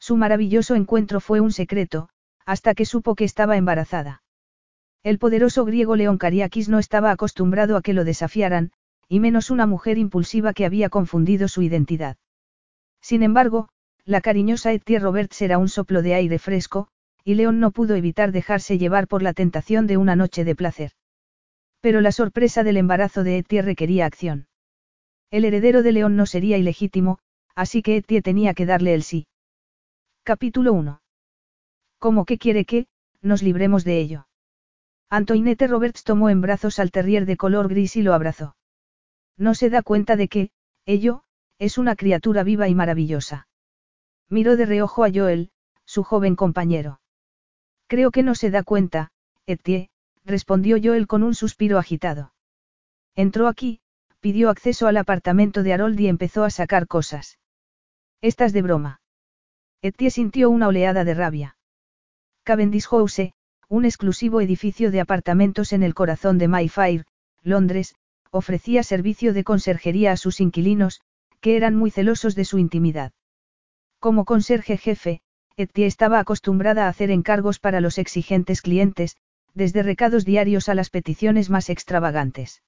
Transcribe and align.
Su 0.00 0.16
maravilloso 0.16 0.74
encuentro 0.74 1.20
fue 1.20 1.40
un 1.40 1.52
secreto, 1.52 2.08
hasta 2.46 2.74
que 2.74 2.86
supo 2.86 3.14
que 3.14 3.24
estaba 3.24 3.56
embarazada. 3.56 4.22
El 5.02 5.18
poderoso 5.18 5.64
griego 5.64 5.94
León 5.94 6.18
Cariakis 6.18 6.68
no 6.68 6.78
estaba 6.78 7.10
acostumbrado 7.10 7.76
a 7.76 7.82
que 7.82 7.92
lo 7.92 8.04
desafiaran, 8.04 8.72
y 9.08 9.20
menos 9.20 9.50
una 9.50 9.66
mujer 9.66 9.98
impulsiva 9.98 10.52
que 10.54 10.64
había 10.64 10.88
confundido 10.88 11.48
su 11.48 11.62
identidad. 11.62 12.16
Sin 13.00 13.22
embargo, 13.22 13.68
la 14.04 14.20
cariñosa 14.20 14.72
Ettie 14.72 14.98
Roberts 14.98 15.42
era 15.42 15.58
un 15.58 15.68
soplo 15.68 16.02
de 16.02 16.14
aire 16.14 16.38
fresco, 16.38 16.88
y 17.24 17.34
León 17.34 17.60
no 17.60 17.70
pudo 17.70 17.94
evitar 17.94 18.32
dejarse 18.32 18.78
llevar 18.78 19.06
por 19.06 19.22
la 19.22 19.34
tentación 19.34 19.86
de 19.86 19.96
una 19.96 20.16
noche 20.16 20.44
de 20.44 20.54
placer. 20.54 20.92
Pero 21.80 22.00
la 22.00 22.12
sorpresa 22.12 22.62
del 22.62 22.76
embarazo 22.76 23.22
de 23.22 23.38
Ettie 23.38 23.62
requería 23.62 24.06
acción. 24.06 24.48
El 25.30 25.44
heredero 25.44 25.82
de 25.82 25.92
León 25.92 26.16
no 26.16 26.26
sería 26.26 26.58
ilegítimo, 26.58 27.18
así 27.54 27.82
que 27.82 27.96
Ettie 27.96 28.22
tenía 28.22 28.54
que 28.54 28.66
darle 28.66 28.94
el 28.94 29.02
sí. 29.02 29.26
Capítulo 30.30 30.74
1. 30.74 31.02
¿Cómo 31.98 32.24
que 32.24 32.38
quiere 32.38 32.64
que, 32.64 32.86
nos 33.20 33.42
libremos 33.42 33.82
de 33.82 33.98
ello? 33.98 34.28
Antoinette 35.08 35.66
Roberts 35.66 36.04
tomó 36.04 36.30
en 36.30 36.40
brazos 36.40 36.78
al 36.78 36.92
terrier 36.92 37.26
de 37.26 37.36
color 37.36 37.68
gris 37.68 37.96
y 37.96 38.02
lo 38.02 38.14
abrazó. 38.14 38.54
No 39.36 39.56
se 39.56 39.70
da 39.70 39.82
cuenta 39.82 40.14
de 40.14 40.28
que, 40.28 40.50
ello, 40.86 41.24
es 41.58 41.78
una 41.78 41.96
criatura 41.96 42.44
viva 42.44 42.68
y 42.68 42.76
maravillosa. 42.76 43.48
Miró 44.28 44.56
de 44.56 44.66
reojo 44.66 45.02
a 45.02 45.10
Joel, 45.12 45.50
su 45.84 46.04
joven 46.04 46.36
compañero. 46.36 47.00
Creo 47.88 48.12
que 48.12 48.22
no 48.22 48.36
se 48.36 48.52
da 48.52 48.62
cuenta, 48.62 49.10
Etienne, 49.46 49.90
respondió 50.24 50.76
Joel 50.80 51.08
con 51.08 51.24
un 51.24 51.34
suspiro 51.34 51.76
agitado. 51.76 52.34
Entró 53.16 53.48
aquí, 53.48 53.80
pidió 54.20 54.48
acceso 54.48 54.86
al 54.86 54.96
apartamento 54.96 55.64
de 55.64 55.72
Harold 55.72 55.98
y 55.98 56.06
empezó 56.06 56.44
a 56.44 56.50
sacar 56.50 56.86
cosas. 56.86 57.40
Estás 58.20 58.52
de 58.52 58.62
broma. 58.62 58.99
Etienne 59.82 60.10
sintió 60.10 60.50
una 60.50 60.68
oleada 60.68 61.04
de 61.04 61.14
rabia. 61.14 61.56
Cavendish 62.44 62.86
House, 62.88 63.32
un 63.68 63.86
exclusivo 63.86 64.42
edificio 64.42 64.90
de 64.90 65.00
apartamentos 65.00 65.72
en 65.72 65.82
el 65.82 65.94
corazón 65.94 66.36
de 66.36 66.48
Mayfair, 66.48 67.06
Londres, 67.42 67.94
ofrecía 68.30 68.82
servicio 68.82 69.32
de 69.32 69.42
conserjería 69.42 70.12
a 70.12 70.18
sus 70.18 70.40
inquilinos, 70.40 71.00
que 71.40 71.56
eran 71.56 71.76
muy 71.76 71.90
celosos 71.90 72.34
de 72.34 72.44
su 72.44 72.58
intimidad. 72.58 73.12
Como 73.98 74.26
conserje 74.26 74.76
jefe, 74.76 75.22
Etienne 75.56 75.88
estaba 75.88 76.18
acostumbrada 76.18 76.84
a 76.84 76.88
hacer 76.88 77.10
encargos 77.10 77.58
para 77.58 77.80
los 77.80 77.96
exigentes 77.96 78.60
clientes, 78.60 79.16
desde 79.54 79.82
recados 79.82 80.26
diarios 80.26 80.68
a 80.68 80.74
las 80.74 80.90
peticiones 80.90 81.48
más 81.48 81.70
extravagantes. 81.70 82.62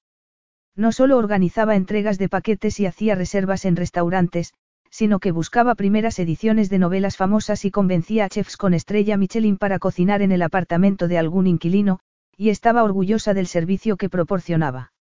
No 0.74 0.92
solo 0.92 1.18
organizaba 1.18 1.76
entregas 1.76 2.16
de 2.16 2.30
paquetes 2.30 2.80
y 2.80 2.86
hacía 2.86 3.14
reservas 3.14 3.66
en 3.66 3.76
restaurantes, 3.76 4.54
sino 4.92 5.20
que 5.20 5.32
buscaba 5.32 5.74
primeras 5.74 6.18
ediciones 6.18 6.68
de 6.68 6.78
novelas 6.78 7.16
famosas 7.16 7.64
y 7.64 7.70
convencía 7.70 8.26
a 8.26 8.28
chefs 8.28 8.58
con 8.58 8.74
estrella 8.74 9.16
Michelin 9.16 9.56
para 9.56 9.78
cocinar 9.78 10.20
en 10.20 10.32
el 10.32 10.42
apartamento 10.42 11.08
de 11.08 11.16
algún 11.16 11.46
inquilino, 11.46 12.00
y 12.36 12.50
estaba 12.50 12.84
orgullosa 12.84 13.32
del 13.32 13.46
servicio 13.46 13.96
que 13.96 14.10
proporcionaba. 14.10 14.92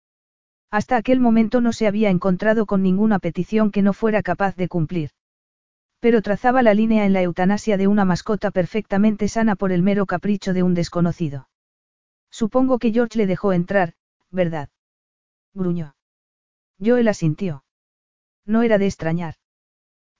Hasta 0.70 0.96
aquel 0.96 1.18
momento 1.18 1.60
no 1.60 1.72
se 1.72 1.88
había 1.88 2.08
encontrado 2.08 2.66
con 2.66 2.82
ninguna 2.82 3.18
petición 3.18 3.72
que 3.72 3.82
no 3.82 3.92
fuera 3.92 4.22
capaz 4.22 4.54
de 4.54 4.68
cumplir. 4.68 5.10
Pero 5.98 6.22
trazaba 6.22 6.62
la 6.62 6.72
línea 6.72 7.04
en 7.04 7.12
la 7.12 7.22
eutanasia 7.22 7.76
de 7.76 7.88
una 7.88 8.04
mascota 8.04 8.52
perfectamente 8.52 9.26
sana 9.26 9.56
por 9.56 9.72
el 9.72 9.82
mero 9.82 10.06
capricho 10.06 10.52
de 10.52 10.62
un 10.62 10.74
desconocido. 10.74 11.48
Supongo 12.30 12.78
que 12.78 12.92
George 12.92 13.18
le 13.18 13.26
dejó 13.26 13.52
entrar, 13.52 13.94
¿verdad? 14.30 14.68
Gruñó. 15.52 15.96
Joel 16.78 17.08
asintió. 17.08 17.64
No 18.46 18.62
era 18.62 18.78
de 18.78 18.86
extrañar. 18.86 19.34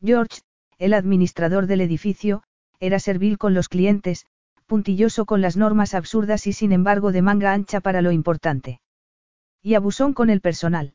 George, 0.02 0.40
el 0.78 0.94
administrador 0.94 1.66
del 1.66 1.82
edificio, 1.82 2.42
era 2.78 2.98
servil 2.98 3.36
con 3.36 3.52
los 3.52 3.68
clientes, 3.68 4.24
puntilloso 4.66 5.26
con 5.26 5.42
las 5.42 5.58
normas 5.58 5.94
absurdas 5.94 6.46
y 6.46 6.54
sin 6.54 6.72
embargo 6.72 7.12
de 7.12 7.20
manga 7.20 7.52
ancha 7.52 7.80
para 7.80 8.00
lo 8.00 8.10
importante. 8.10 8.80
Y 9.62 9.74
abusón 9.74 10.14
con 10.14 10.30
el 10.30 10.40
personal. 10.40 10.94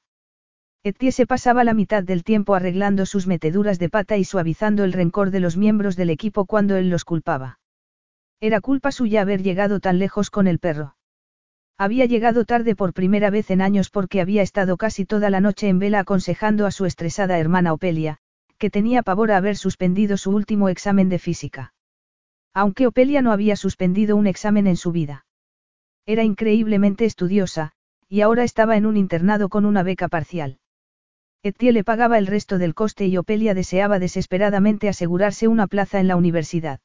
Etienne 0.83 1.11
se 1.11 1.27
pasaba 1.27 1.63
la 1.63 1.75
mitad 1.75 2.03
del 2.03 2.23
tiempo 2.23 2.55
arreglando 2.55 3.05
sus 3.05 3.27
meteduras 3.27 3.77
de 3.77 3.89
pata 3.89 4.17
y 4.17 4.23
suavizando 4.23 4.83
el 4.83 4.93
rencor 4.93 5.29
de 5.29 5.39
los 5.39 5.55
miembros 5.55 5.95
del 5.95 6.09
equipo 6.09 6.45
cuando 6.45 6.75
él 6.75 6.89
los 6.89 7.05
culpaba. 7.05 7.59
Era 8.39 8.59
culpa 8.59 8.91
suya 8.91 9.21
haber 9.21 9.43
llegado 9.43 9.79
tan 9.79 9.99
lejos 9.99 10.31
con 10.31 10.47
el 10.47 10.57
perro. 10.57 10.95
Había 11.77 12.05
llegado 12.05 12.45
tarde 12.45 12.75
por 12.75 12.93
primera 12.93 13.29
vez 13.29 13.51
en 13.51 13.61
años 13.61 13.89
porque 13.89 14.21
había 14.21 14.41
estado 14.41 14.77
casi 14.77 15.05
toda 15.05 15.29
la 15.29 15.41
noche 15.41 15.67
en 15.67 15.77
vela 15.77 15.99
aconsejando 15.99 16.65
a 16.65 16.71
su 16.71 16.85
estresada 16.85 17.37
hermana 17.37 17.73
Opelia, 17.73 18.19
que 18.57 18.69
tenía 18.69 19.03
pavor 19.03 19.31
a 19.31 19.37
haber 19.37 19.57
suspendido 19.57 20.17
su 20.17 20.31
último 20.31 20.69
examen 20.69 21.09
de 21.09 21.19
física. 21.19 21.73
Aunque 22.53 22.87
Opelia 22.87 23.21
no 23.21 23.31
había 23.31 23.55
suspendido 23.55 24.15
un 24.15 24.27
examen 24.27 24.67
en 24.67 24.77
su 24.77 24.91
vida. 24.91 25.25
Era 26.05 26.23
increíblemente 26.23 27.05
estudiosa, 27.05 27.73
y 28.07 28.21
ahora 28.21 28.43
estaba 28.43 28.77
en 28.77 28.85
un 28.85 28.97
internado 28.97 29.49
con 29.49 29.65
una 29.65 29.83
beca 29.83 30.07
parcial. 30.07 30.59
Etienne 31.43 31.73
le 31.73 31.83
pagaba 31.83 32.17
el 32.17 32.27
resto 32.27 32.57
del 32.57 32.73
coste 32.73 33.05
y 33.05 33.17
Opelia 33.17 33.53
deseaba 33.53 33.99
desesperadamente 33.99 34.89
asegurarse 34.89 35.47
una 35.47 35.67
plaza 35.67 35.99
en 35.99 36.07
la 36.07 36.15
universidad. 36.15 36.79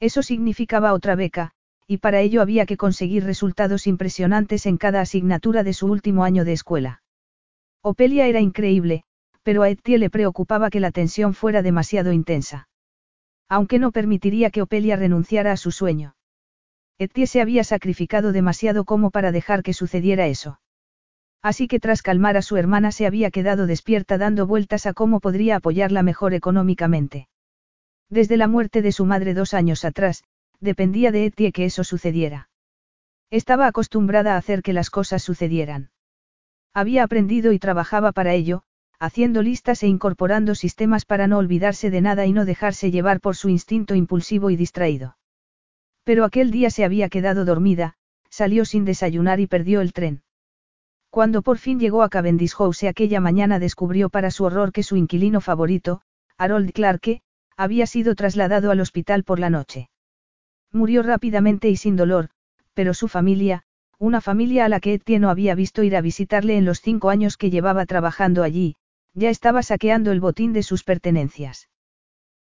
Eso 0.00 0.22
significaba 0.22 0.92
otra 0.92 1.14
beca, 1.14 1.52
y 1.86 1.98
para 1.98 2.20
ello 2.20 2.42
había 2.42 2.66
que 2.66 2.76
conseguir 2.76 3.24
resultados 3.24 3.86
impresionantes 3.86 4.66
en 4.66 4.76
cada 4.76 5.00
asignatura 5.00 5.62
de 5.62 5.72
su 5.72 5.86
último 5.86 6.24
año 6.24 6.44
de 6.44 6.52
escuela. 6.52 7.02
Opelia 7.82 8.26
era 8.26 8.40
increíble, 8.40 9.04
pero 9.42 9.62
a 9.62 9.70
Etienne 9.70 10.00
le 10.00 10.10
preocupaba 10.10 10.70
que 10.70 10.80
la 10.80 10.90
tensión 10.90 11.34
fuera 11.34 11.62
demasiado 11.62 12.12
intensa. 12.12 12.68
Aunque 13.48 13.78
no 13.78 13.90
permitiría 13.90 14.50
que 14.50 14.62
Opelia 14.62 14.96
renunciara 14.96 15.52
a 15.52 15.56
su 15.56 15.70
sueño. 15.70 16.14
Etienne 16.98 17.26
se 17.26 17.40
había 17.40 17.64
sacrificado 17.64 18.32
demasiado 18.32 18.84
como 18.84 19.10
para 19.10 19.32
dejar 19.32 19.62
que 19.62 19.72
sucediera 19.72 20.26
eso. 20.26 20.60
Así 21.42 21.68
que 21.68 21.80
tras 21.80 22.02
calmar 22.02 22.36
a 22.36 22.42
su 22.42 22.58
hermana 22.58 22.92
se 22.92 23.06
había 23.06 23.30
quedado 23.30 23.66
despierta 23.66 24.18
dando 24.18 24.46
vueltas 24.46 24.84
a 24.84 24.92
cómo 24.92 25.20
podría 25.20 25.56
apoyarla 25.56 26.02
mejor 26.02 26.34
económicamente. 26.34 27.28
Desde 28.10 28.36
la 28.36 28.48
muerte 28.48 28.82
de 28.82 28.92
su 28.92 29.06
madre 29.06 29.32
dos 29.32 29.54
años 29.54 29.84
atrás, 29.84 30.24
dependía 30.60 31.10
de 31.12 31.26
Etienne 31.26 31.52
que 31.52 31.64
eso 31.64 31.84
sucediera. 31.84 32.50
Estaba 33.30 33.66
acostumbrada 33.66 34.34
a 34.34 34.36
hacer 34.36 34.62
que 34.62 34.72
las 34.72 34.90
cosas 34.90 35.22
sucedieran. 35.22 35.90
Había 36.74 37.04
aprendido 37.04 37.52
y 37.52 37.58
trabajaba 37.58 38.12
para 38.12 38.34
ello, 38.34 38.62
haciendo 39.00 39.40
listas 39.40 39.82
e 39.82 39.88
incorporando 39.88 40.54
sistemas 40.54 41.06
para 41.06 41.26
no 41.26 41.38
olvidarse 41.38 41.90
de 41.90 42.02
nada 42.02 42.26
y 42.26 42.34
no 42.34 42.44
dejarse 42.44 42.90
llevar 42.90 43.20
por 43.20 43.34
su 43.34 43.48
instinto 43.48 43.94
impulsivo 43.94 44.50
y 44.50 44.56
distraído. 44.56 45.16
Pero 46.04 46.26
aquel 46.26 46.50
día 46.50 46.68
se 46.68 46.84
había 46.84 47.08
quedado 47.08 47.46
dormida, 47.46 47.94
salió 48.28 48.66
sin 48.66 48.84
desayunar 48.84 49.40
y 49.40 49.46
perdió 49.46 49.80
el 49.80 49.94
tren. 49.94 50.22
Cuando 51.08 51.40
por 51.40 51.56
fin 51.56 51.80
llegó 51.80 52.02
a 52.02 52.10
Cavendish 52.10 52.54
House 52.54 52.84
aquella 52.84 53.20
mañana 53.20 53.58
descubrió 53.58 54.10
para 54.10 54.30
su 54.30 54.44
horror 54.44 54.70
que 54.70 54.82
su 54.82 54.96
inquilino 54.96 55.40
favorito, 55.40 56.02
Harold 56.36 56.70
Clarke, 56.72 57.22
había 57.56 57.86
sido 57.86 58.14
trasladado 58.14 58.70
al 58.70 58.80
hospital 58.80 59.24
por 59.24 59.38
la 59.38 59.48
noche. 59.48 59.88
Murió 60.72 61.02
rápidamente 61.02 61.70
y 61.70 61.76
sin 61.76 61.96
dolor, 61.96 62.28
pero 62.74 62.92
su 62.92 63.08
familia, 63.08 63.62
una 63.98 64.20
familia 64.20 64.66
a 64.66 64.68
la 64.68 64.80
que 64.80 64.94
Etienne 64.94 65.22
no 65.22 65.30
había 65.30 65.54
visto 65.54 65.82
ir 65.82 65.96
a 65.96 66.00
visitarle 66.00 66.56
en 66.56 66.64
los 66.64 66.80
cinco 66.80 67.10
años 67.10 67.36
que 67.36 67.50
llevaba 67.50 67.86
trabajando 67.86 68.42
allí, 68.42 68.76
ya 69.14 69.30
estaba 69.30 69.62
saqueando 69.62 70.12
el 70.12 70.20
botín 70.20 70.52
de 70.52 70.62
sus 70.62 70.84
pertenencias. 70.84 71.68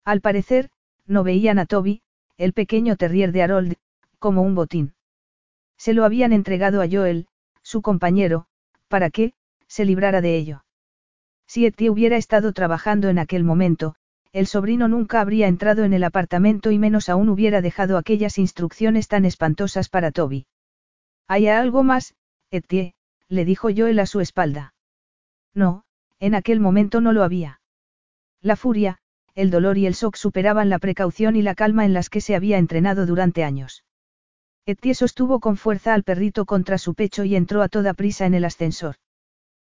Al 0.05 0.21
parecer, 0.21 0.71
no 1.07 1.25
veían 1.25 1.59
a 1.59 1.67
Toby, 1.67 2.03
el 2.37 2.53
pequeño 2.53 2.97
terrier 2.97 3.33
de 3.33 3.43
Harold, 3.43 3.77
como 4.19 4.43
un 4.43 4.55
botín. 4.55 4.95
Se 5.77 5.93
lo 5.93 6.05
habían 6.05 6.33
entregado 6.33 6.81
a 6.81 6.89
Joel, 6.91 7.27
su 7.63 7.83
compañero, 7.83 8.47
para 8.89 9.11
que, 9.11 9.35
se 9.67 9.85
librara 9.85 10.21
de 10.21 10.37
ello. 10.37 10.65
Si 11.47 11.67
Etty 11.67 11.91
hubiera 11.91 12.17
estado 12.17 12.53
trabajando 12.53 13.09
en 13.09 13.19
aquel 13.19 13.45
momento, 13.45 13.97
el 14.33 14.47
sobrino 14.47 14.89
nunca 14.89 15.21
habría 15.21 15.47
entrado 15.47 15.85
en 15.85 15.93
el 15.93 16.03
apartamento 16.03 16.71
y 16.71 16.79
menos 16.79 17.09
aún 17.09 17.29
hubiera 17.29 17.61
dejado 17.61 17.99
aquellas 17.99 18.39
instrucciones 18.39 19.09
tan 19.09 19.25
espantosas 19.25 19.89
para 19.89 20.11
Toby. 20.11 20.47
¿Hay 21.29 21.47
algo 21.49 21.83
más, 21.83 22.15
Etienne? 22.51 22.95
le 23.29 23.45
dijo 23.45 23.69
Joel 23.75 23.99
a 24.01 24.07
su 24.07 24.21
espalda. 24.21 24.75
No, 25.55 25.84
en 26.25 26.35
aquel 26.35 26.59
momento 26.59 27.03
no 27.03 27.13
lo 27.13 27.23
había. 27.23 27.61
La 28.41 28.57
furia, 28.57 28.97
el 29.35 29.51
dolor 29.51 29.77
y 29.77 29.85
el 29.85 29.93
shock 29.93 30.17
superaban 30.17 30.71
la 30.71 30.79
precaución 30.79 31.37
y 31.37 31.43
la 31.43 31.55
calma 31.55 31.85
en 31.85 31.93
las 31.93 32.09
que 32.09 32.23
se 32.23 32.35
había 32.35 32.57
entrenado 32.57 33.05
durante 33.05 33.45
años. 33.45 33.85
Etienne 34.65 34.95
sostuvo 34.95 35.39
con 35.39 35.59
fuerza 35.59 35.93
al 35.93 36.03
perrito 36.03 36.47
contra 36.47 36.79
su 36.79 36.95
pecho 36.95 37.25
y 37.25 37.37
entró 37.37 37.61
a 37.61 37.69
toda 37.69 37.93
prisa 37.93 38.25
en 38.25 38.33
el 38.33 38.47
ascensor. 38.47 38.97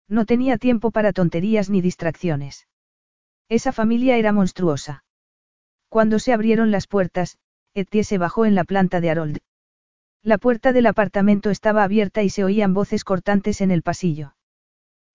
No 0.09 0.27
tenía 0.27 0.59
tiempo 0.59 0.91
para 0.91 1.15
tonterías 1.15 1.71
ni 1.71 1.81
distracciones. 1.81 2.69
Esa 3.49 3.73
familia 3.73 4.19
era 4.19 4.33
monstruosa. 4.33 5.05
Cuando 5.89 6.19
se 6.19 6.35
abrieron 6.35 6.71
las 6.71 6.87
puertas, 6.87 7.39
Etienne 7.73 8.05
se 8.05 8.19
bajó 8.19 8.45
en 8.45 8.55
la 8.55 8.65
planta 8.65 9.01
de 9.01 9.09
Harold. 9.09 9.39
La 10.23 10.37
puerta 10.37 10.75
del 10.75 10.85
apartamento 10.85 11.49
estaba 11.49 11.83
abierta 11.83 12.23
y 12.23 12.29
se 12.29 12.45
oían 12.45 12.75
voces 12.75 13.05
cortantes 13.05 13.63
en 13.63 13.71
el 13.71 13.81
pasillo. 13.81 14.35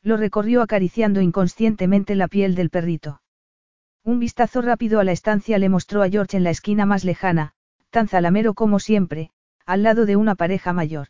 Lo 0.03 0.17
recorrió 0.17 0.61
acariciando 0.61 1.21
inconscientemente 1.21 2.15
la 2.15 2.27
piel 2.27 2.55
del 2.55 2.69
perrito. 2.69 3.21
Un 4.03 4.19
vistazo 4.19 4.61
rápido 4.61 4.99
a 4.99 5.03
la 5.03 5.11
estancia 5.11 5.57
le 5.57 5.69
mostró 5.69 6.01
a 6.01 6.09
George 6.09 6.37
en 6.37 6.43
la 6.43 6.49
esquina 6.49 6.85
más 6.85 7.03
lejana, 7.03 7.53
tan 7.89 8.07
zalamero 8.07 8.53
como 8.53 8.79
siempre, 8.79 9.31
al 9.65 9.83
lado 9.83 10.05
de 10.05 10.15
una 10.15 10.35
pareja 10.35 10.71
mayor. 10.71 11.07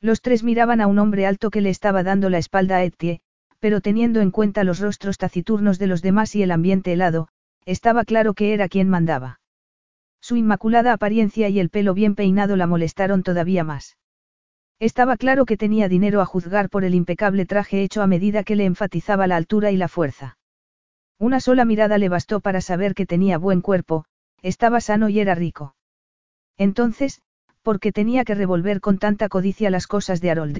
Los 0.00 0.22
tres 0.22 0.42
miraban 0.42 0.80
a 0.80 0.86
un 0.86 0.98
hombre 0.98 1.26
alto 1.26 1.50
que 1.50 1.60
le 1.60 1.70
estaba 1.70 2.02
dando 2.02 2.30
la 2.30 2.38
espalda 2.38 2.76
a 2.76 2.84
Etienne, 2.84 3.20
pero 3.58 3.80
teniendo 3.80 4.20
en 4.20 4.30
cuenta 4.30 4.64
los 4.64 4.80
rostros 4.80 5.18
taciturnos 5.18 5.78
de 5.78 5.86
los 5.86 6.02
demás 6.02 6.34
y 6.34 6.42
el 6.42 6.50
ambiente 6.52 6.92
helado, 6.92 7.28
estaba 7.64 8.04
claro 8.04 8.34
que 8.34 8.54
era 8.54 8.68
quien 8.68 8.88
mandaba. 8.88 9.40
Su 10.20 10.36
inmaculada 10.36 10.92
apariencia 10.92 11.48
y 11.48 11.60
el 11.60 11.70
pelo 11.70 11.94
bien 11.94 12.14
peinado 12.14 12.56
la 12.56 12.66
molestaron 12.66 13.22
todavía 13.22 13.64
más. 13.64 13.96
Estaba 14.78 15.16
claro 15.16 15.46
que 15.46 15.56
tenía 15.56 15.88
dinero 15.88 16.20
a 16.20 16.26
juzgar 16.26 16.68
por 16.68 16.84
el 16.84 16.94
impecable 16.94 17.46
traje 17.46 17.82
hecho 17.82 18.02
a 18.02 18.06
medida 18.06 18.44
que 18.44 18.56
le 18.56 18.66
enfatizaba 18.66 19.26
la 19.26 19.36
altura 19.36 19.70
y 19.70 19.76
la 19.76 19.88
fuerza. 19.88 20.36
Una 21.18 21.40
sola 21.40 21.64
mirada 21.64 21.96
le 21.96 22.10
bastó 22.10 22.40
para 22.40 22.60
saber 22.60 22.94
que 22.94 23.06
tenía 23.06 23.38
buen 23.38 23.62
cuerpo, 23.62 24.04
estaba 24.42 24.82
sano 24.82 25.08
y 25.08 25.18
era 25.18 25.34
rico. 25.34 25.74
Entonces, 26.58 27.22
¿por 27.62 27.80
qué 27.80 27.90
tenía 27.90 28.24
que 28.24 28.34
revolver 28.34 28.80
con 28.80 28.98
tanta 28.98 29.30
codicia 29.30 29.70
las 29.70 29.86
cosas 29.86 30.20
de 30.20 30.30
Harold? 30.30 30.58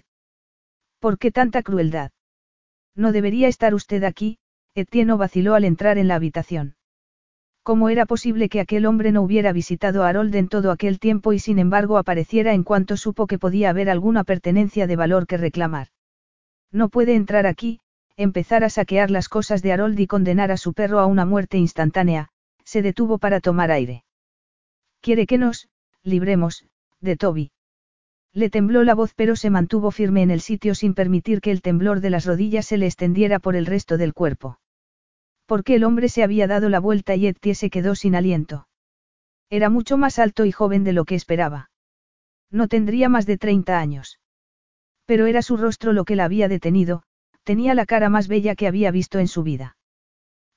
¿Por 0.98 1.18
qué 1.18 1.30
tanta 1.30 1.62
crueldad? 1.62 2.10
No 2.94 3.12
debería 3.12 3.48
estar 3.48 3.74
usted 3.74 4.02
aquí, 4.02 4.38
Etienne 4.74 5.14
vaciló 5.14 5.54
al 5.54 5.64
entrar 5.64 5.98
en 5.98 6.08
la 6.08 6.14
habitación. 6.14 6.75
¿Cómo 7.66 7.88
era 7.88 8.06
posible 8.06 8.48
que 8.48 8.60
aquel 8.60 8.86
hombre 8.86 9.10
no 9.10 9.22
hubiera 9.22 9.52
visitado 9.52 10.04
a 10.04 10.08
Harold 10.08 10.32
en 10.36 10.46
todo 10.46 10.70
aquel 10.70 11.00
tiempo 11.00 11.32
y 11.32 11.40
sin 11.40 11.58
embargo 11.58 11.98
apareciera 11.98 12.54
en 12.54 12.62
cuanto 12.62 12.96
supo 12.96 13.26
que 13.26 13.40
podía 13.40 13.70
haber 13.70 13.90
alguna 13.90 14.22
pertenencia 14.22 14.86
de 14.86 14.94
valor 14.94 15.26
que 15.26 15.36
reclamar? 15.36 15.88
No 16.70 16.90
puede 16.90 17.16
entrar 17.16 17.44
aquí, 17.44 17.80
empezar 18.16 18.62
a 18.62 18.70
saquear 18.70 19.10
las 19.10 19.28
cosas 19.28 19.62
de 19.62 19.72
Harold 19.72 19.98
y 19.98 20.06
condenar 20.06 20.52
a 20.52 20.58
su 20.58 20.74
perro 20.74 21.00
a 21.00 21.06
una 21.06 21.24
muerte 21.26 21.58
instantánea, 21.58 22.28
se 22.62 22.82
detuvo 22.82 23.18
para 23.18 23.40
tomar 23.40 23.72
aire. 23.72 24.04
Quiere 25.00 25.26
que 25.26 25.36
nos, 25.36 25.68
libremos, 26.04 26.66
de 27.00 27.16
Toby. 27.16 27.50
Le 28.32 28.48
tembló 28.48 28.84
la 28.84 28.94
voz 28.94 29.12
pero 29.12 29.34
se 29.34 29.50
mantuvo 29.50 29.90
firme 29.90 30.22
en 30.22 30.30
el 30.30 30.40
sitio 30.40 30.76
sin 30.76 30.94
permitir 30.94 31.40
que 31.40 31.50
el 31.50 31.62
temblor 31.62 32.00
de 32.00 32.10
las 32.10 32.26
rodillas 32.26 32.66
se 32.66 32.78
le 32.78 32.86
extendiera 32.86 33.40
por 33.40 33.56
el 33.56 33.66
resto 33.66 33.96
del 33.96 34.14
cuerpo. 34.14 34.60
Porque 35.46 35.76
el 35.76 35.84
hombre 35.84 36.08
se 36.08 36.22
había 36.22 36.46
dado 36.46 36.68
la 36.68 36.80
vuelta 36.80 37.14
y 37.14 37.26
Etienne 37.26 37.54
se 37.54 37.70
quedó 37.70 37.94
sin 37.94 38.14
aliento. 38.14 38.68
Era 39.48 39.70
mucho 39.70 39.96
más 39.96 40.18
alto 40.18 40.44
y 40.44 40.52
joven 40.52 40.84
de 40.84 40.92
lo 40.92 41.04
que 41.04 41.14
esperaba. 41.14 41.70
No 42.50 42.68
tendría 42.68 43.08
más 43.08 43.26
de 43.26 43.38
30 43.38 43.78
años. 43.78 44.18
Pero 45.04 45.26
era 45.26 45.42
su 45.42 45.56
rostro 45.56 45.92
lo 45.92 46.04
que 46.04 46.16
la 46.16 46.24
había 46.24 46.48
detenido, 46.48 47.04
tenía 47.44 47.74
la 47.74 47.86
cara 47.86 48.08
más 48.08 48.26
bella 48.26 48.56
que 48.56 48.66
había 48.66 48.90
visto 48.90 49.20
en 49.20 49.28
su 49.28 49.44
vida. 49.44 49.76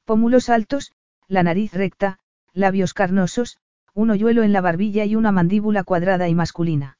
Pómulos 0.05 0.49
altos, 0.49 0.91
la 1.27 1.43
nariz 1.43 1.71
recta, 1.73 2.17
labios 2.51 2.95
carnosos, 2.95 3.59
un 3.93 4.09
hoyuelo 4.09 4.41
en 4.41 4.53
la 4.53 4.61
barbilla 4.61 5.05
y 5.05 5.15
una 5.15 5.31
mandíbula 5.31 5.83
cuadrada 5.83 6.27
y 6.29 6.33
masculina. 6.33 6.97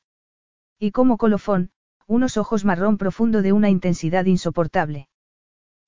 Y 0.78 0.92
como 0.92 1.18
colofón, 1.18 1.72
unos 2.06 2.38
ojos 2.38 2.66
marrón 2.66 2.98
profundo 2.98 3.42
de 3.42 3.52
una 3.52 3.70
intensidad 3.70 4.26
insoportable. 4.26 5.09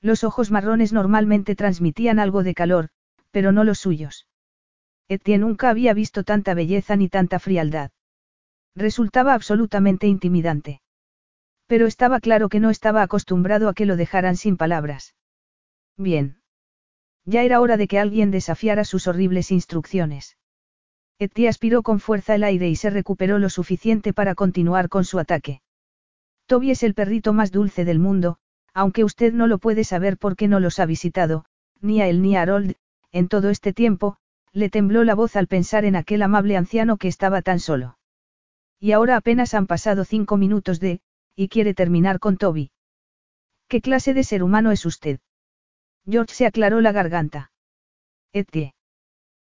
Los 0.02 0.24
ojos 0.24 0.50
marrones 0.50 0.94
normalmente 0.94 1.56
transmitían 1.56 2.20
algo 2.20 2.44
de 2.44 2.54
calor, 2.56 2.90
pero 3.30 3.52
no 3.52 3.64
los 3.64 3.80
suyos. 3.80 4.28
Etienne 5.08 5.46
nunca 5.46 5.70
había 5.70 5.94
visto 5.94 6.24
tanta 6.24 6.54
belleza 6.54 6.96
ni 6.96 7.08
tanta 7.08 7.40
frialdad. 7.40 7.92
Resultaba 8.76 9.34
absolutamente 9.34 10.08
intimidante. 10.08 10.82
Pero 11.68 11.86
estaba 11.86 12.20
claro 12.20 12.50
que 12.50 12.60
no 12.60 12.70
estaba 12.70 13.04
acostumbrado 13.04 13.70
a 13.70 13.74
que 13.74 13.86
lo 13.86 13.96
dejaran 13.96 14.38
sin 14.38 14.58
palabras. 14.58 15.16
Bien. 15.98 16.42
Ya 17.26 17.44
era 17.44 17.62
hora 17.62 17.78
de 17.78 17.88
que 17.88 18.00
alguien 18.00 18.32
desafiara 18.32 18.84
sus 18.84 19.08
horribles 19.08 19.52
instrucciones. 19.52 20.38
Etienne 21.20 21.50
aspiró 21.50 21.84
con 21.84 22.00
fuerza 22.00 22.34
el 22.34 22.44
aire 22.44 22.68
y 22.70 22.76
se 22.76 22.90
recuperó 22.90 23.38
lo 23.38 23.50
suficiente 23.50 24.14
para 24.14 24.34
continuar 24.34 24.90
con 24.90 25.06
su 25.06 25.20
ataque. 25.20 25.62
Toby 26.48 26.72
es 26.72 26.82
el 26.84 26.96
perrito 26.96 27.32
más 27.32 27.52
dulce 27.52 27.86
del 27.86 28.00
mundo, 28.00 28.38
aunque 28.74 29.04
usted 29.04 29.34
no 29.34 29.48
lo 29.48 29.58
puede 29.58 29.84
saber 29.84 30.18
porque 30.18 30.48
no 30.48 30.60
los 30.60 30.80
ha 30.80 30.86
visitado, 30.86 31.46
ni 31.82 32.02
a 32.02 32.08
él 32.08 32.22
ni 32.22 32.36
a 32.36 32.44
Harold, 32.44 32.76
en 33.12 33.28
todo 33.28 33.50
este 33.50 33.74
tiempo, 33.74 34.18
le 34.54 34.70
tembló 34.70 35.04
la 35.04 35.16
voz 35.16 35.36
al 35.36 35.48
pensar 35.48 35.86
en 35.86 35.96
aquel 35.96 36.22
amable 36.22 36.58
anciano 36.58 36.98
que 36.98 37.08
estaba 37.08 37.42
tan 37.42 37.60
solo. 37.60 37.98
Y 38.80 38.94
ahora 38.94 39.16
apenas 39.16 39.54
han 39.54 39.68
pasado 39.68 40.06
cinco 40.06 40.38
minutos 40.38 40.80
de, 40.80 41.02
y 41.36 41.48
quiere 41.48 41.74
terminar 41.74 42.20
con 42.20 42.38
Toby. 42.38 42.72
¿Qué 43.68 43.82
clase 43.82 44.14
de 44.14 44.24
ser 44.24 44.44
humano 44.44 44.72
es 44.72 44.86
usted? 44.86 45.20
George 46.06 46.34
se 46.34 46.46
aclaró 46.46 46.82
la 46.82 46.92
garganta. 46.92 47.52
Etienne. 48.34 48.74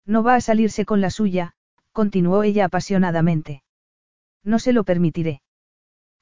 No 0.05 0.23
va 0.23 0.35
a 0.35 0.41
salirse 0.41 0.85
con 0.85 1.01
la 1.01 1.09
suya, 1.09 1.53
continuó 1.91 2.43
ella 2.43 2.65
apasionadamente. 2.65 3.63
No 4.43 4.59
se 4.59 4.73
lo 4.73 4.83
permitiré. 4.83 5.41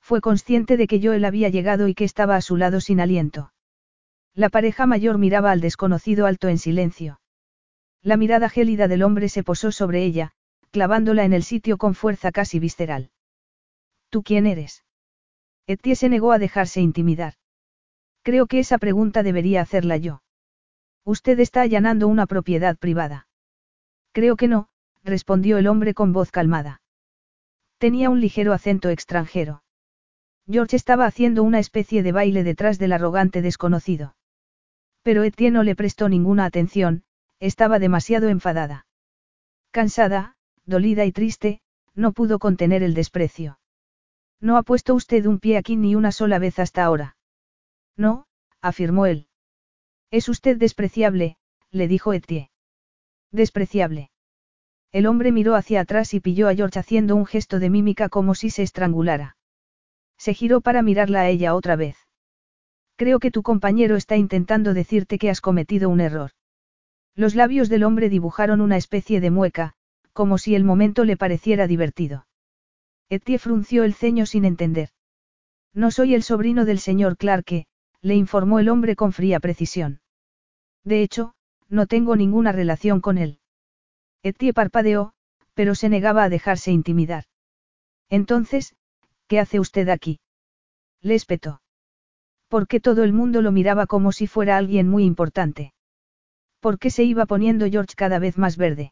Fue 0.10 0.22
consciente 0.22 0.76
de 0.76 0.88
que 0.88 1.00
Joel 1.00 1.24
había 1.24 1.50
llegado 1.50 1.88
y 1.88 1.94
que 1.94 2.04
estaba 2.04 2.36
a 2.36 2.42
su 2.42 2.58
lado 2.58 2.82
sin 2.82 3.00
aliento. 3.00 3.54
La 4.34 4.50
pareja 4.50 4.88
mayor 4.88 5.20
miraba 5.20 5.52
al 5.52 5.62
desconocido 5.62 6.26
alto 6.26 6.48
en 6.48 6.58
silencio. 6.58 7.22
La 8.02 8.18
mirada 8.18 8.50
gélida 8.50 8.88
del 8.88 9.04
hombre 9.04 9.30
se 9.30 9.44
posó 9.44 9.72
sobre 9.72 10.04
ella, 10.04 10.32
clavándola 10.72 11.26
en 11.26 11.34
el 11.34 11.44
sitio 11.44 11.78
con 11.78 11.94
fuerza 11.94 12.32
casi 12.32 12.58
visceral. 12.58 13.12
¿Tú 14.10 14.24
quién 14.24 14.48
eres? 14.48 14.84
Etienne 15.68 15.96
se 15.96 16.10
negó 16.10 16.32
a 16.32 16.40
dejarse 16.40 16.82
intimidar. 16.82 17.36
Creo 18.24 18.48
que 18.48 18.58
esa 18.58 18.80
pregunta 18.80 19.22
debería 19.22 19.62
hacerla 19.62 19.98
yo. 19.98 20.24
Usted 21.06 21.40
está 21.40 21.62
allanando 21.62 22.08
una 22.08 22.26
propiedad 22.26 22.80
privada. 22.80 23.28
Creo 24.12 24.38
que 24.38 24.48
no, 24.48 24.70
respondió 25.04 25.60
el 25.60 25.68
hombre 25.68 25.94
con 25.94 26.14
voz 26.14 26.31
calmada. 26.31 26.81
Tenía 27.78 28.10
un 28.10 28.19
ligero 28.19 28.54
acento 28.54 28.90
extranjero. 28.90 29.62
George 30.52 30.76
estaba 30.76 31.06
haciendo 31.06 31.44
una 31.44 31.60
especie 31.60 32.02
de 32.02 32.12
baile 32.12 32.44
detrás 32.44 32.80
del 32.80 32.94
arrogante 32.94 33.42
desconocido. 33.44 34.16
Pero 35.04 35.24
Etienne 35.24 35.54
no 35.54 35.64
le 35.64 35.76
prestó 35.76 36.10
ninguna 36.10 36.46
atención, 36.46 37.04
estaba 37.40 37.78
demasiado 37.78 38.30
enfadada. 38.30 38.88
Cansada, 39.72 40.36
dolida 40.66 41.06
y 41.06 41.12
triste, 41.12 41.62
no 41.94 42.14
pudo 42.14 42.40
contener 42.40 42.82
el 42.82 42.96
desprecio. 42.96 43.60
No 44.42 44.58
ha 44.58 44.64
puesto 44.64 44.96
usted 44.96 45.26
un 45.26 45.40
pie 45.40 45.58
aquí 45.58 45.76
ni 45.76 45.96
una 45.96 46.12
sola 46.12 46.40
vez 46.40 46.58
hasta 46.58 46.84
ahora. 46.84 47.18
No, 47.96 48.26
afirmó 48.62 49.06
él. 49.06 49.28
Es 50.10 50.30
usted 50.30 50.58
despreciable, 50.58 51.38
le 51.70 51.88
dijo 51.88 52.14
Etienne. 52.14 52.50
Despreciable. 53.32 54.10
El 54.92 55.06
hombre 55.06 55.32
miró 55.32 55.54
hacia 55.54 55.82
atrás 55.82 56.16
y 56.16 56.20
pilló 56.20 56.48
a 56.48 56.56
George 56.56 56.80
haciendo 56.80 57.16
un 57.16 57.28
gesto 57.28 57.60
de 57.60 57.70
mímica 57.70 58.10
como 58.10 58.34
si 58.34 58.50
se 58.50 58.64
estrangulara. 58.64 59.38
Se 60.19 60.33
giró 60.33 60.61
para 60.61 60.81
mirarla 60.81 61.21
a 61.21 61.30
ella 61.30 61.56
otra 61.56 61.76
vez. 61.76 61.97
Creo 62.97 63.19
que 63.19 63.31
tu 63.31 63.42
compañero 63.42 63.95
está 63.95 64.18
intentando 64.18 64.73
decirte 64.73 65.18
que 65.18 65.30
has 65.30 65.40
cometido 65.40 65.90
un 65.90 66.02
error. 66.02 66.31
Los 67.16 67.33
labios 67.35 67.69
del 67.69 67.85
hombre 67.85 68.09
dibujaron 68.09 68.59
una 68.59 68.76
especie 68.76 69.21
de 69.21 69.31
mueca, 69.31 69.73
como 70.11 70.38
si 70.38 70.56
el 70.56 70.66
momento 70.66 71.06
le 71.06 71.16
pareciera 71.16 71.66
divertido. 71.66 72.28
Etienne 73.09 73.40
frunció 73.40 73.85
el 73.85 73.94
ceño 73.94 74.26
sin 74.26 74.44
entender. 74.44 74.90
No 75.73 75.90
soy 75.92 76.14
el 76.14 76.23
sobrino 76.23 76.66
del 76.66 76.80
señor 76.80 77.16
Clarke, 77.16 77.68
le 78.02 78.16
informó 78.16 78.59
el 78.59 78.68
hombre 78.68 78.97
con 78.97 79.14
fría 79.14 79.40
precisión. 79.40 80.02
De 80.83 81.02
hecho, 81.02 81.33
no 81.69 81.88
tengo 81.88 82.18
ninguna 82.18 82.52
relación 82.52 82.99
con 82.99 83.18
él. 83.18 83.40
Etienne 84.21 84.54
parpadeó, 84.54 85.14
pero 85.54 85.76
se 85.76 85.88
negaba 85.88 86.23
a 86.23 86.30
dejarse 86.30 86.71
intimidar. 86.71 87.23
Entonces, 88.09 88.76
¿Qué 89.30 89.40
hace 89.40 89.59
usted 89.59 89.90
aquí? 89.90 90.19
Le 91.02 91.14
espetó. 91.14 91.62
Porque 92.48 92.80
todo 92.80 93.04
el 93.04 93.14
mundo 93.14 93.44
lo 93.44 93.52
miraba 93.52 93.86
como 93.86 94.12
si 94.12 94.26
fuera 94.26 94.57
alguien 94.57 94.90
muy 94.90 95.06
importante. 95.06 95.71
¿Por 96.59 96.80
qué 96.80 96.90
se 96.90 97.04
iba 97.04 97.28
poniendo 97.28 97.68
George 97.69 97.94
cada 97.95 98.18
vez 98.18 98.40
más 98.40 98.57
verde? 98.57 98.92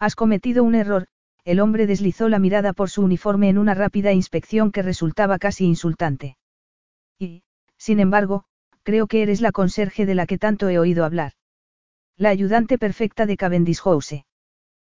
Has 0.00 0.16
cometido 0.16 0.64
un 0.64 0.74
error, 0.74 1.06
el 1.44 1.60
hombre 1.60 1.86
deslizó 1.86 2.28
la 2.28 2.40
mirada 2.40 2.72
por 2.72 2.90
su 2.90 3.02
uniforme 3.02 3.48
en 3.48 3.58
una 3.58 3.74
rápida 3.74 4.12
inspección 4.12 4.72
que 4.72 4.82
resultaba 4.82 5.38
casi 5.38 5.66
insultante. 5.66 6.36
Y, 7.20 7.44
sin 7.78 8.00
embargo, 8.00 8.46
creo 8.82 9.06
que 9.06 9.22
eres 9.22 9.40
la 9.40 9.52
conserje 9.52 10.04
de 10.04 10.16
la 10.16 10.26
que 10.26 10.36
tanto 10.36 10.68
he 10.68 10.80
oído 10.80 11.04
hablar. 11.04 11.34
La 12.16 12.30
ayudante 12.30 12.76
perfecta 12.76 13.24
de 13.24 13.36
Cavendish 13.36 13.82
House. 13.82 14.24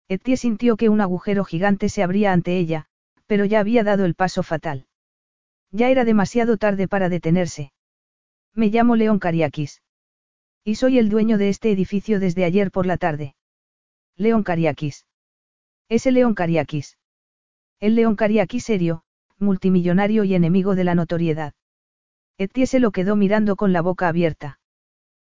Etienne 0.07 0.37
sintió 0.37 0.77
que 0.77 0.87
un 0.87 1.01
agujero 1.01 1.43
gigante 1.43 1.89
se 1.89 2.03
abría 2.03 2.31
ante 2.31 2.57
ella, 2.57 2.87
pero 3.27 3.45
ya 3.45 3.59
había 3.59 3.83
dado 3.83 4.05
el 4.05 4.15
paso 4.15 4.43
fatal. 4.43 4.87
Ya 5.71 5.89
era 5.89 6.05
demasiado 6.05 6.57
tarde 6.57 6.87
para 6.87 7.09
detenerse. 7.09 7.71
Me 8.53 8.67
llamo 8.67 8.95
León 8.95 9.19
Cariakis. 9.19 9.81
Y 10.63 10.75
soy 10.75 10.97
el 10.97 11.09
dueño 11.09 11.37
de 11.37 11.49
este 11.49 11.71
edificio 11.71 12.19
desde 12.19 12.45
ayer 12.45 12.71
por 12.71 12.85
la 12.85 12.97
tarde. 12.97 13.35
León 14.15 14.43
Cariakis. 14.43 15.05
Ese 15.89 16.11
León 16.11 16.33
Cariakis. 16.33 16.97
El 17.79 17.95
León 17.95 18.15
Cariakis 18.15 18.63
serio, 18.63 19.03
multimillonario 19.37 20.23
y 20.23 20.33
enemigo 20.33 20.75
de 20.75 20.83
la 20.85 20.95
notoriedad. 20.95 21.53
Etienne 22.37 22.67
se 22.67 22.79
lo 22.79 22.91
quedó 22.91 23.15
mirando 23.15 23.55
con 23.55 23.73
la 23.73 23.81
boca 23.81 24.07
abierta. 24.07 24.59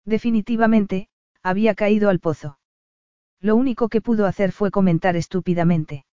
Definitivamente, 0.04 1.08
había 1.42 1.74
caído 1.74 2.08
al 2.08 2.20
pozo. 2.20 2.58
Lo 3.40 3.56
único 3.56 3.88
que 3.88 4.00
pudo 4.00 4.26
hacer 4.26 4.52
fue 4.52 4.70
comentar 4.70 5.16
estúpidamente. 5.16 6.04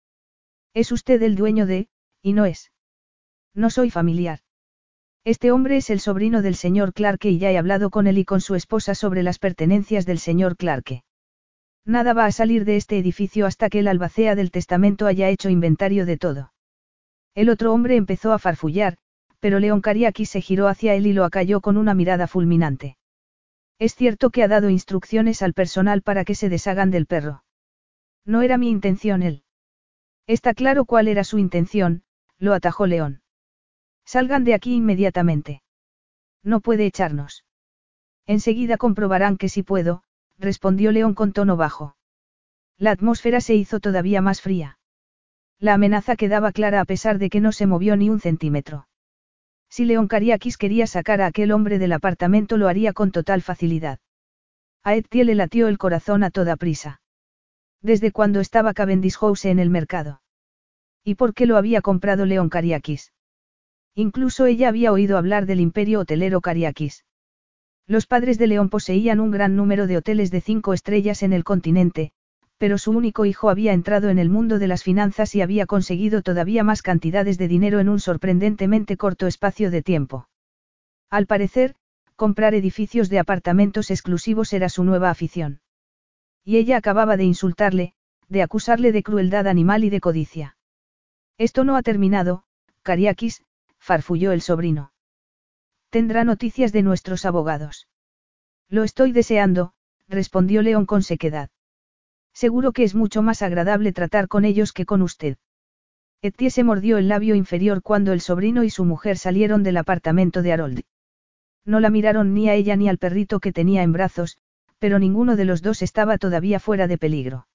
Es 0.74 0.92
usted 0.92 1.22
el 1.24 1.36
dueño 1.36 1.66
de, 1.66 1.88
y 2.22 2.34
no 2.34 2.46
es. 2.46 2.72
No 3.54 3.70
soy 3.70 3.90
familiar. 3.90 4.40
Este 5.24 5.52
hombre 5.52 5.78
es 5.78 5.90
el 5.90 6.00
sobrino 6.00 6.42
del 6.42 6.56
señor 6.56 6.94
Clarke 6.94 7.32
y 7.32 7.38
ya 7.38 7.52
he 7.52 7.58
hablado 7.58 7.90
con 7.90 8.08
él 8.08 8.18
y 8.18 8.26
con 8.26 8.40
su 8.40 8.56
esposa 8.56 8.96
sobre 8.96 9.24
las 9.24 9.40
pertenencias 9.40 10.06
del 10.06 10.20
señor 10.20 10.56
Clarke. 10.56 11.04
Nada 11.84 12.14
va 12.14 12.26
a 12.26 12.32
salir 12.32 12.66
de 12.66 12.76
este 12.76 12.98
edificio 12.98 13.46
hasta 13.46 13.70
que 13.70 13.80
el 13.80 13.88
albacea 13.88 14.36
del 14.36 14.52
testamento 14.52 15.06
haya 15.06 15.30
hecho 15.30 15.50
inventario 15.50 16.06
de 16.06 16.18
todo. 16.18 16.54
El 17.34 17.50
otro 17.50 17.74
hombre 17.74 17.96
empezó 17.96 18.34
a 18.34 18.40
farfullar, 18.40 18.98
pero 19.40 19.60
León 19.60 19.82
Cariaki 19.82 20.26
se 20.26 20.42
giró 20.42 20.68
hacia 20.68 20.96
él 20.96 21.08
y 21.08 21.14
lo 21.14 21.24
acalló 21.24 21.62
con 21.62 21.78
una 21.78 21.94
mirada 21.94 22.28
fulminante. 22.28 22.98
Es 23.80 23.96
cierto 23.96 24.32
que 24.32 24.44
ha 24.44 24.48
dado 24.48 24.70
instrucciones 24.70 25.42
al 25.42 25.54
personal 25.54 26.02
para 26.02 26.26
que 26.26 26.36
se 26.36 26.50
deshagan 26.50 26.90
del 26.90 27.06
perro. 27.06 27.44
No 28.26 28.42
era 28.42 28.58
mi 28.58 28.70
intención 28.70 29.24
él. 29.24 29.44
Está 30.28 30.54
claro 30.54 30.84
cuál 30.84 31.08
era 31.08 31.24
su 31.24 31.40
intención, 31.40 32.04
lo 32.38 32.54
atajó 32.54 32.86
León. 32.86 33.22
Salgan 34.06 34.44
de 34.44 34.54
aquí 34.54 34.76
inmediatamente. 34.76 35.64
No 36.44 36.60
puede 36.60 36.86
echarnos. 36.86 37.46
Enseguida 38.26 38.78
comprobarán 38.78 39.38
que 39.38 39.48
sí 39.48 39.64
puedo, 39.64 40.04
respondió 40.38 40.92
León 40.92 41.14
con 41.14 41.32
tono 41.32 41.56
bajo. 41.56 41.96
La 42.78 42.92
atmósfera 42.92 43.40
se 43.42 43.56
hizo 43.56 43.80
todavía 43.80 44.22
más 44.22 44.42
fría. 44.42 44.78
La 45.60 45.74
amenaza 45.74 46.16
quedaba 46.16 46.52
clara 46.52 46.82
a 46.82 46.86
pesar 46.86 47.18
de 47.18 47.30
que 47.30 47.40
no 47.40 47.52
se 47.52 47.66
movió 47.66 47.96
ni 47.96 48.10
un 48.10 48.20
centímetro. 48.20 48.88
Si 49.70 49.86
León 49.86 50.08
Cariakis 50.08 50.58
quería 50.58 50.88
sacar 50.88 51.22
a 51.22 51.26
aquel 51.28 51.52
hombre 51.52 51.80
del 51.80 51.94
apartamento 51.94 52.58
lo 52.58 52.68
haría 52.68 52.94
con 52.94 53.12
total 53.12 53.42
facilidad. 53.42 54.00
A 54.84 54.96
le 54.96 55.36
latió 55.36 55.68
el 55.68 55.78
corazón 55.78 56.24
a 56.24 56.32
toda 56.32 56.56
prisa. 56.56 57.02
¿Desde 57.82 58.12
cuándo 58.12 58.40
estaba 58.40 58.74
Cavendish 58.74 59.18
House 59.18 59.46
en 59.46 59.60
el 59.60 59.70
mercado? 59.70 60.22
¿Y 61.04 61.16
por 61.16 61.34
qué 61.34 61.46
lo 61.46 61.58
había 61.58 61.82
comprado 61.82 62.26
León 62.26 62.50
Cariakis? 62.50 63.14
Incluso 63.96 64.46
ella 64.46 64.70
había 64.70 64.92
oído 64.92 65.18
hablar 65.18 65.46
del 65.46 65.60
imperio 65.60 66.02
hotelero 66.02 66.42
Cariakis. 66.42 67.06
Los 67.88 68.06
padres 68.06 68.38
de 68.38 68.48
León 68.48 68.70
poseían 68.70 69.20
un 69.20 69.32
gran 69.32 69.56
número 69.56 69.88
de 69.88 69.98
hoteles 69.98 70.30
de 70.30 70.42
cinco 70.42 70.74
estrellas 70.74 71.24
en 71.24 71.34
el 71.34 71.44
continente, 71.44 72.12
pero 72.58 72.78
su 72.78 72.92
único 72.92 73.26
hijo 73.26 73.50
había 73.50 73.74
entrado 73.74 74.10
en 74.10 74.20
el 74.20 74.30
mundo 74.30 74.60
de 74.60 74.68
las 74.68 74.84
finanzas 74.84 75.36
y 75.36 75.42
había 75.42 75.66
conseguido 75.66 76.22
todavía 76.22 76.64
más 76.64 76.82
cantidades 76.82 77.38
de 77.38 77.48
dinero 77.48 77.80
en 77.80 77.88
un 77.88 78.00
sorprendentemente 78.00 78.98
corto 78.98 79.28
espacio 79.28 79.72
de 79.72 79.84
tiempo. 79.84 80.28
Al 81.10 81.28
parecer, 81.28 81.76
comprar 82.16 82.56
edificios 82.56 83.10
de 83.10 83.20
apartamentos 83.20 83.92
exclusivos 83.92 84.52
era 84.52 84.70
su 84.70 84.84
nueva 84.84 85.10
afición. 85.10 85.62
Y 86.48 86.56
ella 86.56 86.78
acababa 86.78 87.18
de 87.18 87.26
insultarle, 87.26 87.94
de 88.30 88.42
acusarle 88.42 88.94
de 88.94 89.04
crueldad 89.04 89.48
animal 89.48 89.84
y 89.84 89.90
de 89.90 90.00
codicia. 90.00 90.56
Esto 91.38 91.66
no 91.66 91.76
ha 91.76 91.82
terminado, 91.82 92.46
Cariakis, 92.84 93.44
farfulló 93.80 94.32
el 94.32 94.40
sobrino. 94.40 94.94
Tendrá 95.90 96.24
noticias 96.24 96.72
de 96.72 96.84
nuestros 96.84 97.26
abogados. 97.26 97.90
Lo 98.70 98.86
estoy 98.86 99.12
deseando, 99.12 99.74
respondió 100.08 100.62
León 100.62 100.86
con 100.86 101.04
sequedad. 101.04 101.50
Seguro 102.32 102.72
que 102.72 102.84
es 102.84 102.96
mucho 102.96 103.22
más 103.22 103.42
agradable 103.42 103.92
tratar 103.92 104.30
con 104.30 104.46
ellos 104.46 104.72
que 104.72 104.86
con 104.86 105.02
usted. 105.02 105.36
Etienne 106.22 106.52
se 106.52 106.64
mordió 106.64 106.98
el 106.98 107.10
labio 107.10 107.36
inferior 107.36 107.82
cuando 107.82 108.14
el 108.14 108.22
sobrino 108.22 108.64
y 108.64 108.70
su 108.70 108.86
mujer 108.86 109.18
salieron 109.18 109.64
del 109.64 109.76
apartamento 109.76 110.42
de 110.42 110.54
Harold. 110.54 110.84
No 111.66 111.82
la 111.82 111.90
miraron 111.90 112.34
ni 112.34 112.48
a 112.48 112.54
ella 112.54 112.78
ni 112.78 112.88
al 112.88 113.00
perrito 113.00 113.42
que 113.42 113.52
tenía 113.52 113.84
en 113.84 113.92
brazos, 113.92 114.38
pero 114.80 115.00
ninguno 115.00 115.36
de 115.36 115.46
los 115.46 115.62
dos 115.62 115.82
estaba 115.82 116.18
todavía 116.18 116.60
fuera 116.60 116.88
de 116.88 116.98
peligro. 116.98 117.48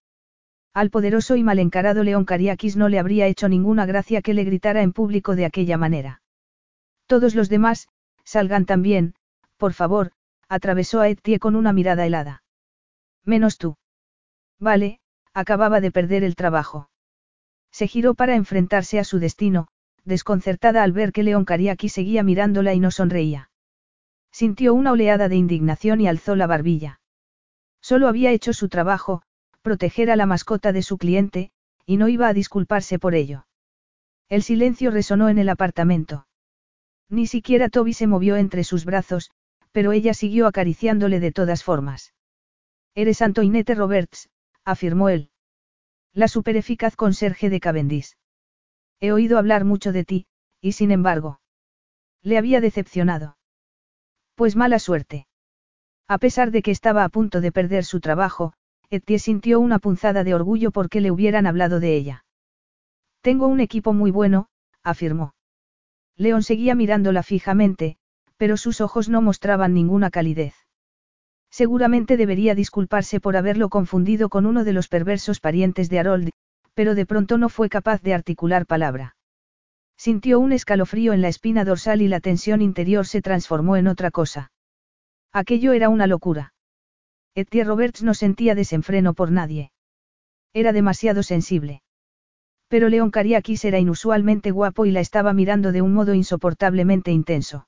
Al 0.75 0.91
poderoso 0.91 1.37
y 1.37 1.43
mal 1.43 1.59
encarado 1.59 2.03
León 2.03 2.25
Cariakis 2.25 2.77
no 2.77 2.89
le 2.89 2.99
habría 2.99 3.27
hecho 3.27 3.49
ninguna 3.49 3.85
gracia 3.85 4.23
que 4.23 4.35
le 4.35 4.45
gritara 4.45 4.83
en 4.83 4.93
público 4.93 5.37
de 5.37 5.45
aquella 5.45 5.77
manera. 5.77 6.23
Todos 7.07 7.35
los 7.35 7.49
demás, 7.49 7.89
salgan 8.25 8.65
también, 8.65 9.15
por 9.59 9.75
favor, 9.75 10.13
atravesó 10.49 11.01
a 11.01 11.09
Etienne 11.09 11.39
con 11.39 11.57
una 11.57 11.73
mirada 11.73 12.07
helada. 12.07 12.43
Menos 13.25 13.59
tú. 13.59 13.77
Vale, 14.59 15.01
acababa 15.35 15.81
de 15.81 15.91
perder 15.91 16.25
el 16.25 16.37
trabajo. 16.37 16.89
Se 17.71 17.87
giró 17.87 18.15
para 18.15 18.35
enfrentarse 18.35 18.99
a 18.99 19.05
su 19.05 19.19
destino, 19.19 19.69
desconcertada 20.05 20.83
al 20.83 20.93
ver 20.93 21.13
que 21.13 21.23
León 21.23 21.45
Cariaki 21.45 21.89
seguía 21.89 22.23
mirándola 22.23 22.75
y 22.75 22.81
no 22.81 22.91
sonreía. 22.91 23.51
Sintió 24.31 24.75
una 24.75 24.93
oleada 24.93 25.29
de 25.29 25.37
indignación 25.37 26.01
y 26.01 26.09
alzó 26.09 26.35
la 26.35 26.47
barbilla. 26.47 27.01
Solo 27.83 28.09
había 28.09 28.31
hecho 28.31 28.53
su 28.53 28.69
trabajo, 28.69 29.23
proteger 29.61 30.11
a 30.11 30.17
la 30.17 30.25
mascota 30.25 30.73
de 30.73 30.83
su 30.83 30.97
cliente, 30.97 31.51
y 31.85 31.97
no 31.97 32.09
iba 32.09 32.29
a 32.29 32.33
disculparse 32.33 32.99
por 32.99 33.15
ello. 33.15 33.47
El 34.29 34.43
silencio 34.43 34.91
resonó 34.91 35.29
en 35.29 35.39
el 35.39 35.49
apartamento. 35.49 36.27
Ni 37.09 37.27
siquiera 37.27 37.69
Toby 37.69 37.93
se 37.93 38.07
movió 38.07 38.37
entre 38.37 38.65
sus 38.65 38.85
brazos, 38.85 39.31
pero 39.73 39.93
ella 39.93 40.15
siguió 40.15 40.47
acariciándole 40.47 41.21
de 41.21 41.33
todas 41.33 41.65
formas. 41.65 42.15
Eres 42.95 43.21
Antoinette 43.21 43.75
Roberts, 43.75 44.31
afirmó 44.65 45.09
él. 45.09 45.31
La 46.15 46.29
supereficaz 46.29 46.95
conserje 46.95 47.51
de 47.51 47.61
Cavendish. 47.61 48.17
He 49.01 49.13
oído 49.13 49.39
hablar 49.39 49.65
mucho 49.65 49.93
de 49.93 50.05
ti, 50.05 50.27
y 50.61 50.73
sin 50.73 50.93
embargo. 50.93 51.41
Le 52.23 52.39
había 52.39 52.61
decepcionado. 52.61 53.37
Pues 54.37 54.55
mala 54.55 54.79
suerte. 54.79 55.27
A 56.09 56.19
pesar 56.19 56.51
de 56.51 56.63
que 56.63 56.71
estaba 56.71 57.05
a 57.05 57.09
punto 57.09 57.41
de 57.41 57.53
perder 57.53 57.85
su 57.85 58.01
trabajo, 58.01 58.53
Etienne 58.91 59.19
sintió 59.19 59.61
una 59.61 59.79
punzada 59.79 60.25
de 60.25 60.35
orgullo 60.35 60.71
porque 60.71 61.01
le 61.01 61.11
hubieran 61.11 61.47
hablado 61.47 61.81
de 61.81 61.97
ella. 61.97 62.25
Tengo 63.23 63.47
un 63.47 63.61
equipo 63.61 63.93
muy 63.93 64.11
bueno, 64.11 64.49
afirmó. 64.83 65.35
León 66.17 66.43
seguía 66.43 66.75
mirándola 66.75 67.23
fijamente, 67.23 67.97
pero 68.37 68.57
sus 68.57 68.81
ojos 68.81 69.09
no 69.09 69.23
mostraban 69.23 69.73
ninguna 69.73 70.11
calidez. 70.11 70.55
Seguramente 71.51 72.17
debería 72.17 72.55
disculparse 72.55 73.21
por 73.21 73.37
haberlo 73.37 73.69
confundido 73.69 74.29
con 74.29 74.47
uno 74.47 74.65
de 74.65 74.73
los 74.73 74.89
perversos 74.89 75.41
parientes 75.41 75.89
de 75.91 75.99
Harold, 75.99 76.31
pero 76.75 76.95
de 76.95 77.07
pronto 77.07 77.39
no 77.39 77.49
fue 77.49 77.69
capaz 77.69 78.03
de 78.03 78.15
articular 78.15 78.67
palabra. 78.67 79.17
Sintió 79.97 80.41
un 80.41 80.53
escalofrío 80.53 81.13
en 81.13 81.23
la 81.23 81.29
espina 81.29 81.65
dorsal 81.65 82.03
y 82.03 82.09
la 82.09 82.21
tensión 82.21 82.63
interior 82.63 83.07
se 83.07 83.23
transformó 83.23 83.77
en 83.77 83.87
otra 83.87 84.11
cosa. 84.11 84.52
Aquello 85.33 85.73
era 85.73 85.89
una 85.89 86.07
locura. 86.07 86.53
Etienne 87.35 87.67
Roberts 87.67 88.03
no 88.03 88.13
sentía 88.13 88.55
desenfreno 88.55 89.15
por 89.15 89.31
nadie. 89.31 89.73
Era 90.53 90.73
demasiado 90.73 91.23
sensible. 91.23 91.83
Pero 92.69 92.91
León 92.91 93.11
Cariakis 93.11 93.65
era 93.65 93.79
inusualmente 93.79 94.51
guapo 94.51 94.85
y 94.85 94.91
la 94.91 95.01
estaba 95.01 95.33
mirando 95.33 95.73
de 95.73 95.81
un 95.81 95.95
modo 95.95 96.13
insoportablemente 96.13 97.11
intenso. 97.11 97.67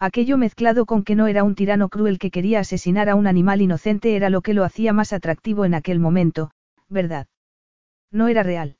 Aquello 0.00 0.36
mezclado 0.36 0.84
con 0.84 1.04
que 1.04 1.14
no 1.14 1.28
era 1.28 1.44
un 1.44 1.54
tirano 1.54 1.88
cruel 1.88 2.18
que 2.18 2.32
quería 2.32 2.58
asesinar 2.58 3.08
a 3.08 3.14
un 3.14 3.28
animal 3.28 3.60
inocente 3.60 4.16
era 4.16 4.30
lo 4.30 4.40
que 4.40 4.54
lo 4.54 4.64
hacía 4.64 4.92
más 4.92 5.12
atractivo 5.12 5.64
en 5.64 5.74
aquel 5.74 6.00
momento, 6.00 6.50
¿verdad? 6.88 7.28
No 8.10 8.26
era 8.26 8.42
real. 8.42 8.76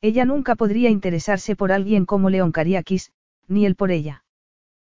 Ella 0.00 0.24
nunca 0.24 0.56
podría 0.56 0.90
interesarse 0.90 1.54
por 1.54 1.70
alguien 1.70 2.06
como 2.06 2.28
León 2.28 2.50
Cariakis, 2.50 3.12
ni 3.46 3.66
él 3.66 3.76
por 3.76 3.92
ella. 3.92 4.24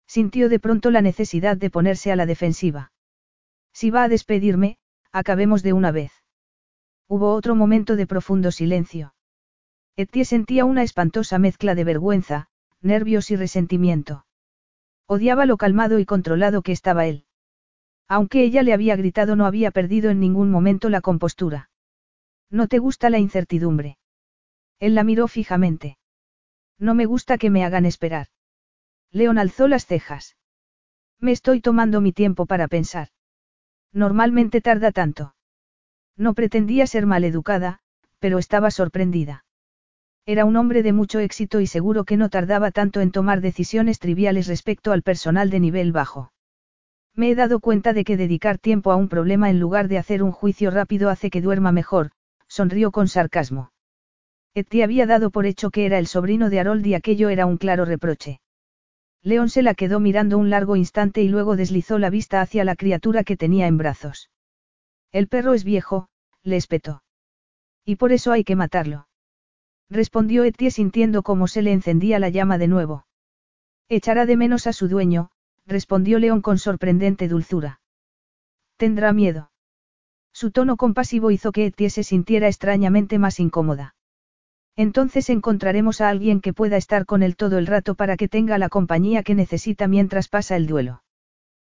Sintió 0.06 0.48
de 0.48 0.60
pronto 0.60 0.90
la 0.90 1.02
necesidad 1.02 1.56
de 1.56 1.70
ponerse 1.70 2.12
a 2.12 2.16
la 2.16 2.26
defensiva. 2.26 2.92
Si 3.72 3.90
va 3.90 4.04
a 4.04 4.08
despedirme, 4.08 4.78
acabemos 5.12 5.62
de 5.62 5.72
una 5.72 5.90
vez. 5.90 6.12
Hubo 7.08 7.34
otro 7.34 7.54
momento 7.54 7.96
de 7.96 8.06
profundo 8.06 8.50
silencio. 8.50 9.14
Etienne 9.96 10.24
sentía 10.24 10.64
una 10.64 10.82
espantosa 10.82 11.38
mezcla 11.38 11.74
de 11.74 11.84
vergüenza, 11.84 12.48
nervios 12.80 13.30
y 13.30 13.36
resentimiento. 13.36 14.26
Odiaba 15.06 15.46
lo 15.46 15.56
calmado 15.56 15.98
y 15.98 16.04
controlado 16.04 16.62
que 16.62 16.72
estaba 16.72 17.06
él. 17.06 17.26
Aunque 18.08 18.42
ella 18.42 18.62
le 18.62 18.72
había 18.72 18.96
gritado 18.96 19.36
no 19.36 19.46
había 19.46 19.70
perdido 19.70 20.10
en 20.10 20.20
ningún 20.20 20.50
momento 20.50 20.88
la 20.88 21.00
compostura. 21.00 21.70
¿No 22.50 22.68
te 22.68 22.78
gusta 22.78 23.10
la 23.10 23.18
incertidumbre? 23.18 23.98
Él 24.78 24.94
la 24.94 25.04
miró 25.04 25.28
fijamente. 25.28 25.98
No 26.78 26.94
me 26.94 27.06
gusta 27.06 27.38
que 27.38 27.50
me 27.50 27.64
hagan 27.64 27.86
esperar. 27.86 28.28
León 29.10 29.38
alzó 29.38 29.68
las 29.68 29.86
cejas. 29.86 30.36
Me 31.20 31.32
estoy 31.32 31.60
tomando 31.60 32.00
mi 32.00 32.12
tiempo 32.12 32.46
para 32.46 32.68
pensar. 32.68 33.08
Normalmente 33.92 34.60
tarda 34.60 34.92
tanto. 34.92 35.34
No 36.16 36.34
pretendía 36.34 36.86
ser 36.86 37.06
maleducada, 37.06 37.80
pero 38.18 38.38
estaba 38.38 38.70
sorprendida. 38.70 39.44
Era 40.26 40.44
un 40.44 40.56
hombre 40.56 40.82
de 40.82 40.92
mucho 40.92 41.18
éxito 41.18 41.60
y 41.60 41.66
seguro 41.66 42.04
que 42.04 42.16
no 42.16 42.30
tardaba 42.30 42.70
tanto 42.70 43.00
en 43.00 43.10
tomar 43.10 43.40
decisiones 43.40 43.98
triviales 43.98 44.46
respecto 44.46 44.92
al 44.92 45.02
personal 45.02 45.50
de 45.50 45.60
nivel 45.60 45.92
bajo. 45.92 46.32
Me 47.14 47.30
he 47.30 47.34
dado 47.34 47.60
cuenta 47.60 47.92
de 47.92 48.04
que 48.04 48.16
dedicar 48.16 48.58
tiempo 48.58 48.90
a 48.90 48.96
un 48.96 49.08
problema 49.08 49.50
en 49.50 49.60
lugar 49.60 49.88
de 49.88 49.98
hacer 49.98 50.22
un 50.22 50.32
juicio 50.32 50.70
rápido 50.70 51.10
hace 51.10 51.30
que 51.30 51.42
duerma 51.42 51.72
mejor, 51.72 52.10
sonrió 52.48 52.90
con 52.90 53.06
sarcasmo. 53.06 53.70
Etty 54.54 54.82
había 54.82 55.06
dado 55.06 55.30
por 55.30 55.46
hecho 55.46 55.70
que 55.70 55.84
era 55.84 55.98
el 55.98 56.06
sobrino 56.06 56.48
de 56.48 56.60
Harold 56.60 56.86
y 56.86 56.94
aquello 56.94 57.28
era 57.28 57.44
un 57.46 57.56
claro 57.58 57.84
reproche. 57.84 58.40
León 59.24 59.48
se 59.48 59.62
la 59.62 59.74
quedó 59.74 60.00
mirando 60.00 60.36
un 60.36 60.50
largo 60.50 60.76
instante 60.76 61.22
y 61.22 61.28
luego 61.28 61.56
deslizó 61.56 61.98
la 61.98 62.10
vista 62.10 62.42
hacia 62.42 62.62
la 62.62 62.76
criatura 62.76 63.24
que 63.24 63.38
tenía 63.38 63.66
en 63.66 63.78
brazos. 63.78 64.30
El 65.12 65.28
perro 65.28 65.54
es 65.54 65.64
viejo, 65.64 66.08
le 66.42 66.56
espetó. 66.56 67.02
Y 67.86 67.96
por 67.96 68.12
eso 68.12 68.32
hay 68.32 68.44
que 68.44 68.54
matarlo. 68.54 69.08
Respondió 69.88 70.44
Etie 70.44 70.70
sintiendo 70.70 71.22
cómo 71.22 71.48
se 71.48 71.62
le 71.62 71.72
encendía 71.72 72.18
la 72.18 72.28
llama 72.28 72.58
de 72.58 72.68
nuevo. 72.68 73.06
Echará 73.88 74.26
de 74.26 74.36
menos 74.36 74.66
a 74.66 74.74
su 74.74 74.88
dueño, 74.88 75.30
respondió 75.64 76.18
León 76.18 76.42
con 76.42 76.58
sorprendente 76.58 77.26
dulzura. 77.26 77.80
Tendrá 78.76 79.14
miedo. 79.14 79.50
Su 80.32 80.50
tono 80.50 80.76
compasivo 80.76 81.30
hizo 81.30 81.50
que 81.50 81.66
Etie 81.66 81.88
se 81.88 82.02
sintiera 82.02 82.48
extrañamente 82.48 83.18
más 83.18 83.40
incómoda. 83.40 83.94
Entonces 84.76 85.30
encontraremos 85.30 86.00
a 86.00 86.08
alguien 86.08 86.40
que 86.40 86.52
pueda 86.52 86.76
estar 86.76 87.06
con 87.06 87.22
él 87.22 87.36
todo 87.36 87.58
el 87.58 87.66
rato 87.66 87.94
para 87.94 88.16
que 88.16 88.28
tenga 88.28 88.58
la 88.58 88.68
compañía 88.68 89.22
que 89.22 89.34
necesita 89.34 89.86
mientras 89.86 90.28
pasa 90.28 90.56
el 90.56 90.66
duelo. 90.66 91.04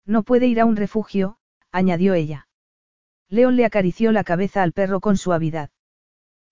No 0.05 0.23
puede 0.23 0.47
ir 0.47 0.61
a 0.61 0.65
un 0.65 0.75
refugio, 0.75 1.37
añadió 1.71 2.13
ella. 2.13 2.47
León 3.27 3.57
le 3.57 3.65
acarició 3.65 4.11
la 4.11 4.23
cabeza 4.23 4.63
al 4.63 4.71
perro 4.71 5.01
con 5.01 5.17
suavidad. 5.17 5.71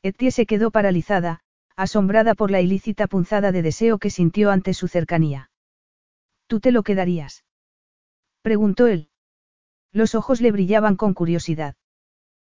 Etie 0.01 0.31
se 0.31 0.45
quedó 0.45 0.69
paralizada, 0.71 1.39
asombrada 1.77 2.35
por 2.35 2.51
la 2.51 2.59
ilícita 2.59 3.07
punzada 3.07 3.51
de 3.51 3.61
deseo 3.61 3.97
que 3.99 4.09
sintió 4.09 4.51
ante 4.51 4.73
su 4.73 4.87
cercanía. 4.87 5.49
¿Tú 6.47 6.59
te 6.59 6.71
lo 6.71 6.83
quedarías? 6.83 7.45
preguntó 8.41 8.87
él. 8.87 9.09
Los 9.93 10.15
ojos 10.15 10.41
le 10.41 10.51
brillaban 10.51 10.97
con 10.97 11.13
curiosidad. 11.13 11.75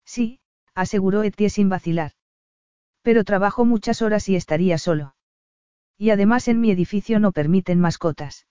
Sí, 0.05 0.41
aseguró 0.75 1.24
Etie 1.24 1.50
sin 1.50 1.69
vacilar. 1.69 2.12
Pero 3.10 3.24
trabajo 3.24 3.66
muchas 3.66 4.04
horas 4.04 4.30
y 4.30 4.36
estaría 4.36 4.78
solo. 4.78 5.16
Y 5.98 6.12
además 6.12 6.48
en 6.48 6.62
mi 6.62 6.70
edificio 6.70 7.20
no 7.20 7.32
permiten 7.32 7.80
mascotas. 7.80 8.46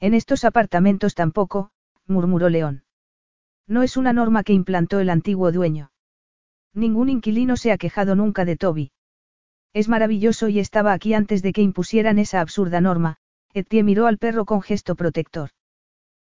En 0.00 0.12
estos 0.12 0.44
apartamentos 0.44 1.14
tampoco, 1.14 1.70
murmuró 2.06 2.50
León. 2.50 2.84
No 3.66 3.82
es 3.82 3.96
una 3.96 4.12
norma 4.12 4.44
que 4.44 4.52
implantó 4.52 5.00
el 5.00 5.08
antiguo 5.08 5.50
dueño. 5.50 5.92
Ningún 6.74 7.08
inquilino 7.08 7.56
se 7.56 7.72
ha 7.72 7.78
quejado 7.78 8.14
nunca 8.16 8.44
de 8.44 8.58
Toby. 8.58 8.92
Es 9.72 9.88
maravilloso 9.88 10.48
y 10.48 10.58
estaba 10.58 10.92
aquí 10.92 11.14
antes 11.14 11.40
de 11.40 11.54
que 11.54 11.62
impusieran 11.62 12.18
esa 12.18 12.42
absurda 12.42 12.82
norma, 12.82 13.16
Etienne 13.54 13.86
miró 13.86 14.08
al 14.08 14.18
perro 14.18 14.44
con 14.44 14.60
gesto 14.60 14.94
protector. 14.94 15.52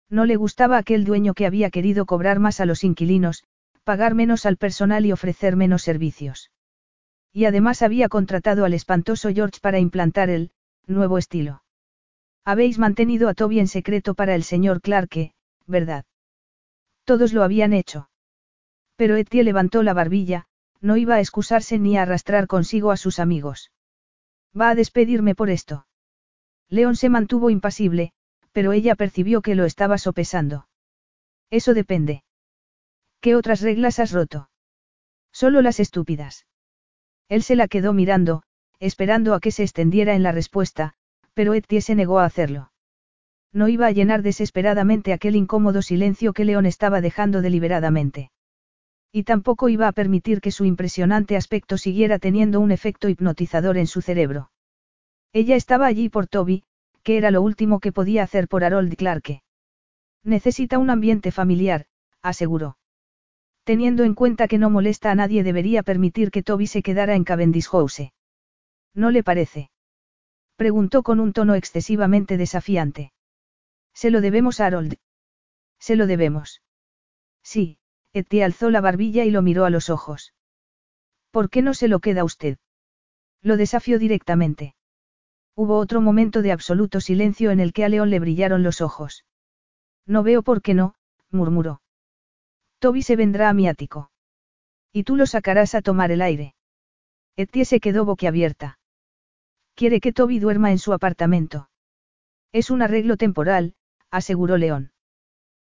No 0.09 0.25
le 0.25 0.35
gustaba 0.35 0.77
aquel 0.77 1.05
dueño 1.05 1.33
que 1.33 1.45
había 1.45 1.69
querido 1.69 2.05
cobrar 2.05 2.39
más 2.39 2.59
a 2.59 2.65
los 2.65 2.83
inquilinos, 2.83 3.45
pagar 3.85 4.13
menos 4.13 4.45
al 4.45 4.57
personal 4.57 5.05
y 5.05 5.13
ofrecer 5.13 5.55
menos 5.55 5.83
servicios. 5.83 6.51
Y 7.35 7.43
además 7.43 7.81
había 7.81 8.07
contratado 8.07 8.63
al 8.63 8.73
espantoso 8.73 9.29
George 9.29 9.59
para 9.61 9.77
implantar 9.77 10.29
el 10.29 10.53
nuevo 10.87 11.17
estilo. 11.17 11.63
Habéis 12.45 12.79
mantenido 12.79 13.27
a 13.27 13.33
Toby 13.33 13.59
en 13.59 13.67
secreto 13.67 14.13
para 14.13 14.35
el 14.35 14.43
señor 14.43 14.79
Clarke, 14.79 15.33
¿verdad? 15.67 16.05
Todos 17.03 17.33
lo 17.33 17.43
habían 17.43 17.73
hecho. 17.73 18.09
Pero 18.95 19.17
Etie 19.17 19.43
levantó 19.43 19.83
la 19.83 19.93
barbilla, 19.93 20.45
no 20.79 20.95
iba 20.95 21.15
a 21.15 21.19
excusarse 21.19 21.77
ni 21.77 21.97
a 21.97 22.03
arrastrar 22.03 22.47
consigo 22.47 22.89
a 22.91 22.95
sus 22.95 23.19
amigos. 23.19 23.69
Va 24.57 24.69
a 24.69 24.75
despedirme 24.75 25.35
por 25.35 25.49
esto. 25.49 25.87
León 26.69 26.95
se 26.95 27.09
mantuvo 27.09 27.49
impasible, 27.49 28.13
pero 28.53 28.71
ella 28.71 28.95
percibió 28.95 29.41
que 29.41 29.55
lo 29.55 29.65
estaba 29.65 29.97
sopesando. 29.97 30.69
Eso 31.49 31.73
depende. 31.73 32.23
¿Qué 33.19 33.35
otras 33.35 33.59
reglas 33.59 33.99
has 33.99 34.13
roto? 34.13 34.49
Solo 35.33 35.61
las 35.61 35.81
estúpidas. 35.81 36.45
Él 37.29 37.43
se 37.43 37.55
la 37.55 37.67
quedó 37.67 37.93
mirando, 37.93 38.43
esperando 38.79 39.33
a 39.33 39.39
que 39.39 39.51
se 39.51 39.63
extendiera 39.63 40.15
en 40.15 40.23
la 40.23 40.31
respuesta, 40.31 40.93
pero 41.33 41.53
Etie 41.53 41.81
se 41.81 41.95
negó 41.95 42.19
a 42.19 42.25
hacerlo. 42.25 42.71
No 43.51 43.67
iba 43.67 43.87
a 43.87 43.91
llenar 43.91 44.21
desesperadamente 44.21 45.13
aquel 45.13 45.35
incómodo 45.35 45.81
silencio 45.81 46.33
que 46.33 46.45
León 46.45 46.65
estaba 46.65 47.01
dejando 47.01 47.41
deliberadamente. 47.41 48.31
Y 49.11 49.23
tampoco 49.23 49.69
iba 49.69 49.87
a 49.87 49.93
permitir 49.93 50.41
que 50.41 50.51
su 50.51 50.65
impresionante 50.65 51.37
aspecto 51.37 51.77
siguiera 51.77 52.19
teniendo 52.19 52.59
un 52.59 52.71
efecto 52.71 53.07
hipnotizador 53.07 53.77
en 53.77 53.87
su 53.87 54.01
cerebro. 54.01 54.51
Ella 55.31 55.55
estaba 55.55 55.85
allí 55.87 56.09
por 56.09 56.27
Toby, 56.27 56.63
que 57.01 57.17
era 57.17 57.31
lo 57.31 57.41
último 57.41 57.79
que 57.79 57.93
podía 57.93 58.23
hacer 58.23 58.47
por 58.47 58.63
Harold 58.63 58.93
Clarke. 58.95 59.41
Necesita 60.23 60.79
un 60.79 60.89
ambiente 60.89 61.31
familiar, 61.31 61.85
aseguró. 62.21 62.77
Teniendo 63.65 64.03
en 64.03 64.13
cuenta 64.13 64.47
que 64.47 64.59
no 64.59 64.69
molesta 64.69 65.09
a 65.09 65.15
nadie 65.15 65.43
debería 65.43 65.81
permitir 65.81 66.29
que 66.29 66.43
Toby 66.43 66.67
se 66.67 66.83
quedara 66.83 67.15
en 67.15 67.23
Cavendish 67.23 67.67
House. 67.69 68.13
¿No 68.93 69.09
le 69.09 69.23
parece? 69.23 69.71
Preguntó 70.55 71.01
con 71.01 71.19
un 71.19 71.33
tono 71.33 71.55
excesivamente 71.55 72.37
desafiante. 72.37 73.11
Se 73.93 74.11
lo 74.11 74.21
debemos 74.21 74.59
a 74.59 74.67
Harold. 74.67 74.97
Se 75.79 75.95
lo 75.95 76.05
debemos. 76.05 76.61
Sí, 77.41 77.79
Etty 78.13 78.43
alzó 78.43 78.69
la 78.69 78.81
barbilla 78.81 79.25
y 79.25 79.31
lo 79.31 79.41
miró 79.41 79.65
a 79.65 79.71
los 79.71 79.89
ojos. 79.89 80.35
¿Por 81.31 81.49
qué 81.49 81.63
no 81.63 81.73
se 81.73 81.87
lo 81.87 81.99
queda 81.99 82.23
usted? 82.23 82.59
Lo 83.41 83.57
desafió 83.57 83.97
directamente. 83.97 84.75
Hubo 85.55 85.77
otro 85.77 86.01
momento 86.01 86.43
de 86.43 86.51
absoluto 86.51 87.01
silencio 87.01 87.49
en 87.49 87.59
el 87.59 87.73
que 87.73 87.83
a 87.83 87.89
León 87.89 88.11
le 88.11 88.19
brillaron 88.19 88.61
los 88.61 88.79
ojos. 88.79 89.25
No 90.05 90.21
veo 90.21 90.43
por 90.43 90.61
qué 90.61 90.75
no, 90.75 90.95
murmuró. 91.31 91.81
Toby 92.79 93.01
se 93.01 93.15
vendrá 93.15 93.49
a 93.49 93.53
mi 93.53 93.67
ático. 93.67 94.11
Y 94.91 95.03
tú 95.03 95.15
lo 95.15 95.25
sacarás 95.25 95.75
a 95.75 95.81
tomar 95.81 96.11
el 96.11 96.21
aire. 96.21 96.55
Etty 97.35 97.65
se 97.65 97.79
quedó 97.79 98.05
boquiabierta. 98.05 98.79
Quiere 99.73 99.99
que 99.99 100.13
Toby 100.13 100.39
duerma 100.39 100.71
en 100.71 100.79
su 100.79 100.93
apartamento. 100.93 101.69
Es 102.53 102.69
un 102.69 102.81
arreglo 102.81 103.17
temporal, 103.17 103.75
aseguró 104.09 104.57
León. 104.57 104.93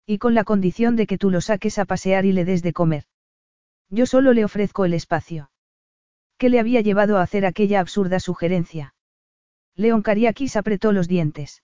Y 0.07 0.19
con 0.19 0.35
la 0.35 0.45
condición 0.45 0.95
de 0.95 1.09
que 1.09 1.19
tú 1.19 1.31
lo 1.31 1.40
saques 1.40 1.79
a 1.79 1.85
pasear 1.85 2.25
y 2.25 2.33
le 2.33 2.45
des 2.45 2.62
de 2.62 2.73
comer. 2.73 3.05
Yo 3.90 4.07
solo 4.07 4.33
le 4.33 4.45
ofrezco 4.45 4.85
el 4.85 4.95
espacio. 4.95 5.51
¿Qué 6.38 6.49
le 6.49 6.61
había 6.61 6.81
llevado 6.81 7.19
a 7.19 7.23
hacer 7.23 7.47
aquella 7.47 7.81
absurda 7.81 8.21
sugerencia? 8.21 8.95
León 9.75 10.03
Cariakis 10.03 10.57
apretó 10.57 10.92
los 10.92 11.09
dientes. 11.09 11.62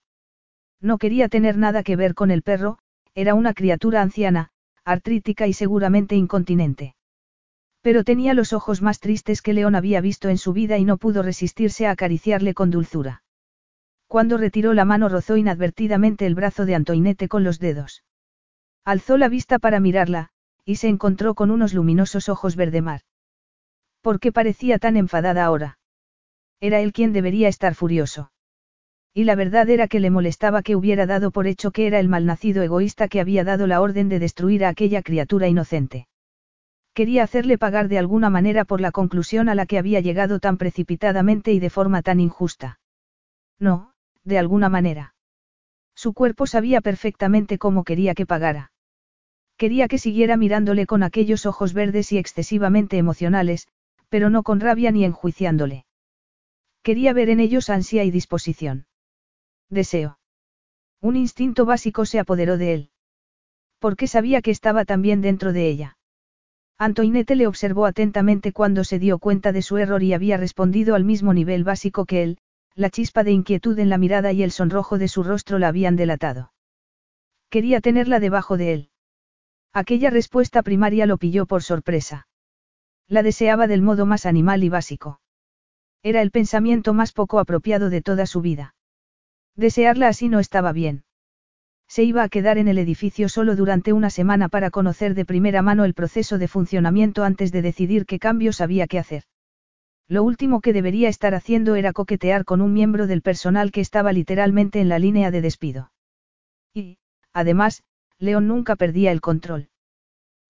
No 0.81 0.99
quería 0.99 1.29
tener 1.29 1.57
nada 1.57 1.83
que 1.83 1.95
ver 1.95 2.15
con 2.15 2.31
el 2.31 2.43
perro, 2.43 2.79
era 3.15 3.35
una 3.35 3.55
criatura 3.55 4.03
anciana, 4.03 4.51
artrítica 4.85 5.47
y 5.47 5.53
seguramente 5.53 6.17
incontinente. 6.17 6.95
Pero 7.83 8.05
tenía 8.05 8.35
los 8.35 8.53
ojos 8.53 8.83
más 8.83 9.01
tristes 9.01 9.43
que 9.43 9.53
León 9.53 9.75
había 9.75 10.01
visto 10.01 10.29
en 10.29 10.39
su 10.39 10.53
vida 10.53 10.79
y 10.79 10.85
no 10.85 10.97
pudo 10.97 11.23
resistirse 11.23 11.87
a 11.87 11.91
acariciarle 11.93 12.55
con 12.55 12.71
dulzura. 12.71 13.23
Cuando 14.07 14.37
retiró 14.37 14.75
la 14.75 14.85
mano 14.85 15.09
rozó 15.09 15.37
inadvertidamente 15.37 16.27
el 16.27 16.35
brazo 16.35 16.67
de 16.67 16.75
Antoinette 16.75 17.29
con 17.29 17.45
los 17.45 17.59
dedos. 17.59 18.05
Alzó 18.85 19.17
la 19.17 19.29
vista 19.29 19.59
para 19.59 19.81
mirarla, 19.81 20.31
y 20.65 20.77
se 20.77 20.89
encontró 20.89 21.35
con 21.35 21.51
unos 21.51 21.73
luminosos 21.73 22.29
ojos 22.29 22.57
verde 22.57 22.83
mar. 22.83 23.03
¿Por 24.01 24.21
qué 24.21 24.33
parecía 24.33 24.79
tan 24.79 24.97
enfadada 24.97 25.45
ahora? 25.45 25.79
Era 26.61 26.81
él 26.81 26.93
quien 26.93 27.13
debería 27.13 27.49
estar 27.49 27.75
furioso. 27.75 28.32
Y 29.15 29.25
la 29.25 29.35
verdad 29.35 29.69
era 29.69 29.89
que 29.89 30.01
le 30.01 30.11
molestaba 30.11 30.63
que 30.63 30.75
hubiera 30.75 31.05
dado 31.07 31.31
por 31.31 31.47
hecho 31.47 31.71
que 31.71 31.87
era 31.87 32.01
el 32.01 32.09
malnacido 32.09 32.63
egoísta 32.63 33.09
que 33.09 33.21
había 33.21 33.45
dado 33.45 33.67
la 33.67 33.81
orden 33.81 34.09
de 34.09 34.19
destruir 34.19 34.65
a 34.65 34.71
aquella 34.71 35.03
criatura 35.03 35.49
inocente. 35.49 36.09
Quería 36.95 37.23
hacerle 37.23 37.59
pagar 37.59 37.89
de 37.89 37.99
alguna 37.99 38.31
manera 38.31 38.65
por 38.65 38.81
la 38.81 38.91
conclusión 38.91 39.49
a 39.49 39.55
la 39.55 39.67
que 39.67 39.79
había 39.79 40.01
llegado 40.01 40.41
tan 40.41 40.57
precipitadamente 40.57 41.53
y 41.53 41.59
de 41.59 41.71
forma 41.71 42.03
tan 42.03 42.21
injusta. 42.21 42.81
No, 43.59 43.93
de 44.25 44.39
alguna 44.39 44.69
manera. 44.69 45.15
Su 45.95 46.15
cuerpo 46.15 46.47
sabía 46.47 46.81
perfectamente 46.81 47.59
cómo 47.59 47.85
quería 47.85 48.15
que 48.15 48.27
pagara. 48.27 48.73
Quería 49.59 49.89
que 49.89 49.99
siguiera 49.99 50.37
mirándole 50.37 50.87
con 50.87 51.03
aquellos 51.03 51.45
ojos 51.47 51.75
verdes 51.75 52.13
y 52.13 52.19
excesivamente 52.19 52.97
emocionales, 52.97 53.69
pero 54.09 54.31
no 54.31 54.43
con 54.43 54.61
rabia 54.61 54.91
ni 54.91 55.05
enjuiciándole. 55.05 55.85
Quería 56.83 57.13
ver 57.13 57.29
en 57.29 57.41
ellos 57.41 57.71
ansia 57.71 58.05
y 58.05 58.11
disposición. 58.11 58.87
Deseo. 59.73 60.19
Un 61.01 61.17
instinto 61.17 61.65
básico 61.65 62.05
se 62.05 62.19
apoderó 62.19 62.59
de 62.59 62.75
él. 62.75 62.91
Porque 63.79 64.07
sabía 64.07 64.43
que 64.43 64.51
estaba 64.51 64.85
también 64.85 65.23
dentro 65.23 65.55
de 65.55 65.67
ella. 65.67 65.97
Antoinette 66.79 67.35
le 67.37 67.47
observó 67.47 67.87
atentamente 67.87 68.53
cuando 68.53 68.85
se 68.85 68.99
dio 68.99 69.19
cuenta 69.19 69.51
de 69.51 69.63
su 69.63 69.79
error 69.79 70.03
y 70.03 70.13
había 70.13 70.37
respondido 70.37 70.95
al 70.95 71.05
mismo 71.05 71.33
nivel 71.33 71.65
básico 71.65 72.05
que 72.05 72.23
él, 72.23 72.39
la 72.75 72.91
chispa 72.91 73.25
de 73.25 73.33
inquietud 73.33 73.79
en 73.79 73.89
la 73.89 73.97
mirada 73.97 74.33
y 74.33 74.43
el 74.43 74.51
sonrojo 74.51 74.99
de 74.99 75.09
su 75.09 75.23
rostro 75.23 75.59
la 75.59 75.69
habían 75.69 75.97
delatado. 75.97 76.53
Quería 77.49 77.81
tenerla 77.81 78.21
debajo 78.21 78.59
de 78.59 78.75
él. 78.75 78.91
Aquella 79.73 80.11
respuesta 80.11 80.63
primaria 80.63 81.07
lo 81.07 81.17
pilló 81.17 81.47
por 81.47 81.63
sorpresa. 81.63 82.27
La 83.09 83.23
deseaba 83.23 83.67
del 83.67 83.81
modo 83.81 84.05
más 84.05 84.27
animal 84.27 84.65
y 84.65 84.69
básico. 84.69 85.21
Era 86.03 86.21
el 86.21 86.31
pensamiento 86.31 86.93
más 86.93 87.13
poco 87.13 87.39
apropiado 87.39 87.89
de 87.89 88.03
toda 88.03 88.27
su 88.27 88.43
vida. 88.43 88.75
Desearla 89.57 90.09
así 90.09 90.29
no 90.29 90.39
estaba 90.41 90.73
bien. 90.73 91.05
Se 91.89 92.05
iba 92.05 92.23
a 92.23 92.29
quedar 92.29 92.57
en 92.57 92.69
el 92.69 92.79
edificio 92.79 93.29
solo 93.29 93.55
durante 93.55 93.93
una 93.93 94.09
semana 94.09 94.49
para 94.49 94.71
conocer 94.71 95.15
de 95.15 95.27
primera 95.27 95.61
mano 95.61 95.85
el 95.85 95.93
proceso 95.93 96.39
de 96.39 96.49
funcionamiento 96.49 97.23
antes 97.23 97.53
de 97.53 97.61
decidir 97.61 98.07
qué 98.07 98.19
cambios 98.19 98.63
había 98.63 98.87
que 98.87 98.99
hacer. 98.99 99.25
Lo 100.09 100.23
último 100.23 100.61
que 100.61 100.73
debería 100.73 101.09
estar 101.09 101.35
haciendo 101.35 101.75
era 101.75 101.93
coquetear 101.93 102.45
con 102.45 102.61
un 102.61 102.73
miembro 102.73 103.07
del 103.07 103.23
personal 103.23 103.73
que 103.73 103.83
estaba 103.83 104.13
literalmente 104.13 104.81
en 104.81 104.89
la 104.89 104.99
línea 104.99 105.31
de 105.31 105.43
despido. 105.43 105.93
Y, 106.75 106.99
además, 107.33 107.83
León 108.19 108.49
nunca 108.49 108.77
perdía 108.77 109.13
el 109.13 109.21
control. 109.21 109.69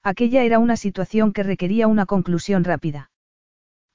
Aquella 0.04 0.42
era 0.42 0.58
una 0.58 0.76
situación 0.76 1.32
que 1.32 1.42
requería 1.42 1.86
una 1.86 2.06
conclusión 2.06 2.64
rápida. 2.64 3.10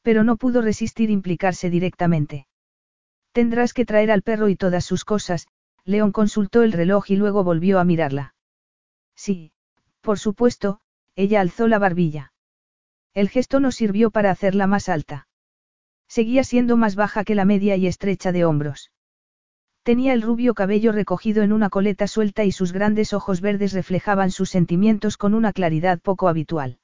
Pero 0.01 0.23
no 0.23 0.37
pudo 0.37 0.61
resistir 0.61 1.09
implicarse 1.09 1.69
directamente. 1.69 2.46
Tendrás 3.31 3.73
que 3.73 3.85
traer 3.85 4.11
al 4.11 4.23
perro 4.23 4.49
y 4.49 4.55
todas 4.55 4.85
sus 4.85 5.05
cosas, 5.05 5.47
León 5.83 6.11
consultó 6.11 6.63
el 6.63 6.71
reloj 6.71 7.09
y 7.11 7.15
luego 7.15 7.43
volvió 7.43 7.79
a 7.79 7.83
mirarla. 7.83 8.35
Sí, 9.15 9.51
por 10.01 10.19
supuesto, 10.19 10.79
ella 11.15 11.41
alzó 11.41 11.67
la 11.67 11.79
barbilla. 11.79 12.33
El 13.13 13.29
gesto 13.29 13.59
no 13.59 13.71
sirvió 13.71 14.11
para 14.11 14.31
hacerla 14.31 14.67
más 14.67 14.89
alta. 14.89 15.27
Seguía 16.07 16.43
siendo 16.43 16.77
más 16.77 16.95
baja 16.95 17.23
que 17.23 17.35
la 17.35 17.45
media 17.45 17.75
y 17.75 17.87
estrecha 17.87 18.31
de 18.31 18.45
hombros. 18.45 18.91
Tenía 19.83 20.13
el 20.13 20.21
rubio 20.21 20.53
cabello 20.53 20.91
recogido 20.91 21.43
en 21.43 21.53
una 21.53 21.69
coleta 21.69 22.07
suelta 22.07 22.43
y 22.43 22.51
sus 22.51 22.73
grandes 22.73 23.13
ojos 23.13 23.41
verdes 23.41 23.73
reflejaban 23.73 24.31
sus 24.31 24.49
sentimientos 24.49 25.17
con 25.17 25.33
una 25.33 25.53
claridad 25.53 25.99
poco 25.99 26.27
habitual. 26.27 26.79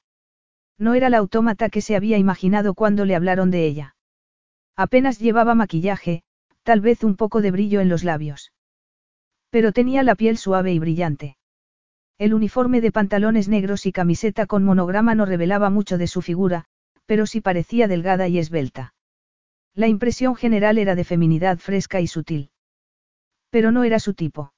No 0.77 0.93
era 0.93 1.09
la 1.09 1.17
autómata 1.17 1.69
que 1.69 1.81
se 1.81 1.95
había 1.95 2.17
imaginado 2.17 2.73
cuando 2.73 3.05
le 3.05 3.15
hablaron 3.15 3.51
de 3.51 3.65
ella. 3.65 3.95
Apenas 4.75 5.19
llevaba 5.19 5.53
maquillaje, 5.53 6.23
tal 6.63 6.81
vez 6.81 7.03
un 7.03 7.15
poco 7.15 7.41
de 7.41 7.51
brillo 7.51 7.81
en 7.81 7.89
los 7.89 8.03
labios. 8.03 8.51
Pero 9.49 9.71
tenía 9.71 10.01
la 10.03 10.15
piel 10.15 10.37
suave 10.37 10.73
y 10.73 10.79
brillante. 10.79 11.37
El 12.17 12.33
uniforme 12.33 12.81
de 12.81 12.91
pantalones 12.91 13.47
negros 13.47 13.85
y 13.85 13.91
camiseta 13.91 14.45
con 14.45 14.63
monograma 14.63 15.15
no 15.15 15.25
revelaba 15.25 15.69
mucho 15.69 15.97
de 15.97 16.07
su 16.07 16.21
figura, 16.21 16.65
pero 17.05 17.25
sí 17.25 17.41
parecía 17.41 17.87
delgada 17.87 18.27
y 18.27 18.39
esbelta. 18.39 18.93
La 19.75 19.87
impresión 19.87 20.35
general 20.35 20.77
era 20.77 20.95
de 20.95 21.03
feminidad 21.03 21.57
fresca 21.57 21.99
y 21.99 22.07
sutil. 22.07 22.51
Pero 23.49 23.71
no 23.71 23.83
era 23.83 23.99
su 23.99 24.13
tipo. 24.13 24.53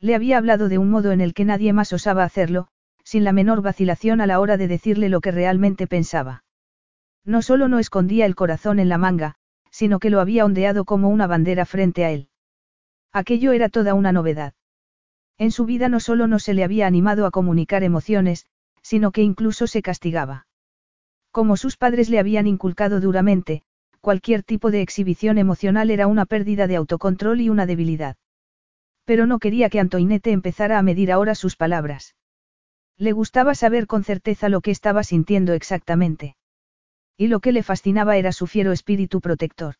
Le 0.00 0.14
había 0.14 0.38
hablado 0.38 0.68
de 0.68 0.78
un 0.78 0.90
modo 0.90 1.12
en 1.12 1.20
el 1.20 1.34
que 1.34 1.44
nadie 1.44 1.72
más 1.72 1.92
osaba 1.92 2.24
hacerlo, 2.24 2.68
sin 3.02 3.24
la 3.24 3.32
menor 3.32 3.62
vacilación 3.62 4.20
a 4.20 4.26
la 4.26 4.38
hora 4.38 4.56
de 4.56 4.68
decirle 4.68 5.08
lo 5.08 5.20
que 5.20 5.32
realmente 5.32 5.86
pensaba. 5.86 6.44
No 7.24 7.42
solo 7.42 7.68
no 7.68 7.78
escondía 7.78 8.26
el 8.26 8.36
corazón 8.36 8.78
en 8.78 8.88
la 8.88 8.98
manga, 8.98 9.34
sino 9.78 10.00
que 10.00 10.10
lo 10.10 10.18
había 10.18 10.44
ondeado 10.44 10.84
como 10.84 11.08
una 11.08 11.28
bandera 11.28 11.64
frente 11.64 12.04
a 12.04 12.10
él. 12.10 12.30
Aquello 13.12 13.52
era 13.52 13.68
toda 13.68 13.94
una 13.94 14.10
novedad. 14.10 14.54
En 15.38 15.52
su 15.52 15.66
vida 15.66 15.88
no 15.88 16.00
solo 16.00 16.26
no 16.26 16.40
se 16.40 16.52
le 16.52 16.64
había 16.64 16.88
animado 16.88 17.26
a 17.26 17.30
comunicar 17.30 17.84
emociones, 17.84 18.46
sino 18.82 19.12
que 19.12 19.22
incluso 19.22 19.68
se 19.68 19.80
castigaba. 19.80 20.48
Como 21.30 21.56
sus 21.56 21.76
padres 21.76 22.10
le 22.10 22.18
habían 22.18 22.48
inculcado 22.48 22.98
duramente, 23.00 23.62
cualquier 24.00 24.42
tipo 24.42 24.72
de 24.72 24.82
exhibición 24.82 25.38
emocional 25.38 25.90
era 25.90 26.08
una 26.08 26.26
pérdida 26.26 26.66
de 26.66 26.74
autocontrol 26.74 27.40
y 27.40 27.48
una 27.48 27.64
debilidad. 27.64 28.16
Pero 29.04 29.26
no 29.26 29.38
quería 29.38 29.70
que 29.70 29.78
Antoinette 29.78 30.32
empezara 30.32 30.80
a 30.80 30.82
medir 30.82 31.12
ahora 31.12 31.36
sus 31.36 31.54
palabras. 31.54 32.16
Le 32.96 33.12
gustaba 33.12 33.54
saber 33.54 33.86
con 33.86 34.02
certeza 34.02 34.48
lo 34.48 34.60
que 34.60 34.72
estaba 34.72 35.04
sintiendo 35.04 35.52
exactamente. 35.52 36.34
Y 37.18 37.26
lo 37.26 37.40
que 37.40 37.52
le 37.52 37.64
fascinaba 37.64 38.16
era 38.16 38.32
su 38.32 38.46
fiero 38.46 38.72
espíritu 38.72 39.20
protector. 39.20 39.74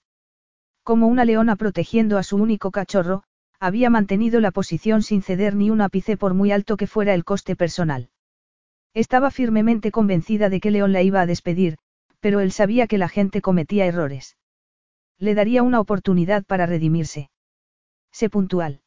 Como 0.82 1.06
una 1.06 1.24
leona 1.24 1.54
protegiendo 1.54 2.18
a 2.18 2.24
su 2.24 2.36
único 2.36 2.72
cachorro, 2.72 3.22
había 3.60 3.90
mantenido 3.90 4.40
la 4.40 4.50
posición 4.50 5.02
sin 5.02 5.22
ceder 5.22 5.54
ni 5.54 5.70
un 5.70 5.80
ápice 5.80 6.16
por 6.16 6.34
muy 6.34 6.50
alto 6.50 6.76
que 6.76 6.88
fuera 6.88 7.14
el 7.14 7.24
coste 7.24 7.54
personal. 7.54 8.10
Estaba 8.92 9.30
firmemente 9.30 9.92
convencida 9.92 10.48
de 10.48 10.60
que 10.60 10.72
León 10.72 10.92
la 10.92 11.02
iba 11.02 11.20
a 11.20 11.26
despedir, 11.26 11.78
pero 12.20 12.40
él 12.40 12.50
sabía 12.50 12.88
que 12.88 12.98
la 12.98 13.08
gente 13.08 13.40
cometía 13.40 13.86
errores. 13.86 14.36
Le 15.18 15.34
daría 15.34 15.62
una 15.62 15.80
oportunidad 15.80 16.44
para 16.44 16.66
redimirse. 16.66 17.30
Sé 18.10 18.28
puntual. 18.28 18.80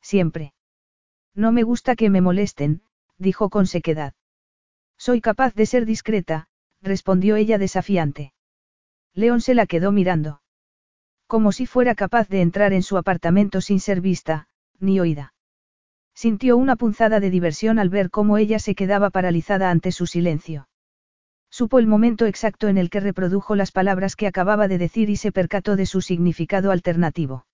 Siempre. 0.00 0.54
No 1.34 1.50
me 1.50 1.64
gusta 1.64 1.96
que 1.96 2.10
me 2.10 2.20
molesten, 2.20 2.82
dijo 3.18 3.50
con 3.50 3.66
sequedad. 3.66 4.14
Soy 4.96 5.20
capaz 5.20 5.54
de 5.54 5.66
ser 5.66 5.86
discreta, 5.86 6.46
respondió 6.84 7.36
ella 7.36 7.58
desafiante. 7.58 8.32
León 9.14 9.40
se 9.40 9.54
la 9.54 9.66
quedó 9.66 9.90
mirando. 9.90 10.42
Como 11.26 11.50
si 11.50 11.66
fuera 11.66 11.94
capaz 11.94 12.28
de 12.28 12.42
entrar 12.42 12.72
en 12.72 12.82
su 12.82 12.96
apartamento 12.96 13.60
sin 13.60 13.80
ser 13.80 14.00
vista, 14.00 14.48
ni 14.78 15.00
oída. 15.00 15.34
Sintió 16.14 16.56
una 16.56 16.76
punzada 16.76 17.18
de 17.18 17.30
diversión 17.30 17.78
al 17.78 17.88
ver 17.88 18.10
cómo 18.10 18.38
ella 18.38 18.58
se 18.58 18.74
quedaba 18.74 19.10
paralizada 19.10 19.70
ante 19.70 19.90
su 19.90 20.06
silencio. 20.06 20.68
Supo 21.50 21.78
el 21.78 21.86
momento 21.86 22.26
exacto 22.26 22.68
en 22.68 22.78
el 22.78 22.90
que 22.90 23.00
reprodujo 23.00 23.56
las 23.56 23.72
palabras 23.72 24.16
que 24.16 24.26
acababa 24.26 24.68
de 24.68 24.78
decir 24.78 25.08
y 25.08 25.16
se 25.16 25.32
percató 25.32 25.76
de 25.76 25.86
su 25.86 26.02
significado 26.02 26.70
alternativo. 26.70 27.46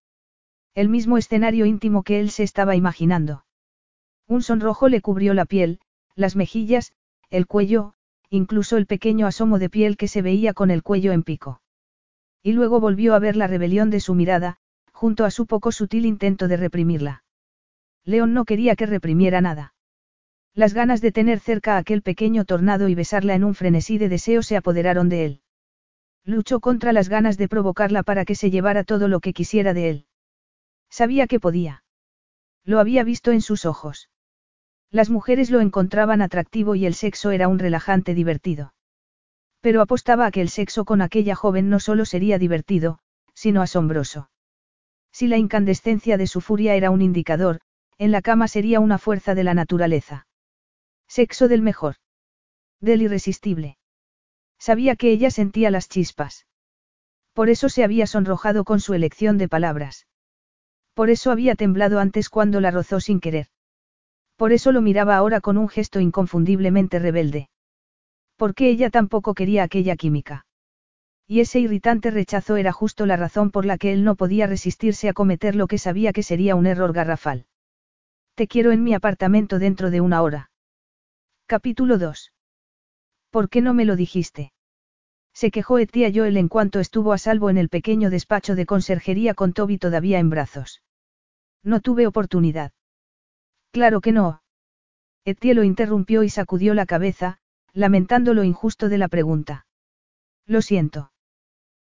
El 0.75 0.89
mismo 0.89 1.19
escenario 1.19 1.67
íntimo 1.67 2.03
que 2.03 2.21
él 2.21 2.31
se 2.31 2.43
estaba 2.43 2.77
imaginando. 2.77 3.45
Un 4.27 4.43
sonrojo 4.43 4.89
le 4.89 5.01
cubrió 5.01 5.35
la 5.35 5.45
piel, 5.45 5.81
las 6.15 6.37
mejillas, 6.37 6.93
el 7.29 7.47
cuello, 7.47 7.95
incluso 8.31 8.77
el 8.77 8.87
pequeño 8.87 9.27
asomo 9.27 9.59
de 9.59 9.69
piel 9.69 9.97
que 9.97 10.09
se 10.09 10.23
veía 10.23 10.55
con 10.55 10.71
el 10.71 10.83
cuello 10.83 11.13
en 11.13 11.25
pico. 11.25 11.61
Y 12.43 12.53
luego 12.53 12.81
volvió 12.81 13.15
a 13.15 13.19
ver 13.19 13.37
la 13.37 13.49
rebelión 13.49 13.91
de 13.91 14.01
su 14.01 14.15
mirada, 14.15 14.59
junto 14.93 15.25
a 15.25 15.31
su 15.31 15.47
poco 15.47 15.73
sutil 15.73 16.07
intento 16.07 16.47
de 16.47 16.57
reprimirla. 16.57 17.25
León 18.05 18.33
no 18.33 18.45
quería 18.45 18.77
que 18.77 18.87
reprimiera 18.87 19.41
nada. 19.41 19.75
Las 20.55 20.75
ganas 20.75 21.01
de 21.01 21.13
tener 21.13 21.41
cerca 21.41 21.75
a 21.75 21.79
aquel 21.79 22.03
pequeño 22.03 22.45
tornado 22.45 22.89
y 22.89 22.95
besarla 22.95 23.35
en 23.35 23.45
un 23.45 23.55
frenesí 23.55 23.99
de 23.99 24.09
deseo 24.09 24.43
se 24.43 24.57
apoderaron 24.57 25.09
de 25.09 25.25
él. 25.25 25.41
Luchó 26.25 26.61
contra 26.61 26.93
las 26.93 27.09
ganas 27.09 27.37
de 27.37 27.49
provocarla 27.49 28.03
para 28.03 28.25
que 28.25 28.35
se 28.35 28.51
llevara 28.51 28.85
todo 28.85 29.09
lo 29.09 29.21
que 29.21 29.33
quisiera 29.33 29.75
de 29.75 29.91
él. 29.91 30.07
Sabía 30.89 31.27
que 31.27 31.41
podía. 31.41 31.83
Lo 32.65 32.79
había 32.79 33.05
visto 33.05 33.33
en 33.33 33.41
sus 33.41 33.65
ojos. 33.65 34.11
Las 34.91 35.09
mujeres 35.09 35.51
lo 35.51 35.61
encontraban 35.61 36.21
atractivo 36.21 36.75
y 36.75 36.85
el 36.85 36.95
sexo 36.95 37.31
era 37.31 37.47
un 37.47 37.59
relajante 37.59 38.13
divertido. 38.13 38.75
Pero 39.61 39.83
apostaba 39.83 40.27
a 40.27 40.31
que 40.31 40.41
el 40.41 40.49
sexo 40.49 40.85
con 40.85 41.01
aquella 41.01 41.37
joven 41.37 41.69
no 41.69 41.79
solo 41.79 42.05
sería 42.05 42.39
divertido, 42.39 42.99
sino 43.35 43.63
asombroso. 43.63 44.31
Si 45.13 45.29
la 45.29 45.37
incandescencia 45.37 46.17
de 46.17 46.27
su 46.27 46.41
furia 46.41 46.75
era 46.75 46.91
un 46.91 47.03
indicador, 47.03 47.61
en 47.99 48.11
la 48.11 48.23
cama 48.23 48.49
sería 48.49 48.81
una 48.81 48.99
fuerza 48.99 49.35
de 49.35 49.45
la 49.45 49.55
naturaleza. 49.55 50.27
Sexo 51.07 51.47
del 51.49 51.63
mejor. 51.63 51.97
Del 52.81 53.03
irresistible. 53.03 53.77
Sabía 54.59 54.97
que 54.97 55.11
ella 55.11 55.31
sentía 55.31 55.71
las 55.71 55.89
chispas. 55.89 56.47
Por 57.33 57.49
eso 57.49 57.69
se 57.69 57.85
había 57.85 58.07
sonrojado 58.07 58.65
con 58.65 58.81
su 58.81 58.95
elección 58.95 59.39
de 59.39 59.49
palabras. 59.49 60.07
Por 60.95 61.11
eso 61.11 61.31
había 61.31 61.55
temblado 61.55 62.01
antes 62.01 62.29
cuando 62.29 62.61
la 62.61 62.71
rozó 62.71 63.01
sin 63.01 63.21
querer. 63.21 63.47
Por 64.41 64.55
eso 64.55 64.73
lo 64.73 64.81
miraba 64.81 65.17
ahora 65.17 65.43
con 65.43 65.59
un 65.59 65.69
gesto 65.69 66.01
inconfundiblemente 66.01 66.99
rebelde. 66.99 67.51
Porque 68.39 68.71
ella 68.71 68.89
tampoco 68.89 69.35
quería 69.35 69.63
aquella 69.63 69.97
química. 69.97 70.47
Y 71.27 71.41
ese 71.41 71.61
irritante 71.61 72.11
rechazo 72.11 72.57
era 72.57 72.73
justo 72.73 73.05
la 73.05 73.19
razón 73.19 73.51
por 73.51 73.67
la 73.67 73.77
que 73.77 73.93
él 73.93 74.03
no 74.03 74.15
podía 74.15 74.47
resistirse 74.47 75.11
a 75.11 75.13
cometer 75.13 75.57
lo 75.57 75.67
que 75.67 75.77
sabía 75.77 76.15
que 76.15 76.23
sería 76.23 76.57
un 76.57 76.65
error 76.65 76.95
garrafal. 76.95 77.45
Te 78.35 78.49
quiero 78.49 78.73
en 78.73 78.83
mi 78.83 78.95
apartamento 78.95 79.59
dentro 79.59 79.91
de 79.91 80.01
una 80.01 80.23
hora. 80.23 80.51
Capítulo 81.45 81.99
2. 81.99 82.33
¿Por 83.29 83.51
qué 83.51 83.61
no 83.61 83.75
me 83.75 83.85
lo 83.85 83.95
dijiste? 83.95 84.55
Se 85.35 85.51
quejó 85.51 85.79
Etia 85.79 86.11
Joel 86.15 86.39
en 86.39 86.49
cuanto 86.49 86.81
estuvo 86.81 87.13
a 87.13 87.19
salvo 87.19 87.51
en 87.51 87.59
el 87.59 87.69
pequeño 87.69 88.09
despacho 88.09 88.55
de 88.55 88.65
conserjería 88.65 89.35
con 89.35 89.53
Toby 89.53 89.77
todavía 89.77 90.19
en 90.19 90.31
brazos. 90.31 90.83
No 91.63 91.83
tuve 91.83 92.07
oportunidad. 92.07 92.73
Claro 93.73 94.01
que 94.01 94.13
no. 94.13 94.43
Etienne 95.25 95.55
lo 95.55 95.65
interrumpió 95.65 96.23
y 96.23 96.31
sacudió 96.31 96.75
la 96.75 96.87
cabeza, 96.87 97.39
lamentando 97.73 98.35
lo 98.35 98.45
injusto 98.45 98.89
de 98.89 98.99
la 98.99 99.09
pregunta. 99.09 99.67
Lo 100.47 100.63
siento. 100.63 101.13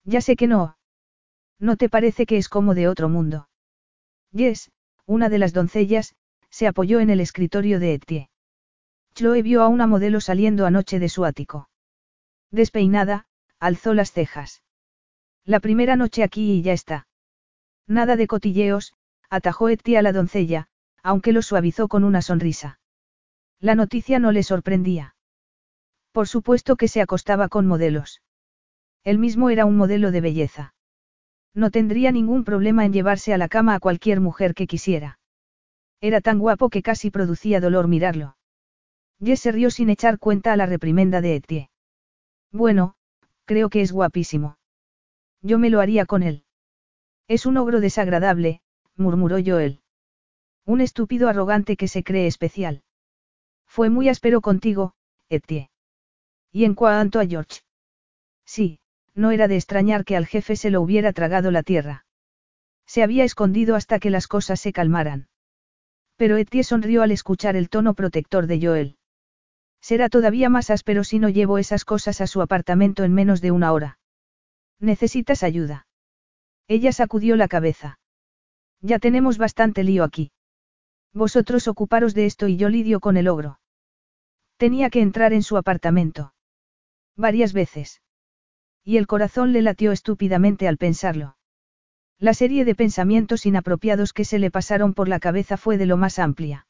Ya 0.05 0.21
sé 0.21 0.37
que 0.37 0.47
no. 0.47 0.77
¿No 1.59 1.77
te 1.77 1.89
parece 1.89 2.27
que 2.27 2.37
es 2.37 2.49
como 2.49 2.75
de 2.75 2.89
otro 2.89 3.09
mundo? 3.09 3.49
Yes, 4.33 4.71
una 5.07 5.29
de 5.29 5.39
las 5.39 5.53
doncellas, 5.53 6.15
se 6.51 6.67
apoyó 6.67 7.01
en 7.01 7.11
el 7.11 7.21
escritorio 7.21 7.81
de 7.81 7.95
Etienne. 7.95 8.31
Chloe 9.15 9.43
vio 9.43 9.63
a 9.63 9.69
una 9.69 9.87
modelo 9.87 10.21
saliendo 10.21 10.67
anoche 10.67 10.99
de 10.99 11.09
su 11.09 11.25
ático. 11.25 11.69
Despeinada, 12.51 13.27
alzó 13.59 13.95
las 13.95 14.13
cejas. 14.13 14.63
La 15.45 15.61
primera 15.61 15.97
noche 15.97 16.23
aquí 16.23 16.53
y 16.53 16.63
ya 16.63 16.73
está. 16.73 17.07
Nada 17.87 18.17
de 18.17 18.27
cotilleos, 18.27 18.95
atajó 19.29 19.69
Etienne 19.69 19.99
a 19.99 20.03
la 20.03 20.13
doncella, 20.13 20.69
aunque 21.03 21.33
lo 21.33 21.43
suavizó 21.43 21.89
con 21.89 22.05
una 22.05 22.23
sonrisa. 22.23 22.81
La 23.61 23.75
noticia 23.75 24.19
no 24.19 24.33
le 24.33 24.43
sorprendía. 24.43 25.15
Por 26.13 26.27
supuesto 26.27 26.77
que 26.77 26.89
se 26.89 27.01
acostaba 27.01 27.49
con 27.49 27.67
modelos. 27.67 28.23
Él 29.05 29.19
mismo 29.19 29.51
era 29.51 29.65
un 29.65 29.77
modelo 29.77 30.11
de 30.11 30.21
belleza. 30.21 30.75
No 31.55 31.71
tendría 31.71 32.13
ningún 32.13 32.45
problema 32.45 32.85
en 32.85 32.93
llevarse 32.93 33.35
a 33.35 33.39
la 33.39 33.49
cama 33.49 33.75
a 33.75 33.81
cualquier 33.81 34.21
mujer 34.21 34.55
que 34.55 34.67
quisiera. 34.67 35.19
Era 36.01 36.21
tan 36.21 36.39
guapo 36.39 36.71
que 36.71 36.83
casi 36.83 37.11
producía 37.11 37.61
dolor 37.61 37.89
mirarlo. 37.89 38.37
Jess 39.23 39.41
se 39.41 39.53
rió 39.53 39.71
sin 39.71 39.91
echar 39.91 40.19
cuenta 40.19 40.53
a 40.53 40.57
la 40.57 40.67
reprimenda 40.67 41.21
de 41.21 41.37
Etie. 41.37 41.71
Bueno, 42.51 42.95
creo 43.45 43.69
que 43.69 43.83
es 43.83 43.93
guapísimo. 43.93 44.57
Yo 45.43 45.59
me 45.59 45.71
lo 45.71 45.81
haría 45.81 46.07
con 46.07 46.23
él. 46.23 46.45
Es 47.29 47.47
un 47.47 47.57
ogro 47.59 47.81
desagradable, 47.81 48.63
murmuró 48.97 49.39
Joel. 49.45 49.81
Un 50.71 50.81
estúpido 50.81 51.29
arrogante 51.29 51.77
que 51.77 51.89
se 51.89 52.05
cree 52.05 52.29
especial. 52.29 52.85
Fue 53.67 53.91
muy 53.91 54.09
áspero 54.09 54.41
contigo, 54.41 54.95
Etie. 55.29 55.69
¿Y 56.53 56.65
en 56.65 56.77
cuanto 56.77 57.19
a 57.19 57.27
George? 57.27 57.63
Sí, 58.45 58.79
no 59.13 59.33
era 59.33 59.49
de 59.49 59.57
extrañar 59.57 60.05
que 60.05 60.17
al 60.17 60.29
jefe 60.29 60.55
se 60.55 60.71
lo 60.71 60.81
hubiera 60.81 61.13
tragado 61.13 61.51
la 61.51 61.65
tierra. 61.65 62.07
Se 62.87 63.03
había 63.03 63.25
escondido 63.25 63.75
hasta 63.75 63.99
que 63.99 64.11
las 64.11 64.29
cosas 64.29 64.61
se 64.61 64.73
calmaran. 64.73 65.27
Pero 66.15 66.37
Etie 66.37 66.63
sonrió 66.63 67.03
al 67.03 67.11
escuchar 67.11 67.57
el 67.57 67.69
tono 67.69 67.95
protector 67.95 68.47
de 68.47 68.65
Joel. 68.65 68.97
Será 69.81 70.09
todavía 70.09 70.51
más 70.51 70.71
áspero 70.71 71.03
si 71.03 71.19
no 71.19 71.31
llevo 71.31 71.59
esas 71.59 71.85
cosas 71.85 72.21
a 72.21 72.29
su 72.29 72.43
apartamento 72.43 73.03
en 73.03 73.13
menos 73.13 73.41
de 73.41 73.51
una 73.51 73.73
hora. 73.73 73.99
¿Necesitas 74.79 75.43
ayuda? 75.43 75.89
Ella 76.69 76.93
sacudió 76.93 77.35
la 77.35 77.49
cabeza. 77.49 77.99
Ya 78.81 79.01
tenemos 79.01 79.37
bastante 79.37 79.83
lío 79.83 80.05
aquí. 80.05 80.31
Vosotros 81.13 81.67
ocuparos 81.69 82.15
de 82.15 82.27
esto 82.27 82.47
y 82.47 82.57
yo 82.57 82.69
lidio 82.69 83.01
con 83.01 83.17
el 83.17 83.29
ogro. 83.29 83.61
Tenía 84.57 84.91
que 84.91 85.01
entrar 85.01 85.33
en 85.33 85.43
su 85.43 85.57
apartamento. 85.57 86.35
Varias 87.17 87.53
veces. 87.53 88.03
Y 88.85 88.97
el 88.97 89.07
corazón 89.07 89.53
le 89.53 89.63
latió 89.63 89.93
estúpidamente 89.93 90.69
al 90.69 90.77
pensarlo. 90.77 91.37
La 92.19 92.35
serie 92.35 92.65
de 92.65 92.75
pensamientos 92.75 93.47
inapropiados 93.47 94.13
que 94.13 94.25
se 94.25 94.39
le 94.39 94.51
pasaron 94.51 94.95
por 94.95 95.09
la 95.09 95.21
cabeza 95.21 95.57
fue 95.57 95.79
de 95.79 95.87
lo 95.87 95.97
más 95.97 96.19
amplia. 96.19 96.67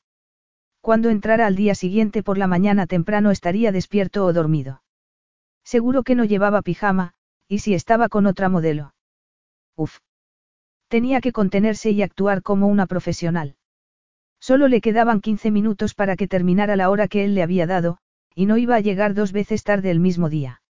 Cuando 0.80 1.10
entrara 1.10 1.46
al 1.46 1.56
día 1.56 1.74
siguiente 1.74 2.22
por 2.22 2.38
la 2.38 2.46
mañana 2.46 2.86
temprano 2.86 3.30
estaría 3.30 3.72
despierto 3.72 4.24
o 4.24 4.32
dormido. 4.32 4.82
Seguro 5.64 6.02
que 6.04 6.14
no 6.14 6.24
llevaba 6.24 6.62
pijama, 6.62 7.14
y 7.48 7.58
si 7.58 7.74
estaba 7.74 8.08
con 8.08 8.26
otra 8.26 8.48
modelo. 8.48 8.94
Uf. 9.76 9.98
Tenía 10.88 11.20
que 11.20 11.32
contenerse 11.32 11.90
y 11.90 12.02
actuar 12.02 12.42
como 12.42 12.68
una 12.68 12.86
profesional. 12.86 13.56
Solo 14.40 14.68
le 14.68 14.80
quedaban 14.80 15.20
15 15.20 15.50
minutos 15.50 15.94
para 15.94 16.16
que 16.16 16.26
terminara 16.26 16.74
la 16.74 16.90
hora 16.90 17.08
que 17.08 17.24
él 17.24 17.34
le 17.34 17.42
había 17.42 17.66
dado, 17.66 17.98
y 18.34 18.46
no 18.46 18.56
iba 18.56 18.74
a 18.74 18.80
llegar 18.80 19.14
dos 19.14 19.32
veces 19.32 19.62
tarde 19.62 19.90
el 19.90 20.00
mismo 20.00 20.30
día. 20.30 20.62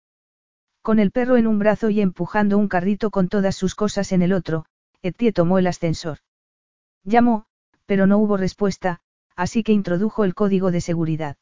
Con 0.83 0.99
el 0.99 1.13
perro 1.13 1.37
en 1.37 1.47
un 1.47 1.59
brazo 1.59 1.89
y 1.91 2.01
empujando 2.01 2.59
un 2.59 2.69
carrito 2.69 3.11
con 3.11 3.29
todas 3.29 3.55
sus 3.55 3.75
cosas 3.75 4.13
en 4.13 4.23
el 4.23 4.33
otro, 4.33 4.67
Etie 5.03 5.33
tomó 5.33 5.59
el 5.59 5.67
ascensor. 5.67 6.19
Llamó, 7.05 7.45
pero 7.87 8.07
no 8.07 8.19
hubo 8.19 8.37
respuesta, 8.37 9.01
así 9.37 9.63
que 9.63 9.73
introdujo 9.73 10.25
el 10.25 10.35
código 10.35 10.71
de 10.71 10.81
seguridad. 10.81 11.37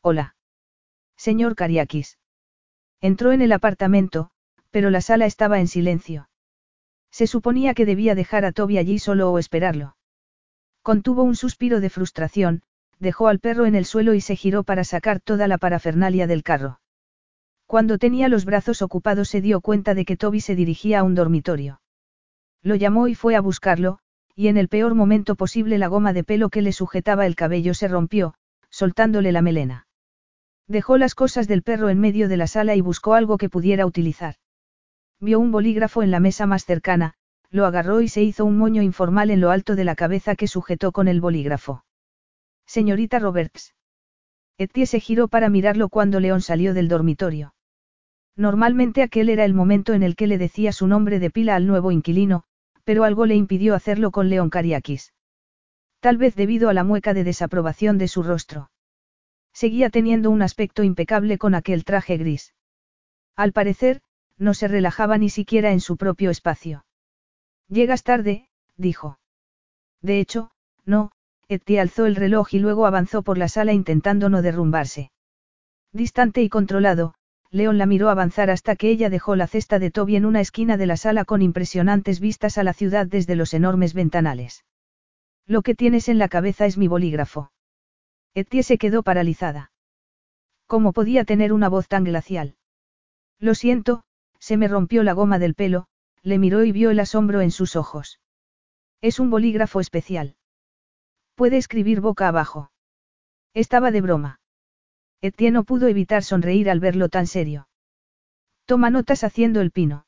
Hola. 0.00 0.36
Señor 1.16 1.54
Cariakis. 1.54 2.18
Entró 3.00 3.32
en 3.32 3.42
el 3.42 3.52
apartamento, 3.52 4.30
pero 4.70 4.90
la 4.90 5.00
sala 5.00 5.26
estaba 5.26 5.60
en 5.60 5.68
silencio. 5.68 6.28
Se 7.10 7.26
suponía 7.26 7.74
que 7.74 7.84
debía 7.84 8.14
dejar 8.14 8.44
a 8.44 8.52
Toby 8.52 8.78
allí 8.78 8.98
solo 8.98 9.30
o 9.30 9.38
esperarlo. 9.38 9.96
Contuvo 10.82 11.22
un 11.22 11.36
suspiro 11.36 11.80
de 11.80 11.90
frustración, 11.90 12.62
dejó 12.98 13.28
al 13.28 13.38
perro 13.38 13.66
en 13.66 13.74
el 13.74 13.84
suelo 13.84 14.14
y 14.14 14.20
se 14.20 14.36
giró 14.36 14.64
para 14.64 14.84
sacar 14.84 15.20
toda 15.20 15.46
la 15.48 15.58
parafernalia 15.58 16.26
del 16.26 16.42
carro. 16.42 16.80
Cuando 17.66 17.98
tenía 17.98 18.28
los 18.28 18.44
brazos 18.44 18.82
ocupados 18.82 19.28
se 19.28 19.40
dio 19.40 19.60
cuenta 19.60 19.94
de 19.94 20.04
que 20.04 20.16
Toby 20.16 20.40
se 20.40 20.54
dirigía 20.54 21.00
a 21.00 21.02
un 21.04 21.14
dormitorio. 21.14 21.80
Lo 22.62 22.74
llamó 22.74 23.08
y 23.08 23.14
fue 23.14 23.34
a 23.34 23.40
buscarlo, 23.40 23.98
y 24.34 24.48
en 24.48 24.56
el 24.56 24.68
peor 24.68 24.94
momento 24.94 25.36
posible 25.36 25.78
la 25.78 25.88
goma 25.88 26.12
de 26.12 26.24
pelo 26.24 26.48
que 26.48 26.62
le 26.62 26.72
sujetaba 26.72 27.26
el 27.26 27.36
cabello 27.36 27.74
se 27.74 27.88
rompió, 27.88 28.34
soltándole 28.70 29.32
la 29.32 29.42
melena. 29.42 29.86
Dejó 30.68 30.96
las 30.96 31.14
cosas 31.14 31.48
del 31.48 31.62
perro 31.62 31.90
en 31.90 32.00
medio 32.00 32.28
de 32.28 32.36
la 32.36 32.46
sala 32.46 32.74
y 32.74 32.80
buscó 32.80 33.14
algo 33.14 33.38
que 33.38 33.48
pudiera 33.48 33.86
utilizar. 33.86 34.36
Vio 35.20 35.38
un 35.38 35.52
bolígrafo 35.52 36.02
en 36.02 36.10
la 36.10 36.20
mesa 36.20 36.46
más 36.46 36.64
cercana, 36.64 37.14
lo 37.52 37.66
agarró 37.66 38.00
y 38.00 38.08
se 38.08 38.22
hizo 38.22 38.46
un 38.46 38.56
moño 38.56 38.82
informal 38.82 39.30
en 39.30 39.40
lo 39.40 39.50
alto 39.50 39.76
de 39.76 39.84
la 39.84 39.94
cabeza 39.94 40.34
que 40.34 40.48
sujetó 40.48 40.90
con 40.90 41.06
el 41.06 41.20
bolígrafo. 41.20 41.84
Señorita 42.66 43.18
Roberts. 43.18 43.74
Etie 44.56 44.86
se 44.86 45.00
giró 45.00 45.28
para 45.28 45.50
mirarlo 45.50 45.90
cuando 45.90 46.18
León 46.18 46.40
salió 46.40 46.72
del 46.72 46.88
dormitorio. 46.88 47.54
Normalmente 48.36 49.02
aquel 49.02 49.28
era 49.28 49.44
el 49.44 49.52
momento 49.52 49.92
en 49.92 50.02
el 50.02 50.16
que 50.16 50.26
le 50.26 50.38
decía 50.38 50.72
su 50.72 50.86
nombre 50.86 51.18
de 51.18 51.30
pila 51.30 51.54
al 51.54 51.66
nuevo 51.66 51.92
inquilino, 51.92 52.44
pero 52.84 53.04
algo 53.04 53.26
le 53.26 53.34
impidió 53.34 53.74
hacerlo 53.74 54.10
con 54.10 54.30
León 54.30 54.48
Cariakis. 54.48 55.12
Tal 56.00 56.16
vez 56.16 56.34
debido 56.34 56.70
a 56.70 56.74
la 56.74 56.84
mueca 56.84 57.12
de 57.12 57.22
desaprobación 57.22 57.98
de 57.98 58.08
su 58.08 58.22
rostro. 58.22 58.70
Seguía 59.52 59.90
teniendo 59.90 60.30
un 60.30 60.40
aspecto 60.40 60.82
impecable 60.82 61.36
con 61.36 61.54
aquel 61.54 61.84
traje 61.84 62.16
gris. 62.16 62.54
Al 63.36 63.52
parecer, 63.52 64.00
no 64.38 64.54
se 64.54 64.68
relajaba 64.68 65.18
ni 65.18 65.28
siquiera 65.28 65.70
en 65.72 65.80
su 65.80 65.98
propio 65.98 66.30
espacio. 66.30 66.86
Llegas 67.72 68.02
tarde, 68.02 68.50
dijo. 68.76 69.18
De 70.02 70.20
hecho, 70.20 70.50
no, 70.84 71.10
Etty 71.48 71.78
alzó 71.78 72.04
el 72.04 72.16
reloj 72.16 72.52
y 72.52 72.58
luego 72.58 72.84
avanzó 72.84 73.22
por 73.22 73.38
la 73.38 73.48
sala 73.48 73.72
intentando 73.72 74.28
no 74.28 74.42
derrumbarse. 74.42 75.10
Distante 75.90 76.42
y 76.42 76.50
controlado, 76.50 77.14
León 77.50 77.78
la 77.78 77.86
miró 77.86 78.10
avanzar 78.10 78.50
hasta 78.50 78.76
que 78.76 78.90
ella 78.90 79.08
dejó 79.08 79.36
la 79.36 79.46
cesta 79.46 79.78
de 79.78 79.90
Toby 79.90 80.16
en 80.16 80.26
una 80.26 80.42
esquina 80.42 80.76
de 80.76 80.84
la 80.84 80.98
sala 80.98 81.24
con 81.24 81.40
impresionantes 81.40 82.20
vistas 82.20 82.58
a 82.58 82.62
la 82.62 82.74
ciudad 82.74 83.06
desde 83.06 83.36
los 83.36 83.54
enormes 83.54 83.94
ventanales. 83.94 84.66
Lo 85.46 85.62
que 85.62 85.74
tienes 85.74 86.10
en 86.10 86.18
la 86.18 86.28
cabeza 86.28 86.66
es 86.66 86.76
mi 86.76 86.88
bolígrafo. 86.88 87.52
Etie 88.34 88.64
se 88.64 88.76
quedó 88.76 89.02
paralizada. 89.02 89.72
¿Cómo 90.66 90.92
podía 90.92 91.24
tener 91.24 91.54
una 91.54 91.70
voz 91.70 91.88
tan 91.88 92.04
glacial? 92.04 92.54
Lo 93.38 93.54
siento, 93.54 94.02
se 94.38 94.58
me 94.58 94.68
rompió 94.68 95.02
la 95.04 95.14
goma 95.14 95.38
del 95.38 95.54
pelo, 95.54 95.86
le 96.22 96.38
miró 96.38 96.64
y 96.64 96.72
vio 96.72 96.90
el 96.90 97.00
asombro 97.00 97.40
en 97.40 97.50
sus 97.50 97.76
ojos. 97.76 98.20
Es 99.00 99.18
un 99.18 99.30
bolígrafo 99.30 99.80
especial. 99.80 100.36
Puede 101.34 101.56
escribir 101.56 102.00
boca 102.00 102.28
abajo. 102.28 102.70
Estaba 103.54 103.90
de 103.90 104.00
broma. 104.00 104.40
Etienne 105.20 105.54
no 105.54 105.64
pudo 105.64 105.88
evitar 105.88 106.22
sonreír 106.22 106.70
al 106.70 106.80
verlo 106.80 107.08
tan 107.08 107.26
serio. 107.26 107.68
Toma 108.64 108.90
notas 108.90 109.24
haciendo 109.24 109.60
el 109.60 109.70
pino. 109.70 110.06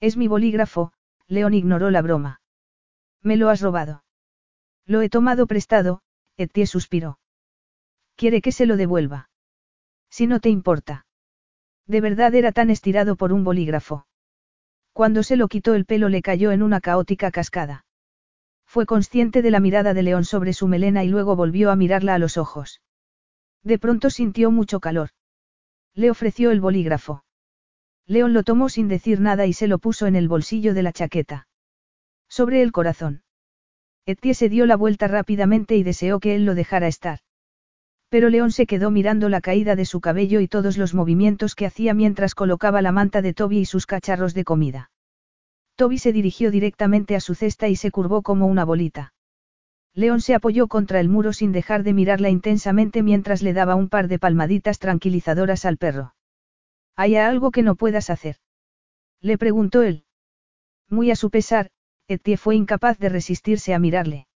Es 0.00 0.16
mi 0.16 0.28
bolígrafo, 0.28 0.92
León 1.26 1.54
ignoró 1.54 1.90
la 1.90 2.02
broma. 2.02 2.40
Me 3.22 3.36
lo 3.36 3.48
has 3.48 3.60
robado. 3.60 4.04
Lo 4.86 5.02
he 5.02 5.08
tomado 5.08 5.46
prestado, 5.46 6.02
Etienne 6.36 6.66
suspiró. 6.66 7.18
Quiere 8.16 8.40
que 8.42 8.52
se 8.52 8.66
lo 8.66 8.76
devuelva. 8.76 9.30
Si 10.10 10.26
no 10.26 10.40
te 10.40 10.50
importa. 10.50 11.06
De 11.86 12.00
verdad 12.00 12.34
era 12.34 12.52
tan 12.52 12.70
estirado 12.70 13.16
por 13.16 13.32
un 13.32 13.44
bolígrafo. 13.44 14.06
Cuando 14.94 15.24
se 15.24 15.34
lo 15.34 15.48
quitó 15.48 15.74
el 15.74 15.86
pelo 15.86 16.08
le 16.08 16.22
cayó 16.22 16.52
en 16.52 16.62
una 16.62 16.80
caótica 16.80 17.32
cascada. 17.32 17.84
Fue 18.64 18.86
consciente 18.86 19.42
de 19.42 19.50
la 19.50 19.58
mirada 19.58 19.92
de 19.92 20.04
León 20.04 20.24
sobre 20.24 20.52
su 20.52 20.68
melena 20.68 21.02
y 21.02 21.08
luego 21.08 21.34
volvió 21.34 21.72
a 21.72 21.76
mirarla 21.76 22.14
a 22.14 22.18
los 22.18 22.36
ojos. 22.36 22.80
De 23.64 23.80
pronto 23.80 24.08
sintió 24.08 24.52
mucho 24.52 24.78
calor. 24.78 25.10
Le 25.94 26.12
ofreció 26.12 26.52
el 26.52 26.60
bolígrafo. 26.60 27.24
León 28.06 28.34
lo 28.34 28.44
tomó 28.44 28.68
sin 28.68 28.86
decir 28.86 29.20
nada 29.20 29.46
y 29.46 29.52
se 29.52 29.66
lo 29.66 29.78
puso 29.78 30.06
en 30.06 30.14
el 30.14 30.28
bolsillo 30.28 30.74
de 30.74 30.84
la 30.84 30.92
chaqueta. 30.92 31.48
Sobre 32.28 32.62
el 32.62 32.70
corazón. 32.70 33.24
Etie 34.06 34.34
se 34.34 34.48
dio 34.48 34.64
la 34.64 34.76
vuelta 34.76 35.08
rápidamente 35.08 35.74
y 35.74 35.82
deseó 35.82 36.20
que 36.20 36.36
él 36.36 36.44
lo 36.44 36.54
dejara 36.54 36.86
estar. 36.86 37.18
Pero 38.14 38.30
León 38.30 38.52
se 38.52 38.66
quedó 38.66 38.92
mirando 38.92 39.28
la 39.28 39.40
caída 39.40 39.74
de 39.74 39.84
su 39.84 40.00
cabello 40.00 40.38
y 40.38 40.46
todos 40.46 40.78
los 40.78 40.94
movimientos 40.94 41.56
que 41.56 41.66
hacía 41.66 41.94
mientras 41.94 42.36
colocaba 42.36 42.80
la 42.80 42.92
manta 42.92 43.22
de 43.22 43.34
Toby 43.34 43.58
y 43.58 43.64
sus 43.64 43.86
cacharros 43.86 44.34
de 44.34 44.44
comida. 44.44 44.92
Toby 45.74 45.98
se 45.98 46.12
dirigió 46.12 46.52
directamente 46.52 47.16
a 47.16 47.20
su 47.20 47.34
cesta 47.34 47.66
y 47.66 47.74
se 47.74 47.90
curvó 47.90 48.22
como 48.22 48.46
una 48.46 48.64
bolita. 48.64 49.14
León 49.94 50.20
se 50.20 50.36
apoyó 50.36 50.68
contra 50.68 51.00
el 51.00 51.08
muro 51.08 51.32
sin 51.32 51.50
dejar 51.50 51.82
de 51.82 51.92
mirarla 51.92 52.30
intensamente 52.30 53.02
mientras 53.02 53.42
le 53.42 53.52
daba 53.52 53.74
un 53.74 53.88
par 53.88 54.06
de 54.06 54.20
palmaditas 54.20 54.78
tranquilizadoras 54.78 55.64
al 55.64 55.76
perro. 55.76 56.14
¿Hay 56.94 57.16
algo 57.16 57.50
que 57.50 57.64
no 57.64 57.74
puedas 57.74 58.10
hacer? 58.10 58.36
Le 59.22 59.38
preguntó 59.38 59.82
él. 59.82 60.04
Muy 60.88 61.10
a 61.10 61.16
su 61.16 61.30
pesar, 61.30 61.72
Etienne 62.06 62.38
fue 62.38 62.54
incapaz 62.54 62.96
de 63.00 63.08
resistirse 63.08 63.74
a 63.74 63.80
mirarle. 63.80 64.28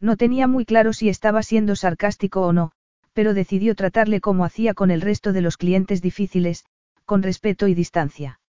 No 0.00 0.16
tenía 0.16 0.48
muy 0.48 0.64
claro 0.64 0.92
si 0.92 1.08
estaba 1.08 1.44
siendo 1.44 1.76
sarcástico 1.76 2.40
o 2.42 2.52
no, 2.52 2.72
pero 3.16 3.32
decidió 3.32 3.74
tratarle 3.74 4.20
como 4.20 4.44
hacía 4.44 4.74
con 4.74 4.90
el 4.90 5.00
resto 5.00 5.32
de 5.32 5.40
los 5.40 5.56
clientes 5.56 6.02
difíciles, 6.02 6.66
con 7.06 7.22
respeto 7.22 7.66
y 7.66 7.72
distancia. 7.72 8.40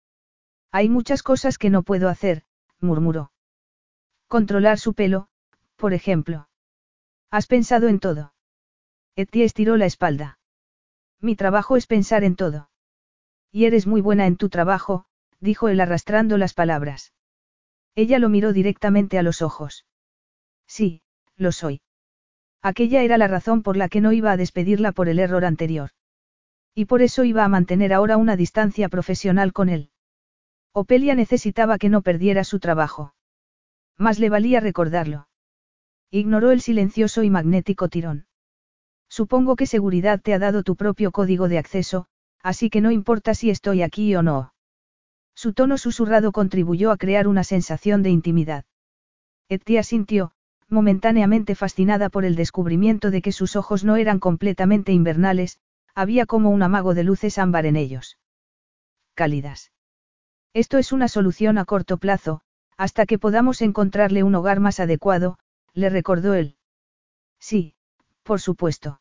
Hay 0.74 0.90
muchas 0.90 1.24
cosas 1.24 1.58
que 1.58 1.70
no 1.70 1.84
puedo 1.84 2.10
hacer, 2.10 2.44
murmuró. 2.82 3.32
Controlar 4.28 4.78
su 4.78 4.94
pelo, 4.94 5.30
por 5.78 5.94
ejemplo. 5.94 6.50
¿Has 7.32 7.48
pensado 7.48 7.88
en 7.88 8.02
todo? 8.02 8.34
Etienne 9.16 9.46
estiró 9.46 9.78
la 9.78 9.86
espalda. 9.86 10.38
Mi 11.22 11.38
trabajo 11.38 11.78
es 11.78 11.88
pensar 11.88 12.26
en 12.26 12.36
todo. 12.36 12.70
Y 13.54 13.68
eres 13.68 13.88
muy 13.88 14.02
buena 14.02 14.28
en 14.28 14.36
tu 14.36 14.50
trabajo, 14.50 15.06
dijo 15.40 15.70
él 15.70 15.80
arrastrando 15.80 16.38
las 16.38 16.54
palabras. 16.54 17.14
Ella 17.96 18.20
lo 18.20 18.28
miró 18.28 18.52
directamente 18.52 19.18
a 19.18 19.24
los 19.24 19.42
ojos. 19.42 19.86
Sí, 20.68 21.04
lo 21.38 21.54
soy. 21.54 21.80
Aquella 22.68 23.02
era 23.02 23.18
la 23.18 23.30
razón 23.30 23.64
por 23.64 23.78
la 23.78 23.88
que 23.88 24.02
no 24.02 24.12
iba 24.12 24.30
a 24.30 24.36
despedirla 24.36 24.92
por 24.92 25.08
el 25.08 25.20
error 25.20 25.46
anterior. 25.46 25.92
Y 26.76 26.84
por 26.84 27.02
eso 27.02 27.24
iba 27.24 27.46
a 27.46 27.48
mantener 27.48 27.94
ahora 27.94 28.18
una 28.18 28.36
distancia 28.36 28.90
profesional 28.90 29.54
con 29.54 29.70
él. 29.70 29.90
Opelia 30.74 31.16
necesitaba 31.16 31.78
que 31.78 31.88
no 31.88 32.02
perdiera 32.02 32.44
su 32.44 32.60
trabajo. 32.60 33.14
Más 33.98 34.20
le 34.20 34.30
valía 34.30 34.60
recordarlo. 34.60 35.30
Ignoró 36.12 36.52
el 36.52 36.60
silencioso 36.60 37.24
y 37.24 37.30
magnético 37.30 37.88
tirón. 37.88 38.28
Supongo 39.08 39.56
que 39.56 39.66
seguridad 39.66 40.20
te 40.22 40.34
ha 40.34 40.40
dado 40.40 40.64
tu 40.64 40.76
propio 40.76 41.12
código 41.12 41.48
de 41.48 41.60
acceso, 41.60 42.08
así 42.44 42.70
que 42.70 42.82
no 42.82 42.92
importa 42.92 43.34
si 43.34 43.50
estoy 43.50 43.82
aquí 43.82 44.14
o 44.14 44.24
no. 44.24 44.54
Su 45.36 45.54
tono 45.54 45.78
susurrado 45.78 46.34
contribuyó 46.34 46.92
a 46.92 46.98
crear 46.98 47.30
una 47.30 47.46
sensación 47.46 48.04
de 48.04 48.10
intimidad. 48.10 48.66
Etia 49.48 49.84
sintió, 49.84 50.34
momentáneamente 50.70 51.56
fascinada 51.56 52.10
por 52.10 52.26
el 52.26 52.36
descubrimiento 52.36 53.12
de 53.12 53.22
que 53.22 53.32
sus 53.32 53.56
ojos 53.56 53.84
no 53.84 53.96
eran 53.96 54.20
completamente 54.20 54.92
invernales, 54.92 55.60
había 55.96 56.26
como 56.26 56.50
un 56.50 56.62
amago 56.62 56.94
de 56.94 57.04
luces 57.04 57.38
ámbar 57.38 57.66
en 57.66 57.76
ellos. 57.76 58.18
Cálidas. 59.16 59.72
Esto 60.54 60.78
es 60.78 60.92
una 60.92 61.08
solución 61.08 61.58
a 61.58 61.66
corto 61.66 61.98
plazo, 61.98 62.42
hasta 62.76 63.06
que 63.06 63.18
podamos 63.18 63.62
encontrarle 63.62 64.24
un 64.24 64.36
hogar 64.36 64.60
más 64.60 64.80
adecuado, 64.80 65.40
le 65.74 65.90
recordó 65.90 66.34
él. 66.34 66.58
Sí, 67.40 67.76
por 68.24 68.42
supuesto. 68.42 69.00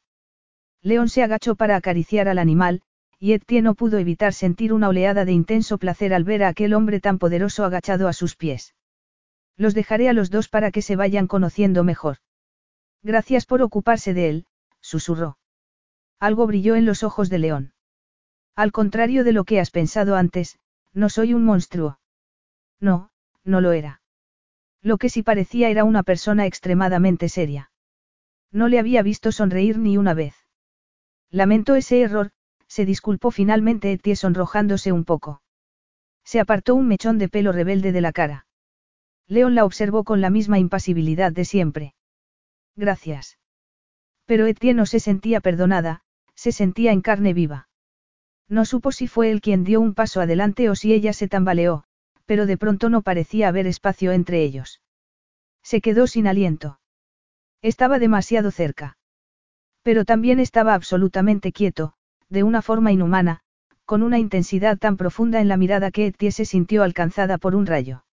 León 0.83 1.09
se 1.09 1.25
agachó 1.25 1.57
para 1.57 1.75
acariciar 1.75 2.29
al 2.29 2.39
animal, 2.39 2.83
y 3.19 3.33
Etienne 3.33 3.65
no 3.65 3.75
pudo 3.75 3.99
evitar 3.99 4.33
sentir 4.33 4.73
una 4.73 4.89
oleada 4.89 5.25
de 5.25 5.33
intenso 5.33 5.79
placer 5.79 6.15
al 6.15 6.23
ver 6.23 6.45
a 6.45 6.49
aquel 6.49 6.75
hombre 6.75 7.01
tan 7.01 7.19
poderoso 7.19 7.65
agachado 7.65 8.07
a 8.07 8.13
sus 8.13 8.37
pies. 8.37 8.76
Los 9.57 9.75
dejaré 9.75 10.09
a 10.09 10.13
los 10.13 10.31
dos 10.31 10.49
para 10.49 10.71
que 10.71 10.83
se 10.83 10.97
vayan 10.97 11.27
conociendo 11.27 11.85
mejor. 11.85 12.19
Gracias 13.03 13.47
por 13.47 13.63
ocuparse 13.63 14.15
de 14.15 14.29
él, 14.29 14.47
susurró. 14.81 15.39
Algo 16.19 16.47
brilló 16.47 16.77
en 16.77 16.87
los 16.87 17.03
ojos 17.03 17.31
de 17.31 17.39
León. 17.39 17.73
Al 18.55 18.73
contrario 18.73 19.25
de 19.25 19.33
lo 19.33 19.45
que 19.45 19.61
has 19.61 19.71
pensado 19.71 20.17
antes, 20.17 20.59
no 20.93 21.09
soy 21.09 21.35
un 21.35 21.45
monstruo. 21.45 22.01
No, 22.81 23.11
no 23.45 23.61
lo 23.61 23.73
era. 23.73 24.01
Lo 24.83 24.99
que 24.99 25.09
sí 25.11 25.23
parecía 25.23 25.69
era 25.69 25.85
una 25.85 26.03
persona 26.03 26.47
extremadamente 26.47 27.29
seria. 27.29 27.71
No 28.51 28.69
le 28.69 28.79
había 28.79 29.03
visto 29.03 29.33
sonreír 29.33 29.79
ni 29.79 29.97
una 29.99 30.15
vez. 30.15 30.35
Lamento 31.31 31.75
ese 31.75 32.01
error, 32.01 32.31
se 32.67 32.85
disculpó 32.85 33.31
finalmente 33.31 33.93
Etie 33.93 34.17
sonrojándose 34.17 34.93
un 34.93 35.05
poco. 35.05 35.43
Se 36.25 36.41
apartó 36.41 36.75
un 36.75 36.89
mechón 36.89 37.19
de 37.19 37.29
pelo 37.29 37.53
rebelde 37.53 37.93
de 37.93 38.01
la 38.01 38.13
cara. 38.13 38.46
León 39.29 39.55
la 39.55 39.65
observó 39.65 40.05
con 40.05 40.21
la 40.21 40.31
misma 40.31 40.59
impasibilidad 40.59 41.33
de 41.33 41.45
siempre. 41.45 41.95
Gracias. 42.77 43.39
Pero 44.25 44.47
Etienne 44.47 44.77
no 44.77 44.87
se 44.87 45.01
sentía 45.01 45.41
perdonada, 45.41 46.03
se 46.35 46.53
sentía 46.53 46.93
en 46.93 47.01
carne 47.01 47.33
viva. 47.33 47.69
No 48.49 48.65
supo 48.65 48.93
si 48.93 49.09
fue 49.09 49.31
él 49.31 49.41
quien 49.41 49.65
dio 49.65 49.81
un 49.81 49.95
paso 49.95 50.21
adelante 50.21 50.71
o 50.71 50.77
si 50.77 50.93
ella 50.93 51.13
se 51.13 51.27
tambaleó, 51.27 51.85
pero 52.27 52.47
de 52.47 52.57
pronto 52.57 52.89
no 52.89 53.03
parecía 53.03 53.49
haber 53.49 53.67
espacio 53.67 54.13
entre 54.13 54.43
ellos. 54.43 54.81
Se 55.63 55.81
quedó 55.81 56.07
sin 56.07 56.29
aliento. 56.29 56.79
Estaba 57.63 57.99
demasiado 57.99 58.53
cerca. 58.53 58.99
Pero 59.83 60.05
también 60.05 60.39
estaba 60.39 60.75
absolutamente 60.75 61.51
quieto, 61.51 61.95
de 62.29 62.45
una 62.45 62.63
forma 62.63 62.93
inhumana, 62.93 63.41
con 63.85 64.03
una 64.03 64.19
intensidad 64.19 64.79
tan 64.79 64.97
profunda 64.97 65.41
en 65.41 65.49
la 65.49 65.57
mirada 65.57 65.91
que 65.91 66.07
Etie 66.07 66.33
se 66.33 66.45
sintió 66.45 66.83
alcanzada 66.83 67.39
por 67.39 67.57
un 67.57 67.67
rayo. 67.67 68.06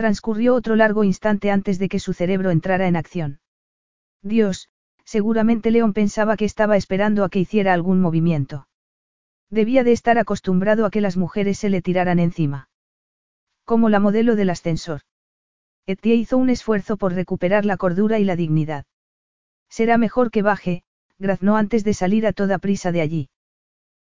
Transcurrió 0.00 0.54
otro 0.54 0.76
largo 0.76 1.04
instante 1.04 1.50
antes 1.50 1.78
de 1.78 1.90
que 1.90 1.98
su 1.98 2.14
cerebro 2.14 2.50
entrara 2.50 2.88
en 2.88 2.96
acción. 2.96 3.40
Dios, 4.22 4.70
seguramente 5.04 5.70
León 5.70 5.92
pensaba 5.92 6.38
que 6.38 6.46
estaba 6.46 6.78
esperando 6.78 7.22
a 7.22 7.28
que 7.28 7.40
hiciera 7.40 7.74
algún 7.74 8.00
movimiento. 8.00 8.66
Debía 9.50 9.84
de 9.84 9.92
estar 9.92 10.16
acostumbrado 10.16 10.86
a 10.86 10.90
que 10.90 11.02
las 11.02 11.18
mujeres 11.18 11.58
se 11.58 11.68
le 11.68 11.82
tiraran 11.82 12.18
encima. 12.18 12.70
Como 13.66 13.90
la 13.90 14.00
modelo 14.00 14.36
del 14.36 14.48
ascensor. 14.48 15.02
Etie 15.84 16.14
hizo 16.14 16.38
un 16.38 16.48
esfuerzo 16.48 16.96
por 16.96 17.12
recuperar 17.12 17.66
la 17.66 17.76
cordura 17.76 18.18
y 18.18 18.24
la 18.24 18.36
dignidad. 18.36 18.86
Será 19.68 19.98
mejor 19.98 20.30
que 20.30 20.40
baje, 20.40 20.82
graznó 21.18 21.58
antes 21.58 21.84
de 21.84 21.92
salir 21.92 22.26
a 22.26 22.32
toda 22.32 22.58
prisa 22.58 22.90
de 22.90 23.02
allí. 23.02 23.28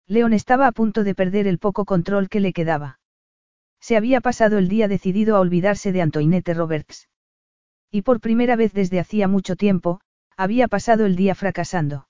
León 0.06 0.34
estaba 0.34 0.66
a 0.66 0.72
punto 0.72 1.04
de 1.04 1.14
perder 1.14 1.46
el 1.46 1.58
poco 1.58 1.86
control 1.86 2.28
que 2.28 2.40
le 2.40 2.52
quedaba. 2.52 2.98
Se 3.86 3.96
había 3.96 4.20
pasado 4.20 4.58
el 4.58 4.66
día 4.66 4.88
decidido 4.88 5.36
a 5.36 5.38
olvidarse 5.38 5.92
de 5.92 6.02
Antoinette 6.02 6.52
Roberts. 6.54 7.08
Y 7.88 8.02
por 8.02 8.18
primera 8.18 8.56
vez 8.56 8.72
desde 8.72 8.98
hacía 8.98 9.28
mucho 9.28 9.54
tiempo, 9.54 10.00
había 10.36 10.66
pasado 10.66 11.06
el 11.06 11.14
día 11.14 11.36
fracasando. 11.36 12.08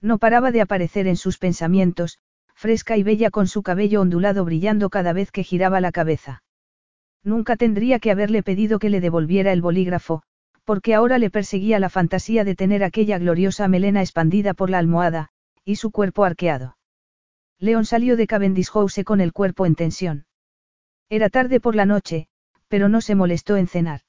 No 0.00 0.18
paraba 0.18 0.50
de 0.50 0.60
aparecer 0.60 1.06
en 1.06 1.14
sus 1.14 1.38
pensamientos, 1.38 2.18
fresca 2.52 2.96
y 2.96 3.04
bella 3.04 3.30
con 3.30 3.46
su 3.46 3.62
cabello 3.62 4.00
ondulado 4.00 4.44
brillando 4.44 4.90
cada 4.90 5.12
vez 5.12 5.30
que 5.30 5.44
giraba 5.44 5.80
la 5.80 5.92
cabeza. 5.92 6.42
Nunca 7.22 7.54
tendría 7.54 8.00
que 8.00 8.10
haberle 8.10 8.42
pedido 8.42 8.80
que 8.80 8.90
le 8.90 9.00
devolviera 9.00 9.52
el 9.52 9.62
bolígrafo, 9.62 10.24
porque 10.64 10.94
ahora 10.94 11.18
le 11.18 11.30
perseguía 11.30 11.78
la 11.78 11.90
fantasía 11.90 12.42
de 12.42 12.56
tener 12.56 12.82
aquella 12.82 13.18
gloriosa 13.18 13.68
melena 13.68 14.00
expandida 14.00 14.52
por 14.52 14.68
la 14.68 14.78
almohada, 14.78 15.28
y 15.64 15.76
su 15.76 15.92
cuerpo 15.92 16.24
arqueado. 16.24 16.76
León 17.60 17.84
salió 17.84 18.16
de 18.16 18.26
Cavendish 18.26 18.70
House 18.70 19.00
con 19.04 19.20
el 19.20 19.32
cuerpo 19.32 19.64
en 19.64 19.76
tensión. 19.76 20.24
Era 21.10 21.30
tarde 21.30 21.60
por 21.60 21.74
la 21.74 21.86
noche, 21.86 22.28
pero 22.68 22.88
no 22.88 23.00
se 23.00 23.14
molestó 23.14 23.56
en 23.56 23.66
cenar. 23.66 24.00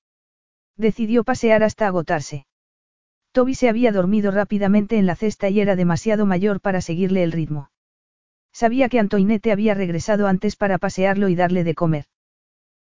Decidió 0.75 1.23
pasear 1.23 1.63
hasta 1.63 1.87
agotarse. 1.87 2.45
Toby 3.31 3.55
se 3.55 3.69
había 3.69 3.91
dormido 3.91 4.31
rápidamente 4.31 4.97
en 4.97 5.05
la 5.05 5.15
cesta 5.15 5.49
y 5.49 5.59
era 5.59 5.75
demasiado 5.75 6.25
mayor 6.25 6.61
para 6.61 6.81
seguirle 6.81 7.23
el 7.23 7.31
ritmo. 7.31 7.71
Sabía 8.51 8.89
que 8.89 8.99
Antoinette 8.99 9.51
había 9.51 9.75
regresado 9.75 10.27
antes 10.27 10.55
para 10.55 10.77
pasearlo 10.77 11.29
y 11.29 11.35
darle 11.35 11.63
de 11.63 11.75
comer. 11.75 12.05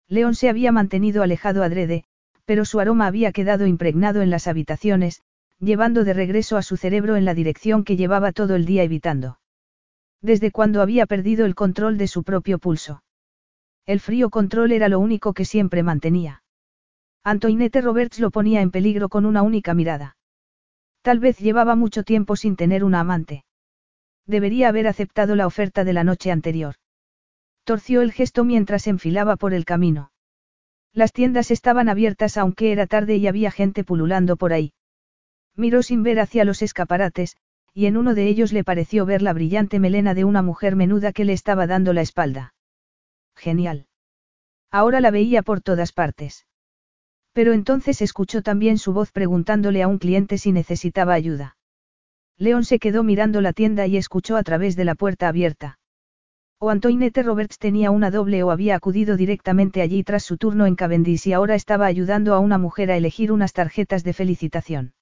León 0.07 0.35
se 0.35 0.49
había 0.49 0.71
mantenido 0.71 1.21
alejado 1.21 1.63
adrede, 1.63 2.05
pero 2.45 2.63
su 2.63 2.79
aroma 2.79 3.07
había 3.07 3.33
quedado 3.33 3.67
impregnado 3.67 4.21
en 4.21 4.29
las 4.29 4.47
habitaciones, 4.47 5.21
llevando 5.59 6.05
de 6.05 6.13
regreso 6.13 6.55
a 6.55 6.61
su 6.61 6.77
cerebro 6.77 7.17
en 7.17 7.25
la 7.25 7.33
dirección 7.33 7.83
que 7.83 7.97
llevaba 7.97 8.31
todo 8.31 8.55
el 8.55 8.65
día 8.65 8.83
evitando. 8.83 9.39
Desde 10.21 10.51
cuando 10.51 10.81
había 10.81 11.05
perdido 11.05 11.45
el 11.45 11.55
control 11.55 11.97
de 11.97 12.07
su 12.07 12.23
propio 12.23 12.57
pulso. 12.57 13.03
El 13.87 14.01
frío 14.01 14.29
control 14.29 14.73
era 14.73 14.89
lo 14.89 14.99
único 14.99 15.33
que 15.33 15.45
siempre 15.45 15.81
mantenía. 15.81 16.43
Antoinette 17.23 17.81
Roberts 17.81 18.19
lo 18.19 18.31
ponía 18.31 18.61
en 18.61 18.69
peligro 18.69 19.07
con 19.07 19.25
una 19.25 19.43
única 19.43 19.73
mirada. 19.73 20.17
Tal 21.01 21.19
vez 21.19 21.37
llevaba 21.37 21.75
mucho 21.77 22.03
tiempo 22.03 22.35
sin 22.35 22.57
tener 22.57 22.83
una 22.83 22.99
amante. 22.99 23.45
Debería 24.25 24.67
haber 24.67 24.87
aceptado 24.87 25.37
la 25.37 25.47
oferta 25.47 25.85
de 25.85 25.93
la 25.93 26.03
noche 26.03 26.31
anterior. 26.31 26.75
Torció 27.63 28.01
el 28.01 28.11
gesto 28.11 28.43
mientras 28.43 28.87
enfilaba 28.87 29.37
por 29.37 29.53
el 29.53 29.63
camino. 29.63 30.11
Las 30.91 31.13
tiendas 31.13 31.49
estaban 31.49 31.87
abiertas 31.87 32.37
aunque 32.37 32.73
era 32.73 32.87
tarde 32.87 33.15
y 33.15 33.27
había 33.27 33.51
gente 33.51 33.85
pululando 33.85 34.35
por 34.35 34.51
ahí. 34.51 34.73
Miró 35.55 35.81
sin 35.81 36.03
ver 36.03 36.19
hacia 36.19 36.43
los 36.43 36.61
escaparates, 36.61 37.37
y 37.73 37.85
en 37.85 37.95
uno 37.95 38.15
de 38.15 38.27
ellos 38.27 38.51
le 38.51 38.65
pareció 38.65 39.05
ver 39.05 39.21
la 39.21 39.31
brillante 39.31 39.79
melena 39.79 40.13
de 40.13 40.25
una 40.25 40.41
mujer 40.41 40.75
menuda 40.75 41.13
que 41.13 41.23
le 41.23 41.31
estaba 41.31 41.67
dando 41.67 41.93
la 41.93 42.01
espalda. 42.01 42.53
Genial. 43.37 43.87
Ahora 44.71 44.99
la 44.99 45.11
veía 45.11 45.43
por 45.43 45.61
todas 45.61 45.93
partes. 45.93 46.45
Pero 47.33 47.53
entonces 47.53 48.01
escuchó 48.01 48.41
también 48.41 48.77
su 48.77 48.93
voz 48.93 49.11
preguntándole 49.11 49.83
a 49.83 49.87
un 49.87 49.99
cliente 49.99 50.37
si 50.37 50.51
necesitaba 50.51 51.13
ayuda. 51.13 51.55
León 52.37 52.65
se 52.65 52.79
quedó 52.79 53.03
mirando 53.03 53.41
la 53.41 53.53
tienda 53.53 53.87
y 53.87 53.97
escuchó 53.97 54.37
a 54.37 54.43
través 54.43 54.75
de 54.75 54.85
la 54.85 54.95
puerta 54.95 55.27
abierta. 55.27 55.79
O 56.59 56.71
Antoinette 56.71 57.23
Roberts 57.23 57.59
tenía 57.59 57.91
una 57.91 58.09
doble 58.09 58.41
o 58.41 58.49
había 58.49 58.75
acudido 58.75 59.15
directamente 59.15 59.81
allí 59.83 60.03
tras 60.03 60.23
su 60.23 60.37
turno 60.37 60.65
en 60.65 60.75
Cavendish 60.75 61.27
y 61.27 61.33
ahora 61.33 61.53
estaba 61.53 61.85
ayudando 61.85 62.33
a 62.33 62.39
una 62.39 62.57
mujer 62.57 62.89
a 62.89 62.97
elegir 62.97 63.31
unas 63.31 63.53
tarjetas 63.53 64.03
de 64.03 64.13
felicitación. 64.13 64.93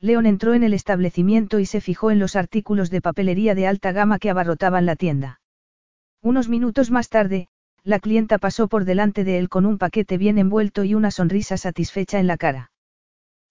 León 0.00 0.24
entró 0.24 0.54
en 0.54 0.62
el 0.62 0.72
establecimiento 0.72 1.58
y 1.58 1.66
se 1.66 1.82
fijó 1.82 2.10
en 2.10 2.18
los 2.18 2.34
artículos 2.34 2.88
de 2.88 3.02
papelería 3.02 3.54
de 3.54 3.66
alta 3.66 3.92
gama 3.92 4.18
que 4.18 4.30
abarrotaban 4.30 4.86
la 4.86 4.96
tienda. 4.96 5.42
Unos 6.22 6.48
minutos 6.48 6.90
más 6.90 7.10
tarde, 7.10 7.48
la 7.84 7.98
clienta 7.98 8.38
pasó 8.38 8.68
por 8.68 8.84
delante 8.84 9.24
de 9.24 9.38
él 9.38 9.48
con 9.48 9.66
un 9.66 9.78
paquete 9.78 10.18
bien 10.18 10.38
envuelto 10.38 10.84
y 10.84 10.94
una 10.94 11.10
sonrisa 11.10 11.56
satisfecha 11.56 12.18
en 12.18 12.26
la 12.26 12.36
cara. 12.36 12.72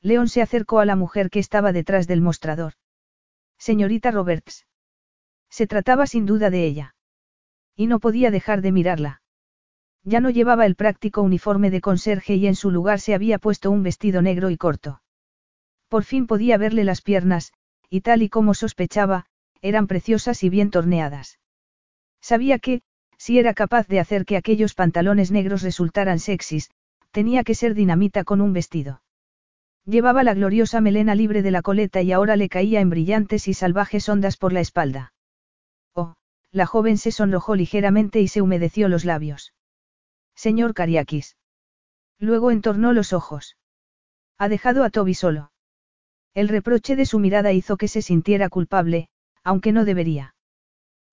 León 0.02 0.30
se 0.30 0.42
acercó 0.42 0.80
a 0.80 0.86
la 0.86 0.96
mujer 0.96 1.30
que 1.30 1.40
estaba 1.40 1.74
detrás 1.74 2.08
del 2.08 2.22
mostrador. 2.22 2.74
Señorita 3.58 4.12
Roberts. 4.12 4.66
Se 5.50 5.68
trataba 5.68 6.08
sin 6.08 6.26
duda 6.26 6.50
de 6.50 6.66
ella. 6.66 6.96
Y 7.76 7.88
no 7.88 8.00
podía 8.00 8.32
dejar 8.32 8.62
de 8.62 8.72
mirarla. 8.72 9.22
Ya 10.04 10.22
no 10.22 10.30
llevaba 10.30 10.66
el 10.66 10.76
práctico 10.76 11.22
uniforme 11.22 11.70
de 11.70 11.82
conserje 11.82 12.36
y 12.36 12.48
en 12.48 12.56
su 12.56 12.72
lugar 12.72 13.00
se 13.00 13.14
había 13.14 13.40
puesto 13.40 13.72
un 13.72 13.84
vestido 13.84 14.22
negro 14.22 14.50
y 14.50 14.58
corto. 14.58 15.02
Por 15.90 16.04
fin 16.04 16.28
podía 16.28 16.58
verle 16.58 16.84
las 16.84 17.02
piernas, 17.02 17.52
y 17.90 18.02
tal 18.02 18.22
y 18.22 18.30
como 18.30 18.54
sospechaba, 18.54 19.26
eran 19.62 19.88
preciosas 19.88 20.44
y 20.44 20.50
bien 20.50 20.70
torneadas. 20.72 21.40
Sabía 22.22 22.60
que, 22.60 22.82
si 23.20 23.38
era 23.38 23.54
capaz 23.54 23.88
de 23.88 24.00
hacer 24.00 24.26
que 24.26 24.38
aquellos 24.38 24.74
pantalones 24.74 25.30
negros 25.30 25.62
resultaran 25.62 26.20
sexys, 26.20 26.72
tenía 27.12 27.44
que 27.44 27.54
ser 27.54 27.76
dinamita 27.76 28.24
con 28.24 28.40
un 28.40 28.54
vestido. 28.54 29.02
Llevaba 29.86 30.24
la 30.24 30.34
gloriosa 30.34 30.80
melena 30.80 31.16
libre 31.16 31.42
de 31.42 31.52
la 31.52 31.62
coleta 31.62 32.02
y 32.02 32.14
ahora 32.14 32.38
le 32.38 32.48
caía 32.48 32.80
en 32.80 32.90
brillantes 32.90 33.48
y 33.48 33.54
salvajes 33.54 34.08
ondas 34.08 34.38
por 34.38 34.54
la 34.54 34.62
espalda. 34.62 35.14
Oh, 35.94 36.16
la 36.52 36.66
joven 36.66 36.98
se 36.98 37.12
sonrojó 37.12 37.56
ligeramente 37.56 38.22
y 38.22 38.30
se 38.30 38.42
humedeció 38.42 38.88
los 38.88 39.04
labios. 39.04 39.54
Señor 40.34 40.74
Cariakis. 40.74 41.36
Luego 42.20 42.52
entornó 42.52 42.94
los 42.94 43.12
ojos. 43.12 43.58
Ha 44.38 44.48
dejado 44.48 44.86
a 44.86 44.90
Toby 44.90 45.14
solo. 45.14 45.52
El 46.34 46.48
reproche 46.48 46.96
de 46.96 47.06
su 47.06 47.20
mirada 47.20 47.52
hizo 47.52 47.76
que 47.76 47.90
se 47.90 48.02
sintiera 48.02 48.48
culpable, 48.48 49.10
aunque 49.44 49.74
no 49.74 49.84
debería. 49.84 50.36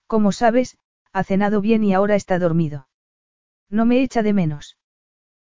Como 0.06 0.30
sabes, 0.30 0.78
ha 1.16 1.24
cenado 1.24 1.62
bien 1.62 1.82
y 1.82 1.94
ahora 1.94 2.14
está 2.14 2.38
dormido. 2.38 2.88
No 3.70 3.86
me 3.86 4.02
echa 4.02 4.22
de 4.22 4.34
menos. 4.34 4.76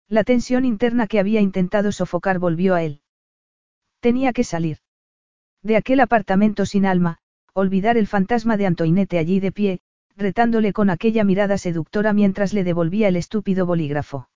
La 0.08 0.22
tensión 0.22 0.64
interna 0.64 1.08
que 1.08 1.18
había 1.18 1.40
intentado 1.40 1.90
sofocar 1.90 2.38
volvió 2.38 2.76
a 2.76 2.84
él. 2.84 3.00
Tenía 3.98 4.32
que 4.32 4.44
salir. 4.44 4.78
De 5.64 5.76
aquel 5.76 5.98
apartamento 5.98 6.66
sin 6.66 6.86
alma, 6.86 7.18
olvidar 7.52 7.96
el 7.96 8.06
fantasma 8.06 8.56
de 8.56 8.66
Antoinette 8.66 9.18
allí 9.18 9.40
de 9.40 9.50
pie, 9.50 9.80
retándole 10.14 10.72
con 10.72 10.88
aquella 10.88 11.24
mirada 11.24 11.58
seductora 11.58 12.12
mientras 12.12 12.52
le 12.52 12.62
devolvía 12.62 13.08
el 13.08 13.16
estúpido 13.16 13.66
bolígrafo. 13.66 14.28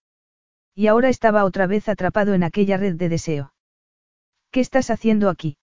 Y 0.75 0.89
ahora 0.89 1.11
estaba 1.11 1.45
otra 1.45 1.69
vez 1.69 1.89
atrapado 1.89 2.35
en 2.35 2.43
aquella 2.43 2.77
red 2.77 2.97
de 2.97 3.09
deseo. 3.09 3.55
¿Qué 4.51 4.59
estás 4.59 4.91
haciendo 4.91 5.29
aquí? 5.29 5.59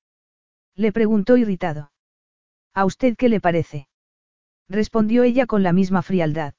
Le 0.76 0.94
preguntó 0.94 1.36
irritado. 1.36 1.92
¿A 2.74 2.86
usted 2.86 3.18
qué 3.18 3.28
le 3.28 3.42
parece? 3.42 3.90
Respondió 4.70 5.24
ella 5.24 5.46
con 5.46 5.64
la 5.64 5.74
misma 5.74 6.02
frialdad. 6.02 6.54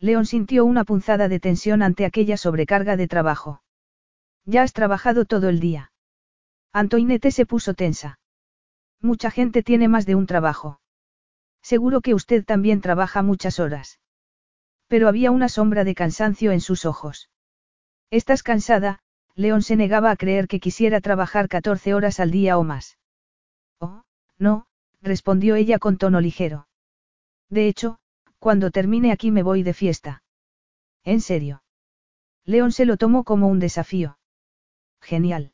León 0.00 0.26
sintió 0.26 0.64
una 0.64 0.84
punzada 0.84 1.28
de 1.28 1.40
tensión 1.40 1.82
ante 1.82 2.04
aquella 2.04 2.36
sobrecarga 2.36 2.96
de 2.96 3.08
trabajo. 3.08 3.62
Ya 4.44 4.62
has 4.62 4.72
trabajado 4.72 5.24
todo 5.24 5.48
el 5.48 5.60
día. 5.60 5.92
Antoinette 6.72 7.30
se 7.32 7.44
puso 7.44 7.74
tensa. 7.74 8.20
Mucha 9.00 9.30
gente 9.30 9.62
tiene 9.62 9.88
más 9.88 10.06
de 10.06 10.14
un 10.14 10.26
trabajo. 10.26 10.80
Seguro 11.62 12.00
que 12.00 12.14
usted 12.14 12.44
también 12.44 12.80
trabaja 12.80 13.22
muchas 13.22 13.58
horas. 13.58 14.00
Pero 14.86 15.08
había 15.08 15.30
una 15.30 15.48
sombra 15.48 15.84
de 15.84 15.94
cansancio 15.94 16.52
en 16.52 16.60
sus 16.60 16.86
ojos. 16.86 17.28
¿Estás 18.10 18.42
cansada? 18.42 19.00
León 19.34 19.62
se 19.62 19.76
negaba 19.76 20.10
a 20.10 20.16
creer 20.16 20.48
que 20.48 20.60
quisiera 20.60 21.00
trabajar 21.00 21.48
14 21.48 21.92
horas 21.94 22.20
al 22.20 22.30
día 22.30 22.56
o 22.56 22.64
más. 22.64 22.96
Oh, 23.80 24.02
no, 24.38 24.66
respondió 25.02 25.56
ella 25.56 25.78
con 25.78 25.98
tono 25.98 26.20
ligero. 26.20 26.67
De 27.50 27.68
hecho, 27.68 27.98
cuando 28.38 28.70
termine 28.70 29.12
aquí 29.12 29.30
me 29.30 29.42
voy 29.42 29.62
de 29.62 29.74
fiesta. 29.74 30.22
¿En 31.04 31.20
serio? 31.20 31.62
León 32.44 32.72
se 32.72 32.84
lo 32.84 32.96
tomó 32.96 33.24
como 33.24 33.48
un 33.48 33.58
desafío. 33.58 34.18
Genial. 35.00 35.52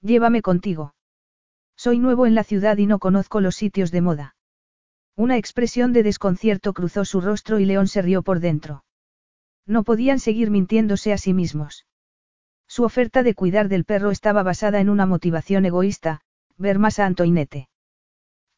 Llévame 0.00 0.42
contigo. 0.42 0.94
Soy 1.76 1.98
nuevo 1.98 2.26
en 2.26 2.34
la 2.34 2.44
ciudad 2.44 2.76
y 2.78 2.86
no 2.86 2.98
conozco 2.98 3.40
los 3.40 3.56
sitios 3.56 3.90
de 3.90 4.00
moda. 4.00 4.36
Una 5.16 5.36
expresión 5.36 5.92
de 5.92 6.02
desconcierto 6.02 6.72
cruzó 6.72 7.04
su 7.04 7.20
rostro 7.20 7.58
y 7.58 7.66
León 7.66 7.88
se 7.88 8.02
rió 8.02 8.22
por 8.22 8.40
dentro. 8.40 8.84
No 9.66 9.84
podían 9.84 10.18
seguir 10.18 10.50
mintiéndose 10.50 11.12
a 11.12 11.18
sí 11.18 11.34
mismos. 11.34 11.86
Su 12.66 12.84
oferta 12.84 13.22
de 13.22 13.34
cuidar 13.34 13.68
del 13.68 13.84
perro 13.84 14.10
estaba 14.10 14.42
basada 14.42 14.80
en 14.80 14.88
una 14.88 15.06
motivación 15.06 15.66
egoísta, 15.66 16.22
ver 16.56 16.78
más 16.78 16.98
a 16.98 17.06
Antoinette. 17.06 17.68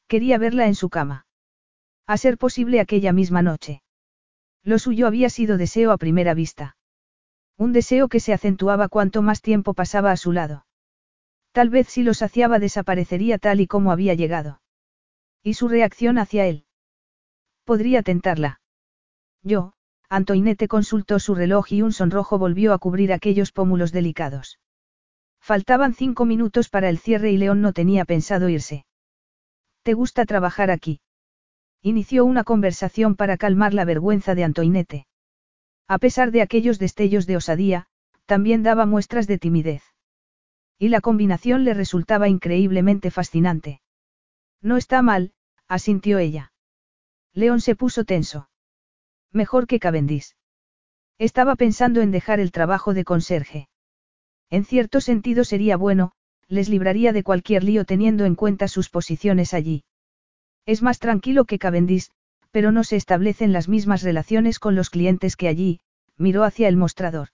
Quería 0.07 0.39
verla 0.39 0.67
en 0.67 0.75
su 0.75 0.89
cama. 0.89 1.27
A 2.07 2.17
ser 2.19 2.37
posible 2.37 2.81
aquella 2.81 3.13
misma 3.13 3.43
noche. 3.43 3.83
Lo 4.63 4.79
suyo 4.79 5.07
había 5.07 5.31
sido 5.31 5.57
deseo 5.57 5.91
a 5.91 5.99
primera 5.99 6.35
vista. 6.35 6.77
Un 7.57 7.73
deseo 7.73 8.09
que 8.09 8.21
se 8.21 8.33
acentuaba 8.33 8.89
cuanto 8.89 9.23
más 9.23 9.41
tiempo 9.41 9.75
pasaba 9.75 10.11
a 10.11 10.17
su 10.17 10.33
lado. 10.33 10.67
Tal 11.53 11.71
vez 11.71 11.89
si 11.89 12.03
lo 12.03 12.15
saciaba 12.15 12.59
desaparecería 12.59 13.39
tal 13.39 13.61
y 13.61 13.67
como 13.67 13.93
había 13.93 14.15
llegado. 14.15 14.61
¿Y 15.43 15.55
su 15.55 15.69
reacción 15.69 16.19
hacia 16.19 16.47
él? 16.47 16.65
Podría 17.65 18.03
tentarla. 18.03 18.61
Yo, 19.43 19.75
Antoinette 20.09 20.69
consultó 20.69 21.19
su 21.19 21.35
reloj 21.35 21.73
y 21.73 21.83
un 21.83 21.93
sonrojo 21.93 22.39
volvió 22.39 22.73
a 22.73 22.79
cubrir 22.79 23.13
aquellos 23.13 23.53
pómulos 23.53 23.93
delicados. 23.93 24.59
Faltaban 25.41 25.95
cinco 25.95 26.25
minutos 26.25 26.69
para 26.71 26.89
el 26.89 26.99
cierre 26.99 27.31
y 27.31 27.37
León 27.37 27.61
no 27.61 27.73
tenía 27.73 28.05
pensado 28.05 28.49
irse. 28.49 28.87
¿Te 29.83 29.93
gusta 29.93 30.25
trabajar 30.25 30.71
aquí? 30.71 31.01
Inició 31.87 32.25
una 32.25 32.45
conversación 32.45 33.15
para 33.15 33.37
calmar 33.37 33.75
la 33.75 33.85
vergüenza 33.85 34.35
de 34.35 34.43
Antoinette. 34.43 35.07
A 35.87 35.99
pesar 35.99 36.31
de 36.31 36.41
aquellos 36.41 36.79
destellos 36.79 37.27
de 37.27 37.37
osadía, 37.37 37.89
también 38.25 38.63
daba 38.63 38.87
muestras 38.87 39.27
de 39.27 39.37
timidez. 39.37 39.83
Y 40.79 40.89
la 40.89 41.03
combinación 41.03 41.63
le 41.63 41.75
resultaba 41.75 42.27
increíblemente 42.31 43.11
fascinante. 43.11 43.83
No 44.63 44.79
está 44.79 45.03
mal, 45.03 45.35
asintió 45.69 46.19
ella. 46.19 46.55
León 47.35 47.61
se 47.61 47.77
puso 47.77 48.05
tenso. 48.07 48.49
Mejor 49.31 49.67
que 49.67 49.79
Cavendish. 49.79 50.37
Estaba 51.19 51.55
pensando 51.55 52.01
en 52.01 52.13
dejar 52.13 52.41
el 52.41 52.51
trabajo 52.51 52.95
de 52.95 53.05
conserje. 53.05 53.69
En 54.49 54.65
cierto 54.65 55.03
sentido 55.03 55.45
sería 55.45 55.77
bueno, 55.77 56.13
les 56.49 56.71
libraría 56.71 57.13
de 57.13 57.23
cualquier 57.23 57.63
lío 57.63 57.85
teniendo 57.85 58.25
en 58.25 58.37
cuenta 58.37 58.69
sus 58.69 58.89
posiciones 58.89 59.53
allí. 59.53 59.85
Es 60.67 60.83
más 60.83 60.99
tranquilo 60.99 61.45
que 61.45 61.59
Cavendish, 61.59 62.11
pero 62.51 62.73
no 62.73 62.85
se 62.85 62.97
establecen 62.97 63.53
las 63.53 63.69
mismas 63.69 64.03
relaciones 64.03 64.59
con 64.59 64.75
los 64.75 64.91
clientes 64.91 65.37
que 65.37 65.49
allí, 65.49 65.81
miró 66.17 66.45
hacia 66.45 66.69
el 66.69 66.77
mostrador. 66.77 67.29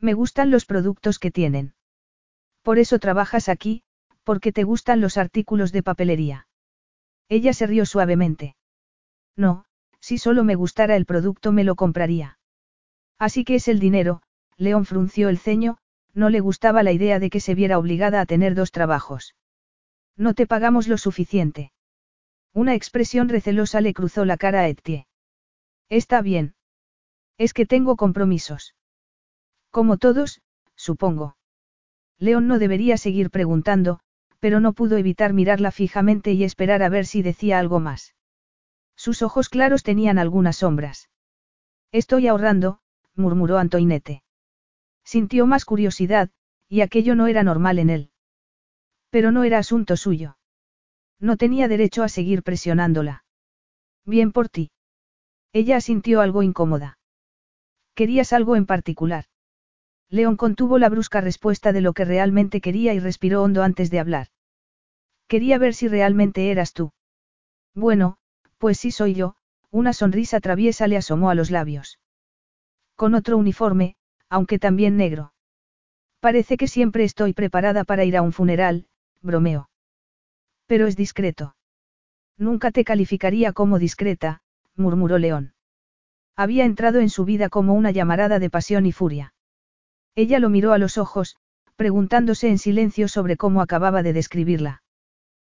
Me 0.00 0.14
gustan 0.14 0.50
los 0.50 0.64
productos 0.64 1.18
que 1.18 1.30
tienen. 1.30 1.74
Por 2.62 2.78
eso 2.78 2.98
trabajas 2.98 3.48
aquí, 3.48 3.82
porque 4.24 4.52
te 4.52 4.64
gustan 4.64 5.00
los 5.00 5.16
artículos 5.16 5.72
de 5.72 5.82
papelería. 5.82 6.48
Ella 7.28 7.52
se 7.52 7.66
rió 7.66 7.86
suavemente. 7.86 8.56
No, 9.36 9.64
si 10.00 10.18
solo 10.18 10.42
me 10.44 10.54
gustara 10.54 10.96
el 10.96 11.06
producto 11.06 11.52
me 11.52 11.64
lo 11.64 11.76
compraría. 11.76 12.38
Así 13.18 13.44
que 13.44 13.56
es 13.56 13.68
el 13.68 13.78
dinero, 13.78 14.22
León 14.56 14.86
frunció 14.86 15.28
el 15.28 15.38
ceño, 15.38 15.78
no 16.14 16.30
le 16.30 16.40
gustaba 16.40 16.82
la 16.82 16.92
idea 16.92 17.18
de 17.18 17.30
que 17.30 17.40
se 17.40 17.54
viera 17.54 17.78
obligada 17.78 18.20
a 18.20 18.26
tener 18.26 18.54
dos 18.54 18.72
trabajos. 18.72 19.34
No 20.16 20.34
te 20.34 20.46
pagamos 20.46 20.88
lo 20.88 20.98
suficiente. 20.98 21.72
Una 22.52 22.74
expresión 22.74 23.28
recelosa 23.28 23.80
le 23.80 23.94
cruzó 23.94 24.24
la 24.24 24.36
cara 24.36 24.60
a 24.60 24.68
Etienne. 24.68 25.06
Está 25.88 26.20
bien. 26.20 26.54
Es 27.38 27.54
que 27.54 27.66
tengo 27.66 27.96
compromisos. 27.96 28.74
Como 29.70 29.98
todos, 29.98 30.40
supongo. 30.74 31.36
León 32.18 32.48
no 32.48 32.58
debería 32.58 32.96
seguir 32.96 33.30
preguntando, 33.30 34.00
pero 34.40 34.58
no 34.58 34.72
pudo 34.72 34.96
evitar 34.96 35.32
mirarla 35.32 35.70
fijamente 35.70 36.32
y 36.32 36.44
esperar 36.44 36.82
a 36.82 36.88
ver 36.88 37.06
si 37.06 37.22
decía 37.22 37.58
algo 37.58 37.78
más. 37.78 38.14
Sus 38.96 39.22
ojos 39.22 39.48
claros 39.48 39.82
tenían 39.82 40.18
algunas 40.18 40.56
sombras. 40.56 41.08
Estoy 41.92 42.26
ahorrando, 42.26 42.80
murmuró 43.14 43.58
Antoinette. 43.58 44.22
Sintió 45.04 45.46
más 45.46 45.64
curiosidad, 45.64 46.30
y 46.68 46.82
aquello 46.82 47.14
no 47.14 47.26
era 47.26 47.42
normal 47.42 47.78
en 47.78 47.90
él. 47.90 48.10
Pero 49.10 49.32
no 49.32 49.44
era 49.44 49.58
asunto 49.58 49.96
suyo. 49.96 50.36
No 51.20 51.36
tenía 51.36 51.68
derecho 51.68 52.02
a 52.02 52.08
seguir 52.08 52.42
presionándola. 52.42 53.24
Bien 54.06 54.32
por 54.32 54.48
ti. 54.48 54.70
Ella 55.52 55.80
sintió 55.80 56.20
algo 56.20 56.42
incómoda. 56.42 56.98
¿Querías 57.94 58.32
algo 58.32 58.56
en 58.56 58.66
particular? 58.66 59.26
León 60.08 60.36
contuvo 60.36 60.78
la 60.78 60.88
brusca 60.88 61.20
respuesta 61.20 61.72
de 61.72 61.82
lo 61.82 61.92
que 61.92 62.04
realmente 62.04 62.60
quería 62.60 62.94
y 62.94 62.98
respiró 62.98 63.42
hondo 63.42 63.62
antes 63.62 63.90
de 63.90 64.00
hablar. 64.00 64.28
Quería 65.28 65.58
ver 65.58 65.74
si 65.74 65.86
realmente 65.86 66.50
eras 66.50 66.72
tú. 66.72 66.92
Bueno, 67.74 68.16
pues 68.58 68.78
sí 68.78 68.90
soy 68.90 69.14
yo, 69.14 69.36
una 69.70 69.92
sonrisa 69.92 70.40
traviesa 70.40 70.88
le 70.88 70.96
asomó 70.96 71.30
a 71.30 71.34
los 71.34 71.50
labios. 71.50 72.00
Con 72.96 73.14
otro 73.14 73.36
uniforme, 73.36 73.94
aunque 74.28 74.58
también 74.58 74.96
negro. 74.96 75.32
Parece 76.18 76.56
que 76.56 76.66
siempre 76.66 77.04
estoy 77.04 77.32
preparada 77.32 77.84
para 77.84 78.04
ir 78.04 78.16
a 78.16 78.22
un 78.22 78.32
funeral, 78.32 78.86
bromeo. 79.22 79.69
Pero 80.70 80.86
es 80.86 80.94
discreto. 80.94 81.56
Nunca 82.38 82.70
te 82.70 82.84
calificaría 82.84 83.52
como 83.52 83.80
discreta, 83.80 84.40
murmuró 84.76 85.18
León. 85.18 85.52
Había 86.36 86.64
entrado 86.64 87.00
en 87.00 87.10
su 87.10 87.24
vida 87.24 87.48
como 87.48 87.74
una 87.74 87.90
llamarada 87.90 88.38
de 88.38 88.50
pasión 88.50 88.86
y 88.86 88.92
furia. 88.92 89.34
Ella 90.14 90.38
lo 90.38 90.48
miró 90.48 90.72
a 90.72 90.78
los 90.78 90.96
ojos, 90.96 91.34
preguntándose 91.74 92.48
en 92.48 92.58
silencio 92.58 93.08
sobre 93.08 93.36
cómo 93.36 93.62
acababa 93.62 94.04
de 94.04 94.12
describirla. 94.12 94.84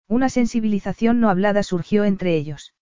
Una 0.08 0.28
sensibilización 0.28 1.20
no 1.20 1.30
hablada 1.30 1.62
surgió 1.62 2.02
entre 2.02 2.34
ellos. 2.34 2.74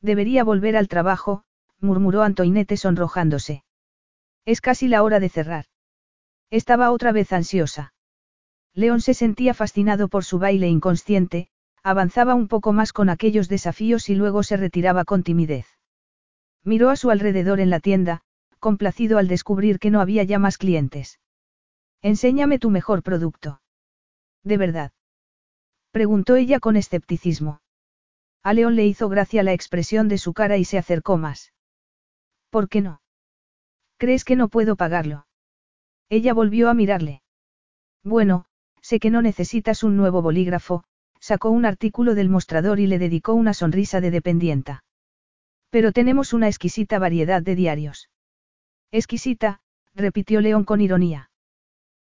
Debería 0.00 0.44
volver 0.44 0.78
al 0.78 0.88
trabajo, 0.88 1.44
murmuró 1.78 2.22
Antoinette 2.22 2.78
sonrojándose. 2.78 3.64
Es 4.46 4.62
casi 4.62 4.88
la 4.88 5.02
hora 5.02 5.20
de 5.20 5.28
cerrar. 5.28 5.66
Estaba 6.48 6.90
otra 6.90 7.12
vez 7.12 7.34
ansiosa. 7.34 7.92
León 8.74 9.00
se 9.00 9.14
sentía 9.14 9.54
fascinado 9.54 10.08
por 10.08 10.24
su 10.24 10.38
baile 10.38 10.68
inconsciente, 10.68 11.48
avanzaba 11.82 12.34
un 12.34 12.48
poco 12.48 12.72
más 12.72 12.92
con 12.92 13.08
aquellos 13.08 13.48
desafíos 13.48 14.08
y 14.08 14.14
luego 14.14 14.42
se 14.42 14.56
retiraba 14.56 15.04
con 15.04 15.22
timidez. 15.22 15.66
Miró 16.62 16.90
a 16.90 16.96
su 16.96 17.10
alrededor 17.10 17.60
en 17.60 17.70
la 17.70 17.80
tienda, 17.80 18.22
complacido 18.58 19.18
al 19.18 19.28
descubrir 19.28 19.78
que 19.78 19.90
no 19.90 20.00
había 20.00 20.22
ya 20.22 20.38
más 20.38 20.58
clientes. 20.58 21.18
Enséñame 22.02 22.58
tu 22.58 22.70
mejor 22.70 23.02
producto. 23.02 23.60
¿De 24.44 24.56
verdad? 24.56 24.92
Preguntó 25.90 26.36
ella 26.36 26.60
con 26.60 26.76
escepticismo. 26.76 27.60
A 28.42 28.52
León 28.54 28.76
le 28.76 28.86
hizo 28.86 29.08
gracia 29.08 29.42
la 29.42 29.52
expresión 29.52 30.08
de 30.08 30.18
su 30.18 30.32
cara 30.32 30.56
y 30.56 30.64
se 30.64 30.78
acercó 30.78 31.18
más. 31.18 31.52
¿Por 32.50 32.68
qué 32.68 32.80
no? 32.80 33.02
¿Crees 33.98 34.24
que 34.24 34.36
no 34.36 34.48
puedo 34.48 34.76
pagarlo? 34.76 35.26
Ella 36.08 36.32
volvió 36.32 36.70
a 36.70 36.74
mirarle. 36.74 37.22
Bueno, 38.02 38.46
sé 38.82 39.00
que 39.00 39.10
no 39.10 39.22
necesitas 39.22 39.82
un 39.82 39.96
nuevo 39.96 40.22
bolígrafo, 40.22 40.84
sacó 41.20 41.50
un 41.50 41.66
artículo 41.66 42.14
del 42.14 42.28
mostrador 42.28 42.80
y 42.80 42.86
le 42.86 42.98
dedicó 42.98 43.34
una 43.34 43.54
sonrisa 43.54 44.00
de 44.00 44.10
dependienta. 44.10 44.84
Pero 45.70 45.92
tenemos 45.92 46.32
una 46.32 46.48
exquisita 46.48 46.98
variedad 46.98 47.42
de 47.42 47.54
diarios. 47.54 48.10
Exquisita, 48.90 49.60
repitió 49.94 50.40
León 50.40 50.64
con 50.64 50.80
ironía. 50.80 51.30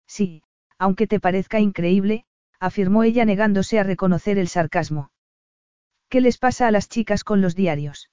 Sí, 0.06 0.42
aunque 0.78 1.06
te 1.06 1.18
parezca 1.18 1.58
increíble, 1.58 2.24
afirmó 2.60 3.02
ella 3.02 3.24
negándose 3.24 3.78
a 3.78 3.82
reconocer 3.82 4.38
el 4.38 4.48
sarcasmo. 4.48 5.10
¿Qué 6.08 6.20
les 6.20 6.38
pasa 6.38 6.68
a 6.68 6.70
las 6.70 6.88
chicas 6.88 7.24
con 7.24 7.40
los 7.40 7.56
diarios? 7.56 8.10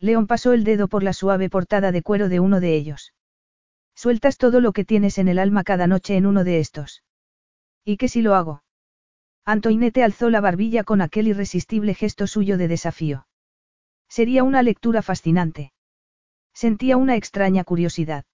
León 0.00 0.26
pasó 0.26 0.52
el 0.52 0.64
dedo 0.64 0.88
por 0.88 1.02
la 1.02 1.12
suave 1.12 1.48
portada 1.48 1.92
de 1.92 2.02
cuero 2.02 2.28
de 2.28 2.40
uno 2.40 2.60
de 2.60 2.74
ellos. 2.74 3.14
Sueltas 3.94 4.38
todo 4.38 4.60
lo 4.60 4.72
que 4.72 4.84
tienes 4.84 5.18
en 5.18 5.28
el 5.28 5.38
alma 5.38 5.62
cada 5.62 5.86
noche 5.86 6.16
en 6.16 6.26
uno 6.26 6.42
de 6.42 6.58
estos. 6.58 7.04
¿Y 7.84 7.96
qué 7.96 8.08
si 8.08 8.22
lo 8.22 8.34
hago? 8.34 8.62
Antoinette 9.44 10.02
alzó 10.02 10.30
la 10.30 10.40
barbilla 10.40 10.84
con 10.84 11.02
aquel 11.02 11.28
irresistible 11.28 11.94
gesto 11.94 12.26
suyo 12.26 12.56
de 12.56 12.68
desafío. 12.68 13.26
Sería 14.08 14.42
una 14.42 14.62
lectura 14.62 15.02
fascinante. 15.02 15.72
Sentía 16.54 16.96
una 16.96 17.16
extraña 17.16 17.64
curiosidad. 17.64 18.24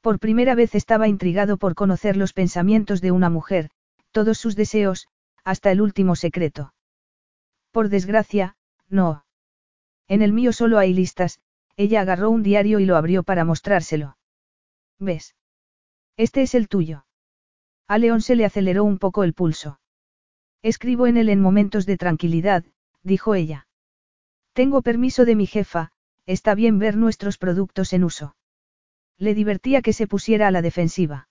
Por 0.00 0.18
primera 0.18 0.54
vez 0.54 0.74
estaba 0.74 1.06
intrigado 1.08 1.58
por 1.58 1.74
conocer 1.74 2.16
los 2.16 2.32
pensamientos 2.32 3.00
de 3.00 3.12
una 3.12 3.30
mujer, 3.30 3.70
todos 4.10 4.38
sus 4.38 4.56
deseos, 4.56 5.08
hasta 5.44 5.70
el 5.70 5.80
último 5.80 6.16
secreto. 6.16 6.72
Por 7.72 7.88
desgracia, 7.88 8.56
no. 8.88 9.24
En 10.08 10.22
el 10.22 10.32
mío 10.32 10.52
solo 10.52 10.78
hay 10.78 10.92
listas, 10.94 11.40
ella 11.76 12.00
agarró 12.00 12.30
un 12.30 12.42
diario 12.42 12.80
y 12.80 12.84
lo 12.84 12.96
abrió 12.96 13.22
para 13.22 13.44
mostrárselo. 13.44 14.16
¿Ves? 14.98 15.34
Este 16.16 16.42
es 16.42 16.54
el 16.54 16.68
tuyo. 16.68 17.06
A 17.92 17.98
León 17.98 18.22
se 18.22 18.36
le 18.36 18.46
aceleró 18.46 18.84
un 18.84 18.96
poco 18.96 19.22
el 19.22 19.34
pulso. 19.34 19.78
Escribo 20.62 21.06
en 21.06 21.18
él 21.18 21.28
en 21.28 21.42
momentos 21.42 21.84
de 21.84 21.98
tranquilidad, 21.98 22.64
dijo 23.02 23.34
ella. 23.34 23.66
Tengo 24.54 24.80
permiso 24.80 25.26
de 25.26 25.36
mi 25.36 25.46
jefa, 25.46 25.92
está 26.24 26.54
bien 26.54 26.78
ver 26.78 26.96
nuestros 26.96 27.36
productos 27.36 27.92
en 27.92 28.04
uso. 28.04 28.34
Le 29.18 29.34
divertía 29.34 29.82
que 29.82 29.92
se 29.92 30.06
pusiera 30.06 30.48
a 30.48 30.50
la 30.50 30.62
defensiva. 30.62 31.28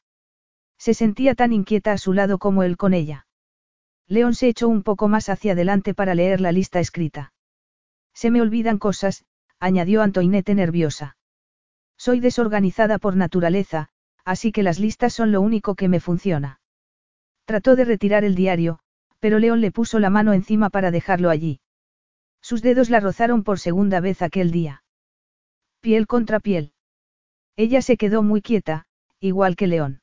Se 0.77 0.93
sentía 0.93 1.33
tan 1.33 1.51
inquieta 1.51 1.93
a 1.93 1.97
su 1.97 2.13
lado 2.13 2.37
como 2.37 2.61
él 2.61 2.77
con 2.77 2.93
ella. 2.93 3.25
León 4.05 4.35
se 4.35 4.47
echó 4.47 4.67
un 4.67 4.83
poco 4.83 5.07
más 5.07 5.29
hacia 5.29 5.53
adelante 5.53 5.95
para 5.95 6.13
leer 6.13 6.41
la 6.41 6.51
lista 6.51 6.79
escrita. 6.79 7.33
Se 8.13 8.29
me 8.29 8.39
olvidan 8.39 8.77
cosas, 8.77 9.25
añadió 9.59 10.03
Antoinette 10.03 10.53
nerviosa. 10.53 11.17
Soy 11.97 12.19
desorganizada 12.19 12.99
por 12.99 13.15
naturaleza, 13.15 13.89
así 14.25 14.51
que 14.51 14.63
las 14.63 14.79
listas 14.79 15.13
son 15.13 15.31
lo 15.31 15.41
único 15.41 15.75
que 15.75 15.87
me 15.87 15.99
funciona. 15.99 16.59
Trató 17.45 17.75
de 17.75 17.85
retirar 17.85 18.23
el 18.23 18.35
diario, 18.35 18.79
pero 19.19 19.39
León 19.39 19.61
le 19.61 19.71
puso 19.71 19.99
la 19.99 20.09
mano 20.09 20.33
encima 20.33 20.69
para 20.69 20.91
dejarlo 20.91 21.29
allí. 21.29 21.59
Sus 22.41 22.61
dedos 22.61 22.89
la 22.89 22.99
rozaron 22.99 23.43
por 23.43 23.59
segunda 23.59 23.99
vez 23.99 24.21
aquel 24.21 24.51
día. 24.51 24.83
Piel 25.79 26.07
contra 26.07 26.39
piel. 26.39 26.73
Ella 27.55 27.81
se 27.81 27.97
quedó 27.97 28.23
muy 28.23 28.41
quieta, 28.41 28.85
igual 29.19 29.55
que 29.55 29.67
León. 29.67 30.01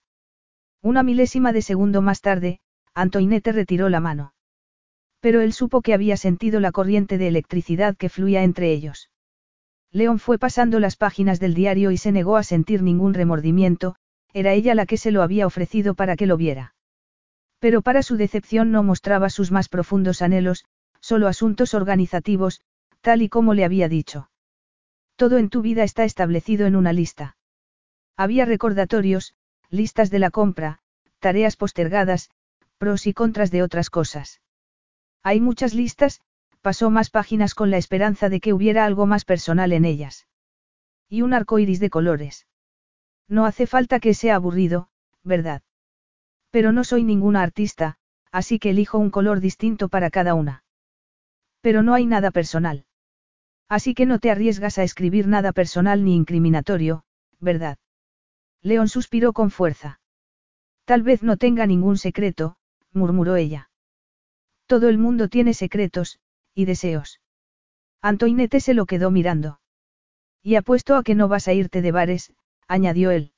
Una 0.83 1.03
milésima 1.03 1.53
de 1.53 1.63
segundo 1.63 2.03
más 2.03 2.21
tarde, 2.21 2.61
Antoinette 2.95 3.53
retiró 3.53 3.89
la 3.89 4.01
mano. 4.01 4.35
Pero 5.21 5.41
él 5.41 5.53
supo 5.53 5.83
que 5.83 5.95
había 5.95 6.17
sentido 6.17 6.61
la 6.61 6.71
corriente 6.71 7.19
de 7.19 7.29
electricidad 7.29 7.97
que 7.97 8.09
fluía 8.09 8.45
entre 8.45 8.73
ellos. 8.73 9.11
León 9.91 10.19
fue 10.19 10.39
pasando 10.39 10.79
las 10.81 10.97
páginas 10.97 11.41
del 11.41 11.55
diario 11.55 11.91
y 11.91 11.97
se 11.97 12.13
negó 12.13 12.37
a 12.37 12.43
sentir 12.43 12.83
ningún 12.83 13.15
remordimiento, 13.15 13.97
era 14.33 14.53
ella 14.53 14.75
la 14.75 14.87
que 14.87 14.97
se 14.97 15.11
lo 15.11 15.23
había 15.23 15.47
ofrecido 15.47 15.95
para 15.95 16.17
que 16.17 16.27
lo 16.27 16.37
viera. 16.37 16.75
Pero 17.59 17.83
para 17.83 18.03
su 18.03 18.17
decepción 18.17 18.71
no 18.71 18.83
mostraba 18.83 19.31
sus 19.31 19.51
más 19.51 19.69
profundos 19.69 20.23
anhelos, 20.23 20.65
solo 21.01 21.29
asuntos 21.29 21.75
organizativos, 21.75 22.61
tal 23.01 23.23
y 23.23 23.29
como 23.29 23.55
le 23.55 23.65
había 23.65 23.89
dicho. 23.89 24.31
Todo 25.17 25.39
en 25.39 25.49
tu 25.49 25.63
vida 25.63 25.85
está 25.85 26.05
establecido 26.05 26.67
en 26.67 26.77
una 26.77 26.93
lista. 26.93 27.37
Había 28.17 28.45
recordatorios, 28.45 29.35
listas 29.71 30.11
de 30.11 30.19
la 30.19 30.31
compra, 30.31 30.81
tareas 31.21 31.57
postergadas, 31.57 32.31
pros 32.79 33.07
y 33.07 33.13
contras 33.15 33.51
de 33.51 33.63
otras 33.63 33.91
cosas. 33.91 34.41
Hay 35.23 35.41
muchas 35.41 35.75
listas, 35.75 36.21
pasó 36.63 36.91
más 36.91 37.11
páginas 37.11 37.55
con 37.55 37.71
la 37.71 37.77
esperanza 37.77 38.29
de 38.29 38.41
que 38.41 38.53
hubiera 38.53 38.85
algo 38.85 39.07
más 39.07 39.25
personal 39.25 39.73
en 39.73 39.85
ellas. 39.85 40.27
Y 41.09 41.23
un 41.23 41.33
arco 41.33 41.59
iris 41.59 41.81
de 41.81 41.91
colores. 41.91 42.48
No 43.29 43.45
hace 43.45 43.67
falta 43.67 44.01
que 44.01 44.15
sea 44.15 44.37
aburrido, 44.37 44.89
¿verdad? 45.23 45.63
Pero 46.51 46.73
no 46.73 46.83
soy 46.85 47.05
ninguna 47.05 47.43
artista, 47.43 47.99
así 48.33 48.59
que 48.59 48.71
elijo 48.71 48.99
un 48.99 49.11
color 49.11 49.41
distinto 49.41 49.89
para 49.89 50.11
cada 50.11 50.35
una. 50.35 50.65
Pero 51.61 51.83
no 51.83 51.95
hay 51.95 52.07
nada 52.07 52.31
personal. 52.31 52.87
Así 53.69 53.95
que 53.95 54.07
no 54.07 54.19
te 54.19 54.31
arriesgas 54.31 54.79
a 54.79 54.83
escribir 54.83 55.27
nada 55.27 55.53
personal 55.53 56.05
ni 56.05 56.15
incriminatorio, 56.17 57.05
¿verdad? 57.39 57.79
León 58.63 58.89
suspiró 58.89 59.33
con 59.33 59.51
fuerza. 59.51 60.01
Tal 60.87 61.03
vez 61.03 61.23
no 61.23 61.37
tenga 61.37 61.67
ningún 61.67 61.99
secreto, 61.99 62.57
murmuró 62.93 63.37
ella. 63.37 63.71
Todo 64.67 64.89
el 64.89 64.97
mundo 64.97 65.29
tiene 65.29 65.53
secretos, 65.53 66.19
y 66.55 66.65
deseos. 66.65 67.21
Antoinette 68.01 68.61
se 68.61 68.75
lo 68.75 68.87
quedó 68.87 69.11
mirando. 69.11 69.61
Y 70.43 70.55
apuesto 70.55 70.97
a 70.97 71.03
que 71.03 71.15
no 71.15 71.29
vas 71.29 71.47
a 71.49 71.53
irte 71.53 71.83
de 71.83 71.93
bares, 71.93 72.33
añadió 72.69 73.11
él. 73.11 73.33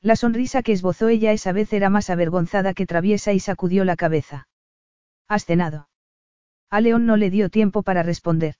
La 0.00 0.16
sonrisa 0.16 0.62
que 0.62 0.72
esbozó 0.72 1.08
ella 1.08 1.32
esa 1.32 1.52
vez 1.52 1.72
era 1.72 1.90
más 1.90 2.08
avergonzada 2.10 2.74
que 2.74 2.86
traviesa 2.86 3.32
y 3.32 3.40
sacudió 3.40 3.84
la 3.84 3.96
cabeza. 3.96 4.48
¿Has 5.28 5.44
cenado? 5.44 5.88
A 6.70 6.80
León 6.80 7.06
no 7.06 7.16
le 7.16 7.30
dio 7.30 7.50
tiempo 7.50 7.82
para 7.82 8.02
responder. 8.02 8.54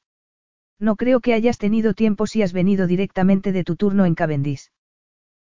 No 0.79 0.97
creo 0.97 1.21
que 1.21 1.35
hayas 1.35 1.59
tenido 1.59 1.95
tiempo 1.95 2.27
si 2.27 2.43
has 2.43 2.53
venido 2.53 2.87
directamente 2.87 3.53
de 3.53 3.65
tu 3.65 3.77
turno 3.77 4.07
en 4.07 4.15
Cavendish. 4.15 4.71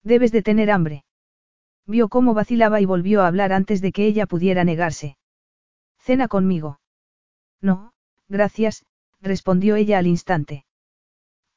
Debes 0.04 0.32
de 0.32 0.44
tener 0.44 0.70
hambre. 0.70 1.06
Vio 1.86 2.10
cómo 2.10 2.34
vacilaba 2.34 2.82
y 2.82 2.86
volvió 2.86 3.22
a 3.22 3.28
hablar 3.28 3.54
antes 3.54 3.82
de 3.82 3.92
que 3.92 4.06
ella 4.06 4.26
pudiera 4.26 4.64
negarse. 4.64 5.18
Cena 6.00 6.28
conmigo. 6.28 6.80
No, 7.62 7.94
gracias, 8.28 8.86
respondió 9.22 9.76
ella 9.76 10.00
al 10.00 10.08
instante. 10.08 10.66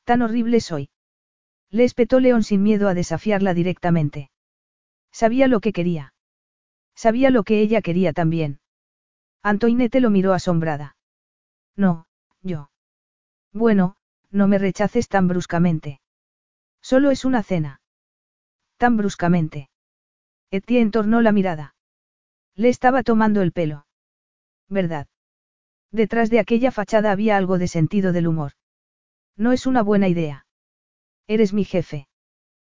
Tan 0.05 0.23
horrible 0.23 0.61
soy. 0.61 0.89
Le 1.77 1.85
espetó 1.85 2.21
León 2.21 2.43
sin 2.43 2.63
miedo 2.63 2.89
a 2.89 2.95
desafiarla 2.95 3.53
directamente. 3.53 4.31
Sabía 5.13 5.47
lo 5.47 5.61
que 5.61 5.75
quería. 5.75 6.15
Sabía 6.95 7.29
lo 7.29 7.43
que 7.43 7.61
ella 7.61 7.83
quería 7.83 8.15
también. 8.15 8.61
Antoinette 9.43 10.01
lo 10.01 10.09
miró 10.09 10.33
asombrada. 10.33 10.97
No, 11.77 12.07
yo. 12.41 12.71
Bueno, 13.53 13.97
no 14.31 14.49
me 14.49 14.57
rechaces 14.57 15.09
tan 15.09 15.29
bruscamente. 15.29 16.01
Solo 16.81 17.11
es 17.11 17.27
una 17.27 17.43
cena. 17.43 17.83
Tan 18.79 18.97
bruscamente. 18.97 19.69
Etienne 20.51 20.91
tornó 20.91 21.21
la 21.21 21.33
mirada. 21.33 21.75
Le 22.55 22.71
estaba 22.71 23.03
tomando 23.03 23.43
el 23.43 23.53
pelo. 23.53 23.87
¿Verdad? 24.71 25.09
Detrás 25.91 26.31
de 26.31 26.39
aquella 26.41 26.71
fachada 26.71 27.13
había 27.13 27.37
algo 27.37 27.59
de 27.59 27.69
sentido 27.69 28.15
del 28.15 28.29
humor. 28.29 28.53
No 29.37 29.53
es 29.53 29.67
una 29.67 29.83
buena 29.83 30.09
idea. 30.09 30.46
Eres 31.29 31.53
mi 31.53 31.65
jefe. 31.65 32.09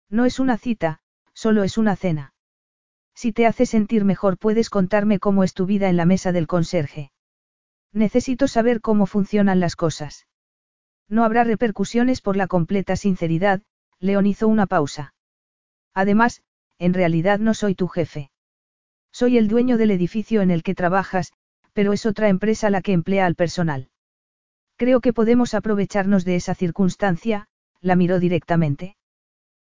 No 0.10 0.26
es 0.26 0.40
una 0.40 0.58
cita, 0.58 1.00
solo 1.34 1.64
es 1.64 1.78
una 1.78 1.96
cena. 1.96 2.34
Si 3.14 3.34
te 3.34 3.46
hace 3.46 3.66
sentir 3.66 4.06
mejor 4.06 4.38
puedes 4.38 4.70
contarme 4.70 5.20
cómo 5.20 5.44
es 5.44 5.54
tu 5.54 5.66
vida 5.66 5.90
en 5.90 5.98
la 5.98 6.06
mesa 6.06 6.32
del 6.32 6.48
conserje. 6.48 7.12
Necesito 7.92 8.48
saber 8.48 8.80
cómo 8.80 9.06
funcionan 9.06 9.60
las 9.60 9.76
cosas. 9.76 10.28
No 11.10 11.24
habrá 11.24 11.44
repercusiones 11.44 12.22
por 12.22 12.38
la 12.38 12.48
completa 12.48 12.96
sinceridad, 12.96 13.62
León 14.00 14.26
hizo 14.28 14.48
una 14.48 14.68
pausa. 14.68 15.14
Además, 15.94 16.44
en 16.80 16.94
realidad 16.94 17.40
no 17.40 17.54
soy 17.54 17.76
tu 17.76 17.88
jefe. 17.88 18.30
Soy 19.12 19.38
el 19.38 19.48
dueño 19.48 19.78
del 19.78 19.92
edificio 19.92 20.42
en 20.42 20.52
el 20.52 20.64
que 20.64 20.76
trabajas, 20.76 21.34
pero 21.74 21.94
es 21.94 22.06
otra 22.06 22.30
empresa 22.30 22.70
la 22.70 22.82
que 22.82 22.94
emplea 22.94 23.26
al 23.26 23.36
personal. 23.36 23.90
Creo 24.76 25.02
que 25.02 25.14
podemos 25.14 25.54
aprovecharnos 25.54 26.24
de 26.24 26.36
esa 26.36 26.54
circunstancia, 26.54 27.48
la 27.82 27.96
miró 27.96 28.20
directamente. 28.20 28.96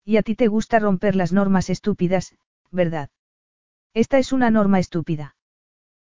Y 0.04 0.16
a 0.16 0.22
ti 0.22 0.34
te 0.34 0.48
gusta 0.48 0.78
romper 0.78 1.16
las 1.16 1.32
normas 1.32 1.70
estúpidas, 1.70 2.36
¿verdad? 2.70 3.10
Esta 3.94 4.18
es 4.18 4.32
una 4.32 4.50
norma 4.50 4.78
estúpida. 4.78 5.36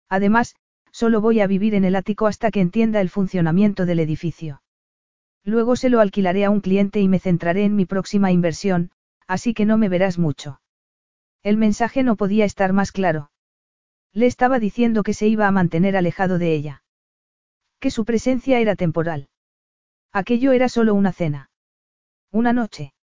Además, 0.09 0.55
Solo 0.91 1.21
voy 1.21 1.41
a 1.41 1.47
vivir 1.47 1.75
en 1.75 1.85
el 1.85 1.95
ático 1.95 2.25
hasta 2.25 2.49
que 2.49 2.59
entienda 2.59 3.01
el 3.01 3.09
funcionamiento 3.11 3.85
del 3.85 3.99
edificio. 3.99 4.63
Luego 5.43 5.75
se 5.75 5.91
lo 5.91 5.99
alquilaré 5.99 6.43
a 6.43 6.49
un 6.49 6.59
cliente 6.59 6.99
y 6.99 7.07
me 7.07 7.19
centraré 7.19 7.65
en 7.65 7.75
mi 7.75 7.85
próxima 7.85 8.31
inversión, 8.31 8.89
así 9.27 9.53
que 9.53 9.65
no 9.65 9.77
me 9.77 9.89
verás 9.89 10.17
mucho. 10.17 10.59
El 11.43 11.57
mensaje 11.57 12.01
no 12.01 12.15
podía 12.15 12.45
estar 12.45 12.73
más 12.73 12.91
claro. 12.91 13.29
Le 14.11 14.25
estaba 14.25 14.57
diciendo 14.57 15.03
que 15.03 15.13
se 15.13 15.27
iba 15.27 15.47
a 15.47 15.51
mantener 15.51 15.95
alejado 15.95 16.39
de 16.39 16.55
ella. 16.55 16.81
Que 17.79 17.91
su 17.91 18.03
presencia 18.03 18.59
era 18.59 18.75
temporal. 18.75 19.29
Aquello 20.11 20.51
era 20.51 20.67
solo 20.67 20.95
una 20.95 21.13
cena. 21.13 21.51
Una 22.31 22.53
noche. 22.53 22.93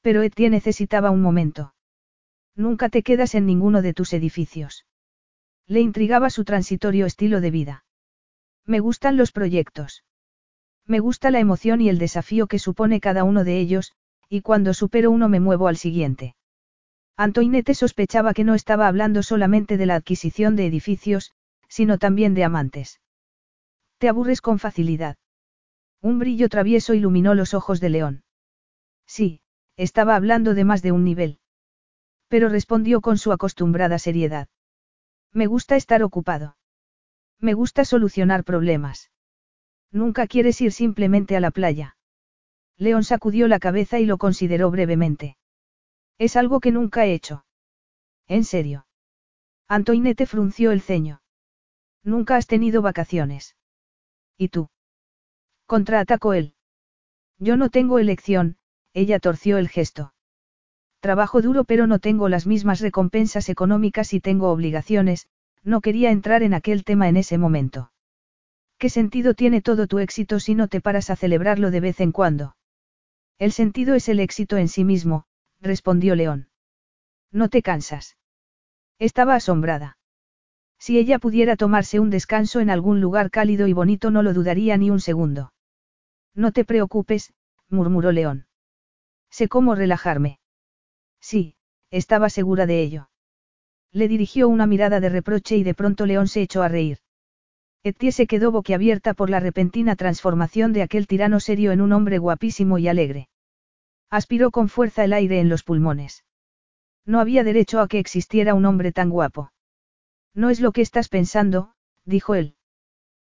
Pero 0.00 0.22
Etienne 0.22 0.56
necesitaba 0.56 1.10
un 1.10 1.20
momento. 1.20 1.74
Nunca 2.54 2.88
te 2.88 3.02
quedas 3.02 3.34
en 3.34 3.46
ninguno 3.46 3.82
de 3.82 3.94
tus 3.94 4.12
edificios. 4.12 4.86
Le 5.66 5.80
intrigaba 5.80 6.30
su 6.30 6.44
transitorio 6.44 7.06
estilo 7.06 7.40
de 7.40 7.50
vida. 7.50 7.84
Me 8.64 8.80
gustan 8.80 9.16
los 9.16 9.32
proyectos. 9.32 10.04
Me 10.86 11.00
gusta 11.00 11.30
la 11.30 11.40
emoción 11.40 11.80
y 11.80 11.88
el 11.88 11.98
desafío 11.98 12.46
que 12.46 12.58
supone 12.58 13.00
cada 13.00 13.24
uno 13.24 13.44
de 13.44 13.58
ellos, 13.58 13.92
y 14.28 14.40
cuando 14.40 14.72
supero 14.74 15.10
uno 15.10 15.28
me 15.28 15.40
muevo 15.40 15.68
al 15.68 15.76
siguiente. 15.76 16.34
Antoinette 17.16 17.74
sospechaba 17.74 18.32
que 18.32 18.44
no 18.44 18.54
estaba 18.54 18.86
hablando 18.86 19.22
solamente 19.22 19.76
de 19.76 19.86
la 19.86 19.96
adquisición 19.96 20.56
de 20.56 20.66
edificios, 20.66 21.32
sino 21.68 21.98
también 21.98 22.34
de 22.34 22.44
amantes. 22.44 23.00
Te 23.98 24.08
aburres 24.08 24.40
con 24.40 24.58
facilidad. 24.58 25.16
Un 26.00 26.18
brillo 26.18 26.48
travieso 26.48 26.94
iluminó 26.94 27.34
los 27.34 27.54
ojos 27.54 27.80
de 27.80 27.88
León. 27.90 28.22
Sí, 29.08 29.40
estaba 29.76 30.14
hablando 30.14 30.54
de 30.54 30.64
más 30.64 30.82
de 30.82 30.92
un 30.92 31.02
nivel. 31.02 31.40
Pero 32.28 32.48
respondió 32.50 33.00
con 33.00 33.16
su 33.18 33.32
acostumbrada 33.32 33.98
seriedad. 33.98 34.48
Me 35.32 35.46
gusta 35.46 35.76
estar 35.76 36.02
ocupado. 36.02 36.56
Me 37.40 37.54
gusta 37.54 37.84
solucionar 37.84 38.44
problemas. 38.44 39.10
Nunca 39.90 40.26
quieres 40.26 40.60
ir 40.60 40.72
simplemente 40.72 41.36
a 41.36 41.40
la 41.40 41.50
playa. 41.50 41.96
León 42.76 43.02
sacudió 43.02 43.48
la 43.48 43.58
cabeza 43.58 43.98
y 43.98 44.06
lo 44.06 44.18
consideró 44.18 44.70
brevemente. 44.70 45.38
Es 46.18 46.36
algo 46.36 46.60
que 46.60 46.70
nunca 46.70 47.06
he 47.06 47.14
hecho. 47.14 47.46
¿En 48.26 48.44
serio? 48.44 48.86
Antoinette 49.68 50.26
frunció 50.26 50.70
el 50.70 50.82
ceño. 50.82 51.22
Nunca 52.02 52.36
has 52.36 52.46
tenido 52.46 52.82
vacaciones. 52.82 53.56
¿Y 54.36 54.48
tú? 54.48 54.68
Contraatacó 55.66 56.34
él. 56.34 56.54
Yo 57.38 57.56
no 57.56 57.70
tengo 57.70 57.98
elección, 57.98 58.58
ella 58.94 59.18
torció 59.18 59.58
el 59.58 59.68
gesto. 59.68 60.12
Trabajo 61.00 61.40
duro 61.42 61.64
pero 61.64 61.86
no 61.86 61.98
tengo 61.98 62.28
las 62.28 62.46
mismas 62.46 62.80
recompensas 62.80 63.48
económicas 63.48 64.12
y 64.14 64.20
tengo 64.20 64.50
obligaciones, 64.50 65.28
no 65.62 65.80
quería 65.80 66.10
entrar 66.10 66.42
en 66.42 66.54
aquel 66.54 66.84
tema 66.84 67.08
en 67.08 67.16
ese 67.16 67.38
momento. 67.38 67.92
¿Qué 68.78 68.88
sentido 68.88 69.34
tiene 69.34 69.60
todo 69.60 69.86
tu 69.86 69.98
éxito 69.98 70.40
si 70.40 70.54
no 70.54 70.68
te 70.68 70.80
paras 70.80 71.10
a 71.10 71.16
celebrarlo 71.16 71.70
de 71.70 71.80
vez 71.80 72.00
en 72.00 72.12
cuando? 72.12 72.56
El 73.38 73.52
sentido 73.52 73.94
es 73.94 74.08
el 74.08 74.18
éxito 74.18 74.56
en 74.56 74.68
sí 74.68 74.84
mismo, 74.84 75.24
respondió 75.60 76.14
León. 76.16 76.48
No 77.30 77.48
te 77.48 77.62
cansas. 77.62 78.16
Estaba 78.98 79.36
asombrada. 79.36 79.98
Si 80.78 80.98
ella 80.98 81.18
pudiera 81.18 81.56
tomarse 81.56 82.00
un 82.00 82.10
descanso 82.10 82.60
en 82.60 82.70
algún 82.70 83.00
lugar 83.00 83.30
cálido 83.30 83.68
y 83.68 83.72
bonito 83.72 84.10
no 84.10 84.22
lo 84.22 84.32
dudaría 84.32 84.76
ni 84.76 84.90
un 84.90 85.00
segundo. 85.00 85.52
No 86.34 86.52
te 86.52 86.64
preocupes, 86.64 87.32
murmuró 87.68 88.12
León. 88.12 88.47
Sé 89.30 89.48
cómo 89.48 89.74
relajarme. 89.74 90.38
Sí, 91.20 91.56
estaba 91.90 92.30
segura 92.30 92.66
de 92.66 92.82
ello. 92.82 93.10
Le 93.92 94.08
dirigió 94.08 94.48
una 94.48 94.66
mirada 94.66 95.00
de 95.00 95.08
reproche 95.08 95.56
y 95.56 95.64
de 95.64 95.74
pronto 95.74 96.06
León 96.06 96.28
se 96.28 96.42
echó 96.42 96.62
a 96.62 96.68
reír. 96.68 96.98
Etienne 97.82 98.12
se 98.12 98.26
quedó 98.26 98.50
boquiabierta 98.50 99.14
por 99.14 99.30
la 99.30 99.40
repentina 99.40 99.96
transformación 99.96 100.72
de 100.72 100.82
aquel 100.82 101.06
tirano 101.06 101.40
serio 101.40 101.72
en 101.72 101.80
un 101.80 101.92
hombre 101.92 102.18
guapísimo 102.18 102.78
y 102.78 102.88
alegre. 102.88 103.28
Aspiró 104.10 104.50
con 104.50 104.68
fuerza 104.68 105.04
el 105.04 105.12
aire 105.12 105.40
en 105.40 105.48
los 105.48 105.62
pulmones. 105.62 106.24
No 107.06 107.20
había 107.20 107.44
derecho 107.44 107.80
a 107.80 107.88
que 107.88 107.98
existiera 107.98 108.54
un 108.54 108.66
hombre 108.66 108.92
tan 108.92 109.10
guapo. 109.10 109.52
No 110.34 110.50
es 110.50 110.60
lo 110.60 110.72
que 110.72 110.82
estás 110.82 111.08
pensando, 111.08 111.72
dijo 112.04 112.34
él. 112.34 112.56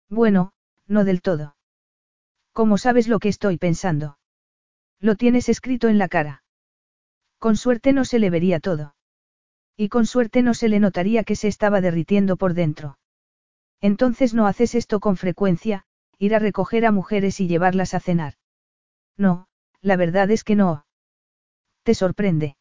Bueno, 0.08 0.52
no 0.86 1.04
del 1.04 1.22
todo. 1.22 1.56
¿Cómo 2.52 2.78
sabes 2.78 3.06
lo 3.06 3.18
que 3.18 3.28
estoy 3.28 3.58
pensando? 3.58 4.17
Lo 5.00 5.14
tienes 5.14 5.48
escrito 5.48 5.88
en 5.88 5.98
la 5.98 6.08
cara. 6.08 6.42
Con 7.38 7.56
suerte 7.56 7.92
no 7.92 8.04
se 8.04 8.18
le 8.18 8.30
vería 8.30 8.58
todo. 8.58 8.94
Y 9.76 9.88
con 9.88 10.06
suerte 10.06 10.42
no 10.42 10.54
se 10.54 10.68
le 10.68 10.80
notaría 10.80 11.22
que 11.22 11.36
se 11.36 11.46
estaba 11.46 11.80
derritiendo 11.80 12.36
por 12.36 12.54
dentro. 12.54 12.98
Entonces 13.80 14.34
no 14.34 14.46
haces 14.48 14.74
esto 14.74 14.98
con 14.98 15.16
frecuencia, 15.16 15.84
ir 16.18 16.34
a 16.34 16.40
recoger 16.40 16.84
a 16.84 16.90
mujeres 16.90 17.38
y 17.38 17.46
llevarlas 17.46 17.94
a 17.94 18.00
cenar. 18.00 18.34
No, 19.16 19.46
la 19.80 19.96
verdad 19.96 20.30
es 20.32 20.42
que 20.42 20.56
no. 20.56 20.84
¿Te 21.84 21.94
sorprende? 21.94 22.56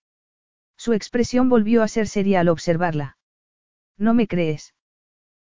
Su 0.77 0.93
expresión 0.93 1.49
volvió 1.49 1.81
a 1.81 1.87
ser 1.87 2.07
seria 2.07 2.41
al 2.41 2.49
observarla. 2.49 3.17
¿No 3.97 4.13
me 4.13 4.27
crees? 4.27 4.75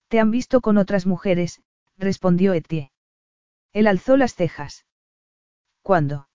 Te 0.09 0.21
han 0.21 0.31
visto 0.31 0.61
con 0.61 0.77
otras 0.77 1.07
mujeres, 1.07 1.63
respondió 1.97 2.53
Etienne. 2.53 2.93
Él 3.73 3.87
alzó 3.87 4.19
las 4.19 4.35
cejas. 4.35 4.85
¿Cuándo? 5.81 6.29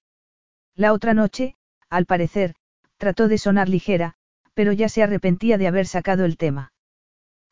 La 0.75 0.93
otra 0.93 1.13
noche, 1.13 1.55
al 1.89 2.05
parecer, 2.05 2.55
trató 2.97 3.27
de 3.27 3.37
sonar 3.37 3.69
ligera, 3.69 4.15
pero 4.53 4.71
ya 4.71 4.89
se 4.89 5.03
arrepentía 5.03 5.57
de 5.57 5.67
haber 5.67 5.87
sacado 5.87 6.25
el 6.25 6.37
tema. 6.37 6.73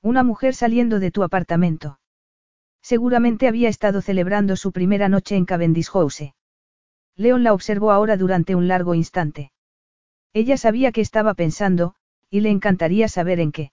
Una 0.02 0.24
mujer 0.24 0.54
saliendo 0.54 1.00
de 1.00 1.12
tu 1.12 1.24
apartamento. 1.24 2.00
Seguramente 2.82 3.48
había 3.48 3.70
estado 3.70 4.02
celebrando 4.02 4.56
su 4.56 4.72
primera 4.72 5.10
noche 5.10 5.36
en 5.36 5.46
Cavendish 5.46 5.90
House. 5.90 6.34
León 7.16 7.44
la 7.44 7.54
observó 7.54 7.92
ahora 7.92 8.16
durante 8.16 8.56
un 8.56 8.68
largo 8.68 8.94
instante. 8.94 9.52
Ella 10.34 10.58
sabía 10.58 10.92
que 10.92 11.02
estaba 11.02 11.34
pensando, 11.34 11.96
y 12.30 12.42
le 12.42 12.50
encantaría 12.50 13.08
saber 13.08 13.40
en 13.40 13.52
qué. 13.52 13.72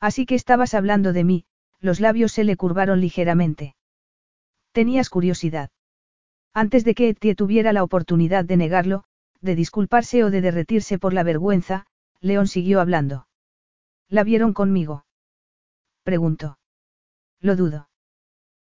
Así 0.00 0.26
que 0.26 0.34
estabas 0.34 0.74
hablando 0.74 1.12
de 1.12 1.24
mí, 1.24 1.44
los 1.80 2.00
labios 2.00 2.32
se 2.32 2.44
le 2.44 2.56
curvaron 2.56 3.00
ligeramente. 3.00 3.76
Tenías 4.72 5.10
curiosidad. 5.10 5.70
Antes 6.54 6.84
de 6.84 6.94
que 6.94 7.08
Etie 7.08 7.34
tuviera 7.34 7.72
la 7.72 7.82
oportunidad 7.82 8.44
de 8.44 8.56
negarlo, 8.56 9.04
de 9.40 9.56
disculparse 9.56 10.22
o 10.22 10.30
de 10.30 10.40
derretirse 10.40 10.98
por 10.98 11.12
la 11.12 11.24
vergüenza, 11.24 11.86
León 12.20 12.46
siguió 12.46 12.80
hablando. 12.80 13.26
¿La 14.08 14.22
vieron 14.22 14.52
conmigo? 14.52 15.04
Preguntó. 16.04 16.58
Lo 17.40 17.56
dudo. 17.56 17.88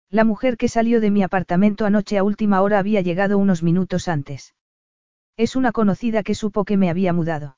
La 0.09 0.23
mujer 0.23 0.57
que 0.57 0.67
salió 0.67 1.01
de 1.01 1.11
mi 1.11 1.21
apartamento 1.21 1.85
anoche 1.85 2.17
a 2.17 2.23
última 2.23 2.61
hora 2.61 2.79
había 2.79 3.01
llegado 3.01 3.37
unos 3.37 3.61
minutos 3.61 4.07
antes. 4.07 4.55
Es 5.37 5.55
una 5.55 5.71
conocida 5.71 6.23
que 6.23 6.35
supo 6.35 6.65
que 6.65 6.77
me 6.77 6.89
había 6.89 7.13
mudado. 7.13 7.57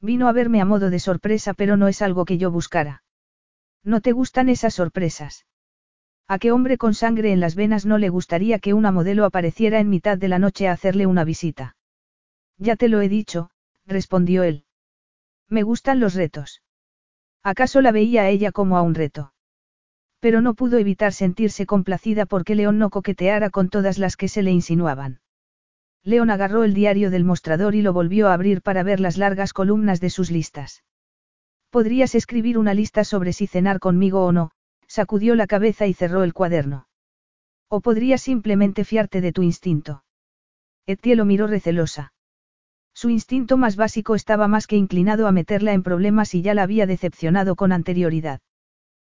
Vino 0.00 0.28
a 0.28 0.32
verme 0.32 0.60
a 0.60 0.64
modo 0.64 0.90
de 0.90 0.98
sorpresa 0.98 1.54
pero 1.54 1.76
no 1.76 1.88
es 1.88 2.02
algo 2.02 2.24
que 2.24 2.38
yo 2.38 2.50
buscara. 2.50 3.02
¿No 3.84 4.00
te 4.00 4.12
gustan 4.12 4.48
esas 4.48 4.74
sorpresas? 4.74 5.46
¿A 6.26 6.38
qué 6.38 6.52
hombre 6.52 6.78
con 6.78 6.94
sangre 6.94 7.32
en 7.32 7.40
las 7.40 7.54
venas 7.54 7.86
no 7.86 7.98
le 7.98 8.08
gustaría 8.08 8.58
que 8.58 8.74
una 8.74 8.92
modelo 8.92 9.24
apareciera 9.24 9.80
en 9.80 9.90
mitad 9.90 10.16
de 10.18 10.28
la 10.28 10.38
noche 10.38 10.68
a 10.68 10.72
hacerle 10.72 11.06
una 11.06 11.24
visita? 11.24 11.76
Ya 12.58 12.76
te 12.76 12.88
lo 12.88 13.00
he 13.00 13.08
dicho, 13.08 13.50
respondió 13.86 14.42
él. 14.42 14.64
Me 15.48 15.62
gustan 15.62 16.00
los 16.00 16.14
retos. 16.14 16.62
¿Acaso 17.42 17.80
la 17.80 17.92
veía 17.92 18.22
a 18.22 18.28
ella 18.30 18.52
como 18.52 18.78
a 18.78 18.82
un 18.82 18.94
reto? 18.94 19.34
pero 20.24 20.40
no 20.40 20.54
pudo 20.54 20.78
evitar 20.78 21.12
sentirse 21.12 21.66
complacida 21.66 22.24
porque 22.24 22.54
León 22.54 22.78
no 22.78 22.88
coqueteara 22.88 23.50
con 23.50 23.68
todas 23.68 23.98
las 23.98 24.16
que 24.16 24.28
se 24.28 24.42
le 24.42 24.52
insinuaban. 24.52 25.20
León 26.02 26.30
agarró 26.30 26.64
el 26.64 26.72
diario 26.72 27.10
del 27.10 27.24
mostrador 27.24 27.74
y 27.74 27.82
lo 27.82 27.92
volvió 27.92 28.28
a 28.28 28.32
abrir 28.32 28.62
para 28.62 28.82
ver 28.82 29.00
las 29.00 29.18
largas 29.18 29.52
columnas 29.52 30.00
de 30.00 30.08
sus 30.08 30.30
listas. 30.30 30.82
Podrías 31.68 32.14
escribir 32.14 32.56
una 32.56 32.72
lista 32.72 33.04
sobre 33.04 33.34
si 33.34 33.46
cenar 33.46 33.80
conmigo 33.80 34.24
o 34.24 34.32
no, 34.32 34.50
sacudió 34.94 35.34
la 35.34 35.48
cabeza 35.48 35.88
y 35.88 35.92
cerró 35.92 36.22
el 36.22 36.32
cuaderno. 36.32 36.86
O 37.68 37.80
podrías 37.80 38.22
simplemente 38.22 38.84
fiarte 38.84 39.20
de 39.20 39.32
tu 39.32 39.42
instinto. 39.42 40.04
Etienne 40.86 41.16
lo 41.16 41.24
miró 41.24 41.48
recelosa. 41.48 42.12
Su 42.94 43.10
instinto 43.10 43.56
más 43.56 43.74
básico 43.74 44.14
estaba 44.14 44.46
más 44.46 44.68
que 44.68 44.76
inclinado 44.76 45.26
a 45.26 45.32
meterla 45.32 45.72
en 45.72 45.82
problemas 45.82 46.32
y 46.36 46.42
ya 46.42 46.54
la 46.54 46.62
había 46.62 46.86
decepcionado 46.86 47.56
con 47.56 47.72
anterioridad. 47.72 48.40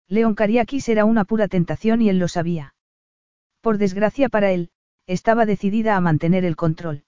León 0.08 0.34
Cariakis 0.34 0.90
era 0.90 1.06
una 1.06 1.26
pura 1.26 1.48
tentación 1.48 2.02
y 2.02 2.10
él 2.10 2.18
lo 2.18 2.28
sabía. 2.28 2.74
Por 3.62 3.78
desgracia 3.78 4.30
para 4.30 4.52
él, 4.52 4.72
estaba 5.06 5.46
decidida 5.46 5.96
a 5.96 6.02
mantener 6.02 6.44
el 6.44 6.56
control. 6.56 7.04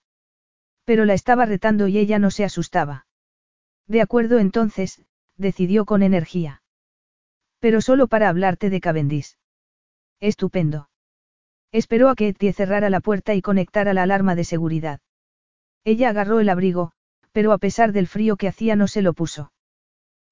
Pero 0.86 1.05
la 1.05 1.15
estaba 1.15 1.47
retando 1.47 1.88
y 1.88 1.97
ella 1.97 2.20
no 2.20 2.30
se 2.30 2.43
asustaba. 2.43 3.07
De 3.88 4.01
acuerdo 4.01 4.38
entonces, 4.38 5.01
decidió 5.38 5.86
con 5.86 6.03
energía. 6.03 6.59
Pero 7.60 7.82
solo 7.82 8.07
para 8.07 8.30
hablarte 8.30 8.70
de 8.70 8.80
Cavendish. 8.80 9.38
Estupendo. 10.20 10.89
Esperó 11.72 12.10
a 12.10 12.16
que 12.16 12.30
Etie 12.30 12.53
cerrara 12.53 12.89
la 12.89 13.01
puerta 13.01 13.36
y 13.36 13.41
conectara 13.41 13.93
la 13.93 14.03
alarma 14.03 14.36
de 14.36 14.43
seguridad. 14.43 15.01
Ella 15.84 16.10
agarró 16.10 16.39
el 16.39 16.49
abrigo, 16.49 16.93
pero 17.32 17.51
a 17.51 17.57
pesar 17.57 17.91
del 17.91 18.07
frío 18.07 18.38
que 18.38 18.47
hacía 18.47 18.76
no 18.76 18.88
se 18.88 19.01
lo 19.01 19.14
puso. 19.14 19.51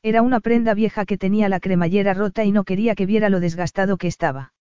Era 0.01 0.21
una 0.21 0.39
prenda 0.39 0.73
vieja 0.73 1.05
que 1.05 1.17
tenía 1.17 1.49
la 1.49 1.59
cremallera 1.59 2.13
rota 2.13 2.45
y 2.45 2.51
no 2.51 2.63
quería 2.63 2.95
que 2.95 3.05
viera 3.05 3.30
lo 3.30 3.39
desgastado 3.39 3.97
que 3.97 4.07
estaba. 4.07 4.53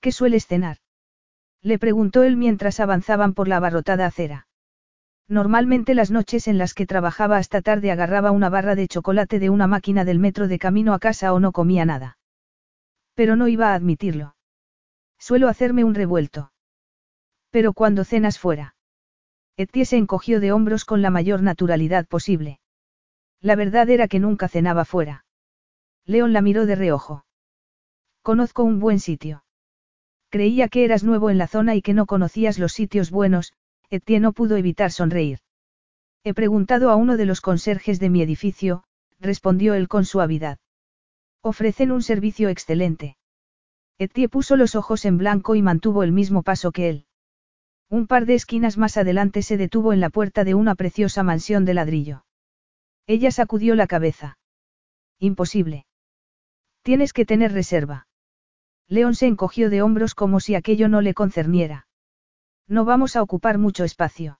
¿Qué 0.00 0.10
sueles 0.12 0.46
cenar? 0.46 0.78
Le 1.62 1.78
preguntó 1.78 2.22
él 2.24 2.36
mientras 2.36 2.80
avanzaban 2.80 3.34
por 3.34 3.46
la 3.48 3.58
abarrotada 3.58 4.06
acera. 4.06 4.47
Normalmente 5.28 5.94
las 5.94 6.10
noches 6.10 6.48
en 6.48 6.56
las 6.56 6.72
que 6.72 6.86
trabajaba 6.86 7.36
hasta 7.36 7.60
tarde 7.60 7.90
agarraba 7.90 8.30
una 8.30 8.48
barra 8.48 8.74
de 8.74 8.88
chocolate 8.88 9.38
de 9.38 9.50
una 9.50 9.66
máquina 9.66 10.06
del 10.06 10.18
metro 10.18 10.48
de 10.48 10.58
camino 10.58 10.94
a 10.94 10.98
casa 10.98 11.34
o 11.34 11.40
no 11.40 11.52
comía 11.52 11.84
nada. 11.84 12.18
Pero 13.14 13.36
no 13.36 13.46
iba 13.46 13.72
a 13.72 13.74
admitirlo. 13.74 14.36
Suelo 15.18 15.48
hacerme 15.48 15.84
un 15.84 15.94
revuelto. 15.94 16.52
Pero 17.50 17.74
cuando 17.74 18.04
cenas 18.04 18.38
fuera. 18.38 18.74
Etienne 19.58 19.86
se 19.86 19.96
encogió 19.96 20.40
de 20.40 20.52
hombros 20.52 20.84
con 20.84 21.02
la 21.02 21.10
mayor 21.10 21.42
naturalidad 21.42 22.06
posible. 22.06 22.60
La 23.40 23.54
verdad 23.54 23.90
era 23.90 24.08
que 24.08 24.20
nunca 24.20 24.48
cenaba 24.48 24.84
fuera. 24.84 25.26
León 26.06 26.32
la 26.32 26.40
miró 26.40 26.64
de 26.64 26.74
reojo. 26.74 27.26
Conozco 28.22 28.62
un 28.62 28.78
buen 28.78 28.98
sitio. 28.98 29.44
Creía 30.30 30.68
que 30.68 30.84
eras 30.84 31.04
nuevo 31.04 31.28
en 31.28 31.38
la 31.38 31.48
zona 31.48 31.74
y 31.74 31.82
que 31.82 31.94
no 31.94 32.06
conocías 32.06 32.58
los 32.58 32.72
sitios 32.72 33.10
buenos, 33.10 33.52
Etienne 33.90 34.22
no 34.22 34.32
pudo 34.32 34.56
evitar 34.56 34.92
sonreír. 34.92 35.38
He 36.24 36.34
preguntado 36.34 36.90
a 36.90 36.96
uno 36.96 37.16
de 37.16 37.24
los 37.24 37.40
conserjes 37.40 37.98
de 38.00 38.10
mi 38.10 38.22
edificio, 38.22 38.84
respondió 39.18 39.74
él 39.74 39.88
con 39.88 40.04
suavidad. 40.04 40.58
Ofrecen 41.42 41.90
un 41.90 42.02
servicio 42.02 42.50
excelente. 42.50 43.16
Etienne 43.98 44.28
puso 44.28 44.56
los 44.56 44.74
ojos 44.74 45.04
en 45.04 45.18
blanco 45.18 45.54
y 45.54 45.62
mantuvo 45.62 46.02
el 46.02 46.12
mismo 46.12 46.42
paso 46.42 46.70
que 46.70 46.88
él. 46.88 47.06
Un 47.88 48.06
par 48.06 48.26
de 48.26 48.34
esquinas 48.34 48.76
más 48.76 48.98
adelante 48.98 49.42
se 49.42 49.56
detuvo 49.56 49.94
en 49.94 50.00
la 50.00 50.10
puerta 50.10 50.44
de 50.44 50.54
una 50.54 50.74
preciosa 50.74 51.22
mansión 51.22 51.64
de 51.64 51.74
ladrillo. 51.74 52.24
Ella 53.06 53.30
sacudió 53.30 53.74
la 53.74 53.86
cabeza. 53.86 54.38
Imposible. 55.18 55.86
Tienes 56.82 57.14
que 57.14 57.24
tener 57.24 57.52
reserva. 57.52 58.06
León 58.86 59.14
se 59.14 59.26
encogió 59.26 59.70
de 59.70 59.80
hombros 59.82 60.14
como 60.14 60.40
si 60.40 60.54
aquello 60.54 60.88
no 60.88 61.00
le 61.00 61.14
concerniera. 61.14 61.87
No 62.68 62.84
vamos 62.84 63.16
a 63.16 63.22
ocupar 63.22 63.56
mucho 63.56 63.84
espacio. 63.84 64.38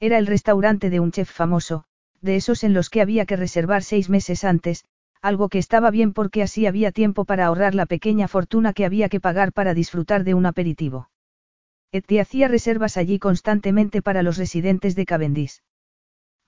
Era 0.00 0.18
el 0.18 0.26
restaurante 0.26 0.90
de 0.90 0.98
un 0.98 1.12
chef 1.12 1.30
famoso, 1.30 1.84
de 2.20 2.34
esos 2.34 2.64
en 2.64 2.74
los 2.74 2.90
que 2.90 3.00
había 3.00 3.24
que 3.24 3.36
reservar 3.36 3.84
seis 3.84 4.10
meses 4.10 4.42
antes, 4.42 4.84
algo 5.22 5.48
que 5.48 5.58
estaba 5.58 5.90
bien 5.92 6.12
porque 6.12 6.42
así 6.42 6.66
había 6.66 6.90
tiempo 6.90 7.24
para 7.24 7.46
ahorrar 7.46 7.74
la 7.74 7.86
pequeña 7.86 8.26
fortuna 8.26 8.72
que 8.72 8.84
había 8.84 9.08
que 9.08 9.20
pagar 9.20 9.52
para 9.52 9.74
disfrutar 9.74 10.24
de 10.24 10.34
un 10.34 10.44
aperitivo. 10.44 11.08
Eti 11.92 12.18
hacía 12.18 12.48
reservas 12.48 12.96
allí 12.96 13.20
constantemente 13.20 14.02
para 14.02 14.24
los 14.24 14.36
residentes 14.38 14.96
de 14.96 15.06
Cavendish. 15.06 15.62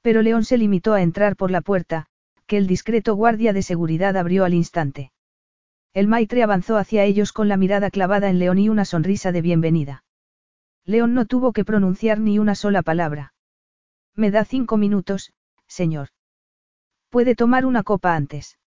Pero 0.02 0.22
León 0.22 0.44
se 0.44 0.58
limitó 0.58 0.94
a 0.94 1.02
entrar 1.02 1.36
por 1.36 1.52
la 1.52 1.60
puerta, 1.60 2.06
que 2.46 2.56
el 2.56 2.66
discreto 2.66 3.14
guardia 3.14 3.52
de 3.52 3.62
seguridad 3.62 4.16
abrió 4.16 4.44
al 4.44 4.54
instante. 4.54 5.12
El 5.94 6.08
maitre 6.08 6.42
avanzó 6.42 6.76
hacia 6.76 7.04
ellos 7.04 7.32
con 7.32 7.48
la 7.48 7.56
mirada 7.56 7.90
clavada 7.90 8.28
en 8.30 8.38
León 8.40 8.58
y 8.58 8.68
una 8.68 8.84
sonrisa 8.84 9.32
de 9.32 9.42
bienvenida. 9.42 10.04
León 10.88 11.12
no 11.12 11.26
tuvo 11.26 11.52
que 11.52 11.66
pronunciar 11.66 12.18
ni 12.18 12.38
una 12.38 12.54
sola 12.54 12.80
palabra. 12.80 13.34
Me 14.14 14.30
da 14.30 14.46
cinco 14.46 14.78
minutos, 14.78 15.34
señor. 15.66 16.08
Puede 17.10 17.34
tomar 17.34 17.66
una 17.66 17.82
copa 17.82 18.16
antes. 18.16 18.58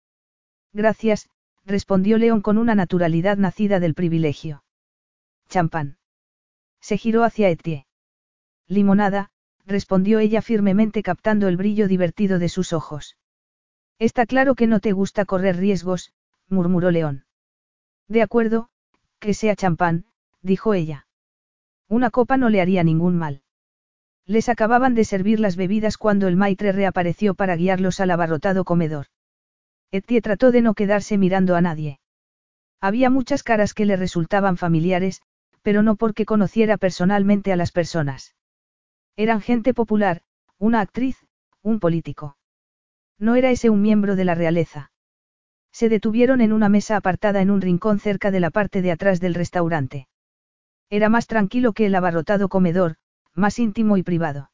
Gracias, 0.74 1.30
respondió 1.64 2.18
León 2.18 2.42
con 2.42 2.58
una 2.58 2.74
naturalidad 2.74 3.38
nacida 3.38 3.80
del 3.80 3.94
privilegio. 3.94 4.64
Champán. 5.48 5.96
Se 6.82 6.98
giró 6.98 7.24
hacia 7.24 7.48
Etienne. 7.48 7.86
Limonada, 8.68 9.30
respondió 9.64 10.18
ella 10.18 10.42
firmemente 10.42 11.02
captando 11.02 11.48
el 11.48 11.56
brillo 11.56 11.88
divertido 11.88 12.38
de 12.38 12.50
sus 12.50 12.74
ojos. 12.74 13.16
Está 13.98 14.26
claro 14.26 14.54
que 14.56 14.66
no 14.66 14.80
te 14.80 14.92
gusta 14.92 15.24
correr 15.24 15.56
riesgos, 15.56 16.12
murmuró 16.50 16.90
León. 16.90 17.24
De 18.08 18.20
acuerdo, 18.20 18.68
que 19.20 19.32
sea 19.32 19.56
champán, 19.56 20.04
dijo 20.42 20.74
ella. 20.74 21.06
Una 21.90 22.10
copa 22.10 22.36
no 22.36 22.50
le 22.50 22.60
haría 22.60 22.84
ningún 22.84 23.16
mal. 23.16 23.42
Les 24.24 24.48
acababan 24.48 24.94
de 24.94 25.04
servir 25.04 25.40
las 25.40 25.56
bebidas 25.56 25.98
cuando 25.98 26.28
el 26.28 26.36
maitre 26.36 26.70
reapareció 26.70 27.34
para 27.34 27.56
guiarlos 27.56 27.98
al 27.98 28.12
abarrotado 28.12 28.64
comedor. 28.64 29.06
Etienne 29.90 30.22
trató 30.22 30.52
de 30.52 30.62
no 30.62 30.74
quedarse 30.74 31.18
mirando 31.18 31.56
a 31.56 31.60
nadie. 31.60 31.98
Había 32.80 33.10
muchas 33.10 33.42
caras 33.42 33.74
que 33.74 33.86
le 33.86 33.96
resultaban 33.96 34.56
familiares, 34.56 35.20
pero 35.62 35.82
no 35.82 35.96
porque 35.96 36.26
conociera 36.26 36.76
personalmente 36.76 37.52
a 37.52 37.56
las 37.56 37.72
personas. 37.72 38.36
Eran 39.16 39.40
gente 39.40 39.74
popular, 39.74 40.22
una 40.58 40.80
actriz, 40.80 41.26
un 41.60 41.80
político. 41.80 42.36
No 43.18 43.34
era 43.34 43.50
ese 43.50 43.68
un 43.68 43.82
miembro 43.82 44.14
de 44.14 44.24
la 44.24 44.36
realeza. 44.36 44.92
Se 45.72 45.88
detuvieron 45.88 46.40
en 46.40 46.52
una 46.52 46.68
mesa 46.68 46.94
apartada 46.94 47.42
en 47.42 47.50
un 47.50 47.60
rincón 47.60 47.98
cerca 47.98 48.30
de 48.30 48.38
la 48.38 48.50
parte 48.50 48.80
de 48.80 48.92
atrás 48.92 49.18
del 49.18 49.34
restaurante. 49.34 50.06
Era 50.90 51.08
más 51.08 51.28
tranquilo 51.28 51.72
que 51.72 51.86
el 51.86 51.94
abarrotado 51.94 52.48
comedor, 52.48 52.96
más 53.34 53.58
íntimo 53.58 53.96
y 53.96 54.02
privado. 54.02 54.50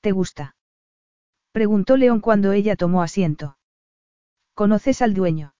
¿Te 0.00 0.12
gusta? 0.12 0.56
Preguntó 1.50 1.96
León 1.96 2.20
cuando 2.20 2.52
ella 2.52 2.76
tomó 2.76 3.02
asiento. 3.02 3.58
¿Conoces 4.54 5.02
al 5.02 5.14
dueño? 5.14 5.54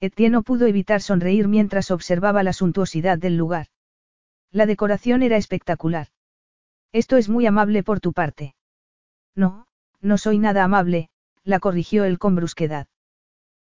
Etienne 0.00 0.32
no 0.32 0.42
pudo 0.42 0.66
evitar 0.66 1.00
sonreír 1.00 1.48
mientras 1.48 1.90
observaba 1.90 2.42
la 2.42 2.52
suntuosidad 2.52 3.16
del 3.16 3.36
lugar. 3.36 3.68
La 4.50 4.66
decoración 4.66 5.22
era 5.22 5.36
espectacular. 5.36 6.08
Esto 6.92 7.16
es 7.16 7.28
muy 7.28 7.46
amable 7.46 7.82
por 7.82 8.00
tu 8.00 8.12
parte. 8.12 8.54
No, 9.34 9.66
no 10.00 10.18
soy 10.18 10.38
nada 10.38 10.64
amable, 10.64 11.10
la 11.44 11.60
corrigió 11.60 12.04
él 12.04 12.18
con 12.18 12.34
brusquedad. 12.34 12.88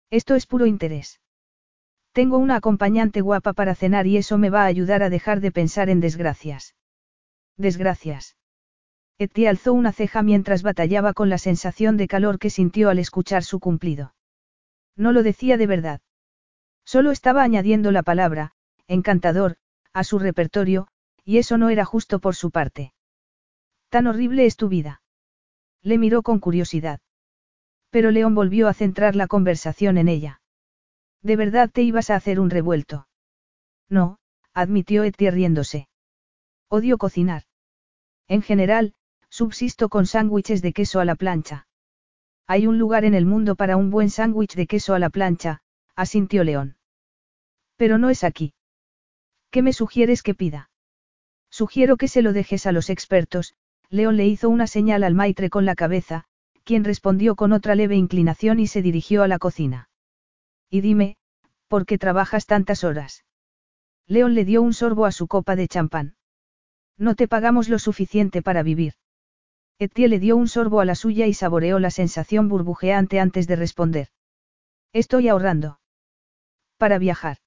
Esto 0.09 0.35
es 0.35 0.45
puro 0.45 0.65
interés. 0.65 1.19
Tengo 2.15 2.37
una 2.37 2.55
acompañante 2.55 3.19
guapa 3.19 3.51
para 3.51 3.75
cenar 3.75 4.07
y 4.07 4.15
eso 4.15 4.37
me 4.37 4.49
va 4.49 4.61
a 4.61 4.67
ayudar 4.67 5.03
a 5.03 5.09
dejar 5.09 5.41
de 5.41 5.51
pensar 5.51 5.89
en 5.89 5.99
desgracias. 5.99 6.73
Desgracias. 7.57 8.37
Etienne 9.17 9.49
alzó 9.49 9.73
una 9.73 9.91
ceja 9.91 10.23
mientras 10.23 10.63
batallaba 10.63 11.11
con 11.11 11.27
la 11.27 11.37
sensación 11.37 11.97
de 11.97 12.07
calor 12.07 12.39
que 12.39 12.49
sintió 12.49 12.89
al 12.89 12.99
escuchar 12.99 13.43
su 13.43 13.59
cumplido. 13.59 14.15
No 14.95 15.11
lo 15.11 15.23
decía 15.23 15.57
de 15.57 15.67
verdad. 15.67 15.99
Solo 16.85 17.11
estaba 17.11 17.43
añadiendo 17.43 17.91
la 17.91 18.01
palabra, 18.01 18.53
encantador, 18.87 19.57
a 19.91 20.05
su 20.05 20.17
repertorio, 20.17 20.87
y 21.25 21.39
eso 21.39 21.57
no 21.57 21.67
era 21.67 21.83
justo 21.83 22.19
por 22.19 22.33
su 22.33 22.49
parte. 22.49 22.93
Tan 23.89 24.07
horrible 24.07 24.45
es 24.45 24.55
tu 24.55 24.69
vida. 24.69 25.01
Le 25.81 25.97
miró 25.97 26.23
con 26.23 26.39
curiosidad. 26.39 27.01
Pero 27.89 28.11
León 28.11 28.35
volvió 28.35 28.69
a 28.69 28.73
centrar 28.73 29.17
la 29.17 29.27
conversación 29.27 29.97
en 29.97 30.07
ella. 30.07 30.39
¿De 31.25 31.37
verdad 31.37 31.71
te 31.71 31.81
ibas 31.81 32.11
a 32.11 32.15
hacer 32.17 32.39
un 32.39 32.51
revuelto? 32.51 33.07
No, 33.89 34.19
admitió 34.53 35.03
Etienne 35.03 35.33
riéndose. 35.33 35.87
Odio 36.69 36.99
cocinar. 36.99 37.45
En 38.27 38.43
general, 38.43 38.93
subsisto 39.27 39.89
con 39.89 40.05
sándwiches 40.05 40.61
de 40.61 40.71
queso 40.71 40.99
a 40.99 41.05
la 41.05 41.15
plancha. 41.15 41.65
Hay 42.45 42.67
un 42.67 42.77
lugar 42.77 43.05
en 43.05 43.15
el 43.15 43.25
mundo 43.25 43.55
para 43.55 43.75
un 43.75 43.89
buen 43.89 44.11
sándwich 44.11 44.53
de 44.53 44.67
queso 44.67 44.93
a 44.93 44.99
la 44.99 45.09
plancha, 45.09 45.63
asintió 45.95 46.43
León. 46.43 46.77
Pero 47.75 47.97
no 47.97 48.11
es 48.11 48.23
aquí. 48.23 48.53
¿Qué 49.49 49.63
me 49.63 49.73
sugieres 49.73 50.21
que 50.21 50.35
pida? 50.35 50.69
Sugiero 51.49 51.97
que 51.97 52.07
se 52.07 52.21
lo 52.21 52.33
dejes 52.33 52.67
a 52.67 52.71
los 52.71 52.91
expertos, 52.91 53.55
León 53.89 54.15
le 54.15 54.27
hizo 54.27 54.47
una 54.47 54.67
señal 54.67 55.03
al 55.03 55.15
maitre 55.15 55.49
con 55.49 55.65
la 55.65 55.73
cabeza, 55.73 56.25
quien 56.63 56.83
respondió 56.83 57.35
con 57.35 57.51
otra 57.51 57.73
leve 57.73 57.95
inclinación 57.95 58.59
y 58.59 58.67
se 58.67 58.83
dirigió 58.83 59.23
a 59.23 59.27
la 59.27 59.39
cocina. 59.39 59.89
Y 60.75 60.81
dime, 60.81 61.15
¿por 61.69 61.85
qué 61.85 61.97
trabajas 61.97 62.47
tantas 62.47 62.83
horas? 62.83 63.23
León 64.07 64.35
le 64.35 64.43
dio 64.43 64.61
un 64.61 64.73
sorbo 64.73 65.05
a 65.05 65.13
su 65.13 65.25
copa 65.25 65.55
de 65.55 65.69
champán. 65.69 66.17
No 66.97 67.15
te 67.15 67.29
pagamos 67.29 67.69
lo 67.69 67.79
suficiente 67.79 68.41
para 68.41 68.61
vivir. 68.61 68.95
Etienne 69.79 70.09
le 70.09 70.19
dio 70.19 70.35
un 70.35 70.49
sorbo 70.49 70.81
a 70.81 70.85
la 70.85 70.95
suya 70.95 71.27
y 71.27 71.33
saboreó 71.33 71.79
la 71.79 71.91
sensación 71.91 72.49
burbujeante 72.49 73.21
antes 73.21 73.47
de 73.47 73.55
responder. 73.55 74.09
Estoy 74.91 75.29
ahorrando. 75.29 75.79
Para 76.75 76.97
viajar. 76.97 77.37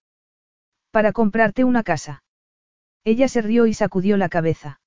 Para 0.90 1.12
comprarte 1.12 1.64
una 1.64 1.82
casa. 1.82 2.22
Ella 3.04 3.28
se 3.28 3.42
rió 3.42 3.66
y 3.66 3.74
sacudió 3.74 4.16
la 4.16 4.30
cabeza. 4.30 4.80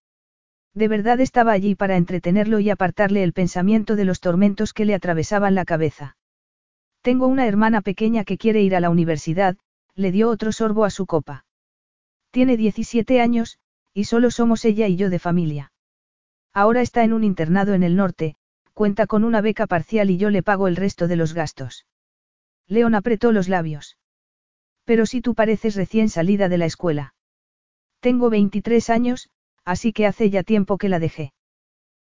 De 0.73 0.87
verdad 0.87 1.21
estaba 1.21 1.51
allí 1.51 1.75
para 1.75 1.95
entretenerlo 1.95 2.59
y 2.59 2.71
apartarle 2.71 3.21
el 3.21 3.33
pensamiento 3.33 3.95
de 3.95 4.05
los 4.05 4.19
tormentos 4.19 4.73
que 4.73 4.85
le 4.85 4.95
atravesaban 4.95 5.53
la 5.53 5.63
cabeza. 5.65 6.17
Tengo 7.01 7.27
una 7.27 7.47
hermana 7.47 7.81
pequeña 7.81 8.23
que 8.23 8.37
quiere 8.37 8.61
ir 8.61 8.75
a 8.75 8.79
la 8.79 8.89
universidad, 8.89 9.57
le 9.95 10.11
dio 10.11 10.29
otro 10.29 10.51
sorbo 10.51 10.85
a 10.85 10.89
su 10.89 11.05
copa. 11.05 11.45
Tiene 12.29 12.57
17 12.57 13.19
años, 13.19 13.57
y 13.93 14.05
solo 14.05 14.31
somos 14.31 14.63
ella 14.65 14.87
y 14.87 14.95
yo 14.95 15.09
de 15.09 15.19
familia. 15.19 15.71
Ahora 16.53 16.81
está 16.81 17.03
en 17.03 17.13
un 17.13 17.23
internado 17.23 17.73
en 17.73 17.83
el 17.83 17.95
norte, 17.95 18.35
cuenta 18.73 19.07
con 19.07 19.23
una 19.23 19.41
beca 19.41 19.67
parcial 19.67 20.09
y 20.09 20.17
yo 20.17 20.29
le 20.29 20.43
pago 20.43 20.67
el 20.67 20.75
resto 20.75 21.07
de 21.07 21.15
los 21.15 21.33
gastos. 21.33 21.85
León 22.67 22.95
apretó 22.95 23.31
los 23.31 23.49
labios. 23.49 23.97
Pero 24.85 25.05
si 25.05 25.21
tú 25.21 25.35
pareces 25.35 25.75
recién 25.75 26.09
salida 26.09 26.49
de 26.49 26.57
la 26.57 26.65
escuela. 26.65 27.13
Tengo 27.99 28.29
23 28.29 28.89
años, 28.89 29.29
así 29.65 29.91
que 29.93 30.05
hace 30.05 30.29
ya 30.29 30.43
tiempo 30.43 30.77
que 30.77 30.89
la 30.89 30.99
dejé. 30.99 31.33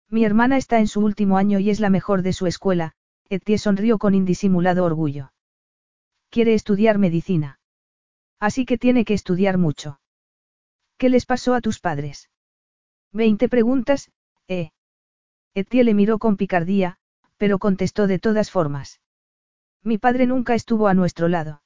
Mi 0.09 0.25
hermana 0.25 0.57
está 0.57 0.79
en 0.79 0.87
su 0.87 1.01
último 1.01 1.37
año 1.37 1.59
y 1.59 1.69
es 1.69 1.79
la 1.79 1.89
mejor 1.89 2.21
de 2.21 2.33
su 2.33 2.47
escuela, 2.47 2.93
Etienne 3.29 3.57
sonrió 3.57 3.97
con 3.97 4.13
indisimulado 4.13 4.85
orgullo. 4.85 5.31
Quiere 6.29 6.53
estudiar 6.53 6.97
medicina. 6.97 7.59
Así 8.39 8.65
que 8.65 8.77
tiene 8.77 9.05
que 9.05 9.13
estudiar 9.13 9.57
mucho. 9.57 9.99
¿Qué 10.97 11.09
les 11.09 11.25
pasó 11.25 11.53
a 11.53 11.61
tus 11.61 11.79
padres? 11.79 12.29
Veinte 13.11 13.49
preguntas, 13.49 14.11
¿eh? 14.47 14.71
Etienne 15.53 15.85
le 15.85 15.93
miró 15.93 16.19
con 16.19 16.37
picardía, 16.37 16.97
pero 17.37 17.59
contestó 17.59 18.07
de 18.07 18.19
todas 18.19 18.51
formas. 18.51 19.01
Mi 19.83 19.97
padre 19.97 20.25
nunca 20.25 20.53
estuvo 20.53 20.87
a 20.87 20.93
nuestro 20.93 21.27
lado. 21.27 21.61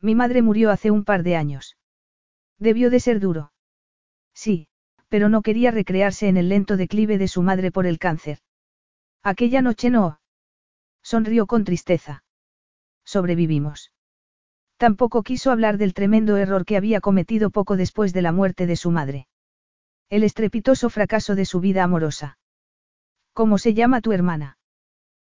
Mi 0.00 0.14
madre 0.14 0.42
murió 0.42 0.70
hace 0.70 0.90
un 0.90 1.04
par 1.04 1.22
de 1.22 1.36
años. 1.36 1.76
Debió 2.58 2.90
de 2.90 3.00
ser 3.00 3.20
duro. 3.20 3.52
Sí, 4.32 4.68
pero 5.08 5.28
no 5.28 5.42
quería 5.42 5.70
recrearse 5.70 6.28
en 6.28 6.36
el 6.36 6.48
lento 6.48 6.76
declive 6.76 7.18
de 7.18 7.28
su 7.28 7.42
madre 7.42 7.72
por 7.72 7.86
el 7.86 7.98
cáncer. 7.98 8.38
Aquella 9.22 9.60
noche 9.60 9.90
no. 9.90 10.19
Sonrió 11.02 11.46
con 11.46 11.64
tristeza. 11.64 12.22
Sobrevivimos. 13.04 13.92
Tampoco 14.76 15.22
quiso 15.22 15.50
hablar 15.50 15.76
del 15.76 15.94
tremendo 15.94 16.36
error 16.36 16.64
que 16.64 16.76
había 16.76 17.00
cometido 17.00 17.50
poco 17.50 17.76
después 17.76 18.12
de 18.12 18.22
la 18.22 18.32
muerte 18.32 18.66
de 18.66 18.76
su 18.76 18.90
madre. 18.90 19.26
El 20.08 20.24
estrepitoso 20.24 20.90
fracaso 20.90 21.34
de 21.34 21.44
su 21.44 21.60
vida 21.60 21.84
amorosa. 21.84 22.38
¿Cómo 23.32 23.58
se 23.58 23.74
llama 23.74 24.00
tu 24.00 24.12
hermana? 24.12 24.58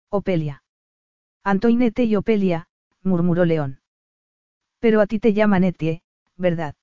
Opelia. 0.09 0.62
Antoinette 1.45 2.05
y 2.05 2.16
Opelia, 2.16 2.68
murmuró 3.03 3.45
León. 3.45 3.81
Pero 4.79 5.01
a 5.01 5.07
ti 5.07 5.18
te 5.18 5.33
llaman 5.33 5.64
Etie, 5.64 6.03
¿verdad? 6.37 6.75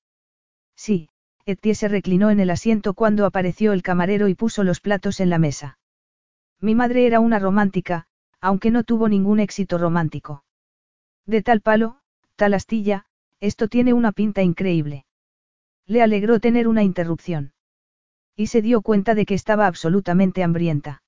Sí, 0.76 1.10
Etie 1.46 1.76
se 1.76 1.88
reclinó 1.88 2.30
en 2.30 2.40
el 2.40 2.50
asiento 2.50 2.94
cuando 2.94 3.26
apareció 3.26 3.74
el 3.74 3.82
camarero 3.82 4.28
y 4.28 4.36
puso 4.36 4.64
los 4.64 4.80
platos 4.80 5.20
en 5.20 5.30
la 5.30 5.40
mesa. 5.40 5.80
Mi 6.62 6.76
madre 6.76 7.08
era 7.08 7.20
una 7.20 7.40
romántica, 7.40 8.08
aunque 8.42 8.72
no 8.72 8.84
tuvo 8.84 9.10
ningún 9.10 9.40
éxito 9.40 9.78
romántico. 9.78 10.44
De 11.26 11.42
tal 11.42 11.62
palo, 11.62 12.00
tal 12.36 12.54
astilla, 12.54 13.06
esto 13.40 13.68
tiene 13.68 13.94
una 13.94 14.12
pinta 14.12 14.42
increíble. 14.42 15.06
Le 15.86 16.02
alegró 16.02 16.40
tener 16.40 16.68
una 16.68 16.84
interrupción. 16.84 17.54
Y 18.36 18.48
se 18.48 18.62
dio 18.62 18.82
cuenta 18.82 19.16
de 19.16 19.26
que 19.26 19.34
estaba 19.34 19.68
absolutamente 19.68 20.44
hambrienta. 20.44 21.04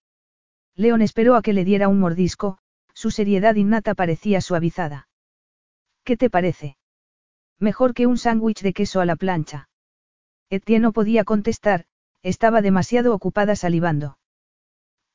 León 0.76 1.02
esperó 1.02 1.36
a 1.36 1.42
que 1.42 1.54
le 1.54 1.66
diera 1.66 1.88
un 1.88 2.00
mordisco, 2.00 2.58
su 2.94 3.12
seriedad 3.12 3.56
innata 3.56 3.96
parecía 3.96 4.42
suavizada. 4.42 5.08
¿Qué 6.04 6.18
te 6.18 6.30
parece? 6.30 6.78
Mejor 7.60 7.94
que 7.94 8.08
un 8.08 8.18
sándwich 8.18 8.62
de 8.62 8.74
queso 8.74 9.02
a 9.02 9.06
la 9.06 9.16
plancha. 9.16 9.70
Etienne 10.50 10.82
no 10.82 10.92
podía 10.92 11.24
contestar, 11.24 11.86
estaba 12.24 12.62
demasiado 12.62 13.14
ocupada 13.14 13.56
salivando. 13.56 14.18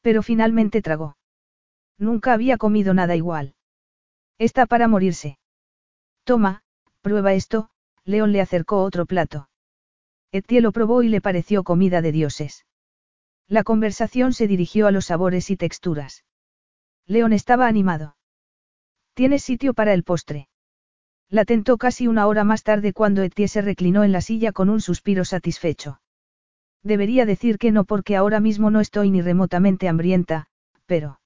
Pero 0.00 0.22
finalmente 0.22 0.80
tragó. 0.80 1.15
Nunca 1.98 2.32
había 2.32 2.58
comido 2.58 2.94
nada 2.94 3.16
igual. 3.16 3.54
Está 4.38 4.66
para 4.66 4.88
morirse. 4.88 5.38
Toma, 6.24 6.62
prueba 7.00 7.32
esto, 7.32 7.70
León 8.04 8.32
le 8.32 8.40
acercó 8.40 8.82
otro 8.82 9.06
plato. 9.06 9.48
Etienne 10.32 10.62
lo 10.62 10.72
probó 10.72 11.02
y 11.02 11.08
le 11.08 11.20
pareció 11.20 11.64
comida 11.64 12.02
de 12.02 12.12
dioses. 12.12 12.66
La 13.48 13.62
conversación 13.62 14.32
se 14.32 14.46
dirigió 14.46 14.86
a 14.86 14.90
los 14.90 15.06
sabores 15.06 15.50
y 15.50 15.56
texturas. 15.56 16.24
León 17.06 17.32
estaba 17.32 17.68
animado. 17.68 18.16
¿Tienes 19.14 19.42
sitio 19.42 19.72
para 19.72 19.94
el 19.94 20.02
postre? 20.02 20.48
La 21.30 21.44
tentó 21.44 21.78
casi 21.78 22.06
una 22.06 22.26
hora 22.26 22.44
más 22.44 22.62
tarde 22.62 22.92
cuando 22.92 23.22
Etienne 23.22 23.48
se 23.48 23.62
reclinó 23.62 24.04
en 24.04 24.12
la 24.12 24.20
silla 24.20 24.52
con 24.52 24.68
un 24.68 24.80
suspiro 24.80 25.24
satisfecho. 25.24 26.00
Debería 26.82 27.24
decir 27.24 27.58
que 27.58 27.72
no 27.72 27.84
porque 27.84 28.16
ahora 28.16 28.40
mismo 28.40 28.70
no 28.70 28.80
estoy 28.80 29.10
ni 29.10 29.22
remotamente 29.22 29.88
hambrienta, 29.88 30.46
pero... 30.86 31.20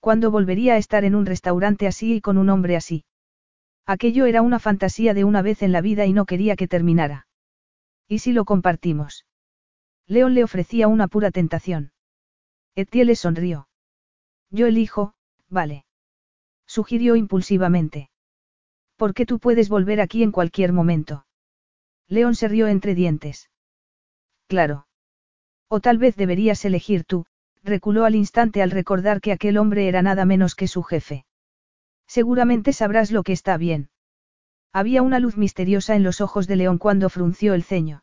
¿Cuándo 0.00 0.30
volvería 0.30 0.74
a 0.74 0.76
estar 0.78 1.04
en 1.04 1.14
un 1.14 1.26
restaurante 1.26 1.86
así 1.86 2.16
y 2.16 2.20
con 2.20 2.38
un 2.38 2.48
hombre 2.48 2.74
así? 2.74 3.04
Aquello 3.86 4.26
era 4.26 4.42
una 4.42 4.58
fantasía 4.58 5.14
de 5.14 5.24
una 5.24 5.42
vez 5.42 5.62
en 5.62 5.72
la 5.72 5.80
vida 5.80 6.06
y 6.06 6.12
no 6.12 6.24
quería 6.24 6.56
que 6.56 6.68
terminara. 6.68 7.26
¿Y 8.08 8.20
si 8.20 8.32
lo 8.32 8.44
compartimos? 8.44 9.26
León 10.06 10.34
le 10.34 10.42
ofrecía 10.42 10.88
una 10.88 11.06
pura 11.06 11.30
tentación. 11.30 11.92
Etienne 12.74 13.06
le 13.06 13.16
sonrió. 13.16 13.68
Yo 14.50 14.66
elijo, 14.66 15.14
vale. 15.48 15.84
Sugirió 16.66 17.14
impulsivamente. 17.14 18.10
Porque 18.96 19.26
tú 19.26 19.38
puedes 19.38 19.68
volver 19.68 20.00
aquí 20.00 20.22
en 20.22 20.32
cualquier 20.32 20.72
momento. 20.72 21.26
León 22.08 22.34
se 22.34 22.48
rió 22.48 22.66
entre 22.66 22.94
dientes. 22.94 23.50
Claro. 24.46 24.86
O 25.68 25.80
tal 25.80 25.98
vez 25.98 26.16
deberías 26.16 26.64
elegir 26.64 27.04
tú, 27.04 27.26
reculó 27.62 28.04
al 28.04 28.14
instante 28.14 28.62
al 28.62 28.70
recordar 28.70 29.20
que 29.20 29.32
aquel 29.32 29.58
hombre 29.58 29.88
era 29.88 30.02
nada 30.02 30.24
menos 30.24 30.54
que 30.54 30.68
su 30.68 30.82
jefe. 30.82 31.24
Seguramente 32.06 32.72
sabrás 32.72 33.10
lo 33.10 33.22
que 33.22 33.32
está 33.32 33.56
bien. 33.56 33.90
Había 34.72 35.02
una 35.02 35.18
luz 35.18 35.36
misteriosa 35.36 35.96
en 35.96 36.02
los 36.02 36.20
ojos 36.20 36.46
de 36.46 36.56
León 36.56 36.78
cuando 36.78 37.08
frunció 37.08 37.54
el 37.54 37.62
ceño. 37.62 38.02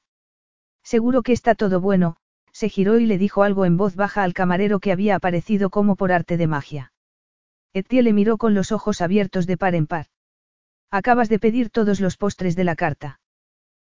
Seguro 0.84 1.24
que 1.24 1.34
está 1.34 1.56
todo 1.56 1.82
bueno, 1.82 2.18
se 2.52 2.70
giró 2.70 3.00
y 3.00 3.06
le 3.06 3.18
dijo 3.18 3.44
algo 3.44 3.66
en 3.66 3.78
voz 3.78 3.96
baja 3.96 4.24
al 4.24 4.34
camarero 4.34 4.80
que 4.80 4.92
había 4.92 5.16
aparecido 5.16 5.70
como 5.70 5.96
por 5.96 6.12
arte 6.12 6.38
de 6.38 6.48
magia. 6.48 6.94
Etienne 7.74 8.04
le 8.04 8.14
miró 8.14 8.38
con 8.38 8.54
los 8.54 8.72
ojos 8.72 9.02
abiertos 9.02 9.46
de 9.48 9.58
par 9.58 9.76
en 9.76 9.88
par. 9.88 10.08
Acabas 10.90 11.30
de 11.30 11.40
pedir 11.40 11.70
todos 11.70 12.00
los 12.00 12.18
postres 12.18 12.56
de 12.56 12.64
la 12.64 12.76
carta. 12.76 13.20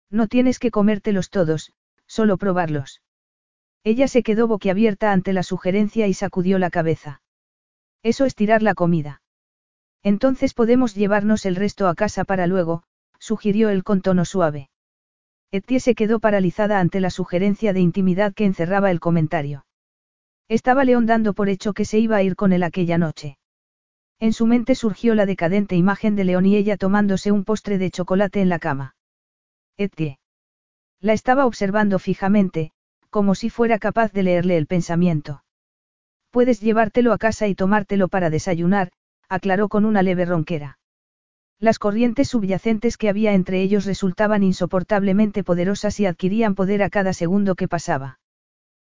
No 0.09 0.27
tienes 0.27 0.59
que 0.59 0.71
comértelos 0.71 1.29
todos, 1.29 1.73
solo 2.07 2.37
probarlos. 2.37 3.01
Ella 3.83 4.07
se 4.07 4.23
quedó 4.23 4.47
boquiabierta 4.47 5.11
ante 5.11 5.33
la 5.33 5.43
sugerencia 5.43 6.07
y 6.07 6.13
sacudió 6.13 6.59
la 6.59 6.69
cabeza. 6.69 7.21
Eso 8.03 8.25
es 8.25 8.35
tirar 8.35 8.61
la 8.61 8.73
comida. 8.73 9.21
Entonces 10.03 10.53
podemos 10.53 10.95
llevarnos 10.95 11.45
el 11.45 11.55
resto 11.55 11.87
a 11.87 11.95
casa 11.95 12.23
para 12.23 12.47
luego, 12.47 12.83
sugirió 13.19 13.69
él 13.69 13.83
con 13.83 14.01
tono 14.01 14.25
suave. 14.25 14.69
Etienne 15.51 15.79
se 15.79 15.95
quedó 15.95 16.19
paralizada 16.19 16.79
ante 16.79 16.99
la 16.99 17.09
sugerencia 17.09 17.73
de 17.73 17.79
intimidad 17.79 18.33
que 18.33 18.45
encerraba 18.45 18.91
el 18.91 18.99
comentario. 18.99 19.65
Estaba 20.49 20.83
León 20.83 21.05
dando 21.05 21.33
por 21.33 21.49
hecho 21.49 21.73
que 21.73 21.85
se 21.85 21.99
iba 21.99 22.17
a 22.17 22.23
ir 22.23 22.35
con 22.35 22.53
él 22.53 22.63
aquella 22.63 22.97
noche. 22.97 23.37
En 24.19 24.33
su 24.33 24.47
mente 24.47 24.75
surgió 24.75 25.13
la 25.13 25.25
decadente 25.25 25.75
imagen 25.75 26.15
de 26.15 26.23
León 26.23 26.45
y 26.45 26.55
ella 26.55 26.77
tomándose 26.77 27.31
un 27.31 27.43
postre 27.43 27.77
de 27.77 27.91
chocolate 27.91 28.41
en 28.41 28.49
la 28.49 28.59
cama. 28.59 28.95
Etienne. 29.77 30.19
La 30.99 31.13
estaba 31.13 31.45
observando 31.45 31.99
fijamente, 31.99 32.71
como 33.17 33.33
si 33.33 33.49
fuera 33.49 33.79
capaz 33.79 34.11
de 34.11 34.21
leerle 34.21 34.57
el 34.57 34.67
pensamiento. 34.67 35.43
Puedes 36.29 36.61
llevártelo 36.61 37.13
a 37.13 37.17
casa 37.17 37.47
y 37.47 37.55
tomártelo 37.55 38.09
para 38.09 38.29
desayunar, 38.29 38.91
aclaró 39.27 39.69
con 39.69 39.85
una 39.85 40.03
leve 40.03 40.23
ronquera. 40.23 40.77
Las 41.57 41.79
corrientes 41.79 42.27
subyacentes 42.27 42.95
que 42.95 43.09
había 43.09 43.33
entre 43.33 43.59
ellos 43.63 43.85
resultaban 43.85 44.43
insoportablemente 44.43 45.43
poderosas 45.43 45.99
y 45.99 46.05
adquirían 46.05 46.53
poder 46.53 46.83
a 46.83 46.91
cada 46.91 47.11
segundo 47.11 47.55
que 47.55 47.67
pasaba. 47.67 48.19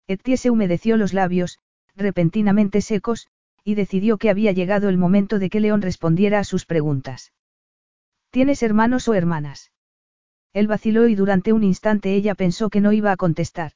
Etienne 0.08 0.38
se 0.38 0.48
humedeció 0.48 0.96
los 0.96 1.12
labios, 1.12 1.58
repentinamente 1.94 2.80
secos, 2.80 3.28
y 3.62 3.74
decidió 3.74 4.16
que 4.16 4.30
había 4.30 4.52
llegado 4.52 4.88
el 4.88 4.96
momento 4.96 5.38
de 5.38 5.50
que 5.50 5.60
León 5.60 5.82
respondiera 5.82 6.38
a 6.38 6.44
sus 6.44 6.64
preguntas. 6.64 7.34
¿Tienes 8.30 8.62
hermanos 8.62 9.06
o 9.06 9.12
hermanas? 9.12 9.70
Él 10.54 10.66
vaciló 10.66 11.08
y 11.08 11.14
durante 11.14 11.52
un 11.52 11.62
instante 11.62 12.14
ella 12.14 12.34
pensó 12.34 12.70
que 12.70 12.80
no 12.80 12.90
iba 12.92 13.12
a 13.12 13.18
contestar. 13.18 13.72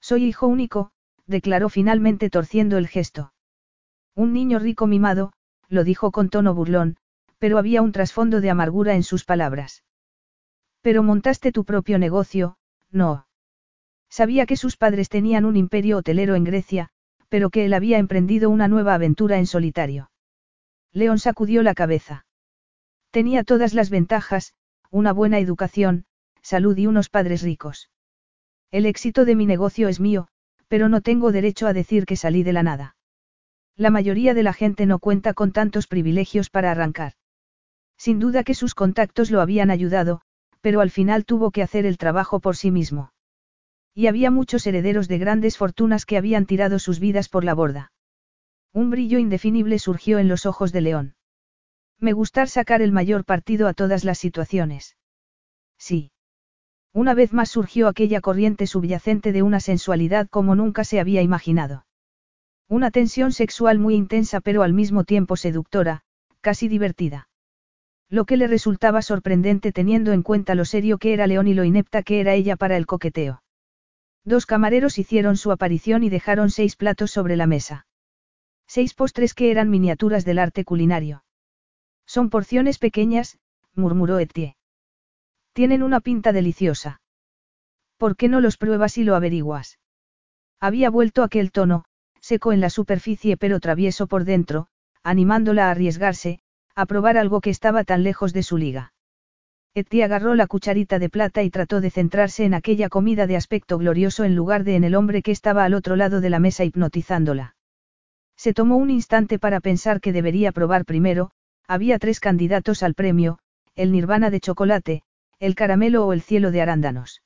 Soy 0.00 0.24
hijo 0.24 0.46
único, 0.46 0.90
declaró 1.26 1.68
finalmente 1.68 2.30
torciendo 2.30 2.78
el 2.78 2.88
gesto. 2.88 3.32
Un 4.14 4.32
niño 4.32 4.58
rico 4.58 4.86
mimado, 4.86 5.32
lo 5.68 5.84
dijo 5.84 6.10
con 6.10 6.30
tono 6.30 6.54
burlón, 6.54 6.96
pero 7.38 7.58
había 7.58 7.82
un 7.82 7.92
trasfondo 7.92 8.40
de 8.40 8.50
amargura 8.50 8.94
en 8.94 9.02
sus 9.02 9.24
palabras. 9.24 9.84
Pero 10.80 11.02
montaste 11.02 11.52
tu 11.52 11.64
propio 11.64 11.98
negocio, 11.98 12.56
no. 12.90 13.26
Sabía 14.08 14.46
que 14.46 14.56
sus 14.56 14.76
padres 14.76 15.08
tenían 15.08 15.44
un 15.44 15.56
imperio 15.56 15.98
hotelero 15.98 16.34
en 16.34 16.44
Grecia, 16.44 16.90
pero 17.28 17.50
que 17.50 17.66
él 17.66 17.74
había 17.74 17.98
emprendido 17.98 18.48
una 18.50 18.68
nueva 18.68 18.94
aventura 18.94 19.38
en 19.38 19.46
solitario. 19.46 20.10
León 20.92 21.18
sacudió 21.18 21.62
la 21.62 21.74
cabeza. 21.74 22.24
Tenía 23.10 23.44
todas 23.44 23.74
las 23.74 23.90
ventajas, 23.90 24.54
una 24.90 25.12
buena 25.12 25.38
educación, 25.38 26.06
salud 26.42 26.76
y 26.76 26.86
unos 26.86 27.10
padres 27.10 27.42
ricos. 27.42 27.90
El 28.70 28.84
éxito 28.84 29.24
de 29.24 29.34
mi 29.34 29.46
negocio 29.46 29.88
es 29.88 29.98
mío, 29.98 30.28
pero 30.68 30.88
no 30.88 31.00
tengo 31.00 31.32
derecho 31.32 31.66
a 31.66 31.72
decir 31.72 32.04
que 32.04 32.16
salí 32.16 32.42
de 32.42 32.52
la 32.52 32.62
nada. 32.62 32.96
La 33.76 33.90
mayoría 33.90 34.34
de 34.34 34.42
la 34.42 34.52
gente 34.52 34.84
no 34.86 34.98
cuenta 34.98 35.32
con 35.32 35.52
tantos 35.52 35.86
privilegios 35.86 36.50
para 36.50 36.70
arrancar. 36.70 37.12
Sin 37.96 38.18
duda 38.18 38.44
que 38.44 38.54
sus 38.54 38.74
contactos 38.74 39.30
lo 39.30 39.40
habían 39.40 39.70
ayudado, 39.70 40.20
pero 40.60 40.80
al 40.80 40.90
final 40.90 41.24
tuvo 41.24 41.50
que 41.50 41.62
hacer 41.62 41.86
el 41.86 41.96
trabajo 41.96 42.40
por 42.40 42.56
sí 42.56 42.70
mismo. 42.70 43.12
Y 43.94 44.06
había 44.06 44.30
muchos 44.30 44.66
herederos 44.66 45.08
de 45.08 45.18
grandes 45.18 45.56
fortunas 45.56 46.04
que 46.04 46.16
habían 46.16 46.46
tirado 46.46 46.78
sus 46.78 47.00
vidas 47.00 47.28
por 47.28 47.44
la 47.44 47.54
borda. 47.54 47.92
Un 48.72 48.90
brillo 48.90 49.18
indefinible 49.18 49.78
surgió 49.78 50.18
en 50.18 50.28
los 50.28 50.44
ojos 50.44 50.72
de 50.72 50.80
León. 50.82 51.14
Me 51.98 52.12
gustar 52.12 52.48
sacar 52.48 52.82
el 52.82 52.92
mayor 52.92 53.24
partido 53.24 53.66
a 53.66 53.74
todas 53.74 54.04
las 54.04 54.18
situaciones. 54.18 54.96
Sí. 55.78 56.12
Una 56.98 57.14
vez 57.14 57.32
más 57.32 57.50
surgió 57.50 57.86
aquella 57.86 58.20
corriente 58.20 58.66
subyacente 58.66 59.30
de 59.30 59.42
una 59.42 59.60
sensualidad 59.60 60.26
como 60.28 60.56
nunca 60.56 60.82
se 60.82 60.98
había 60.98 61.22
imaginado. 61.22 61.86
Una 62.68 62.90
tensión 62.90 63.30
sexual 63.30 63.78
muy 63.78 63.94
intensa 63.94 64.40
pero 64.40 64.64
al 64.64 64.72
mismo 64.72 65.04
tiempo 65.04 65.36
seductora, 65.36 66.02
casi 66.40 66.66
divertida. 66.66 67.28
Lo 68.08 68.24
que 68.24 68.36
le 68.36 68.48
resultaba 68.48 69.00
sorprendente 69.00 69.70
teniendo 69.70 70.10
en 70.12 70.24
cuenta 70.24 70.56
lo 70.56 70.64
serio 70.64 70.98
que 70.98 71.12
era 71.12 71.28
León 71.28 71.46
y 71.46 71.54
lo 71.54 71.62
inepta 71.62 72.02
que 72.02 72.18
era 72.18 72.34
ella 72.34 72.56
para 72.56 72.76
el 72.76 72.86
coqueteo. 72.86 73.44
Dos 74.24 74.44
camareros 74.44 74.98
hicieron 74.98 75.36
su 75.36 75.52
aparición 75.52 76.02
y 76.02 76.10
dejaron 76.10 76.50
seis 76.50 76.74
platos 76.74 77.12
sobre 77.12 77.36
la 77.36 77.46
mesa. 77.46 77.86
Seis 78.66 78.94
postres 78.94 79.34
que 79.34 79.52
eran 79.52 79.70
miniaturas 79.70 80.24
del 80.24 80.40
arte 80.40 80.64
culinario. 80.64 81.22
Son 82.06 82.28
porciones 82.28 82.78
pequeñas, 82.78 83.38
murmuró 83.76 84.18
Etienne. 84.18 84.57
Tienen 85.58 85.82
una 85.82 85.98
pinta 85.98 86.32
deliciosa. 86.32 87.00
¿Por 87.96 88.14
qué 88.14 88.28
no 88.28 88.40
los 88.40 88.56
pruebas 88.58 88.96
y 88.96 89.02
lo 89.02 89.16
averiguas? 89.16 89.80
Había 90.60 90.88
vuelto 90.88 91.24
aquel 91.24 91.50
tono, 91.50 91.84
seco 92.20 92.52
en 92.52 92.60
la 92.60 92.70
superficie 92.70 93.36
pero 93.36 93.58
travieso 93.58 94.06
por 94.06 94.22
dentro, 94.22 94.68
animándola 95.02 95.66
a 95.66 95.72
arriesgarse, 95.72 96.38
a 96.76 96.86
probar 96.86 97.18
algo 97.18 97.40
que 97.40 97.50
estaba 97.50 97.82
tan 97.82 98.04
lejos 98.04 98.32
de 98.32 98.44
su 98.44 98.56
liga. 98.56 98.92
Etienne 99.74 100.04
agarró 100.04 100.36
la 100.36 100.46
cucharita 100.46 101.00
de 101.00 101.08
plata 101.08 101.42
y 101.42 101.50
trató 101.50 101.80
de 101.80 101.90
centrarse 101.90 102.44
en 102.44 102.54
aquella 102.54 102.88
comida 102.88 103.26
de 103.26 103.34
aspecto 103.34 103.78
glorioso 103.78 104.22
en 104.22 104.36
lugar 104.36 104.62
de 104.62 104.76
en 104.76 104.84
el 104.84 104.94
hombre 104.94 105.22
que 105.22 105.32
estaba 105.32 105.64
al 105.64 105.74
otro 105.74 105.96
lado 105.96 106.20
de 106.20 106.30
la 106.30 106.38
mesa 106.38 106.62
hipnotizándola. 106.62 107.56
Se 108.36 108.54
tomó 108.54 108.76
un 108.76 108.90
instante 108.90 109.40
para 109.40 109.58
pensar 109.58 110.00
que 110.00 110.12
debería 110.12 110.52
probar 110.52 110.84
primero, 110.84 111.32
había 111.66 111.98
tres 111.98 112.20
candidatos 112.20 112.84
al 112.84 112.94
premio, 112.94 113.40
el 113.74 113.90
nirvana 113.90 114.30
de 114.30 114.38
chocolate, 114.38 115.02
el 115.40 115.54
caramelo 115.54 116.06
o 116.06 116.12
el 116.12 116.22
cielo 116.22 116.50
de 116.50 116.60
arándanos. 116.60 117.22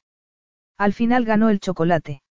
Al 0.78 0.92
final 0.92 1.24
ganó 1.24 1.48
el 1.50 1.60
chocolate. 1.60 2.22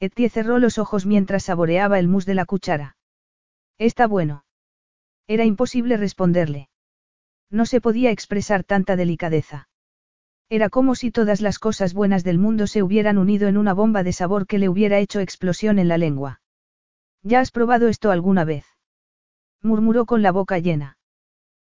Etienne 0.00 0.30
cerró 0.30 0.58
los 0.58 0.78
ojos 0.78 1.06
mientras 1.06 1.44
saboreaba 1.44 1.98
el 1.98 2.08
mousse 2.08 2.26
de 2.26 2.34
la 2.34 2.44
cuchara. 2.44 2.96
Está 3.78 4.06
bueno. 4.06 4.44
Era 5.26 5.44
imposible 5.44 5.96
responderle. 5.96 6.68
No 7.50 7.66
se 7.66 7.80
podía 7.80 8.10
expresar 8.10 8.64
tanta 8.64 8.96
delicadeza. 8.96 9.68
Era 10.50 10.70
como 10.70 10.94
si 10.94 11.10
todas 11.10 11.40
las 11.40 11.58
cosas 11.58 11.94
buenas 11.94 12.24
del 12.24 12.38
mundo 12.38 12.66
se 12.66 12.82
hubieran 12.82 13.18
unido 13.18 13.48
en 13.48 13.58
una 13.58 13.74
bomba 13.74 14.02
de 14.02 14.12
sabor 14.12 14.46
que 14.46 14.58
le 14.58 14.68
hubiera 14.68 14.98
hecho 14.98 15.20
explosión 15.20 15.78
en 15.78 15.88
la 15.88 15.98
lengua. 15.98 16.40
¿Ya 17.22 17.40
has 17.40 17.50
probado 17.50 17.88
esto 17.88 18.10
alguna 18.10 18.44
vez? 18.44 18.64
murmuró 19.62 20.06
con 20.06 20.22
la 20.22 20.32
boca 20.32 20.58
llena. 20.58 20.96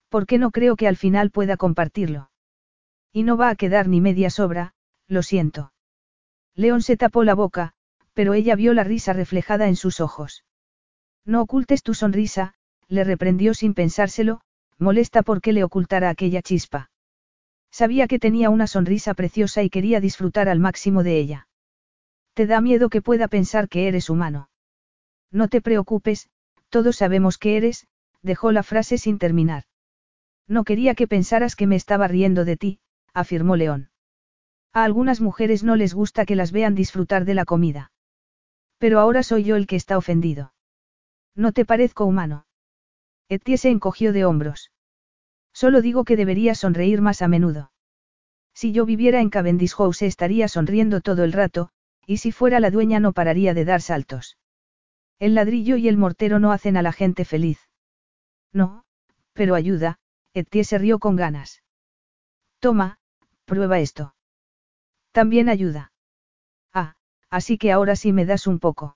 ¿Por 0.10 0.26
qué 0.26 0.38
no 0.38 0.52
creo 0.52 0.76
que 0.76 0.88
al 0.88 0.96
final 0.96 1.32
pueda 1.32 1.58
compartirlo? 1.58 2.30
Y 3.14 3.24
no 3.24 3.38
va 3.38 3.50
a 3.50 3.56
quedar 3.56 3.88
ni 3.88 4.02
media 4.02 4.32
sobra, 4.32 4.74
lo 5.08 5.22
siento. 5.22 5.72
León 6.56 6.82
se 6.82 6.98
tapó 6.98 7.24
la 7.24 7.36
boca, 7.36 7.74
pero 8.14 8.34
ella 8.34 8.56
vio 8.56 8.74
la 8.74 8.84
risa 8.84 9.14
reflejada 9.14 9.68
en 9.68 9.76
sus 9.76 10.02
ojos. 10.02 10.44
No 11.24 11.42
ocultes 11.42 11.84
tu 11.84 11.94
sonrisa, 11.94 12.56
le 12.88 13.04
reprendió 13.04 13.54
sin 13.54 13.76
pensárselo, 13.76 14.42
molesta 14.80 15.22
porque 15.22 15.54
le 15.54 15.64
ocultara 15.64 16.10
aquella 16.10 16.42
chispa. 16.42 16.90
Sabía 17.72 18.08
que 18.08 18.20
tenía 18.20 18.50
una 18.50 18.68
sonrisa 18.68 19.14
preciosa 19.14 19.64
y 19.64 19.70
quería 19.70 20.00
disfrutar 20.00 20.50
al 20.50 20.60
máximo 20.60 21.04
de 21.04 21.18
ella. 21.18 21.48
Te 22.34 22.48
da 22.48 22.62
miedo 22.62 22.90
que 22.90 23.02
pueda 23.02 23.28
pensar 23.28 23.70
que 23.70 23.88
eres 23.88 24.10
humano. 24.10 24.50
No 25.32 25.48
te 25.48 25.62
preocupes, 25.62 26.30
todos 26.70 26.98
sabemos 26.98 27.38
que 27.38 27.58
eres, 27.58 27.88
dejó 28.22 28.52
la 28.52 28.64
frase 28.64 28.98
sin 28.98 29.20
terminar. 29.20 29.64
No 30.48 30.64
quería 30.64 30.94
que 30.96 31.08
pensaras 31.08 31.56
que 31.56 31.68
me 31.68 31.76
estaba 31.76 32.08
riendo 32.08 32.46
de 32.46 32.58
ti, 32.58 32.80
afirmó 33.14 33.56
León. 33.56 33.90
A 34.74 34.84
algunas 34.84 35.22
mujeres 35.22 35.64
no 35.64 35.76
les 35.76 35.94
gusta 35.94 36.26
que 36.26 36.36
las 36.36 36.52
vean 36.52 36.76
disfrutar 36.76 37.26
de 37.26 37.36
la 37.36 37.46
comida. 37.46 37.92
Pero 38.80 39.00
ahora 39.00 39.24
soy 39.24 39.44
yo 39.44 39.56
el 39.56 39.68
que 39.68 39.76
está 39.76 39.98
ofendido. 39.98 40.54
No 41.36 41.52
te 41.52 41.66
parezco 41.66 42.06
humano. 42.06 42.46
Etienne 43.30 43.58
se 43.58 43.70
encogió 43.70 44.14
de 44.14 44.26
hombros. 44.26 44.72
Solo 45.54 45.82
digo 45.82 46.04
que 46.04 46.18
debería 46.18 46.56
sonreír 46.56 47.02
más 47.02 47.22
a 47.22 47.28
menudo. 47.28 47.72
Si 48.54 48.72
yo 48.72 48.86
viviera 48.86 49.22
en 49.22 49.30
Cavendish 49.30 49.76
House 49.76 50.02
estaría 50.02 50.48
sonriendo 50.48 51.02
todo 51.02 51.24
el 51.24 51.34
rato, 51.34 51.70
y 52.06 52.18
si 52.18 52.32
fuera 52.32 52.60
la 52.60 52.72
dueña 52.72 53.00
no 53.00 53.14
pararía 53.14 53.54
de 53.54 53.66
dar 53.66 53.82
saltos. 53.82 54.38
El 55.20 55.36
ladrillo 55.36 55.78
y 55.78 55.88
el 55.88 55.98
mortero 55.98 56.40
no 56.40 56.52
hacen 56.52 56.78
a 56.78 56.82
la 56.82 56.92
gente 56.92 57.26
feliz. 57.26 57.60
No, 58.52 58.84
pero 59.34 59.56
ayuda, 59.56 60.00
Etienne 60.34 60.66
se 60.66 60.78
rió 60.78 61.00
con 61.00 61.16
ganas. 61.16 61.64
Toma, 62.60 62.98
prueba 63.46 63.80
esto. 63.80 64.16
También 65.12 65.50
ayuda. 65.50 65.94
Así 67.34 67.58
que 67.58 67.72
ahora 67.72 67.96
sí 67.96 68.14
me 68.14 68.26
das 68.26 68.46
un 68.46 68.60
poco. 68.60 68.96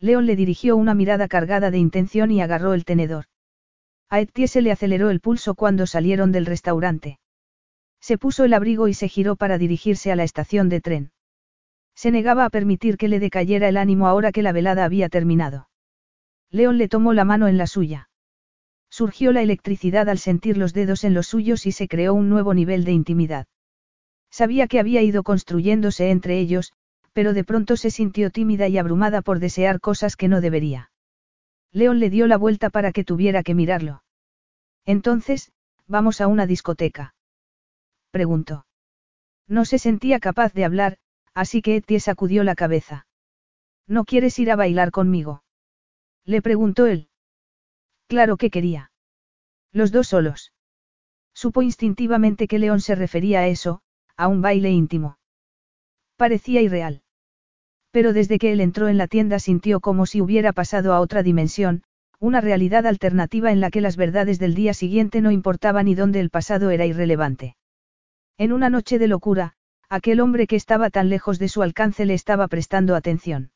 León 0.00 0.26
le 0.26 0.34
dirigió 0.34 0.76
una 0.76 0.92
mirada 0.92 1.28
cargada 1.28 1.70
de 1.70 1.78
intención 1.78 2.32
y 2.32 2.42
agarró 2.42 2.74
el 2.74 2.84
tenedor. 2.84 3.26
A 4.10 4.18
Etienne 4.18 4.48
se 4.48 4.60
le 4.60 4.72
aceleró 4.72 5.08
el 5.08 5.20
pulso 5.20 5.54
cuando 5.54 5.86
salieron 5.86 6.32
del 6.32 6.46
restaurante. 6.46 7.20
Se 8.00 8.18
puso 8.18 8.42
el 8.42 8.54
abrigo 8.54 8.88
y 8.88 8.94
se 8.94 9.08
giró 9.08 9.36
para 9.36 9.56
dirigirse 9.56 10.10
a 10.10 10.16
la 10.16 10.24
estación 10.24 10.68
de 10.68 10.80
tren. 10.80 11.12
Se 11.94 12.10
negaba 12.10 12.44
a 12.44 12.50
permitir 12.50 12.96
que 12.96 13.06
le 13.06 13.20
decayera 13.20 13.68
el 13.68 13.76
ánimo 13.76 14.08
ahora 14.08 14.32
que 14.32 14.42
la 14.42 14.50
velada 14.50 14.84
había 14.84 15.08
terminado. 15.08 15.68
León 16.50 16.76
le 16.76 16.88
tomó 16.88 17.12
la 17.12 17.24
mano 17.24 17.46
en 17.46 17.56
la 17.56 17.68
suya. 17.68 18.10
Surgió 18.90 19.30
la 19.30 19.42
electricidad 19.42 20.08
al 20.08 20.18
sentir 20.18 20.56
los 20.58 20.74
dedos 20.74 21.04
en 21.04 21.14
los 21.14 21.28
suyos 21.28 21.66
y 21.66 21.70
se 21.70 21.86
creó 21.86 22.14
un 22.14 22.28
nuevo 22.28 22.52
nivel 22.52 22.84
de 22.84 22.90
intimidad. 22.90 23.46
Sabía 24.34 24.66
que 24.66 24.80
había 24.80 25.00
ido 25.00 25.22
construyéndose 25.22 26.10
entre 26.10 26.40
ellos, 26.40 26.72
pero 27.12 27.34
de 27.34 27.44
pronto 27.44 27.76
se 27.76 27.92
sintió 27.92 28.30
tímida 28.30 28.66
y 28.66 28.78
abrumada 28.78 29.22
por 29.22 29.38
desear 29.38 29.78
cosas 29.78 30.16
que 30.16 30.26
no 30.26 30.40
debería. 30.40 30.90
León 31.70 32.00
le 32.00 32.10
dio 32.10 32.26
la 32.26 32.36
vuelta 32.36 32.68
para 32.68 32.90
que 32.90 33.04
tuviera 33.04 33.44
que 33.44 33.54
mirarlo. 33.54 34.02
Entonces, 34.84 35.52
¿vamos 35.86 36.20
a 36.20 36.26
una 36.26 36.48
discoteca? 36.48 37.14
Preguntó. 38.10 38.66
No 39.46 39.64
se 39.64 39.78
sentía 39.78 40.18
capaz 40.18 40.52
de 40.52 40.64
hablar, 40.64 40.98
así 41.32 41.62
que 41.62 41.76
Etienne 41.76 42.00
sacudió 42.00 42.42
la 42.42 42.56
cabeza. 42.56 43.06
¿No 43.86 44.04
quieres 44.04 44.36
ir 44.40 44.50
a 44.50 44.56
bailar 44.56 44.90
conmigo? 44.90 45.44
Le 46.24 46.42
preguntó 46.42 46.86
él. 46.86 47.08
Claro 48.08 48.36
que 48.36 48.50
quería. 48.50 48.90
Los 49.70 49.92
dos 49.92 50.08
solos. 50.08 50.52
Supo 51.34 51.62
instintivamente 51.62 52.48
que 52.48 52.58
León 52.58 52.80
se 52.80 52.96
refería 52.96 53.38
a 53.38 53.46
eso, 53.46 53.83
a 54.16 54.28
un 54.28 54.42
baile 54.42 54.70
íntimo. 54.70 55.18
Parecía 56.16 56.62
irreal. 56.62 57.02
Pero 57.90 58.12
desde 58.12 58.38
que 58.38 58.52
él 58.52 58.60
entró 58.60 58.88
en 58.88 58.98
la 58.98 59.08
tienda 59.08 59.38
sintió 59.38 59.80
como 59.80 60.06
si 60.06 60.20
hubiera 60.20 60.52
pasado 60.52 60.92
a 60.92 61.00
otra 61.00 61.22
dimensión, 61.22 61.82
una 62.20 62.40
realidad 62.40 62.86
alternativa 62.86 63.52
en 63.52 63.60
la 63.60 63.70
que 63.70 63.80
las 63.80 63.96
verdades 63.96 64.38
del 64.38 64.54
día 64.54 64.74
siguiente 64.74 65.20
no 65.20 65.30
importaban 65.30 65.88
y 65.88 65.94
donde 65.94 66.20
el 66.20 66.30
pasado 66.30 66.70
era 66.70 66.86
irrelevante. 66.86 67.56
En 68.38 68.52
una 68.52 68.70
noche 68.70 68.98
de 68.98 69.08
locura, 69.08 69.54
aquel 69.88 70.20
hombre 70.20 70.46
que 70.46 70.56
estaba 70.56 70.90
tan 70.90 71.08
lejos 71.08 71.38
de 71.38 71.48
su 71.48 71.62
alcance 71.62 72.04
le 72.04 72.14
estaba 72.14 72.48
prestando 72.48 72.96
atención. 72.96 73.50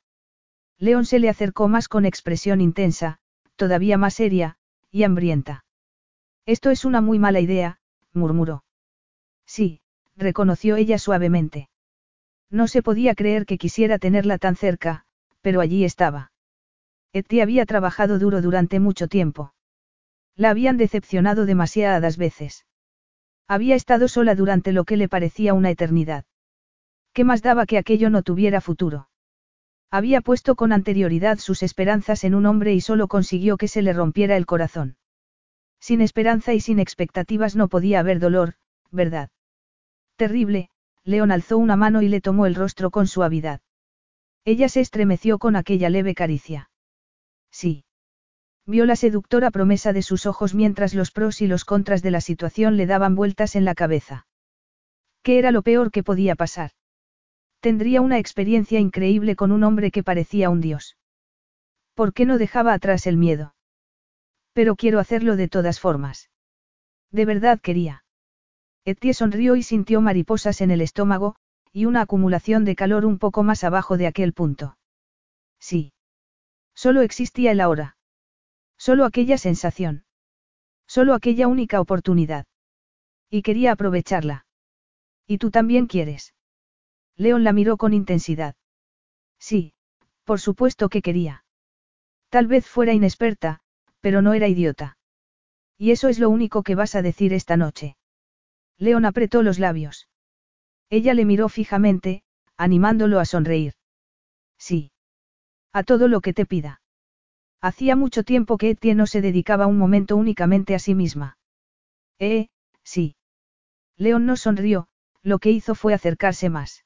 León 0.78 1.04
se 1.04 1.18
le 1.18 1.28
acercó 1.28 1.66
más 1.68 1.88
con 1.88 2.04
expresión 2.04 2.60
intensa, 2.60 3.18
todavía 3.56 3.98
más 3.98 4.14
seria, 4.14 4.56
y 4.90 5.02
hambrienta. 5.02 5.64
Esto 6.46 6.70
es 6.70 6.84
una 6.84 7.00
muy 7.00 7.18
mala 7.18 7.40
idea, 7.40 7.80
murmuró. 8.12 8.64
Sí, 9.46 9.80
reconoció 10.18 10.76
ella 10.76 10.98
suavemente. 10.98 11.68
No 12.50 12.66
se 12.66 12.82
podía 12.82 13.14
creer 13.14 13.46
que 13.46 13.58
quisiera 13.58 13.98
tenerla 13.98 14.38
tan 14.38 14.56
cerca, 14.56 15.04
pero 15.40 15.60
allí 15.60 15.84
estaba. 15.84 16.32
Eti 17.12 17.40
había 17.40 17.64
trabajado 17.64 18.18
duro 18.18 18.42
durante 18.42 18.80
mucho 18.80 19.08
tiempo. 19.08 19.54
La 20.36 20.50
habían 20.50 20.76
decepcionado 20.76 21.46
demasiadas 21.46 22.16
veces. 22.16 22.66
Había 23.46 23.76
estado 23.76 24.08
sola 24.08 24.34
durante 24.34 24.72
lo 24.72 24.84
que 24.84 24.96
le 24.96 25.08
parecía 25.08 25.54
una 25.54 25.70
eternidad. 25.70 26.24
¿Qué 27.12 27.24
más 27.24 27.42
daba 27.42 27.64
que 27.64 27.78
aquello 27.78 28.10
no 28.10 28.22
tuviera 28.22 28.60
futuro? 28.60 29.08
Había 29.90 30.20
puesto 30.20 30.54
con 30.54 30.72
anterioridad 30.72 31.38
sus 31.38 31.62
esperanzas 31.62 32.24
en 32.24 32.34
un 32.34 32.44
hombre 32.44 32.74
y 32.74 32.80
solo 32.80 33.08
consiguió 33.08 33.56
que 33.56 33.68
se 33.68 33.80
le 33.80 33.94
rompiera 33.94 34.36
el 34.36 34.44
corazón. 34.44 34.96
Sin 35.80 36.02
esperanza 36.02 36.52
y 36.52 36.60
sin 36.60 36.78
expectativas 36.78 37.56
no 37.56 37.68
podía 37.68 38.00
haber 38.00 38.18
dolor, 38.18 38.54
¿verdad? 38.90 39.30
Terrible, 40.18 40.68
León 41.04 41.30
alzó 41.30 41.58
una 41.58 41.76
mano 41.76 42.02
y 42.02 42.08
le 42.08 42.20
tomó 42.20 42.46
el 42.46 42.56
rostro 42.56 42.90
con 42.90 43.06
suavidad. 43.06 43.60
Ella 44.44 44.68
se 44.68 44.80
estremeció 44.80 45.38
con 45.38 45.54
aquella 45.54 45.90
leve 45.90 46.16
caricia. 46.16 46.70
Sí. 47.52 47.84
Vio 48.66 48.84
la 48.84 48.96
seductora 48.96 49.52
promesa 49.52 49.92
de 49.92 50.02
sus 50.02 50.26
ojos 50.26 50.56
mientras 50.56 50.92
los 50.92 51.12
pros 51.12 51.40
y 51.40 51.46
los 51.46 51.64
contras 51.64 52.02
de 52.02 52.10
la 52.10 52.20
situación 52.20 52.76
le 52.76 52.86
daban 52.86 53.14
vueltas 53.14 53.54
en 53.54 53.64
la 53.64 53.76
cabeza. 53.76 54.26
¿Qué 55.22 55.38
era 55.38 55.52
lo 55.52 55.62
peor 55.62 55.92
que 55.92 56.02
podía 56.02 56.34
pasar? 56.34 56.72
Tendría 57.60 58.00
una 58.00 58.18
experiencia 58.18 58.80
increíble 58.80 59.36
con 59.36 59.52
un 59.52 59.62
hombre 59.62 59.92
que 59.92 60.02
parecía 60.02 60.50
un 60.50 60.60
dios. 60.60 60.96
¿Por 61.94 62.12
qué 62.12 62.26
no 62.26 62.38
dejaba 62.38 62.74
atrás 62.74 63.06
el 63.06 63.16
miedo? 63.16 63.54
Pero 64.52 64.74
quiero 64.74 64.98
hacerlo 64.98 65.36
de 65.36 65.46
todas 65.46 65.78
formas. 65.78 66.28
De 67.12 67.24
verdad 67.24 67.60
quería. 67.60 68.02
Etienne 68.88 69.12
sonrió 69.12 69.54
y 69.54 69.62
sintió 69.62 70.00
mariposas 70.00 70.62
en 70.62 70.70
el 70.70 70.80
estómago, 70.80 71.36
y 71.72 71.84
una 71.84 72.00
acumulación 72.00 72.64
de 72.64 72.74
calor 72.74 73.04
un 73.04 73.18
poco 73.18 73.42
más 73.42 73.62
abajo 73.62 73.98
de 73.98 74.06
aquel 74.06 74.32
punto. 74.32 74.78
Sí. 75.60 75.92
Solo 76.74 77.02
existía 77.02 77.52
el 77.52 77.60
ahora. 77.60 77.98
Solo 78.78 79.04
aquella 79.04 79.36
sensación. 79.36 80.04
Solo 80.86 81.12
aquella 81.12 81.48
única 81.48 81.82
oportunidad. 81.82 82.46
Y 83.28 83.42
quería 83.42 83.72
aprovecharla. 83.72 84.46
¿Y 85.26 85.36
tú 85.36 85.50
también 85.50 85.86
quieres? 85.86 86.32
León 87.14 87.44
la 87.44 87.52
miró 87.52 87.76
con 87.76 87.92
intensidad. 87.92 88.54
Sí, 89.38 89.74
por 90.24 90.40
supuesto 90.40 90.88
que 90.88 91.02
quería. 91.02 91.44
Tal 92.30 92.46
vez 92.46 92.66
fuera 92.66 92.94
inexperta, 92.94 93.60
pero 94.00 94.22
no 94.22 94.32
era 94.32 94.48
idiota. 94.48 94.96
Y 95.76 95.90
eso 95.90 96.08
es 96.08 96.18
lo 96.18 96.30
único 96.30 96.62
que 96.62 96.74
vas 96.74 96.94
a 96.94 97.02
decir 97.02 97.34
esta 97.34 97.58
noche. 97.58 97.97
León 98.78 99.04
apretó 99.04 99.42
los 99.42 99.58
labios. 99.58 100.08
Ella 100.90 101.14
le 101.14 101.24
miró 101.24 101.48
fijamente, 101.48 102.22
animándolo 102.56 103.20
a 103.20 103.24
sonreír. 103.24 103.74
Sí. 104.58 104.92
A 105.72 105.82
todo 105.82 106.08
lo 106.08 106.20
que 106.20 106.32
te 106.32 106.46
pida. 106.46 106.80
Hacía 107.60 107.96
mucho 107.96 108.22
tiempo 108.22 108.56
que 108.56 108.70
Etienne 108.70 108.98
no 108.98 109.06
se 109.06 109.20
dedicaba 109.20 109.66
un 109.66 109.78
momento 109.78 110.16
únicamente 110.16 110.74
a 110.74 110.78
sí 110.78 110.94
misma. 110.94 111.36
Eh, 112.18 112.48
sí. 112.84 113.16
León 113.96 114.26
no 114.26 114.36
sonrió, 114.36 114.88
lo 115.22 115.38
que 115.40 115.50
hizo 115.50 115.74
fue 115.74 115.92
acercarse 115.92 116.48
más. 116.48 116.84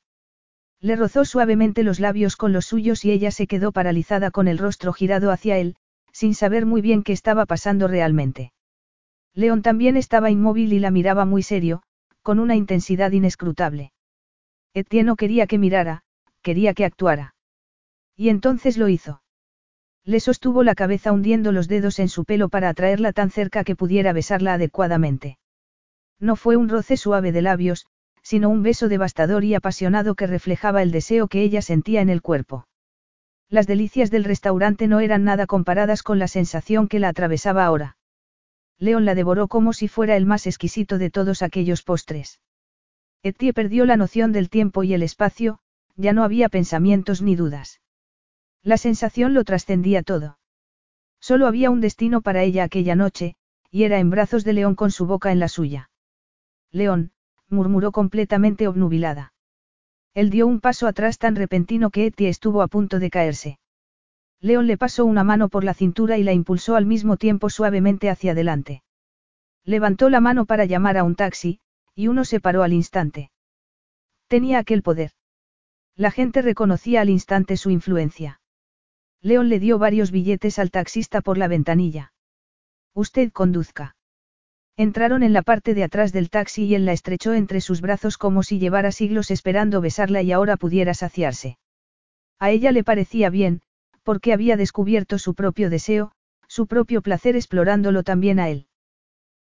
Le 0.80 0.97
rozó 0.97 1.24
suavemente 1.24 1.84
los 1.84 2.01
labios 2.01 2.36
con 2.36 2.53
los 2.53 2.66
suyos 2.66 3.05
y 3.05 3.12
ella 3.12 3.30
se 3.30 3.47
quedó 3.47 3.70
paralizada 3.70 4.30
con 4.30 4.49
el 4.49 4.59
rostro 4.59 4.93
girado 4.93 5.30
hacia 5.30 5.59
él, 5.59 5.76
sin 6.12 6.34
saber 6.34 6.66
muy 6.66 6.80
bien 6.80 7.03
qué 7.03 7.12
estaba 7.12 7.47
pasando 7.47 7.86
realmente. 7.86 8.53
León 9.35 9.62
también 9.62 9.97
estaba 9.97 10.30
inmóvil 10.30 10.72
y 10.72 10.78
la 10.78 10.91
miraba 10.91 11.24
muy 11.24 11.43
serio, 11.43 11.83
con 12.22 12.39
una 12.39 12.55
intensidad 12.55 13.12
inescrutable. 13.12 13.93
Etienne 14.74 15.07
no 15.07 15.16
quería 15.16 15.47
que 15.47 15.59
mirara, 15.59 16.03
quería 16.43 16.74
que 16.74 16.85
actuara. 16.85 17.35
Y 18.16 18.28
entonces 18.28 18.76
lo 18.76 18.89
hizo. 18.89 19.22
Le 20.05 20.20
sostuvo 20.20 20.62
la 20.64 20.74
cabeza 20.74 21.12
hundiendo 21.12 21.53
los 21.53 21.68
dedos 21.68 21.99
en 21.99 22.09
su 22.09 22.24
pelo 22.24 22.49
para 22.49 22.68
atraerla 22.68 23.12
tan 23.12 23.30
cerca 23.30 23.64
que 23.64 23.76
pudiera 23.76 24.12
besarla 24.12 24.55
adecuadamente. 24.55 25.39
No 26.18 26.37
fue 26.37 26.57
un 26.57 26.68
roce 26.68 26.97
suave 26.97 27.33
de 27.33 27.43
labios, 27.43 27.87
sino 28.22 28.49
un 28.49 28.62
beso 28.62 28.89
devastador 28.89 29.45
y 29.45 29.55
apasionado 29.55 30.14
que 30.14 30.26
reflejaba 30.26 30.83
el 30.83 30.91
deseo 30.91 31.28
que 31.28 31.43
ella 31.43 31.62
sentía 31.62 32.01
en 32.01 32.09
el 32.09 32.22
cuerpo. 32.22 32.66
Las 33.49 33.66
delicias 33.66 34.11
del 34.11 34.24
restaurante 34.24 34.89
no 34.89 35.01
eran 35.01 35.24
nada 35.24 35.47
comparadas 35.47 36.03
con 36.03 36.18
la 36.18 36.28
sensación 36.28 36.89
que 36.89 36.99
la 36.99 37.09
atravesaba 37.09 37.64
ahora. 37.64 37.97
León 38.78 39.04
la 39.04 39.14
devoró 39.14 39.48
como 39.48 39.72
si 39.72 39.88
fuera 39.88 40.16
el 40.16 40.26
más 40.26 40.46
exquisito 40.46 40.98
de 40.98 41.10
todos 41.10 41.42
aquellos 41.42 41.82
postres. 41.82 42.40
Etienne 43.22 43.54
perdió 43.54 43.86
la 43.86 43.96
noción 43.96 44.32
del 44.32 44.50
tiempo 44.50 44.82
y 44.82 44.94
el 44.94 45.02
espacio, 45.02 45.60
ya 45.96 46.12
no 46.12 46.24
había 46.24 46.48
pensamientos 46.48 47.22
ni 47.22 47.36
dudas. 47.36 47.80
La 48.62 48.76
sensación 48.76 49.34
lo 49.34 49.44
trascendía 49.44 50.02
todo. 50.02 50.38
Solo 51.20 51.46
había 51.46 51.70
un 51.70 51.80
destino 51.80 52.20
para 52.20 52.42
ella 52.42 52.64
aquella 52.64 52.96
noche, 52.96 53.36
y 53.70 53.84
era 53.84 53.98
en 54.00 54.10
brazos 54.10 54.44
de 54.44 54.52
León 54.52 54.74
con 54.74 54.90
su 54.90 55.06
boca 55.06 55.30
en 55.30 55.38
la 55.38 55.48
suya. 55.48 55.90
León, 56.72 57.12
murmuró 57.48 57.92
completamente 57.92 58.66
obnubilada. 58.66 59.32
Él 60.14 60.30
dio 60.30 60.46
un 60.46 60.60
paso 60.60 60.86
atrás 60.86 61.18
tan 61.18 61.36
repentino 61.36 61.90
que 61.90 62.06
Etienne 62.06 62.30
estuvo 62.30 62.62
a 62.62 62.68
punto 62.68 62.98
de 62.98 63.10
caerse. 63.10 63.58
León 64.43 64.66
le 64.66 64.76
pasó 64.76 65.05
una 65.05 65.22
mano 65.22 65.49
por 65.49 65.62
la 65.62 65.72
cintura 65.72 66.18
y 66.18 66.24
la 66.24 66.32
impulsó 66.32 66.74
al 66.74 66.84
mismo 66.84 67.16
tiempo 67.16 67.49
suavemente 67.49 68.11
hacia 68.11 68.32
adelante. 68.32 68.82
Levantó 69.64 70.11
la 70.11 70.20
mano 70.20 70.47
para 70.47 70.64
llamar 70.64 70.99
a 70.99 71.05
un 71.05 71.14
taxi, 71.14 71.61
y 71.95 72.09
uno 72.09 72.24
se 72.24 72.40
paró 72.40 72.64
al 72.64 72.72
instante. 72.72 73.30
Tenía 74.26 74.59
aquel 74.59 74.82
poder. 74.82 75.12
La 75.95 76.11
gente 76.11 76.43
reconocía 76.43 77.03
al 77.03 77.09
instante 77.09 77.57
su 77.57 77.70
influencia. 77.70 78.40
León 79.20 79.49
le 79.49 79.61
dio 79.61 79.78
varios 79.78 80.11
billetes 80.11 80.59
al 80.59 80.72
taxista 80.72 81.20
por 81.20 81.38
la 81.38 81.47
ventanilla. 81.47 82.12
Usted 82.95 83.30
conduzca. 83.30 83.95
Entraron 84.76 85.22
en 85.22 85.32
la 85.32 85.43
parte 85.43 85.74
de 85.74 85.84
atrás 85.84 86.12
del 86.12 86.30
taxi 86.30 86.64
y 86.64 86.74
él 86.74 86.84
la 86.84 86.93
estrechó 86.93 87.32
entre 87.34 87.61
sus 87.61 87.80
brazos 87.80 88.18
como 88.18 88.43
si 88.43 88.59
llevara 88.59 88.90
siglos 88.90 89.30
esperando 89.30 89.80
besarla 89.80 90.22
y 90.22 90.32
ahora 90.32 90.57
pudiera 90.57 90.95
saciarse. 90.95 91.59
A 92.40 92.51
ella 92.51 92.72
le 92.72 92.82
parecía 92.82 93.30
bien, 93.30 93.61
porque 94.03 94.32
había 94.32 94.57
descubierto 94.57 95.18
su 95.18 95.34
propio 95.34 95.70
deseo, 95.70 96.12
su 96.46 96.66
propio 96.66 97.03
placer 97.03 97.36
explorándolo 97.36 98.03
también 98.03 98.38
a 98.38 98.48
él. 98.48 98.66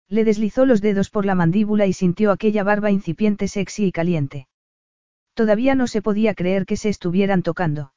Le 0.08 0.24
deslizó 0.24 0.66
los 0.66 0.80
dedos 0.80 1.10
por 1.10 1.24
la 1.26 1.34
mandíbula 1.34 1.86
y 1.86 1.92
sintió 1.92 2.32
aquella 2.32 2.64
barba 2.64 2.90
incipiente 2.90 3.48
sexy 3.48 3.86
y 3.86 3.92
caliente. 3.92 4.48
Todavía 5.34 5.74
no 5.74 5.86
se 5.86 6.02
podía 6.02 6.34
creer 6.34 6.66
que 6.66 6.76
se 6.76 6.88
estuvieran 6.88 7.42
tocando. 7.42 7.92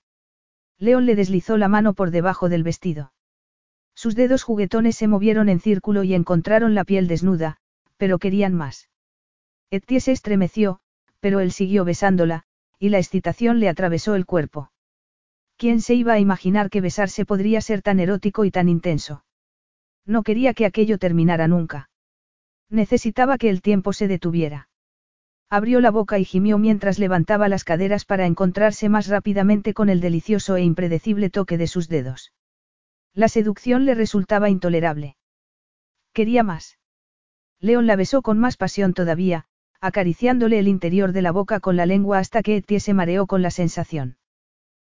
León 0.79 1.05
le 1.05 1.15
deslizó 1.15 1.57
la 1.57 1.67
mano 1.67 1.93
por 1.93 2.11
debajo 2.11 2.49
del 2.49 2.63
vestido. 2.63 3.13
Sus 3.95 4.15
dedos 4.15 4.43
juguetones 4.43 4.95
se 4.95 5.07
movieron 5.07 5.49
en 5.49 5.59
círculo 5.59 6.03
y 6.03 6.13
encontraron 6.13 6.75
la 6.75 6.83
piel 6.83 7.07
desnuda, 7.07 7.57
pero 7.97 8.19
querían 8.19 8.53
más. 8.53 8.89
Etienne 9.69 10.01
se 10.01 10.11
estremeció, 10.11 10.79
pero 11.19 11.39
él 11.39 11.51
siguió 11.51 11.85
besándola, 11.85 12.43
y 12.79 12.89
la 12.89 12.97
excitación 12.97 13.59
le 13.59 13.69
atravesó 13.69 14.15
el 14.15 14.25
cuerpo. 14.25 14.72
¿Quién 15.57 15.81
se 15.81 15.93
iba 15.93 16.13
a 16.13 16.19
imaginar 16.19 16.69
que 16.69 16.81
besarse 16.81 17.25
podría 17.25 17.61
ser 17.61 17.81
tan 17.81 17.99
erótico 17.99 18.45
y 18.45 18.51
tan 18.51 18.69
intenso? 18.69 19.23
No 20.05 20.23
quería 20.23 20.53
que 20.53 20.65
aquello 20.65 20.97
terminara 20.97 21.47
nunca. 21.47 21.89
Necesitaba 22.69 23.37
que 23.37 23.49
el 23.49 23.61
tiempo 23.61 23.93
se 23.93 24.07
detuviera. 24.07 24.69
Abrió 25.49 25.81
la 25.81 25.91
boca 25.91 26.17
y 26.17 26.25
gimió 26.25 26.57
mientras 26.57 26.97
levantaba 26.97 27.47
las 27.47 27.63
caderas 27.63 28.05
para 28.05 28.25
encontrarse 28.25 28.89
más 28.89 29.07
rápidamente 29.07 29.73
con 29.73 29.89
el 29.89 30.01
delicioso 30.01 30.55
e 30.55 30.63
impredecible 30.63 31.29
toque 31.29 31.57
de 31.57 31.67
sus 31.67 31.87
dedos. 31.87 32.33
La 33.13 33.29
seducción 33.29 33.85
le 33.85 33.93
resultaba 33.93 34.49
intolerable. 34.49 35.15
Quería 36.11 36.41
más. 36.41 36.79
León 37.59 37.85
la 37.85 37.95
besó 37.95 38.23
con 38.23 38.39
más 38.39 38.57
pasión 38.57 38.93
todavía, 38.93 39.45
acariciándole 39.79 40.57
el 40.57 40.67
interior 40.67 41.11
de 41.11 41.21
la 41.21 41.31
boca 41.31 41.59
con 41.59 41.77
la 41.77 41.85
lengua 41.85 42.17
hasta 42.17 42.41
que 42.41 42.57
Etienne 42.57 42.79
se 42.79 42.93
mareó 42.93 43.27
con 43.27 43.43
la 43.43 43.51
sensación. 43.51 44.17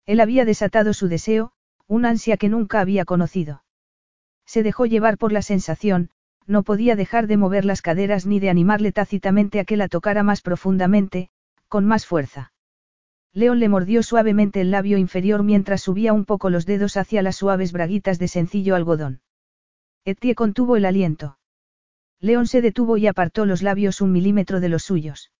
Él 0.08 0.20
había 0.20 0.46
desatado 0.46 0.94
su 0.94 1.06
deseo, 1.06 1.52
un 1.86 2.06
ansia 2.06 2.38
que 2.38 2.48
nunca 2.48 2.80
había 2.80 3.04
conocido. 3.04 3.62
Se 4.46 4.62
dejó 4.62 4.86
llevar 4.86 5.18
por 5.18 5.32
la 5.32 5.42
sensación, 5.42 6.08
no 6.46 6.62
podía 6.62 6.96
dejar 6.96 7.26
de 7.26 7.36
mover 7.36 7.66
las 7.66 7.82
caderas 7.82 8.24
ni 8.24 8.40
de 8.40 8.48
animarle 8.48 8.90
tácitamente 8.90 9.60
a 9.60 9.64
que 9.64 9.76
la 9.76 9.86
tocara 9.86 10.22
más 10.22 10.40
profundamente, 10.40 11.28
con 11.68 11.84
más 11.84 12.06
fuerza. 12.06 12.54
León 13.34 13.60
le 13.60 13.68
mordió 13.68 14.02
suavemente 14.02 14.62
el 14.62 14.70
labio 14.70 14.96
inferior 14.96 15.42
mientras 15.42 15.82
subía 15.82 16.14
un 16.14 16.24
poco 16.24 16.48
los 16.48 16.64
dedos 16.64 16.96
hacia 16.96 17.20
las 17.20 17.36
suaves 17.36 17.72
braguitas 17.72 18.18
de 18.18 18.28
sencillo 18.28 18.76
algodón. 18.76 19.20
Etie 20.06 20.34
contuvo 20.34 20.76
el 20.76 20.86
aliento. 20.86 21.38
León 22.18 22.46
se 22.46 22.62
detuvo 22.62 22.96
y 22.96 23.08
apartó 23.08 23.44
los 23.44 23.60
labios 23.60 24.00
un 24.00 24.12
milímetro 24.12 24.60
de 24.60 24.70
los 24.70 24.84
suyos. 24.84 25.32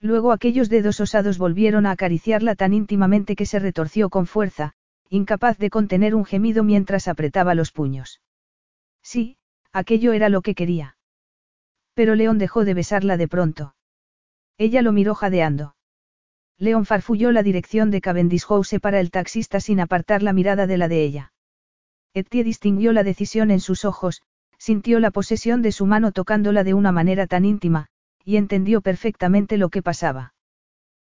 Luego 0.00 0.32
aquellos 0.32 0.68
dedos 0.68 1.00
osados 1.00 1.38
volvieron 1.38 1.86
a 1.86 1.92
acariciarla 1.92 2.54
tan 2.54 2.74
íntimamente 2.74 3.36
que 3.36 3.46
se 3.46 3.58
retorció 3.58 4.10
con 4.10 4.26
fuerza, 4.26 4.72
incapaz 5.08 5.58
de 5.58 5.70
contener 5.70 6.14
un 6.14 6.24
gemido 6.24 6.64
mientras 6.64 7.08
apretaba 7.08 7.54
los 7.54 7.72
puños. 7.72 8.20
Sí, 9.02 9.38
aquello 9.72 10.12
era 10.12 10.28
lo 10.28 10.42
que 10.42 10.54
quería. 10.54 10.96
Pero 11.94 12.14
León 12.14 12.38
dejó 12.38 12.64
de 12.64 12.74
besarla 12.74 13.16
de 13.16 13.28
pronto. 13.28 13.74
Ella 14.58 14.82
lo 14.82 14.92
miró 14.92 15.14
jadeando. 15.14 15.76
León 16.58 16.86
farfulló 16.86 17.32
la 17.32 17.42
dirección 17.42 17.90
de 17.90 18.00
Cavendish 18.00 18.46
House 18.46 18.76
para 18.80 19.00
el 19.00 19.10
taxista 19.10 19.60
sin 19.60 19.80
apartar 19.80 20.22
la 20.22 20.32
mirada 20.32 20.66
de 20.66 20.78
la 20.78 20.88
de 20.88 21.04
ella. 21.04 21.32
Etienne 22.14 22.44
distinguió 22.44 22.92
la 22.92 23.02
decisión 23.02 23.50
en 23.50 23.60
sus 23.60 23.84
ojos, 23.84 24.22
sintió 24.58 25.00
la 25.00 25.10
posesión 25.10 25.60
de 25.60 25.72
su 25.72 25.84
mano 25.84 26.12
tocándola 26.12 26.64
de 26.64 26.72
una 26.72 26.92
manera 26.92 27.26
tan 27.26 27.44
íntima, 27.44 27.88
y 28.26 28.36
entendió 28.36 28.80
perfectamente 28.80 29.56
lo 29.56 29.68
que 29.68 29.82
pasaba. 29.82 30.34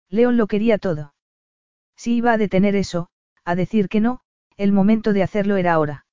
León 0.10 0.38
lo 0.38 0.48
quería 0.48 0.80
todo. 0.80 1.14
Si 1.96 2.16
iba 2.16 2.34
a 2.34 2.38
detener 2.38 2.76
eso, 2.76 3.10
a 3.46 3.54
decir 3.54 3.90
que 3.90 4.00
no, 4.00 4.22
el 4.58 4.72
momento 4.72 5.14
de 5.14 5.22
hacerlo 5.22 5.58
era 5.58 5.74
ahora. 5.74 6.08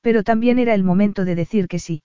Pero 0.00 0.22
también 0.22 0.60
era 0.60 0.74
el 0.74 0.84
momento 0.84 1.24
de 1.24 1.34
decir 1.34 1.66
que 1.66 1.80
sí. 1.80 2.04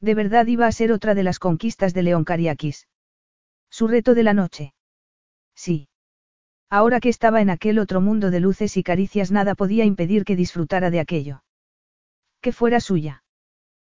De 0.00 0.16
verdad 0.16 0.46
iba 0.46 0.66
a 0.66 0.72
ser 0.72 0.90
otra 0.90 1.14
de 1.14 1.22
las 1.22 1.38
conquistas 1.38 1.94
de 1.94 2.02
León 2.02 2.24
Cariakis. 2.24 2.88
Su 3.70 3.86
reto 3.86 4.14
de 4.14 4.24
la 4.24 4.34
noche. 4.34 4.74
Sí. 5.54 5.88
Ahora 6.68 6.98
que 6.98 7.10
estaba 7.10 7.40
en 7.40 7.50
aquel 7.50 7.78
otro 7.78 8.00
mundo 8.00 8.32
de 8.32 8.40
luces 8.40 8.76
y 8.76 8.82
caricias 8.82 9.30
nada 9.30 9.54
podía 9.54 9.84
impedir 9.84 10.24
que 10.24 10.34
disfrutara 10.34 10.90
de 10.90 10.98
aquello. 10.98 11.44
Que 12.40 12.50
fuera 12.50 12.80
suya. 12.80 13.22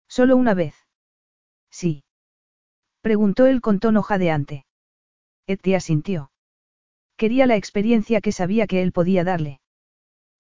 Solo 0.09 0.37
una 0.37 0.55
vez. 0.55 0.77
Sí. 1.69 2.05
Preguntó 3.03 3.47
él 3.47 3.61
con 3.61 3.79
tono 3.81 4.03
jadeante. 4.03 4.67
Etienne 5.47 5.77
asintió. 5.77 6.31
Quería 7.17 7.47
la 7.47 7.57
experiencia 7.57 8.21
que 8.21 8.33
sabía 8.33 8.67
que 8.67 8.83
él 8.83 8.93
podía 8.93 9.25
darle. 9.25 9.61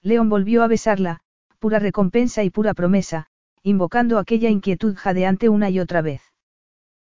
León 0.02 0.28
volvió 0.28 0.62
a 0.62 0.66
besarla, 0.68 1.20
pura 1.58 1.78
recompensa 1.78 2.42
y 2.44 2.50
pura 2.50 2.74
promesa, 2.74 3.26
invocando 3.62 4.18
aquella 4.18 4.48
inquietud 4.48 4.96
jadeante 4.96 5.48
una 5.48 5.70
y 5.70 5.80
otra 5.80 6.00
vez. 6.00 6.22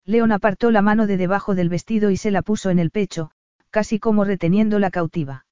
León 0.05 0.31
apartó 0.31 0.71
la 0.71 0.81
mano 0.81 1.05
de 1.05 1.17
debajo 1.17 1.53
del 1.53 1.67
vestido 1.67 2.11
y 2.11 2.17
se 2.17 2.31
la 2.31 2.41
puso 2.41 2.69
en 2.69 2.79
el 2.79 2.91
pecho, 2.91 3.31
casi 3.69 3.99
como 3.99 4.23
reteniendo 4.23 4.79
la 4.79 4.89
cautiva. 4.89 5.45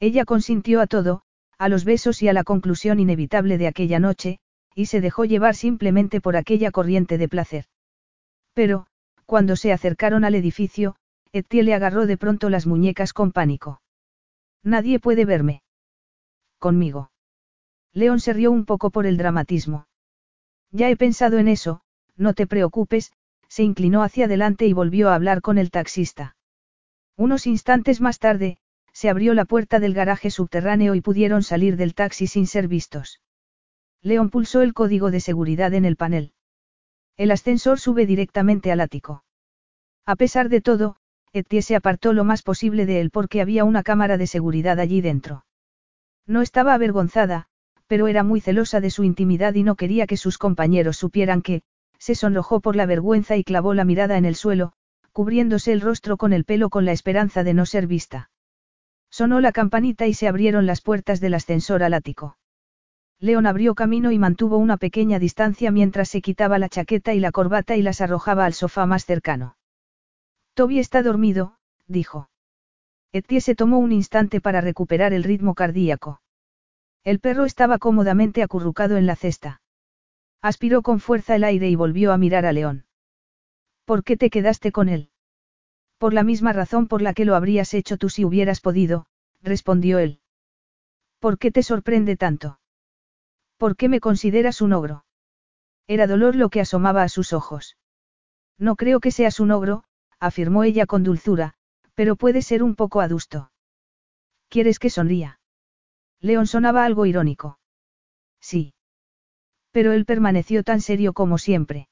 Ella 0.00 0.26
consintió 0.26 0.80
a 0.82 0.86
todo, 0.86 1.22
a 1.56 1.68
los 1.68 1.84
besos 1.84 2.22
y 2.22 2.28
a 2.28 2.32
la 2.32 2.44
conclusión 2.44 3.00
inevitable 3.00 3.56
de 3.56 3.66
aquella 3.66 3.98
noche, 3.98 4.38
y 4.74 4.86
se 4.86 5.00
dejó 5.00 5.24
llevar 5.24 5.54
simplemente 5.54 6.20
por 6.20 6.36
aquella 6.36 6.70
corriente 6.70 7.16
de 7.16 7.28
placer. 7.28 7.64
Pero, 8.52 8.86
cuando 9.30 9.54
se 9.54 9.72
acercaron 9.72 10.24
al 10.24 10.34
edificio, 10.34 10.96
Etienne 11.30 11.66
le 11.66 11.74
agarró 11.74 12.08
de 12.08 12.18
pronto 12.18 12.50
las 12.50 12.66
muñecas 12.66 13.12
con 13.12 13.30
pánico. 13.30 13.80
Nadie 14.64 14.98
puede 14.98 15.24
verme. 15.24 15.62
Conmigo. 16.58 17.12
León 17.92 18.18
se 18.18 18.32
rió 18.32 18.50
un 18.50 18.64
poco 18.64 18.90
por 18.90 19.06
el 19.06 19.16
dramatismo. 19.16 19.86
Ya 20.72 20.90
he 20.90 20.96
pensado 20.96 21.38
en 21.38 21.46
eso, 21.46 21.82
no 22.16 22.34
te 22.34 22.48
preocupes, 22.48 23.12
se 23.46 23.62
inclinó 23.62 24.02
hacia 24.02 24.24
adelante 24.24 24.66
y 24.66 24.72
volvió 24.72 25.10
a 25.10 25.14
hablar 25.14 25.42
con 25.42 25.58
el 25.58 25.70
taxista. 25.70 26.34
Unos 27.16 27.46
instantes 27.46 28.00
más 28.00 28.18
tarde, 28.18 28.58
se 28.92 29.10
abrió 29.10 29.32
la 29.34 29.44
puerta 29.44 29.78
del 29.78 29.94
garaje 29.94 30.32
subterráneo 30.32 30.96
y 30.96 31.02
pudieron 31.02 31.44
salir 31.44 31.76
del 31.76 31.94
taxi 31.94 32.26
sin 32.26 32.48
ser 32.48 32.66
vistos. 32.66 33.20
León 34.02 34.28
pulsó 34.28 34.62
el 34.62 34.74
código 34.74 35.12
de 35.12 35.20
seguridad 35.20 35.72
en 35.74 35.84
el 35.84 35.94
panel. 35.94 36.32
El 37.20 37.32
ascensor 37.32 37.78
sube 37.78 38.06
directamente 38.06 38.72
al 38.72 38.80
ático. 38.80 39.24
A 40.06 40.16
pesar 40.16 40.48
de 40.48 40.62
todo, 40.62 40.96
Etienne 41.34 41.60
se 41.60 41.76
apartó 41.76 42.14
lo 42.14 42.24
más 42.24 42.42
posible 42.42 42.86
de 42.86 43.02
él 43.02 43.10
porque 43.10 43.42
había 43.42 43.64
una 43.64 43.82
cámara 43.82 44.16
de 44.16 44.26
seguridad 44.26 44.80
allí 44.80 45.02
dentro. 45.02 45.44
No 46.26 46.40
estaba 46.40 46.72
avergonzada, 46.72 47.44
pero 47.86 48.08
era 48.08 48.22
muy 48.22 48.40
celosa 48.40 48.80
de 48.80 48.88
su 48.88 49.04
intimidad 49.04 49.52
y 49.52 49.64
no 49.64 49.74
quería 49.74 50.06
que 50.06 50.16
sus 50.16 50.38
compañeros 50.38 50.96
supieran 50.96 51.42
que, 51.42 51.60
se 51.98 52.14
sonrojó 52.14 52.60
por 52.60 52.74
la 52.74 52.86
vergüenza 52.86 53.36
y 53.36 53.44
clavó 53.44 53.74
la 53.74 53.84
mirada 53.84 54.16
en 54.16 54.24
el 54.24 54.34
suelo, 54.34 54.72
cubriéndose 55.12 55.72
el 55.72 55.82
rostro 55.82 56.16
con 56.16 56.32
el 56.32 56.46
pelo 56.46 56.70
con 56.70 56.86
la 56.86 56.92
esperanza 56.92 57.44
de 57.44 57.52
no 57.52 57.66
ser 57.66 57.86
vista. 57.86 58.30
Sonó 59.10 59.40
la 59.40 59.52
campanita 59.52 60.06
y 60.06 60.14
se 60.14 60.26
abrieron 60.26 60.64
las 60.64 60.80
puertas 60.80 61.20
del 61.20 61.34
ascensor 61.34 61.82
al 61.82 61.92
ático. 61.92 62.38
León 63.20 63.46
abrió 63.46 63.74
camino 63.74 64.12
y 64.12 64.18
mantuvo 64.18 64.56
una 64.56 64.78
pequeña 64.78 65.18
distancia 65.18 65.70
mientras 65.70 66.08
se 66.08 66.22
quitaba 66.22 66.58
la 66.58 66.70
chaqueta 66.70 67.12
y 67.12 67.20
la 67.20 67.32
corbata 67.32 67.76
y 67.76 67.82
las 67.82 68.00
arrojaba 68.00 68.46
al 68.46 68.54
sofá 68.54 68.86
más 68.86 69.04
cercano. 69.04 69.56
Toby 70.54 70.78
está 70.78 71.02
dormido, 71.02 71.58
dijo. 71.86 72.30
Etienne 73.12 73.42
se 73.42 73.54
tomó 73.54 73.78
un 73.78 73.92
instante 73.92 74.40
para 74.40 74.62
recuperar 74.62 75.12
el 75.12 75.24
ritmo 75.24 75.54
cardíaco. 75.54 76.22
El 77.04 77.20
perro 77.20 77.44
estaba 77.44 77.78
cómodamente 77.78 78.42
acurrucado 78.42 78.96
en 78.96 79.04
la 79.04 79.16
cesta. 79.16 79.60
Aspiró 80.40 80.80
con 80.80 81.00
fuerza 81.00 81.34
el 81.34 81.44
aire 81.44 81.68
y 81.68 81.74
volvió 81.74 82.12
a 82.12 82.18
mirar 82.18 82.46
a 82.46 82.52
León. 82.52 82.86
¿Por 83.84 84.02
qué 84.02 84.16
te 84.16 84.30
quedaste 84.30 84.72
con 84.72 84.88
él? 84.88 85.10
Por 85.98 86.14
la 86.14 86.22
misma 86.22 86.54
razón 86.54 86.86
por 86.86 87.02
la 87.02 87.12
que 87.12 87.26
lo 87.26 87.34
habrías 87.34 87.74
hecho 87.74 87.98
tú 87.98 88.08
si 88.08 88.24
hubieras 88.24 88.60
podido, 88.60 89.06
respondió 89.42 89.98
él. 89.98 90.20
¿Por 91.18 91.36
qué 91.36 91.50
te 91.50 91.62
sorprende 91.62 92.16
tanto? 92.16 92.59
¿Por 93.60 93.76
qué 93.76 93.90
me 93.90 94.00
consideras 94.00 94.62
un 94.62 94.72
ogro? 94.72 95.04
Era 95.86 96.06
dolor 96.06 96.34
lo 96.34 96.48
que 96.48 96.62
asomaba 96.62 97.02
a 97.02 97.10
sus 97.10 97.34
ojos. 97.34 97.76
No 98.56 98.74
creo 98.74 99.00
que 99.00 99.10
seas 99.10 99.38
un 99.38 99.50
ogro, 99.50 99.84
afirmó 100.18 100.64
ella 100.64 100.86
con 100.86 101.02
dulzura, 101.02 101.52
pero 101.94 102.16
puede 102.16 102.40
ser 102.40 102.62
un 102.62 102.74
poco 102.74 103.02
adusto. 103.02 103.52
¿Quieres 104.48 104.78
que 104.78 104.88
sonría? 104.88 105.40
León 106.20 106.46
sonaba 106.46 106.86
algo 106.86 107.04
irónico. 107.04 107.58
Sí. 108.40 108.72
Pero 109.72 109.92
él 109.92 110.06
permaneció 110.06 110.64
tan 110.64 110.80
serio 110.80 111.12
como 111.12 111.36
siempre. 111.36 111.90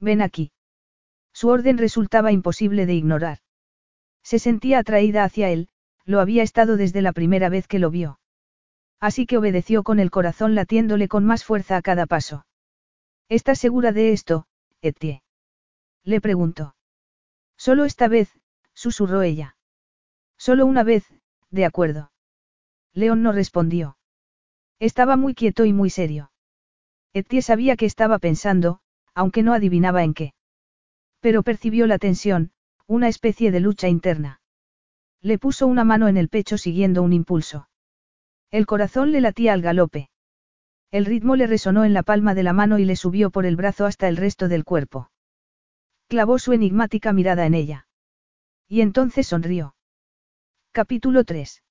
Ven 0.00 0.20
aquí. 0.20 0.50
Su 1.32 1.50
orden 1.50 1.78
resultaba 1.78 2.32
imposible 2.32 2.86
de 2.86 2.94
ignorar. 2.94 3.38
Se 4.24 4.40
sentía 4.40 4.80
atraída 4.80 5.22
hacia 5.22 5.50
él, 5.50 5.68
lo 6.04 6.18
había 6.18 6.42
estado 6.42 6.76
desde 6.76 7.00
la 7.00 7.12
primera 7.12 7.48
vez 7.48 7.68
que 7.68 7.78
lo 7.78 7.90
vio. 7.90 8.19
Así 9.00 9.24
que 9.26 9.38
obedeció 9.38 9.82
con 9.82 9.98
el 9.98 10.10
corazón 10.10 10.54
latiéndole 10.54 11.08
con 11.08 11.24
más 11.24 11.42
fuerza 11.42 11.76
a 11.76 11.82
cada 11.82 12.04
paso. 12.04 12.44
¿Estás 13.30 13.58
segura 13.58 13.92
de 13.92 14.12
esto, 14.12 14.46
Etienne? 14.82 15.22
Le 16.04 16.20
preguntó. 16.20 16.74
Solo 17.56 17.86
esta 17.86 18.08
vez, 18.08 18.30
susurró 18.74 19.22
ella. 19.22 19.56
Solo 20.36 20.66
una 20.66 20.82
vez, 20.82 21.06
de 21.50 21.64
acuerdo. 21.64 22.12
León 22.92 23.22
no 23.22 23.32
respondió. 23.32 23.96
Estaba 24.78 25.16
muy 25.16 25.34
quieto 25.34 25.64
y 25.64 25.72
muy 25.72 25.88
serio. 25.88 26.30
Etienne 27.14 27.42
sabía 27.42 27.76
que 27.76 27.86
estaba 27.86 28.18
pensando, 28.18 28.80
aunque 29.14 29.42
no 29.42 29.54
adivinaba 29.54 30.04
en 30.04 30.12
qué. 30.12 30.34
Pero 31.20 31.42
percibió 31.42 31.86
la 31.86 31.98
tensión, 31.98 32.52
una 32.86 33.08
especie 33.08 33.50
de 33.50 33.60
lucha 33.60 33.88
interna. 33.88 34.42
Le 35.22 35.38
puso 35.38 35.66
una 35.66 35.84
mano 35.84 36.08
en 36.08 36.16
el 36.18 36.28
pecho 36.28 36.58
siguiendo 36.58 37.02
un 37.02 37.12
impulso. 37.12 37.69
El 38.50 38.66
corazón 38.66 39.12
le 39.12 39.20
latía 39.20 39.52
al 39.52 39.62
galope. 39.62 40.10
El 40.90 41.04
ritmo 41.04 41.36
le 41.36 41.46
resonó 41.46 41.84
en 41.84 41.94
la 41.94 42.02
palma 42.02 42.34
de 42.34 42.42
la 42.42 42.52
mano 42.52 42.78
y 42.78 42.84
le 42.84 42.96
subió 42.96 43.30
por 43.30 43.46
el 43.46 43.54
brazo 43.54 43.86
hasta 43.86 44.08
el 44.08 44.16
resto 44.16 44.48
del 44.48 44.64
cuerpo. 44.64 45.10
Clavó 46.08 46.40
su 46.40 46.52
enigmática 46.52 47.12
mirada 47.12 47.46
en 47.46 47.54
ella. 47.54 47.86
Y 48.66 48.80
entonces 48.80 49.28
sonrió. 49.28 49.76
Capítulo 50.72 51.24
3. 51.24 51.62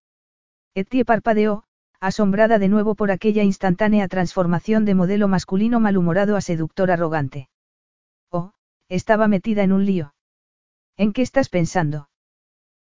Etie 0.74 1.04
parpadeó, 1.04 1.66
asombrada 2.00 2.60
de 2.60 2.70
nuevo 2.70 2.96
por 2.96 3.12
aquella 3.12 3.44
instantánea 3.44 4.08
transformación 4.08 4.86
de 4.86 4.96
modelo 4.96 5.28
masculino 5.28 5.82
malhumorado 5.82 6.38
a 6.38 6.42
seductor 6.42 6.92
arrogante. 6.92 7.50
Oh, 8.32 8.54
estaba 8.88 9.28
metida 9.28 9.64
en 9.64 9.74
un 9.74 9.86
lío. 9.86 10.14
¿En 10.96 11.12
qué 11.12 11.22
estás 11.22 11.50
pensando? 11.50 12.10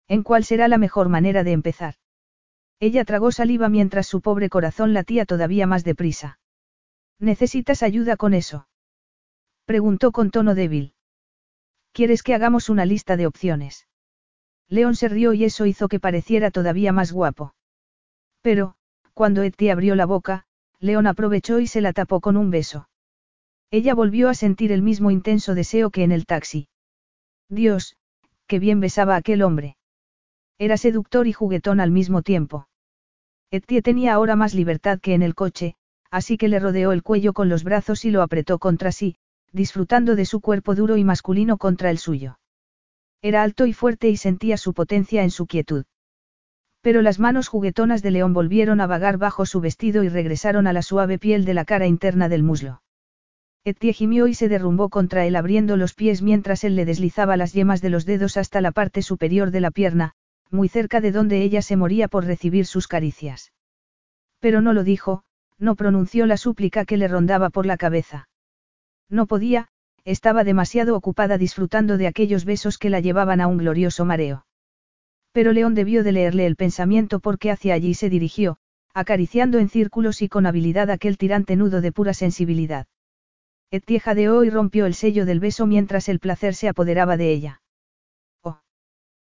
¿En 0.09 0.23
cuál 0.23 0.43
será 0.43 0.67
la 0.67 0.77
mejor 0.77 1.07
manera 1.07 1.45
de 1.45 1.53
empezar? 1.53 1.95
Ella 2.79 3.05
tragó 3.05 3.31
saliva 3.31 3.69
mientras 3.69 4.07
su 4.07 4.21
pobre 4.21 4.49
corazón 4.49 4.93
latía 4.93 5.25
todavía 5.25 5.67
más 5.67 5.83
deprisa. 5.83 6.39
¿Necesitas 7.19 7.83
ayuda 7.83 8.17
con 8.17 8.33
eso? 8.33 8.67
Preguntó 9.65 10.11
con 10.11 10.31
tono 10.31 10.53
débil. 10.53 10.93
¿Quieres 11.93 12.23
que 12.23 12.33
hagamos 12.33 12.69
una 12.69 12.85
lista 12.85 13.15
de 13.15 13.25
opciones? 13.25 13.87
León 14.67 14.95
se 14.95 15.07
rió 15.07 15.33
y 15.33 15.45
eso 15.45 15.65
hizo 15.65 15.87
que 15.87 15.99
pareciera 15.99 16.51
todavía 16.51 16.91
más 16.91 17.11
guapo. 17.11 17.55
Pero, 18.41 18.75
cuando 19.13 19.43
Eti 19.43 19.69
abrió 19.69 19.95
la 19.95 20.05
boca, 20.05 20.45
León 20.79 21.07
aprovechó 21.07 21.59
y 21.59 21.67
se 21.67 21.81
la 21.81 21.93
tapó 21.93 22.19
con 22.19 22.35
un 22.35 22.51
beso. 22.51 22.89
Ella 23.71 23.93
volvió 23.93 24.29
a 24.29 24.33
sentir 24.33 24.71
el 24.71 24.81
mismo 24.81 25.09
intenso 25.09 25.55
deseo 25.55 25.89
que 25.89 26.03
en 26.03 26.11
el 26.11 26.25
taxi. 26.25 26.67
Dios, 27.49 27.95
qué 28.47 28.59
bien 28.59 28.79
besaba 28.79 29.15
aquel 29.15 29.41
hombre. 29.41 29.77
Era 30.57 30.77
seductor 30.77 31.27
y 31.27 31.33
juguetón 31.33 31.79
al 31.79 31.91
mismo 31.91 32.21
tiempo. 32.21 32.67
Etienne 33.51 33.81
tenía 33.81 34.13
ahora 34.13 34.35
más 34.35 34.53
libertad 34.53 34.99
que 34.99 35.13
en 35.13 35.21
el 35.21 35.35
coche, 35.35 35.75
así 36.11 36.37
que 36.37 36.47
le 36.47 36.59
rodeó 36.59 36.93
el 36.93 37.03
cuello 37.03 37.33
con 37.33 37.49
los 37.49 37.63
brazos 37.63 38.05
y 38.05 38.11
lo 38.11 38.21
apretó 38.21 38.57
contra 38.57 38.91
sí, 38.93 39.17
disfrutando 39.51 40.15
de 40.15 40.25
su 40.25 40.39
cuerpo 40.39 40.73
duro 40.73 40.95
y 40.97 41.03
masculino 41.03 41.57
contra 41.57 41.89
el 41.89 41.97
suyo. 41.97 42.39
Era 43.21 43.43
alto 43.43 43.65
y 43.65 43.73
fuerte 43.73 44.09
y 44.09 44.17
sentía 44.17 44.55
su 44.55 44.73
potencia 44.73 45.23
en 45.23 45.31
su 45.31 45.45
quietud. 45.45 45.85
Pero 46.81 47.01
las 47.01 47.19
manos 47.19 47.47
juguetonas 47.47 48.01
de 48.01 48.11
León 48.11 48.33
volvieron 48.33 48.79
a 48.79 48.87
vagar 48.87 49.17
bajo 49.17 49.45
su 49.45 49.59
vestido 49.59 50.03
y 50.03 50.09
regresaron 50.09 50.67
a 50.67 50.73
la 50.73 50.83
suave 50.83 51.17
piel 51.17 51.43
de 51.43 51.53
la 51.53 51.65
cara 51.65 51.87
interna 51.87 52.29
del 52.29 52.43
muslo. 52.43 52.81
Etienne 53.65 53.93
gimió 53.93 54.27
y 54.27 54.35
se 54.35 54.47
derrumbó 54.47 54.89
contra 54.89 55.25
él 55.25 55.35
abriendo 55.35 55.75
los 55.75 55.95
pies 55.95 56.21
mientras 56.21 56.63
él 56.63 56.75
le 56.75 56.85
deslizaba 56.85 57.35
las 57.35 57.53
yemas 57.53 57.81
de 57.81 57.89
los 57.89 58.05
dedos 58.05 58.37
hasta 58.37 58.61
la 58.61 58.71
parte 58.71 59.01
superior 59.01 59.49
de 59.49 59.61
la 59.61 59.71
pierna, 59.71 60.13
muy 60.51 60.69
cerca 60.69 61.01
de 61.01 61.11
donde 61.11 61.41
ella 61.41 61.61
se 61.61 61.75
moría 61.75 62.07
por 62.07 62.25
recibir 62.25 62.65
sus 62.65 62.87
caricias. 62.87 63.51
Pero 64.39 64.61
no 64.61 64.73
lo 64.73 64.83
dijo, 64.83 65.23
no 65.57 65.75
pronunció 65.75 66.25
la 66.25 66.37
súplica 66.37 66.85
que 66.85 66.97
le 66.97 67.07
rondaba 67.07 67.49
por 67.49 67.65
la 67.65 67.77
cabeza. 67.77 68.27
No 69.09 69.25
podía, 69.25 69.69
estaba 70.03 70.43
demasiado 70.43 70.95
ocupada 70.95 71.37
disfrutando 71.37 71.97
de 71.97 72.07
aquellos 72.07 72.45
besos 72.45 72.77
que 72.77 72.89
la 72.89 72.99
llevaban 72.99 73.41
a 73.41 73.47
un 73.47 73.57
glorioso 73.57 74.05
mareo. 74.05 74.45
Pero 75.31 75.51
León 75.51 75.73
debió 75.73 76.03
de 76.03 76.11
leerle 76.11 76.45
el 76.45 76.55
pensamiento 76.55 77.19
porque 77.19 77.51
hacia 77.51 77.73
allí 77.73 77.93
se 77.93 78.09
dirigió, 78.09 78.57
acariciando 78.93 79.57
en 79.57 79.67
círculos 79.67 80.21
y 80.21 80.29
con 80.29 80.45
habilidad 80.45 80.89
aquel 80.89 81.17
tirante 81.17 81.55
nudo 81.55 81.81
de 81.81 81.91
pura 81.91 82.13
sensibilidad. 82.13 82.87
Etienne 83.71 83.99
jadeó 83.99 84.43
y 84.43 84.49
rompió 84.49 84.85
el 84.85 84.93
sello 84.93 85.25
del 85.25 85.39
beso 85.39 85.65
mientras 85.65 86.07
el 86.07 86.19
placer 86.19 86.55
se 86.55 86.69
apoderaba 86.69 87.17
de 87.17 87.31
ella. 87.31 87.61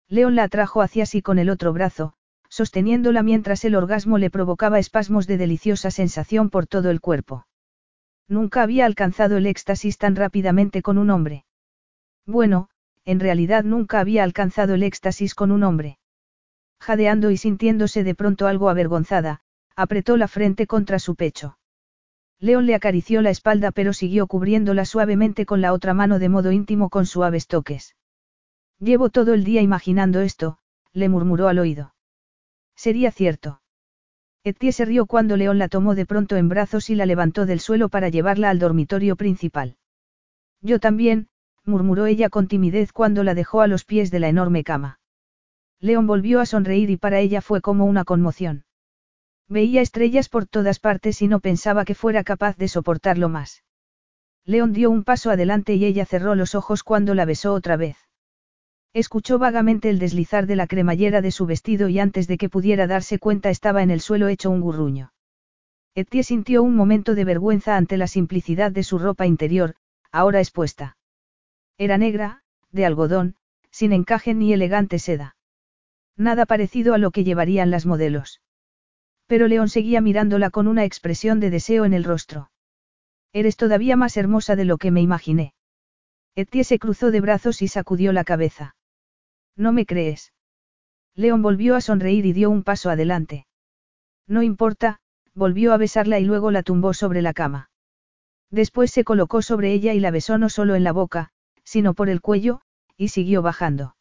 León 0.08 0.36
la 0.36 0.44
atrajo 0.44 0.80
hacia 0.80 1.04
sí 1.04 1.20
con 1.20 1.38
el 1.38 1.50
otro 1.50 1.72
brazo, 1.72 2.14
sosteniéndola 2.48 3.22
mientras 3.22 3.64
el 3.64 3.74
orgasmo 3.74 4.16
le 4.16 4.30
provocaba 4.30 4.78
espasmos 4.78 5.26
de 5.26 5.36
deliciosa 5.36 5.90
sensación 5.90 6.48
por 6.48 6.66
todo 6.66 6.90
el 6.90 7.00
cuerpo. 7.00 7.46
Nunca 8.26 8.62
había 8.62 8.86
alcanzado 8.86 9.36
el 9.36 9.46
éxtasis 9.46 9.98
tan 9.98 10.16
rápidamente 10.16 10.80
con 10.80 10.96
un 10.96 11.10
hombre. 11.10 11.44
Bueno, 12.26 12.70
en 13.04 13.20
realidad 13.20 13.64
nunca 13.64 14.00
había 14.00 14.24
alcanzado 14.24 14.74
el 14.74 14.82
éxtasis 14.82 15.34
con 15.34 15.50
un 15.50 15.62
hombre. 15.62 15.98
Jadeando 16.80 17.30
y 17.30 17.36
sintiéndose 17.36 18.02
de 18.02 18.14
pronto 18.14 18.46
algo 18.46 18.70
avergonzada, 18.70 19.40
apretó 19.76 20.16
la 20.16 20.28
frente 20.28 20.66
contra 20.66 20.98
su 20.98 21.16
pecho. 21.16 21.58
León 22.40 22.66
le 22.66 22.74
acarició 22.74 23.20
la 23.20 23.30
espalda 23.30 23.72
pero 23.72 23.92
siguió 23.92 24.26
cubriéndola 24.26 24.84
suavemente 24.84 25.44
con 25.44 25.60
la 25.60 25.72
otra 25.72 25.92
mano 25.92 26.18
de 26.18 26.28
modo 26.28 26.52
íntimo 26.52 26.88
con 26.88 27.04
suaves 27.04 27.46
toques. 27.46 27.96
Llevo 28.80 29.10
todo 29.10 29.34
el 29.34 29.44
día 29.44 29.60
imaginando 29.60 30.20
esto, 30.20 30.58
le 30.92 31.08
murmuró 31.08 31.48
al 31.48 31.58
oído. 31.58 31.94
Sería 32.76 33.10
cierto. 33.10 33.60
Etie 34.44 34.72
se 34.72 34.84
rió 34.84 35.06
cuando 35.06 35.36
León 35.36 35.58
la 35.58 35.68
tomó 35.68 35.96
de 35.96 36.06
pronto 36.06 36.36
en 36.36 36.48
brazos 36.48 36.88
y 36.90 36.94
la 36.94 37.04
levantó 37.04 37.44
del 37.44 37.58
suelo 37.58 37.88
para 37.88 38.08
llevarla 38.08 38.50
al 38.50 38.60
dormitorio 38.60 39.16
principal. 39.16 39.76
Yo 40.60 40.78
también, 40.78 41.28
murmuró 41.64 42.06
ella 42.06 42.28
con 42.28 42.46
timidez 42.46 42.92
cuando 42.92 43.24
la 43.24 43.34
dejó 43.34 43.60
a 43.60 43.66
los 43.66 43.84
pies 43.84 44.10
de 44.10 44.20
la 44.20 44.28
enorme 44.28 44.62
cama. 44.64 45.00
León 45.80 46.06
volvió 46.06 46.40
a 46.40 46.46
sonreír 46.46 46.90
y 46.90 46.96
para 46.96 47.18
ella 47.18 47.40
fue 47.40 47.60
como 47.60 47.84
una 47.84 48.04
conmoción. 48.04 48.64
Veía 49.48 49.80
estrellas 49.80 50.28
por 50.28 50.46
todas 50.46 50.78
partes 50.78 51.20
y 51.22 51.28
no 51.28 51.40
pensaba 51.40 51.84
que 51.84 51.94
fuera 51.94 52.22
capaz 52.24 52.56
de 52.56 52.68
soportarlo 52.68 53.28
más. 53.28 53.64
León 54.44 54.72
dio 54.72 54.90
un 54.90 55.04
paso 55.04 55.30
adelante 55.30 55.74
y 55.74 55.84
ella 55.84 56.06
cerró 56.06 56.34
los 56.34 56.54
ojos 56.54 56.82
cuando 56.82 57.14
la 57.14 57.24
besó 57.24 57.52
otra 57.54 57.76
vez. 57.76 58.07
Escuchó 58.98 59.38
vagamente 59.38 59.90
el 59.90 60.00
deslizar 60.00 60.48
de 60.48 60.56
la 60.56 60.66
cremallera 60.66 61.22
de 61.22 61.30
su 61.30 61.46
vestido 61.46 61.88
y 61.88 62.00
antes 62.00 62.26
de 62.26 62.36
que 62.36 62.48
pudiera 62.48 62.88
darse 62.88 63.20
cuenta 63.20 63.48
estaba 63.48 63.84
en 63.84 63.92
el 63.92 64.00
suelo 64.00 64.26
hecho 64.26 64.50
un 64.50 64.60
gurruño. 64.60 65.12
Etie 65.94 66.24
sintió 66.24 66.64
un 66.64 66.74
momento 66.74 67.14
de 67.14 67.24
vergüenza 67.24 67.76
ante 67.76 67.96
la 67.96 68.08
simplicidad 68.08 68.72
de 68.72 68.82
su 68.82 68.98
ropa 68.98 69.24
interior, 69.24 69.76
ahora 70.10 70.40
expuesta. 70.40 70.96
Era 71.76 71.96
negra, 71.96 72.42
de 72.72 72.86
algodón, 72.86 73.36
sin 73.70 73.92
encaje 73.92 74.34
ni 74.34 74.52
elegante 74.52 74.98
seda. 74.98 75.36
Nada 76.16 76.44
parecido 76.44 76.92
a 76.92 76.98
lo 76.98 77.12
que 77.12 77.22
llevarían 77.22 77.70
las 77.70 77.86
modelos. 77.86 78.42
Pero 79.28 79.46
León 79.46 79.68
seguía 79.68 80.00
mirándola 80.00 80.50
con 80.50 80.66
una 80.66 80.84
expresión 80.84 81.38
de 81.38 81.50
deseo 81.50 81.84
en 81.84 81.92
el 81.92 82.02
rostro. 82.02 82.50
Eres 83.32 83.56
todavía 83.56 83.94
más 83.94 84.16
hermosa 84.16 84.56
de 84.56 84.64
lo 84.64 84.76
que 84.76 84.90
me 84.90 85.02
imaginé. 85.02 85.54
Etie 86.34 86.64
se 86.64 86.80
cruzó 86.80 87.12
de 87.12 87.20
brazos 87.20 87.62
y 87.62 87.68
sacudió 87.68 88.12
la 88.12 88.24
cabeza. 88.24 88.74
¿No 89.58 89.72
me 89.72 89.86
crees? 89.86 90.32
León 91.16 91.42
volvió 91.42 91.74
a 91.74 91.80
sonreír 91.80 92.24
y 92.26 92.32
dio 92.32 92.48
un 92.48 92.62
paso 92.62 92.90
adelante. 92.90 93.46
No 94.28 94.44
importa, 94.44 95.00
volvió 95.34 95.72
a 95.72 95.76
besarla 95.76 96.20
y 96.20 96.24
luego 96.24 96.52
la 96.52 96.62
tumbó 96.62 96.94
sobre 96.94 97.22
la 97.22 97.34
cama. 97.34 97.68
Después 98.50 98.92
se 98.92 99.02
colocó 99.02 99.42
sobre 99.42 99.72
ella 99.72 99.94
y 99.94 100.00
la 100.00 100.12
besó 100.12 100.38
no 100.38 100.48
solo 100.48 100.76
en 100.76 100.84
la 100.84 100.92
boca, 100.92 101.30
sino 101.64 101.92
por 101.94 102.08
el 102.08 102.20
cuello, 102.20 102.60
y 102.96 103.08
siguió 103.08 103.42
bajando. 103.42 103.96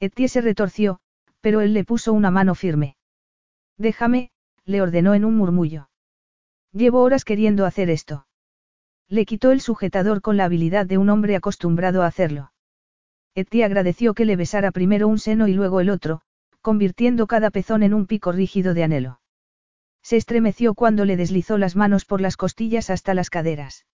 Etie 0.00 0.28
se 0.28 0.40
retorció, 0.40 0.98
pero 1.42 1.60
él 1.60 1.74
le 1.74 1.84
puso 1.84 2.14
una 2.14 2.30
mano 2.30 2.54
firme. 2.54 2.96
Déjame, 3.76 4.30
le 4.64 4.80
ordenó 4.80 5.12
en 5.12 5.26
un 5.26 5.36
murmullo. 5.36 5.90
Llevo 6.72 7.02
horas 7.02 7.24
queriendo 7.24 7.66
hacer 7.66 7.90
esto. 7.90 8.26
Le 9.08 9.26
quitó 9.26 9.50
el 9.50 9.60
sujetador 9.60 10.22
con 10.22 10.38
la 10.38 10.46
habilidad 10.46 10.86
de 10.86 10.96
un 10.96 11.10
hombre 11.10 11.36
acostumbrado 11.36 12.02
a 12.02 12.06
hacerlo. 12.06 12.52
Eti 13.34 13.62
agradeció 13.62 14.14
que 14.14 14.24
le 14.24 14.36
besara 14.36 14.72
primero 14.72 15.08
un 15.08 15.18
seno 15.18 15.46
y 15.48 15.54
luego 15.54 15.80
el 15.80 15.90
otro, 15.90 16.22
convirtiendo 16.60 17.26
cada 17.26 17.50
pezón 17.50 17.82
en 17.82 17.94
un 17.94 18.06
pico 18.06 18.32
rígido 18.32 18.74
de 18.74 18.84
anhelo. 18.84 19.20
Se 20.02 20.16
estremeció 20.16 20.74
cuando 20.74 21.04
le 21.04 21.16
deslizó 21.16 21.58
las 21.58 21.76
manos 21.76 22.04
por 22.04 22.20
las 22.20 22.36
costillas 22.36 22.90
hasta 22.90 23.14
las 23.14 23.30
caderas. 23.30 23.86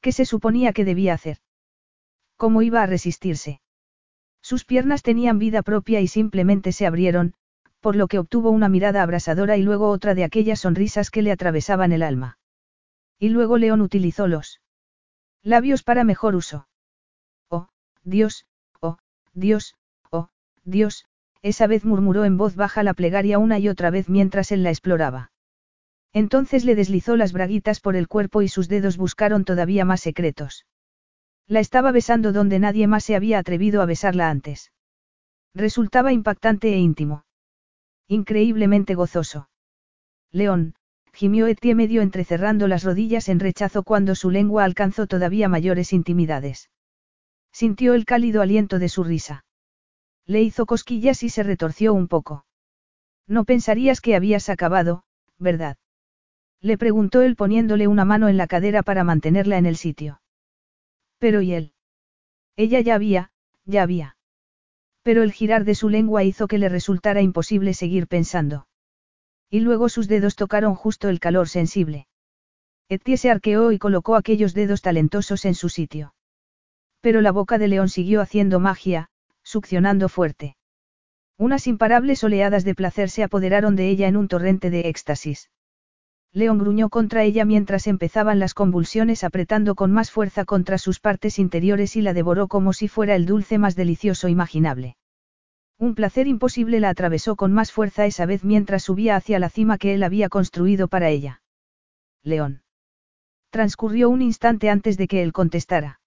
¿Qué 0.00 0.12
se 0.12 0.24
suponía 0.24 0.72
que 0.72 0.84
debía 0.84 1.14
hacer? 1.14 1.38
¿Cómo 2.36 2.62
iba 2.62 2.82
a 2.82 2.86
resistirse? 2.86 3.60
Sus 4.40 4.64
piernas 4.64 5.02
tenían 5.02 5.38
vida 5.38 5.62
propia 5.62 6.00
y 6.00 6.06
simplemente 6.06 6.72
se 6.72 6.86
abrieron, 6.86 7.34
por 7.80 7.96
lo 7.96 8.06
que 8.06 8.18
obtuvo 8.18 8.50
una 8.50 8.68
mirada 8.68 9.02
abrasadora 9.02 9.56
y 9.56 9.62
luego 9.62 9.90
otra 9.90 10.14
de 10.14 10.24
aquellas 10.24 10.60
sonrisas 10.60 11.10
que 11.10 11.22
le 11.22 11.32
atravesaban 11.32 11.92
el 11.92 12.02
alma. 12.02 12.38
Y 13.18 13.30
luego 13.30 13.58
León 13.58 13.80
utilizó 13.80 14.28
los 14.28 14.60
labios 15.42 15.82
para 15.82 16.04
mejor 16.04 16.36
uso. 16.36 16.67
Dios, 18.08 18.46
oh, 18.80 18.96
Dios, 19.34 19.74
oh, 20.10 20.28
Dios, 20.64 21.04
esa 21.42 21.66
vez 21.66 21.84
murmuró 21.84 22.24
en 22.24 22.38
voz 22.38 22.56
baja 22.56 22.82
la 22.82 22.94
plegaria 22.94 23.38
una 23.38 23.58
y 23.58 23.68
otra 23.68 23.90
vez 23.90 24.08
mientras 24.08 24.50
él 24.50 24.62
la 24.62 24.70
exploraba. 24.70 25.30
Entonces 26.14 26.64
le 26.64 26.74
deslizó 26.74 27.16
las 27.16 27.34
braguitas 27.34 27.80
por 27.80 27.96
el 27.96 28.08
cuerpo 28.08 28.40
y 28.40 28.48
sus 28.48 28.68
dedos 28.68 28.96
buscaron 28.96 29.44
todavía 29.44 29.84
más 29.84 30.00
secretos. 30.00 30.64
La 31.46 31.60
estaba 31.60 31.92
besando 31.92 32.32
donde 32.32 32.58
nadie 32.58 32.86
más 32.86 33.04
se 33.04 33.14
había 33.14 33.38
atrevido 33.38 33.82
a 33.82 33.86
besarla 33.86 34.30
antes. 34.30 34.72
Resultaba 35.54 36.10
impactante 36.10 36.72
e 36.72 36.78
íntimo. 36.78 37.24
Increíblemente 38.08 38.94
gozoso. 38.94 39.50
León, 40.32 40.74
gimió 41.12 41.46
Etie 41.46 41.74
medio 41.74 42.00
entrecerrando 42.00 42.68
las 42.68 42.84
rodillas 42.84 43.28
en 43.28 43.38
rechazo 43.38 43.82
cuando 43.82 44.14
su 44.14 44.30
lengua 44.30 44.64
alcanzó 44.64 45.06
todavía 45.06 45.48
mayores 45.48 45.92
intimidades. 45.92 46.70
Sintió 47.60 47.94
el 47.94 48.04
cálido 48.04 48.40
aliento 48.40 48.78
de 48.78 48.88
su 48.88 49.02
risa. 49.02 49.44
Le 50.26 50.40
hizo 50.42 50.64
cosquillas 50.64 51.24
y 51.24 51.28
se 51.28 51.42
retorció 51.42 51.92
un 51.92 52.06
poco. 52.06 52.46
No 53.26 53.44
pensarías 53.44 54.00
que 54.00 54.14
habías 54.14 54.48
acabado, 54.48 55.02
¿verdad? 55.40 55.76
Le 56.60 56.78
preguntó 56.78 57.20
él 57.20 57.34
poniéndole 57.34 57.88
una 57.88 58.04
mano 58.04 58.28
en 58.28 58.36
la 58.36 58.46
cadera 58.46 58.84
para 58.84 59.02
mantenerla 59.02 59.58
en 59.58 59.66
el 59.66 59.74
sitio. 59.74 60.20
Pero 61.18 61.42
¿y 61.42 61.52
él? 61.52 61.72
Ella 62.54 62.78
ya 62.78 62.94
había, 62.94 63.32
ya 63.64 63.82
había. 63.82 64.16
Pero 65.02 65.24
el 65.24 65.32
girar 65.32 65.64
de 65.64 65.74
su 65.74 65.88
lengua 65.88 66.22
hizo 66.22 66.46
que 66.46 66.58
le 66.58 66.68
resultara 66.68 67.22
imposible 67.22 67.74
seguir 67.74 68.06
pensando. 68.06 68.68
Y 69.50 69.58
luego 69.58 69.88
sus 69.88 70.06
dedos 70.06 70.36
tocaron 70.36 70.76
justo 70.76 71.08
el 71.08 71.18
calor 71.18 71.48
sensible. 71.48 72.06
Etie 72.88 73.16
se 73.16 73.32
arqueó 73.32 73.72
y 73.72 73.80
colocó 73.80 74.14
aquellos 74.14 74.54
dedos 74.54 74.80
talentosos 74.80 75.44
en 75.44 75.56
su 75.56 75.68
sitio. 75.68 76.14
Pero 77.00 77.20
la 77.20 77.32
boca 77.32 77.58
de 77.58 77.68
León 77.68 77.88
siguió 77.88 78.20
haciendo 78.20 78.60
magia, 78.60 79.08
succionando 79.42 80.08
fuerte. 80.08 80.56
Unas 81.36 81.66
imparables 81.66 82.24
oleadas 82.24 82.64
de 82.64 82.74
placer 82.74 83.10
se 83.10 83.22
apoderaron 83.22 83.76
de 83.76 83.88
ella 83.88 84.08
en 84.08 84.16
un 84.16 84.26
torrente 84.26 84.70
de 84.70 84.88
éxtasis. 84.88 85.50
León 86.32 86.58
gruñó 86.58 86.88
contra 86.88 87.22
ella 87.22 87.44
mientras 87.44 87.86
empezaban 87.86 88.38
las 88.38 88.52
convulsiones 88.52 89.24
apretando 89.24 89.74
con 89.74 89.92
más 89.92 90.10
fuerza 90.10 90.44
contra 90.44 90.76
sus 90.76 91.00
partes 91.00 91.38
interiores 91.38 91.96
y 91.96 92.02
la 92.02 92.12
devoró 92.12 92.48
como 92.48 92.72
si 92.72 92.88
fuera 92.88 93.14
el 93.14 93.24
dulce 93.24 93.58
más 93.58 93.76
delicioso 93.76 94.28
imaginable. 94.28 94.96
Un 95.78 95.94
placer 95.94 96.26
imposible 96.26 96.80
la 96.80 96.90
atravesó 96.90 97.36
con 97.36 97.52
más 97.52 97.70
fuerza 97.70 98.04
esa 98.04 98.26
vez 98.26 98.44
mientras 98.44 98.82
subía 98.82 99.14
hacia 99.14 99.38
la 99.38 99.48
cima 99.48 99.78
que 99.78 99.94
él 99.94 100.02
había 100.02 100.28
construido 100.28 100.88
para 100.88 101.08
ella. 101.08 101.40
León. 102.24 102.62
Transcurrió 103.50 104.10
un 104.10 104.20
instante 104.20 104.68
antes 104.68 104.98
de 104.98 105.06
que 105.06 105.22
él 105.22 105.32
contestara. 105.32 106.00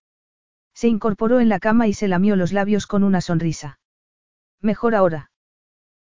Se 0.74 0.88
incorporó 0.88 1.40
en 1.40 1.50
la 1.50 1.60
cama 1.60 1.88
y 1.88 1.94
se 1.94 2.08
lamió 2.08 2.36
los 2.36 2.54
labios 2.54 2.88
con 2.88 3.04
una 3.04 3.22
sonrisa. 3.22 3.80
Mejor 4.62 4.96
ahora. 4.96 5.32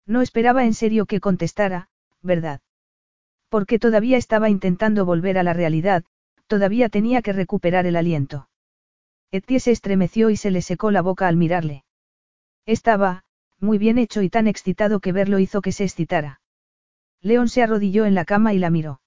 No 0.07 0.23
esperaba 0.23 0.65
en 0.65 0.75
serio 0.75 1.07
que 1.07 1.21
contestara, 1.21 1.89
¿verdad? 2.23 2.61
Porque 3.49 3.79
todavía 3.79 4.17
estaba 4.17 4.51
intentando 4.51 5.05
volver 5.05 5.39
a 5.39 5.43
la 5.43 5.53
realidad, 5.53 6.05
todavía 6.47 6.89
tenía 6.89 7.23
que 7.23 7.33
recuperar 7.33 7.87
el 7.87 7.97
aliento. 7.97 8.49
Etie 9.31 9.61
se 9.61 9.73
estremeció 9.73 10.31
y 10.31 10.37
se 10.37 10.51
le 10.51 10.63
secó 10.63 10.91
la 10.91 11.03
boca 11.03 11.29
al 11.29 11.37
mirarle. 11.37 11.85
Estaba, 12.65 13.25
muy 13.61 13.79
bien 13.79 13.99
hecho 13.99 14.23
y 14.23 14.31
tan 14.31 14.47
excitado 14.47 15.01
que 15.01 15.13
verlo 15.13 15.39
hizo 15.39 15.61
que 15.63 15.73
se 15.73 15.85
excitara. 15.85 16.41
León 17.21 17.49
se 17.49 17.63
arrodilló 17.63 18.07
en 18.07 18.15
la 18.15 18.25
cama 18.25 18.55
y 18.55 18.59
la 18.59 18.71
miró. 18.71 19.01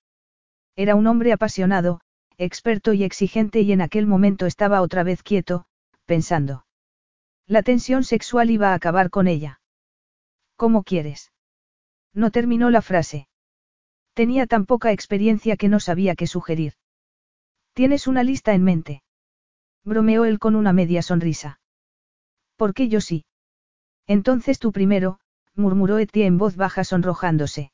Era 0.76 0.96
un 0.96 1.08
hombre 1.08 1.32
apasionado, 1.32 2.02
experto 2.40 2.94
y 2.94 3.04
exigente 3.04 3.60
y 3.60 3.74
en 3.74 3.82
aquel 3.82 4.08
momento 4.08 4.46
estaba 4.46 4.82
otra 4.82 5.04
vez 5.04 5.22
quieto, 5.24 5.66
pensando. 6.06 6.66
La 7.46 7.64
tensión 7.64 8.04
sexual 8.04 8.50
iba 8.50 8.72
a 8.72 8.76
acabar 8.76 9.10
con 9.10 9.28
ella. 9.28 9.60
¿Cómo 10.56 10.84
quieres? 10.84 11.34
No 12.14 12.32
terminó 12.32 12.70
la 12.70 12.82
frase. 12.82 13.28
Tenía 14.14 14.48
tan 14.48 14.66
poca 14.66 14.92
experiencia 14.94 15.58
que 15.58 15.68
no 15.68 15.80
sabía 15.80 16.16
qué 16.16 16.28
sugerir. 16.28 16.74
¿Tienes 17.74 18.08
una 18.08 18.24
lista 18.24 18.54
en 18.54 18.64
mente? 18.64 19.04
Bromeó 19.84 20.26
él 20.26 20.40
con 20.40 20.56
una 20.56 20.72
media 20.74 21.02
sonrisa. 21.02 21.60
¿Por 22.56 22.74
qué 22.74 22.88
yo 22.88 23.02
sí? 23.02 23.26
Entonces 24.08 24.60
tú 24.60 24.72
primero, 24.72 25.20
murmuró 25.56 26.00
Etie 26.00 26.26
en 26.26 26.38
voz 26.38 26.56
baja 26.56 26.84
sonrojándose. 26.84 27.72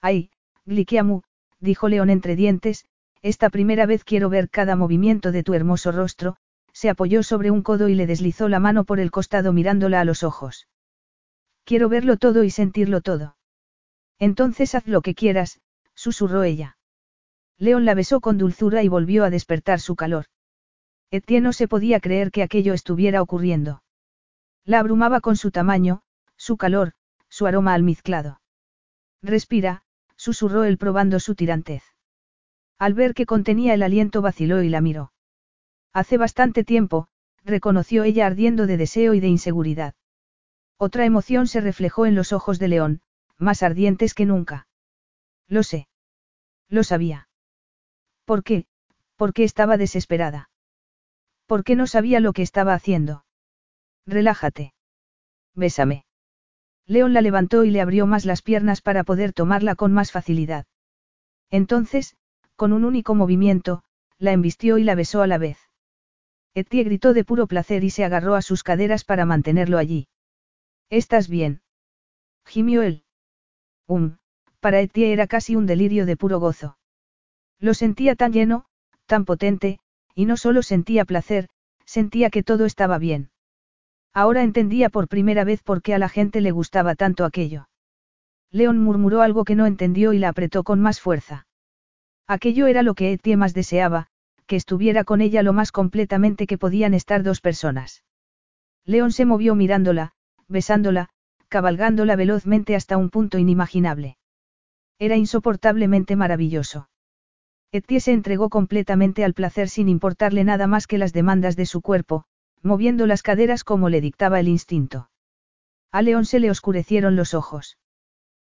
Ay, 0.00 0.30
Glikiamu, 0.66 1.22
dijo 1.58 1.88
León 1.88 2.10
entre 2.10 2.36
dientes, 2.36 2.86
esta 3.22 3.50
primera 3.50 3.86
vez 3.86 4.04
quiero 4.04 4.28
ver 4.28 4.48
cada 4.48 4.76
movimiento 4.76 5.32
de 5.32 5.42
tu 5.42 5.54
hermoso 5.54 5.92
rostro, 5.92 6.36
se 6.72 6.90
apoyó 6.90 7.22
sobre 7.22 7.50
un 7.50 7.62
codo 7.62 7.88
y 7.88 7.94
le 7.94 8.06
deslizó 8.06 8.48
la 8.48 8.60
mano 8.60 8.84
por 8.84 9.00
el 9.00 9.10
costado 9.10 9.52
mirándola 9.52 10.00
a 10.00 10.04
los 10.04 10.22
ojos. 10.22 10.68
Quiero 11.64 11.88
verlo 11.88 12.16
todo 12.16 12.44
y 12.44 12.50
sentirlo 12.50 13.00
todo. 13.00 13.36
Entonces 14.18 14.74
haz 14.74 14.86
lo 14.86 15.02
que 15.02 15.14
quieras, 15.14 15.60
susurró 15.94 16.44
ella. 16.44 16.78
León 17.58 17.84
la 17.84 17.94
besó 17.94 18.20
con 18.20 18.38
dulzura 18.38 18.82
y 18.82 18.88
volvió 18.88 19.24
a 19.24 19.30
despertar 19.30 19.80
su 19.80 19.96
calor. 19.96 20.26
Etienne 21.10 21.42
no 21.42 21.52
se 21.52 21.66
podía 21.66 22.00
creer 22.00 22.30
que 22.30 22.42
aquello 22.42 22.74
estuviera 22.74 23.22
ocurriendo. 23.22 23.82
La 24.64 24.78
abrumaba 24.78 25.20
con 25.20 25.36
su 25.36 25.50
tamaño, 25.50 26.02
su 26.36 26.56
calor, 26.56 26.92
su 27.28 27.46
aroma 27.46 27.74
almizclado. 27.74 28.40
Respira, 29.22 29.82
susurró 30.16 30.64
él 30.64 30.78
probando 30.78 31.18
su 31.18 31.34
tirantez. 31.34 31.82
Al 32.78 32.94
ver 32.94 33.14
que 33.14 33.26
contenía 33.26 33.74
el 33.74 33.82
aliento 33.82 34.22
vaciló 34.22 34.62
y 34.62 34.68
la 34.68 34.80
miró. 34.80 35.12
Hace 35.92 36.16
bastante 36.16 36.64
tiempo, 36.64 37.08
reconoció 37.44 38.04
ella 38.04 38.26
ardiendo 38.26 38.66
de 38.66 38.76
deseo 38.76 39.14
y 39.14 39.20
de 39.20 39.28
inseguridad. 39.28 39.94
Otra 40.76 41.04
emoción 41.04 41.48
se 41.48 41.60
reflejó 41.60 42.06
en 42.06 42.14
los 42.14 42.32
ojos 42.32 42.58
de 42.58 42.68
León, 42.68 43.00
más 43.36 43.62
ardientes 43.62 44.14
que 44.14 44.26
nunca. 44.26 44.68
Lo 45.48 45.62
sé. 45.62 45.88
Lo 46.68 46.84
sabía. 46.84 47.28
¿Por 48.24 48.44
qué? 48.44 48.66
Porque 49.16 49.42
estaba 49.42 49.76
desesperada. 49.76 50.50
¿Por 51.46 51.64
qué 51.64 51.74
no 51.74 51.86
sabía 51.86 52.20
lo 52.20 52.32
que 52.32 52.42
estaba 52.42 52.74
haciendo? 52.74 53.24
Relájate. 54.06 54.74
Bésame. 55.54 56.04
León 56.86 57.12
la 57.12 57.22
levantó 57.22 57.64
y 57.64 57.70
le 57.70 57.80
abrió 57.80 58.06
más 58.06 58.24
las 58.24 58.42
piernas 58.42 58.82
para 58.82 59.02
poder 59.02 59.32
tomarla 59.32 59.74
con 59.74 59.92
más 59.92 60.12
facilidad. 60.12 60.66
Entonces, 61.50 62.16
con 62.58 62.72
un 62.72 62.84
único 62.84 63.14
movimiento, 63.14 63.84
la 64.18 64.32
embistió 64.32 64.78
y 64.78 64.82
la 64.82 64.96
besó 64.96 65.22
a 65.22 65.28
la 65.28 65.38
vez. 65.38 65.58
Etienne 66.54 66.88
gritó 66.88 67.14
de 67.14 67.22
puro 67.22 67.46
placer 67.46 67.84
y 67.84 67.90
se 67.90 68.04
agarró 68.04 68.34
a 68.34 68.42
sus 68.42 68.64
caderas 68.64 69.04
para 69.04 69.24
mantenerlo 69.24 69.78
allí. 69.78 70.08
¿Estás 70.90 71.28
bien? 71.28 71.62
Gimió 72.44 72.82
él. 72.82 73.04
Um, 73.86 74.16
para 74.58 74.80
Etienne 74.80 75.12
era 75.12 75.28
casi 75.28 75.54
un 75.54 75.66
delirio 75.66 76.04
de 76.04 76.16
puro 76.16 76.40
gozo. 76.40 76.76
Lo 77.60 77.74
sentía 77.74 78.16
tan 78.16 78.32
lleno, 78.32 78.64
tan 79.06 79.24
potente, 79.24 79.78
y 80.16 80.24
no 80.24 80.36
solo 80.36 80.62
sentía 80.64 81.04
placer, 81.04 81.48
sentía 81.84 82.28
que 82.28 82.42
todo 82.42 82.64
estaba 82.64 82.98
bien. 82.98 83.30
Ahora 84.12 84.42
entendía 84.42 84.90
por 84.90 85.06
primera 85.06 85.44
vez 85.44 85.62
por 85.62 85.80
qué 85.80 85.94
a 85.94 85.98
la 85.98 86.08
gente 86.08 86.40
le 86.40 86.50
gustaba 86.50 86.96
tanto 86.96 87.24
aquello. 87.24 87.68
León 88.50 88.78
murmuró 88.78 89.22
algo 89.22 89.44
que 89.44 89.54
no 89.54 89.64
entendió 89.66 90.12
y 90.12 90.18
la 90.18 90.30
apretó 90.30 90.64
con 90.64 90.80
más 90.80 91.00
fuerza. 91.00 91.46
Aquello 92.28 92.66
era 92.66 92.82
lo 92.82 92.94
que 92.94 93.12
Etienne 93.12 93.40
más 93.40 93.54
deseaba, 93.54 94.08
que 94.46 94.56
estuviera 94.56 95.04
con 95.04 95.22
ella 95.22 95.42
lo 95.42 95.54
más 95.54 95.72
completamente 95.72 96.46
que 96.46 96.58
podían 96.58 96.92
estar 96.92 97.22
dos 97.22 97.40
personas. 97.40 98.04
León 98.84 99.12
se 99.12 99.24
movió 99.24 99.54
mirándola, 99.54 100.12
besándola, 100.46 101.08
cabalgándola 101.48 102.16
velozmente 102.16 102.76
hasta 102.76 102.98
un 102.98 103.08
punto 103.08 103.38
inimaginable. 103.38 104.18
Era 104.98 105.16
insoportablemente 105.16 106.16
maravilloso. 106.16 106.90
Etienne 107.72 108.00
se 108.00 108.12
entregó 108.12 108.50
completamente 108.50 109.24
al 109.24 109.32
placer 109.32 109.70
sin 109.70 109.88
importarle 109.88 110.44
nada 110.44 110.66
más 110.66 110.86
que 110.86 110.98
las 110.98 111.14
demandas 111.14 111.56
de 111.56 111.64
su 111.64 111.80
cuerpo, 111.80 112.24
moviendo 112.62 113.06
las 113.06 113.22
caderas 113.22 113.64
como 113.64 113.88
le 113.88 114.02
dictaba 114.02 114.38
el 114.38 114.48
instinto. 114.48 115.10
A 115.92 116.02
León 116.02 116.26
se 116.26 116.40
le 116.40 116.50
oscurecieron 116.50 117.16
los 117.16 117.32
ojos. 117.32 117.78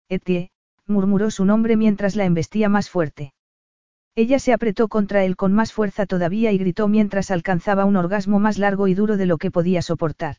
Etienne, 0.09 0.49
murmuró 0.87 1.29
su 1.29 1.45
nombre 1.45 1.77
mientras 1.77 2.15
la 2.15 2.25
embestía 2.25 2.69
más 2.69 2.89
fuerte. 2.89 3.33
Ella 4.17 4.39
se 4.39 4.51
apretó 4.51 4.87
contra 4.87 5.23
él 5.25 5.35
con 5.35 5.53
más 5.53 5.71
fuerza 5.71 6.07
todavía 6.07 6.51
y 6.51 6.57
gritó 6.57 6.87
mientras 6.87 7.29
alcanzaba 7.29 7.85
un 7.85 7.95
orgasmo 7.95 8.39
más 8.39 8.57
largo 8.57 8.87
y 8.87 8.95
duro 8.95 9.15
de 9.15 9.27
lo 9.27 9.37
que 9.37 9.51
podía 9.51 9.83
soportar. 9.83 10.37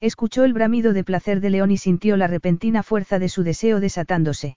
Escuchó 0.00 0.44
el 0.44 0.54
bramido 0.54 0.94
de 0.94 1.04
placer 1.04 1.42
de 1.42 1.50
León 1.50 1.70
y 1.70 1.76
sintió 1.76 2.16
la 2.16 2.26
repentina 2.26 2.82
fuerza 2.82 3.18
de 3.18 3.28
su 3.28 3.42
deseo 3.42 3.80
desatándose. 3.80 4.56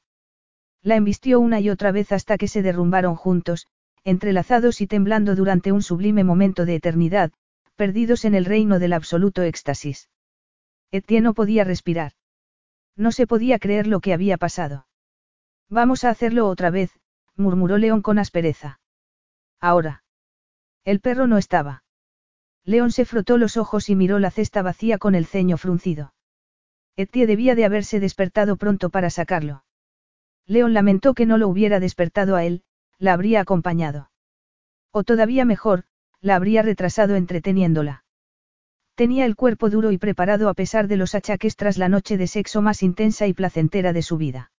La 0.82 0.96
embistió 0.96 1.42
una 1.42 1.60
y 1.60 1.70
otra 1.70 1.92
vez 1.92 2.14
hasta 2.14 2.38
que 2.38 2.48
se 2.48 2.62
derrumbaron 2.62 3.18
juntos, 3.18 3.68
entrelazados 4.06 4.80
y 4.80 4.88
temblando 4.88 5.36
durante 5.36 5.74
un 5.74 5.82
sublime 5.82 6.24
momento 6.24 6.64
de 6.64 6.76
eternidad, 6.76 7.34
perdidos 7.76 8.24
en 8.24 8.36
el 8.36 8.46
reino 8.46 8.80
del 8.80 8.94
absoluto 8.94 9.42
éxtasis. 9.42 10.08
Etienne 10.92 11.26
no 11.26 11.34
podía 11.34 11.66
respirar. 11.66 12.14
No 12.96 13.12
se 13.12 13.28
podía 13.28 13.60
creer 13.60 13.86
lo 13.86 14.00
que 14.00 14.14
había 14.14 14.38
pasado. 14.38 14.88
Vamos 15.68 16.06
a 16.06 16.10
hacerlo 16.10 16.48
otra 16.48 16.70
vez, 16.70 16.92
murmuró 17.40 17.78
León 17.78 18.02
con 18.02 18.20
aspereza. 18.20 18.80
Ahora. 19.60 20.04
El 20.86 21.00
perro 21.00 21.28
no 21.28 21.38
estaba. 21.38 21.84
León 22.66 22.92
se 22.92 23.06
frotó 23.06 23.38
los 23.38 23.58
ojos 23.58 23.90
y 23.90 23.96
miró 23.96 24.20
la 24.20 24.32
cesta 24.32 24.62
vacía 24.62 24.98
con 24.98 25.16
el 25.16 25.26
ceño 25.26 25.58
fruncido. 25.58 26.14
Etienne 26.96 27.28
debía 27.28 27.56
de 27.56 27.66
haberse 27.66 28.00
despertado 28.00 28.58
pronto 28.58 28.90
para 28.90 29.10
sacarlo. 29.10 29.64
León 30.46 30.74
lamentó 30.74 31.14
que 31.14 31.26
no 31.26 31.38
lo 31.38 31.48
hubiera 31.48 31.80
despertado 31.80 32.36
a 32.36 32.44
él, 32.44 32.64
la 32.98 33.14
habría 33.14 33.40
acompañado. 33.40 34.12
O 34.92 35.04
todavía 35.04 35.46
mejor, 35.46 35.86
la 36.22 36.36
habría 36.36 36.62
retrasado 36.62 37.16
entreteniéndola. 37.16 38.04
Tenía 38.96 39.26
el 39.26 39.38
cuerpo 39.38 39.70
duro 39.70 39.92
y 39.92 39.98
preparado 39.98 40.50
a 40.50 40.54
pesar 40.54 40.90
de 40.90 40.98
los 40.98 41.16
achaques 41.16 41.56
tras 41.56 41.78
la 41.78 41.88
noche 41.88 42.18
de 42.18 42.28
sexo 42.28 42.62
más 42.62 42.84
intensa 42.84 43.28
y 43.28 43.34
placentera 43.34 43.94
de 43.94 44.02
su 44.02 44.18
vida. 44.18 44.52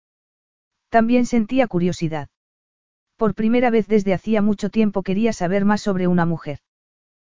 También 0.89 1.25
sentía 1.27 1.67
curiosidad. 1.67 2.29
Por 3.21 3.35
primera 3.35 3.69
vez 3.69 3.85
desde 3.85 4.15
hacía 4.15 4.41
mucho 4.41 4.71
tiempo 4.71 5.03
quería 5.03 5.31
saber 5.31 5.63
más 5.63 5.79
sobre 5.81 6.07
una 6.07 6.25
mujer. 6.25 6.57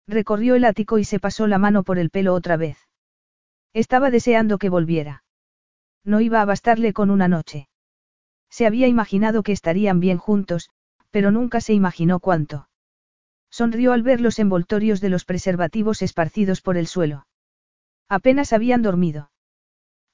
Recorrió 0.08 0.56
el 0.56 0.66
ático 0.66 0.98
y 0.98 1.04
se 1.04 1.20
pasó 1.20 1.46
la 1.46 1.60
mano 1.60 1.84
por 1.84 2.00
el 2.00 2.10
pelo 2.10 2.34
otra 2.34 2.58
vez. 2.58 2.80
Estaba 3.72 4.10
deseando 4.10 4.58
que 4.58 4.70
volviera. 4.70 5.24
No 6.04 6.22
iba 6.22 6.42
a 6.42 6.46
bastarle 6.46 6.92
con 6.92 7.12
una 7.12 7.28
noche. 7.28 7.70
Se 8.50 8.66
había 8.66 8.88
imaginado 8.88 9.44
que 9.44 9.52
estarían 9.52 10.00
bien 10.00 10.18
juntos, 10.18 10.72
pero 11.12 11.30
nunca 11.30 11.62
se 11.62 11.74
imaginó 11.74 12.20
cuánto. 12.20 12.68
Sonrió 13.52 13.94
al 13.94 14.02
ver 14.02 14.22
los 14.22 14.40
envoltorios 14.40 15.02
de 15.02 15.10
los 15.10 15.24
preservativos 15.24 16.02
esparcidos 16.02 16.62
por 16.62 16.78
el 16.78 16.88
suelo. 16.88 17.28
Apenas 18.10 18.54
habían 18.54 18.82
dormido. 18.82 19.30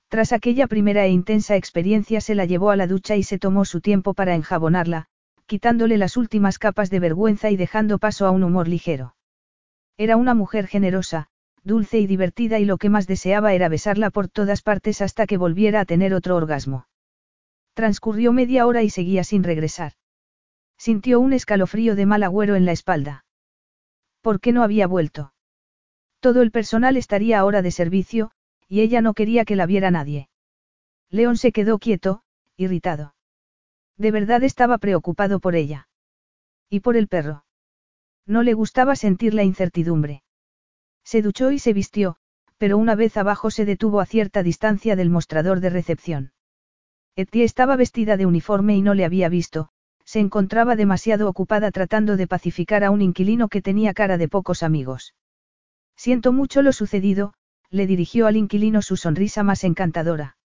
Tras 0.09 0.33
aquella 0.33 0.67
primera 0.67 1.05
e 1.05 1.11
intensa 1.11 1.55
experiencia 1.55 2.19
se 2.19 2.35
la 2.35 2.43
llevó 2.43 2.71
a 2.71 2.75
la 2.75 2.87
ducha 2.87 3.15
y 3.15 3.23
se 3.23 3.39
tomó 3.39 3.63
su 3.63 3.79
tiempo 3.79 4.13
para 4.13 4.35
enjabonarla, 4.35 5.07
quitándole 5.51 5.97
las 5.97 6.15
últimas 6.15 6.59
capas 6.59 6.89
de 6.89 7.01
vergüenza 7.01 7.49
y 7.49 7.57
dejando 7.57 7.99
paso 7.99 8.25
a 8.25 8.31
un 8.31 8.41
humor 8.41 8.69
ligero. 8.69 9.17
Era 9.97 10.15
una 10.15 10.33
mujer 10.33 10.65
generosa, 10.65 11.27
dulce 11.61 11.99
y 11.99 12.07
divertida 12.07 12.57
y 12.59 12.63
lo 12.63 12.77
que 12.77 12.87
más 12.87 13.05
deseaba 13.05 13.53
era 13.53 13.67
besarla 13.67 14.11
por 14.11 14.29
todas 14.29 14.61
partes 14.61 15.01
hasta 15.01 15.27
que 15.27 15.35
volviera 15.35 15.81
a 15.81 15.85
tener 15.85 16.13
otro 16.13 16.37
orgasmo. 16.37 16.87
Transcurrió 17.73 18.31
media 18.31 18.65
hora 18.65 18.81
y 18.81 18.89
seguía 18.89 19.25
sin 19.25 19.43
regresar. 19.43 19.91
Sintió 20.77 21.19
un 21.19 21.33
escalofrío 21.33 21.97
de 21.97 22.05
mal 22.05 22.23
agüero 22.23 22.55
en 22.55 22.65
la 22.65 22.71
espalda. 22.71 23.25
¿Por 24.21 24.39
qué 24.39 24.53
no 24.53 24.63
había 24.63 24.87
vuelto? 24.87 25.33
Todo 26.21 26.43
el 26.43 26.51
personal 26.51 26.95
estaría 26.95 27.37
ahora 27.39 27.61
de 27.61 27.71
servicio, 27.71 28.31
y 28.69 28.79
ella 28.79 29.01
no 29.01 29.13
quería 29.13 29.43
que 29.43 29.57
la 29.57 29.65
viera 29.65 29.91
nadie. 29.91 30.29
León 31.09 31.35
se 31.35 31.51
quedó 31.51 31.77
quieto, 31.77 32.23
irritado. 32.55 33.15
De 33.97 34.11
verdad 34.11 34.43
estaba 34.43 34.77
preocupado 34.77 35.39
por 35.39 35.55
ella. 35.55 35.87
Y 36.69 36.79
por 36.79 36.97
el 36.97 37.07
perro. 37.07 37.45
No 38.25 38.43
le 38.43 38.53
gustaba 38.53 38.95
sentir 38.95 39.33
la 39.33 39.43
incertidumbre. 39.43 40.23
Se 41.03 41.21
duchó 41.21 41.51
y 41.51 41.59
se 41.59 41.73
vistió, 41.73 42.17
pero 42.57 42.77
una 42.77 42.95
vez 42.95 43.17
abajo 43.17 43.51
se 43.51 43.65
detuvo 43.65 43.99
a 43.99 44.05
cierta 44.05 44.43
distancia 44.43 44.95
del 44.95 45.09
mostrador 45.09 45.59
de 45.59 45.69
recepción. 45.69 46.33
Etienne 47.15 47.45
estaba 47.45 47.75
vestida 47.75 48.17
de 48.17 48.25
uniforme 48.25 48.75
y 48.75 48.81
no 48.81 48.93
le 48.93 49.03
había 49.03 49.29
visto, 49.29 49.69
se 50.05 50.19
encontraba 50.19 50.75
demasiado 50.75 51.27
ocupada 51.27 51.71
tratando 51.71 52.17
de 52.17 52.27
pacificar 52.27 52.83
a 52.83 52.91
un 52.91 53.01
inquilino 53.01 53.49
que 53.49 53.61
tenía 53.61 53.93
cara 53.93 54.17
de 54.17 54.27
pocos 54.27 54.63
amigos. 54.63 55.15
Siento 55.95 56.31
mucho 56.33 56.61
lo 56.61 56.73
sucedido, 56.73 57.33
le 57.69 57.87
dirigió 57.87 58.27
al 58.27 58.37
inquilino 58.37 58.81
su 58.81 58.97
sonrisa 58.97 59.43
más 59.43 59.63
encantadora. 59.63 60.37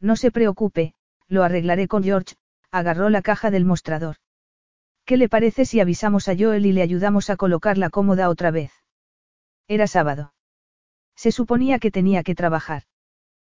No 0.00 0.16
se 0.16 0.30
preocupe, 0.30 0.94
lo 1.28 1.42
arreglaré 1.42 1.88
con 1.88 2.02
George, 2.02 2.36
agarró 2.74 3.08
la 3.08 3.22
caja 3.22 3.52
del 3.52 3.64
mostrador. 3.64 4.16
¿Qué 5.04 5.16
le 5.16 5.28
parece 5.28 5.64
si 5.64 5.78
avisamos 5.78 6.26
a 6.26 6.34
Joel 6.36 6.66
y 6.66 6.72
le 6.72 6.82
ayudamos 6.82 7.30
a 7.30 7.36
colocar 7.36 7.78
la 7.78 7.88
cómoda 7.88 8.28
otra 8.28 8.50
vez? 8.50 8.72
Era 9.68 9.86
sábado. 9.86 10.34
Se 11.14 11.30
suponía 11.30 11.78
que 11.78 11.92
tenía 11.92 12.24
que 12.24 12.34
trabajar. 12.34 12.82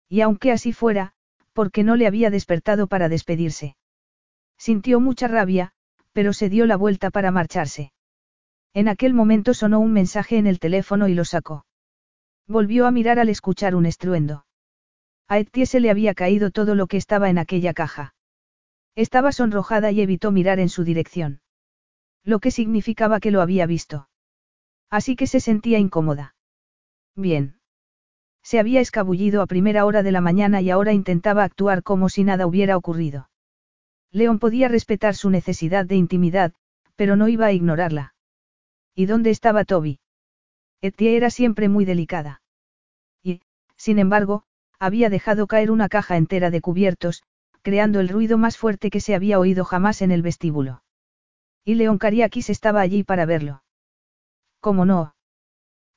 Y 0.10 0.20
aunque 0.20 0.52
así 0.52 0.74
fuera, 0.74 1.14
porque 1.54 1.86
no 1.86 1.96
le 1.96 2.08
había 2.08 2.30
despertado 2.30 2.88
para 2.88 3.08
despedirse. 3.08 3.78
Sintió 4.58 5.00
mucha 5.00 5.30
rabia, 5.30 5.72
pero 6.12 6.34
se 6.34 6.50
dio 6.50 6.66
la 6.66 6.76
vuelta 6.76 7.10
para 7.10 7.32
marcharse. 7.32 7.94
En 8.74 8.90
aquel 8.90 9.14
momento 9.14 9.54
sonó 9.54 9.80
un 9.80 9.94
mensaje 9.94 10.38
en 10.38 10.46
el 10.46 10.60
teléfono 10.60 11.08
y 11.08 11.14
lo 11.14 11.24
sacó. 11.24 11.66
Volvió 12.48 12.86
a 12.86 12.92
mirar 12.92 13.20
al 13.20 13.30
escuchar 13.30 13.76
un 13.76 13.86
estruendo. 13.86 14.46
A 15.30 15.40
Etienne 15.40 15.68
se 15.68 15.80
le 15.80 15.90
había 15.90 16.14
caído 16.14 16.52
todo 16.52 16.76
lo 16.76 16.88
que 16.88 16.98
estaba 16.98 17.30
en 17.30 17.38
aquella 17.38 17.74
caja. 17.74 18.14
Estaba 18.96 19.32
sonrojada 19.32 19.92
y 19.92 20.02
evitó 20.02 20.32
mirar 20.32 20.60
en 20.60 20.70
su 20.70 20.84
dirección. 20.84 21.42
Lo 22.24 22.40
que 22.40 22.52
significaba 22.52 23.20
que 23.20 23.32
lo 23.32 23.42
había 23.42 23.66
visto. 23.66 24.08
Así 24.90 25.16
que 25.16 25.28
se 25.28 25.40
sentía 25.40 25.80
incómoda. 25.80 26.36
Bien. 27.16 27.60
Se 28.42 28.60
había 28.60 28.80
escabullido 28.80 29.42
a 29.42 29.48
primera 29.48 29.86
hora 29.86 30.04
de 30.04 30.12
la 30.12 30.22
mañana 30.22 30.62
y 30.62 30.70
ahora 30.70 30.94
intentaba 30.94 31.44
actuar 31.44 31.84
como 31.84 32.10
si 32.10 32.24
nada 32.24 32.48
hubiera 32.48 32.78
ocurrido. 32.78 33.30
León 34.12 34.40
podía 34.40 34.70
respetar 34.70 35.16
su 35.16 35.30
necesidad 35.30 35.86
de 35.86 35.96
intimidad, 35.96 36.54
pero 36.96 37.16
no 37.16 37.28
iba 37.28 37.48
a 37.48 37.52
ignorarla. 37.52 38.16
¿Y 38.94 39.08
dónde 39.08 39.30
estaba 39.30 39.66
Toby? 39.66 40.00
Etie 40.82 41.18
era 41.18 41.30
siempre 41.30 41.68
muy 41.68 41.84
delicada. 41.84 42.42
Y, 43.22 43.42
sin 43.76 44.00
embargo, 44.00 44.44
había 44.80 45.10
dejado 45.10 45.48
caer 45.48 45.72
una 45.72 45.90
caja 45.90 46.16
entera 46.16 46.50
de 46.50 46.62
cubiertos, 46.62 47.24
creando 47.66 48.00
el 48.00 48.10
ruido 48.10 48.38
más 48.38 48.60
fuerte 48.60 48.92
que 48.92 49.02
se 49.02 49.16
había 49.16 49.40
oído 49.40 49.66
jamás 49.66 50.04
en 50.04 50.12
el 50.12 50.22
vestíbulo. 50.22 50.84
Y 51.64 51.74
León 51.74 51.98
Cariakis 51.98 52.52
estaba 52.52 52.80
allí 52.80 53.04
para 53.04 53.26
verlo. 53.26 53.64
¿Cómo 54.60 54.86
no? 54.86 55.16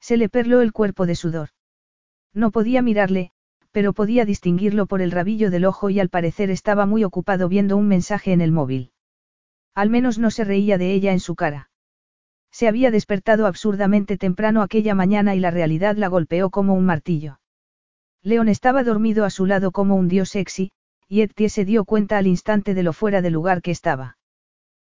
Se 0.00 0.16
le 0.16 0.30
perló 0.30 0.62
el 0.62 0.72
cuerpo 0.72 1.04
de 1.04 1.14
sudor. 1.14 1.50
No 2.32 2.52
podía 2.52 2.80
mirarle, 2.80 3.32
pero 3.70 3.92
podía 3.92 4.24
distinguirlo 4.24 4.86
por 4.86 5.02
el 5.02 5.10
rabillo 5.10 5.50
del 5.50 5.66
ojo 5.66 5.90
y 5.90 6.00
al 6.00 6.08
parecer 6.08 6.48
estaba 6.48 6.86
muy 6.86 7.04
ocupado 7.04 7.50
viendo 7.50 7.76
un 7.76 7.86
mensaje 7.86 8.32
en 8.32 8.40
el 8.40 8.50
móvil. 8.50 8.92
Al 9.74 9.90
menos 9.90 10.18
no 10.18 10.30
se 10.30 10.44
reía 10.44 10.78
de 10.78 10.94
ella 10.94 11.12
en 11.12 11.20
su 11.20 11.34
cara. 11.34 11.68
Se 12.50 12.66
había 12.66 12.90
despertado 12.90 13.46
absurdamente 13.46 14.16
temprano 14.16 14.62
aquella 14.62 14.94
mañana 14.94 15.34
y 15.34 15.40
la 15.40 15.50
realidad 15.50 15.98
la 15.98 16.08
golpeó 16.08 16.48
como 16.48 16.72
un 16.72 16.86
martillo. 16.86 17.40
León 18.22 18.48
estaba 18.48 18.84
dormido 18.84 19.26
a 19.26 19.30
su 19.30 19.44
lado 19.44 19.70
como 19.70 19.96
un 19.96 20.08
dios 20.08 20.30
sexy, 20.30 20.70
y 21.08 21.48
se 21.48 21.64
dio 21.64 21.84
cuenta 21.84 22.18
al 22.18 22.26
instante 22.26 22.74
de 22.74 22.82
lo 22.82 22.92
fuera 22.92 23.22
de 23.22 23.30
lugar 23.30 23.62
que 23.62 23.70
estaba. 23.70 24.18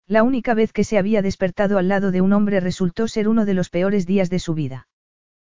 La 0.08 0.24
única 0.24 0.54
vez 0.54 0.74
que 0.74 0.84
se 0.84 0.98
había 0.98 1.22
despertado 1.22 1.78
al 1.78 1.90
lado 1.90 2.12
de 2.12 2.22
un 2.22 2.34
hombre 2.34 2.60
resultó 2.60 3.08
ser 3.08 3.28
uno 3.28 3.46
de 3.46 3.54
los 3.54 3.70
peores 3.70 4.08
días 4.08 4.30
de 4.30 4.40
su 4.40 4.54
vida. 4.54 4.88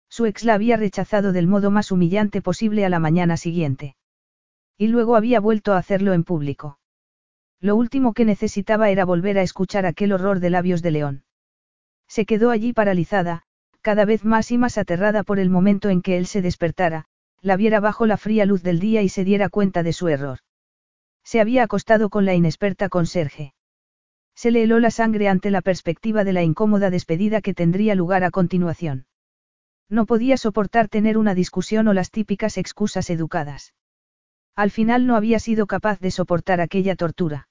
Su 0.09 0.27
ex 0.27 0.45
la 0.45 0.55
había 0.55 0.77
rechazado 0.77 1.33
del 1.33 1.47
modo 1.47 1.71
más 1.71 1.93
humillante 1.93 2.41
posible 2.41 2.85
a 2.85 2.89
la 2.89 2.99
mañana 2.99 3.37
siguiente. 3.37 3.95
Y 4.77 4.89
luego 4.89 5.17
había 5.17 5.39
vuelto 5.39 5.75
a 5.75 5.79
hacerlo 5.79 6.13
en 6.13 6.25
público. 6.25 6.79
Lo 7.61 7.77
último 7.77 8.15
que 8.15 8.25
necesitaba 8.25 8.91
era 8.91 9.05
volver 9.05 9.39
a 9.39 9.43
escuchar 9.43 9.85
aquel 9.85 10.13
horror 10.13 10.41
de 10.41 10.51
labios 10.51 10.81
de 10.81 10.91
león. 10.93 11.25
Se 12.09 12.25
quedó 12.25 12.51
allí 12.51 12.73
paralizada, 12.73 13.43
cada 13.83 14.05
vez 14.05 14.25
más 14.25 14.51
y 14.51 14.59
más 14.59 14.79
aterrada 14.79 15.23
por 15.25 15.39
el 15.39 15.51
momento 15.51 15.91
en 15.91 16.01
que 16.01 16.17
él 16.17 16.27
se 16.27 16.41
despertara, 16.41 17.05
la 17.43 17.57
viera 17.57 17.81
bajo 17.81 18.07
la 18.07 18.17
fría 18.17 18.47
luz 18.47 18.63
del 18.63 18.81
día 18.81 19.03
y 19.03 19.09
se 19.09 19.25
diera 19.25 19.49
cuenta 19.49 19.83
de 19.83 19.93
su 19.93 20.09
error. 20.09 20.39
Se 21.31 21.43
había 21.43 21.63
acostado 21.63 22.09
con 22.09 22.25
la 22.25 22.33
inexperta 22.33 22.89
conserje. 22.89 23.53
Se 24.35 24.51
le 24.51 24.63
heló 24.63 24.81
la 24.81 24.91
sangre 24.91 25.29
ante 25.29 25.51
la 25.51 25.61
perspectiva 25.61 26.25
de 26.25 26.33
la 26.33 26.43
incómoda 26.43 26.89
despedida 26.89 27.43
que 27.43 27.53
tendría 27.53 27.95
lugar 27.95 28.25
a 28.25 28.31
continuación. 28.31 29.05
No 29.91 30.07
podía 30.07 30.39
soportar 30.39 30.89
tener 30.89 31.19
una 31.19 31.35
discusión 31.35 31.87
o 31.87 31.93
las 31.93 32.11
típicas 32.11 32.57
excusas 32.57 33.11
educadas. 33.11 33.75
Al 34.57 34.71
final 34.71 35.07
no 35.07 35.17
había 35.17 35.39
sido 35.39 35.67
capaz 35.67 36.01
de 36.01 36.11
soportar 36.13 36.63
aquella 36.63 36.97
tortura. 36.97 37.51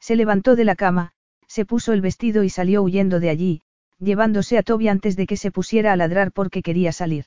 Se 0.00 0.16
levantó 0.16 0.56
de 0.56 0.64
la 0.64 0.74
cama, 0.74 1.12
se 1.46 1.64
puso 1.64 1.92
el 1.92 2.00
vestido 2.00 2.42
y 2.42 2.50
salió 2.50 2.82
huyendo 2.82 3.20
de 3.20 3.30
allí, 3.30 3.62
llevándose 4.00 4.58
a 4.58 4.64
Toby 4.64 4.88
antes 4.88 5.14
de 5.14 5.28
que 5.28 5.36
se 5.36 5.52
pusiera 5.52 5.92
a 5.92 5.96
ladrar 5.96 6.32
porque 6.32 6.62
quería 6.62 6.90
salir. 6.90 7.26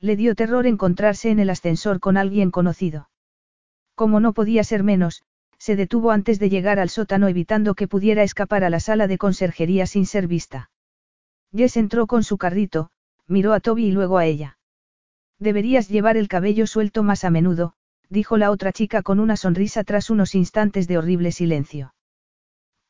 Le 0.00 0.16
dio 0.16 0.34
terror 0.34 0.66
encontrarse 0.66 1.28
en 1.28 1.40
el 1.40 1.50
ascensor 1.50 2.00
con 2.00 2.16
alguien 2.16 2.50
conocido. 2.50 3.10
Como 3.98 4.20
no 4.20 4.32
podía 4.32 4.62
ser 4.62 4.84
menos, 4.84 5.24
se 5.58 5.74
detuvo 5.74 6.12
antes 6.12 6.38
de 6.38 6.48
llegar 6.48 6.78
al 6.78 6.88
sótano 6.88 7.26
evitando 7.26 7.74
que 7.74 7.88
pudiera 7.88 8.22
escapar 8.22 8.62
a 8.62 8.70
la 8.70 8.78
sala 8.78 9.08
de 9.08 9.18
conserjería 9.18 9.88
sin 9.88 10.06
ser 10.06 10.28
vista. 10.28 10.70
Jess 11.52 11.76
entró 11.76 12.06
con 12.06 12.22
su 12.22 12.38
carrito, 12.38 12.90
miró 13.26 13.52
a 13.54 13.58
Toby 13.58 13.86
y 13.86 13.90
luego 13.90 14.18
a 14.18 14.24
ella. 14.24 14.56
Deberías 15.40 15.88
llevar 15.88 16.16
el 16.16 16.28
cabello 16.28 16.68
suelto 16.68 17.02
más 17.02 17.24
a 17.24 17.30
menudo, 17.30 17.74
dijo 18.08 18.36
la 18.36 18.52
otra 18.52 18.72
chica 18.72 19.02
con 19.02 19.18
una 19.18 19.36
sonrisa 19.36 19.82
tras 19.82 20.10
unos 20.10 20.36
instantes 20.36 20.86
de 20.86 20.96
horrible 20.96 21.32
silencio. 21.32 21.92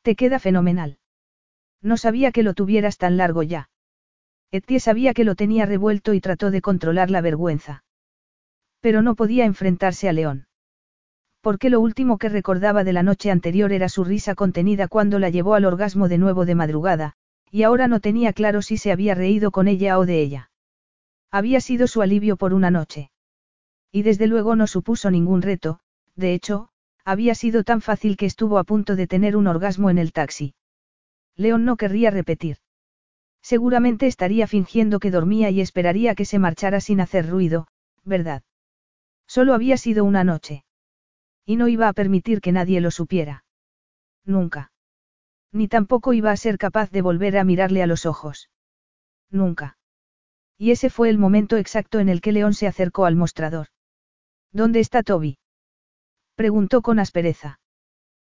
Te 0.03 0.15
queda 0.15 0.37
fenomenal. 0.37 0.99
No 1.81 1.97
sabía 1.97 2.31
que 2.31 2.43
lo 2.43 2.53
tuvieras 2.53 2.99
tan 2.99 3.17
largo 3.17 3.41
ya. 3.41 3.71
Etienne 4.51 4.79
sabía 4.79 5.15
que 5.15 5.23
lo 5.23 5.33
tenía 5.33 5.65
revuelto 5.65 6.13
y 6.13 6.21
trató 6.21 6.51
de 6.51 6.61
controlar 6.61 7.09
la 7.09 7.21
vergüenza. 7.21 7.83
Pero 8.79 9.01
no 9.01 9.15
podía 9.15 9.45
enfrentarse 9.45 10.07
a 10.07 10.13
León. 10.13 10.45
Porque 11.41 11.69
lo 11.69 11.79
último 11.79 12.17
que 12.17 12.29
recordaba 12.29 12.83
de 12.83 12.93
la 12.93 13.03
noche 13.03 13.31
anterior 13.31 13.71
era 13.71 13.87
su 13.87 14.03
risa 14.03 14.35
contenida 14.35 14.87
cuando 14.87 15.19
la 15.19 15.29
llevó 15.29 15.53
al 15.53 15.65
orgasmo 15.65 16.09
de 16.09 16.17
nuevo 16.17 16.45
de 16.45 16.55
madrugada, 16.55 17.13
y 17.49 17.63
ahora 17.63 17.87
no 17.87 17.99
tenía 17.99 18.33
claro 18.33 18.61
si 18.61 18.77
se 18.77 18.91
había 18.91 19.15
reído 19.15 19.51
con 19.51 19.67
ella 19.67 19.97
o 19.97 20.05
de 20.05 20.21
ella. 20.21 20.51
Había 21.31 21.61
sido 21.61 21.87
su 21.87 22.01
alivio 22.01 22.37
por 22.37 22.53
una 22.53 22.71
noche. 22.71 23.11
Y 23.91 24.03
desde 24.03 24.27
luego 24.27 24.55
no 24.55 24.67
supuso 24.67 25.09
ningún 25.09 25.41
reto, 25.41 25.79
de 26.15 26.33
hecho, 26.33 26.69
había 27.05 27.33
sido 27.35 27.63
tan 27.63 27.81
fácil 27.81 28.17
que 28.17 28.25
estuvo 28.25 28.59
a 28.59 28.63
punto 28.63 28.95
de 28.95 29.07
tener 29.07 29.35
un 29.35 29.47
orgasmo 29.47 29.89
en 29.89 29.97
el 29.97 30.11
taxi. 30.11 30.53
León 31.35 31.63
no 31.65 31.77
querría 31.77 32.11
repetir. 32.11 32.57
Seguramente 33.41 34.05
estaría 34.05 34.45
fingiendo 34.45 34.99
que 34.99 35.09
dormía 35.09 35.49
y 35.49 35.61
esperaría 35.61 36.13
que 36.13 36.25
se 36.25 36.37
marchara 36.37 36.81
sin 36.81 36.99
hacer 36.99 37.29
ruido, 37.29 37.67
¿verdad? 38.03 38.43
Solo 39.25 39.53
había 39.53 39.77
sido 39.77 40.03
una 40.03 40.23
noche. 40.23 40.65
Y 41.49 41.55
no 41.55 41.67
iba 41.67 41.87
a 41.87 41.93
permitir 41.93 42.41
que 42.41 42.51
nadie 42.51 42.79
lo 42.79 42.91
supiera. 42.91 43.43
Nunca. 44.23 44.71
Ni 45.51 45.67
tampoco 45.67 46.13
iba 46.13 46.29
a 46.29 46.37
ser 46.37 46.59
capaz 46.59 46.91
de 46.91 47.01
volver 47.01 47.39
a 47.39 47.43
mirarle 47.43 47.81
a 47.81 47.87
los 47.87 48.05
ojos. 48.05 48.51
Nunca. 49.31 49.75
Y 50.59 50.69
ese 50.69 50.91
fue 50.91 51.09
el 51.09 51.17
momento 51.17 51.57
exacto 51.57 51.97
en 51.99 52.07
el 52.07 52.21
que 52.21 52.33
León 52.33 52.53
se 52.53 52.67
acercó 52.67 53.05
al 53.05 53.15
mostrador. 53.15 53.69
¿Dónde 54.51 54.79
está 54.79 55.01
Toby? 55.01 55.39
Preguntó 56.35 56.83
con 56.83 56.99
aspereza. 56.99 57.59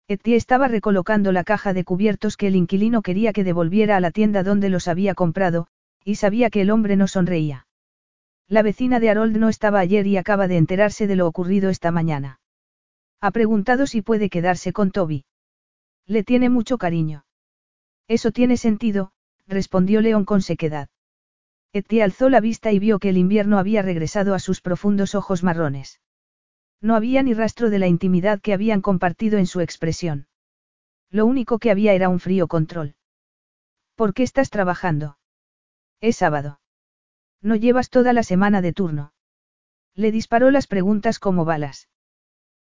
Etienne 0.09 0.37
estaba 0.37 0.69
recolocando 0.69 1.33
la 1.33 1.43
caja 1.43 1.73
de 1.73 1.85
cubiertos 1.85 2.37
que 2.37 2.49
el 2.49 2.55
inquilino 2.55 3.01
quería 3.01 3.33
que 3.33 3.45
devolviera 3.45 3.97
a 3.97 4.01
la 4.01 4.11
tienda 4.11 4.43
donde 4.43 4.69
los 4.69 4.89
había 4.89 5.15
comprado, 5.15 5.69
y 6.05 6.17
sabía 6.17 6.51
que 6.51 6.61
el 6.61 6.71
hombre 6.71 6.97
no 6.97 7.09
sonreía. 7.09 7.67
La 8.47 8.61
vecina 8.61 9.01
de 9.01 9.09
Harold 9.09 9.39
no 9.39 9.49
estaba 9.49 9.81
ayer 9.81 10.07
y 10.07 10.19
acaba 10.19 10.49
de 10.49 10.59
enterarse 10.59 11.07
de 11.07 11.17
lo 11.17 11.27
ocurrido 11.27 11.71
esta 11.71 11.91
mañana. 11.91 12.41
Ha 13.21 13.31
preguntado 13.31 13.87
si 13.87 14.03
puede 14.03 14.29
quedarse 14.29 14.73
con 14.73 14.91
Toby. 14.91 15.25
Le 16.07 16.23
tiene 16.23 16.51
mucho 16.51 16.79
cariño. 16.79 17.25
Eso 18.09 18.31
tiene 18.31 18.57
sentido, 18.57 19.13
respondió 19.47 20.01
León 20.01 20.25
con 20.25 20.43
sequedad. 20.43 20.89
Etienne 21.73 22.05
alzó 22.05 22.29
la 22.29 22.41
vista 22.41 22.73
y 22.73 22.79
vio 22.79 22.99
que 22.99 23.09
el 23.09 23.19
invierno 23.19 23.59
había 23.59 23.83
regresado 23.83 24.35
a 24.35 24.39
sus 24.39 24.61
profundos 24.61 25.15
ojos 25.15 25.43
marrones. 25.43 26.01
No 26.81 26.95
había 26.95 27.23
ni 27.23 27.35
rastro 27.35 27.71
de 27.71 27.79
la 27.79 27.87
intimidad 27.87 28.41
que 28.41 28.53
habían 28.53 28.81
compartido 28.81 29.39
en 29.39 29.47
su 29.47 29.61
expresión. 29.61 30.29
Lo 31.11 31.27
único 31.27 31.59
que 31.59 31.71
había 31.71 31.93
era 31.95 32.09
un 32.09 32.21
frío 32.21 32.49
control. 32.49 32.95
¿Por 33.95 34.15
qué 34.15 34.23
estás 34.23 34.51
trabajando? 34.51 35.19
Es 36.01 36.17
sábado. 36.17 36.61
No 37.41 37.57
llevas 37.57 37.91
toda 37.91 38.13
la 38.13 38.23
semana 38.23 38.61
de 38.61 38.73
turno. 38.73 39.13
Le 39.95 40.13
disparó 40.13 40.51
las 40.51 40.67
preguntas 40.67 41.19
como 41.19 41.45
balas. 41.45 41.89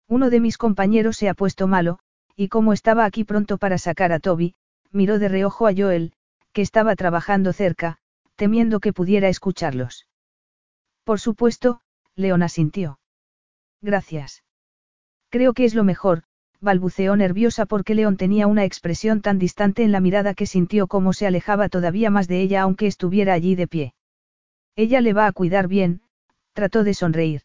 Uno 0.08 0.30
de 0.30 0.40
mis 0.40 0.58
compañeros 0.58 1.18
se 1.18 1.30
ha 1.30 1.34
puesto 1.34 1.68
malo, 1.68 2.00
y 2.36 2.48
como 2.50 2.74
estaba 2.74 3.06
aquí 3.06 3.24
pronto 3.24 3.58
para 3.58 3.78
sacar 3.78 4.12
a 4.12 4.20
Toby, 4.20 4.56
miró 4.92 5.20
de 5.20 5.28
reojo 5.28 5.68
a 5.68 5.74
Joel, 5.76 6.14
que 6.52 6.62
estaba 6.62 6.96
trabajando 6.96 7.54
cerca, 7.54 7.98
temiendo 8.36 8.80
que 8.80 8.94
pudiera 8.94 9.30
escucharlos. 9.30 10.08
Por 11.04 11.20
supuesto, 11.20 11.82
Leona 12.16 12.50
sintió. 12.50 13.00
Gracias. 13.82 14.44
Creo 15.30 15.54
que 15.54 15.66
es 15.66 15.76
lo 15.76 15.84
mejor, 15.84 16.24
balbuceó 16.62 17.16
nerviosa 17.16 17.66
porque 17.66 17.96
León 17.96 18.18
tenía 18.18 18.48
una 18.48 18.64
expresión 18.64 19.22
tan 19.22 19.38
distante 19.40 19.84
en 19.84 19.92
la 19.92 20.00
mirada 20.00 20.34
que 20.34 20.46
sintió 20.46 20.88
como 20.88 21.12
se 21.14 21.28
alejaba 21.28 21.70
todavía 21.70 22.10
más 22.10 22.28
de 22.28 22.42
ella 22.42 22.62
aunque 22.62 22.88
estuviera 22.88 23.34
allí 23.34 23.56
de 23.56 23.68
pie. 23.68 23.94
Ella 24.76 25.02
le 25.02 25.14
va 25.14 25.28
a 25.28 25.32
cuidar 25.34 25.68
bien, 25.68 26.02
trató 26.54 26.84
de 26.84 26.94
sonreír. 26.94 27.42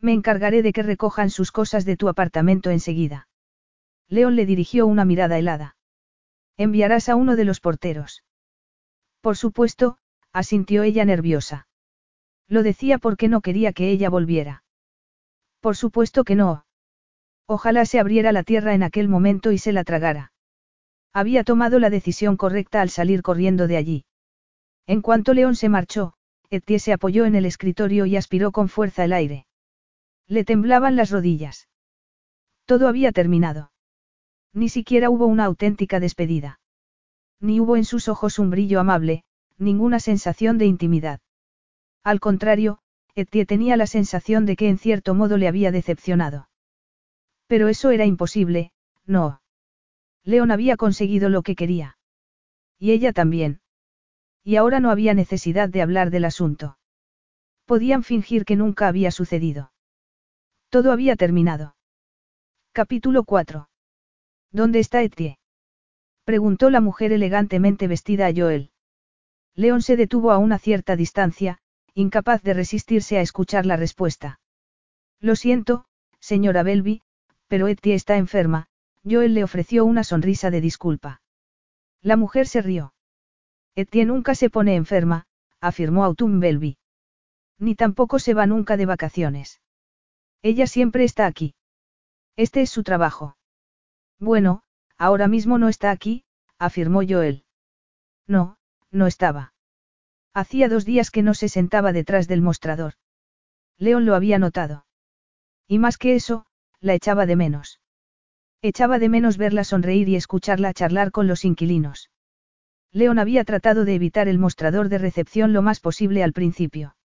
Me 0.00 0.12
encargaré 0.12 0.62
de 0.62 0.72
que 0.72 0.82
recojan 0.82 1.30
sus 1.30 1.52
cosas 1.52 1.84
de 1.84 1.96
tu 1.96 2.08
apartamento 2.08 2.70
enseguida. 2.70 3.28
León 4.08 4.36
le 4.36 4.46
dirigió 4.46 4.86
una 4.86 5.04
mirada 5.04 5.38
helada. 5.38 5.76
Enviarás 6.56 7.08
a 7.08 7.16
uno 7.16 7.36
de 7.36 7.44
los 7.44 7.60
porteros. 7.60 8.24
Por 9.20 9.36
supuesto, 9.36 9.98
asintió 10.32 10.82
ella 10.82 11.04
nerviosa. 11.04 11.66
Lo 12.48 12.62
decía 12.62 12.98
porque 12.98 13.28
no 13.28 13.40
quería 13.40 13.72
que 13.72 13.90
ella 13.90 14.08
volviera. 14.08 14.62
Por 15.60 15.76
supuesto 15.76 16.24
que 16.24 16.36
no. 16.36 16.64
Ojalá 17.46 17.86
se 17.86 17.98
abriera 17.98 18.32
la 18.32 18.42
tierra 18.42 18.74
en 18.74 18.82
aquel 18.82 19.08
momento 19.08 19.52
y 19.52 19.58
se 19.58 19.72
la 19.72 19.84
tragara. 19.84 20.32
Había 21.12 21.44
tomado 21.44 21.78
la 21.78 21.90
decisión 21.90 22.36
correcta 22.36 22.80
al 22.82 22.90
salir 22.90 23.22
corriendo 23.22 23.66
de 23.66 23.76
allí. 23.76 24.04
En 24.86 25.00
cuanto 25.00 25.34
León 25.34 25.56
se 25.56 25.68
marchó, 25.68 26.14
Etienne 26.50 26.78
se 26.78 26.92
apoyó 26.92 27.24
en 27.24 27.34
el 27.34 27.46
escritorio 27.46 28.06
y 28.06 28.16
aspiró 28.16 28.52
con 28.52 28.68
fuerza 28.68 29.04
el 29.04 29.12
aire. 29.12 29.45
Le 30.28 30.44
temblaban 30.44 30.96
las 30.96 31.10
rodillas. 31.10 31.68
Todo 32.64 32.88
había 32.88 33.12
terminado. 33.12 33.70
Ni 34.52 34.68
siquiera 34.68 35.10
hubo 35.10 35.26
una 35.26 35.44
auténtica 35.44 36.00
despedida. 36.00 36.60
Ni 37.40 37.60
hubo 37.60 37.76
en 37.76 37.84
sus 37.84 38.08
ojos 38.08 38.38
un 38.38 38.50
brillo 38.50 38.80
amable, 38.80 39.24
ninguna 39.58 40.00
sensación 40.00 40.58
de 40.58 40.66
intimidad. 40.66 41.20
Al 42.02 42.20
contrario, 42.20 42.78
Etienne 43.14 43.46
tenía 43.46 43.76
la 43.76 43.86
sensación 43.86 44.46
de 44.46 44.56
que 44.56 44.68
en 44.68 44.78
cierto 44.78 45.14
modo 45.14 45.36
le 45.36 45.48
había 45.48 45.70
decepcionado. 45.70 46.48
Pero 47.46 47.68
eso 47.68 47.90
era 47.90 48.04
imposible, 48.04 48.72
no. 49.04 49.40
León 50.24 50.50
había 50.50 50.76
conseguido 50.76 51.28
lo 51.28 51.42
que 51.42 51.54
quería. 51.54 51.98
Y 52.78 52.90
ella 52.90 53.12
también. 53.12 53.60
Y 54.42 54.56
ahora 54.56 54.80
no 54.80 54.90
había 54.90 55.14
necesidad 55.14 55.68
de 55.68 55.82
hablar 55.82 56.10
del 56.10 56.24
asunto. 56.24 56.78
Podían 57.64 58.02
fingir 58.02 58.44
que 58.44 58.56
nunca 58.56 58.88
había 58.88 59.10
sucedido. 59.10 59.72
Todo 60.68 60.90
había 60.90 61.16
terminado. 61.16 61.76
Capítulo 62.72 63.24
4. 63.24 63.68
¿Dónde 64.50 64.80
está 64.80 65.02
Etienne? 65.02 65.38
Preguntó 66.24 66.70
la 66.70 66.80
mujer 66.80 67.12
elegantemente 67.12 67.86
vestida 67.86 68.26
a 68.26 68.32
Joel. 68.34 68.70
León 69.54 69.80
se 69.80 69.96
detuvo 69.96 70.32
a 70.32 70.38
una 70.38 70.58
cierta 70.58 70.96
distancia, 70.96 71.58
incapaz 71.94 72.42
de 72.42 72.52
resistirse 72.52 73.16
a 73.16 73.20
escuchar 73.20 73.64
la 73.64 73.76
respuesta. 73.76 74.40
Lo 75.20 75.36
siento, 75.36 75.86
señora 76.18 76.62
Belby, 76.62 77.02
pero 77.46 77.68
Etty 77.68 77.92
está 77.92 78.16
enferma, 78.16 78.66
Joel 79.04 79.34
le 79.34 79.44
ofreció 79.44 79.84
una 79.84 80.02
sonrisa 80.02 80.50
de 80.50 80.60
disculpa. 80.60 81.22
La 82.02 82.16
mujer 82.16 82.48
se 82.48 82.60
rió. 82.60 82.92
Etty 83.76 84.04
nunca 84.04 84.34
se 84.34 84.50
pone 84.50 84.74
enferma, 84.74 85.26
afirmó 85.60 86.04
Autumn 86.04 86.40
Belby. 86.40 86.76
Ni 87.58 87.76
tampoco 87.76 88.18
se 88.18 88.34
va 88.34 88.46
nunca 88.46 88.76
de 88.76 88.86
vacaciones. 88.86 89.60
Ella 90.42 90.66
siempre 90.66 91.04
está 91.04 91.26
aquí. 91.26 91.54
Este 92.36 92.62
es 92.62 92.70
su 92.70 92.82
trabajo. 92.82 93.36
Bueno, 94.18 94.62
ahora 94.98 95.28
mismo 95.28 95.58
no 95.58 95.68
está 95.68 95.90
aquí, 95.90 96.24
afirmó 96.58 97.02
Joel. 97.06 97.44
No, 98.26 98.58
no 98.90 99.06
estaba. 99.06 99.54
Hacía 100.34 100.68
dos 100.68 100.84
días 100.84 101.10
que 101.10 101.22
no 101.22 101.34
se 101.34 101.48
sentaba 101.48 101.92
detrás 101.92 102.28
del 102.28 102.42
mostrador. 102.42 102.94
León 103.78 104.04
lo 104.04 104.14
había 104.14 104.38
notado. 104.38 104.86
Y 105.66 105.78
más 105.78 105.98
que 105.98 106.14
eso, 106.14 106.46
la 106.80 106.94
echaba 106.94 107.26
de 107.26 107.36
menos. 107.36 107.80
Echaba 108.62 108.98
de 108.98 109.08
menos 109.08 109.36
verla 109.36 109.64
sonreír 109.64 110.08
y 110.08 110.16
escucharla 110.16 110.72
charlar 110.72 111.10
con 111.10 111.26
los 111.26 111.44
inquilinos. 111.44 112.10
León 112.92 113.18
había 113.18 113.44
tratado 113.44 113.84
de 113.84 113.94
evitar 113.94 114.28
el 114.28 114.38
mostrador 114.38 114.88
de 114.88 114.98
recepción 114.98 115.52
lo 115.52 115.62
más 115.62 115.80
posible 115.80 116.22
al 116.22 116.32
principio. 116.32 116.96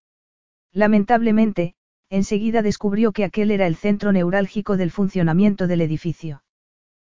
Lamentablemente, 0.71 1.75
enseguida 2.11 2.61
descubrió 2.61 3.13
que 3.13 3.23
aquel 3.23 3.51
era 3.51 3.65
el 3.65 3.77
centro 3.77 4.11
neurálgico 4.11 4.75
del 4.75 4.91
funcionamiento 4.91 5.65
del 5.65 5.79
edificio. 5.79 6.43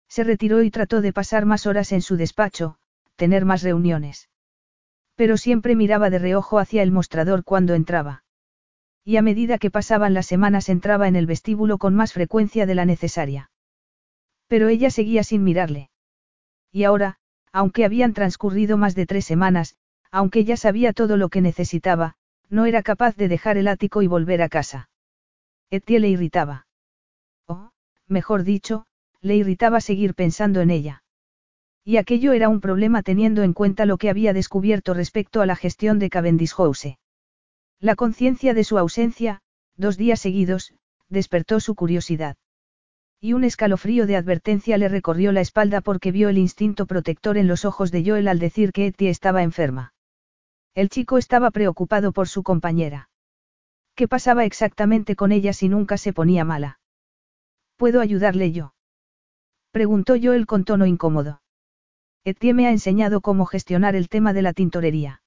Se 0.08 0.22
retiró 0.22 0.62
y 0.62 0.70
trató 0.70 1.00
de 1.00 1.12
pasar 1.12 1.46
más 1.46 1.66
horas 1.66 1.90
en 1.90 2.00
su 2.00 2.16
despacho, 2.16 2.76
tener 3.16 3.44
más 3.44 3.62
reuniones. 3.62 4.30
Pero 5.16 5.36
siempre 5.36 5.74
miraba 5.74 6.10
de 6.10 6.20
reojo 6.20 6.60
hacia 6.60 6.84
el 6.84 6.92
mostrador 6.92 7.42
cuando 7.42 7.74
entraba. 7.74 8.22
Y 9.04 9.16
a 9.16 9.22
medida 9.22 9.58
que 9.58 9.70
pasaban 9.70 10.14
las 10.14 10.26
semanas 10.26 10.68
entraba 10.68 11.08
en 11.08 11.16
el 11.16 11.26
vestíbulo 11.26 11.76
con 11.76 11.96
más 11.96 12.12
frecuencia 12.12 12.64
de 12.64 12.76
la 12.76 12.84
necesaria. 12.84 13.50
Pero 14.46 14.68
ella 14.68 14.90
seguía 14.90 15.24
sin 15.24 15.42
mirarle. 15.42 15.90
Y 16.70 16.84
ahora, 16.84 17.18
aunque 17.52 17.84
habían 17.84 18.14
transcurrido 18.14 18.76
más 18.76 18.94
de 18.94 19.06
tres 19.06 19.24
semanas, 19.24 19.74
aunque 20.12 20.44
ya 20.44 20.56
sabía 20.56 20.92
todo 20.92 21.16
lo 21.16 21.30
que 21.30 21.40
necesitaba, 21.40 22.14
no 22.54 22.66
era 22.66 22.84
capaz 22.84 23.16
de 23.16 23.26
dejar 23.26 23.56
el 23.56 23.66
ático 23.66 24.00
y 24.02 24.06
volver 24.06 24.40
a 24.40 24.48
casa. 24.48 24.88
Etienne 25.70 26.02
le 26.02 26.08
irritaba. 26.10 26.66
O, 27.48 27.72
mejor 28.06 28.44
dicho, 28.44 28.86
le 29.20 29.34
irritaba 29.34 29.80
seguir 29.80 30.14
pensando 30.14 30.60
en 30.60 30.70
ella. 30.70 31.02
Y 31.82 31.96
aquello 31.96 32.32
era 32.32 32.48
un 32.48 32.60
problema 32.60 33.02
teniendo 33.02 33.42
en 33.42 33.54
cuenta 33.54 33.86
lo 33.86 33.98
que 33.98 34.08
había 34.08 34.32
descubierto 34.32 34.94
respecto 34.94 35.40
a 35.40 35.46
la 35.46 35.56
gestión 35.56 35.98
de 35.98 36.10
Cavendish 36.10 36.54
House. 36.54 36.96
La 37.80 37.96
conciencia 37.96 38.54
de 38.54 38.62
su 38.62 38.78
ausencia, 38.78 39.40
dos 39.76 39.96
días 39.96 40.20
seguidos, 40.20 40.74
despertó 41.08 41.58
su 41.58 41.74
curiosidad. 41.74 42.36
Y 43.20 43.32
un 43.32 43.42
escalofrío 43.42 44.06
de 44.06 44.14
advertencia 44.14 44.78
le 44.78 44.88
recorrió 44.88 45.32
la 45.32 45.40
espalda 45.40 45.80
porque 45.80 46.12
vio 46.12 46.28
el 46.28 46.38
instinto 46.38 46.86
protector 46.86 47.36
en 47.36 47.48
los 47.48 47.64
ojos 47.64 47.90
de 47.90 48.04
Joel 48.04 48.28
al 48.28 48.38
decir 48.38 48.70
que 48.70 48.86
Etty 48.86 49.08
estaba 49.08 49.42
enferma. 49.42 49.93
El 50.74 50.88
chico 50.88 51.18
estaba 51.18 51.52
preocupado 51.52 52.10
por 52.10 52.26
su 52.26 52.42
compañera. 52.42 53.08
¿Qué 53.94 54.08
pasaba 54.08 54.44
exactamente 54.44 55.14
con 55.14 55.30
ella 55.30 55.52
si 55.52 55.68
nunca 55.68 55.98
se 55.98 56.12
ponía 56.12 56.44
mala? 56.44 56.80
¿Puedo 57.76 58.00
ayudarle 58.00 58.50
yo? 58.50 58.74
Preguntó 59.70 60.14
Joel 60.20 60.46
con 60.46 60.64
tono 60.64 60.86
incómodo. 60.86 61.42
Etienne 62.24 62.56
me 62.56 62.66
ha 62.66 62.70
enseñado 62.70 63.20
cómo 63.20 63.46
gestionar 63.46 63.94
el 63.94 64.08
tema 64.08 64.32
de 64.32 64.42
la 64.42 64.52
tintorería. 64.52 65.22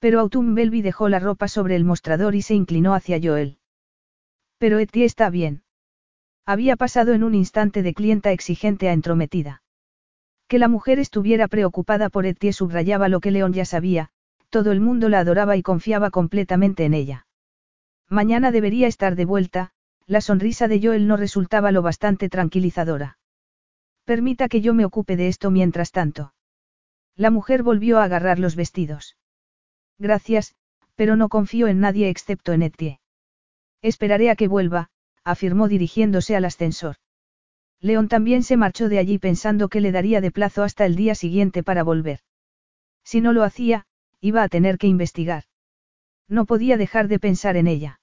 Pero 0.00 0.18
Autumn 0.18 0.56
Belby 0.56 0.82
dejó 0.82 1.08
la 1.08 1.20
ropa 1.20 1.46
sobre 1.46 1.76
el 1.76 1.84
mostrador 1.84 2.34
y 2.34 2.42
se 2.42 2.54
inclinó 2.54 2.94
hacia 2.94 3.20
Joel. 3.22 3.58
Pero 4.58 4.80
Etienne 4.80 5.06
está 5.06 5.30
bien. 5.30 5.62
Había 6.44 6.74
pasado 6.76 7.12
en 7.12 7.22
un 7.22 7.34
instante 7.36 7.82
de 7.82 7.94
clienta 7.94 8.32
exigente 8.32 8.88
a 8.88 8.92
entrometida. 8.92 9.62
Que 10.48 10.58
la 10.58 10.68
mujer 10.68 10.98
estuviera 10.98 11.46
preocupada 11.46 12.08
por 12.08 12.26
Etienne 12.26 12.52
subrayaba 12.52 13.08
lo 13.08 13.20
que 13.20 13.30
León 13.30 13.52
ya 13.52 13.64
sabía, 13.64 14.10
todo 14.50 14.72
el 14.72 14.80
mundo 14.80 15.08
la 15.08 15.20
adoraba 15.20 15.56
y 15.56 15.62
confiaba 15.62 16.10
completamente 16.10 16.84
en 16.84 16.94
ella. 16.94 17.26
Mañana 18.08 18.50
debería 18.52 18.86
estar 18.86 19.16
de 19.16 19.24
vuelta, 19.24 19.72
la 20.06 20.20
sonrisa 20.20 20.68
de 20.68 20.80
Joel 20.80 21.08
no 21.08 21.16
resultaba 21.16 21.72
lo 21.72 21.82
bastante 21.82 22.28
tranquilizadora. 22.28 23.18
Permita 24.04 24.48
que 24.48 24.60
yo 24.60 24.72
me 24.72 24.84
ocupe 24.84 25.16
de 25.16 25.28
esto 25.28 25.50
mientras 25.50 25.90
tanto. 25.90 26.32
La 27.16 27.30
mujer 27.30 27.62
volvió 27.62 27.98
a 27.98 28.04
agarrar 28.04 28.38
los 28.38 28.54
vestidos. 28.54 29.16
Gracias, 29.98 30.54
pero 30.94 31.16
no 31.16 31.28
confío 31.28 31.66
en 31.66 31.80
nadie 31.80 32.08
excepto 32.08 32.52
en 32.52 32.62
Etienne. 32.62 33.00
Esperaré 33.82 34.30
a 34.30 34.36
que 34.36 34.48
vuelva, 34.48 34.90
afirmó 35.24 35.66
dirigiéndose 35.66 36.36
al 36.36 36.44
ascensor. 36.44 36.96
León 37.80 38.08
también 38.08 38.42
se 38.42 38.56
marchó 38.56 38.88
de 38.88 38.98
allí 38.98 39.18
pensando 39.18 39.68
que 39.68 39.80
le 39.80 39.92
daría 39.92 40.20
de 40.20 40.30
plazo 40.30 40.62
hasta 40.62 40.86
el 40.86 40.96
día 40.96 41.14
siguiente 41.14 41.62
para 41.62 41.82
volver. 41.82 42.20
Si 43.04 43.20
no 43.20 43.32
lo 43.32 43.42
hacía, 43.42 43.86
iba 44.20 44.42
a 44.42 44.48
tener 44.48 44.78
que 44.78 44.86
investigar. 44.86 45.44
No 46.28 46.44
podía 46.46 46.76
dejar 46.76 47.08
de 47.08 47.18
pensar 47.18 47.56
en 47.56 47.66
ella. 47.66 48.00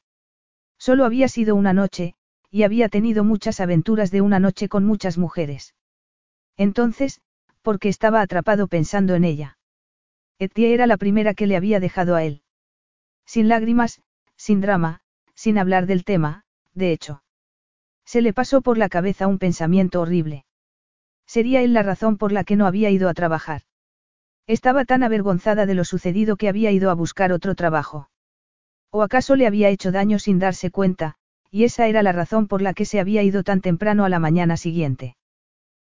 Solo 0.78 1.06
había 1.06 1.28
sido 1.28 1.56
una 1.56 1.74
noche, 1.74 2.16
y 2.50 2.64
había 2.64 2.90
tenido 2.90 3.24
muchas 3.24 3.60
aventuras 3.60 4.12
de 4.12 4.22
una 4.22 4.40
noche 4.40 4.70
con 4.70 4.86
muchas 4.86 5.18
mujeres. 5.18 5.76
Entonces, 6.56 7.22
¿por 7.62 7.80
qué 7.80 7.90
estaba 7.90 8.22
atrapado 8.22 8.68
pensando 8.68 9.16
en 9.16 9.24
ella? 9.24 9.58
Etienne 10.40 10.74
era 10.74 10.88
la 10.88 10.98
primera 10.98 11.34
que 11.34 11.48
le 11.48 11.56
había 11.56 11.80
dejado 11.80 12.16
a 12.16 12.24
él. 12.24 12.44
Sin 13.26 13.48
lágrimas, 13.48 14.02
sin 14.36 14.62
drama, 14.62 15.02
sin 15.34 15.58
hablar 15.58 15.86
del 15.86 16.04
tema, 16.04 16.44
de 16.74 16.92
hecho. 16.92 17.24
Se 18.06 18.22
le 18.22 18.34
pasó 18.34 18.62
por 18.62 18.78
la 18.78 18.90
cabeza 18.90 19.28
un 19.28 19.40
pensamiento 19.40 20.02
horrible. 20.02 20.46
Sería 21.26 21.62
él 21.62 21.74
la 21.74 21.84
razón 21.84 22.18
por 22.18 22.32
la 22.32 22.44
que 22.44 22.56
no 22.56 22.68
había 22.68 22.90
ido 22.90 23.10
a 23.10 23.14
trabajar. 23.14 23.64
Estaba 24.48 24.84
tan 24.84 25.04
avergonzada 25.04 25.66
de 25.66 25.74
lo 25.74 25.86
sucedido 25.86 26.36
que 26.36 26.50
había 26.50 26.72
ido 26.72 26.90
a 26.90 26.94
buscar 26.94 27.32
otro 27.32 27.56
trabajo. 27.56 28.10
¿O 28.92 29.02
acaso 29.02 29.36
le 29.36 29.48
había 29.48 29.70
hecho 29.70 29.92
daño 29.92 30.20
sin 30.20 30.38
darse 30.38 30.70
cuenta, 30.70 31.16
y 31.50 31.64
esa 31.64 31.88
era 31.88 32.04
la 32.04 32.12
razón 32.12 32.48
por 32.48 32.62
la 32.62 32.74
que 32.74 32.86
se 32.86 33.00
había 33.00 33.24
ido 33.24 33.44
tan 33.44 33.62
temprano 33.62 34.06
a 34.06 34.10
la 34.10 34.20
mañana 34.20 34.58
siguiente? 34.58 35.16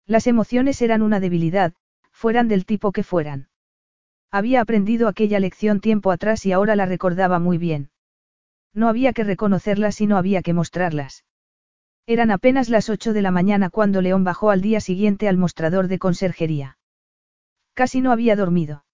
Las 0.07 0.27
emociones 0.27 0.83
eran 0.83 1.03
una 1.03 1.19
debilidad, 1.19 1.73
fueran 2.11 2.49
del 2.49 2.66
tipo 2.66 2.93
que 2.93 3.03
fueran. 3.03 3.49
Había 4.31 4.61
aprendido 4.61 5.09
aquella 5.09 5.41
lección 5.41 5.81
tiempo 5.81 6.11
atrás 6.11 6.45
y 6.47 6.53
ahora 6.53 6.77
la 6.77 6.87
recordaba 6.87 7.39
muy 7.39 7.59
bien. 7.59 7.91
No 8.74 8.89
había 8.89 9.12
que 9.12 9.24
reconocerlas 9.24 10.01
y 10.01 10.07
no 10.07 10.16
había 10.16 10.43
que 10.43 10.53
mostrarlas. 10.53 11.24
Eran 12.07 12.31
apenas 12.31 12.69
las 12.69 12.91
ocho 12.91 13.12
de 13.12 13.23
la 13.23 13.31
mañana 13.31 13.70
cuando 13.70 14.03
León 14.03 14.24
bajó 14.24 14.51
al 14.51 14.61
día 14.61 14.81
siguiente 14.81 15.29
al 15.29 15.37
mostrador 15.37 15.89
de 15.89 15.99
conserjería. 15.99 16.79
Casi 17.74 18.01
no 18.01 18.12
había 18.12 18.36
dormido. 18.36 18.85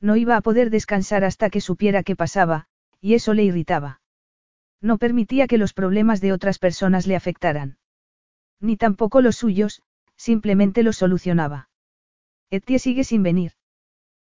No 0.00 0.16
iba 0.16 0.36
a 0.36 0.40
poder 0.40 0.70
descansar 0.70 1.24
hasta 1.24 1.50
que 1.50 1.60
supiera 1.60 2.02
qué 2.02 2.16
pasaba, 2.16 2.66
y 3.00 3.14
eso 3.14 3.34
le 3.34 3.44
irritaba. 3.44 4.00
No 4.80 4.98
permitía 4.98 5.46
que 5.46 5.58
los 5.58 5.72
problemas 5.72 6.20
de 6.20 6.32
otras 6.32 6.58
personas 6.58 7.06
le 7.06 7.16
afectaran. 7.16 7.78
Ni 8.60 8.76
tampoco 8.76 9.20
los 9.20 9.36
suyos, 9.36 9.82
simplemente 10.16 10.82
lo 10.82 10.92
solucionaba. 10.92 11.68
Etienne 12.50 12.78
sigue 12.78 13.04
sin 13.04 13.22
venir. 13.22 13.52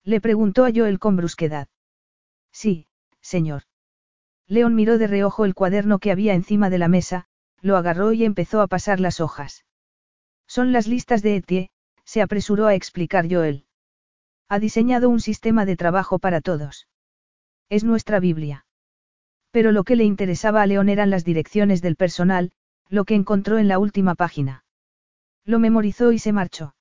Le 0.04 0.22
preguntó 0.22 0.66
a 0.66 0.72
Joel 0.74 1.00
con 1.00 1.16
brusquedad. 1.16 1.68
Sí, 2.52 2.88
señor. 3.22 3.64
León 4.48 4.76
miró 4.76 4.98
de 4.98 5.08
reojo 5.08 5.45
el 5.45 5.56
cuaderno 5.56 6.00
que 6.00 6.12
había 6.12 6.34
encima 6.34 6.70
de 6.70 6.78
la 6.78 6.88
mesa, 6.88 7.28
lo 7.62 7.78
agarró 7.78 8.12
y 8.12 8.26
empezó 8.26 8.62
a 8.62 8.68
pasar 8.68 9.00
las 9.00 9.22
hojas. 9.22 9.66
Son 10.45 10.74
las 10.74 10.88
listas 10.88 11.22
de 11.22 11.38
Etienne, 11.38 11.72
se 12.14 12.22
apresuró 12.22 12.68
a 12.68 12.76
explicar 12.76 13.27
Joel. 13.27 13.65
Ha 14.48 14.60
diseñado 14.60 15.10
un 15.10 15.19
sistema 15.19 15.65
de 15.65 15.76
trabajo 15.76 16.19
para 16.19 16.41
todos. 16.41 16.88
Es 17.69 17.84
nuestra 17.84 18.19
Biblia. 18.19 18.68
Pero 19.49 19.72
lo 19.72 19.84
que 19.84 19.95
le 19.95 20.03
interesaba 20.03 20.61
a 20.61 20.68
León 20.68 20.90
eran 20.90 21.10
las 21.10 21.26
direcciones 21.26 21.81
del 21.81 21.95
personal, 21.95 22.52
lo 22.88 23.03
que 23.06 23.15
encontró 23.15 23.57
en 23.57 23.68
la 23.68 23.80
última 23.80 24.14
página. 24.14 24.64
Lo 25.44 25.57
memorizó 25.57 26.11
y 26.11 26.19
se 26.19 26.34
marchó. 26.34 26.76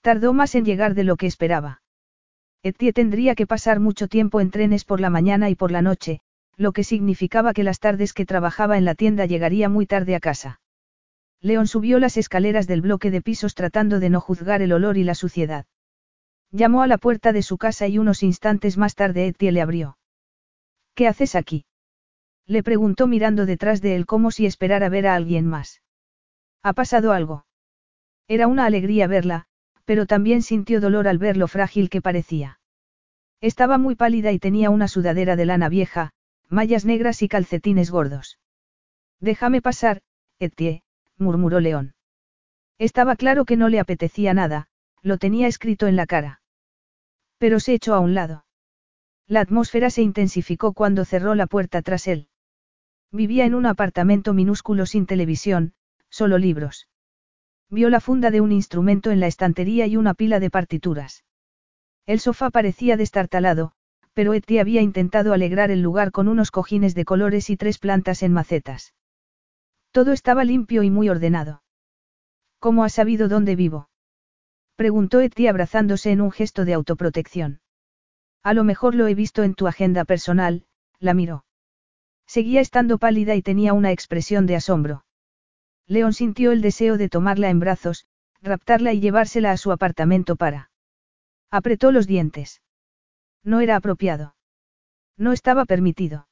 Tardó 0.00 0.32
más 0.32 0.56
en 0.56 0.64
llegar 0.64 0.94
de 0.94 1.04
lo 1.04 1.14
que 1.14 1.28
esperaba. 1.28 1.80
Etienne 2.64 2.92
tendría 2.92 3.36
que 3.36 3.46
pasar 3.46 3.78
mucho 3.78 4.08
tiempo 4.08 4.40
en 4.40 4.50
trenes 4.50 4.84
por 4.84 4.98
la 4.98 5.08
mañana 5.08 5.50
y 5.50 5.54
por 5.54 5.70
la 5.70 5.82
noche, 5.82 6.18
lo 6.56 6.72
que 6.72 6.82
significaba 6.82 7.52
que 7.52 7.62
las 7.62 7.78
tardes 7.78 8.12
que 8.12 8.26
trabajaba 8.26 8.76
en 8.76 8.86
la 8.86 8.96
tienda 8.96 9.24
llegaría 9.24 9.68
muy 9.68 9.86
tarde 9.86 10.16
a 10.16 10.20
casa. 10.20 10.60
León 11.42 11.66
subió 11.66 11.98
las 11.98 12.16
escaleras 12.16 12.68
del 12.68 12.82
bloque 12.82 13.10
de 13.10 13.20
pisos 13.20 13.56
tratando 13.56 13.98
de 13.98 14.10
no 14.10 14.20
juzgar 14.20 14.62
el 14.62 14.72
olor 14.72 14.96
y 14.96 15.02
la 15.02 15.16
suciedad. 15.16 15.66
Llamó 16.52 16.82
a 16.82 16.86
la 16.86 16.98
puerta 16.98 17.32
de 17.32 17.42
su 17.42 17.58
casa 17.58 17.88
y 17.88 17.98
unos 17.98 18.22
instantes 18.22 18.78
más 18.78 18.94
tarde 18.94 19.26
Etienne 19.26 19.54
le 19.54 19.60
abrió. 19.60 19.98
¿Qué 20.94 21.08
haces 21.08 21.34
aquí? 21.34 21.64
Le 22.46 22.62
preguntó 22.62 23.08
mirando 23.08 23.44
detrás 23.44 23.82
de 23.82 23.96
él 23.96 24.06
como 24.06 24.30
si 24.30 24.46
esperara 24.46 24.88
ver 24.88 25.08
a 25.08 25.16
alguien 25.16 25.46
más. 25.46 25.82
¿Ha 26.62 26.74
pasado 26.74 27.12
algo? 27.12 27.44
Era 28.28 28.46
una 28.46 28.64
alegría 28.64 29.08
verla, 29.08 29.46
pero 29.84 30.06
también 30.06 30.42
sintió 30.42 30.80
dolor 30.80 31.08
al 31.08 31.18
ver 31.18 31.36
lo 31.36 31.48
frágil 31.48 31.90
que 31.90 32.00
parecía. 32.00 32.60
Estaba 33.40 33.78
muy 33.78 33.96
pálida 33.96 34.30
y 34.30 34.38
tenía 34.38 34.70
una 34.70 34.86
sudadera 34.86 35.34
de 35.34 35.46
lana 35.46 35.68
vieja, 35.68 36.12
mallas 36.48 36.84
negras 36.84 37.22
y 37.22 37.28
calcetines 37.28 37.90
gordos. 37.90 38.38
Déjame 39.18 39.60
pasar, 39.60 40.02
Etienne, 40.38 40.84
murmuró 41.22 41.60
León. 41.60 41.94
Estaba 42.78 43.16
claro 43.16 43.44
que 43.44 43.56
no 43.56 43.68
le 43.68 43.80
apetecía 43.80 44.34
nada, 44.34 44.68
lo 45.02 45.16
tenía 45.16 45.46
escrito 45.46 45.86
en 45.86 45.96
la 45.96 46.06
cara. 46.06 46.42
Pero 47.38 47.60
se 47.60 47.74
echó 47.74 47.94
a 47.94 48.00
un 48.00 48.14
lado. 48.14 48.44
La 49.26 49.40
atmósfera 49.40 49.88
se 49.88 50.02
intensificó 50.02 50.74
cuando 50.74 51.04
cerró 51.04 51.34
la 51.34 51.46
puerta 51.46 51.80
tras 51.82 52.06
él. 52.06 52.28
Vivía 53.10 53.44
en 53.44 53.54
un 53.54 53.66
apartamento 53.66 54.34
minúsculo 54.34 54.86
sin 54.86 55.06
televisión, 55.06 55.74
solo 56.10 56.38
libros. 56.38 56.88
Vio 57.70 57.88
la 57.88 58.00
funda 58.00 58.30
de 58.30 58.40
un 58.40 58.52
instrumento 58.52 59.10
en 59.10 59.20
la 59.20 59.26
estantería 59.26 59.86
y 59.86 59.96
una 59.96 60.14
pila 60.14 60.40
de 60.40 60.50
partituras. 60.50 61.24
El 62.04 62.20
sofá 62.20 62.50
parecía 62.50 62.96
destartalado, 62.96 63.72
pero 64.12 64.34
Eti 64.34 64.58
había 64.58 64.82
intentado 64.82 65.32
alegrar 65.32 65.70
el 65.70 65.82
lugar 65.82 66.10
con 66.10 66.28
unos 66.28 66.50
cojines 66.50 66.94
de 66.94 67.04
colores 67.04 67.48
y 67.48 67.56
tres 67.56 67.78
plantas 67.78 68.22
en 68.22 68.32
macetas. 68.32 68.92
Todo 69.92 70.12
estaba 70.12 70.44
limpio 70.44 70.82
y 70.82 70.90
muy 70.90 71.08
ordenado. 71.10 71.62
¿Cómo 72.58 72.82
has 72.82 72.94
sabido 72.94 73.28
dónde 73.28 73.56
vivo? 73.56 73.90
Preguntó 74.74 75.20
Eti 75.20 75.46
abrazándose 75.46 76.10
en 76.10 76.22
un 76.22 76.30
gesto 76.30 76.64
de 76.64 76.72
autoprotección. 76.72 77.60
A 78.42 78.54
lo 78.54 78.64
mejor 78.64 78.94
lo 78.94 79.06
he 79.06 79.14
visto 79.14 79.42
en 79.42 79.54
tu 79.54 79.66
agenda 79.66 80.04
personal, 80.04 80.64
la 80.98 81.12
miró. 81.14 81.44
Seguía 82.26 82.60
estando 82.60 82.98
pálida 82.98 83.34
y 83.34 83.42
tenía 83.42 83.74
una 83.74 83.92
expresión 83.92 84.46
de 84.46 84.56
asombro. 84.56 85.04
León 85.86 86.14
sintió 86.14 86.52
el 86.52 86.62
deseo 86.62 86.96
de 86.96 87.10
tomarla 87.10 87.50
en 87.50 87.60
brazos, 87.60 88.06
raptarla 88.40 88.94
y 88.94 89.00
llevársela 89.00 89.52
a 89.52 89.56
su 89.58 89.72
apartamento 89.72 90.36
para. 90.36 90.70
Apretó 91.50 91.92
los 91.92 92.06
dientes. 92.06 92.62
No 93.44 93.60
era 93.60 93.76
apropiado. 93.76 94.34
No 95.18 95.32
estaba 95.32 95.66
permitido. 95.66 96.28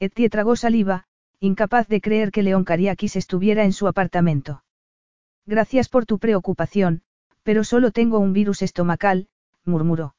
Etie 0.00 0.28
tragó 0.28 0.56
saliva, 0.56 1.04
incapaz 1.42 1.88
de 1.88 2.00
creer 2.00 2.30
que 2.30 2.44
León 2.44 2.62
Cariakis 2.62 3.16
estuviera 3.16 3.64
en 3.64 3.72
su 3.72 3.88
apartamento. 3.88 4.62
Gracias 5.44 5.88
por 5.88 6.06
tu 6.06 6.20
preocupación, 6.20 7.02
pero 7.42 7.64
solo 7.64 7.90
tengo 7.90 8.20
un 8.20 8.32
virus 8.32 8.62
estomacal, 8.62 9.26
murmuró. 9.64 10.14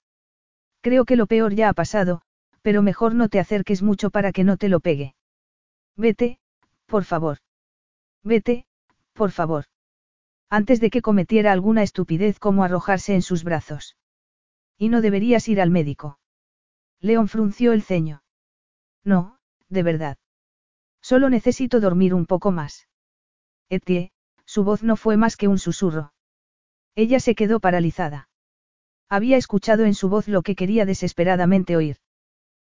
Creo 0.81 1.05
que 1.05 1.15
lo 1.15 1.25
peor 1.25 1.53
ya 1.53 1.69
ha 1.69 1.73
pasado, 1.73 2.23
pero 2.61 2.81
mejor 2.81 3.15
no 3.15 3.29
te 3.29 3.39
acerques 3.39 3.81
mucho 3.81 4.09
para 4.09 4.33
que 4.33 4.43
no 4.43 4.57
te 4.57 4.67
lo 4.67 4.81
pegue. 4.81 5.15
Vete, 5.95 6.39
por 6.87 7.05
favor. 7.05 7.37
Vete, 8.21 8.65
por 9.13 9.31
favor. 9.31 9.63
Antes 10.49 10.81
de 10.81 10.89
que 10.89 11.01
cometiera 11.01 11.53
alguna 11.53 11.83
estupidez 11.83 12.37
como 12.37 12.65
arrojarse 12.65 13.15
en 13.15 13.21
sus 13.21 13.45
brazos. 13.45 13.95
Y 14.77 14.89
no 14.89 14.99
deberías 14.99 15.47
ir 15.47 15.61
al 15.61 15.69
médico. 15.69 16.19
León 16.99 17.29
frunció 17.29 17.71
el 17.71 17.81
ceño. 17.81 18.23
No, 19.05 19.39
de 19.69 19.83
verdad. 19.83 20.17
Solo 21.03 21.29
necesito 21.29 21.81
dormir 21.81 22.13
un 22.13 22.25
poco 22.25 22.51
más. 22.51 22.87
Etie, 23.69 24.11
su 24.45 24.63
voz 24.63 24.83
no 24.83 24.95
fue 24.95 25.17
más 25.17 25.35
que 25.35 25.49
un 25.49 25.59
susurro. 25.59 26.13
Ella 26.95 27.19
se 27.19 27.35
quedó 27.35 27.59
paralizada. 27.59 28.29
Había 29.09 29.35
escuchado 29.35 29.83
en 29.83 29.95
su 29.95 30.07
voz 30.07 30.29
lo 30.29 30.43
que 30.43 30.55
quería 30.55 30.85
desesperadamente 30.85 31.75
oír. 31.75 31.97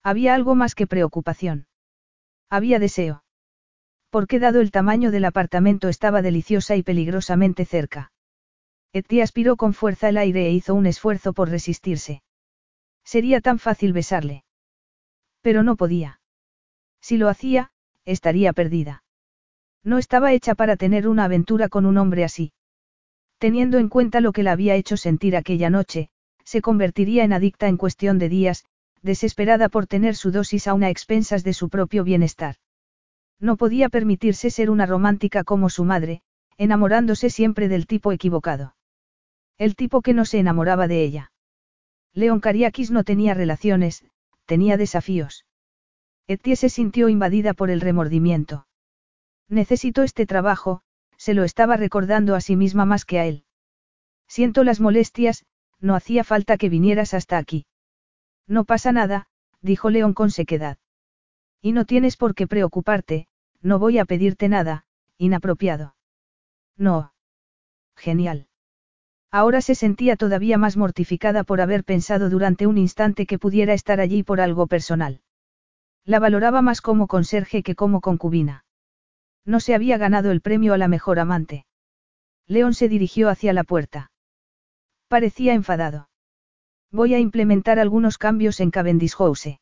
Había 0.04 0.34
algo 0.34 0.56
más 0.56 0.74
que 0.74 0.88
preocupación. 0.88 1.68
Había 2.50 2.80
deseo. 2.80 3.24
Porque 4.10 4.40
dado 4.40 4.60
el 4.60 4.72
tamaño 4.72 5.12
del 5.12 5.26
apartamento 5.26 5.88
estaba 5.88 6.24
deliciosa 6.24 6.76
y 6.76 6.82
peligrosamente 6.82 7.64
cerca. 7.66 8.12
Eti 8.92 9.22
aspiró 9.22 9.56
con 9.56 9.74
fuerza 9.74 10.10
el 10.10 10.18
aire 10.18 10.48
e 10.48 10.52
hizo 10.52 10.74
un 10.74 10.88
esfuerzo 10.88 11.34
por 11.34 11.50
resistirse. 11.50 12.24
Sería 13.04 13.40
tan 13.40 13.60
fácil 13.60 13.94
besarle. 13.94 14.46
Pero 15.42 15.62
no 15.62 15.76
podía. 15.76 16.22
Si 17.02 17.18
lo 17.18 17.30
hacía, 17.30 17.72
estaría 18.06 18.54
perdida. 18.54 19.04
No 19.84 19.98
estaba 19.98 20.34
hecha 20.34 20.56
para 20.56 20.78
tener 20.78 21.08
una 21.08 21.26
aventura 21.26 21.70
con 21.70 21.86
un 21.86 21.98
hombre 21.98 22.24
así. 22.24 22.54
Teniendo 23.38 23.78
en 23.78 23.90
cuenta 23.90 24.22
lo 24.22 24.32
que 24.32 24.44
la 24.44 24.54
había 24.54 24.76
hecho 24.76 24.98
sentir 24.98 25.36
aquella 25.36 25.70
noche, 25.70 26.10
se 26.44 26.62
convertiría 26.62 27.24
en 27.24 27.34
adicta 27.34 27.68
en 27.68 27.78
cuestión 27.78 28.18
de 28.18 28.30
días, 28.30 28.66
desesperada 29.02 29.70
por 29.70 29.88
tener 29.88 30.16
su 30.16 30.32
dosis 30.32 30.68
a 30.68 30.74
una 30.74 30.90
expensas 30.90 31.44
de 31.44 31.54
su 31.54 31.70
propio 31.70 32.04
bienestar. 32.04 32.56
No 33.40 33.58
podía 33.58 33.90
permitirse 33.90 34.50
ser 34.50 34.70
una 34.70 34.86
romántica 34.86 35.44
como 35.44 35.70
su 35.70 35.84
madre, 35.84 36.22
enamorándose 36.58 37.30
siempre 37.30 37.68
del 37.68 37.86
tipo 37.86 38.12
equivocado. 38.12 38.76
El 39.58 39.76
tipo 39.76 40.02
que 40.02 40.14
no 40.14 40.26
se 40.26 40.40
enamoraba 40.40 40.88
de 40.88 41.04
ella. 41.04 41.32
León 42.14 42.40
Cariakis 42.40 42.92
no 42.92 43.04
tenía 43.04 43.34
relaciones, 43.34 44.06
tenía 44.46 44.78
desafíos. 44.78 45.46
Etie 46.28 46.56
se 46.56 46.70
sintió 46.70 47.10
invadida 47.10 47.54
por 47.54 47.70
el 47.70 47.82
remordimiento. 47.82 48.68
Necesito 49.48 50.02
este 50.02 50.26
trabajo, 50.26 50.82
se 51.18 51.34
lo 51.34 51.44
estaba 51.44 51.78
recordando 51.78 52.36
a 52.36 52.42
sí 52.42 52.56
misma 52.56 52.86
más 52.86 53.06
que 53.06 53.20
a 53.20 53.26
él. 53.26 53.44
Siento 54.28 54.64
las 54.64 54.80
molestias, 54.80 55.46
no 55.80 55.96
hacía 55.96 56.24
falta 56.24 56.58
que 56.58 56.70
vinieras 56.70 57.14
hasta 57.14 57.38
aquí. 57.38 57.68
No 58.48 58.66
pasa 58.66 58.92
nada, 58.92 59.28
dijo 59.62 59.90
León 59.90 60.14
con 60.14 60.32
sequedad. 60.32 60.78
Y 61.62 61.74
no 61.74 61.86
tienes 61.86 62.18
por 62.18 62.34
qué 62.34 62.48
preocuparte, 62.48 63.28
no 63.62 63.78
voy 63.78 64.00
a 64.00 64.06
pedirte 64.06 64.50
nada, 64.50 64.86
inapropiado. 65.18 65.96
No. 66.78 67.14
Genial. 67.96 68.48
Ahora 69.32 69.62
se 69.62 69.76
sentía 69.76 70.16
todavía 70.16 70.58
más 70.58 70.76
mortificada 70.78 71.44
por 71.44 71.62
haber 71.62 71.84
pensado 71.84 72.30
durante 72.30 72.68
un 72.68 72.78
instante 72.78 73.26
que 73.26 73.40
pudiera 73.40 73.74
estar 73.74 74.00
allí 74.00 74.24
por 74.24 74.42
algo 74.42 74.68
personal. 74.68 75.22
La 76.06 76.20
valoraba 76.20 76.62
más 76.62 76.82
como 76.82 77.08
conserje 77.08 77.64
que 77.64 77.76
como 77.76 78.00
concubina. 78.00 78.64
No 79.44 79.60
se 79.60 79.74
había 79.74 79.98
ganado 79.98 80.32
el 80.32 80.42
premio 80.42 80.74
a 80.74 80.78
la 80.78 80.88
mejor 80.88 81.20
amante. 81.20 81.66
León 82.48 82.76
se 82.76 82.88
dirigió 82.88 83.30
hacia 83.30 83.54
la 83.54 83.64
puerta. 83.64 84.12
Parecía 85.08 85.54
enfadado. 85.54 86.10
Voy 86.92 87.16
a 87.16 87.20
implementar 87.20 87.80
algunos 87.80 88.18
cambios 88.20 88.60
en 88.60 88.70
Cavendish 88.70 89.16
House. 89.16 89.60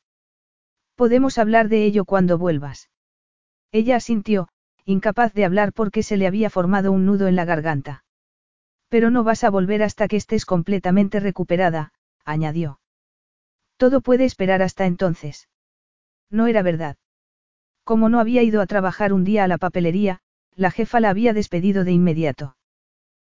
Podemos 0.96 1.38
hablar 1.38 1.70
de 1.70 1.86
ello 1.86 2.06
cuando 2.06 2.38
vuelvas. 2.38 2.90
Ella 3.72 3.96
asintió, 3.96 4.50
incapaz 4.86 5.34
de 5.34 5.46
hablar 5.46 5.72
porque 5.74 6.04
se 6.04 6.18
le 6.18 6.28
había 6.28 6.50
formado 6.50 6.92
un 6.92 7.06
nudo 7.06 7.28
en 7.28 7.36
la 7.36 7.46
garganta. 7.46 8.04
Pero 8.90 9.10
no 9.10 9.24
vas 9.24 9.44
a 9.44 9.50
volver 9.50 9.82
hasta 9.82 10.08
que 10.08 10.18
estés 10.18 10.46
completamente 10.46 11.20
recuperada, 11.20 11.94
añadió. 12.26 12.80
Todo 13.78 14.02
puede 14.02 14.26
esperar 14.26 14.62
hasta 14.62 14.86
entonces. 14.86 15.48
No 16.34 16.48
era 16.48 16.64
verdad. 16.64 16.98
Como 17.84 18.10
no 18.10 18.20
había 18.20 18.42
ido 18.42 18.60
a 18.60 18.66
trabajar 18.66 19.14
un 19.14 19.24
día 19.24 19.44
a 19.44 19.48
la 19.48 19.60
papelería, 19.60 20.20
la 20.56 20.72
jefa 20.72 21.00
la 21.00 21.12
había 21.12 21.32
despedido 21.32 21.84
de 21.84 21.92
inmediato. 21.92 22.58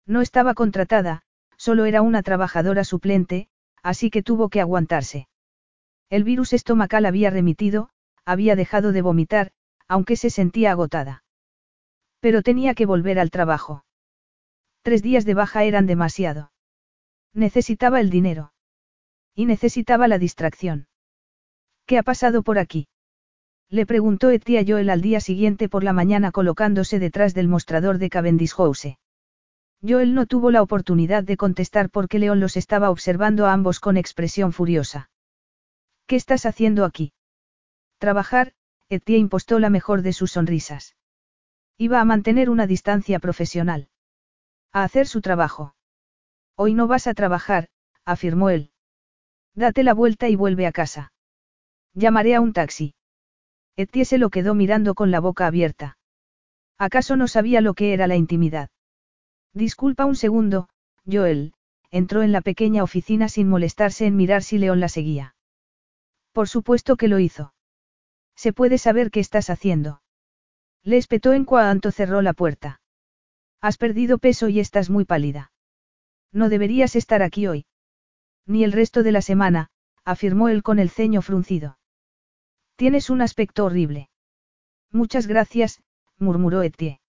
No 0.05 0.21
estaba 0.21 0.53
contratada, 0.53 1.23
solo 1.57 1.85
era 1.85 2.03
una 2.03 2.21
trabajadora 2.21 2.83
suplente, 2.83 3.49
así 3.81 4.11
que 4.11 4.21
tuvo 4.21 4.49
que 4.49 4.61
aguantarse. 4.61 5.27
El 6.11 6.23
virus 6.23 6.53
estomacal 6.53 7.07
había 7.07 7.31
remitido, 7.31 7.89
había 8.23 8.55
dejado 8.55 8.91
de 8.91 9.01
vomitar, 9.01 9.51
aunque 9.87 10.15
se 10.15 10.29
sentía 10.29 10.71
agotada. 10.71 11.23
Pero 12.19 12.43
tenía 12.43 12.75
que 12.75 12.85
volver 12.85 13.17
al 13.17 13.31
trabajo. 13.31 13.83
Tres 14.83 15.01
días 15.01 15.25
de 15.25 15.33
baja 15.33 15.63
eran 15.63 15.87
demasiado. 15.87 16.51
Necesitaba 17.33 17.99
el 17.99 18.11
dinero. 18.11 18.53
Y 19.33 19.47
necesitaba 19.47 20.07
la 20.07 20.19
distracción. 20.19 20.87
¿Qué 21.87 21.97
ha 21.97 22.03
pasado 22.03 22.43
por 22.43 22.59
aquí? 22.59 22.87
Le 23.71 23.85
preguntó 23.85 24.31
Etia 24.31 24.65
Joel 24.67 24.89
al 24.89 24.99
día 24.99 25.21
siguiente 25.21 25.69
por 25.69 25.85
la 25.85 25.93
mañana 25.93 26.33
colocándose 26.33 26.99
detrás 26.99 27.33
del 27.33 27.47
mostrador 27.47 27.99
de 27.99 28.09
Cavendish 28.09 28.53
House. 28.55 28.97
Joel 29.81 30.13
no 30.13 30.25
tuvo 30.25 30.51
la 30.51 30.61
oportunidad 30.61 31.23
de 31.23 31.37
contestar 31.37 31.89
porque 31.89 32.19
León 32.19 32.41
los 32.41 32.57
estaba 32.57 32.89
observando 32.89 33.45
a 33.45 33.53
ambos 33.53 33.79
con 33.79 33.95
expresión 33.95 34.51
furiosa. 34.51 35.09
¿Qué 36.05 36.17
estás 36.17 36.45
haciendo 36.45 36.83
aquí? 36.83 37.13
Trabajar, 37.97 38.51
Etia 38.89 39.17
impostó 39.17 39.57
la 39.57 39.69
mejor 39.69 40.01
de 40.01 40.11
sus 40.11 40.33
sonrisas. 40.33 40.97
Iba 41.77 42.01
a 42.01 42.05
mantener 42.05 42.49
una 42.49 42.67
distancia 42.67 43.19
profesional. 43.19 43.87
A 44.73 44.83
hacer 44.83 45.07
su 45.07 45.21
trabajo. 45.21 45.75
Hoy 46.57 46.73
no 46.73 46.87
vas 46.87 47.07
a 47.07 47.13
trabajar, 47.13 47.69
afirmó 48.03 48.49
él. 48.49 48.71
Date 49.55 49.83
la 49.83 49.93
vuelta 49.93 50.27
y 50.27 50.35
vuelve 50.35 50.67
a 50.67 50.73
casa. 50.73 51.13
Llamaré 51.93 52.35
a 52.35 52.41
un 52.41 52.51
taxi. 52.51 52.95
Se 54.03 54.17
lo 54.17 54.29
quedó 54.29 54.53
mirando 54.53 54.95
con 54.95 55.11
la 55.11 55.19
boca 55.19 55.47
abierta. 55.47 55.97
¿Acaso 56.77 57.15
no 57.15 57.27
sabía 57.27 57.61
lo 57.61 57.73
que 57.73 57.93
era 57.93 58.07
la 58.07 58.15
intimidad? 58.15 58.69
Disculpa 59.53 60.05
un 60.05 60.15
segundo, 60.15 60.69
Joel, 61.05 61.53
entró 61.91 62.23
en 62.23 62.31
la 62.31 62.41
pequeña 62.41 62.83
oficina 62.83 63.29
sin 63.29 63.47
molestarse 63.49 64.05
en 64.05 64.15
mirar 64.15 64.43
si 64.43 64.57
León 64.57 64.79
la 64.79 64.89
seguía. 64.89 65.35
Por 66.31 66.47
supuesto 66.47 66.95
que 66.95 67.07
lo 67.07 67.19
hizo. 67.19 67.53
¿Se 68.35 68.53
puede 68.53 68.77
saber 68.77 69.11
qué 69.11 69.19
estás 69.19 69.49
haciendo? 69.49 70.01
Le 70.83 70.97
espetó 70.97 71.33
en 71.33 71.45
cuanto 71.45 71.91
cerró 71.91 72.21
la 72.21 72.33
puerta. 72.33 72.81
Has 73.61 73.77
perdido 73.77 74.17
peso 74.17 74.47
y 74.49 74.59
estás 74.59 74.89
muy 74.89 75.05
pálida. 75.05 75.51
No 76.31 76.49
deberías 76.49 76.95
estar 76.95 77.21
aquí 77.21 77.47
hoy. 77.47 77.65
Ni 78.47 78.63
el 78.63 78.71
resto 78.71 79.03
de 79.03 79.11
la 79.11 79.21
semana, 79.21 79.69
afirmó 80.03 80.49
él 80.49 80.63
con 80.63 80.79
el 80.79 80.89
ceño 80.89 81.21
fruncido. 81.21 81.77
Tienes 82.75 83.09
un 83.09 83.21
aspecto 83.21 83.65
horrible. 83.65 84.09
Muchas 84.91 85.27
gracias, 85.27 85.81
murmuró 86.17 86.63
Etienne. 86.63 86.99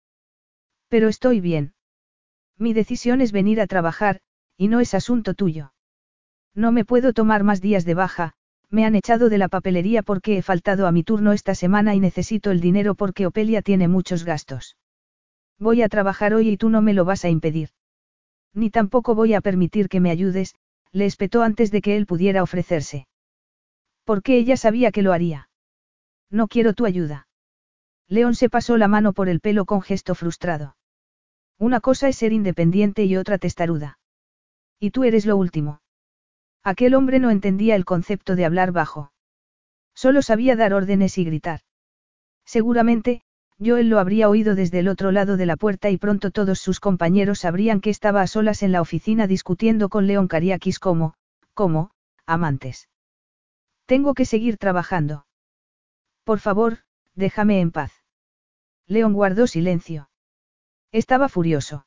Pero 0.88 1.08
estoy 1.08 1.40
bien. 1.40 1.74
Mi 2.58 2.74
decisión 2.74 3.20
es 3.20 3.32
venir 3.32 3.60
a 3.60 3.66
trabajar, 3.66 4.20
y 4.56 4.68
no 4.68 4.80
es 4.80 4.94
asunto 4.94 5.34
tuyo. 5.34 5.72
No 6.54 6.70
me 6.70 6.84
puedo 6.84 7.12
tomar 7.12 7.44
más 7.44 7.60
días 7.60 7.84
de 7.84 7.94
baja, 7.94 8.34
me 8.70 8.84
han 8.84 8.94
echado 8.94 9.28
de 9.28 9.38
la 9.38 9.48
papelería 9.48 10.02
porque 10.02 10.38
he 10.38 10.42
faltado 10.42 10.86
a 10.86 10.92
mi 10.92 11.02
turno 11.02 11.32
esta 11.32 11.54
semana 11.54 11.94
y 11.94 12.00
necesito 12.00 12.50
el 12.50 12.60
dinero 12.60 12.94
porque 12.94 13.26
Opelia 13.26 13.62
tiene 13.62 13.88
muchos 13.88 14.24
gastos. 14.24 14.76
Voy 15.58 15.82
a 15.82 15.88
trabajar 15.88 16.34
hoy 16.34 16.48
y 16.48 16.56
tú 16.56 16.70
no 16.70 16.82
me 16.82 16.94
lo 16.94 17.04
vas 17.04 17.24
a 17.24 17.28
impedir. 17.28 17.70
Ni 18.54 18.70
tampoco 18.70 19.14
voy 19.14 19.34
a 19.34 19.40
permitir 19.40 19.88
que 19.88 20.00
me 20.00 20.10
ayudes, 20.10 20.54
le 20.90 21.06
espetó 21.06 21.42
antes 21.42 21.70
de 21.70 21.82
que 21.82 21.96
él 21.96 22.06
pudiera 22.06 22.42
ofrecerse. 22.42 23.06
Porque 24.04 24.36
ella 24.36 24.56
sabía 24.56 24.90
que 24.90 25.02
lo 25.02 25.12
haría. 25.12 25.48
No 26.32 26.48
quiero 26.48 26.72
tu 26.72 26.86
ayuda. 26.86 27.28
León 28.08 28.34
se 28.34 28.48
pasó 28.48 28.78
la 28.78 28.88
mano 28.88 29.12
por 29.12 29.28
el 29.28 29.40
pelo 29.40 29.66
con 29.66 29.82
gesto 29.82 30.14
frustrado. 30.14 30.76
Una 31.58 31.80
cosa 31.80 32.08
es 32.08 32.16
ser 32.16 32.32
independiente 32.32 33.04
y 33.04 33.16
otra 33.16 33.36
testaruda. 33.36 33.98
Y 34.80 34.90
tú 34.90 35.04
eres 35.04 35.26
lo 35.26 35.36
último. 35.36 35.82
Aquel 36.64 36.94
hombre 36.94 37.18
no 37.18 37.30
entendía 37.30 37.76
el 37.76 37.84
concepto 37.84 38.34
de 38.34 38.46
hablar 38.46 38.72
bajo. 38.72 39.12
Solo 39.94 40.22
sabía 40.22 40.56
dar 40.56 40.72
órdenes 40.72 41.18
y 41.18 41.24
gritar. 41.24 41.60
Seguramente, 42.46 43.22
Joel 43.60 43.90
lo 43.90 43.98
habría 43.98 44.30
oído 44.30 44.54
desde 44.54 44.78
el 44.78 44.88
otro 44.88 45.12
lado 45.12 45.36
de 45.36 45.46
la 45.46 45.56
puerta 45.56 45.90
y 45.90 45.98
pronto 45.98 46.30
todos 46.30 46.58
sus 46.58 46.80
compañeros 46.80 47.40
sabrían 47.40 47.80
que 47.82 47.90
estaba 47.90 48.22
a 48.22 48.26
solas 48.26 48.62
en 48.62 48.72
la 48.72 48.80
oficina 48.80 49.26
discutiendo 49.26 49.90
con 49.90 50.06
León 50.06 50.28
Cariakis 50.28 50.78
como, 50.78 51.14
como, 51.52 51.90
amantes. 52.26 52.88
Tengo 53.86 54.14
que 54.14 54.24
seguir 54.24 54.56
trabajando. 54.56 55.26
Por 56.24 56.38
favor, 56.38 56.78
déjame 57.14 57.60
en 57.60 57.70
paz. 57.70 57.92
León 58.86 59.12
guardó 59.12 59.46
silencio. 59.46 60.10
Estaba 60.92 61.28
furioso. 61.28 61.86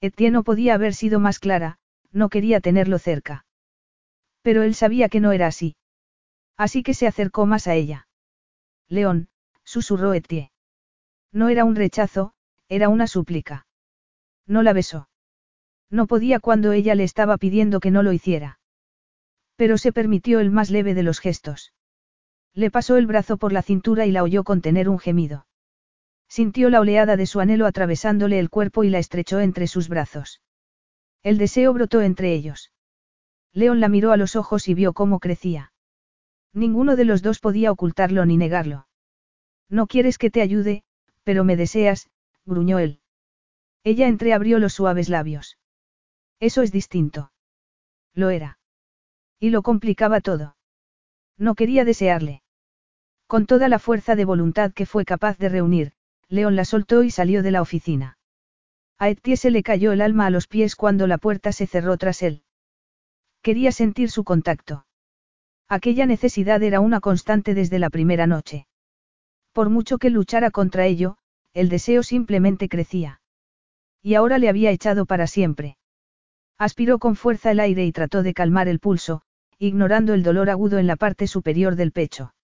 Etienne 0.00 0.32
no 0.32 0.42
podía 0.42 0.74
haber 0.74 0.94
sido 0.94 1.20
más 1.20 1.38
clara, 1.38 1.78
no 2.10 2.28
quería 2.28 2.60
tenerlo 2.60 2.98
cerca. 2.98 3.44
Pero 4.42 4.62
él 4.62 4.74
sabía 4.74 5.08
que 5.08 5.20
no 5.20 5.32
era 5.32 5.46
así. 5.46 5.76
Así 6.56 6.82
que 6.82 6.94
se 6.94 7.06
acercó 7.06 7.46
más 7.46 7.66
a 7.66 7.74
ella. 7.74 8.08
León, 8.88 9.28
susurró 9.64 10.14
Etienne. 10.14 10.52
No 11.32 11.48
era 11.48 11.64
un 11.64 11.74
rechazo, 11.74 12.32
era 12.68 12.88
una 12.88 13.06
súplica. 13.06 13.66
No 14.46 14.62
la 14.62 14.72
besó. 14.72 15.08
No 15.90 16.06
podía 16.06 16.40
cuando 16.40 16.72
ella 16.72 16.94
le 16.94 17.04
estaba 17.04 17.36
pidiendo 17.36 17.80
que 17.80 17.90
no 17.90 18.02
lo 18.02 18.12
hiciera. 18.12 18.58
Pero 19.56 19.78
se 19.78 19.92
permitió 19.92 20.40
el 20.40 20.50
más 20.50 20.70
leve 20.70 20.94
de 20.94 21.02
los 21.02 21.20
gestos. 21.20 21.73
Le 22.54 22.70
pasó 22.70 22.96
el 22.96 23.06
brazo 23.06 23.36
por 23.36 23.52
la 23.52 23.62
cintura 23.62 24.06
y 24.06 24.12
la 24.12 24.22
oyó 24.22 24.44
contener 24.44 24.88
un 24.88 24.98
gemido. 24.98 25.46
Sintió 26.28 26.70
la 26.70 26.80
oleada 26.80 27.16
de 27.16 27.26
su 27.26 27.40
anhelo 27.40 27.66
atravesándole 27.66 28.38
el 28.38 28.48
cuerpo 28.48 28.84
y 28.84 28.90
la 28.90 28.98
estrechó 28.98 29.40
entre 29.40 29.66
sus 29.66 29.88
brazos. 29.88 30.40
El 31.22 31.36
deseo 31.38 31.72
brotó 31.72 32.00
entre 32.00 32.32
ellos. 32.32 32.72
León 33.52 33.80
la 33.80 33.88
miró 33.88 34.12
a 34.12 34.16
los 34.16 34.36
ojos 34.36 34.68
y 34.68 34.74
vio 34.74 34.92
cómo 34.92 35.18
crecía. 35.18 35.72
Ninguno 36.52 36.94
de 36.94 37.04
los 37.04 37.22
dos 37.22 37.40
podía 37.40 37.72
ocultarlo 37.72 38.24
ni 38.24 38.36
negarlo. 38.36 38.86
No 39.68 39.86
quieres 39.88 40.18
que 40.18 40.30
te 40.30 40.40
ayude, 40.40 40.84
pero 41.24 41.42
me 41.42 41.56
deseas, 41.56 42.08
gruñó 42.44 42.78
él. 42.78 43.00
Ella 43.82 44.06
entreabrió 44.06 44.60
los 44.60 44.74
suaves 44.74 45.08
labios. 45.08 45.58
Eso 46.38 46.62
es 46.62 46.70
distinto. 46.70 47.32
Lo 48.14 48.30
era. 48.30 48.58
Y 49.40 49.50
lo 49.50 49.62
complicaba 49.62 50.20
todo. 50.20 50.56
No 51.36 51.54
quería 51.54 51.84
desearle. 51.84 52.43
Con 53.26 53.46
toda 53.46 53.68
la 53.68 53.78
fuerza 53.78 54.16
de 54.16 54.24
voluntad 54.24 54.72
que 54.72 54.86
fue 54.86 55.04
capaz 55.04 55.38
de 55.38 55.48
reunir, 55.48 55.92
León 56.28 56.56
la 56.56 56.64
soltó 56.64 57.02
y 57.02 57.10
salió 57.10 57.42
de 57.42 57.50
la 57.50 57.62
oficina. 57.62 58.18
A 58.98 59.08
Etienne 59.08 59.36
se 59.36 59.50
le 59.50 59.62
cayó 59.62 59.92
el 59.92 60.00
alma 60.00 60.26
a 60.26 60.30
los 60.30 60.46
pies 60.46 60.76
cuando 60.76 61.06
la 61.06 61.18
puerta 61.18 61.52
se 61.52 61.66
cerró 61.66 61.96
tras 61.96 62.22
él. 62.22 62.42
Quería 63.42 63.72
sentir 63.72 64.10
su 64.10 64.24
contacto. 64.24 64.86
Aquella 65.68 66.06
necesidad 66.06 66.62
era 66.62 66.80
una 66.80 67.00
constante 67.00 67.54
desde 67.54 67.78
la 67.78 67.90
primera 67.90 68.26
noche. 68.26 68.66
Por 69.52 69.70
mucho 69.70 69.98
que 69.98 70.10
luchara 70.10 70.50
contra 70.50 70.86
ello, 70.86 71.16
el 71.52 71.68
deseo 71.68 72.02
simplemente 72.02 72.68
crecía. 72.68 73.20
Y 74.02 74.14
ahora 74.14 74.38
le 74.38 74.48
había 74.48 74.70
echado 74.70 75.06
para 75.06 75.26
siempre. 75.26 75.76
Aspiró 76.58 76.98
con 76.98 77.16
fuerza 77.16 77.50
el 77.50 77.60
aire 77.60 77.84
y 77.84 77.92
trató 77.92 78.22
de 78.22 78.34
calmar 78.34 78.68
el 78.68 78.80
pulso, 78.80 79.22
ignorando 79.58 80.14
el 80.14 80.22
dolor 80.22 80.50
agudo 80.50 80.78
en 80.78 80.86
la 80.86 80.96
parte 80.96 81.26
superior 81.26 81.76
del 81.76 81.92
pecho. 81.92 82.34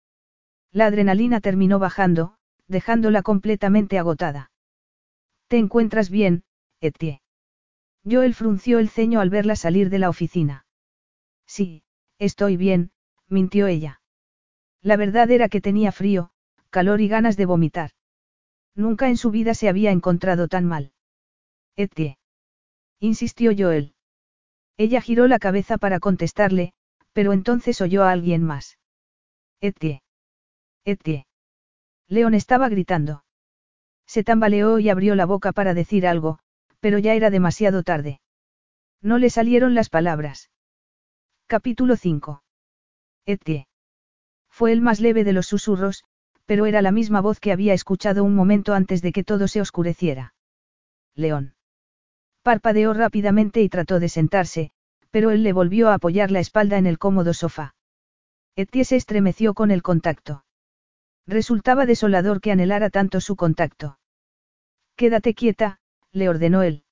La 0.73 0.87
adrenalina 0.87 1.41
terminó 1.41 1.79
bajando, 1.79 2.37
dejándola 2.69 3.23
completamente 3.23 3.99
agotada. 3.99 4.51
¿Te 5.49 5.59
encuentras 5.59 6.11
bien, 6.11 6.45
Etienne? 6.81 7.21
Joel 8.09 8.35
frunció 8.35 8.79
el 8.79 8.89
ceño 8.89 9.21
al 9.21 9.31
verla 9.31 9.57
salir 9.57 9.91
de 9.91 9.99
la 9.99 10.09
oficina. 10.09 10.65
Sí, 11.47 11.83
estoy 12.19 12.57
bien, 12.57 12.93
mintió 13.29 13.67
ella. 13.67 14.01
La 14.81 14.97
verdad 14.97 15.31
era 15.31 15.49
que 15.49 15.61
tenía 15.61 15.93
frío, 15.93 16.31
calor 16.71 17.01
y 17.01 17.09
ganas 17.09 17.37
de 17.37 17.47
vomitar. 17.47 17.91
Nunca 18.75 19.09
en 19.09 19.17
su 19.17 19.31
vida 19.31 19.55
se 19.55 19.69
había 19.69 19.91
encontrado 19.91 20.47
tan 20.47 20.65
mal. 20.65 20.93
Etienne. 21.77 22.19
Insistió 23.01 23.53
Joel. 23.57 23.95
Ella 24.77 25.01
giró 25.01 25.27
la 25.27 25.39
cabeza 25.39 25.77
para 25.77 25.99
contestarle, 25.99 26.73
pero 27.13 27.33
entonces 27.33 27.81
oyó 27.81 28.05
a 28.05 28.13
alguien 28.13 28.45
más. 28.45 28.79
Etienne. 29.61 30.03
Etienne. 30.85 31.27
León 32.09 32.35
estaba 32.35 32.69
gritando. 32.69 33.25
Se 34.07 34.25
tambaleó 34.25 34.79
y 34.79 34.89
abrió 34.89 35.15
la 35.15 35.27
boca 35.27 35.53
para 35.53 35.75
decir 35.75 36.07
algo, 36.07 36.39
pero 36.81 36.99
ya 36.99 37.15
era 37.15 37.31
demasiado 37.31 37.83
tarde. 37.83 38.21
No 39.03 39.19
le 39.19 39.31
salieron 39.31 39.75
las 39.75 39.89
palabras. 39.89 40.51
Capítulo 41.47 41.97
5. 41.97 42.43
Etienne. 43.27 43.69
Fue 44.49 44.73
el 44.73 44.81
más 44.81 45.01
leve 45.01 45.25
de 45.25 45.33
los 45.33 45.47
susurros, 45.47 46.05
pero 46.47 46.67
era 46.67 46.83
la 46.83 46.91
misma 46.91 47.21
voz 47.21 47.39
que 47.39 47.53
había 47.53 47.75
escuchado 47.75 48.25
un 48.25 48.35
momento 48.35 48.75
antes 48.75 49.03
de 49.03 49.13
que 49.13 49.23
todo 49.23 49.47
se 49.47 49.61
oscureciera. 49.61 50.35
León. 51.15 51.55
Parpadeó 52.43 52.95
rápidamente 52.95 53.63
y 53.63 53.69
trató 53.69 54.01
de 54.01 54.09
sentarse, 54.09 54.71
pero 55.11 55.31
él 55.31 55.43
le 55.43 55.53
volvió 55.53 55.91
a 55.91 55.95
apoyar 55.95 56.31
la 56.31 56.41
espalda 56.41 56.79
en 56.79 56.87
el 56.87 56.99
cómodo 56.99 57.35
sofá. 57.35 57.75
Etienne 58.57 58.85
se 58.85 58.97
estremeció 58.97 59.55
con 59.55 59.71
el 59.71 59.83
contacto. 59.83 60.45
Resultaba 61.27 61.87
desolador 61.87 62.41
que 62.41 62.53
anhelara 62.53 62.91
tanto 62.91 63.21
su 63.21 63.37
contacto. 63.37 63.99
Quédate 64.97 65.35
quieta, 65.35 65.79
le 66.13 66.29
ordenó 66.29 66.63
él. 66.63 66.85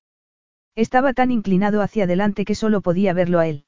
Estaba 0.75 1.13
tan 1.13 1.31
inclinado 1.31 1.83
hacia 1.83 2.05
adelante 2.05 2.45
que 2.45 2.55
solo 2.55 2.81
podía 2.81 3.13
verlo 3.13 3.41
a 3.41 3.47
él. 3.49 3.65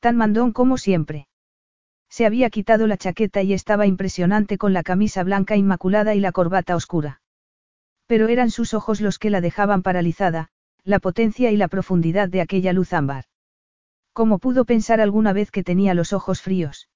Tan 0.00 0.16
mandón 0.16 0.52
como 0.52 0.78
siempre. 0.78 1.28
Se 2.08 2.26
había 2.26 2.50
quitado 2.50 2.86
la 2.86 2.96
chaqueta 2.96 3.42
y 3.42 3.52
estaba 3.52 3.86
impresionante 3.86 4.58
con 4.58 4.72
la 4.72 4.84
camisa 4.84 5.24
blanca 5.24 5.56
inmaculada 5.56 6.14
y 6.14 6.20
la 6.20 6.30
corbata 6.30 6.76
oscura. 6.76 7.20
Pero 8.06 8.28
eran 8.28 8.50
sus 8.50 8.74
ojos 8.74 9.00
los 9.00 9.18
que 9.18 9.30
la 9.30 9.40
dejaban 9.40 9.82
paralizada, 9.82 10.50
la 10.84 11.00
potencia 11.00 11.50
y 11.50 11.56
la 11.56 11.68
profundidad 11.68 12.28
de 12.28 12.42
aquella 12.42 12.72
luz 12.72 12.92
ámbar. 12.92 13.24
¿Cómo 14.12 14.38
pudo 14.38 14.64
pensar 14.64 15.00
alguna 15.00 15.32
vez 15.32 15.50
que 15.50 15.64
tenía 15.64 15.94
los 15.94 16.12
ojos 16.12 16.40
fríos? 16.40 16.88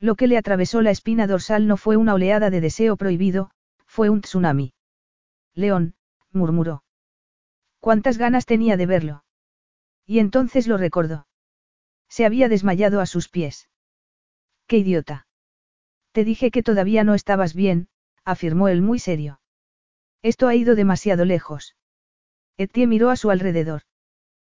Lo 0.00 0.16
que 0.16 0.26
le 0.26 0.36
atravesó 0.36 0.82
la 0.82 0.90
espina 0.90 1.26
dorsal 1.26 1.66
no 1.66 1.76
fue 1.76 1.96
una 1.96 2.14
oleada 2.14 2.50
de 2.50 2.60
deseo 2.60 2.96
prohibido, 2.96 3.50
fue 3.86 4.10
un 4.10 4.20
tsunami. 4.20 4.74
León, 5.54 5.94
murmuró. 6.32 6.84
¿Cuántas 7.80 8.18
ganas 8.18 8.46
tenía 8.46 8.76
de 8.76 8.86
verlo? 8.86 9.24
Y 10.06 10.18
entonces 10.18 10.66
lo 10.66 10.76
recordó. 10.76 11.26
Se 12.08 12.26
había 12.26 12.48
desmayado 12.48 13.00
a 13.00 13.06
sus 13.06 13.28
pies. 13.28 13.68
¡Qué 14.66 14.78
idiota! 14.78 15.26
Te 16.12 16.24
dije 16.24 16.50
que 16.50 16.62
todavía 16.62 17.04
no 17.04 17.14
estabas 17.14 17.54
bien, 17.54 17.88
afirmó 18.24 18.68
él 18.68 18.82
muy 18.82 18.98
serio. 18.98 19.40
Esto 20.22 20.48
ha 20.48 20.54
ido 20.54 20.74
demasiado 20.74 21.24
lejos. 21.24 21.76
Etienne 22.56 22.88
miró 22.88 23.10
a 23.10 23.16
su 23.16 23.30
alrededor. 23.30 23.82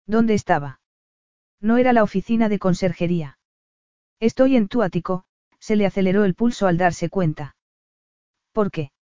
¿Dónde 0.06 0.35
estaba? 0.35 0.81
No 1.61 1.78
era 1.78 1.93
la 1.93 2.02
oficina 2.02 2.48
de 2.48 2.59
conserjería. 2.59 3.39
Estoy 4.20 4.57
en 4.57 4.69
tu 4.69 4.82
ático, 4.82 5.24
se 5.59 5.77
le 5.77 5.86
aceleró 5.86 6.24
el 6.24 6.35
pulso 6.35 6.66
al 6.66 6.78
darse 6.78 7.09
cuenta. 7.09 7.57
¿Por 8.53 8.70
qué? 8.70 8.93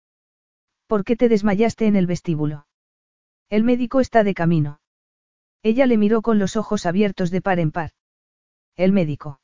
¿Por 0.87 1.05
qué 1.05 1.17
te 1.17 1.29
desmayaste 1.29 1.87
en 1.87 1.97
el 1.97 2.07
vestíbulo? 2.07 2.67
El 3.49 3.65
médico 3.65 4.01
está 4.01 4.25
de 4.25 4.35
camino. 4.35 4.81
Ella 5.63 5.87
le 5.87 5.97
miró 5.97 6.23
con 6.23 6.39
los 6.39 6.57
ojos 6.57 6.87
abiertos 6.87 7.31
de 7.31 7.41
par 7.41 7.59
en 7.59 7.71
par. 7.71 7.91
El 8.77 8.93
médico. 8.93 9.41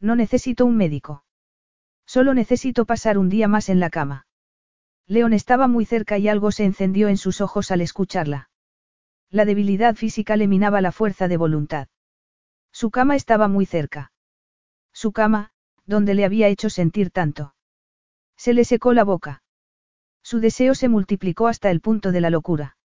No 0.00 0.16
necesito 0.16 0.66
un 0.66 0.76
médico. 0.76 1.24
Solo 2.06 2.34
necesito 2.34 2.86
pasar 2.86 3.18
un 3.18 3.28
día 3.28 3.48
más 3.48 3.68
en 3.68 3.80
la 3.80 3.90
cama. 3.90 4.26
León 5.06 5.32
estaba 5.32 5.68
muy 5.68 5.84
cerca 5.84 6.18
y 6.18 6.28
algo 6.28 6.50
se 6.52 6.64
encendió 6.64 7.08
en 7.08 7.16
sus 7.16 7.40
ojos 7.40 7.70
al 7.70 7.80
escucharla. 7.80 8.50
La 9.30 9.44
debilidad 9.44 9.94
física 9.94 10.36
le 10.36 10.48
minaba 10.48 10.80
la 10.80 10.92
fuerza 10.92 11.28
de 11.28 11.36
voluntad. 11.36 11.88
Su 12.72 12.90
cama 12.90 13.16
estaba 13.16 13.46
muy 13.46 13.66
cerca. 13.66 14.09
Su 15.00 15.12
cama, 15.12 15.48
donde 15.86 16.12
le 16.12 16.26
había 16.26 16.48
hecho 16.48 16.68
sentir 16.68 17.10
tanto. 17.10 17.54
Se 18.36 18.52
le 18.52 18.66
secó 18.66 18.92
la 18.92 19.02
boca. 19.02 19.42
Su 20.22 20.40
deseo 20.40 20.74
se 20.74 20.90
multiplicó 20.90 21.48
hasta 21.48 21.70
el 21.70 21.80
punto 21.80 22.12
de 22.12 22.20
la 22.20 22.28
locura. 22.28 22.76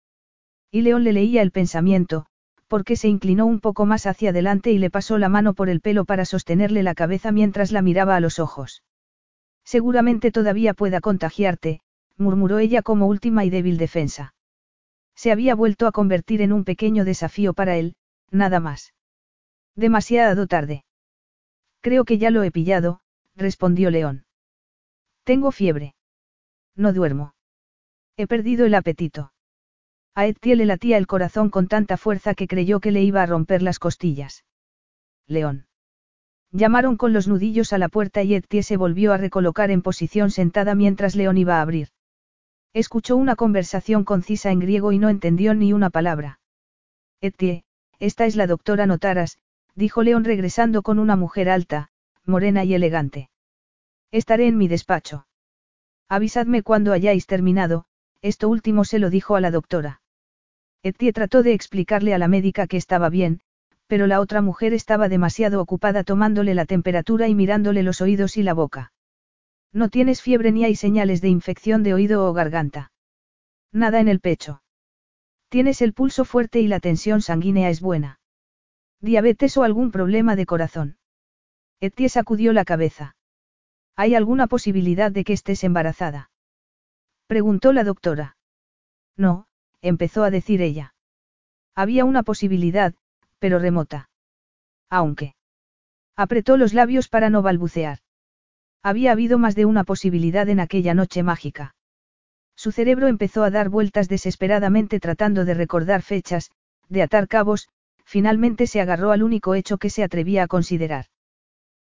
Y 0.70 0.82
León 0.82 1.02
le 1.02 1.12
leía 1.12 1.42
el 1.42 1.50
pensamiento, 1.50 2.26
porque 2.68 2.94
se 2.94 3.08
inclinó 3.08 3.46
un 3.46 3.58
poco 3.58 3.84
más 3.84 4.06
hacia 4.06 4.30
adelante 4.30 4.70
y 4.70 4.78
le 4.78 4.90
pasó 4.90 5.18
la 5.18 5.28
mano 5.28 5.54
por 5.54 5.68
el 5.68 5.80
pelo 5.80 6.04
para 6.04 6.24
sostenerle 6.24 6.84
la 6.84 6.94
cabeza 6.94 7.32
mientras 7.32 7.72
la 7.72 7.82
miraba 7.82 8.14
a 8.14 8.20
los 8.20 8.38
ojos. 8.38 8.84
Seguramente 9.64 10.30
todavía 10.30 10.72
pueda 10.72 11.00
contagiarte, 11.00 11.80
murmuró 12.16 12.60
ella 12.60 12.82
como 12.82 13.08
última 13.08 13.44
y 13.44 13.50
débil 13.50 13.76
defensa. 13.76 14.36
Se 15.16 15.32
había 15.32 15.56
vuelto 15.56 15.88
a 15.88 15.90
convertir 15.90 16.42
en 16.42 16.52
un 16.52 16.62
pequeño 16.62 17.04
desafío 17.04 17.54
para 17.54 17.74
él, 17.74 17.96
nada 18.30 18.60
más. 18.60 18.94
Demasiado 19.74 20.46
tarde. 20.46 20.84
Creo 21.84 22.06
que 22.06 22.16
ya 22.16 22.30
lo 22.30 22.42
he 22.42 22.50
pillado, 22.50 23.00
respondió 23.36 23.90
León. 23.90 24.24
Tengo 25.22 25.52
fiebre. 25.52 25.94
No 26.74 26.94
duermo. 26.94 27.34
He 28.16 28.26
perdido 28.26 28.64
el 28.64 28.74
apetito. 28.74 29.34
A 30.14 30.24
Etienne 30.24 30.56
le 30.60 30.64
latía 30.64 30.96
el 30.96 31.06
corazón 31.06 31.50
con 31.50 31.68
tanta 31.68 31.98
fuerza 31.98 32.34
que 32.34 32.46
creyó 32.46 32.80
que 32.80 32.90
le 32.90 33.02
iba 33.02 33.22
a 33.22 33.26
romper 33.26 33.60
las 33.60 33.78
costillas. 33.78 34.46
León. 35.26 35.66
Llamaron 36.52 36.96
con 36.96 37.12
los 37.12 37.28
nudillos 37.28 37.74
a 37.74 37.78
la 37.78 37.90
puerta 37.90 38.22
y 38.22 38.34
Etienne 38.34 38.62
se 38.62 38.78
volvió 38.78 39.12
a 39.12 39.18
recolocar 39.18 39.70
en 39.70 39.82
posición 39.82 40.30
sentada 40.30 40.74
mientras 40.74 41.14
León 41.14 41.36
iba 41.36 41.58
a 41.58 41.60
abrir. 41.60 41.88
Escuchó 42.72 43.14
una 43.14 43.36
conversación 43.36 44.04
concisa 44.04 44.50
en 44.50 44.60
griego 44.60 44.92
y 44.92 44.98
no 44.98 45.10
entendió 45.10 45.52
ni 45.52 45.74
una 45.74 45.90
palabra. 45.90 46.40
Etienne, 47.20 47.64
esta 47.98 48.24
es 48.24 48.36
la 48.36 48.46
doctora 48.46 48.86
Notaras, 48.86 49.36
dijo 49.74 50.02
León 50.02 50.24
regresando 50.24 50.82
con 50.82 50.98
una 50.98 51.16
mujer 51.16 51.48
alta, 51.48 51.88
morena 52.24 52.64
y 52.64 52.74
elegante. 52.74 53.30
Estaré 54.10 54.46
en 54.46 54.56
mi 54.56 54.68
despacho. 54.68 55.26
Avisadme 56.08 56.62
cuando 56.62 56.92
hayáis 56.92 57.26
terminado, 57.26 57.86
esto 58.22 58.48
último 58.48 58.84
se 58.84 58.98
lo 58.98 59.10
dijo 59.10 59.36
a 59.36 59.40
la 59.40 59.50
doctora. 59.50 60.00
Etienne 60.82 61.12
trató 61.12 61.42
de 61.42 61.52
explicarle 61.54 62.14
a 62.14 62.18
la 62.18 62.28
médica 62.28 62.66
que 62.66 62.76
estaba 62.76 63.08
bien, 63.08 63.40
pero 63.86 64.06
la 64.06 64.20
otra 64.20 64.42
mujer 64.42 64.74
estaba 64.74 65.08
demasiado 65.08 65.60
ocupada 65.60 66.04
tomándole 66.04 66.54
la 66.54 66.66
temperatura 66.66 67.28
y 67.28 67.34
mirándole 67.34 67.82
los 67.82 68.00
oídos 68.00 68.36
y 68.36 68.42
la 68.42 68.54
boca. 68.54 68.92
No 69.72 69.88
tienes 69.88 70.22
fiebre 70.22 70.52
ni 70.52 70.64
hay 70.64 70.76
señales 70.76 71.20
de 71.20 71.28
infección 71.28 71.82
de 71.82 71.94
oído 71.94 72.24
o 72.26 72.32
garganta. 72.32 72.92
Nada 73.72 74.00
en 74.00 74.08
el 74.08 74.20
pecho. 74.20 74.62
Tienes 75.48 75.82
el 75.82 75.92
pulso 75.92 76.24
fuerte 76.24 76.60
y 76.60 76.68
la 76.68 76.80
tensión 76.80 77.22
sanguínea 77.22 77.70
es 77.70 77.80
buena. 77.80 78.20
¿Diabetes 79.04 79.54
o 79.58 79.64
algún 79.64 79.90
problema 79.90 80.34
de 80.34 80.46
corazón? 80.46 80.96
Etienne 81.78 82.08
sacudió 82.08 82.54
la 82.54 82.64
cabeza. 82.64 83.16
¿Hay 83.96 84.14
alguna 84.14 84.46
posibilidad 84.46 85.12
de 85.12 85.24
que 85.24 85.34
estés 85.34 85.62
embarazada? 85.62 86.30
Preguntó 87.26 87.74
la 87.74 87.84
doctora. 87.84 88.38
No, 89.14 89.46
empezó 89.82 90.24
a 90.24 90.30
decir 90.30 90.62
ella. 90.62 90.94
Había 91.74 92.06
una 92.06 92.22
posibilidad, 92.22 92.94
pero 93.38 93.58
remota. 93.58 94.08
Aunque. 94.88 95.34
Apretó 96.16 96.56
los 96.56 96.72
labios 96.72 97.08
para 97.08 97.28
no 97.28 97.42
balbucear. 97.42 97.98
Había 98.82 99.12
habido 99.12 99.36
más 99.36 99.54
de 99.54 99.66
una 99.66 99.84
posibilidad 99.84 100.48
en 100.48 100.60
aquella 100.60 100.94
noche 100.94 101.22
mágica. 101.22 101.74
Su 102.56 102.72
cerebro 102.72 103.08
empezó 103.08 103.44
a 103.44 103.50
dar 103.50 103.68
vueltas 103.68 104.08
desesperadamente 104.08 104.98
tratando 104.98 105.44
de 105.44 105.52
recordar 105.52 106.00
fechas, 106.00 106.50
de 106.88 107.02
atar 107.02 107.28
cabos, 107.28 107.68
finalmente 108.14 108.68
se 108.68 108.80
agarró 108.80 109.10
al 109.10 109.24
único 109.24 109.56
hecho 109.56 109.76
que 109.76 109.90
se 109.90 110.04
atrevía 110.04 110.44
a 110.44 110.46
considerar. 110.46 111.06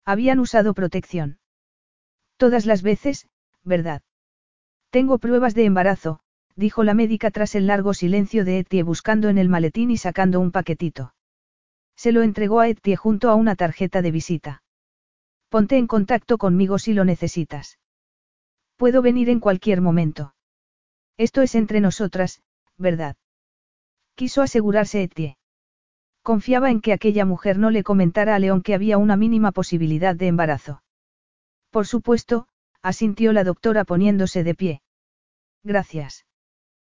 Habían 0.05 0.37
usado 0.37 0.75
protección. 0.75 1.39
Todas 2.37 2.67
las 2.67 2.83
veces, 2.83 3.27
¿verdad? 3.63 4.03
Tengo 4.91 5.17
pruebas 5.17 5.55
de 5.55 5.65
embarazo, 5.65 6.19
dijo 6.55 6.83
la 6.83 6.93
médica 6.93 7.31
tras 7.31 7.55
el 7.55 7.65
largo 7.65 7.95
silencio 7.95 8.45
de 8.45 8.59
Etie 8.59 8.83
buscando 8.83 9.29
en 9.29 9.39
el 9.39 9.49
maletín 9.49 9.89
y 9.89 9.97
sacando 9.97 10.39
un 10.39 10.51
paquetito. 10.51 11.15
Se 11.95 12.11
lo 12.11 12.21
entregó 12.21 12.59
a 12.59 12.67
Etie 12.67 12.95
junto 12.95 13.31
a 13.31 13.33
una 13.33 13.55
tarjeta 13.55 14.03
de 14.03 14.11
visita. 14.11 14.61
Ponte 15.49 15.79
en 15.79 15.87
contacto 15.87 16.37
conmigo 16.37 16.77
si 16.77 16.93
lo 16.93 17.05
necesitas. 17.05 17.79
Puedo 18.75 19.01
venir 19.01 19.31
en 19.31 19.39
cualquier 19.39 19.81
momento. 19.81 20.35
Esto 21.17 21.41
es 21.41 21.55
entre 21.55 21.81
nosotras, 21.81 22.43
¿verdad? 22.77 23.15
Quiso 24.13 24.43
asegurarse 24.43 25.01
Etie. 25.01 25.38
Confiaba 26.21 26.69
en 26.69 26.81
que 26.81 26.93
aquella 26.93 27.25
mujer 27.25 27.57
no 27.57 27.69
le 27.69 27.83
comentara 27.83 28.35
a 28.35 28.39
León 28.39 28.61
que 28.61 28.73
había 28.73 28.97
una 28.97 29.15
mínima 29.15 29.51
posibilidad 29.51 30.15
de 30.15 30.27
embarazo. 30.27 30.83
Por 31.71 31.87
supuesto, 31.87 32.47
asintió 32.81 33.33
la 33.33 33.43
doctora 33.43 33.85
poniéndose 33.85 34.43
de 34.43 34.55
pie. 34.55 34.81
Gracias. 35.63 36.25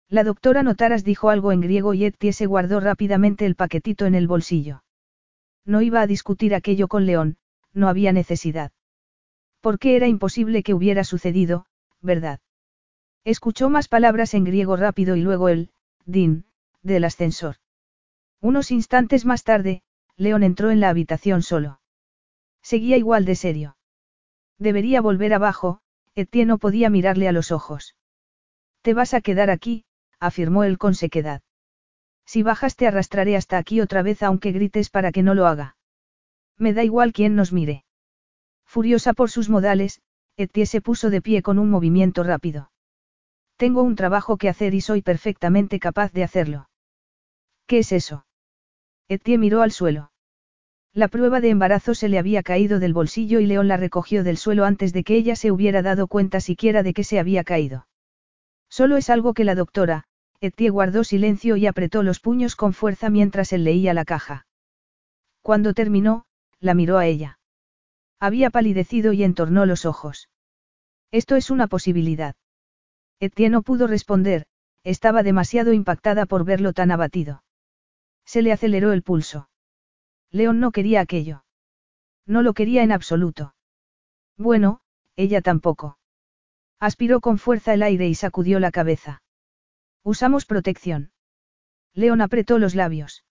La 0.08 0.24
doctora 0.24 0.62
Notaras 0.62 1.04
dijo 1.04 1.30
algo 1.30 1.52
en 1.52 1.60
griego 1.60 1.94
y 1.94 2.04
Ettie 2.04 2.32
se 2.32 2.46
guardó 2.46 2.80
rápidamente 2.80 3.46
el 3.46 3.54
paquetito 3.54 4.06
en 4.06 4.14
el 4.14 4.26
bolsillo. 4.26 4.82
No 5.64 5.82
iba 5.82 6.00
a 6.00 6.06
discutir 6.06 6.54
aquello 6.54 6.88
con 6.88 7.06
León, 7.06 7.36
no 7.72 7.88
había 7.88 8.12
necesidad. 8.12 8.72
Porque 9.60 9.94
era 9.94 10.08
imposible 10.08 10.62
que 10.62 10.74
hubiera 10.74 11.04
sucedido, 11.04 11.66
¿verdad? 12.00 12.40
Escuchó 13.24 13.70
más 13.70 13.86
palabras 13.86 14.34
en 14.34 14.44
griego 14.44 14.76
rápido 14.76 15.14
y 15.14 15.20
luego 15.20 15.48
el, 15.48 15.70
din, 16.06 16.46
del 16.82 17.04
ascensor. 17.04 17.56
Unos 18.40 18.70
instantes 18.70 19.26
más 19.26 19.44
tarde, 19.44 19.82
León 20.16 20.42
entró 20.42 20.70
en 20.70 20.80
la 20.80 20.88
habitación 20.88 21.42
solo. 21.42 21.80
Seguía 22.62 22.96
igual 22.96 23.24
de 23.24 23.34
serio. 23.34 23.76
Debería 24.58 25.00
volver 25.00 25.34
abajo, 25.34 25.80
Etienne 26.14 26.48
no 26.48 26.58
podía 26.58 26.90
mirarle 26.90 27.28
a 27.28 27.32
los 27.32 27.52
ojos. 27.52 27.96
Te 28.82 28.94
vas 28.94 29.14
a 29.14 29.20
quedar 29.20 29.50
aquí, 29.50 29.84
afirmó 30.18 30.64
él 30.64 30.78
con 30.78 30.94
sequedad. 30.94 31.42
Si 32.24 32.42
bajas 32.42 32.76
te 32.76 32.86
arrastraré 32.86 33.36
hasta 33.36 33.58
aquí 33.58 33.80
otra 33.80 34.02
vez 34.02 34.22
aunque 34.22 34.52
grites 34.52 34.88
para 34.88 35.12
que 35.12 35.22
no 35.22 35.34
lo 35.34 35.46
haga. 35.46 35.76
Me 36.56 36.72
da 36.72 36.84
igual 36.84 37.12
quién 37.12 37.34
nos 37.34 37.52
mire. 37.52 37.84
Furiosa 38.64 39.12
por 39.14 39.30
sus 39.30 39.48
modales, 39.48 40.00
Etienne 40.36 40.66
se 40.66 40.80
puso 40.80 41.10
de 41.10 41.20
pie 41.20 41.42
con 41.42 41.58
un 41.58 41.70
movimiento 41.70 42.22
rápido. 42.22 42.70
Tengo 43.56 43.82
un 43.82 43.96
trabajo 43.96 44.38
que 44.38 44.48
hacer 44.48 44.74
y 44.74 44.80
soy 44.80 45.02
perfectamente 45.02 45.78
capaz 45.78 46.12
de 46.12 46.24
hacerlo. 46.24 46.70
¿Qué 47.66 47.78
es 47.78 47.92
eso? 47.92 48.24
Etienne 49.10 49.40
miró 49.40 49.62
al 49.62 49.72
suelo. 49.72 50.12
La 50.92 51.08
prueba 51.08 51.40
de 51.40 51.50
embarazo 51.50 51.96
se 51.96 52.08
le 52.08 52.20
había 52.20 52.44
caído 52.44 52.78
del 52.78 52.92
bolsillo 52.92 53.40
y 53.40 53.46
León 53.46 53.66
la 53.66 53.76
recogió 53.76 54.22
del 54.22 54.36
suelo 54.36 54.64
antes 54.64 54.92
de 54.92 55.02
que 55.02 55.16
ella 55.16 55.34
se 55.34 55.50
hubiera 55.50 55.82
dado 55.82 56.06
cuenta 56.06 56.38
siquiera 56.38 56.84
de 56.84 56.94
que 56.94 57.02
se 57.02 57.18
había 57.18 57.42
caído. 57.42 57.88
Solo 58.68 58.96
es 58.96 59.10
algo 59.10 59.34
que 59.34 59.42
la 59.42 59.56
doctora, 59.56 60.04
Etienne 60.40 60.70
guardó 60.70 61.02
silencio 61.02 61.56
y 61.56 61.66
apretó 61.66 62.04
los 62.04 62.20
puños 62.20 62.54
con 62.54 62.72
fuerza 62.72 63.10
mientras 63.10 63.52
él 63.52 63.64
leía 63.64 63.94
la 63.94 64.04
caja. 64.04 64.46
Cuando 65.42 65.74
terminó, 65.74 66.24
la 66.60 66.74
miró 66.74 66.96
a 66.96 67.06
ella. 67.06 67.40
Había 68.20 68.50
palidecido 68.50 69.12
y 69.12 69.24
entornó 69.24 69.66
los 69.66 69.86
ojos. 69.86 70.28
Esto 71.10 71.34
es 71.34 71.50
una 71.50 71.66
posibilidad. 71.66 72.36
Etienne 73.18 73.54
no 73.54 73.62
pudo 73.62 73.88
responder, 73.88 74.46
estaba 74.84 75.24
demasiado 75.24 75.72
impactada 75.72 76.26
por 76.26 76.44
verlo 76.44 76.72
tan 76.72 76.92
abatido. 76.92 77.42
Se 78.32 78.42
le 78.42 78.52
aceleró 78.52 78.92
el 78.92 79.02
pulso. 79.02 79.48
León 80.30 80.60
no 80.60 80.70
quería 80.70 81.00
aquello. 81.00 81.42
No 82.26 82.42
lo 82.42 82.54
quería 82.54 82.84
en 82.84 82.92
absoluto. 82.92 83.56
Bueno, 84.38 84.82
ella 85.16 85.40
tampoco. 85.40 85.98
Aspiró 86.78 87.20
con 87.20 87.38
fuerza 87.38 87.74
el 87.74 87.82
aire 87.82 88.06
y 88.06 88.14
sacudió 88.14 88.60
la 88.60 88.70
cabeza. 88.70 89.24
Usamos 90.04 90.46
protección. 90.46 91.10
León 91.92 92.20
apretó 92.20 92.60
los 92.60 92.76
labios. 92.76 93.24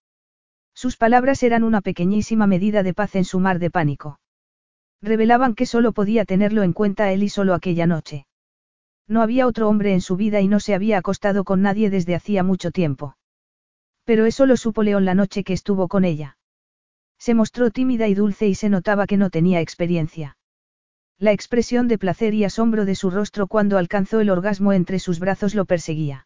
Sus 0.74 0.98
palabras 0.98 1.44
eran 1.44 1.64
una 1.64 1.80
pequeñísima 1.80 2.46
medida 2.46 2.84
de 2.84 2.94
paz 2.94 3.16
en 3.16 3.24
su 3.24 3.40
mar 3.40 3.60
de 3.60 3.72
pánico. 3.72 4.20
Revelaban 5.02 5.56
que 5.56 5.66
solo 5.66 5.94
podía 5.94 6.26
tenerlo 6.26 6.62
en 6.64 6.74
cuenta 6.74 7.14
él 7.14 7.24
y 7.24 7.30
solo 7.30 7.54
aquella 7.54 7.88
noche. 7.88 8.28
No 9.08 9.22
había 9.22 9.48
otro 9.48 9.70
hombre 9.70 9.94
en 9.94 10.02
su 10.02 10.18
vida 10.18 10.42
y 10.42 10.50
no 10.50 10.60
se 10.60 10.76
había 10.76 10.98
acostado 10.98 11.46
con 11.46 11.62
nadie 11.62 11.90
desde 11.90 12.16
hacía 12.16 12.44
mucho 12.44 12.72
tiempo. 12.72 13.16
Pero 14.10 14.26
eso 14.26 14.48
lo 14.48 14.58
supo 14.58 14.82
León 14.82 15.06
la 15.06 15.14
noche 15.14 15.44
que 15.44 15.54
estuvo 15.54 15.88
con 15.88 16.04
ella. 16.04 16.36
Se 17.20 17.36
mostró 17.36 17.70
tímida 17.70 18.08
y 18.08 18.16
dulce 18.16 18.48
y 18.48 18.56
se 18.56 18.68
notaba 18.68 19.06
que 19.06 19.18
no 19.18 19.30
tenía 19.30 19.62
experiencia. 19.62 20.36
La 21.20 21.32
expresión 21.32 21.88
de 21.88 22.00
placer 22.00 22.34
y 22.34 22.44
asombro 22.44 22.86
de 22.86 22.96
su 22.96 23.12
rostro 23.12 23.46
cuando 23.46 23.78
alcanzó 23.78 24.20
el 24.20 24.32
orgasmo 24.32 24.74
entre 24.74 24.98
sus 24.98 25.20
brazos 25.20 25.54
lo 25.54 25.66
perseguía. 25.66 26.26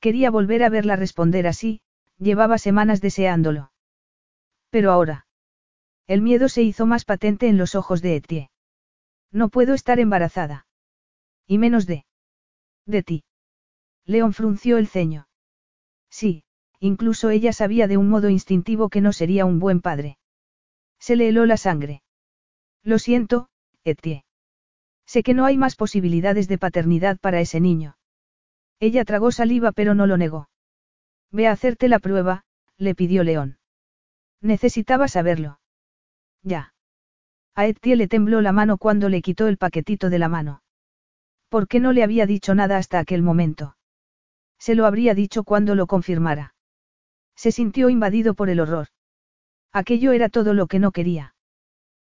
Quería 0.00 0.30
volver 0.30 0.62
a 0.62 0.70
verla 0.70 0.96
responder 0.96 1.46
así, 1.46 1.82
llevaba 2.16 2.56
semanas 2.56 3.02
deseándolo. 3.02 3.72
Pero 4.70 4.90
ahora. 4.90 5.26
El 6.06 6.22
miedo 6.22 6.48
se 6.48 6.62
hizo 6.62 6.86
más 6.86 7.04
patente 7.04 7.46
en 7.46 7.58
los 7.58 7.74
ojos 7.74 8.00
de 8.00 8.16
Etie. 8.16 8.50
No 9.30 9.50
puedo 9.50 9.74
estar 9.74 10.00
embarazada. 10.00 10.66
Y 11.46 11.58
menos 11.58 11.84
de. 11.84 12.06
De 12.86 13.02
ti. 13.02 13.24
León 14.06 14.32
frunció 14.32 14.78
el 14.78 14.88
ceño. 14.88 15.28
Sí, 16.08 16.45
incluso 16.80 17.30
ella 17.30 17.52
sabía 17.52 17.88
de 17.88 17.96
un 17.96 18.08
modo 18.08 18.28
instintivo 18.28 18.88
que 18.88 19.00
no 19.00 19.12
sería 19.12 19.44
un 19.44 19.58
buen 19.58 19.80
padre. 19.80 20.18
Se 20.98 21.16
le 21.16 21.28
heló 21.28 21.46
la 21.46 21.56
sangre. 21.56 22.02
Lo 22.82 22.98
siento, 22.98 23.48
Etie. 23.84 24.24
Sé 25.06 25.22
que 25.22 25.34
no 25.34 25.44
hay 25.44 25.56
más 25.56 25.76
posibilidades 25.76 26.48
de 26.48 26.58
paternidad 26.58 27.18
para 27.18 27.40
ese 27.40 27.60
niño. 27.60 27.96
Ella 28.80 29.04
tragó 29.04 29.30
saliva 29.30 29.72
pero 29.72 29.94
no 29.94 30.06
lo 30.06 30.16
negó. 30.16 30.48
Ve 31.30 31.46
a 31.46 31.52
hacerte 31.52 31.88
la 31.88 31.98
prueba, 31.98 32.44
le 32.76 32.94
pidió 32.94 33.22
León. 33.24 33.58
Necesitaba 34.40 35.08
saberlo. 35.08 35.60
Ya. 36.42 36.74
A 37.54 37.66
Etienne 37.66 37.96
le 37.96 38.08
tembló 38.08 38.40
la 38.40 38.52
mano 38.52 38.76
cuando 38.76 39.08
le 39.08 39.22
quitó 39.22 39.48
el 39.48 39.56
paquetito 39.56 40.10
de 40.10 40.18
la 40.18 40.28
mano. 40.28 40.62
¿Por 41.48 41.68
qué 41.68 41.80
no 41.80 41.92
le 41.92 42.02
había 42.02 42.26
dicho 42.26 42.54
nada 42.54 42.76
hasta 42.76 42.98
aquel 42.98 43.22
momento? 43.22 43.76
Se 44.58 44.74
lo 44.74 44.86
habría 44.86 45.14
dicho 45.14 45.44
cuando 45.44 45.74
lo 45.74 45.86
confirmara. 45.86 46.55
Se 47.36 47.52
sintió 47.52 47.90
invadido 47.90 48.34
por 48.34 48.48
el 48.48 48.60
horror. 48.60 48.88
Aquello 49.72 50.12
era 50.12 50.28
todo 50.28 50.54
lo 50.54 50.66
que 50.66 50.78
no 50.78 50.90
quería. 50.90 51.34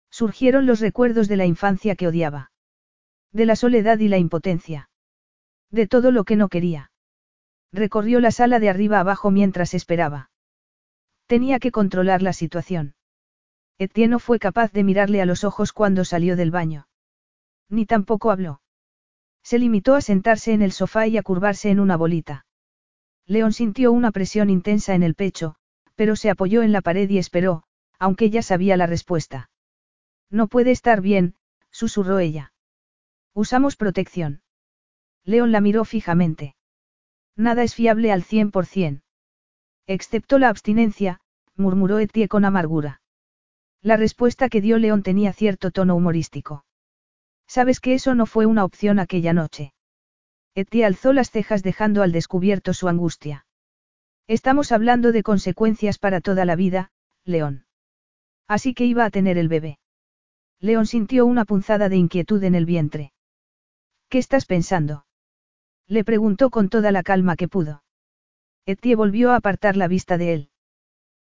Surgieron 0.10 0.66
los 0.66 0.82
recuerdos 0.82 1.28
de 1.30 1.38
la 1.38 1.46
infancia 1.46 1.96
que 1.96 2.08
odiaba. 2.08 2.52
De 3.32 3.46
la 3.46 3.56
soledad 3.56 3.98
y 4.00 4.10
la 4.10 4.18
impotencia. 4.18 4.90
De 5.72 5.88
todo 5.88 6.12
lo 6.12 6.26
que 6.26 6.36
no 6.36 6.50
quería. 6.50 6.92
Recorrió 7.72 8.20
la 8.20 8.32
sala 8.32 8.60
de 8.60 8.70
arriba 8.70 9.00
abajo 9.00 9.32
mientras 9.32 9.74
esperaba. 9.74 10.30
Tenía 11.28 11.60
que 11.60 11.72
controlar 11.72 12.22
la 12.22 12.34
situación. 12.34 12.96
Etienne 13.78 14.12
no 14.12 14.20
fue 14.20 14.38
capaz 14.38 14.74
de 14.74 14.84
mirarle 14.84 15.22
a 15.22 15.26
los 15.26 15.46
ojos 15.46 15.72
cuando 15.72 16.04
salió 16.04 16.36
del 16.36 16.52
baño. 16.52 16.88
Ni 17.70 17.86
tampoco 17.86 18.32
habló. 18.32 18.62
Se 19.42 19.58
limitó 19.58 19.96
a 19.96 20.02
sentarse 20.02 20.52
en 20.52 20.62
el 20.62 20.74
sofá 20.74 21.08
y 21.08 21.18
a 21.18 21.24
curvarse 21.24 21.70
en 21.70 21.80
una 21.80 21.96
bolita. 21.96 22.46
León 23.32 23.54
sintió 23.54 23.94
una 23.94 24.12
presión 24.12 24.50
intensa 24.50 24.94
en 24.94 25.04
el 25.04 25.16
pecho, 25.16 25.56
pero 25.96 26.18
se 26.18 26.30
apoyó 26.30 26.64
en 26.64 26.74
la 26.74 26.82
pared 26.82 27.10
y 27.10 27.18
esperó, 27.18 27.64
aunque 27.98 28.30
ya 28.30 28.42
sabía 28.42 28.76
la 28.76 28.88
respuesta. 28.88 29.50
No 30.30 30.48
puede 30.48 30.72
estar 30.72 31.00
bien, 31.00 31.36
susurró 31.70 32.20
ella. 32.20 32.52
Usamos 33.34 33.78
protección. 33.78 34.42
León 35.24 35.54
la 35.54 35.62
miró 35.62 35.86
fijamente. 35.86 36.58
Nada 37.38 37.64
es 37.64 37.74
fiable 37.74 38.12
al 38.12 38.24
cien 38.24 38.52
por 38.52 38.66
cien. 38.66 39.02
Excepto 39.88 40.38
la 40.38 40.50
abstinencia, 40.50 41.22
murmuró 41.56 42.00
Etie 42.00 42.28
con 42.28 42.44
amargura. 42.44 43.02
La 43.82 43.96
respuesta 43.96 44.50
que 44.50 44.60
dio 44.60 44.78
León 44.78 45.04
tenía 45.04 45.32
cierto 45.32 45.72
tono 45.72 45.96
humorístico. 45.96 46.66
Sabes 47.48 47.80
que 47.80 47.94
eso 47.94 48.14
no 48.14 48.26
fue 48.26 48.46
una 48.46 48.66
opción 48.66 49.00
aquella 49.00 49.32
noche. 49.32 49.74
Etie 50.54 50.86
alzó 50.86 51.14
las 51.14 51.32
cejas 51.32 51.64
dejando 51.64 52.04
al 52.04 52.12
descubierto 52.12 52.74
su 52.74 52.90
angustia. 52.90 53.46
Estamos 54.28 54.72
hablando 54.72 55.12
de 55.12 55.24
consecuencias 55.24 55.98
para 55.98 56.22
toda 56.22 56.46
la 56.46 56.56
vida, 56.56 56.92
León. 57.24 57.66
Así 58.48 58.74
que 58.74 58.86
iba 58.86 59.06
a 59.06 59.10
tener 59.10 59.38
el 59.38 59.48
bebé. 59.48 59.80
León 60.60 60.86
sintió 60.86 61.26
una 61.26 61.46
punzada 61.46 61.90
de 61.90 61.96
inquietud 61.96 62.44
en 62.44 62.56
el 62.56 62.66
vientre. 62.66 63.14
¿Qué 64.10 64.18
estás 64.18 64.46
pensando? 64.46 65.06
Le 65.88 66.04
preguntó 66.04 66.50
con 66.50 66.70
toda 66.70 66.92
la 66.92 67.02
calma 67.02 67.36
que 67.36 67.48
pudo. 67.48 67.84
Etie 68.66 68.96
volvió 68.96 69.32
a 69.32 69.38
apartar 69.38 69.78
la 69.78 69.88
vista 69.88 70.18
de 70.18 70.34
él. 70.34 70.50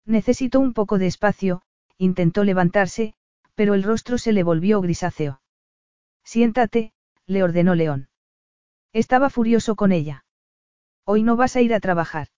Necesito 0.05 0.61
un 0.61 0.75
poco 0.75 0.99
de 0.99 1.07
espacio, 1.07 1.63
intentó 1.97 2.45
levantarse, 2.45 3.15
pero 3.55 3.75
el 3.75 3.83
rostro 3.83 4.19
se 4.19 4.33
le 4.33 4.43
volvió 4.43 4.81
grisáceo. 4.81 5.41
Siéntate, 6.25 6.93
le 7.27 7.43
ordenó 7.43 7.75
León. 7.75 8.09
Estaba 8.95 9.29
furioso 9.29 9.75
con 9.75 9.91
ella. 9.91 10.25
Hoy 11.05 11.25
no 11.25 11.35
vas 11.35 11.57
a 11.57 11.61
ir 11.61 11.75
a 11.75 11.81
trabajar. 11.81 12.29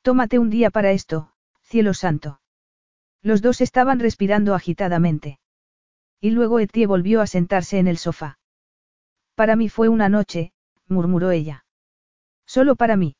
Tómate 0.00 0.38
un 0.38 0.48
día 0.48 0.70
para 0.70 0.92
esto, 0.92 1.34
cielo 1.60 1.92
santo. 1.92 2.40
Los 3.20 3.42
dos 3.42 3.60
estaban 3.60 4.00
respirando 4.00 4.54
agitadamente. 4.54 5.38
Y 6.20 6.30
luego 6.30 6.58
Etie 6.58 6.86
volvió 6.86 7.20
a 7.20 7.26
sentarse 7.26 7.78
en 7.78 7.86
el 7.86 7.98
sofá. 7.98 8.38
Para 9.34 9.56
mí 9.56 9.68
fue 9.68 9.90
una 9.90 10.08
noche, 10.08 10.54
murmuró 10.86 11.32
ella. 11.32 11.66
Solo 12.46 12.74
para 12.74 12.96
mí. 12.96 13.16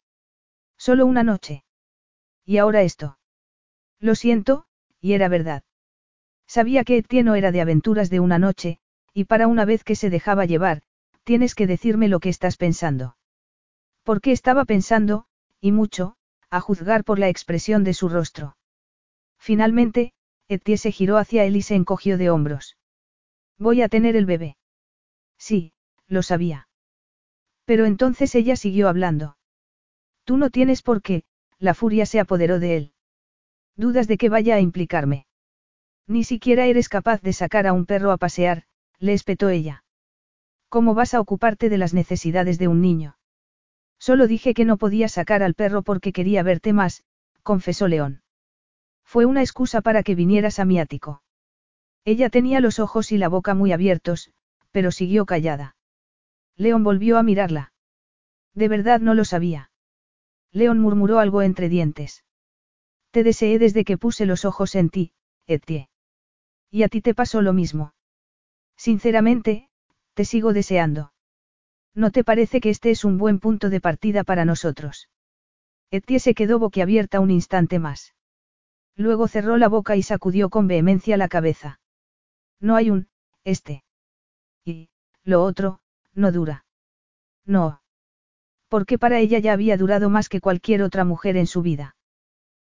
Solo 0.79 1.05
una 1.05 1.23
noche. 1.23 1.65
Y 2.47 2.57
ahora 2.57 2.81
esto. 2.81 3.19
Lo 4.01 4.15
siento, 4.15 4.65
y 5.03 5.13
era 5.13 5.29
verdad. 5.29 5.65
Sabía 6.47 6.83
que 6.85 6.97
Etienne 6.97 7.27
no 7.27 7.35
era 7.35 7.53
de 7.53 7.61
aventuras 7.61 8.09
de 8.09 8.21
una 8.21 8.39
noche, 8.39 8.79
y 9.13 9.25
para 9.25 9.49
una 9.49 9.67
vez 9.67 9.85
que 9.85 9.97
se 9.97 10.09
dejaba 10.09 10.47
llevar, 10.47 10.83
tienes 11.29 11.55
que 11.55 11.67
decirme 11.67 12.09
lo 12.09 12.21
que 12.21 12.31
estás 12.31 12.57
pensando. 12.57 13.15
Porque 14.03 14.33
estaba 14.33 14.65
pensando, 14.65 15.27
y 15.61 15.73
mucho, 15.73 16.17
a 16.49 16.59
juzgar 16.59 17.05
por 17.05 17.19
la 17.19 17.29
expresión 17.29 17.85
de 17.85 17.93
su 17.93 18.09
rostro. 18.09 18.57
Finalmente, 19.39 20.15
Etienne 20.49 20.79
se 20.79 20.91
giró 20.91 21.19
hacia 21.19 21.45
él 21.45 21.57
y 21.57 21.61
se 21.61 21.75
encogió 21.75 22.17
de 22.17 22.31
hombros. 22.31 22.79
Voy 23.59 23.83
a 23.83 23.91
tener 23.91 24.17
el 24.17 24.25
bebé. 24.25 24.57
Sí, 25.37 25.75
lo 26.07 26.23
sabía. 26.23 26.71
Pero 27.67 27.85
entonces 27.85 28.35
ella 28.35 28.57
siguió 28.57 28.89
hablando. 28.89 29.37
Tú 30.25 30.39
no 30.39 30.49
tienes 30.49 30.81
por 30.81 31.03
qué, 31.03 31.25
la 31.59 31.75
furia 31.75 32.07
se 32.07 32.21
apoderó 32.21 32.59
de 32.59 32.77
él. 32.79 32.93
Dudas 33.77 34.09
de 34.09 34.17
que 34.17 34.31
vaya 34.31 34.55
a 34.55 34.61
implicarme. 34.61 35.27
Ni 36.07 36.25
siquiera 36.25 36.65
eres 36.65 36.89
capaz 36.89 37.21
de 37.21 37.35
sacar 37.35 37.67
a 37.67 37.75
un 37.75 37.85
perro 37.85 38.13
a 38.13 38.17
pasear, 38.17 38.63
le 38.99 39.13
espetó 39.13 39.51
ella. 39.51 39.85
¿Cómo 40.69 40.95
vas 40.95 41.15
a 41.15 41.21
ocuparte 41.21 41.69
de 41.69 41.79
las 41.79 41.95
necesidades 41.95 42.59
de 42.59 42.69
un 42.69 42.81
niño? 42.81 43.17
Solo 43.99 44.27
dije 44.27 44.55
que 44.55 44.65
no 44.65 44.77
podía 44.77 45.09
sacar 45.09 45.43
al 45.43 45.55
perro 45.55 45.83
porque 45.83 46.13
quería 46.13 46.43
verte 46.43 46.73
más, 46.73 47.05
confesó 47.43 47.89
León. 47.89 48.23
Fue 49.05 49.25
una 49.25 49.41
excusa 49.41 49.81
para 49.81 50.03
que 50.03 50.15
vinieras 50.15 50.59
a 50.59 50.65
mi 50.65 50.79
ático. 50.79 51.23
Ella 52.05 52.29
tenía 52.29 52.61
los 52.61 52.79
ojos 52.79 53.11
y 53.13 53.19
la 53.19 53.29
boca 53.29 53.55
muy 53.55 53.73
abiertos, 53.73 54.31
pero 54.71 54.91
siguió 54.93 55.25
callada. 55.27 55.77
León 56.57 56.85
volvió 56.85 57.19
a 57.19 57.23
mirarla. 57.23 57.73
De 58.55 58.69
verdad 58.69 59.01
no 59.01 59.15
lo 59.15 59.25
sabía. 59.25 59.71
León 60.53 60.79
murmuró 60.79 61.19
algo 61.19 61.43
entre 61.43 61.69
dientes. 61.69 62.25
Te 63.11 63.23
deseé 63.23 63.59
desde 63.59 63.85
que 63.85 63.97
puse 63.97 64.27
los 64.27 64.45
ojos 64.45 64.75
en 64.75 64.91
ti, 64.91 65.13
Etie. 65.47 65.89
Y 66.71 66.83
a 66.83 66.89
ti 66.89 67.01
te 67.01 67.15
pasó 67.15 67.41
lo 67.41 67.53
mismo. 67.53 67.95
Sinceramente, 68.77 69.68
te 70.19 70.25
sigo 70.25 70.53
deseando. 70.53 71.13
¿No 71.95 72.11
te 72.11 72.25
parece 72.25 72.61
que 72.61 72.71
este 72.71 72.91
es 72.91 73.05
un 73.05 73.19
buen 73.19 73.39
punto 73.39 73.71
de 73.71 73.81
partida 73.81 74.25
para 74.25 74.45
nosotros? 74.45 75.09
Etie 75.93 76.19
se 76.19 76.35
quedó 76.35 76.59
boquiabierta 76.59 77.21
un 77.21 77.31
instante 77.31 77.79
más. 77.79 78.17
Luego 78.97 79.29
cerró 79.29 79.59
la 79.59 79.69
boca 79.69 79.95
y 79.95 80.03
sacudió 80.03 80.51
con 80.51 80.67
vehemencia 80.67 81.17
la 81.17 81.29
cabeza. 81.29 81.79
No 82.59 82.75
hay 82.75 82.91
un, 82.91 83.07
este. 83.45 83.85
Y, 84.65 84.89
lo 85.23 85.45
otro, 85.45 85.79
no 86.15 86.33
dura. 86.33 86.65
No. 87.47 87.81
Porque 88.67 88.99
para 88.99 89.21
ella 89.21 89.39
ya 89.39 89.53
había 89.53 89.77
durado 89.77 90.11
más 90.11 90.29
que 90.29 90.41
cualquier 90.41 90.83
otra 90.83 91.05
mujer 91.05 91.37
en 91.37 91.47
su 91.47 91.63
vida. 91.63 91.95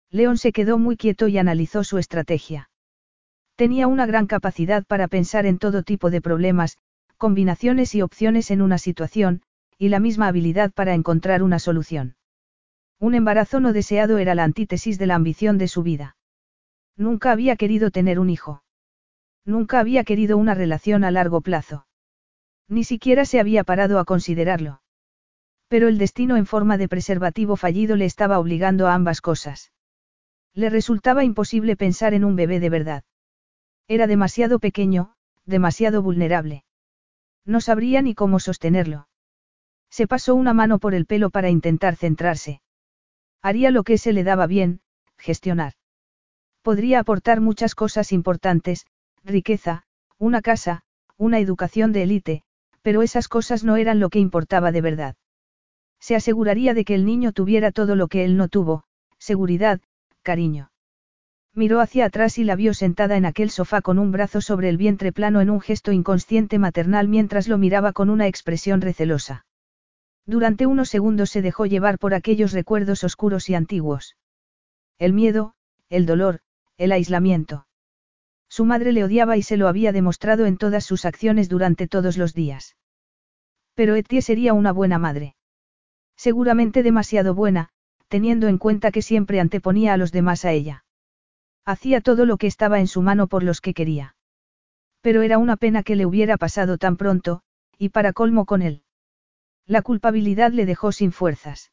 León 0.09 0.39
se 0.39 0.53
quedó 0.53 0.79
muy 0.79 0.97
quieto 0.97 1.29
y 1.29 1.37
analizó 1.37 1.85
su 1.85 1.99
estrategia. 1.99 2.71
Tenía 3.57 3.89
una 3.89 4.07
gran 4.07 4.27
capacidad 4.27 4.87
para 4.87 5.07
pensar 5.07 5.45
en 5.45 5.59
todo 5.59 5.83
tipo 5.83 6.09
de 6.09 6.23
problemas, 6.23 6.79
combinaciones 7.23 7.95
y 7.95 8.03
opciones 8.03 8.51
en 8.51 8.61
una 8.63 8.79
situación, 8.79 9.43
y 9.79 9.91
la 9.91 10.01
misma 10.01 10.27
habilidad 10.27 10.73
para 10.73 10.93
encontrar 10.93 11.45
una 11.45 11.61
solución. 11.61 12.17
Un 12.99 13.15
embarazo 13.15 13.61
no 13.61 13.73
deseado 13.73 14.19
era 14.19 14.35
la 14.35 14.43
antítesis 14.43 14.99
de 14.99 15.07
la 15.07 15.15
ambición 15.15 15.57
de 15.57 15.69
su 15.69 15.85
vida. 15.85 16.17
Nunca 16.97 17.31
había 17.31 17.55
querido 17.55 17.93
tener 17.93 18.19
un 18.19 18.29
hijo. 18.29 18.65
Nunca 19.45 19.79
había 19.79 20.03
querido 20.03 20.37
una 20.37 20.55
relación 20.55 21.05
a 21.05 21.13
largo 21.13 21.43
plazo. 21.43 21.87
Ni 22.67 22.83
siquiera 22.83 23.25
se 23.25 23.39
había 23.39 23.63
parado 23.63 24.01
a 24.01 24.05
considerarlo. 24.05 24.83
Pero 25.69 25.87
el 25.87 25.99
destino 25.99 26.37
en 26.37 26.47
forma 26.47 26.77
de 26.77 26.89
preservativo 26.89 27.55
fallido 27.55 27.95
le 27.95 28.07
estaba 28.07 28.41
obligando 28.41 28.89
a 28.89 28.95
ambas 28.95 29.21
cosas. 29.21 29.71
Le 30.55 30.71
resultaba 30.71 31.23
imposible 31.23 31.77
pensar 31.77 32.15
en 32.15 32.25
un 32.25 32.35
bebé 32.35 32.59
de 32.59 32.69
verdad. 32.69 33.05
Era 33.87 34.09
demasiado 34.09 34.59
pequeño, 34.59 35.15
demasiado 35.47 36.03
vulnerable. 36.03 36.65
No 37.45 37.61
sabría 37.61 38.03
ni 38.03 38.15
cómo 38.15 38.41
sostenerlo. 38.41 39.09
Se 39.91 40.07
pasó 40.07 40.35
una 40.35 40.55
mano 40.55 40.79
por 40.79 40.95
el 40.95 41.07
pelo 41.07 41.31
para 41.31 41.51
intentar 41.51 41.97
centrarse. 41.97 42.63
Haría 43.43 43.71
lo 43.71 43.83
que 43.83 43.99
se 43.99 44.13
le 44.13 44.25
daba 44.25 44.47
bien, 44.47 44.81
gestionar. 45.19 45.75
Podría 46.63 47.01
aportar 47.01 47.41
muchas 47.41 47.75
cosas 47.75 48.13
importantes, 48.13 48.87
riqueza, 49.25 49.85
una 50.19 50.41
casa, 50.41 50.83
una 51.17 51.39
educación 51.39 51.93
de 51.93 52.05
élite, 52.05 52.43
pero 52.83 53.03
esas 53.03 53.29
cosas 53.29 53.65
no 53.65 53.77
eran 53.77 54.01
lo 54.01 54.11
que 54.11 54.19
importaba 54.19 54.73
de 54.73 54.81
verdad. 54.81 55.17
Se 56.01 56.17
aseguraría 56.17 56.75
de 56.75 56.85
que 56.85 56.95
el 56.95 57.05
niño 57.05 57.33
tuviera 57.33 57.71
todo 57.71 57.95
lo 57.95 58.09
que 58.09 58.25
él 58.25 58.37
no 58.37 58.49
tuvo, 58.49 58.85
seguridad, 59.19 59.81
cariño. 60.23 60.72
Miró 61.55 61.81
hacia 61.81 62.07
atrás 62.07 62.39
y 62.39 62.45
la 62.45 62.57
vio 62.57 62.73
sentada 62.73 63.17
en 63.17 63.27
aquel 63.27 63.51
sofá 63.51 63.83
con 63.83 63.99
un 63.99 64.11
brazo 64.11 64.41
sobre 64.41 64.71
el 64.71 64.79
vientre 64.79 65.13
plano 65.13 65.43
en 65.43 65.51
un 65.51 65.61
gesto 65.61 65.93
inconsciente 65.93 66.59
maternal 66.59 67.09
mientras 67.09 67.47
lo 67.47 67.59
miraba 67.59 67.93
con 67.93 68.09
una 68.09 68.27
expresión 68.27 68.81
recelosa. 68.81 69.45
Durante 70.25 70.67
unos 70.67 70.89
segundos 70.89 71.31
se 71.31 71.43
dejó 71.43 71.67
llevar 71.67 71.99
por 71.99 72.15
aquellos 72.15 72.53
recuerdos 72.53 73.05
oscuros 73.05 73.51
y 73.51 73.55
antiguos. 73.55 74.17
El 74.99 75.13
miedo, 75.13 75.55
el 75.91 76.07
dolor, 76.07 76.41
el 76.79 76.93
aislamiento. 76.93 77.67
Su 78.49 78.65
madre 78.65 78.93
le 78.93 79.05
odiaba 79.05 79.37
y 79.37 79.43
se 79.43 79.57
lo 79.57 79.69
había 79.69 79.93
demostrado 79.93 80.47
en 80.47 80.57
todas 80.57 80.85
sus 80.85 81.05
acciones 81.05 81.49
durante 81.49 81.87
todos 81.87 82.17
los 82.17 82.33
días. 82.33 82.77
Pero 83.75 83.95
Etie 83.95 84.23
sería 84.23 84.55
una 84.55 84.73
buena 84.73 84.99
madre. 84.99 85.37
Seguramente 86.17 86.83
demasiado 86.83 87.35
buena, 87.35 87.71
teniendo 88.09 88.49
en 88.49 88.59
cuenta 88.59 88.91
que 88.91 89.03
siempre 89.03 89.41
anteponía 89.41 89.93
a 89.93 89.97
los 89.97 90.13
demás 90.13 90.45
a 90.45 90.53
ella. 90.53 90.82
Hacía 91.65 92.01
todo 92.01 92.27
lo 92.27 92.37
que 92.39 92.47
estaba 92.47 92.81
en 92.81 92.89
su 92.89 93.03
mano 93.03 93.29
por 93.29 93.43
los 93.43 93.61
que 93.61 93.75
quería. 93.75 94.17
Pero 95.01 95.23
era 95.23 95.39
una 95.39 95.57
pena 95.57 95.83
que 95.83 95.97
le 95.97 96.07
hubiera 96.07 96.37
pasado 96.37 96.79
tan 96.79 96.97
pronto, 96.97 97.43
y 97.79 97.91
para 97.91 98.13
colmo 98.13 98.47
con 98.47 98.63
él. 98.63 98.83
La 99.67 99.83
culpabilidad 99.83 100.53
le 100.53 100.67
dejó 100.67 100.93
sin 100.93 101.13
fuerzas. 101.13 101.73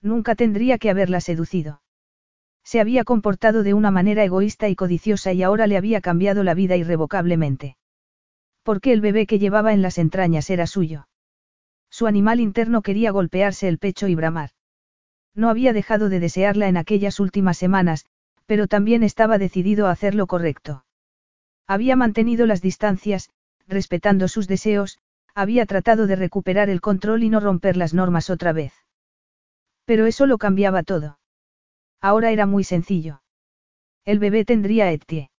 Nunca 0.00 0.34
tendría 0.34 0.78
que 0.78 0.90
haberla 0.90 1.20
seducido. 1.20 1.82
Se 2.62 2.80
había 2.80 3.04
comportado 3.04 3.62
de 3.62 3.74
una 3.74 3.90
manera 3.90 4.24
egoísta 4.24 4.68
y 4.68 4.76
codiciosa 4.76 5.32
y 5.32 5.42
ahora 5.42 5.66
le 5.66 5.76
había 5.76 6.00
cambiado 6.00 6.44
la 6.44 6.54
vida 6.54 6.76
irrevocablemente. 6.76 7.76
Porque 8.62 8.92
el 8.92 9.00
bebé 9.00 9.26
que 9.26 9.38
llevaba 9.38 9.72
en 9.72 9.82
las 9.82 9.98
entrañas 9.98 10.50
era 10.50 10.66
suyo. 10.66 11.08
Su 11.90 12.06
animal 12.06 12.38
interno 12.38 12.82
quería 12.82 13.10
golpearse 13.10 13.66
el 13.66 13.78
pecho 13.78 14.06
y 14.06 14.14
bramar. 14.14 14.50
No 15.34 15.48
había 15.48 15.72
dejado 15.72 16.08
de 16.08 16.20
desearla 16.20 16.68
en 16.68 16.76
aquellas 16.76 17.18
últimas 17.18 17.58
semanas, 17.58 18.06
pero 18.50 18.66
también 18.66 19.04
estaba 19.04 19.38
decidido 19.38 19.86
a 19.86 19.92
hacer 19.92 20.16
lo 20.16 20.26
correcto. 20.26 20.84
Había 21.68 21.94
mantenido 21.94 22.46
las 22.46 22.60
distancias, 22.60 23.30
respetando 23.68 24.26
sus 24.26 24.48
deseos, 24.48 24.98
había 25.36 25.66
tratado 25.66 26.08
de 26.08 26.16
recuperar 26.16 26.68
el 26.68 26.80
control 26.80 27.22
y 27.22 27.28
no 27.28 27.38
romper 27.38 27.76
las 27.76 27.94
normas 27.94 28.28
otra 28.28 28.52
vez. 28.52 28.72
Pero 29.84 30.04
eso 30.04 30.26
lo 30.26 30.36
cambiaba 30.36 30.82
todo. 30.82 31.20
Ahora 32.00 32.32
era 32.32 32.44
muy 32.44 32.64
sencillo. 32.64 33.22
El 34.04 34.18
bebé 34.18 34.44
tendría 34.44 34.86
a 34.86 34.90
Etie. 34.90 35.30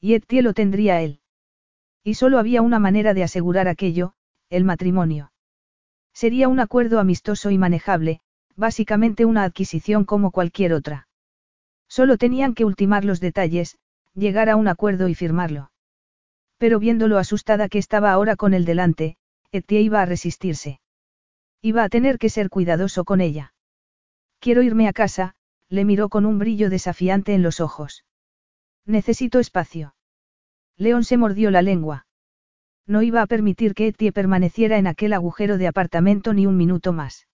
Y 0.00 0.14
Etie 0.14 0.42
lo 0.42 0.54
tendría 0.54 1.02
él. 1.02 1.18
Y 2.04 2.14
solo 2.14 2.38
había 2.38 2.62
una 2.62 2.78
manera 2.78 3.14
de 3.14 3.24
asegurar 3.24 3.66
aquello, 3.66 4.12
el 4.48 4.62
matrimonio. 4.62 5.32
Sería 6.14 6.46
un 6.46 6.60
acuerdo 6.60 7.00
amistoso 7.00 7.50
y 7.50 7.58
manejable, 7.58 8.20
básicamente 8.54 9.24
una 9.24 9.42
adquisición 9.42 10.04
como 10.04 10.30
cualquier 10.30 10.72
otra. 10.72 11.07
Solo 11.88 12.16
tenían 12.18 12.54
que 12.54 12.64
ultimar 12.64 13.04
los 13.04 13.20
detalles, 13.20 13.78
llegar 14.14 14.48
a 14.50 14.56
un 14.56 14.68
acuerdo 14.68 15.08
y 15.08 15.14
firmarlo. 15.14 15.70
Pero 16.58 16.78
viendo 16.78 17.08
lo 17.08 17.18
asustada 17.18 17.68
que 17.68 17.78
estaba 17.78 18.12
ahora 18.12 18.36
con 18.36 18.52
él 18.52 18.64
delante, 18.64 19.16
Etie 19.52 19.80
iba 19.80 20.02
a 20.02 20.06
resistirse. 20.06 20.80
Iba 21.62 21.84
a 21.84 21.88
tener 21.88 22.18
que 22.18 22.28
ser 22.28 22.50
cuidadoso 22.50 23.04
con 23.04 23.20
ella. 23.20 23.54
Quiero 24.40 24.62
irme 24.62 24.88
a 24.88 24.92
casa, 24.92 25.34
le 25.68 25.84
miró 25.84 26.08
con 26.08 26.26
un 26.26 26.38
brillo 26.38 26.70
desafiante 26.70 27.34
en 27.34 27.42
los 27.42 27.60
ojos. 27.60 28.04
Necesito 28.84 29.38
espacio. 29.38 29.94
León 30.76 31.04
se 31.04 31.16
mordió 31.16 31.50
la 31.50 31.62
lengua. 31.62 32.06
No 32.86 33.02
iba 33.02 33.22
a 33.22 33.26
permitir 33.26 33.74
que 33.74 33.88
Etie 33.88 34.12
permaneciera 34.12 34.78
en 34.78 34.86
aquel 34.86 35.12
agujero 35.12 35.58
de 35.58 35.66
apartamento 35.66 36.32
ni 36.32 36.46
un 36.46 36.56
minuto 36.56 36.92
más. 36.92 37.26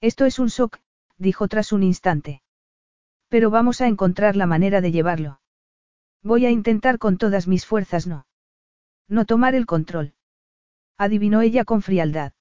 Esto 0.00 0.24
es 0.24 0.38
un 0.38 0.48
shock, 0.48 0.78
dijo 1.18 1.48
tras 1.48 1.72
un 1.72 1.82
instante. 1.82 2.42
Pero 3.30 3.48
vamos 3.48 3.80
a 3.80 3.86
encontrar 3.86 4.36
la 4.36 4.46
manera 4.46 4.82
de 4.82 4.92
llevarlo. 4.92 5.40
Voy 6.22 6.44
a 6.44 6.50
intentar 6.50 6.98
con 6.98 7.16
todas 7.16 7.48
mis 7.48 7.64
fuerzas 7.64 8.06
no. 8.06 8.26
No 9.08 9.24
tomar 9.24 9.54
el 9.54 9.64
control. 9.64 10.12
Adivinó 10.98 11.40
ella 11.40 11.64
con 11.64 11.80
frialdad. 11.80 12.32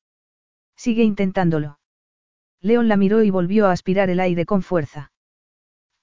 Sigue 0.76 1.04
intentándolo. 1.04 1.80
León 2.60 2.88
la 2.88 2.98
miró 2.98 3.24
y 3.24 3.30
volvió 3.30 3.68
a 3.68 3.72
aspirar 3.72 4.10
el 4.10 4.20
aire 4.20 4.46
con 4.46 4.64
fuerza. 4.64 5.14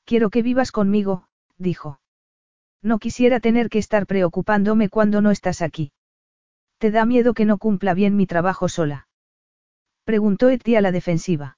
Quiero 0.05 0.31
que 0.31 0.43
vivas 0.43 0.73
conmigo, 0.73 1.29
dijo. 1.59 2.01
No 2.81 2.99
quisiera 2.99 3.41
tener 3.41 3.69
que 3.69 3.79
estar 3.79 4.07
preocupándome 4.07 4.89
cuando 4.89 5.21
no 5.21 5.33
estás 5.33 5.63
aquí. 5.63 5.93
¿Te 6.79 6.93
da 6.93 7.05
miedo 7.05 7.35
que 7.35 7.45
no 7.45 7.59
cumpla 7.59 7.93
bien 7.93 8.17
mi 8.17 8.27
trabajo 8.27 8.69
sola? 8.69 9.09
Preguntó 10.05 10.49
Eti 10.49 10.77
a 10.77 10.81
la 10.81 10.93
defensiva. 10.93 11.56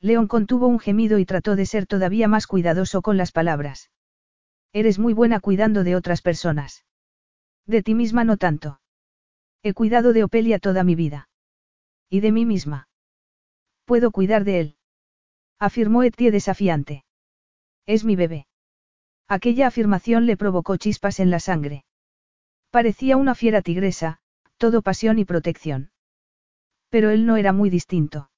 León 0.00 0.28
contuvo 0.28 0.68
un 0.68 0.78
gemido 0.78 1.18
y 1.18 1.26
trató 1.26 1.56
de 1.56 1.66
ser 1.66 1.86
todavía 1.86 2.28
más 2.28 2.46
cuidadoso 2.46 3.02
con 3.02 3.16
las 3.16 3.32
palabras. 3.32 3.90
Eres 4.72 4.98
muy 4.98 5.12
buena 5.12 5.40
cuidando 5.40 5.82
de 5.82 5.96
otras 5.96 6.22
personas. 6.22 6.84
De 7.66 7.82
ti 7.82 7.94
misma 7.94 8.24
no 8.24 8.36
tanto. 8.36 8.80
He 9.62 9.74
cuidado 9.74 10.12
de 10.12 10.24
Opelia 10.24 10.58
toda 10.58 10.84
mi 10.84 10.94
vida. 10.94 11.28
Y 12.08 12.20
de 12.20 12.32
mí 12.32 12.46
misma. 12.46 12.88
Puedo 13.84 14.10
cuidar 14.10 14.44
de 14.44 14.60
él. 14.60 14.76
Afirmó 15.58 16.02
Etie 16.04 16.30
desafiante. 16.30 17.04
Es 17.86 18.04
mi 18.04 18.14
bebé. 18.14 18.46
Aquella 19.26 19.66
afirmación 19.66 20.26
le 20.26 20.36
provocó 20.36 20.76
chispas 20.76 21.20
en 21.20 21.30
la 21.30 21.40
sangre. 21.40 21.84
Parecía 22.70 23.16
una 23.16 23.34
fiera 23.34 23.62
tigresa, 23.62 24.20
todo 24.58 24.82
pasión 24.82 25.18
y 25.18 25.24
protección. 25.24 25.90
Pero 26.88 27.10
él 27.10 27.26
no 27.26 27.36
era 27.36 27.52
muy 27.52 27.68
distinto. 27.68 28.30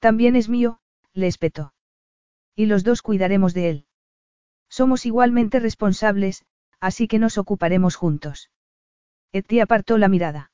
También 0.00 0.34
es 0.34 0.48
mío, 0.48 0.80
le 1.12 1.26
espetó. 1.26 1.74
Y 2.56 2.66
los 2.66 2.84
dos 2.84 3.02
cuidaremos 3.02 3.54
de 3.54 3.70
él. 3.70 3.86
Somos 4.68 5.04
igualmente 5.06 5.60
responsables, 5.60 6.44
así 6.80 7.06
que 7.06 7.18
nos 7.18 7.38
ocuparemos 7.38 7.96
juntos. 7.96 8.50
Etie 9.32 9.62
apartó 9.62 9.98
la 9.98 10.08
mirada. 10.08 10.50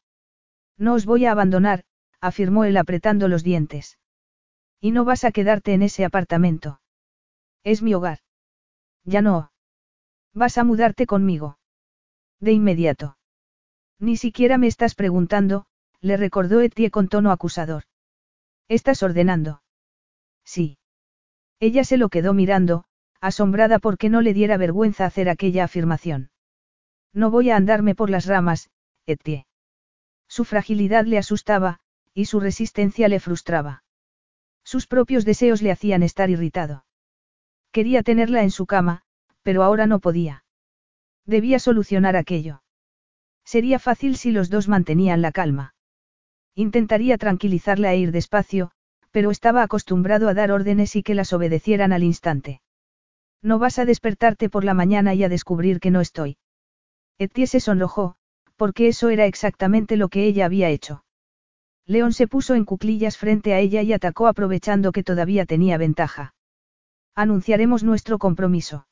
No 0.76 0.94
os 0.94 1.06
voy 1.06 1.24
a 1.26 1.32
abandonar, 1.32 1.84
afirmó 2.20 2.64
él 2.64 2.76
apretando 2.76 3.28
los 3.28 3.42
dientes. 3.44 3.98
Y 4.80 4.90
no 4.90 5.04
vas 5.04 5.24
a 5.24 5.32
quedarte 5.32 5.72
en 5.74 5.82
ese 5.82 6.04
apartamento. 6.04 6.80
Es 7.62 7.82
mi 7.82 7.94
hogar. 7.94 8.18
Ya 9.04 9.22
no. 9.22 9.52
Vas 10.34 10.58
a 10.58 10.64
mudarte 10.64 11.06
conmigo. 11.06 11.58
De 12.40 12.52
inmediato. 12.52 13.16
Ni 13.98 14.16
siquiera 14.16 14.58
me 14.58 14.66
estás 14.66 14.94
preguntando, 14.94 15.66
le 16.00 16.16
recordó 16.16 16.60
Etie 16.60 16.90
con 16.90 17.08
tono 17.08 17.30
acusador. 17.30 17.84
¿Estás 18.68 19.02
ordenando? 19.02 19.62
Sí. 20.44 20.78
Ella 21.60 21.84
se 21.84 21.96
lo 21.96 22.08
quedó 22.08 22.34
mirando, 22.34 22.84
asombrada 23.20 23.78
porque 23.78 24.10
no 24.10 24.20
le 24.20 24.34
diera 24.34 24.56
vergüenza 24.56 25.06
hacer 25.06 25.28
aquella 25.28 25.64
afirmación. 25.64 26.30
No 27.12 27.30
voy 27.30 27.50
a 27.50 27.56
andarme 27.56 27.94
por 27.94 28.10
las 28.10 28.26
ramas, 28.26 28.70
Etie. 29.06 29.46
Su 30.28 30.44
fragilidad 30.44 31.04
le 31.04 31.18
asustaba, 31.18 31.78
y 32.12 32.24
su 32.24 32.40
resistencia 32.40 33.08
le 33.08 33.20
frustraba. 33.20 33.84
Sus 34.64 34.88
propios 34.88 35.24
deseos 35.24 35.62
le 35.62 35.70
hacían 35.70 36.02
estar 36.02 36.28
irritado. 36.28 36.84
Quería 37.70 38.02
tenerla 38.02 38.42
en 38.42 38.50
su 38.50 38.66
cama, 38.66 39.02
pero 39.42 39.62
ahora 39.62 39.86
no 39.86 40.00
podía. 40.00 40.44
Debía 41.24 41.60
solucionar 41.60 42.16
aquello. 42.16 42.62
Sería 43.44 43.78
fácil 43.78 44.16
si 44.16 44.32
los 44.32 44.50
dos 44.50 44.66
mantenían 44.66 45.22
la 45.22 45.30
calma. 45.30 45.75
Intentaría 46.58 47.18
tranquilizarla 47.18 47.92
e 47.92 47.98
ir 47.98 48.12
despacio, 48.12 48.70
pero 49.10 49.30
estaba 49.30 49.62
acostumbrado 49.62 50.26
a 50.26 50.34
dar 50.34 50.50
órdenes 50.50 50.96
y 50.96 51.02
que 51.02 51.14
las 51.14 51.34
obedecieran 51.34 51.92
al 51.92 52.02
instante. 52.02 52.62
No 53.42 53.58
vas 53.58 53.78
a 53.78 53.84
despertarte 53.84 54.48
por 54.48 54.64
la 54.64 54.72
mañana 54.72 55.12
y 55.12 55.22
a 55.22 55.28
descubrir 55.28 55.80
que 55.80 55.90
no 55.90 56.00
estoy. 56.00 56.38
Etienne 57.18 57.46
se 57.46 57.60
sonrojó, 57.60 58.16
porque 58.56 58.88
eso 58.88 59.10
era 59.10 59.26
exactamente 59.26 59.98
lo 59.98 60.08
que 60.08 60.24
ella 60.24 60.46
había 60.46 60.70
hecho. 60.70 61.04
León 61.84 62.14
se 62.14 62.26
puso 62.26 62.54
en 62.54 62.64
cuclillas 62.64 63.18
frente 63.18 63.52
a 63.52 63.60
ella 63.60 63.82
y 63.82 63.92
atacó 63.92 64.26
aprovechando 64.26 64.92
que 64.92 65.04
todavía 65.04 65.44
tenía 65.44 65.76
ventaja. 65.76 66.34
Anunciaremos 67.14 67.84
nuestro 67.84 68.18
compromiso. 68.18 68.88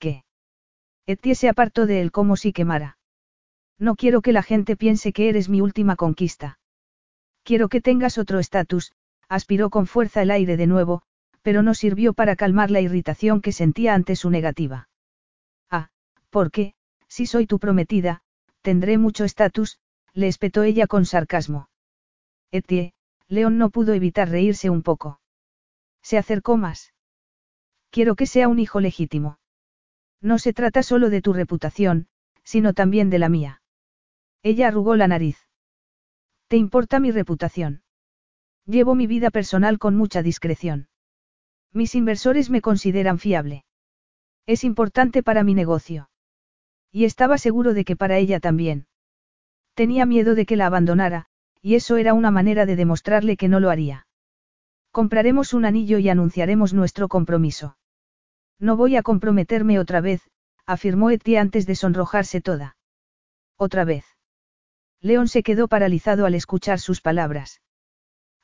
¿Qué? 0.00 0.24
Etie 1.06 1.36
se 1.36 1.48
apartó 1.48 1.86
de 1.86 2.00
él 2.00 2.10
como 2.10 2.36
si 2.36 2.52
quemara. 2.52 2.98
No 3.78 3.94
quiero 3.94 4.20
que 4.20 4.32
la 4.32 4.42
gente 4.42 4.76
piense 4.76 5.12
que 5.12 5.28
eres 5.28 5.48
mi 5.48 5.60
última 5.60 5.94
conquista. 5.94 6.58
Quiero 7.44 7.68
que 7.68 7.80
tengas 7.80 8.18
otro 8.18 8.38
estatus, 8.38 8.92
aspiró 9.28 9.70
con 9.70 9.86
fuerza 9.86 10.22
el 10.22 10.30
aire 10.30 10.56
de 10.56 10.66
nuevo, 10.66 11.02
pero 11.42 11.62
no 11.62 11.74
sirvió 11.74 12.14
para 12.14 12.36
calmar 12.36 12.70
la 12.70 12.80
irritación 12.80 13.40
que 13.40 13.52
sentía 13.52 13.94
ante 13.94 14.14
su 14.16 14.30
negativa. 14.30 14.88
Ah, 15.70 15.90
¿por 16.30 16.50
qué? 16.50 16.74
Si 17.08 17.26
soy 17.26 17.46
tu 17.46 17.58
prometida, 17.58 18.22
tendré 18.62 18.96
mucho 18.96 19.24
estatus, 19.24 19.78
le 20.14 20.28
espetó 20.28 20.62
ella 20.62 20.86
con 20.86 21.04
sarcasmo. 21.04 21.68
Etie, 22.50 22.94
León 23.28 23.58
no 23.58 23.70
pudo 23.70 23.92
evitar 23.94 24.28
reírse 24.28 24.70
un 24.70 24.82
poco. 24.82 25.20
Se 26.02 26.18
acercó 26.18 26.56
más. 26.56 26.92
Quiero 27.90 28.14
que 28.14 28.26
sea 28.26 28.48
un 28.48 28.58
hijo 28.58 28.80
legítimo. 28.80 29.38
No 30.20 30.38
se 30.38 30.52
trata 30.52 30.82
solo 30.82 31.10
de 31.10 31.22
tu 31.22 31.32
reputación, 31.32 32.08
sino 32.44 32.74
también 32.74 33.10
de 33.10 33.18
la 33.18 33.28
mía. 33.28 33.62
Ella 34.42 34.68
arrugó 34.68 34.96
la 34.96 35.08
nariz. 35.08 35.38
¿Te 36.52 36.58
importa 36.58 37.00
mi 37.00 37.10
reputación? 37.10 37.80
Llevo 38.66 38.94
mi 38.94 39.06
vida 39.06 39.30
personal 39.30 39.78
con 39.78 39.96
mucha 39.96 40.22
discreción. 40.22 40.86
Mis 41.72 41.94
inversores 41.94 42.50
me 42.50 42.60
consideran 42.60 43.18
fiable. 43.18 43.64
Es 44.44 44.62
importante 44.62 45.22
para 45.22 45.44
mi 45.44 45.54
negocio. 45.54 46.10
Y 46.90 47.06
estaba 47.06 47.38
seguro 47.38 47.72
de 47.72 47.86
que 47.86 47.96
para 47.96 48.18
ella 48.18 48.38
también. 48.38 48.86
Tenía 49.72 50.04
miedo 50.04 50.34
de 50.34 50.44
que 50.44 50.56
la 50.56 50.66
abandonara, 50.66 51.24
y 51.62 51.74
eso 51.76 51.96
era 51.96 52.12
una 52.12 52.30
manera 52.30 52.66
de 52.66 52.76
demostrarle 52.76 53.38
que 53.38 53.48
no 53.48 53.58
lo 53.58 53.70
haría. 53.70 54.06
Compraremos 54.90 55.54
un 55.54 55.64
anillo 55.64 55.96
y 55.96 56.10
anunciaremos 56.10 56.74
nuestro 56.74 57.08
compromiso. 57.08 57.78
No 58.58 58.76
voy 58.76 58.96
a 58.96 59.02
comprometerme 59.02 59.78
otra 59.78 60.02
vez, 60.02 60.20
afirmó 60.66 61.10
Eti 61.10 61.36
antes 61.36 61.64
de 61.64 61.76
sonrojarse 61.76 62.42
toda. 62.42 62.76
Otra 63.56 63.86
vez. 63.86 64.11
León 65.02 65.26
se 65.26 65.42
quedó 65.42 65.66
paralizado 65.66 66.26
al 66.26 66.34
escuchar 66.34 66.78
sus 66.78 67.00
palabras. 67.00 67.60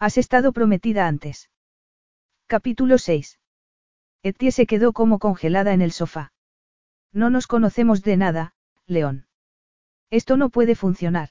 Has 0.00 0.18
estado 0.18 0.52
prometida 0.52 1.06
antes. 1.06 1.50
Capítulo 2.48 2.98
6. 2.98 3.38
Etie 4.24 4.50
se 4.50 4.66
quedó 4.66 4.92
como 4.92 5.20
congelada 5.20 5.72
en 5.72 5.82
el 5.82 5.92
sofá. 5.92 6.32
No 7.12 7.30
nos 7.30 7.46
conocemos 7.46 8.02
de 8.02 8.16
nada, 8.16 8.54
León. 8.86 9.28
Esto 10.10 10.36
no 10.36 10.50
puede 10.50 10.74
funcionar. 10.74 11.30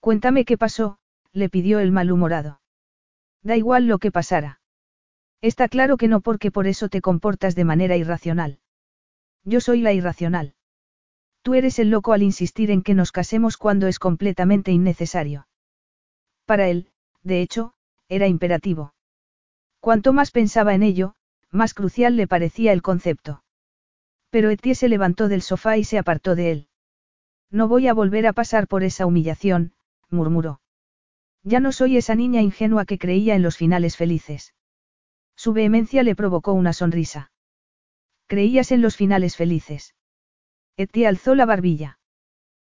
Cuéntame 0.00 0.46
qué 0.46 0.56
pasó, 0.56 0.98
le 1.32 1.50
pidió 1.50 1.78
el 1.78 1.92
malhumorado. 1.92 2.62
Da 3.42 3.56
igual 3.56 3.86
lo 3.86 3.98
que 3.98 4.10
pasara. 4.10 4.60
Está 5.42 5.68
claro 5.68 5.98
que 5.98 6.08
no 6.08 6.22
porque 6.22 6.50
por 6.50 6.66
eso 6.66 6.88
te 6.88 7.02
comportas 7.02 7.54
de 7.54 7.64
manera 7.64 7.96
irracional. 7.96 8.60
Yo 9.44 9.60
soy 9.60 9.82
la 9.82 9.92
irracional. 9.92 10.54
Tú 11.42 11.54
eres 11.54 11.78
el 11.78 11.90
loco 11.90 12.12
al 12.12 12.22
insistir 12.22 12.70
en 12.70 12.82
que 12.82 12.94
nos 12.94 13.12
casemos 13.12 13.56
cuando 13.56 13.86
es 13.86 13.98
completamente 13.98 14.72
innecesario. 14.72 15.48
Para 16.44 16.68
él, 16.68 16.90
de 17.22 17.40
hecho, 17.40 17.74
era 18.08 18.26
imperativo. 18.26 18.94
Cuanto 19.80 20.12
más 20.12 20.30
pensaba 20.30 20.74
en 20.74 20.82
ello, 20.82 21.14
más 21.50 21.72
crucial 21.72 22.16
le 22.16 22.26
parecía 22.26 22.72
el 22.72 22.82
concepto. 22.82 23.42
Pero 24.30 24.50
Etienne 24.50 24.74
se 24.74 24.88
levantó 24.88 25.28
del 25.28 25.42
sofá 25.42 25.78
y 25.78 25.84
se 25.84 25.98
apartó 25.98 26.34
de 26.34 26.52
él. 26.52 26.68
No 27.50 27.66
voy 27.66 27.88
a 27.88 27.94
volver 27.94 28.26
a 28.26 28.32
pasar 28.32 28.68
por 28.68 28.84
esa 28.84 29.06
humillación, 29.06 29.72
murmuró. 30.10 30.60
Ya 31.42 31.58
no 31.58 31.72
soy 31.72 31.96
esa 31.96 32.14
niña 32.14 32.42
ingenua 32.42 32.84
que 32.84 32.98
creía 32.98 33.34
en 33.34 33.42
los 33.42 33.56
finales 33.56 33.96
felices. 33.96 34.54
Su 35.36 35.52
vehemencia 35.54 36.02
le 36.02 36.14
provocó 36.14 36.52
una 36.52 36.74
sonrisa. 36.74 37.32
¿Creías 38.26 38.70
en 38.72 38.82
los 38.82 38.96
finales 38.96 39.36
felices? 39.36 39.94
Etienne 40.80 41.08
alzó 41.08 41.34
la 41.34 41.44
barbilla. 41.44 41.98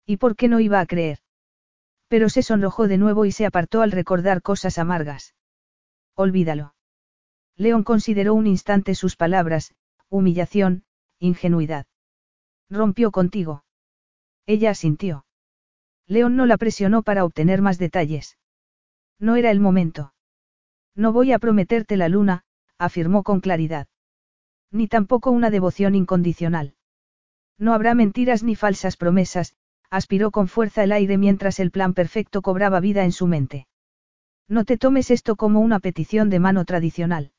¿Y 0.07 0.19
por 0.19 0.37
qué 0.37 0.47
no 0.47 0.61
iba 0.61 0.79
a 0.79 0.87
creer? 0.87 1.19
Pero 2.07 2.29
se 2.29 2.43
sonrojó 2.43 2.87
de 2.87 2.99
nuevo 2.99 3.25
y 3.25 3.33
se 3.33 3.47
apartó 3.47 3.83
al 3.83 3.91
recordar 3.91 4.43
cosas 4.43 4.79
amargas. 4.79 5.35
Olvídalo. 6.15 6.77
León 7.57 7.83
consideró 7.83 8.35
un 8.35 8.47
instante 8.47 8.95
sus 8.95 9.17
palabras, 9.17 9.75
humillación, 10.09 10.85
ingenuidad. 11.19 11.87
Rompió 12.71 13.11
contigo. 13.11 13.65
Ella 14.47 14.71
asintió. 14.71 15.27
León 16.07 16.37
no 16.37 16.47
la 16.47 16.59
presionó 16.59 17.03
para 17.03 17.25
obtener 17.25 17.61
más 17.61 17.77
detalles. 17.77 18.39
No 19.19 19.35
era 19.35 19.51
el 19.51 19.59
momento. 19.59 20.15
No 20.95 21.13
voy 21.13 21.33
a 21.33 21.41
prometerte 21.41 21.97
la 21.97 22.09
luna, 22.09 22.45
afirmó 22.79 23.25
con 23.25 23.41
claridad. 23.41 23.89
Ni 24.71 24.87
tampoco 24.87 25.33
una 25.33 25.51
devoción 25.51 25.97
incondicional. 25.97 26.76
No 27.59 27.73
habrá 27.73 27.95
mentiras 27.95 28.43
ni 28.43 28.55
falsas 28.55 28.97
promesas, 28.97 29.55
aspiró 29.91 30.31
con 30.31 30.49
fuerza 30.49 30.85
el 30.85 30.93
aire 30.93 31.17
mientras 31.17 31.59
el 31.61 31.71
plan 31.71 31.95
perfecto 31.95 32.43
cobraba 32.43 32.81
vida 32.81 33.05
en 33.05 33.13
su 33.13 33.27
mente. 33.27 33.67
No 34.49 34.65
te 34.65 34.77
tomes 34.77 35.11
esto 35.11 35.37
como 35.37 35.61
una 35.61 35.81
petición 35.81 36.31
de 36.31 36.39
mano 36.39 36.65
tradicional. 36.65 37.33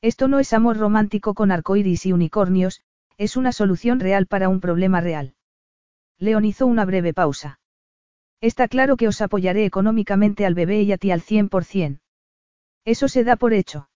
Esto 0.00 0.28
no 0.28 0.38
es 0.38 0.52
amor 0.52 0.78
romántico 0.78 1.34
con 1.34 1.50
arcoíris 1.50 2.06
y 2.06 2.12
unicornios, 2.12 2.82
es 3.18 3.36
una 3.36 3.52
solución 3.52 4.00
real 4.00 4.26
para 4.26 4.48
un 4.48 4.60
problema 4.60 5.00
real. 5.00 5.34
León 6.18 6.44
hizo 6.44 6.66
una 6.66 6.84
breve 6.84 7.12
pausa. 7.12 7.60
Está 8.40 8.68
claro 8.68 8.96
que 8.96 9.08
os 9.08 9.20
apoyaré 9.20 9.64
económicamente 9.64 10.46
al 10.46 10.54
bebé 10.54 10.82
y 10.82 10.92
a 10.92 10.98
ti 10.98 11.10
al 11.10 11.20
100%. 11.20 12.00
Eso 12.84 13.08
se 13.08 13.22
da 13.22 13.36
por 13.36 13.52
hecho. 13.52 13.88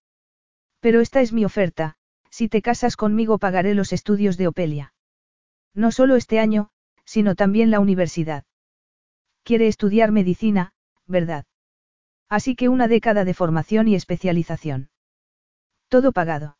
Pero 0.80 1.00
esta 1.00 1.20
es 1.20 1.32
mi 1.32 1.44
oferta, 1.44 1.96
si 2.30 2.48
te 2.48 2.62
casas 2.62 2.96
conmigo 2.96 3.38
pagaré 3.38 3.74
los 3.74 3.92
estudios 3.92 4.36
de 4.36 4.46
Opelia. 4.46 4.92
No 5.76 5.92
solo 5.92 6.16
este 6.16 6.40
año, 6.40 6.70
sino 7.04 7.34
también 7.34 7.70
la 7.70 7.80
universidad. 7.80 8.44
Quiere 9.44 9.68
estudiar 9.68 10.10
medicina, 10.10 10.72
¿verdad? 11.06 11.44
Así 12.30 12.56
que 12.56 12.70
una 12.70 12.88
década 12.88 13.24
de 13.24 13.34
formación 13.34 13.86
y 13.86 13.94
especialización. 13.94 14.88
Todo 15.88 16.12
pagado. 16.12 16.56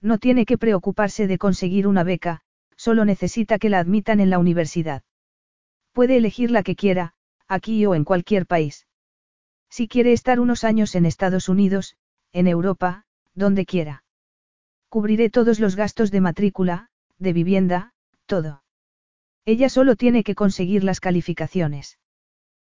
No 0.00 0.18
tiene 0.18 0.46
que 0.46 0.56
preocuparse 0.56 1.26
de 1.26 1.36
conseguir 1.36 1.88
una 1.88 2.04
beca, 2.04 2.40
solo 2.76 3.04
necesita 3.04 3.58
que 3.58 3.68
la 3.68 3.80
admitan 3.80 4.20
en 4.20 4.30
la 4.30 4.38
universidad. 4.38 5.02
Puede 5.92 6.16
elegir 6.16 6.52
la 6.52 6.62
que 6.62 6.76
quiera, 6.76 7.14
aquí 7.48 7.84
o 7.86 7.96
en 7.96 8.04
cualquier 8.04 8.46
país. 8.46 8.86
Si 9.68 9.88
quiere 9.88 10.12
estar 10.12 10.38
unos 10.38 10.62
años 10.62 10.94
en 10.94 11.06
Estados 11.06 11.48
Unidos, 11.48 11.96
en 12.32 12.46
Europa, 12.46 13.04
donde 13.34 13.66
quiera. 13.66 14.04
Cubriré 14.88 15.28
todos 15.28 15.58
los 15.58 15.74
gastos 15.74 16.12
de 16.12 16.20
matrícula, 16.20 16.88
de 17.18 17.32
vivienda, 17.32 17.92
todo. 18.28 18.62
Ella 19.44 19.68
solo 19.68 19.96
tiene 19.96 20.22
que 20.22 20.36
conseguir 20.36 20.84
las 20.84 21.00
calificaciones. 21.00 21.98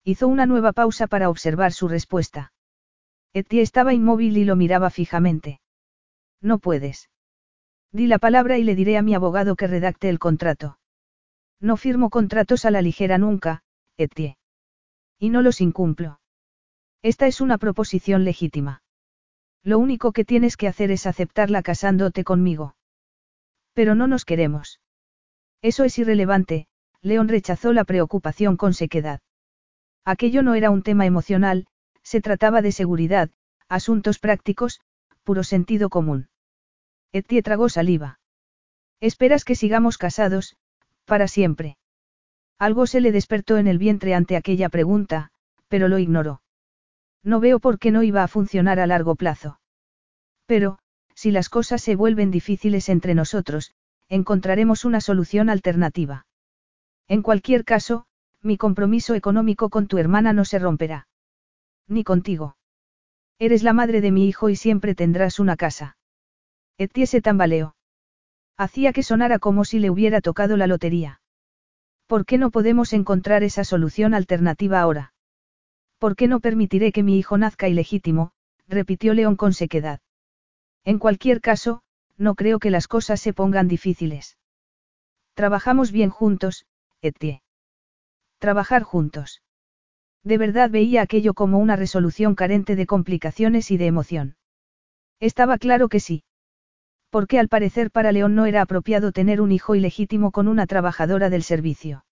Hizo 0.03 0.27
una 0.27 0.47
nueva 0.47 0.73
pausa 0.73 1.07
para 1.07 1.29
observar 1.29 1.73
su 1.73 1.87
respuesta. 1.87 2.53
Etienne 3.33 3.63
estaba 3.63 3.95
inmóvil 3.95 4.37
y 4.37 4.45
lo 4.45 4.57
miraba 4.57 4.91
fijamente. 4.91 5.61
No 6.41 6.59
puedes. 6.59 7.09
Di 7.93 8.09
la 8.09 8.19
palabra 8.19 8.59
y 8.59 8.65
le 8.65 8.75
diré 8.75 8.99
a 8.99 9.03
mi 9.03 9.15
abogado 9.15 9.55
que 9.55 9.69
redacte 9.69 10.09
el 10.09 10.19
contrato. 10.19 10.79
No 11.61 11.77
firmo 11.77 12.11
contratos 12.11 12.65
a 12.65 12.73
la 12.73 12.83
ligera 12.83 13.19
nunca, 13.19 13.63
Etienne. 13.97 14.39
Y 15.19 15.29
no 15.31 15.43
los 15.43 15.61
incumplo. 15.61 16.21
Esta 17.03 17.27
es 17.27 17.41
una 17.41 17.59
proposición 17.59 18.25
legítima. 18.25 18.83
Lo 19.63 19.79
único 19.79 20.13
que 20.13 20.25
tienes 20.25 20.57
que 20.57 20.67
hacer 20.67 20.91
es 20.91 21.07
aceptarla 21.07 21.63
casándote 21.63 22.25
conmigo. 22.25 22.75
Pero 23.75 23.95
no 23.95 24.07
nos 24.09 24.25
queremos. 24.25 24.82
Eso 25.63 25.85
es 25.85 25.97
irrelevante, 25.99 26.67
León 27.01 27.29
rechazó 27.29 27.73
la 27.73 27.85
preocupación 27.85 28.57
con 28.57 28.75
sequedad. 28.75 29.21
Aquello 30.05 30.43
no 30.43 30.55
era 30.55 30.71
un 30.71 30.83
tema 30.83 31.07
emocional, 31.07 31.67
se 32.03 32.21
trataba 32.21 32.63
de 32.63 32.73
seguridad, 32.73 33.31
asuntos 33.69 34.19
prácticos, 34.19 34.81
puro 35.23 35.45
sentido 35.45 35.89
común. 35.89 36.29
Etienne 37.13 37.43
tragó 37.43 37.69
saliva. 37.69 38.19
Esperas 39.01 39.45
que 39.45 39.55
sigamos 39.55 39.99
casados, 39.99 40.57
para 41.05 41.29
siempre. 41.29 41.77
Algo 42.59 42.87
se 42.87 43.01
le 43.01 43.13
despertó 43.13 43.59
en 43.59 43.67
el 43.67 43.79
vientre 43.79 44.15
ante 44.15 44.37
aquella 44.37 44.69
pregunta, 44.69 45.31
pero 45.69 45.89
lo 45.89 45.99
ignoró. 45.99 46.43
No 47.23 47.41
veo 47.41 47.61
por 47.61 47.79
qué 47.79 47.91
no 47.93 48.03
iba 48.03 48.23
a 48.23 48.29
funcionar 48.29 48.81
a 48.81 48.87
largo 48.87 49.15
plazo. 49.15 49.61
Pero, 50.47 50.79
si 51.15 51.31
las 51.31 51.49
cosas 51.49 51.83
se 51.83 51.95
vuelven 51.97 52.31
difíciles 52.31 52.89
entre 52.89 53.15
nosotros, 53.15 53.73
encontraremos 54.13 54.85
una 54.85 55.01
solución 55.01 55.49
alternativa. 55.49 56.27
En 57.09 57.23
cualquier 57.23 57.65
caso, 57.65 58.05
mi 58.43 58.59
compromiso 58.59 59.15
económico 59.15 59.71
con 59.71 59.87
tu 59.87 59.97
hermana 59.97 60.35
no 60.35 60.45
se 60.45 60.59
romperá. 60.59 61.09
Ni 61.89 62.05
contigo. 62.05 62.59
Eres 63.39 63.63
la 63.63 63.73
madre 63.73 64.03
de 64.03 64.11
mi 64.11 64.29
hijo 64.29 64.51
y 64.51 64.57
siempre 64.57 64.95
tendrás 64.95 65.41
una 65.41 65.57
casa. 65.57 65.97
Etienne 66.77 67.07
se 67.07 67.23
tambaleó. 67.23 67.75
Hacía 68.59 68.93
que 68.93 69.03
sonara 69.03 69.39
como 69.39 69.65
si 69.65 69.79
le 69.79 69.89
hubiera 69.89 70.21
tocado 70.21 70.59
la 70.59 70.67
lotería. 70.67 71.23
¿Por 72.07 72.27
qué 72.27 72.37
no 72.37 72.51
podemos 72.51 72.93
encontrar 72.93 73.43
esa 73.43 73.65
solución 73.65 74.13
alternativa 74.13 74.83
ahora? 74.83 75.15
¿Por 75.99 76.17
qué 76.17 76.29
no 76.29 76.41
permitiré 76.41 76.93
que 76.93 77.03
mi 77.03 77.17
hijo 77.17 77.39
nazca 77.39 77.67
ilegítimo? 77.67 78.33
repitió 78.69 79.15
León 79.15 79.37
con 79.37 79.55
sequedad. 79.55 80.01
En 80.85 80.99
cualquier 80.99 81.41
caso, 81.41 81.83
no 82.19 82.35
creo 82.35 82.59
que 82.59 82.71
las 82.71 82.89
cosas 82.89 83.21
se 83.21 83.33
pongan 83.33 83.69
difíciles. 83.69 84.39
Trabajamos 85.35 85.93
bien 85.93 86.11
juntos, 86.11 86.67
Etienne. 87.01 87.43
Trabajar 88.39 88.83
juntos. 88.83 89.43
De 90.23 90.39
verdad 90.39 90.71
veía 90.71 91.03
aquello 91.03 91.35
como 91.35 91.59
una 91.59 91.77
resolución 91.77 92.35
carente 92.35 92.77
de 92.77 92.87
complicaciones 92.87 93.71
y 93.71 93.77
de 93.77 93.87
emoción. 93.87 94.37
Estaba 95.21 95.59
claro 95.59 95.89
que 95.89 96.01
sí 96.01 96.25
porque 97.13 97.39
al 97.39 97.49
parecer 97.49 97.91
para 97.91 98.11
León 98.11 98.35
no 98.35 98.47
era 98.47 98.63
apropiado 98.63 99.13
tener 99.13 99.43
un 99.43 99.53
hijo 99.53 99.75
ilegítimo 99.75 100.31
con 100.31 100.49
una 100.49 100.67
trabajadora 100.67 101.29
del 101.29 101.43
servicio. 101.43 102.07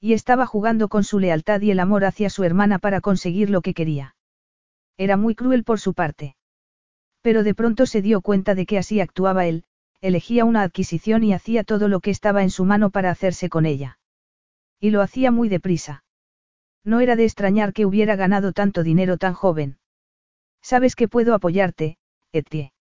Y 0.00 0.14
estaba 0.14 0.46
jugando 0.46 0.88
con 0.88 1.04
su 1.04 1.20
lealtad 1.20 1.60
y 1.60 1.70
el 1.70 1.78
amor 1.78 2.04
hacia 2.04 2.28
su 2.28 2.42
hermana 2.42 2.80
para 2.80 3.00
conseguir 3.00 3.50
lo 3.50 3.60
que 3.60 3.72
quería. 3.72 4.16
Era 4.96 5.16
muy 5.16 5.36
cruel 5.36 5.62
por 5.62 5.78
su 5.78 5.94
parte. 5.94 6.34
Pero 7.26 7.42
de 7.42 7.56
pronto 7.56 7.86
se 7.86 8.02
dio 8.02 8.20
cuenta 8.20 8.54
de 8.54 8.66
que 8.66 8.78
así 8.78 9.00
actuaba 9.00 9.46
él, 9.46 9.64
elegía 10.00 10.44
una 10.44 10.62
adquisición 10.62 11.24
y 11.24 11.32
hacía 11.32 11.64
todo 11.64 11.88
lo 11.88 11.98
que 11.98 12.12
estaba 12.12 12.44
en 12.44 12.50
su 12.50 12.64
mano 12.64 12.90
para 12.90 13.10
hacerse 13.10 13.48
con 13.48 13.66
ella. 13.66 13.98
Y 14.78 14.90
lo 14.90 15.02
hacía 15.02 15.32
muy 15.32 15.48
deprisa. 15.48 16.04
No 16.84 17.00
era 17.00 17.16
de 17.16 17.24
extrañar 17.24 17.72
que 17.72 17.84
hubiera 17.84 18.14
ganado 18.14 18.52
tanto 18.52 18.84
dinero 18.84 19.16
tan 19.16 19.34
joven. 19.34 19.78
Sabes 20.62 20.94
que 20.94 21.08
puedo 21.08 21.34
apoyarte, 21.34 21.98
Etienne. 22.30 22.72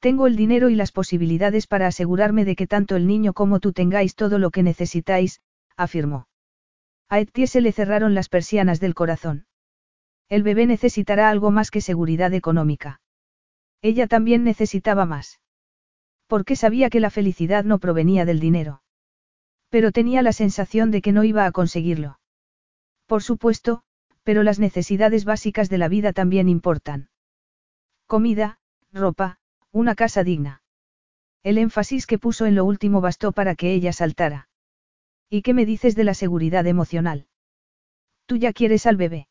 Tengo 0.00 0.26
el 0.26 0.34
dinero 0.34 0.68
y 0.68 0.74
las 0.74 0.90
posibilidades 0.90 1.68
para 1.68 1.86
asegurarme 1.86 2.44
de 2.44 2.56
que 2.56 2.66
tanto 2.66 2.96
el 2.96 3.06
niño 3.06 3.32
como 3.32 3.60
tú 3.60 3.72
tengáis 3.72 4.16
todo 4.16 4.40
lo 4.40 4.50
que 4.50 4.64
necesitáis, 4.64 5.40
afirmó. 5.76 6.26
A 7.08 7.20
Etienne 7.20 7.46
se 7.46 7.60
le 7.60 7.70
cerraron 7.70 8.16
las 8.16 8.28
persianas 8.28 8.80
del 8.80 8.96
corazón. 8.96 9.46
El 10.28 10.42
bebé 10.42 10.66
necesitará 10.66 11.30
algo 11.30 11.52
más 11.52 11.70
que 11.70 11.80
seguridad 11.80 12.34
económica. 12.34 13.01
Ella 13.82 14.06
también 14.06 14.44
necesitaba 14.44 15.04
más. 15.06 15.40
Porque 16.28 16.56
sabía 16.56 16.88
que 16.88 17.00
la 17.00 17.10
felicidad 17.10 17.64
no 17.64 17.78
provenía 17.78 18.24
del 18.24 18.40
dinero. 18.40 18.82
Pero 19.68 19.92
tenía 19.92 20.22
la 20.22 20.32
sensación 20.32 20.90
de 20.90 21.02
que 21.02 21.12
no 21.12 21.24
iba 21.24 21.44
a 21.44 21.52
conseguirlo. 21.52 22.20
Por 23.06 23.22
supuesto, 23.22 23.82
Pero 24.22 24.44
las 24.44 24.60
necesidades 24.60 25.24
básicas 25.24 25.68
de 25.68 25.78
la 25.78 25.88
vida 25.88 26.12
también 26.12 26.48
importan. 26.48 27.10
Comida, 28.06 28.60
ropa, 28.92 29.38
una 29.72 29.94
casa 29.94 30.22
digna. 30.22 30.62
El 31.42 31.58
énfasis 31.58 32.06
que 32.06 32.18
puso 32.18 32.46
en 32.46 32.54
lo 32.54 32.64
último 32.64 33.00
bastó 33.00 33.32
para 33.32 33.56
que 33.56 33.72
ella 33.72 33.92
saltara. 33.92 34.48
¿Y 35.28 35.42
qué 35.42 35.54
me 35.54 35.66
dices 35.66 35.96
de 35.96 36.04
la 36.04 36.14
seguridad 36.14 36.66
emocional? 36.66 37.26
Tú 38.26 38.36
ya 38.36 38.52
quieres 38.52 38.86
al 38.86 38.96
bebé. 38.96 39.26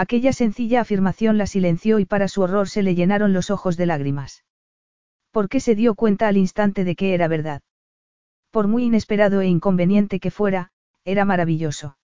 Aquella 0.00 0.32
sencilla 0.32 0.80
afirmación 0.80 1.38
la 1.38 1.48
silenció 1.48 1.98
y 1.98 2.04
para 2.04 2.28
su 2.28 2.42
horror 2.42 2.68
se 2.68 2.84
le 2.84 2.94
llenaron 2.94 3.32
los 3.32 3.50
ojos 3.50 3.76
de 3.76 3.86
lágrimas. 3.86 4.44
¿Por 5.32 5.48
qué 5.48 5.58
se 5.58 5.74
dio 5.74 5.96
cuenta 5.96 6.28
al 6.28 6.36
instante 6.36 6.84
de 6.84 6.94
que 6.94 7.14
era 7.14 7.26
verdad? 7.26 7.62
Por 8.52 8.68
muy 8.68 8.84
inesperado 8.84 9.40
e 9.40 9.48
inconveniente 9.48 10.20
que 10.20 10.30
fuera, 10.30 10.70
era 11.04 11.24
maravilloso. 11.24 11.98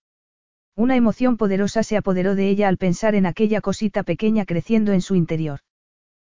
Una 0.75 0.97
emoción 0.97 1.37
poderosa 1.37 1.85
se 1.85 1.97
apoderó 1.97 2.35
de 2.35 2.49
ella 2.49 2.67
al 2.67 2.79
pensar 2.79 3.15
en 3.15 3.27
aquella 3.27 3.61
cosita 3.61 4.03
pequeña 4.03 4.45
creciendo 4.45 4.91
en 4.91 5.01
su 5.01 5.15
interior. 5.15 5.61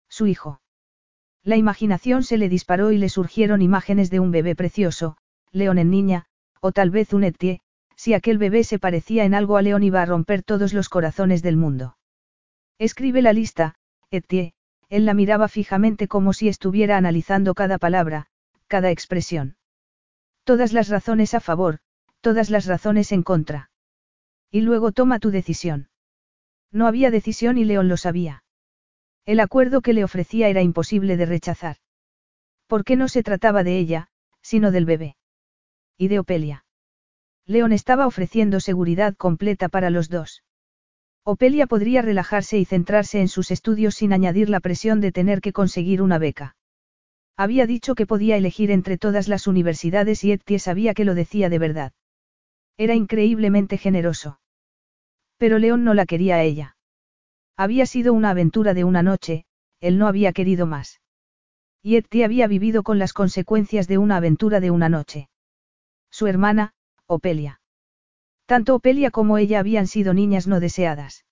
Su 0.09 0.29
hijo. 0.29 0.61
La 1.43 1.57
imaginación 1.57 2.23
se 2.23 2.39
le 2.39 2.49
disparó 2.49 2.93
y 2.93 2.99
le 2.99 3.09
surgieron 3.09 3.63
imágenes 3.63 4.11
de 4.11 4.21
un 4.21 4.31
bebé 4.31 4.55
precioso, 4.55 5.17
León 5.51 5.79
en 5.79 5.91
niña, 5.91 6.27
o 6.61 6.71
tal 6.71 6.91
vez 6.91 7.13
un 7.13 7.25
Etie, 7.25 7.63
si 7.99 8.15
aquel 8.15 8.39
bebé 8.39 8.63
se 8.63 8.79
parecía 8.79 9.25
en 9.25 9.35
algo 9.35 9.57
a 9.57 9.63
León 9.63 9.83
iba 9.83 10.01
a 10.01 10.07
romper 10.07 10.45
todos 10.45 10.73
los 10.73 10.89
corazones 10.89 11.43
del 11.43 11.57
mundo. 11.57 11.99
Escribe 12.79 13.23
la 13.23 13.33
lista, 13.33 13.75
Etie, 14.13 14.55
él 14.89 15.05
la 15.05 15.15
miraba 15.15 15.49
fijamente 15.49 16.07
como 16.07 16.33
si 16.33 16.49
estuviera 16.49 16.97
analizando 16.97 17.55
cada 17.55 17.77
palabra, 17.77 18.29
cada 18.69 18.93
expresión. 18.93 19.57
Todas 20.45 20.73
las 20.73 20.89
razones 20.89 21.35
a 21.35 21.41
favor, 21.41 21.81
todas 22.21 22.51
las 22.51 22.67
razones 22.67 23.11
en 23.11 23.25
contra. 23.25 23.71
Y 24.49 24.61
luego 24.61 24.93
toma 24.93 25.19
tu 25.19 25.33
decisión. 25.33 25.91
No 26.71 26.87
había 26.87 27.11
decisión 27.11 27.59
y 27.59 27.65
León 27.65 27.89
lo 27.89 27.97
sabía. 27.97 28.45
El 29.27 29.41
acuerdo 29.41 29.81
que 29.81 29.93
le 29.93 30.05
ofrecía 30.05 30.49
era 30.49 30.63
imposible 30.63 31.17
de 31.17 31.27
rechazar. 31.27 31.79
¿Por 32.69 32.85
qué 32.85 32.95
no 32.95 33.09
se 33.09 33.25
trataba 33.25 33.65
de 33.65 33.77
ella, 33.77 34.09
sino 34.41 34.71
del 34.71 34.87
bebé? 34.87 35.17
Y 35.97 36.07
de 36.07 36.21
Opelia. 36.21 36.65
León 37.49 37.73
estaba 37.73 38.07
ofreciendo 38.07 38.61
seguridad 38.61 39.17
completa 39.17 39.71
para 39.71 39.89
los 39.89 40.11
dos. 40.11 40.45
Opelia 41.25 41.67
podría 41.67 42.03
relajarse 42.03 42.59
y 42.59 42.67
centrarse 42.67 43.23
en 43.23 43.29
sus 43.29 43.51
estudios 43.51 43.95
sin 43.95 44.13
añadir 44.13 44.51
la 44.51 44.61
presión 44.61 45.01
de 45.01 45.13
tener 45.13 45.41
que 45.41 45.55
conseguir 45.55 46.03
una 46.03 46.19
beca. 46.19 46.57
Había 47.39 47.67
dicho 47.67 47.95
que 47.95 48.07
podía 48.07 48.37
elegir 48.37 48.71
entre 48.71 48.99
todas 48.99 49.29
las 49.29 49.47
universidades 49.47 50.25
y 50.25 50.33
Ettie 50.33 50.59
sabía 50.59 50.93
que 50.93 51.07
lo 51.07 51.15
decía 51.15 51.49
de 51.49 51.59
verdad. 51.59 51.93
Era 52.77 52.95
increíblemente 52.95 53.79
generoso. 53.79 54.41
Pero 55.39 55.59
León 55.59 55.85
no 55.85 55.95
la 55.95 56.05
quería 56.05 56.37
a 56.37 56.43
ella. 56.43 56.77
Había 57.57 57.87
sido 57.87 58.13
una 58.13 58.31
aventura 58.31 58.75
de 58.75 58.85
una 58.85 59.03
noche, 59.03 59.47
él 59.81 59.97
no 59.97 60.07
había 60.07 60.35
querido 60.35 60.67
más. 60.67 61.01
Y 61.83 61.97
Etty 61.97 62.25
había 62.25 62.47
vivido 62.47 62.83
con 62.83 62.99
las 62.99 63.15
consecuencias 63.15 63.89
de 63.89 63.97
una 63.97 64.19
aventura 64.19 64.61
de 64.61 64.71
una 64.71 64.91
noche. 64.91 65.31
Su 66.11 66.27
hermana, 66.27 66.75
Opelia. 67.11 67.63
Tanto 68.45 68.75
Opelia 68.75 69.11
como 69.11 69.39
ella 69.39 69.61
habían 69.61 69.87
sido 69.87 70.13
niñas 70.13 70.47
no 70.47 70.61
deseadas. 70.61 71.25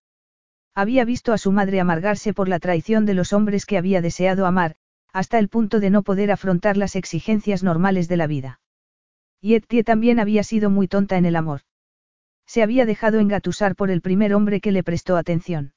Había 0.74 1.04
visto 1.04 1.34
a 1.34 1.38
su 1.38 1.52
madre 1.52 1.80
amargarse 1.80 2.32
por 2.32 2.48
la 2.48 2.58
traición 2.58 3.04
de 3.04 3.12
los 3.12 3.34
hombres 3.34 3.66
que 3.66 3.76
había 3.76 4.00
deseado 4.00 4.46
amar, 4.46 4.76
hasta 5.12 5.38
el 5.38 5.50
punto 5.50 5.78
de 5.78 5.90
no 5.90 6.02
poder 6.02 6.30
afrontar 6.30 6.78
las 6.78 6.96
exigencias 6.96 7.62
normales 7.62 8.08
de 8.08 8.16
la 8.16 8.26
vida. 8.26 8.60
Y 9.42 9.54
Etty 9.54 9.82
también 9.82 10.18
había 10.18 10.44
sido 10.44 10.70
muy 10.70 10.88
tonta 10.88 11.18
en 11.18 11.26
el 11.26 11.36
amor. 11.36 11.60
Se 12.46 12.62
había 12.62 12.86
dejado 12.86 13.18
engatusar 13.18 13.76
por 13.76 13.90
el 13.90 14.00
primer 14.00 14.32
hombre 14.32 14.62
que 14.62 14.72
le 14.72 14.82
prestó 14.82 15.18
atención. 15.18 15.74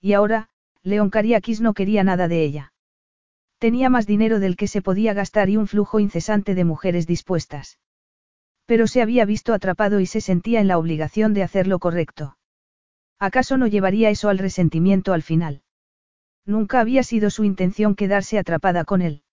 Y 0.00 0.14
ahora, 0.14 0.48
León 0.82 1.10
Cariakis 1.10 1.60
no 1.60 1.74
quería 1.74 2.04
nada 2.04 2.26
de 2.26 2.42
ella. 2.42 2.72
Tenía 3.58 3.90
más 3.90 4.06
dinero 4.06 4.40
del 4.40 4.56
que 4.56 4.66
se 4.66 4.80
podía 4.80 5.12
gastar 5.12 5.50
y 5.50 5.58
un 5.58 5.66
flujo 5.66 6.00
incesante 6.00 6.54
de 6.54 6.64
mujeres 6.64 7.06
dispuestas. 7.06 7.79
Pero 8.70 8.86
se 8.86 9.02
había 9.02 9.24
visto 9.24 9.52
atrapado 9.52 9.98
y 9.98 10.06
se 10.06 10.20
sentía 10.20 10.60
en 10.60 10.68
la 10.68 10.78
obligación 10.78 11.34
de 11.34 11.42
hacer 11.42 11.66
lo 11.66 11.80
correcto. 11.80 12.38
¿Acaso 13.18 13.56
no 13.56 13.66
llevaría 13.66 14.10
eso 14.10 14.28
al 14.28 14.38
resentimiento 14.38 15.12
al 15.12 15.24
final? 15.24 15.64
Nunca 16.46 16.78
había 16.78 17.02
sido 17.02 17.30
su 17.30 17.42
intención 17.42 17.96
quedarse 17.96 18.38
atrapada 18.38 18.84
con 18.84 19.02
él. 19.02 19.24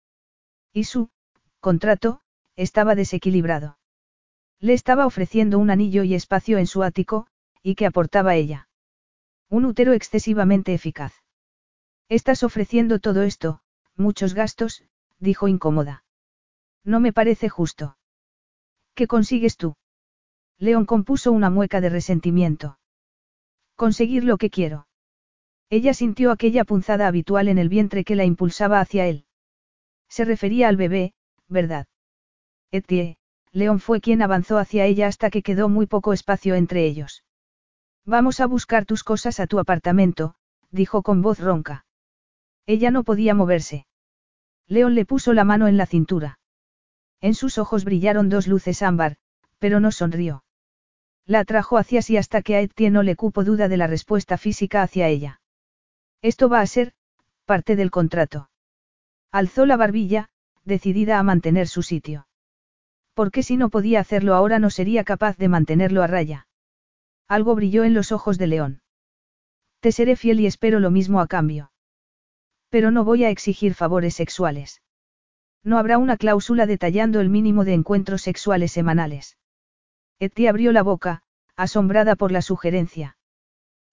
Y 0.73 0.85
su 0.85 1.11
contrato 1.59 2.23
estaba 2.55 2.95
desequilibrado. 2.95 3.77
Le 4.59 4.73
estaba 4.73 5.05
ofreciendo 5.05 5.59
un 5.59 5.69
anillo 5.69 6.01
y 6.01 6.15
espacio 6.15 6.57
en 6.57 6.65
su 6.65 6.81
ático, 6.81 7.27
y 7.61 7.76
que 7.76 7.85
aportaba 7.85 8.34
ella. 8.34 8.69
Un 9.49 9.65
útero 9.65 9.93
excesivamente 9.93 10.73
eficaz. 10.73 11.14
Estás 12.09 12.41
ofreciendo 12.41 12.97
todo 12.97 13.22
esto, 13.22 13.61
muchos 13.95 14.34
gastos, 14.34 14.84
dijo 15.19 15.47
incómoda. 15.47 16.05
No 16.84 16.99
me 16.99 17.14
parece 17.14 17.49
justo. 17.49 17.97
¿Qué 18.98 19.06
consigues 19.06 19.57
tú? 19.57 19.76
León 20.57 20.88
compuso 20.88 21.32
una 21.32 21.52
mueca 21.52 21.82
de 21.82 21.90
resentimiento. 21.90 22.80
Conseguir 23.76 24.24
lo 24.24 24.40
que 24.40 24.49
quiero. 24.49 24.88
Ella 25.69 25.94
sintió 25.94 26.32
aquella 26.32 26.64
punzada 26.64 27.06
habitual 27.06 27.48
en 27.48 27.60
el 27.60 27.69
vientre 27.69 28.03
que 28.03 28.15
la 28.15 28.26
impulsaba 28.26 28.80
hacia 28.80 29.06
él. 29.06 29.26
Se 30.10 30.26
refería 30.26 30.68
al 30.68 30.78
bebé, 30.78 31.14
¿verdad? 31.48 31.86
Etie, 32.72 33.18
León 33.52 33.80
fue 33.80 34.02
quien 34.02 34.24
avanzó 34.24 34.57
hacia 34.57 34.86
ella 34.86 35.06
hasta 35.06 35.30
que 35.30 35.44
quedó 35.44 35.69
muy 35.69 35.86
poco 35.86 36.11
espacio 36.11 36.56
entre 36.56 36.88
ellos. 36.88 37.24
Vamos 38.03 38.40
a 38.40 38.48
buscar 38.48 38.88
tus 38.88 39.03
cosas 39.03 39.40
a 39.40 39.45
tu 39.45 39.60
apartamento, 39.60 40.34
dijo 40.72 41.03
con 41.03 41.22
voz 41.22 41.38
ronca. 41.38 41.86
Ella 42.65 42.90
no 42.90 43.03
podía 43.03 43.36
moverse. 43.36 43.86
León 44.65 44.95
le 44.95 45.06
puso 45.06 45.34
la 45.34 45.44
mano 45.44 45.68
en 45.68 45.78
la 45.78 45.86
cintura. 45.86 46.40
En 47.22 47.34
sus 47.34 47.57
ojos 47.57 47.84
brillaron 47.84 48.30
dos 48.30 48.48
luces 48.48 48.81
ámbar, 48.81 49.18
pero 49.60 49.80
no 49.80 49.91
sonrió. 49.91 50.44
La 51.26 51.39
atrajo 51.39 51.77
hacia 51.77 52.02
sí 52.02 52.15
hasta 52.15 52.41
que 52.41 52.56
a 52.56 52.61
Etienne 52.61 52.94
no 52.94 53.03
le 53.03 53.15
cupo 53.15 53.44
duda 53.44 53.68
de 53.68 53.77
la 53.77 53.88
respuesta 53.88 54.38
física 54.38 54.81
hacia 54.81 55.07
ella. 55.07 55.41
Esto 56.22 56.48
va 56.48 56.61
a 56.61 56.68
ser, 56.68 56.94
parte 57.45 57.76
del 57.76 57.91
contrato. 57.91 58.49
Alzó 59.31 59.65
la 59.65 59.77
barbilla, 59.77 60.30
decidida 60.64 61.19
a 61.19 61.23
mantener 61.23 61.68
su 61.68 61.84
sitio. 61.84 62.27
Porque 63.14 63.44
si 63.44 63.57
no 63.57 63.69
podía 63.69 63.99
hacerlo 63.99 64.35
ahora 64.35 64.60
no 64.60 64.69
sería 64.69 65.03
capaz 65.03 65.38
de 65.38 65.48
mantenerlo 65.48 66.03
a 66.03 66.07
raya. 66.07 66.48
Algo 67.27 67.56
brilló 67.56 67.84
en 67.84 67.94
los 67.94 68.11
ojos 68.11 68.38
de 68.38 68.48
León. 68.48 68.81
Te 69.80 69.91
seré 69.91 70.15
fiel 70.15 70.39
y 70.39 70.45
espero 70.45 70.80
lo 70.80 70.91
mismo 70.91 71.19
a 71.19 71.27
cambio. 71.27 71.72
Pero 72.69 72.91
no 72.91 73.03
voy 73.03 73.23
a 73.23 73.30
exigir 73.30 73.73
favores 73.73 74.15
sexuales. 74.15 74.81
No 75.63 75.77
habrá 75.77 75.97
una 75.97 76.17
cláusula 76.17 76.65
detallando 76.65 77.19
el 77.19 77.29
mínimo 77.29 77.65
de 77.65 77.73
encuentros 77.73 78.21
sexuales 78.21 78.71
semanales. 78.71 79.38
Etty 80.19 80.47
abrió 80.47 80.71
la 80.71 80.84
boca, 80.84 81.23
asombrada 81.55 82.15
por 82.15 82.31
la 82.31 82.41
sugerencia. 82.41 83.17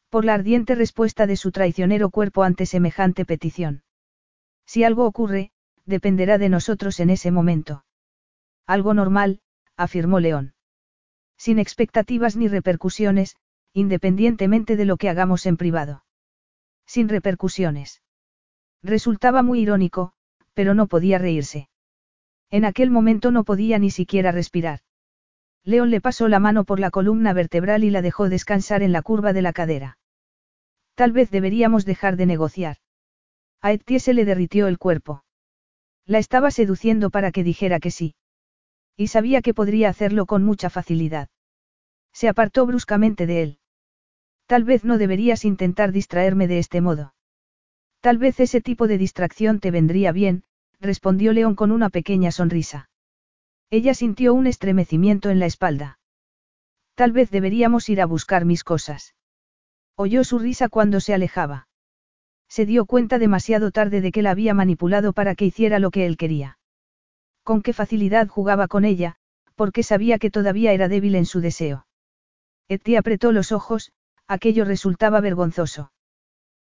Por 0.09 0.25
la 0.25 0.35
ardiente 0.35 0.75
respuesta 0.75 1.27
de 1.27 1.37
su 1.37 1.51
traicionero 1.51 2.11
cuerpo 2.11 2.45
ante 2.45 2.67
semejante 2.67 3.25
petición. 3.25 3.83
Si 4.67 4.85
algo 4.85 5.07
ocurre, 5.07 5.51
dependerá 5.85 6.39
de 6.39 6.49
nosotros 6.49 7.01
en 7.01 7.11
ese 7.11 7.31
momento. 7.31 7.85
Algo 8.67 8.95
normal, 8.95 9.41
afirmó 9.77 10.21
León. 10.21 10.55
Sin 11.37 11.59
expectativas 11.59 12.37
ni 12.37 12.49
repercusiones, 12.49 13.37
independientemente 13.73 14.77
de 14.77 14.85
lo 14.85 14.97
que 14.97 15.09
hagamos 15.09 15.47
en 15.47 15.57
privado. 15.57 16.05
Sin 16.87 17.09
repercusiones. 17.09 18.03
Resultaba 18.83 19.43
muy 19.43 19.61
irónico, 19.61 20.13
pero 20.55 20.75
no 20.75 20.87
podía 20.87 21.19
reírse. 21.19 21.69
En 22.51 22.65
aquel 22.65 22.91
momento 22.91 23.31
no 23.31 23.45
podía 23.45 23.79
ni 23.79 23.91
siquiera 23.91 24.33
respirar. 24.33 24.81
León 25.65 25.91
le 25.91 26.01
pasó 26.01 26.29
la 26.29 26.41
mano 26.41 26.65
por 26.65 26.79
la 26.79 26.91
columna 26.91 27.33
vertebral 27.33 27.85
y 27.85 27.91
la 27.91 28.03
dejó 28.03 28.29
descansar 28.29 28.83
en 28.83 28.93
la 28.93 29.03
curva 29.03 29.33
de 29.33 29.43
la 29.43 29.53
cadera. 29.53 29.99
Tal 30.95 31.13
vez 31.13 31.31
deberíamos 31.31 31.85
dejar 31.85 32.17
de 32.17 32.27
negociar. 32.27 32.77
A 33.61 33.73
Etie 33.73 33.99
se 33.99 34.15
le 34.15 34.25
derritió 34.25 34.69
el 34.69 34.79
cuerpo. 34.79 35.25
La 36.07 36.19
estaba 36.19 36.51
seduciendo 36.51 37.11
para 37.11 37.33
que 37.33 37.43
dijera 37.43 37.81
que 37.81 37.91
sí. 37.91 38.15
Y 38.97 39.09
sabía 39.09 39.41
que 39.41 39.55
podría 39.55 39.89
hacerlo 39.89 40.27
con 40.27 40.45
mucha 40.45 40.71
facilidad. 40.71 41.29
Se 42.13 42.29
apartó 42.29 42.67
bruscamente 42.67 43.27
de 43.27 43.43
él. 43.43 43.59
Tal 44.47 44.65
vez 44.65 44.85
no 44.85 44.99
deberías 44.99 45.45
intentar 45.45 45.91
distraerme 45.93 46.47
de 46.47 46.59
este 46.59 46.81
modo. 46.81 47.15
Tal 48.05 48.19
vez 48.19 48.39
ese 48.39 48.61
tipo 48.61 48.87
de 48.87 48.99
distracción 48.99 49.61
te 49.61 49.71
vendría 49.71 50.13
bien, 50.13 50.43
respondió 50.79 51.33
León 51.33 51.55
con 51.55 51.73
una 51.73 51.89
pequeña 51.89 52.33
sonrisa. 52.33 52.91
Ella 53.71 53.95
sintió 53.95 54.35
un 54.35 54.47
estremecimiento 54.47 55.31
en 55.31 55.39
la 55.39 55.47
espalda. 55.47 55.99
Tal 56.97 57.13
vez 57.13 57.31
deberíamos 57.31 57.89
ir 57.89 58.03
a 58.03 58.07
buscar 58.07 58.45
mis 58.45 58.63
cosas. 58.63 59.15
Oyó 59.97 60.23
su 60.23 60.39
risa 60.39 60.69
cuando 60.69 61.01
se 61.01 61.15
alejaba. 61.15 61.67
Se 62.47 62.67
dio 62.67 62.85
cuenta 62.85 63.19
demasiado 63.19 63.71
tarde 63.71 64.03
de 64.03 64.13
que 64.13 64.21
la 64.21 64.33
había 64.33 64.53
manipulado 64.53 65.15
para 65.15 65.35
que 65.35 65.47
hiciera 65.47 65.79
lo 65.79 65.91
que 65.91 66.05
él 66.05 66.19
quería. 66.19 66.59
Con 67.43 67.63
qué 67.63 67.73
facilidad 67.73 68.29
jugaba 68.29 68.69
con 68.69 68.85
ella, 68.85 69.17
porque 69.55 69.83
sabía 69.83 70.19
que 70.19 70.31
todavía 70.31 70.75
era 70.75 70.89
débil 70.89 71.15
en 71.15 71.25
su 71.25 71.41
deseo. 71.41 71.87
Etty 72.69 72.97
apretó 72.97 73.33
los 73.33 73.51
ojos, 73.51 73.93
aquello 74.29 74.67
resultaba 74.67 75.23
vergonzoso. 75.23 75.94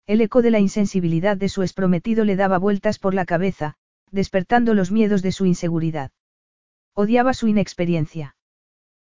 El 0.06 0.20
eco 0.20 0.40
de 0.40 0.52
la 0.52 0.60
insensibilidad 0.60 1.36
de 1.36 1.48
su 1.48 1.62
esprometido 1.62 2.24
le 2.24 2.36
daba 2.36 2.58
vueltas 2.58 3.00
por 3.00 3.12
la 3.12 3.24
cabeza, 3.24 3.74
despertando 4.12 4.72
los 4.72 4.92
miedos 4.92 5.20
de 5.20 5.32
su 5.32 5.46
inseguridad. 5.46 6.12
Odiaba 6.94 7.34
su 7.34 7.48
inexperiencia. 7.48 8.36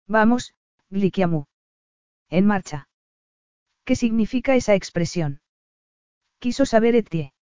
Vamos, 0.07 0.55
Glikiamu. 0.89 1.45
En 2.31 2.47
marcha. 2.47 2.89
¿Qué 3.85 3.95
significa 3.95 4.57
esa 4.57 4.75
expresión? 4.75 5.41
Quiso 6.39 6.65
saber 6.65 6.95
Etie. 6.95 7.35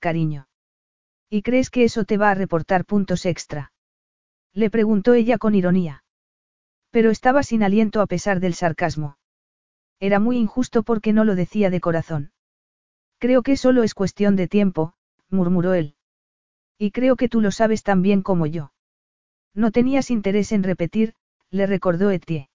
Cariño. 0.00 0.48
¿Y 1.30 1.42
crees 1.42 1.70
que 1.70 1.84
eso 1.84 2.04
te 2.04 2.18
va 2.18 2.30
a 2.30 2.34
reportar 2.34 2.84
puntos 2.84 3.26
extra? 3.26 3.72
Le 4.52 4.70
preguntó 4.70 5.14
ella 5.14 5.38
con 5.38 5.54
ironía. 5.54 6.04
Pero 6.90 7.10
estaba 7.10 7.42
sin 7.42 7.62
aliento 7.62 8.00
a 8.00 8.06
pesar 8.06 8.40
del 8.40 8.54
sarcasmo. 8.54 9.18
Era 10.00 10.18
muy 10.18 10.36
injusto 10.36 10.82
porque 10.82 11.12
no 11.12 11.24
lo 11.24 11.34
decía 11.36 11.70
de 11.70 11.80
corazón. 11.80 12.32
Creo 13.18 13.42
que 13.42 13.56
solo 13.56 13.82
es 13.82 13.94
cuestión 13.94 14.36
de 14.36 14.48
tiempo, 14.48 14.94
murmuró 15.30 15.74
él. 15.74 15.94
Y 16.78 16.90
creo 16.90 17.16
que 17.16 17.28
tú 17.28 17.40
lo 17.40 17.50
sabes 17.50 17.82
tan 17.82 18.02
bien 18.02 18.22
como 18.22 18.46
yo. 18.46 18.72
No 19.54 19.70
tenías 19.70 20.10
interés 20.10 20.52
en 20.52 20.62
repetir, 20.62 21.14
le 21.50 21.66
recordó 21.66 22.10
Etie. 22.10 22.50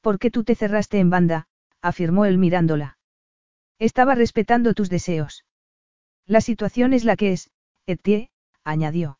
¿Por 0.00 0.18
qué 0.18 0.30
tú 0.30 0.44
te 0.44 0.54
cerraste 0.54 0.98
en 0.98 1.10
banda? 1.10 1.48
afirmó 1.80 2.24
él 2.24 2.38
mirándola. 2.38 2.98
Estaba 3.78 4.14
respetando 4.14 4.74
tus 4.74 4.88
deseos. 4.88 5.44
La 6.26 6.40
situación 6.40 6.92
es 6.92 7.04
la 7.04 7.16
que 7.16 7.32
es, 7.32 7.50
Etie, 7.86 8.30
añadió. 8.62 9.18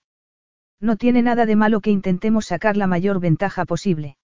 No 0.79 0.97
tiene 0.97 1.23
nada 1.23 1.47
de 1.47 1.57
malo 1.57 1.81
que 1.81 1.91
intentemos 1.91 2.47
sacar 2.47 2.77
la 2.77 2.87
mayor 2.87 3.19
ventaja 3.19 3.65
posible. 3.65 4.17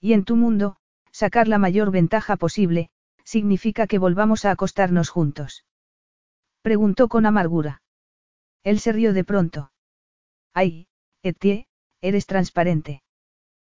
Y 0.00 0.12
en 0.12 0.24
tu 0.24 0.36
mundo, 0.36 0.76
sacar 1.10 1.48
la 1.48 1.58
mayor 1.58 1.90
ventaja 1.90 2.36
posible, 2.36 2.90
significa 3.24 3.86
que 3.86 3.98
volvamos 3.98 4.44
a 4.44 4.50
acostarnos 4.50 5.08
juntos. 5.08 5.64
Preguntó 6.62 7.08
con 7.08 7.26
amargura. 7.26 7.82
Él 8.62 8.80
se 8.80 8.92
rió 8.92 9.12
de 9.12 9.24
pronto. 9.24 9.72
Ay, 10.54 10.86
Etie, 11.22 11.66
eres 12.00 12.26
transparente. 12.26 13.02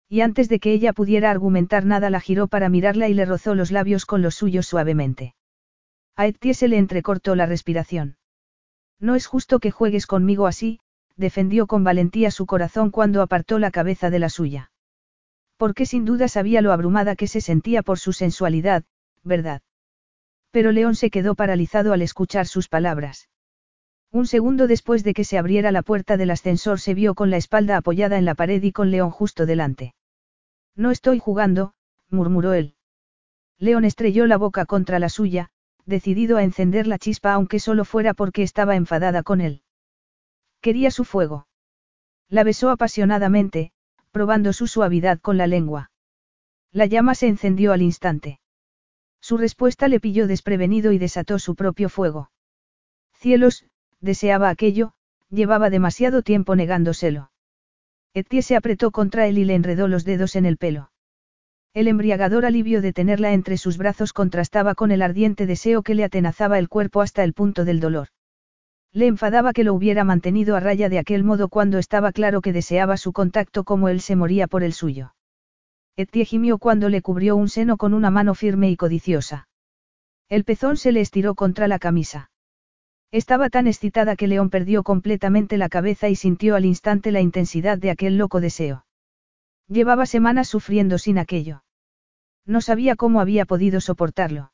Y 0.07 0.21
antes 0.21 0.49
de 0.49 0.59
que 0.59 0.71
ella 0.71 0.93
pudiera 0.93 1.29
argumentar 1.29 1.85
nada 1.85 2.09
la 2.09 2.19
giró 2.19 2.47
para 2.47 2.69
mirarla 2.69 3.09
y 3.09 3.13
le 3.13 3.25
rozó 3.25 3.53
los 3.53 3.71
labios 3.71 4.05
con 4.05 4.21
los 4.21 4.35
suyos 4.35 4.65
suavemente. 4.65 5.35
A 6.15 6.25
Etie 6.25 6.53
se 6.53 6.67
le 6.67 6.77
entrecortó 6.77 7.35
la 7.35 7.45
respiración. 7.45 8.17
No 8.99 9.15
es 9.15 9.27
justo 9.27 9.59
que 9.59 9.71
juegues 9.71 10.07
conmigo 10.07 10.47
así, 10.47 10.79
defendió 11.15 11.67
con 11.67 11.83
valentía 11.83 12.31
su 12.31 12.45
corazón 12.45 12.91
cuando 12.91 13.21
apartó 13.21 13.59
la 13.59 13.71
cabeza 13.71 14.09
de 14.09 14.19
la 14.19 14.29
suya. 14.29 14.71
Porque 15.57 15.85
sin 15.85 16.05
duda 16.05 16.27
sabía 16.27 16.61
lo 16.61 16.71
abrumada 16.71 17.15
que 17.15 17.27
se 17.27 17.41
sentía 17.41 17.83
por 17.83 17.99
su 17.99 18.13
sensualidad, 18.13 18.83
¿verdad? 19.23 19.61
Pero 20.51 20.71
León 20.71 20.95
se 20.95 21.09
quedó 21.09 21.35
paralizado 21.35 21.93
al 21.93 22.01
escuchar 22.01 22.47
sus 22.47 22.67
palabras. 22.67 23.29
Un 24.11 24.25
segundo 24.25 24.67
después 24.67 25.03
de 25.03 25.13
que 25.13 25.23
se 25.23 25.37
abriera 25.37 25.71
la 25.71 25.83
puerta 25.83 26.17
del 26.17 26.31
ascensor 26.31 26.79
se 26.79 26.95
vio 26.95 27.13
con 27.13 27.29
la 27.29 27.37
espalda 27.37 27.77
apoyada 27.77 28.17
en 28.17 28.25
la 28.25 28.33
pared 28.33 28.61
y 28.63 28.71
con 28.71 28.89
León 28.89 29.11
justo 29.11 29.45
delante. 29.45 29.93
No 30.75 30.89
estoy 30.89 31.19
jugando, 31.19 31.73
murmuró 32.09 32.53
él. 32.53 32.75
León 33.59 33.85
estrelló 33.85 34.25
la 34.25 34.37
boca 34.37 34.65
contra 34.65 34.97
la 34.97 35.09
suya, 35.09 35.49
decidido 35.85 36.37
a 36.37 36.43
encender 36.43 36.87
la 36.87 36.97
chispa 36.97 37.33
aunque 37.33 37.59
solo 37.59 37.85
fuera 37.85 38.13
porque 38.13 38.41
estaba 38.41 38.75
enfadada 38.75 39.21
con 39.21 39.41
él. 39.41 39.61
Quería 40.61 40.89
su 40.91 41.03
fuego. 41.03 41.47
La 42.29 42.43
besó 42.43 42.69
apasionadamente, 42.69 43.71
probando 44.11 44.53
su 44.53 44.67
suavidad 44.67 45.19
con 45.19 45.37
la 45.37 45.47
lengua. 45.47 45.91
La 46.71 46.85
llama 46.85 47.15
se 47.15 47.27
encendió 47.27 47.73
al 47.73 47.81
instante. 47.81 48.39
Su 49.29 49.37
respuesta 49.37 49.87
le 49.87 49.99
pilló 49.99 50.25
desprevenido 50.25 50.91
y 50.91 50.97
desató 50.97 51.37
su 51.37 51.53
propio 51.53 51.87
fuego. 51.89 52.31
Cielos, 53.13 53.63
deseaba 54.01 54.49
aquello, 54.49 54.93
llevaba 55.29 55.69
demasiado 55.69 56.23
tiempo 56.23 56.55
negándoselo. 56.55 57.29
Etie 58.15 58.41
se 58.41 58.55
apretó 58.55 58.89
contra 58.89 59.27
él 59.27 59.37
y 59.37 59.45
le 59.45 59.53
enredó 59.53 59.87
los 59.87 60.03
dedos 60.03 60.35
en 60.35 60.47
el 60.47 60.57
pelo. 60.57 60.89
El 61.75 61.87
embriagador 61.87 62.43
alivio 62.43 62.81
de 62.81 62.91
tenerla 62.91 63.33
entre 63.33 63.57
sus 63.57 63.77
brazos 63.77 64.13
contrastaba 64.13 64.73
con 64.73 64.89
el 64.89 65.03
ardiente 65.03 65.45
deseo 65.45 65.83
que 65.83 65.93
le 65.93 66.05
atenazaba 66.05 66.57
el 66.57 66.67
cuerpo 66.67 67.01
hasta 67.01 67.23
el 67.23 67.33
punto 67.33 67.65
del 67.65 67.79
dolor. 67.79 68.07
Le 68.93 69.05
enfadaba 69.05 69.53
que 69.53 69.63
lo 69.63 69.75
hubiera 69.75 70.03
mantenido 70.03 70.55
a 70.55 70.59
raya 70.59 70.89
de 70.89 70.97
aquel 70.97 71.23
modo 71.23 71.49
cuando 71.49 71.77
estaba 71.77 72.13
claro 72.13 72.41
que 72.41 72.51
deseaba 72.51 72.97
su 72.97 73.13
contacto 73.13 73.63
como 73.63 73.89
él 73.89 74.01
se 74.01 74.15
moría 74.15 74.47
por 74.47 74.63
el 74.63 74.73
suyo. 74.73 75.13
Etie 75.95 76.25
gimió 76.25 76.57
cuando 76.57 76.89
le 76.89 77.01
cubrió 77.01 77.35
un 77.35 77.49
seno 77.49 77.77
con 77.77 77.93
una 77.93 78.09
mano 78.09 78.35
firme 78.35 78.69
y 78.69 78.77
codiciosa. 78.77 79.47
El 80.29 80.45
pezón 80.45 80.77
se 80.77 80.91
le 80.91 81.01
estiró 81.01 81.35
contra 81.35 81.67
la 81.67 81.79
camisa. 81.79 82.31
Estaba 83.11 83.49
tan 83.49 83.65
excitada 83.65 84.15
que 84.15 84.27
León 84.27 84.49
perdió 84.49 84.83
completamente 84.83 85.57
la 85.57 85.69
cabeza 85.69 86.09
y 86.09 86.15
sintió 86.15 86.55
al 86.55 86.65
instante 86.65 87.11
la 87.11 87.21
intensidad 87.21 87.77
de 87.79 87.89
aquel 87.89 88.17
loco 88.17 88.39
deseo. 88.39 88.85
Llevaba 89.67 90.05
semanas 90.05 90.47
sufriendo 90.47 90.97
sin 90.99 91.17
aquello. 91.17 91.63
No 92.45 92.61
sabía 92.61 92.95
cómo 92.95 93.21
había 93.21 93.45
podido 93.45 93.81
soportarlo. 93.81 94.51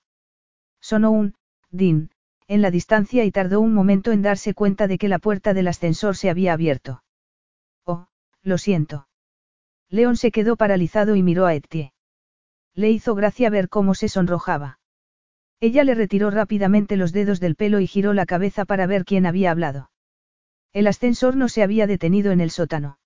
Sonó 0.82 1.12
un, 1.12 1.36
din, 1.70 2.12
en 2.48 2.62
la 2.62 2.72
distancia 2.72 3.26
y 3.26 3.32
tardó 3.32 3.60
un 3.60 3.74
momento 3.74 4.12
en 4.12 4.22
darse 4.22 4.53
cuenta 4.53 4.88
de 4.88 4.98
que 4.98 5.10
la 5.10 5.20
puerta 5.20 5.53
del 5.53 5.68
ascensor 5.68 6.16
se 6.16 6.30
había 6.30 6.53
abierto. 6.53 7.03
Oh, 7.86 8.07
lo 8.41 8.57
siento. 8.57 9.07
León 9.90 10.18
se 10.18 10.32
quedó 10.32 10.56
paralizado 10.56 11.16
y 11.16 11.24
miró 11.24 11.45
a 11.45 11.53
Etie. 11.53 11.94
Le 12.74 12.91
hizo 12.91 13.16
gracia 13.16 13.49
ver 13.49 13.70
cómo 13.70 13.95
se 13.95 14.10
sonrojaba. 14.10 14.80
Ella 15.60 15.84
le 15.84 15.95
retiró 15.95 16.30
rápidamente 16.30 16.98
los 16.98 17.14
dedos 17.14 17.40
del 17.40 17.56
pelo 17.56 17.80
y 17.80 17.88
giró 17.88 18.14
la 18.14 18.26
cabeza 18.26 18.66
para 18.66 18.88
ver 18.88 19.06
quién 19.06 19.26
había 19.26 19.52
hablado. 19.52 19.90
El 20.74 20.88
ascensor 20.88 21.38
no 21.38 21.48
se 21.48 21.64
había 21.64 21.88
detenido 21.88 22.32
en 22.32 22.41
el 22.41 22.52
sótano. 22.52 22.99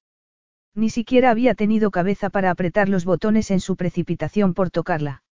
Ni 0.73 0.89
siquiera 0.89 1.30
había 1.30 1.56
tenido 1.56 1.91
cabeza 1.91 2.30
para 2.30 2.51
apretar 2.51 2.89
los 2.89 3.06
botones 3.06 3.51
en 3.51 3.60
su 3.60 3.76
precipitación 3.76 4.53
por 4.53 4.72
tocarla. 4.72 5.23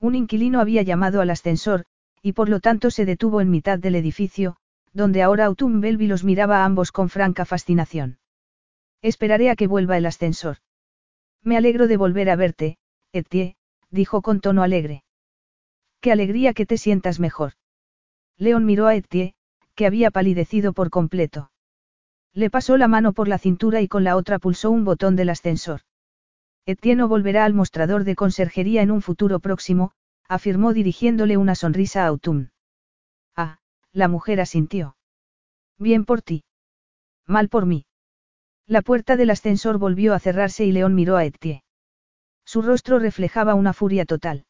Un 0.00 0.14
inquilino 0.14 0.60
había 0.60 0.82
llamado 0.82 1.20
al 1.20 1.30
ascensor, 1.30 1.86
y 2.20 2.32
por 2.32 2.48
lo 2.48 2.60
tanto 2.60 2.90
se 2.90 3.06
detuvo 3.06 3.40
en 3.40 3.50
mitad 3.50 3.78
del 3.78 3.94
edificio, 3.94 4.56
donde 4.92 5.22
ahora 5.22 5.46
Autumn 5.46 5.80
Belby 5.80 6.06
los 6.06 6.24
miraba 6.24 6.58
a 6.58 6.64
ambos 6.64 6.92
con 6.92 7.08
franca 7.08 7.44
fascinación. 7.44 8.18
Esperaré 9.04 9.50
a 9.50 9.54
que 9.54 9.66
vuelva 9.66 9.98
el 9.98 10.06
ascensor. 10.06 10.56
Me 11.42 11.58
alegro 11.58 11.88
de 11.88 11.98
volver 11.98 12.30
a 12.30 12.36
verte, 12.36 12.78
Etienne, 13.12 13.54
dijo 13.90 14.22
con 14.22 14.40
tono 14.40 14.62
alegre. 14.62 15.04
Qué 16.00 16.10
alegría 16.10 16.54
que 16.54 16.64
te 16.64 16.78
sientas 16.78 17.20
mejor. 17.20 17.52
León 18.38 18.64
miró 18.64 18.86
a 18.86 18.94
Etienne, 18.94 19.34
que 19.74 19.84
había 19.84 20.10
palidecido 20.10 20.72
por 20.72 20.88
completo. 20.88 21.50
Le 22.32 22.48
pasó 22.48 22.78
la 22.78 22.88
mano 22.88 23.12
por 23.12 23.28
la 23.28 23.36
cintura 23.36 23.82
y 23.82 23.88
con 23.88 24.04
la 24.04 24.16
otra 24.16 24.38
pulsó 24.38 24.70
un 24.70 24.86
botón 24.86 25.16
del 25.16 25.28
ascensor. 25.28 25.82
Etienne 26.64 27.04
volverá 27.04 27.44
al 27.44 27.52
mostrador 27.52 28.04
de 28.04 28.16
conserjería 28.16 28.80
en 28.80 28.90
un 28.90 29.02
futuro 29.02 29.38
próximo, 29.38 29.92
afirmó 30.30 30.72
dirigiéndole 30.72 31.36
una 31.36 31.54
sonrisa 31.54 32.04
a 32.04 32.06
Autumn. 32.06 32.52
Ah, 33.36 33.58
la 33.92 34.08
mujer 34.08 34.40
asintió. 34.40 34.96
Bien 35.78 36.06
por 36.06 36.22
ti. 36.22 36.44
Mal 37.26 37.50
por 37.50 37.66
mí. 37.66 37.84
La 38.66 38.80
puerta 38.80 39.16
del 39.16 39.30
ascensor 39.30 39.78
volvió 39.78 40.14
a 40.14 40.18
cerrarse 40.18 40.64
y 40.64 40.72
León 40.72 40.94
miró 40.94 41.16
a 41.16 41.24
Etienne. 41.24 41.62
Su 42.44 42.62
rostro 42.62 42.98
reflejaba 42.98 43.54
una 43.54 43.72
furia 43.72 44.06
total. 44.06 44.46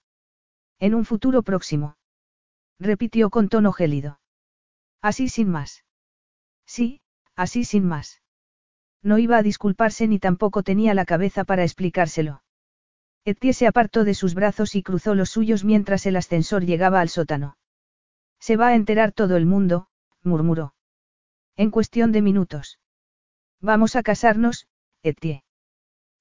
En 0.78 0.94
un 0.94 1.04
futuro 1.04 1.42
próximo. 1.42 1.96
Repitió 2.78 3.30
con 3.30 3.48
tono 3.48 3.72
gélido. 3.72 4.20
Así 5.00 5.28
sin 5.28 5.48
más. 5.48 5.84
Sí, 6.66 7.00
así 7.34 7.64
sin 7.64 7.84
más. 7.86 8.22
No 9.02 9.18
iba 9.18 9.36
a 9.36 9.42
disculparse 9.42 10.06
ni 10.08 10.18
tampoco 10.18 10.62
tenía 10.62 10.94
la 10.94 11.04
cabeza 11.04 11.44
para 11.44 11.62
explicárselo. 11.62 12.42
Etie 13.24 13.52
se 13.52 13.66
apartó 13.66 14.04
de 14.04 14.14
sus 14.14 14.34
brazos 14.34 14.74
y 14.74 14.82
cruzó 14.82 15.14
los 15.14 15.30
suyos 15.30 15.64
mientras 15.64 16.06
el 16.06 16.16
ascensor 16.16 16.64
llegaba 16.64 17.00
al 17.00 17.08
sótano. 17.08 17.56
Se 18.38 18.56
va 18.56 18.68
a 18.68 18.74
enterar 18.74 19.12
todo 19.12 19.36
el 19.36 19.46
mundo, 19.46 19.88
murmuró. 20.22 20.74
En 21.56 21.70
cuestión 21.70 22.12
de 22.12 22.22
minutos. 22.22 22.78
Vamos 23.64 23.96
a 23.96 24.02
casarnos, 24.02 24.66
Etie. 25.02 25.42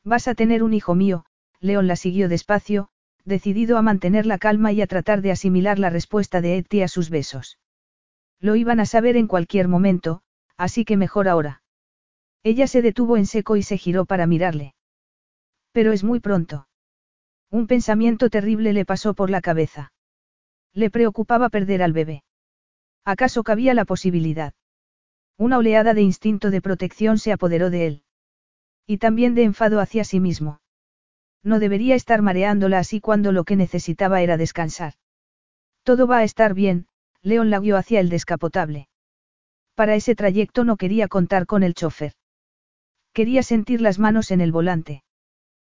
Vas 0.05 0.29
a 0.29 0.33
tener 0.33 0.63
un 0.63 0.73
hijo 0.73 0.95
mío, 0.95 1.25
León 1.59 1.87
la 1.87 1.97
siguió 1.97 2.29
despacio, 2.29 2.87
decidido 3.25 3.77
a 3.77 3.81
mantener 3.81 4.25
la 4.25 4.37
calma 4.37 4.71
y 4.71 4.81
a 4.81 4.87
tratar 4.87 5.21
de 5.21 5.31
asimilar 5.31 5.77
la 5.77 5.89
respuesta 5.89 6.39
de 6.39 6.55
Etty 6.55 6.83
a 6.83 6.87
sus 6.87 7.09
besos. 7.09 7.59
Lo 8.39 8.55
iban 8.55 8.79
a 8.79 8.85
saber 8.85 9.17
en 9.17 9.27
cualquier 9.27 9.67
momento, 9.67 10.21
así 10.55 10.85
que 10.85 10.95
mejor 10.95 11.27
ahora. 11.27 11.63
Ella 12.43 12.65
se 12.65 12.81
detuvo 12.81 13.17
en 13.17 13.25
seco 13.25 13.57
y 13.57 13.63
se 13.63 13.77
giró 13.77 14.05
para 14.05 14.25
mirarle. 14.25 14.73
Pero 15.73 15.91
es 15.91 16.05
muy 16.05 16.21
pronto. 16.21 16.69
Un 17.51 17.67
pensamiento 17.67 18.29
terrible 18.29 18.71
le 18.71 18.85
pasó 18.85 19.15
por 19.15 19.29
la 19.29 19.41
cabeza. 19.41 19.91
Le 20.71 20.89
preocupaba 20.89 21.49
perder 21.49 21.83
al 21.83 21.91
bebé. 21.91 22.23
¿Acaso 23.03 23.43
cabía 23.43 23.73
la 23.73 23.83
posibilidad? 23.83 24.53
Una 25.37 25.57
oleada 25.57 25.93
de 25.93 26.01
instinto 26.01 26.51
de 26.51 26.61
protección 26.61 27.17
se 27.17 27.31
apoderó 27.31 27.69
de 27.69 27.87
él. 27.87 28.03
Y 28.85 28.97
también 28.97 29.35
de 29.35 29.43
enfado 29.43 29.79
hacia 29.79 30.03
sí 30.03 30.19
mismo. 30.19 30.61
No 31.43 31.59
debería 31.59 31.95
estar 31.95 32.21
mareándola 32.21 32.79
así 32.79 33.01
cuando 33.01 33.31
lo 33.31 33.43
que 33.43 33.55
necesitaba 33.55 34.21
era 34.21 34.37
descansar. 34.37 34.93
Todo 35.83 36.07
va 36.07 36.19
a 36.19 36.23
estar 36.23 36.53
bien, 36.53 36.87
León 37.21 37.49
la 37.49 37.59
guió 37.59 37.77
hacia 37.77 37.99
el 37.99 38.09
descapotable. 38.09 38.87
Para 39.75 39.95
ese 39.95 40.15
trayecto 40.15 40.63
no 40.63 40.77
quería 40.77 41.07
contar 41.07 41.45
con 41.45 41.63
el 41.63 41.73
chofer. 41.73 42.13
Quería 43.11 43.43
sentir 43.43 43.81
las 43.81 43.99
manos 43.99 44.31
en 44.31 44.41
el 44.41 44.51
volante. 44.51 45.03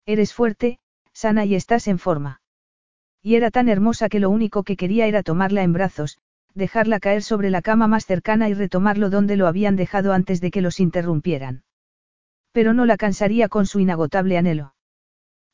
Eres 0.06 0.35
fuerte, 0.35 0.78
sana 1.12 1.44
y 1.44 1.55
estás 1.55 1.89
en 1.89 1.98
forma. 1.98 2.40
Y 3.22 3.36
era 3.36 3.51
tan 3.51 3.68
hermosa 3.68 4.09
que 4.09 4.20
lo 4.20 4.31
único 4.31 4.64
que 4.64 4.76
quería 4.76 5.06
era 5.06 5.22
tomarla 5.22 5.62
en 5.62 5.72
brazos, 5.72 6.18
dejarla 6.55 7.01
caer 7.01 7.22
sobre 7.22 7.51
la 7.51 7.62
cama 7.62 7.89
más 7.89 8.06
cercana 8.06 8.48
y 8.48 8.55
retomarlo 8.55 9.10
donde 9.10 9.36
lo 9.36 9.47
habían 9.47 9.76
dejado 9.76 10.12
antes 10.12 10.40
de 10.40 10.51
que 10.51 10.60
los 10.62 10.81
interrumpieran. 10.81 11.64
Pero 12.52 12.72
no 12.72 12.86
la 12.86 12.97
cansaría 12.97 13.48
con 13.48 13.66
su 13.66 13.81
inagotable 13.81 14.39
anhelo. 14.39 14.74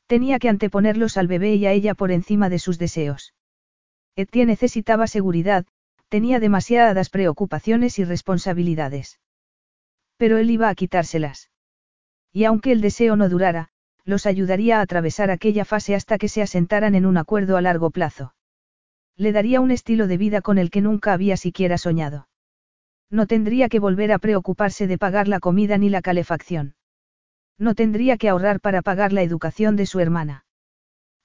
Tenía 0.06 0.39
que 0.39 0.48
anteponerlos 0.48 1.16
al 1.16 1.28
bebé 1.28 1.55
y 1.55 1.66
a 1.66 1.72
ella 1.72 1.94
por 1.94 2.10
encima 2.10 2.48
de 2.48 2.59
sus 2.59 2.78
deseos. 2.78 3.35
Etienne 4.16 4.51
necesitaba 4.51 5.06
seguridad, 5.06 5.64
tenía 6.09 6.40
demasiadas 6.40 7.09
preocupaciones 7.09 7.98
y 7.98 8.05
responsabilidades. 8.05 9.20
Pero 10.16 10.36
él 10.36 10.51
iba 10.51 10.68
a 10.68 10.74
quitárselas. 10.74 11.51
Y 12.32 12.44
aunque 12.44 12.72
el 12.72 12.81
deseo 12.81 13.16
no 13.16 13.28
durara, 13.28 13.70
los 14.05 14.27
ayudaría 14.27 14.78
a 14.78 14.82
atravesar 14.82 15.31
aquella 15.31 15.64
fase 15.64 15.94
hasta 15.94 16.18
que 16.18 16.28
se 16.28 16.43
asentaran 16.43 16.94
en 16.94 17.06
un 17.06 17.16
acuerdo 17.16 17.56
a 17.56 17.62
largo 17.62 17.90
plazo. 17.90 18.35
Le 19.20 19.32
daría 19.32 19.60
un 19.60 19.70
estilo 19.70 20.06
de 20.06 20.16
vida 20.16 20.40
con 20.40 20.56
el 20.56 20.70
que 20.70 20.80
nunca 20.80 21.12
había 21.12 21.36
siquiera 21.36 21.76
soñado. 21.76 22.26
No 23.10 23.26
tendría 23.26 23.68
que 23.68 23.78
volver 23.78 24.12
a 24.12 24.18
preocuparse 24.18 24.86
de 24.86 24.97
pagar 24.97 25.28
la 25.28 25.40
comida 25.40 25.76
ni 25.76 25.90
la 25.90 26.01
calefacción. 26.01 26.74
No 27.59 27.74
tendría 27.74 28.16
que 28.16 28.30
ahorrar 28.30 28.60
para 28.62 28.80
pagar 28.80 29.12
la 29.12 29.20
educación 29.20 29.76
de 29.76 29.84
su 29.84 30.01
hermana. 30.01 30.47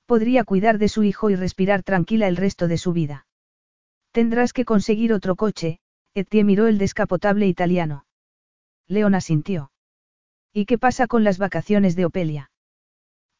Podría 0.06 0.44
cuidar 0.44 0.78
de 0.78 0.90
su 0.90 1.04
hijo 1.04 1.30
y 1.30 1.38
respirar 1.38 1.84
tranquila 1.84 2.28
el 2.28 2.36
resto 2.36 2.68
de 2.68 2.78
su 2.78 2.92
vida. 2.92 3.28
Tendrás 4.12 4.52
que 4.52 4.66
conseguir 4.66 5.14
otro 5.14 5.38
coche, 5.38 5.80
Etienne 6.16 6.48
miró 6.48 6.68
el 6.68 6.78
descapotable 6.78 7.48
italiano. 7.48 8.06
Leona 8.90 9.22
sintió. 9.22 9.72
¿Y 10.52 10.66
qué 10.66 10.78
pasa 10.78 11.08
con 11.08 11.24
las 11.24 11.38
vacaciones 11.38 11.96
de 11.96 12.04
Opelia? 12.04 12.52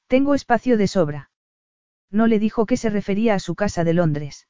Tengo 0.08 0.34
espacio 0.34 0.78
de 0.78 0.88
sobra. 0.88 1.30
No 2.12 2.28
le 2.28 2.40
dijo 2.40 2.66
que 2.66 2.78
se 2.78 2.90
refería 2.90 3.36
a 3.36 3.40
su 3.40 3.56
casa 3.56 3.84
de 3.84 3.94
Londres. 3.94 4.48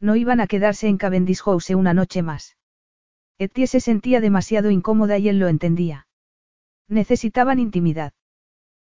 No 0.00 0.16
iban 0.16 0.40
a 0.40 0.46
quedarse 0.46 0.88
en 0.88 0.98
Cavendish 0.98 1.42
House 1.42 1.70
una 1.70 1.94
noche 1.94 2.22
más. 2.22 2.56
Etie 3.38 3.66
se 3.66 3.80
sentía 3.80 4.20
demasiado 4.20 4.70
incómoda 4.70 5.18
y 5.18 5.28
él 5.28 5.38
lo 5.38 5.48
entendía. 5.48 6.06
Necesitaban 6.88 7.58
intimidad. 7.58 8.12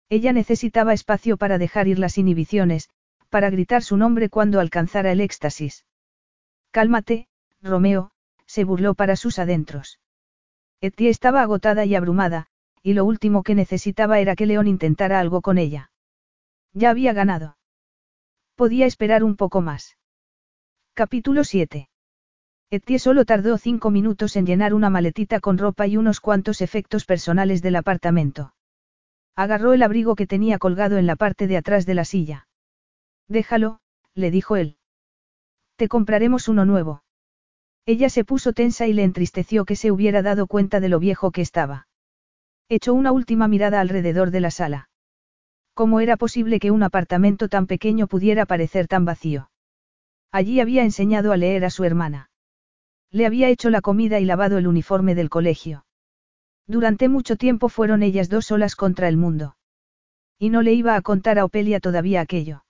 Ella 0.09 0.33
necesitaba 0.33 0.95
espacio 0.95 1.37
para 1.37 1.59
dejar 1.59 1.89
ir 1.89 1.99
las 1.99 2.17
inhibiciones, 2.17 2.89
para 3.29 3.51
gritar 3.51 3.83
su 3.83 3.97
nombre 3.97 4.31
cuando 4.31 4.61
alcanzara 4.61 5.13
el 5.13 5.21
éxtasis. 5.21 5.85
Cálmate, 6.71 7.29
Romeo, 7.61 8.11
se 8.47 8.65
burló 8.65 8.95
para 8.95 9.17
sus 9.17 9.39
adentros. 9.39 10.01
Etie 10.81 11.11
estaba 11.11 11.43
agotada 11.43 11.85
y 11.85 11.95
abrumada, 11.95 12.47
y 12.83 12.95
lo 12.95 13.05
último 13.05 13.43
que 13.43 13.55
necesitaba 13.55 14.21
era 14.21 14.35
que 14.35 14.47
León 14.47 14.67
intentara 14.67 15.21
algo 15.21 15.43
con 15.43 15.59
ella. 15.59 15.91
Ya 16.73 16.91
había 16.91 17.13
ganado. 17.13 17.58
Podía 18.59 18.87
esperar 18.87 19.23
un 19.23 19.37
poco 19.37 19.61
más. 19.61 19.97
Capítulo 20.93 21.45
7. 21.45 21.89
Etienne 22.71 22.99
solo 22.99 23.25
tardó 23.25 23.57
cinco 23.57 23.93
minutos 23.93 24.35
en 24.35 24.47
llenar 24.47 24.75
una 24.75 24.91
maletita 24.91 25.39
con 25.39 25.59
ropa 25.59 25.87
y 25.87 25.97
unos 25.97 26.19
cuantos 26.19 26.61
efectos 26.61 27.05
personales 27.05 27.63
del 27.63 27.77
apartamento. 27.77 28.53
Agarró 29.37 29.75
el 29.75 29.83
abrigo 29.85 30.17
que 30.17 30.27
tenía 30.27 30.59
colgado 30.59 30.99
en 30.99 31.07
la 31.07 31.15
parte 31.15 31.47
de 31.47 31.57
atrás 31.57 31.87
de 31.87 31.95
la 31.95 32.05
silla. 32.05 32.49
Déjalo, 33.29 33.79
le 34.17 34.33
dijo 34.33 34.57
él. 34.57 34.77
Te 35.77 35.87
compraremos 35.87 36.49
uno 36.49 36.65
nuevo. 36.65 37.05
Ella 37.87 38.11
se 38.11 38.25
puso 38.25 38.55
tensa 38.55 38.89
y 38.89 38.93
le 38.93 39.05
entristeció 39.05 39.67
que 39.67 39.77
se 39.77 39.93
hubiera 39.93 40.21
dado 40.21 40.49
cuenta 40.49 40.81
de 40.81 40.89
lo 40.89 40.99
viejo 40.99 41.31
que 41.31 41.43
estaba. 41.43 41.87
Echó 42.69 42.93
una 42.93 43.13
última 43.13 43.47
mirada 43.47 43.79
alrededor 43.81 44.33
de 44.33 44.41
la 44.41 44.51
sala. 44.51 44.89
¿Cómo 45.79 46.01
era 46.01 46.17
posible 46.17 46.59
que 46.59 46.73
un 46.73 46.83
apartamento 46.83 47.49
tan 47.49 47.69
pequeño 47.69 48.09
pudiera 48.09 48.47
parecer 48.47 48.89
tan 48.89 49.05
vacío? 49.05 49.49
Allí 50.33 50.59
había 50.59 50.83
enseñado 50.83 51.31
a 51.31 51.37
leer 51.37 51.65
a 51.65 51.71
su 51.71 51.85
hermana. 51.85 52.33
Le 53.13 53.27
había 53.27 53.49
hecho 53.49 53.71
la 53.71 53.81
comida 53.81 54.19
y 54.19 54.25
lavado 54.25 54.59
el 54.59 54.67
uniforme 54.67 55.15
del 55.15 55.31
colegio. 55.31 55.87
Durante 56.67 57.09
mucho 57.09 57.37
tiempo 57.37 57.69
fueron 57.69 58.03
ellas 58.03 58.29
dos 58.29 58.47
solas 58.47 58.75
contra 58.75 59.07
el 59.07 59.17
mundo. 59.17 59.57
Y 60.37 60.51
no 60.51 60.63
le 60.63 60.73
iba 60.73 60.97
a 60.97 61.01
contar 61.01 61.39
a 61.39 61.45
Opelia 61.45 61.79
todavía 61.79 62.23
aquello. 62.23 62.65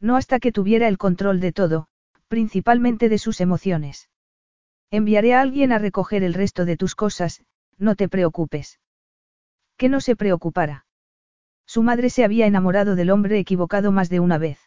No 0.00 0.16
hasta 0.16 0.40
que 0.40 0.52
tuviera 0.52 0.88
el 0.88 0.96
control 0.96 1.38
de 1.38 1.52
todo, 1.52 1.86
principalmente 2.28 3.10
de 3.10 3.18
sus 3.18 3.42
emociones. 3.42 4.08
Enviaré 4.90 5.34
a 5.34 5.42
alguien 5.42 5.70
a 5.70 5.78
recoger 5.78 6.22
el 6.22 6.32
resto 6.32 6.64
de 6.64 6.78
tus 6.78 6.94
cosas, 6.94 7.44
no 7.76 7.94
te 7.94 8.08
preocupes. 8.08 8.80
Que 9.76 9.90
no 9.90 10.00
se 10.00 10.16
preocupara. 10.16 10.86
Su 11.72 11.82
madre 11.82 12.10
se 12.10 12.22
había 12.22 12.46
enamorado 12.46 12.96
del 12.96 13.08
hombre 13.08 13.38
equivocado 13.38 13.92
más 13.92 14.10
de 14.10 14.20
una 14.20 14.36
vez. 14.36 14.58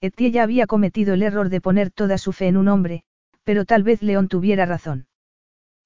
Etienne 0.00 0.32
ya 0.32 0.42
había 0.42 0.66
cometido 0.66 1.14
el 1.14 1.22
error 1.22 1.48
de 1.48 1.60
poner 1.60 1.92
toda 1.92 2.18
su 2.18 2.32
fe 2.32 2.48
en 2.48 2.56
un 2.56 2.66
hombre, 2.66 3.04
pero 3.44 3.64
tal 3.64 3.84
vez 3.84 4.02
León 4.02 4.26
tuviera 4.26 4.66
razón. 4.66 5.06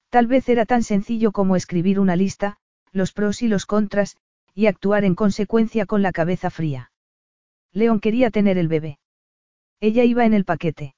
Tal 0.09 0.25
vez 0.25 0.49
era 0.49 0.65
tan 0.65 0.81
sencillo 0.81 1.31
como 1.33 1.55
escribir 1.55 1.99
una 1.99 2.15
lista, 2.15 2.57
los 2.91 3.13
pros 3.13 3.43
y 3.43 3.47
los 3.47 3.67
contras, 3.67 4.17
y 4.55 4.65
actuar 4.65 5.05
en 5.05 5.13
consecuencia 5.13 5.85
con 5.85 6.01
la 6.01 6.11
cabeza 6.11 6.49
fría. 6.49 6.91
León 7.71 7.99
quería 7.99 8.31
tener 8.31 8.57
el 8.57 8.67
bebé. 8.67 8.97
Ella 9.81 10.03
iba 10.03 10.25
en 10.25 10.33
el 10.33 10.45
paquete. 10.45 10.95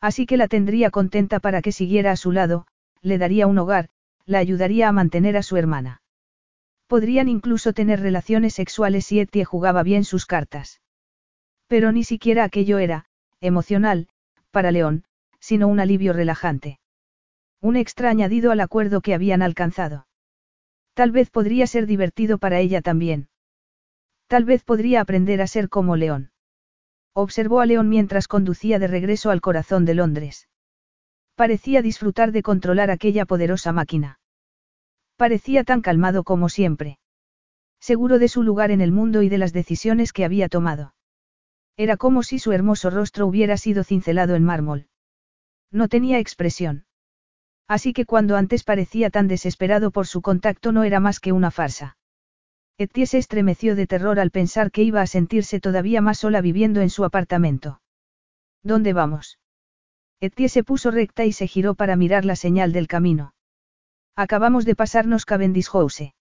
Así 0.00 0.26
que 0.26 0.36
la 0.36 0.48
tendría 0.48 0.90
contenta 0.90 1.38
para 1.38 1.62
que 1.62 1.70
siguiera 1.70 2.10
a 2.10 2.16
su 2.16 2.32
lado, 2.32 2.66
le 3.02 3.18
daría 3.18 3.46
un 3.46 3.58
hogar, 3.58 3.88
la 4.26 4.40
ayudaría 4.40 4.88
a 4.88 4.92
mantener 4.92 5.36
a 5.36 5.44
su 5.44 5.56
hermana. 5.56 6.02
Podrían 6.88 7.28
incluso 7.28 7.74
tener 7.74 8.00
relaciones 8.00 8.54
sexuales 8.54 9.04
si 9.04 9.20
Etie 9.20 9.44
jugaba 9.44 9.82
bien 9.82 10.04
sus 10.04 10.24
cartas. 10.24 10.80
Pero 11.66 11.92
ni 11.92 12.02
siquiera 12.02 12.44
aquello 12.44 12.78
era, 12.78 13.04
emocional, 13.40 14.08
para 14.50 14.70
León, 14.70 15.04
sino 15.38 15.68
un 15.68 15.80
alivio 15.80 16.14
relajante. 16.14 16.80
Un 17.60 17.76
extra 17.76 18.08
añadido 18.08 18.52
al 18.52 18.60
acuerdo 18.60 19.02
que 19.02 19.12
habían 19.12 19.42
alcanzado. 19.42 20.06
Tal 20.94 21.10
vez 21.10 21.30
podría 21.30 21.66
ser 21.66 21.86
divertido 21.86 22.38
para 22.38 22.58
ella 22.58 22.80
también. 22.80 23.28
Tal 24.26 24.44
vez 24.44 24.64
podría 24.64 25.02
aprender 25.02 25.42
a 25.42 25.46
ser 25.46 25.68
como 25.68 25.94
León. 25.94 26.30
Observó 27.12 27.60
a 27.60 27.66
León 27.66 27.90
mientras 27.90 28.28
conducía 28.28 28.78
de 28.78 28.86
regreso 28.86 29.30
al 29.30 29.42
corazón 29.42 29.84
de 29.84 29.94
Londres. 29.94 30.48
Parecía 31.34 31.82
disfrutar 31.82 32.32
de 32.32 32.42
controlar 32.42 32.90
aquella 32.90 33.26
poderosa 33.26 33.72
máquina. 33.72 34.20
Parecía 35.18 35.64
tan 35.64 35.80
calmado 35.80 36.22
como 36.22 36.48
siempre. 36.48 37.00
Seguro 37.80 38.20
de 38.20 38.28
su 38.28 38.44
lugar 38.44 38.70
en 38.70 38.80
el 38.80 38.92
mundo 38.92 39.22
y 39.22 39.28
de 39.28 39.36
las 39.36 39.52
decisiones 39.52 40.12
que 40.12 40.24
había 40.24 40.48
tomado. 40.48 40.94
Era 41.76 41.96
como 41.96 42.22
si 42.22 42.38
su 42.38 42.52
hermoso 42.52 42.88
rostro 42.88 43.26
hubiera 43.26 43.56
sido 43.56 43.82
cincelado 43.82 44.36
en 44.36 44.44
mármol. 44.44 44.86
No 45.72 45.88
tenía 45.88 46.20
expresión. 46.20 46.86
Así 47.66 47.92
que 47.92 48.04
cuando 48.04 48.36
antes 48.36 48.62
parecía 48.62 49.10
tan 49.10 49.26
desesperado 49.26 49.90
por 49.90 50.06
su 50.06 50.22
contacto 50.22 50.70
no 50.70 50.84
era 50.84 51.00
más 51.00 51.18
que 51.18 51.32
una 51.32 51.50
farsa. 51.50 51.96
Etie 52.78 53.06
se 53.06 53.18
estremeció 53.18 53.74
de 53.74 53.88
terror 53.88 54.20
al 54.20 54.30
pensar 54.30 54.70
que 54.70 54.84
iba 54.84 55.02
a 55.02 55.08
sentirse 55.08 55.58
todavía 55.58 56.00
más 56.00 56.18
sola 56.18 56.40
viviendo 56.40 56.80
en 56.80 56.90
su 56.90 57.04
apartamento. 57.04 57.82
¿Dónde 58.62 58.92
vamos? 58.92 59.40
Etie 60.20 60.48
se 60.48 60.62
puso 60.62 60.92
recta 60.92 61.24
y 61.24 61.32
se 61.32 61.48
giró 61.48 61.74
para 61.74 61.96
mirar 61.96 62.24
la 62.24 62.36
señal 62.36 62.72
del 62.72 62.86
camino. 62.86 63.34
Acabamos 64.18 64.64
de 64.64 64.74
pasarnos 64.74 65.24
Cavendish 65.24 65.68
House. 65.70 66.12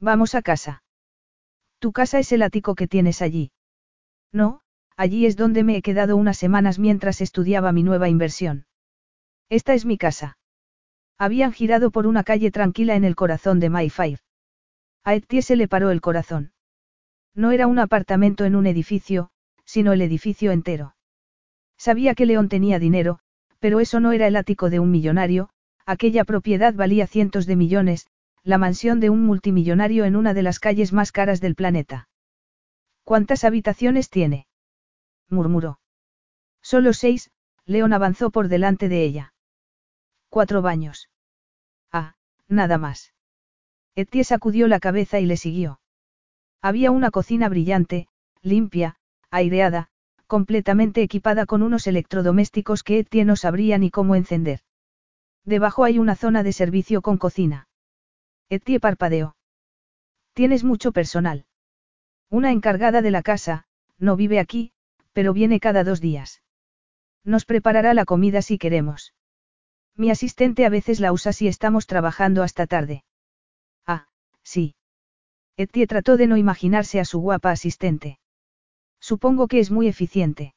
Vamos 0.00 0.34
a 0.34 0.42
casa. 0.42 0.82
Tu 1.78 1.92
casa 1.92 2.18
es 2.18 2.32
el 2.32 2.42
ático 2.42 2.74
que 2.74 2.88
tienes 2.88 3.22
allí. 3.22 3.52
No, 4.32 4.62
allí 4.96 5.26
es 5.26 5.36
donde 5.36 5.62
me 5.62 5.76
he 5.76 5.82
quedado 5.82 6.16
unas 6.16 6.36
semanas 6.36 6.80
mientras 6.80 7.20
estudiaba 7.20 7.70
mi 7.70 7.84
nueva 7.84 8.08
inversión. 8.08 8.66
Esta 9.48 9.72
es 9.72 9.84
mi 9.84 9.98
casa. 9.98 10.36
Habían 11.16 11.52
girado 11.52 11.92
por 11.92 12.08
una 12.08 12.24
calle 12.24 12.50
tranquila 12.50 12.96
en 12.96 13.04
el 13.04 13.14
corazón 13.14 13.60
de 13.60 13.70
Mayfair. 13.70 14.18
A 15.04 15.14
Etienne 15.14 15.42
se 15.42 15.54
le 15.54 15.68
paró 15.68 15.92
el 15.92 16.00
corazón. 16.00 16.52
No 17.36 17.52
era 17.52 17.68
un 17.68 17.78
apartamento 17.78 18.46
en 18.46 18.56
un 18.56 18.66
edificio, 18.66 19.30
sino 19.64 19.92
el 19.92 20.02
edificio 20.02 20.50
entero. 20.50 20.96
Sabía 21.78 22.16
que 22.16 22.26
León 22.26 22.48
tenía 22.48 22.80
dinero, 22.80 23.20
pero 23.60 23.78
eso 23.78 24.00
no 24.00 24.10
era 24.10 24.26
el 24.26 24.34
ático 24.34 24.70
de 24.70 24.80
un 24.80 24.90
millonario, 24.90 25.50
Aquella 25.86 26.24
propiedad 26.24 26.74
valía 26.74 27.06
cientos 27.06 27.46
de 27.46 27.56
millones, 27.56 28.06
la 28.44 28.58
mansión 28.58 29.00
de 29.00 29.10
un 29.10 29.24
multimillonario 29.24 30.04
en 30.04 30.16
una 30.16 30.34
de 30.34 30.42
las 30.42 30.58
calles 30.58 30.92
más 30.92 31.12
caras 31.12 31.40
del 31.40 31.54
planeta. 31.54 32.08
¿Cuántas 33.04 33.44
habitaciones 33.44 34.10
tiene? 34.10 34.46
murmuró. 35.28 35.80
Solo 36.60 36.92
seis, 36.92 37.30
León 37.66 37.92
avanzó 37.92 38.30
por 38.30 38.48
delante 38.48 38.88
de 38.88 39.02
ella. 39.04 39.34
Cuatro 40.28 40.62
baños. 40.62 41.08
Ah, 41.90 42.14
nada 42.48 42.78
más. 42.78 43.12
Etienne 43.94 44.24
sacudió 44.24 44.68
la 44.68 44.80
cabeza 44.80 45.20
y 45.20 45.26
le 45.26 45.36
siguió. 45.36 45.80
Había 46.60 46.90
una 46.90 47.10
cocina 47.10 47.48
brillante, 47.48 48.08
limpia, 48.40 48.96
aireada, 49.30 49.88
completamente 50.26 51.02
equipada 51.02 51.44
con 51.44 51.62
unos 51.62 51.86
electrodomésticos 51.86 52.82
que 52.82 53.00
Etienne 53.00 53.26
no 53.26 53.36
sabría 53.36 53.78
ni 53.78 53.90
cómo 53.90 54.14
encender. 54.14 54.60
Debajo 55.44 55.84
hay 55.84 55.98
una 55.98 56.14
zona 56.14 56.42
de 56.42 56.52
servicio 56.52 57.02
con 57.02 57.18
cocina. 57.18 57.68
Etienne 58.48 58.80
parpadeó. 58.80 59.36
Tienes 60.34 60.62
mucho 60.64 60.92
personal. 60.92 61.46
Una 62.30 62.52
encargada 62.52 63.02
de 63.02 63.10
la 63.10 63.22
casa, 63.22 63.66
no 63.98 64.16
vive 64.16 64.38
aquí, 64.38 64.72
pero 65.12 65.32
viene 65.32 65.60
cada 65.60 65.84
dos 65.84 66.00
días. 66.00 66.42
Nos 67.24 67.44
preparará 67.44 67.92
la 67.94 68.04
comida 68.04 68.42
si 68.42 68.58
queremos. 68.58 69.14
Mi 69.96 70.10
asistente 70.10 70.64
a 70.64 70.70
veces 70.70 71.00
la 71.00 71.12
usa 71.12 71.32
si 71.32 71.48
estamos 71.48 71.86
trabajando 71.86 72.42
hasta 72.42 72.66
tarde. 72.66 73.04
Ah, 73.86 74.08
sí. 74.42 74.74
Etienne 75.56 75.86
trató 75.86 76.16
de 76.16 76.26
no 76.26 76.36
imaginarse 76.36 76.98
a 77.00 77.04
su 77.04 77.20
guapa 77.20 77.50
asistente. 77.50 78.18
Supongo 79.00 79.48
que 79.48 79.58
es 79.58 79.70
muy 79.70 79.88
eficiente. 79.88 80.54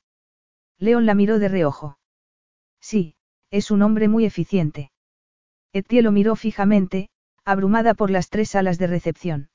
León 0.78 1.06
la 1.06 1.16
miró 1.16 1.40
de 1.40 1.50
reojo. 1.50 1.98
Sí, 2.80 3.16
es 3.56 3.72
un 3.72 3.82
hombre 3.82 4.09
muy 4.09 4.25
eficiente. 4.25 4.92
Etienne 5.72 6.03
lo 6.03 6.11
miró 6.11 6.35
fijamente, 6.35 7.08
abrumada 7.45 7.93
por 7.93 8.11
las 8.11 8.30
tres 8.30 8.50
salas 8.50 8.77
de 8.77 8.88
recepción. 8.88 9.50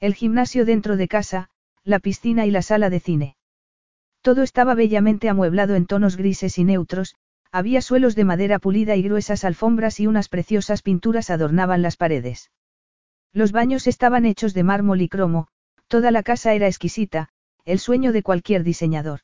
El 0.00 0.14
gimnasio 0.14 0.64
dentro 0.64 0.96
de 0.96 1.06
casa, 1.06 1.48
la 1.84 2.00
piscina 2.00 2.46
y 2.46 2.50
la 2.50 2.62
sala 2.62 2.90
de 2.90 2.98
cine. 2.98 3.36
Todo 4.22 4.42
estaba 4.42 4.74
bellamente 4.74 5.28
amueblado 5.28 5.76
en 5.76 5.86
tonos 5.86 6.16
grises 6.16 6.58
y 6.58 6.64
neutros, 6.64 7.14
había 7.52 7.80
suelos 7.80 8.16
de 8.16 8.24
madera 8.24 8.58
pulida 8.58 8.96
y 8.96 9.02
gruesas 9.02 9.44
alfombras 9.44 10.00
y 10.00 10.08
unas 10.08 10.28
preciosas 10.28 10.82
pinturas 10.82 11.30
adornaban 11.30 11.82
las 11.82 11.96
paredes. 11.96 12.50
Los 13.32 13.52
baños 13.52 13.86
estaban 13.86 14.26
hechos 14.26 14.52
de 14.52 14.64
mármol 14.64 15.00
y 15.00 15.08
cromo, 15.08 15.46
toda 15.86 16.10
la 16.10 16.24
casa 16.24 16.54
era 16.54 16.66
exquisita, 16.66 17.28
el 17.64 17.78
sueño 17.78 18.10
de 18.12 18.24
cualquier 18.24 18.64
diseñador. 18.64 19.20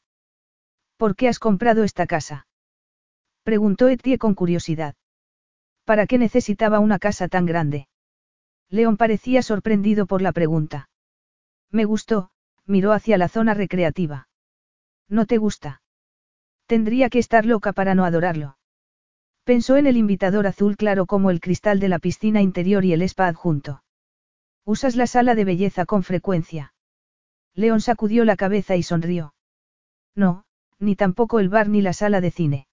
¿Por 0.97 1.17
qué 1.17 1.27
has 1.27 1.39
comprado 1.39 1.83
esta 1.83 2.07
casa? 2.07 2.48
Preguntó 3.49 3.89
Etienne 3.89 4.19
con 4.19 4.35
curiosidad. 4.35 4.95
¿Para 5.87 6.07
qué 6.07 6.19
necesitaba 6.19 6.81
una 6.81 6.99
casa 6.99 7.29
tan 7.29 7.47
grande? 7.47 7.89
León 8.69 8.99
parecía 8.99 9.41
sorprendido 9.41 10.05
por 10.05 10.21
la 10.21 10.33
pregunta. 10.33 10.91
Me 11.71 11.87
gustó, 11.87 12.29
miró 12.67 12.93
hacia 12.93 13.17
la 13.17 13.27
zona 13.27 13.55
recreativa. 13.55 14.29
¿No 15.09 15.25
te 15.25 15.39
gusta? 15.39 15.81
Tendría 16.67 17.09
que 17.09 17.21
estar 17.21 17.47
loca 17.47 17.73
para 17.73 17.95
no 17.95 18.05
adorarlo. 18.05 18.59
Pensó 19.45 19.79
en 19.79 19.87
el 19.87 19.97
invitador 19.97 20.47
azul 20.47 20.77
claro 20.77 21.07
como 21.07 21.31
el 21.31 21.41
cristal 21.41 21.81
de 21.81 21.89
la 21.89 21.99
piscina 22.01 22.43
interior 22.43 22.85
y 22.85 22.93
el 22.93 23.01
spa 23.01 23.29
adjunto. 23.29 23.83
¿Usas 24.67 24.95
la 24.95 25.07
sala 25.07 25.35
de 25.35 25.47
belleza 25.47 25.87
con 25.87 26.03
frecuencia? 26.03 26.75
León 27.55 27.81
sacudió 27.81 28.27
la 28.27 28.37
cabeza 28.37 28.77
y 28.77 28.83
sonrió. 28.83 29.33
No, 30.15 30.45
ni 30.79 30.97
tampoco 30.97 31.41
el 31.41 31.49
bar 31.49 31.71
ni 31.71 31.81
la 31.81 31.95
sala 31.95 32.21
de 32.21 32.31
cine. 32.31 32.68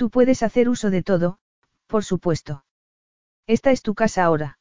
Tú 0.00 0.08
puedes 0.08 0.42
hacer 0.42 0.70
uso 0.70 0.88
de 0.88 1.02
todo, 1.02 1.40
por 1.86 2.04
supuesto. 2.04 2.64
Esta 3.46 3.70
es 3.70 3.82
tu 3.82 3.94
casa 3.94 4.24
ahora. 4.24 4.58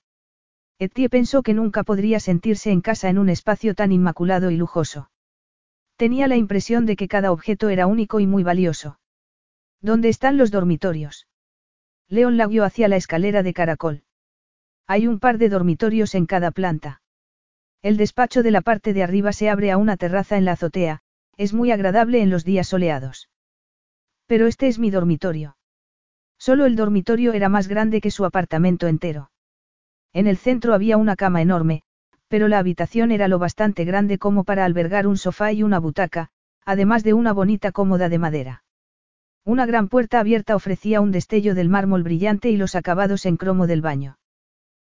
Etienne 0.80 1.10
pensó 1.10 1.44
que 1.44 1.54
nunca 1.54 1.84
podría 1.84 2.20
sentirse 2.20 2.72
en 2.72 2.82
casa 2.82 3.08
en 3.08 3.18
un 3.18 3.30
espacio 3.30 3.74
tan 3.74 3.94
inmaculado 3.94 4.52
y 4.52 4.58
lujoso. 4.58 5.12
Tenía 5.96 6.28
la 6.28 6.36
impresión 6.36 6.86
de 6.86 6.98
que 6.98 7.08
cada 7.08 7.32
objeto 7.32 7.70
era 7.70 7.88
único 7.88 8.20
y 8.20 8.28
muy 8.28 8.44
valioso. 8.44 9.00
¿Dónde 9.80 10.10
están 10.10 10.36
los 10.38 10.52
dormitorios? 10.52 11.26
León 12.10 12.36
la 12.36 12.48
guió 12.48 12.66
hacia 12.66 12.90
la 12.90 12.98
escalera 12.98 13.42
de 13.42 13.54
caracol. 13.54 14.04
Hay 14.88 15.08
un 15.08 15.22
par 15.22 15.38
de 15.38 15.48
dormitorios 15.48 16.16
en 16.16 16.26
cada 16.26 16.52
planta. 16.52 17.02
El 17.82 17.96
despacho 17.96 18.44
de 18.44 18.52
la 18.52 18.60
parte 18.60 18.92
de 18.92 19.04
arriba 19.04 19.32
se 19.32 19.50
abre 19.50 19.72
a 19.72 19.78
una 19.78 19.96
terraza 19.96 20.36
en 20.38 20.44
la 20.44 20.52
azotea, 20.52 21.00
es 21.38 21.54
muy 21.54 21.72
agradable 21.72 22.22
en 22.22 22.30
los 22.30 22.44
días 22.44 22.68
soleados. 22.68 23.30
Pero 24.30 24.46
este 24.46 24.68
es 24.68 24.78
mi 24.78 24.92
dormitorio. 24.92 25.58
Solo 26.38 26.68
el 26.68 26.76
dormitorio 26.76 27.34
era 27.34 27.50
más 27.50 27.68
grande 27.68 28.00
que 28.00 28.12
su 28.12 28.26
apartamento 28.26 28.86
entero. 28.86 29.32
En 30.14 30.28
el 30.28 30.38
centro 30.38 30.76
había 30.76 30.98
una 30.98 31.16
cama 31.16 31.42
enorme, 31.42 31.82
pero 32.28 32.48
la 32.48 32.60
habitación 32.60 33.10
era 33.10 33.28
lo 33.28 33.40
bastante 33.40 33.86
grande 33.86 34.20
como 34.20 34.44
para 34.44 34.66
albergar 34.66 35.08
un 35.08 35.18
sofá 35.18 35.52
y 35.52 35.64
una 35.64 35.80
butaca, 35.80 36.30
además 36.64 37.04
de 37.04 37.16
una 37.16 37.34
bonita 37.34 37.72
cómoda 37.72 38.08
de 38.08 38.20
madera. 38.20 38.64
Una 39.46 39.66
gran 39.66 39.90
puerta 39.90 40.20
abierta 40.20 40.56
ofrecía 40.56 41.02
un 41.02 41.12
destello 41.12 41.56
del 41.56 41.70
mármol 41.70 42.04
brillante 42.04 42.52
y 42.52 42.58
los 42.58 42.76
acabados 42.76 43.26
en 43.26 43.36
cromo 43.36 43.66
del 43.66 43.82
baño. 43.82 44.20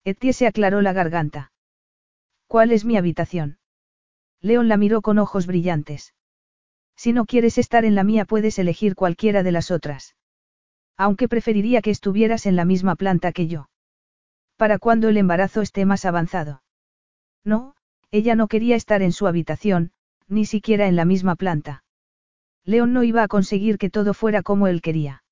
Etienne 0.04 0.34
se 0.34 0.46
aclaró 0.46 0.82
la 0.82 0.94
garganta. 0.94 1.52
¿Cuál 2.46 2.72
es 2.72 2.86
mi 2.86 2.98
habitación? 2.98 3.58
León 4.42 4.68
la 4.68 4.78
miró 4.78 5.02
con 5.02 5.18
ojos 5.18 5.48
brillantes. 5.48 6.14
Si 6.96 7.14
no 7.14 7.26
quieres 7.26 7.58
estar 7.58 7.86
en 7.86 7.96
la 7.96 8.04
mía 8.04 8.26
puedes 8.26 8.60
elegir 8.60 8.96
cualquiera 8.96 9.44
de 9.44 9.52
las 9.52 9.72
otras. 9.72 10.16
Aunque 10.98 11.28
preferiría 11.28 11.82
que 11.82 11.92
estuvieras 11.92 12.46
en 12.46 12.56
la 12.56 12.66
misma 12.66 12.96
planta 12.96 13.32
que 13.32 13.48
yo. 13.48 13.70
Para 14.58 14.80
cuando 14.80 15.10
el 15.10 15.18
embarazo 15.18 15.62
esté 15.62 15.86
más 15.86 16.06
avanzado. 16.06 16.64
No, 17.44 17.76
ella 18.12 18.36
no 18.36 18.48
quería 18.48 18.76
estar 18.76 19.02
en 19.02 19.12
su 19.12 19.28
habitación, 19.28 19.92
ni 20.28 20.46
siquiera 20.46 20.88
en 20.88 20.96
la 20.96 21.06
misma 21.06 21.36
planta. 21.36 21.84
León 22.64 22.94
no 22.94 23.04
iba 23.04 23.24
a 23.24 23.28
conseguir 23.28 23.78
que 23.78 23.90
todo 23.90 24.14
fuera 24.14 24.42
como 24.44 24.68
él 24.68 24.82
quería. 24.82 25.24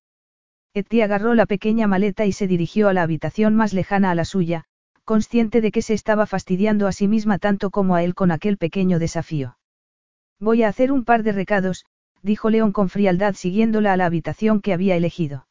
Etienne 0.74 1.04
agarró 1.04 1.34
la 1.34 1.46
pequeña 1.46 1.86
maleta 1.86 2.26
y 2.26 2.32
se 2.32 2.46
dirigió 2.46 2.88
a 2.88 2.92
la 2.92 3.02
habitación 3.02 3.54
más 3.54 3.72
lejana 3.72 4.10
a 4.10 4.14
la 4.14 4.24
suya, 4.24 4.64
consciente 5.04 5.60
de 5.60 5.70
que 5.70 5.82
se 5.82 5.94
estaba 5.94 6.26
fastidiando 6.26 6.86
a 6.86 6.92
sí 6.92 7.08
misma 7.08 7.38
tanto 7.38 7.70
como 7.70 7.94
a 7.94 8.02
él 8.02 8.14
con 8.14 8.30
aquel 8.30 8.58
pequeño 8.58 8.98
desafío. 8.98 9.56
Voy 10.42 10.64
a 10.64 10.68
hacer 10.68 10.90
un 10.90 11.04
par 11.04 11.22
de 11.22 11.30
recados, 11.30 11.86
dijo 12.20 12.50
León 12.50 12.72
con 12.72 12.88
frialdad 12.88 13.34
siguiéndola 13.34 13.92
a 13.92 13.96
la 13.96 14.06
habitación 14.06 14.60
que 14.60 14.72
había 14.72 14.96
elegido. 14.96 15.46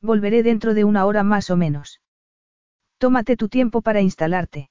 Volveré 0.00 0.44
dentro 0.44 0.72
de 0.72 0.84
una 0.84 1.04
hora 1.04 1.24
más 1.24 1.50
o 1.50 1.56
menos. 1.56 2.00
Tómate 2.98 3.36
tu 3.36 3.48
tiempo 3.48 3.82
para 3.82 4.02
instalarte. 4.02 4.70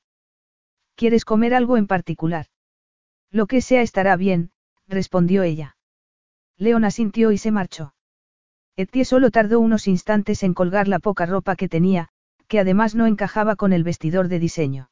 ¿Quieres 0.95 1.25
comer 1.25 1.53
algo 1.53 1.75
en 1.75 1.87
particular? 1.87 2.45
Lo 3.31 3.45
que 3.47 3.59
sea 3.59 3.81
estará 3.81 4.15
bien, 4.15 4.51
respondió 4.87 5.43
ella. 5.43 5.75
León 6.57 6.85
asintió 6.85 7.33
y 7.33 7.37
se 7.37 7.51
marchó. 7.51 7.95
Etienne 8.77 9.03
solo 9.03 9.29
tardó 9.29 9.59
unos 9.59 9.89
instantes 9.89 10.43
en 10.43 10.53
colgar 10.53 10.87
la 10.87 10.99
poca 10.99 11.25
ropa 11.25 11.57
que 11.57 11.67
tenía, 11.67 12.07
que 12.47 12.59
además 12.59 12.95
no 12.95 13.07
encajaba 13.07 13.57
con 13.57 13.73
el 13.73 13.83
vestidor 13.83 14.29
de 14.29 14.39
diseño. 14.39 14.89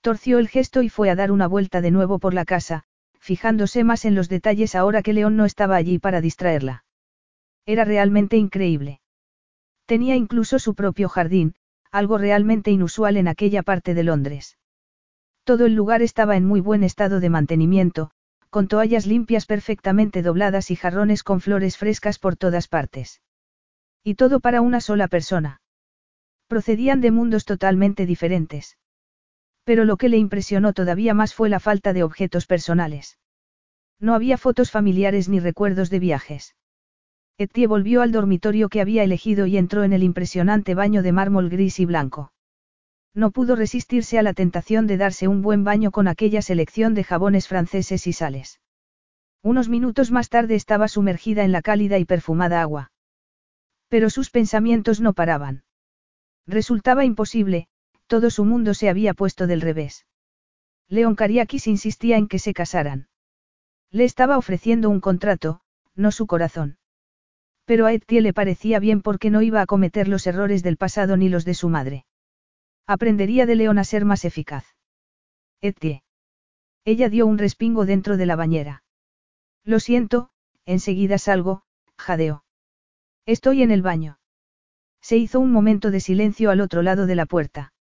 Torció 0.00 0.38
el 0.38 0.48
gesto 0.48 0.80
y 0.80 0.88
fue 0.88 1.10
a 1.10 1.16
dar 1.16 1.30
una 1.30 1.46
vuelta 1.46 1.82
de 1.82 1.90
nuevo 1.90 2.18
por 2.18 2.32
la 2.32 2.46
casa, 2.46 2.86
fijándose 3.18 3.84
más 3.84 4.04
en 4.04 4.14
los 4.14 4.28
detalles 4.28 4.74
ahora 4.74 5.02
que 5.02 5.12
León 5.12 5.36
no 5.36 5.44
estaba 5.44 5.76
allí 5.76 5.98
para 5.98 6.20
distraerla. 6.20 6.84
Era 7.66 7.84
realmente 7.84 8.36
increíble. 8.36 9.00
Tenía 9.84 10.16
incluso 10.16 10.58
su 10.58 10.74
propio 10.74 11.08
jardín, 11.08 11.54
algo 11.90 12.18
realmente 12.18 12.70
inusual 12.70 13.16
en 13.16 13.28
aquella 13.28 13.62
parte 13.62 13.94
de 13.94 14.04
Londres. 14.04 14.58
Todo 15.44 15.66
el 15.66 15.74
lugar 15.74 16.02
estaba 16.02 16.36
en 16.36 16.46
muy 16.46 16.60
buen 16.60 16.82
estado 16.82 17.20
de 17.20 17.30
mantenimiento, 17.30 18.10
con 18.50 18.68
toallas 18.68 19.06
limpias 19.06 19.44
perfectamente 19.44 20.22
dobladas 20.22 20.70
y 20.70 20.76
jarrones 20.76 21.22
con 21.22 21.40
flores 21.40 21.76
frescas 21.76 22.18
por 22.18 22.36
todas 22.36 22.68
partes. 22.68 23.20
Y 24.02 24.14
todo 24.14 24.40
para 24.40 24.62
una 24.62 24.80
sola 24.80 25.08
persona. 25.08 25.60
Procedían 26.46 27.02
de 27.02 27.10
mundos 27.10 27.44
totalmente 27.44 28.06
diferentes. 28.06 28.77
Pero 29.68 29.84
lo 29.84 29.98
que 29.98 30.08
le 30.08 30.16
impresionó 30.16 30.72
todavía 30.72 31.12
más 31.12 31.34
fue 31.34 31.50
la 31.50 31.60
falta 31.60 31.92
de 31.92 32.02
objetos 32.02 32.46
personales. 32.46 33.18
No 34.00 34.14
había 34.14 34.38
fotos 34.38 34.70
familiares 34.70 35.28
ni 35.28 35.40
recuerdos 35.40 35.90
de 35.90 35.98
viajes. 35.98 36.56
Etienne 37.36 37.68
volvió 37.68 38.00
al 38.00 38.10
dormitorio 38.10 38.70
que 38.70 38.80
había 38.80 39.04
elegido 39.04 39.44
y 39.44 39.58
entró 39.58 39.84
en 39.84 39.92
el 39.92 40.02
impresionante 40.02 40.74
baño 40.74 41.02
de 41.02 41.12
mármol 41.12 41.50
gris 41.50 41.80
y 41.80 41.84
blanco. 41.84 42.32
No 43.12 43.30
pudo 43.30 43.56
resistirse 43.56 44.18
a 44.18 44.22
la 44.22 44.32
tentación 44.32 44.86
de 44.86 44.96
darse 44.96 45.28
un 45.28 45.42
buen 45.42 45.64
baño 45.64 45.90
con 45.90 46.08
aquella 46.08 46.40
selección 46.40 46.94
de 46.94 47.04
jabones 47.04 47.46
franceses 47.46 48.06
y 48.06 48.14
sales. 48.14 48.62
Unos 49.42 49.68
minutos 49.68 50.10
más 50.10 50.30
tarde 50.30 50.54
estaba 50.54 50.88
sumergida 50.88 51.44
en 51.44 51.52
la 51.52 51.60
cálida 51.60 51.98
y 51.98 52.06
perfumada 52.06 52.62
agua. 52.62 52.90
Pero 53.88 54.08
sus 54.08 54.30
pensamientos 54.30 55.02
no 55.02 55.12
paraban. 55.12 55.62
Resultaba 56.46 57.04
imposible, 57.04 57.68
todo 58.08 58.30
su 58.30 58.44
mundo 58.44 58.74
se 58.74 58.88
había 58.88 59.14
puesto 59.14 59.46
del 59.46 59.60
revés. 59.60 60.06
León 60.88 61.14
Cariakis 61.14 61.66
insistía 61.66 62.16
en 62.16 62.26
que 62.26 62.38
se 62.38 62.54
casaran. 62.54 63.08
Le 63.90 64.04
estaba 64.04 64.38
ofreciendo 64.38 64.90
un 64.90 65.00
contrato, 65.00 65.60
no 65.94 66.10
su 66.10 66.26
corazón. 66.26 66.78
Pero 67.66 67.84
a 67.84 67.92
Etienne 67.92 68.22
le 68.22 68.32
parecía 68.32 68.80
bien 68.80 69.02
porque 69.02 69.30
no 69.30 69.42
iba 69.42 69.60
a 69.60 69.66
cometer 69.66 70.08
los 70.08 70.26
errores 70.26 70.62
del 70.62 70.78
pasado 70.78 71.16
ni 71.18 71.28
los 71.28 71.44
de 71.44 71.54
su 71.54 71.68
madre. 71.68 72.06
Aprendería 72.86 73.44
de 73.44 73.56
León 73.56 73.78
a 73.78 73.84
ser 73.84 74.06
más 74.06 74.24
eficaz. 74.24 74.64
Etienne. 75.60 76.02
Ella 76.84 77.10
dio 77.10 77.26
un 77.26 77.36
respingo 77.36 77.84
dentro 77.84 78.16
de 78.16 78.24
la 78.24 78.36
bañera. 78.36 78.82
Lo 79.64 79.80
siento, 79.80 80.30
enseguida 80.64 81.18
salgo, 81.18 81.62
jadeó. 81.98 82.44
Estoy 83.26 83.62
en 83.62 83.70
el 83.70 83.82
baño. 83.82 84.18
Se 85.02 85.18
hizo 85.18 85.40
un 85.40 85.52
momento 85.52 85.90
de 85.90 86.00
silencio 86.00 86.50
al 86.50 86.62
otro 86.62 86.80
lado 86.80 87.04
de 87.04 87.14
la 87.14 87.26
puerta. 87.26 87.74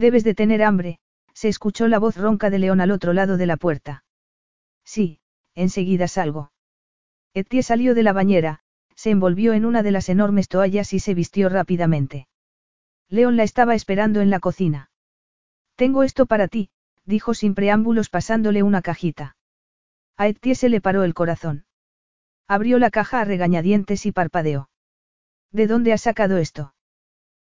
Debes 0.00 0.24
de 0.24 0.34
tener 0.34 0.62
hambre, 0.62 0.98
se 1.34 1.48
escuchó 1.48 1.86
la 1.86 1.98
voz 1.98 2.16
ronca 2.16 2.48
de 2.48 2.58
León 2.58 2.80
al 2.80 2.90
otro 2.90 3.12
lado 3.12 3.36
de 3.36 3.44
la 3.44 3.58
puerta. 3.58 4.02
Sí, 4.82 5.20
enseguida 5.54 6.08
salgo. 6.08 6.52
Etienne 7.34 7.62
salió 7.62 7.94
de 7.94 8.02
la 8.02 8.14
bañera, 8.14 8.60
se 8.94 9.10
envolvió 9.10 9.52
en 9.52 9.66
una 9.66 9.82
de 9.82 9.90
las 9.90 10.08
enormes 10.08 10.48
toallas 10.48 10.94
y 10.94 11.00
se 11.00 11.12
vistió 11.12 11.50
rápidamente. 11.50 12.28
León 13.10 13.36
la 13.36 13.42
estaba 13.42 13.74
esperando 13.74 14.22
en 14.22 14.30
la 14.30 14.40
cocina. 14.40 14.90
Tengo 15.76 16.02
esto 16.02 16.24
para 16.24 16.48
ti, 16.48 16.70
dijo 17.04 17.34
sin 17.34 17.54
preámbulos 17.54 18.08
pasándole 18.08 18.62
una 18.62 18.80
cajita. 18.80 19.36
A 20.16 20.28
Etienne 20.28 20.54
se 20.54 20.70
le 20.70 20.80
paró 20.80 21.04
el 21.04 21.12
corazón. 21.12 21.66
Abrió 22.48 22.78
la 22.78 22.88
caja 22.88 23.20
a 23.20 23.26
regañadientes 23.26 24.06
y 24.06 24.12
parpadeó. 24.12 24.70
¿De 25.52 25.66
dónde 25.66 25.92
has 25.92 26.00
sacado 26.00 26.38
esto? 26.38 26.74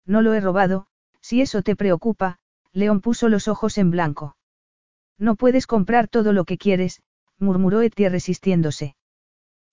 No 0.04 0.20
lo 0.20 0.34
he 0.34 0.40
robado, 0.40 0.88
si 1.20 1.42
eso 1.42 1.62
te 1.62 1.76
preocupa, 1.76 2.39
León 2.72 3.00
puso 3.00 3.28
los 3.28 3.48
ojos 3.48 3.78
en 3.78 3.90
blanco. 3.90 4.36
No 5.18 5.36
puedes 5.36 5.66
comprar 5.66 6.08
todo 6.08 6.32
lo 6.32 6.44
que 6.44 6.56
quieres, 6.56 7.02
murmuró 7.38 7.82
Etienne 7.82 8.12
resistiéndose. 8.12 8.94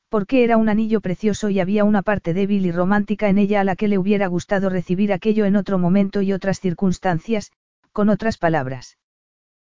Porque 0.09 0.43
era 0.43 0.57
un 0.57 0.69
anillo 0.69 1.01
precioso 1.01 1.49
y 1.49 1.59
había 1.59 1.83
una 1.83 2.01
parte 2.01 2.33
débil 2.33 2.65
y 2.65 2.71
romántica 2.71 3.27
en 3.29 3.37
ella 3.37 3.61
a 3.61 3.63
la 3.63 3.75
que 3.75 3.87
le 3.87 3.97
hubiera 3.97 4.27
gustado 4.27 4.69
recibir 4.69 5.11
aquello 5.11 5.45
en 5.45 5.55
otro 5.55 5.77
momento 5.77 6.21
y 6.21 6.33
otras 6.33 6.59
circunstancias, 6.59 7.51
con 7.91 8.09
otras 8.09 8.37
palabras. 8.37 8.97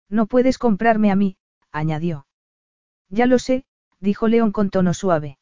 No 0.09 0.27
puedes 0.27 0.57
comprarme 0.57 1.11
a 1.11 1.15
mí, 1.15 1.37
añadió. 1.71 2.27
Ya 3.09 3.25
lo 3.25 3.39
sé, 3.39 3.65
dijo 3.99 4.27
León 4.27 4.51
con 4.51 4.69
tono 4.69 4.93
suave. 4.93 5.37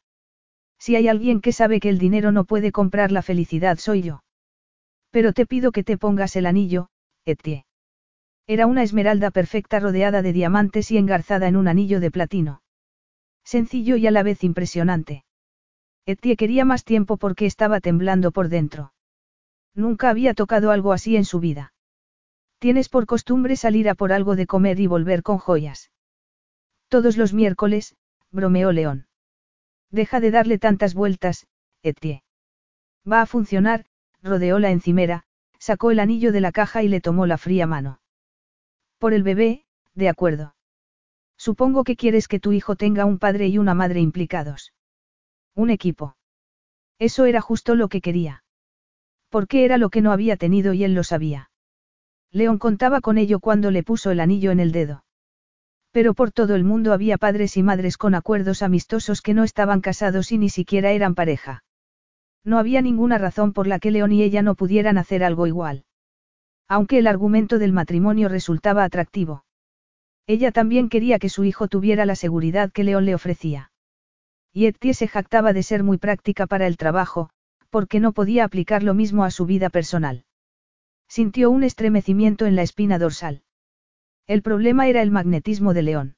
Si 0.78 0.96
hay 0.96 1.08
alguien 1.08 1.40
que 1.40 1.52
sabe 1.52 1.80
que 1.80 1.88
el 1.88 1.98
dinero 1.98 2.32
no 2.32 2.44
puede 2.44 2.72
comprar 2.72 3.12
la 3.12 3.22
felicidad 3.22 3.78
soy 3.78 4.02
yo. 4.02 4.22
Pero 5.10 5.32
te 5.32 5.46
pido 5.46 5.72
que 5.72 5.84
te 5.84 5.98
pongas 5.98 6.36
el 6.36 6.46
anillo, 6.46 6.88
Etienne. 7.24 7.64
Era 8.48 8.66
una 8.66 8.84
esmeralda 8.84 9.32
perfecta 9.32 9.80
rodeada 9.80 10.22
de 10.22 10.32
diamantes 10.32 10.92
y 10.92 10.98
engarzada 10.98 11.48
en 11.48 11.56
un 11.56 11.66
anillo 11.66 11.98
de 11.98 12.12
platino. 12.12 12.62
Sencillo 13.44 13.96
y 13.96 14.06
a 14.06 14.12
la 14.12 14.22
vez 14.22 14.44
impresionante. 14.44 15.24
Etienne 16.04 16.36
quería 16.36 16.64
más 16.64 16.84
tiempo 16.84 17.16
porque 17.16 17.46
estaba 17.46 17.80
temblando 17.80 18.30
por 18.30 18.48
dentro. 18.48 18.92
Nunca 19.74 20.10
había 20.10 20.32
tocado 20.34 20.70
algo 20.70 20.92
así 20.92 21.16
en 21.16 21.24
su 21.24 21.40
vida. 21.40 21.72
Tienes 22.60 22.88
por 22.88 23.06
costumbre 23.06 23.56
salir 23.56 23.88
a 23.88 23.96
por 23.96 24.12
algo 24.12 24.36
de 24.36 24.46
comer 24.46 24.78
y 24.78 24.86
volver 24.86 25.24
con 25.24 25.38
joyas. 25.38 25.90
Todos 26.88 27.16
los 27.16 27.34
miércoles, 27.34 27.96
bromeó 28.30 28.70
León. 28.70 29.08
Deja 29.90 30.20
de 30.20 30.30
darle 30.30 30.58
tantas 30.58 30.94
vueltas, 30.94 31.48
Etienne. 31.82 32.22
Va 33.10 33.22
a 33.22 33.26
funcionar, 33.26 33.86
rodeó 34.22 34.60
la 34.60 34.70
encimera, 34.70 35.24
sacó 35.58 35.90
el 35.90 35.98
anillo 35.98 36.30
de 36.30 36.40
la 36.40 36.52
caja 36.52 36.84
y 36.84 36.88
le 36.88 37.00
tomó 37.00 37.26
la 37.26 37.38
fría 37.38 37.66
mano. 37.66 38.00
Por 38.98 39.12
el 39.12 39.22
bebé, 39.22 39.64
de 39.94 40.08
acuerdo. 40.08 40.54
Supongo 41.36 41.84
que 41.84 41.96
quieres 41.96 42.28
que 42.28 42.40
tu 42.40 42.52
hijo 42.52 42.76
tenga 42.76 43.04
un 43.04 43.18
padre 43.18 43.48
y 43.48 43.58
una 43.58 43.74
madre 43.74 44.00
implicados. 44.00 44.72
Un 45.54 45.70
equipo. 45.70 46.16
Eso 46.98 47.26
era 47.26 47.40
justo 47.40 47.74
lo 47.74 47.88
que 47.88 48.00
quería. 48.00 48.42
Porque 49.28 49.64
era 49.64 49.76
lo 49.76 49.90
que 49.90 50.00
no 50.00 50.12
había 50.12 50.36
tenido 50.36 50.72
y 50.72 50.84
él 50.84 50.94
lo 50.94 51.04
sabía. 51.04 51.50
León 52.30 52.58
contaba 52.58 53.00
con 53.00 53.18
ello 53.18 53.40
cuando 53.40 53.70
le 53.70 53.82
puso 53.82 54.10
el 54.10 54.20
anillo 54.20 54.50
en 54.50 54.60
el 54.60 54.72
dedo. 54.72 55.04
Pero 55.90 56.14
por 56.14 56.32
todo 56.32 56.54
el 56.54 56.64
mundo 56.64 56.92
había 56.92 57.16
padres 57.18 57.56
y 57.56 57.62
madres 57.62 57.96
con 57.96 58.14
acuerdos 58.14 58.62
amistosos 58.62 59.22
que 59.22 59.34
no 59.34 59.44
estaban 59.44 59.80
casados 59.80 60.32
y 60.32 60.38
ni 60.38 60.50
siquiera 60.50 60.90
eran 60.90 61.14
pareja. 61.14 61.64
No 62.44 62.58
había 62.58 62.82
ninguna 62.82 63.18
razón 63.18 63.52
por 63.52 63.66
la 63.66 63.78
que 63.78 63.90
León 63.90 64.12
y 64.12 64.22
ella 64.22 64.42
no 64.42 64.54
pudieran 64.54 64.98
hacer 64.98 65.24
algo 65.24 65.46
igual. 65.46 65.84
Aunque 66.68 66.98
el 66.98 67.06
argumento 67.06 67.58
del 67.58 67.72
matrimonio 67.72 68.28
resultaba 68.28 68.84
atractivo. 68.84 69.44
Ella 70.26 70.50
también 70.50 70.88
quería 70.88 71.18
que 71.18 71.28
su 71.28 71.44
hijo 71.44 71.68
tuviera 71.68 72.04
la 72.04 72.16
seguridad 72.16 72.72
que 72.72 72.82
León 72.82 73.04
le 73.04 73.14
ofrecía. 73.14 73.70
Y 74.52 74.66
Etienne 74.66 74.94
se 74.94 75.06
jactaba 75.06 75.52
de 75.52 75.62
ser 75.62 75.84
muy 75.84 75.98
práctica 75.98 76.46
para 76.46 76.66
el 76.66 76.76
trabajo, 76.76 77.30
porque 77.70 78.00
no 78.00 78.12
podía 78.12 78.44
aplicar 78.44 78.82
lo 78.82 78.94
mismo 78.94 79.24
a 79.24 79.30
su 79.30 79.46
vida 79.46 79.70
personal. 79.70 80.24
Sintió 81.08 81.50
un 81.50 81.62
estremecimiento 81.62 82.46
en 82.46 82.56
la 82.56 82.62
espina 82.62 82.98
dorsal. 82.98 83.42
El 84.26 84.42
problema 84.42 84.88
era 84.88 85.02
el 85.02 85.12
magnetismo 85.12 85.72
de 85.72 85.82
León. 85.82 86.16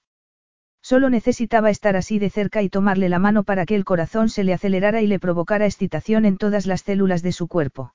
Solo 0.80 1.10
necesitaba 1.10 1.68
estar 1.68 1.96
así 1.96 2.18
de 2.18 2.30
cerca 2.30 2.62
y 2.62 2.70
tomarle 2.70 3.10
la 3.10 3.18
mano 3.18 3.42
para 3.42 3.66
que 3.66 3.74
el 3.74 3.84
corazón 3.84 4.30
se 4.30 4.44
le 4.44 4.54
acelerara 4.54 5.02
y 5.02 5.06
le 5.06 5.18
provocara 5.18 5.66
excitación 5.66 6.24
en 6.24 6.38
todas 6.38 6.64
las 6.64 6.82
células 6.82 7.22
de 7.22 7.32
su 7.32 7.48
cuerpo. 7.48 7.92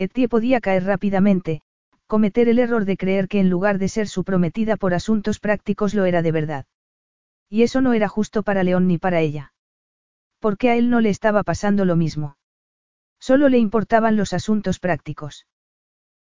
Etienne 0.00 0.30
podía 0.30 0.62
caer 0.62 0.84
rápidamente, 0.84 1.60
cometer 2.06 2.48
el 2.48 2.58
error 2.58 2.86
de 2.86 2.96
creer 2.96 3.28
que 3.28 3.38
en 3.38 3.50
lugar 3.50 3.76
de 3.76 3.88
ser 3.88 4.08
su 4.08 4.24
prometida 4.24 4.78
por 4.78 4.94
asuntos 4.94 5.40
prácticos 5.40 5.92
lo 5.92 6.06
era 6.06 6.22
de 6.22 6.32
verdad. 6.32 6.64
Y 7.50 7.64
eso 7.64 7.82
no 7.82 7.92
era 7.92 8.08
justo 8.08 8.42
para 8.42 8.64
León 8.64 8.86
ni 8.86 8.96
para 8.96 9.20
ella. 9.20 9.52
Porque 10.38 10.70
a 10.70 10.76
él 10.76 10.88
no 10.88 11.02
le 11.02 11.10
estaba 11.10 11.42
pasando 11.42 11.84
lo 11.84 11.96
mismo. 11.96 12.38
Solo 13.18 13.50
le 13.50 13.58
importaban 13.58 14.16
los 14.16 14.32
asuntos 14.32 14.78
prácticos. 14.78 15.46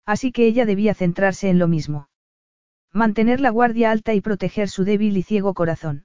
Así 0.04 0.32
que 0.32 0.48
ella 0.48 0.66
debía 0.66 0.92
centrarse 0.92 1.48
en 1.48 1.60
lo 1.60 1.68
mismo. 1.68 2.08
Mantener 2.92 3.38
la 3.38 3.50
guardia 3.50 3.92
alta 3.92 4.12
y 4.12 4.20
proteger 4.20 4.68
su 4.68 4.82
débil 4.82 5.16
y 5.16 5.22
ciego 5.22 5.54
corazón. 5.54 6.04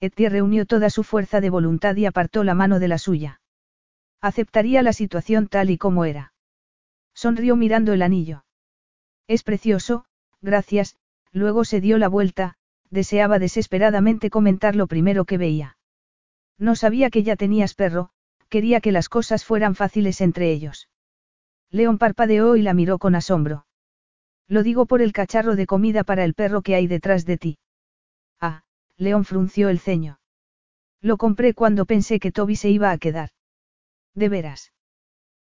Etienne 0.00 0.32
reunió 0.32 0.66
toda 0.66 0.90
su 0.90 1.04
fuerza 1.04 1.40
de 1.40 1.50
voluntad 1.50 1.94
y 1.94 2.06
apartó 2.06 2.42
la 2.42 2.54
mano 2.54 2.80
de 2.80 2.88
la 2.88 2.98
suya. 2.98 3.40
Aceptaría 4.20 4.82
la 4.82 4.92
situación 4.92 5.46
tal 5.46 5.70
y 5.70 5.78
como 5.78 6.04
era. 6.04 6.32
Sonrió 7.20 7.54
mirando 7.54 7.92
el 7.92 8.00
anillo. 8.00 8.46
Es 9.28 9.42
precioso, 9.42 10.06
gracias, 10.40 10.96
luego 11.32 11.66
se 11.66 11.82
dio 11.82 11.98
la 11.98 12.08
vuelta, 12.08 12.56
deseaba 12.88 13.38
desesperadamente 13.38 14.30
comentar 14.30 14.74
lo 14.74 14.86
primero 14.86 15.26
que 15.26 15.36
veía. 15.36 15.76
No 16.56 16.76
sabía 16.76 17.10
que 17.10 17.22
ya 17.22 17.36
tenías 17.36 17.74
perro, 17.74 18.08
quería 18.48 18.80
que 18.80 18.90
las 18.90 19.10
cosas 19.10 19.44
fueran 19.44 19.74
fáciles 19.74 20.22
entre 20.22 20.50
ellos. 20.50 20.88
León 21.68 21.98
parpadeó 21.98 22.56
y 22.56 22.62
la 22.62 22.72
miró 22.72 22.98
con 22.98 23.14
asombro. 23.14 23.66
Lo 24.48 24.62
digo 24.62 24.86
por 24.86 25.02
el 25.02 25.12
cacharro 25.12 25.56
de 25.56 25.66
comida 25.66 26.04
para 26.04 26.24
el 26.24 26.32
perro 26.32 26.62
que 26.62 26.74
hay 26.74 26.86
detrás 26.86 27.26
de 27.26 27.36
ti. 27.36 27.58
Ah, 28.40 28.62
León 28.96 29.26
frunció 29.26 29.68
el 29.68 29.78
ceño. 29.78 30.20
Lo 31.02 31.18
compré 31.18 31.52
cuando 31.52 31.84
pensé 31.84 32.18
que 32.18 32.32
Toby 32.32 32.56
se 32.56 32.70
iba 32.70 32.90
a 32.90 32.96
quedar. 32.96 33.28
De 34.14 34.30
veras. 34.30 34.72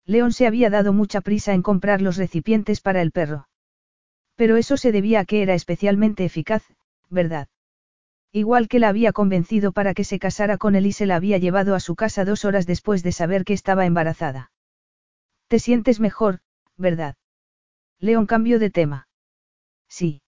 León 0.06 0.34
se 0.34 0.48
había 0.48 0.70
dado 0.70 0.94
mucha 0.94 1.22
prisa 1.22 1.54
en 1.54 1.62
comprar 1.62 2.02
los 2.02 2.18
recipientes 2.18 2.82
para 2.82 3.02
el 3.02 3.12
perro. 3.12 3.48
Pero 4.36 4.58
eso 4.58 4.78
se 4.78 4.92
debía 4.92 5.22
a 5.22 5.26
que 5.26 5.42
era 5.42 5.54
especialmente 5.54 6.26
eficaz, 6.26 6.64
¿verdad? 7.10 7.48
Igual 8.32 8.68
que 8.68 8.80
la 8.80 8.90
había 8.90 9.12
convencido 9.12 9.72
para 9.74 9.94
que 9.94 10.04
se 10.04 10.18
casara 10.18 10.58
con 10.58 10.76
él 10.76 10.86
y 10.86 10.94
se 10.94 11.06
la 11.06 11.18
había 11.18 11.38
llevado 11.38 11.76
a 11.76 11.80
su 11.80 11.96
casa 11.96 12.24
dos 12.24 12.46
horas 12.46 12.66
después 12.66 13.04
de 13.04 13.12
saber 13.12 13.44
que 13.44 13.54
estaba 13.54 13.86
embarazada. 13.86 14.52
Te 15.48 15.60
sientes 15.60 16.00
mejor, 16.00 16.40
¿verdad? 16.78 17.18
León 18.00 18.26
cambió 18.26 18.58
de 18.58 18.70
tema. 18.70 19.10
Sí. 19.90 20.22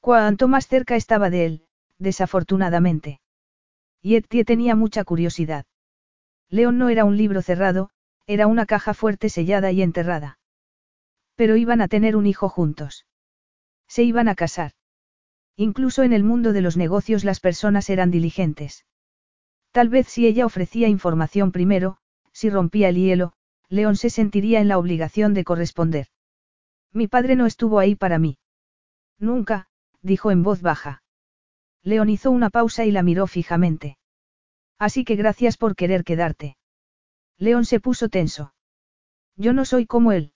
Cuanto 0.00 0.48
más 0.48 0.68
cerca 0.68 0.96
estaba 0.96 1.30
de 1.30 1.46
él, 1.46 1.66
desafortunadamente. 1.98 3.20
Y 4.02 4.16
Etienne 4.16 4.44
tenía 4.44 4.76
mucha 4.76 5.02
curiosidad. 5.04 5.64
León 6.50 6.76
no 6.76 6.90
era 6.90 7.06
un 7.06 7.16
libro 7.16 7.40
cerrado, 7.40 7.88
era 8.26 8.46
una 8.46 8.66
caja 8.66 8.94
fuerte 8.94 9.28
sellada 9.28 9.70
y 9.72 9.82
enterrada. 9.82 10.38
Pero 11.34 11.56
iban 11.56 11.80
a 11.80 11.88
tener 11.88 12.16
un 12.16 12.26
hijo 12.26 12.48
juntos. 12.48 13.06
Se 13.88 14.02
iban 14.02 14.28
a 14.28 14.34
casar. 14.34 14.72
Incluso 15.56 16.02
en 16.02 16.12
el 16.12 16.24
mundo 16.24 16.52
de 16.52 16.60
los 16.60 16.76
negocios 16.76 17.24
las 17.24 17.40
personas 17.40 17.90
eran 17.90 18.10
diligentes. 18.10 18.86
Tal 19.72 19.88
vez 19.88 20.08
si 20.08 20.26
ella 20.26 20.46
ofrecía 20.46 20.88
información 20.88 21.52
primero, 21.52 21.98
si 22.32 22.50
rompía 22.50 22.88
el 22.88 22.96
hielo, 22.96 23.32
León 23.68 23.96
se 23.96 24.10
sentiría 24.10 24.60
en 24.60 24.68
la 24.68 24.78
obligación 24.78 25.34
de 25.34 25.44
corresponder. 25.44 26.08
Mi 26.92 27.08
padre 27.08 27.36
no 27.36 27.46
estuvo 27.46 27.78
ahí 27.78 27.94
para 27.96 28.18
mí. 28.18 28.38
Nunca, 29.18 29.68
dijo 30.00 30.30
en 30.30 30.42
voz 30.42 30.60
baja. 30.60 31.02
León 31.82 32.08
hizo 32.08 32.30
una 32.30 32.50
pausa 32.50 32.84
y 32.84 32.92
la 32.92 33.02
miró 33.02 33.26
fijamente. 33.26 33.98
Así 34.78 35.04
que 35.04 35.16
gracias 35.16 35.56
por 35.56 35.76
querer 35.76 36.04
quedarte. 36.04 36.56
León 37.38 37.64
se 37.64 37.80
puso 37.80 38.08
tenso. 38.08 38.54
Yo 39.36 39.52
no 39.52 39.64
soy 39.64 39.86
como 39.86 40.12
él. 40.12 40.32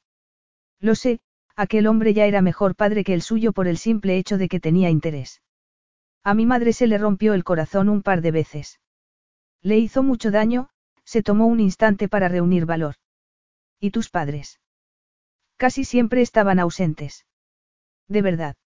Lo 0.81 0.95
sé, 0.95 1.21
aquel 1.57 1.87
hombre 1.87 2.15
ya 2.15 2.27
era 2.27 2.43
mejor 2.43 2.75
padre 2.75 3.05
que 3.05 3.15
el 3.15 3.23
suyo 3.23 3.53
por 3.53 3.69
el 3.69 3.79
simple 3.79 4.17
hecho 4.19 4.39
de 4.39 4.49
que 4.49 4.61
tenía 4.61 4.91
interés. 4.91 5.43
A 6.25 6.35
mi 6.35 6.47
madre 6.47 6.73
se 6.73 6.87
le 6.87 6.99
rompió 6.99 7.35
el 7.35 7.45
corazón 7.45 7.89
un 7.89 8.03
par 8.03 8.21
de 8.21 8.33
veces. 8.33 8.81
Le 9.63 9.79
hizo 9.79 10.03
mucho 10.03 10.31
daño, 10.31 10.71
se 11.05 11.23
tomó 11.23 11.47
un 11.47 11.61
instante 11.61 12.09
para 12.09 12.29
reunir 12.29 12.67
valor. 12.67 12.97
¿Y 13.81 13.91
tus 13.91 14.11
padres? 14.11 14.61
Casi 15.57 15.85
siempre 15.85 16.23
estaban 16.23 16.59
ausentes. 16.59 17.27
¿De 18.09 18.23
verdad? 18.23 18.57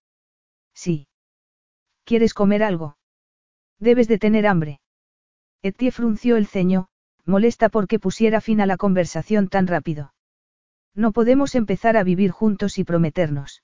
Sí. 0.75 1.09
¿Quieres 2.05 2.35
comer 2.35 2.63
algo? 2.63 2.97
Debes 3.79 4.09
de 4.09 4.19
tener 4.19 4.47
hambre. 4.47 4.81
Etienne 5.63 5.93
frunció 5.93 6.37
el 6.37 6.47
ceño, 6.47 6.89
molesta 7.25 7.69
porque 7.69 7.99
pusiera 7.99 8.41
fin 8.41 8.61
a 8.61 8.67
la 8.67 8.77
conversación 8.77 9.49
tan 9.49 9.67
rápido. 9.67 10.13
No 10.95 11.13
podemos 11.13 11.55
empezar 11.55 11.97
a 11.97 12.05
vivir 12.05 12.31
juntos 12.31 12.79
y 12.79 12.85
prometernos. 12.85 13.63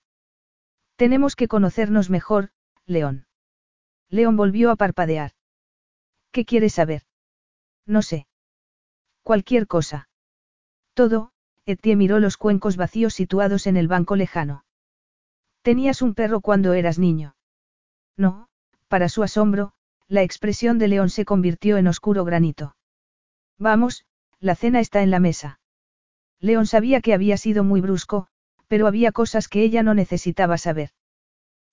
Tenemos 0.96 1.36
que 1.36 1.48
conocernos 1.48 2.10
mejor, 2.10 2.50
León. 2.86 3.26
León 4.08 4.36
volvió 4.36 4.70
a 4.70 4.76
parpadear. 4.76 5.32
¿Qué 6.32 6.44
quieres 6.44 6.74
saber? 6.74 7.02
No 7.86 8.02
sé. 8.02 8.26
Cualquier 9.22 9.66
cosa. 9.66 10.08
Todo, 10.94 11.32
Etienne 11.66 11.98
miró 11.98 12.18
los 12.18 12.36
cuencos 12.38 12.76
vacíos 12.76 13.12
situados 13.12 13.66
en 13.66 13.76
el 13.76 13.88
banco 13.88 14.16
lejano. 14.16 14.64
¿Tenías 15.62 16.00
un 16.00 16.14
perro 16.14 16.40
cuando 16.40 16.72
eras 16.72 16.98
niño? 16.98 17.36
No, 18.16 18.48
para 18.88 19.10
su 19.10 19.22
asombro, 19.22 19.74
la 20.06 20.22
expresión 20.22 20.78
de 20.78 20.88
León 20.88 21.10
se 21.10 21.26
convirtió 21.26 21.76
en 21.76 21.88
oscuro 21.88 22.24
granito. 22.24 22.74
Vamos, 23.58 24.04
la 24.40 24.54
cena 24.54 24.80
está 24.80 25.02
en 25.02 25.10
la 25.10 25.18
mesa. 25.18 25.60
León 26.40 26.66
sabía 26.66 27.00
que 27.00 27.14
había 27.14 27.36
sido 27.36 27.64
muy 27.64 27.80
brusco, 27.80 28.28
pero 28.68 28.86
había 28.86 29.12
cosas 29.12 29.48
que 29.48 29.62
ella 29.62 29.82
no 29.82 29.94
necesitaba 29.94 30.58
saber. 30.58 30.90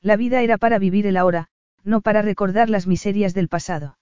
La 0.02 0.16
vida 0.16 0.42
era 0.42 0.58
para 0.58 0.80
vivir 0.80 1.06
el 1.06 1.18
ahora, 1.18 1.48
no 1.84 2.02
para 2.02 2.22
recordar 2.22 2.70
las 2.70 2.88
miserias 2.88 3.34
del 3.34 3.48
pasado. 3.48 3.98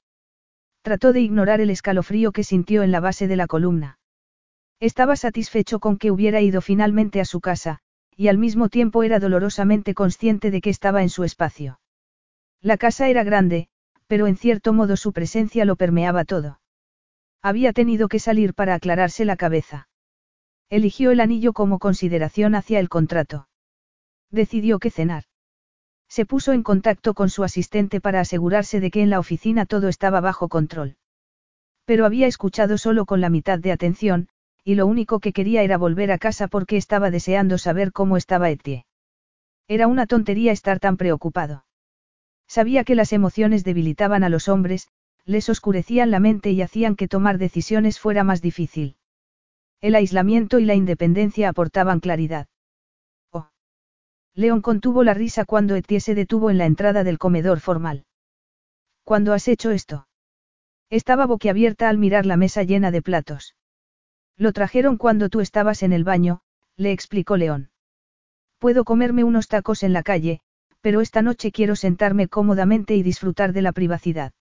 Trató 0.82 1.12
de 1.14 1.22
ignorar 1.22 1.60
el 1.62 1.70
escalofrío 1.70 2.32
que 2.32 2.44
sintió 2.44 2.84
en 2.84 2.92
la 2.92 3.00
base 3.00 3.28
de 3.28 3.36
la 3.36 3.48
columna. 3.48 4.00
Estaba 4.80 5.16
satisfecho 5.16 5.80
con 5.80 5.98
que 5.98 6.12
hubiera 6.12 6.42
ido 6.42 6.62
finalmente 6.62 7.20
a 7.22 7.26
su 7.26 7.42
casa, 7.42 7.80
y 8.16 8.28
al 8.28 8.38
mismo 8.38 8.70
tiempo 8.70 9.04
era 9.04 9.20
dolorosamente 9.20 9.94
consciente 9.94 10.52
de 10.52 10.62
que 10.62 10.70
estaba 10.70 11.02
en 11.02 11.10
su 11.10 11.24
espacio. 11.24 11.80
La 12.62 12.78
casa 12.78 13.10
era 13.10 13.24
grande, 13.24 13.68
pero 14.08 14.28
en 14.28 14.38
cierto 14.38 14.72
modo 14.74 14.96
su 14.96 15.12
presencia 15.14 15.66
lo 15.66 15.76
permeaba 15.76 16.26
todo. 16.26 16.60
Había 17.44 17.74
tenido 17.74 18.08
que 18.08 18.20
salir 18.20 18.54
para 18.54 18.74
aclararse 18.74 19.26
la 19.26 19.36
cabeza. 19.36 19.90
Eligió 20.70 21.12
el 21.12 21.20
anillo 21.20 21.52
como 21.52 21.78
consideración 21.78 22.56
hacia 22.56 22.80
el 22.80 22.88
contrato. 22.88 23.50
Decidió 24.32 24.80
que 24.80 24.90
cenar. 24.90 25.26
Se 26.08 26.26
puso 26.26 26.54
en 26.54 26.64
contacto 26.64 27.14
con 27.14 27.30
su 27.30 27.44
asistente 27.44 28.00
para 28.00 28.22
asegurarse 28.22 28.80
de 28.80 28.92
que 28.92 29.02
en 29.02 29.10
la 29.10 29.20
oficina 29.20 29.66
todo 29.66 29.90
estaba 29.90 30.22
bajo 30.22 30.48
control. 30.48 30.96
Pero 31.86 32.06
había 32.06 32.28
escuchado 32.28 32.78
solo 32.78 33.06
con 33.06 33.20
la 33.20 33.30
mitad 33.30 33.60
de 33.60 33.74
atención, 33.74 34.30
y 34.64 34.76
lo 34.76 34.88
único 34.88 35.20
que 35.20 35.34
quería 35.34 35.64
era 35.64 35.78
volver 35.78 36.12
a 36.12 36.18
casa 36.18 36.48
porque 36.48 36.78
estaba 36.78 37.12
deseando 37.12 37.58
saber 37.58 37.92
cómo 37.92 38.16
estaba 38.16 38.50
Etie. 38.50 38.86
Era 39.68 39.88
una 39.88 40.08
tontería 40.08 40.54
estar 40.54 40.80
tan 40.80 40.96
preocupado. 40.96 41.66
Sabía 42.48 42.86
que 42.86 42.96
las 42.96 43.12
emociones 43.12 43.66
debilitaban 43.66 44.24
a 44.24 44.30
los 44.30 44.48
hombres, 44.48 44.88
les 45.26 45.50
oscurecían 45.50 46.12
la 46.12 46.20
mente 46.20 46.52
y 46.52 46.62
hacían 46.62 46.96
que 46.96 47.08
tomar 47.08 47.38
decisiones 47.38 48.00
fuera 48.00 48.24
más 48.24 48.42
difícil. 48.42 48.98
El 49.82 49.96
aislamiento 49.96 50.60
y 50.60 50.66
la 50.66 50.76
independencia 50.76 51.50
aportaban 51.50 52.00
claridad. 52.00 52.48
Oh. 53.32 53.50
León 54.34 54.62
contuvo 54.62 55.04
la 55.04 55.14
risa 55.14 55.46
cuando 55.46 55.76
Etie 55.76 56.00
se 56.00 56.16
detuvo 56.16 56.50
en 56.50 56.58
la 56.58 56.66
entrada 56.66 57.04
del 57.04 57.20
comedor 57.20 57.60
formal. 57.60 58.06
¿Cuándo 59.04 59.34
has 59.34 59.48
hecho 59.48 59.72
esto? 59.72 60.08
Estaba 60.90 61.26
boquiabierta 61.26 61.90
al 61.90 61.98
mirar 61.98 62.26
la 62.26 62.38
mesa 62.38 62.64
llena 62.64 62.92
de 62.92 63.02
platos. 63.02 63.56
Lo 64.38 64.54
trajeron 64.54 64.98
cuando 64.98 65.30
tú 65.30 65.42
estabas 65.42 65.84
en 65.84 65.94
el 65.94 66.04
baño, 66.04 66.42
le 66.76 66.92
explicó 66.92 67.38
León. 67.38 67.72
Puedo 68.60 68.84
comerme 68.84 69.24
unos 69.24 69.48
tacos 69.48 69.84
en 69.84 69.94
la 69.94 70.04
calle, 70.04 70.40
pero 70.82 71.02
esta 71.02 71.22
noche 71.22 71.52
quiero 71.52 71.76
sentarme 71.76 72.28
cómodamente 72.28 72.96
y 72.96 73.04
disfrutar 73.04 73.54
de 73.54 73.62
la 73.62 73.72
privacidad. 73.72 74.34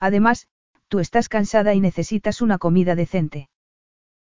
Además, 0.00 0.48
tú 0.88 0.98
estás 1.00 1.28
cansada 1.28 1.74
y 1.74 1.80
necesitas 1.80 2.42
una 2.42 2.58
comida 2.58 2.94
decente. 2.94 3.48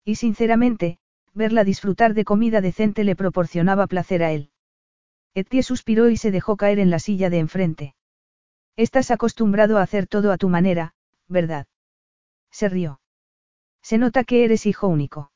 Y 0.05 0.17
sinceramente, 0.17 0.99
verla 1.35 1.65
disfrutar 1.65 2.15
de 2.15 2.25
comida 2.25 2.61
decente 2.61 3.05
le 3.05 3.17
proporcionaba 3.17 3.87
placer 3.87 4.23
a 4.23 4.33
él. 4.33 4.51
Etienne 5.35 5.63
suspiró 5.63 6.11
y 6.11 6.17
se 6.17 6.31
dejó 6.31 6.57
caer 6.57 6.79
en 6.79 6.91
la 6.91 6.99
silla 6.99 7.31
de 7.31 7.39
enfrente. 7.39 7.95
Estás 8.77 9.11
acostumbrado 9.11 9.79
a 9.79 9.83
hacer 9.83 10.07
todo 10.07 10.33
a 10.33 10.39
tu 10.39 10.49
manera, 10.49 10.95
¿verdad? 11.29 11.67
Se 12.51 12.69
rió. 12.69 13.01
Se 13.83 13.99
nota 13.99 14.25
que 14.25 14.45
eres 14.45 14.67
hijo 14.67 14.89
único. 14.89 15.33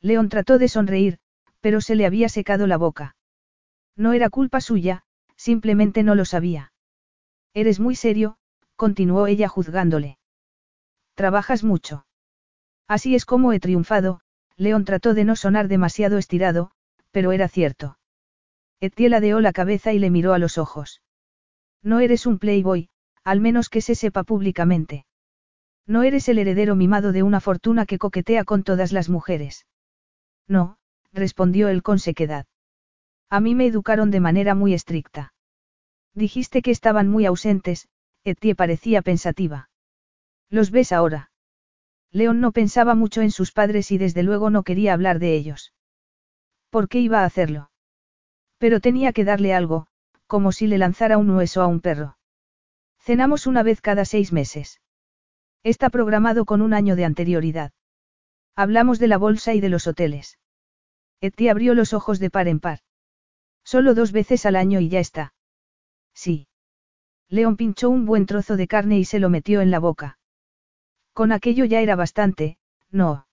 León 0.00 0.28
trató 0.28 0.58
de 0.58 0.68
sonreír, 0.68 1.18
pero 1.60 1.80
se 1.80 1.96
le 1.96 2.06
había 2.06 2.28
secado 2.28 2.66
la 2.66 2.76
boca. 2.76 3.16
No 3.96 4.12
era 4.12 4.30
culpa 4.30 4.60
suya, 4.60 5.02
simplemente 5.36 6.02
no 6.04 6.14
lo 6.14 6.24
sabía. 6.24 6.72
Eres 7.52 7.80
muy 7.80 7.96
serio, 7.96 8.37
continuó 8.78 9.26
ella 9.26 9.48
juzgándole. 9.48 10.18
Trabajas 11.14 11.64
mucho. 11.64 12.06
Así 12.86 13.16
es 13.16 13.26
como 13.26 13.52
he 13.52 13.58
triunfado, 13.58 14.20
León 14.56 14.84
trató 14.84 15.14
de 15.14 15.24
no 15.24 15.34
sonar 15.34 15.66
demasiado 15.66 16.16
estirado, 16.16 16.70
pero 17.10 17.32
era 17.32 17.48
cierto. 17.48 17.98
Etienne 18.80 19.10
ladeó 19.10 19.40
la 19.40 19.52
cabeza 19.52 19.92
y 19.92 19.98
le 19.98 20.10
miró 20.10 20.32
a 20.32 20.38
los 20.38 20.58
ojos. 20.58 21.02
No 21.82 21.98
eres 21.98 22.24
un 22.24 22.38
playboy, 22.38 22.88
al 23.24 23.40
menos 23.40 23.68
que 23.68 23.80
se 23.80 23.96
sepa 23.96 24.22
públicamente. 24.22 25.06
No 25.84 26.04
eres 26.04 26.28
el 26.28 26.38
heredero 26.38 26.76
mimado 26.76 27.10
de 27.10 27.24
una 27.24 27.40
fortuna 27.40 27.84
que 27.84 27.98
coquetea 27.98 28.44
con 28.44 28.62
todas 28.62 28.92
las 28.92 29.08
mujeres. 29.08 29.66
No, 30.46 30.78
respondió 31.12 31.68
él 31.68 31.82
con 31.82 31.98
sequedad. 31.98 32.46
A 33.28 33.40
mí 33.40 33.56
me 33.56 33.66
educaron 33.66 34.12
de 34.12 34.20
manera 34.20 34.54
muy 34.54 34.72
estricta. 34.72 35.32
Dijiste 36.14 36.62
que 36.62 36.70
estaban 36.70 37.08
muy 37.08 37.26
ausentes, 37.26 37.88
Etie 38.24 38.54
parecía 38.54 39.02
pensativa. 39.02 39.70
¿Los 40.50 40.70
ves 40.70 40.92
ahora? 40.92 41.30
León 42.10 42.40
no 42.40 42.52
pensaba 42.52 42.94
mucho 42.94 43.20
en 43.20 43.30
sus 43.30 43.52
padres 43.52 43.90
y 43.90 43.98
desde 43.98 44.22
luego 44.22 44.50
no 44.50 44.62
quería 44.62 44.92
hablar 44.94 45.18
de 45.18 45.34
ellos. 45.34 45.72
¿Por 46.70 46.88
qué 46.88 47.00
iba 47.00 47.20
a 47.20 47.24
hacerlo? 47.24 47.70
Pero 48.58 48.80
tenía 48.80 49.12
que 49.12 49.24
darle 49.24 49.54
algo, 49.54 49.86
como 50.26 50.52
si 50.52 50.66
le 50.66 50.78
lanzara 50.78 51.18
un 51.18 51.30
hueso 51.30 51.62
a 51.62 51.66
un 51.66 51.80
perro. 51.80 52.18
Cenamos 52.98 53.46
una 53.46 53.62
vez 53.62 53.80
cada 53.80 54.04
seis 54.04 54.32
meses. 54.32 54.80
Está 55.62 55.90
programado 55.90 56.44
con 56.44 56.60
un 56.62 56.74
año 56.74 56.96
de 56.96 57.04
anterioridad. 57.04 57.72
Hablamos 58.54 58.98
de 58.98 59.08
la 59.08 59.18
bolsa 59.18 59.54
y 59.54 59.60
de 59.60 59.68
los 59.68 59.86
hoteles. 59.86 60.38
Eti 61.20 61.48
abrió 61.48 61.74
los 61.74 61.92
ojos 61.92 62.18
de 62.18 62.30
par 62.30 62.48
en 62.48 62.60
par. 62.60 62.80
Solo 63.64 63.94
dos 63.94 64.12
veces 64.12 64.46
al 64.46 64.56
año 64.56 64.80
y 64.80 64.88
ya 64.88 65.00
está. 65.00 65.34
Sí. 66.14 66.48
León 67.30 67.56
pinchó 67.56 67.90
un 67.90 68.06
buen 68.06 68.26
trozo 68.26 68.56
de 68.56 68.66
carne 68.66 68.98
y 68.98 69.04
se 69.04 69.18
lo 69.18 69.28
metió 69.28 69.60
en 69.60 69.70
la 69.70 69.78
boca. 69.78 70.18
Con 71.12 71.32
aquello 71.32 71.64
ya 71.64 71.80
era 71.80 71.96
bastante, 71.96 72.58
no. 72.90 73.26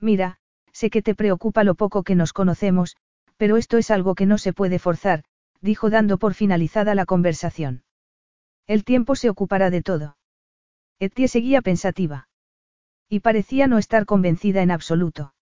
Mira, 0.00 0.38
sé 0.72 0.90
que 0.90 1.02
te 1.02 1.14
preocupa 1.14 1.64
lo 1.64 1.74
poco 1.74 2.02
que 2.04 2.14
nos 2.14 2.32
conocemos, 2.32 2.96
pero 3.36 3.56
esto 3.56 3.78
es 3.78 3.90
algo 3.90 4.14
que 4.14 4.26
no 4.26 4.38
se 4.38 4.52
puede 4.52 4.78
forzar, 4.78 5.24
dijo 5.60 5.90
dando 5.90 6.18
por 6.18 6.34
finalizada 6.34 6.94
la 6.94 7.06
conversación. 7.06 7.82
El 8.66 8.84
tiempo 8.84 9.16
se 9.16 9.30
ocupará 9.30 9.70
de 9.70 9.82
todo. 9.82 10.16
Etie 11.00 11.28
seguía 11.28 11.62
pensativa. 11.62 12.28
Y 13.08 13.20
parecía 13.20 13.66
no 13.66 13.78
estar 13.78 14.04
convencida 14.04 14.62
en 14.62 14.70
absoluto. 14.70 15.34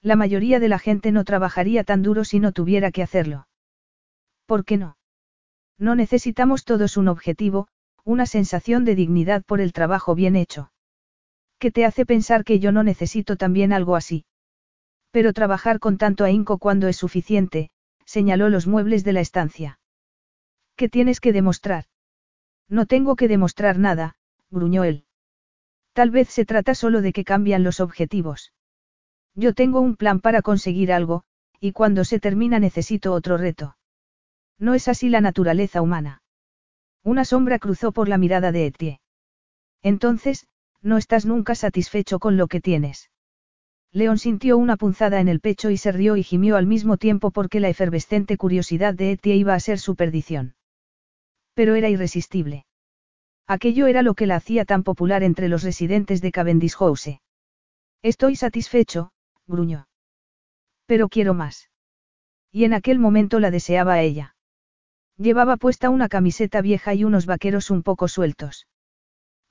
La 0.00 0.16
mayoría 0.16 0.60
de 0.60 0.68
la 0.68 0.78
gente 0.78 1.12
no 1.12 1.24
trabajaría 1.24 1.82
tan 1.84 2.02
duro 2.02 2.24
si 2.24 2.38
no 2.38 2.52
tuviera 2.52 2.92
que 2.92 3.02
hacerlo. 3.02 3.48
¿Por 4.46 4.64
qué 4.64 4.76
no? 4.76 4.96
No 5.78 5.94
necesitamos 5.94 6.64
todos 6.64 6.96
un 6.96 7.08
objetivo, 7.08 7.68
una 8.04 8.26
sensación 8.26 8.84
de 8.84 8.94
dignidad 8.94 9.44
por 9.44 9.60
el 9.60 9.72
trabajo 9.72 10.14
bien 10.14 10.36
hecho. 10.36 10.70
¿Qué 11.58 11.70
te 11.70 11.84
hace 11.84 12.04
pensar 12.04 12.44
que 12.44 12.58
yo 12.58 12.72
no 12.72 12.82
necesito 12.82 13.36
también 13.36 13.72
algo 13.72 13.96
así? 13.96 14.26
Pero 15.10 15.32
trabajar 15.32 15.78
con 15.78 15.96
tanto 15.96 16.24
ahínco 16.24 16.58
cuando 16.58 16.88
es 16.88 16.96
suficiente, 16.96 17.70
señaló 18.04 18.48
los 18.48 18.66
muebles 18.66 19.04
de 19.04 19.12
la 19.12 19.20
estancia. 19.20 19.78
¿Qué 20.76 20.88
tienes 20.88 21.20
que 21.20 21.32
demostrar? 21.32 21.84
No 22.68 22.86
tengo 22.86 23.16
que 23.16 23.28
demostrar 23.28 23.78
nada, 23.78 24.16
gruñó 24.50 24.84
él. 24.84 25.04
Tal 25.92 26.10
vez 26.10 26.28
se 26.28 26.44
trata 26.44 26.74
solo 26.74 27.00
de 27.00 27.12
que 27.12 27.24
cambian 27.24 27.62
los 27.62 27.80
objetivos. 27.80 28.52
Yo 29.34 29.54
tengo 29.54 29.80
un 29.80 29.96
plan 29.96 30.20
para 30.20 30.42
conseguir 30.42 30.92
algo, 30.92 31.22
y 31.60 31.72
cuando 31.72 32.04
se 32.04 32.18
termina 32.20 32.58
necesito 32.58 33.12
otro 33.12 33.36
reto. 33.36 33.76
No 34.58 34.74
es 34.74 34.88
así 34.88 35.08
la 35.08 35.20
naturaleza 35.20 35.82
humana. 35.82 36.22
Una 37.02 37.24
sombra 37.24 37.58
cruzó 37.58 37.92
por 37.92 38.08
la 38.08 38.18
mirada 38.18 38.52
de 38.52 38.66
Etienne. 38.66 39.00
Entonces, 39.82 40.46
no 40.80 40.96
estás 40.96 41.26
nunca 41.26 41.54
satisfecho 41.54 42.18
con 42.18 42.36
lo 42.36 42.46
que 42.46 42.60
tienes. 42.60 43.10
León 43.92 44.18
sintió 44.18 44.58
una 44.58 44.76
punzada 44.76 45.20
en 45.20 45.28
el 45.28 45.40
pecho 45.40 45.70
y 45.70 45.76
se 45.76 45.92
rió 45.92 46.16
y 46.16 46.22
gimió 46.22 46.56
al 46.56 46.66
mismo 46.66 46.96
tiempo 46.96 47.30
porque 47.30 47.60
la 47.60 47.68
efervescente 47.68 48.36
curiosidad 48.36 48.94
de 48.94 49.12
Etienne 49.12 49.38
iba 49.38 49.54
a 49.54 49.60
ser 49.60 49.78
su 49.78 49.94
perdición. 49.94 50.56
Pero 51.54 51.74
era 51.74 51.88
irresistible. 51.88 52.66
Aquello 53.46 53.86
era 53.86 54.02
lo 54.02 54.14
que 54.14 54.26
la 54.26 54.36
hacía 54.36 54.64
tan 54.64 54.82
popular 54.82 55.22
entre 55.22 55.48
los 55.48 55.62
residentes 55.62 56.20
de 56.22 56.32
Cavendish 56.32 56.74
House. 56.76 57.20
Estoy 58.02 58.36
satisfecho, 58.36 59.12
gruñó. 59.46 59.86
Pero 60.86 61.08
quiero 61.08 61.34
más. 61.34 61.70
Y 62.50 62.64
en 62.64 62.74
aquel 62.74 62.98
momento 62.98 63.40
la 63.40 63.50
deseaba 63.50 63.94
a 63.94 64.02
ella. 64.02 64.33
Llevaba 65.16 65.56
puesta 65.56 65.90
una 65.90 66.08
camiseta 66.08 66.60
vieja 66.60 66.94
y 66.94 67.04
unos 67.04 67.26
vaqueros 67.26 67.70
un 67.70 67.82
poco 67.82 68.08
sueltos. 68.08 68.66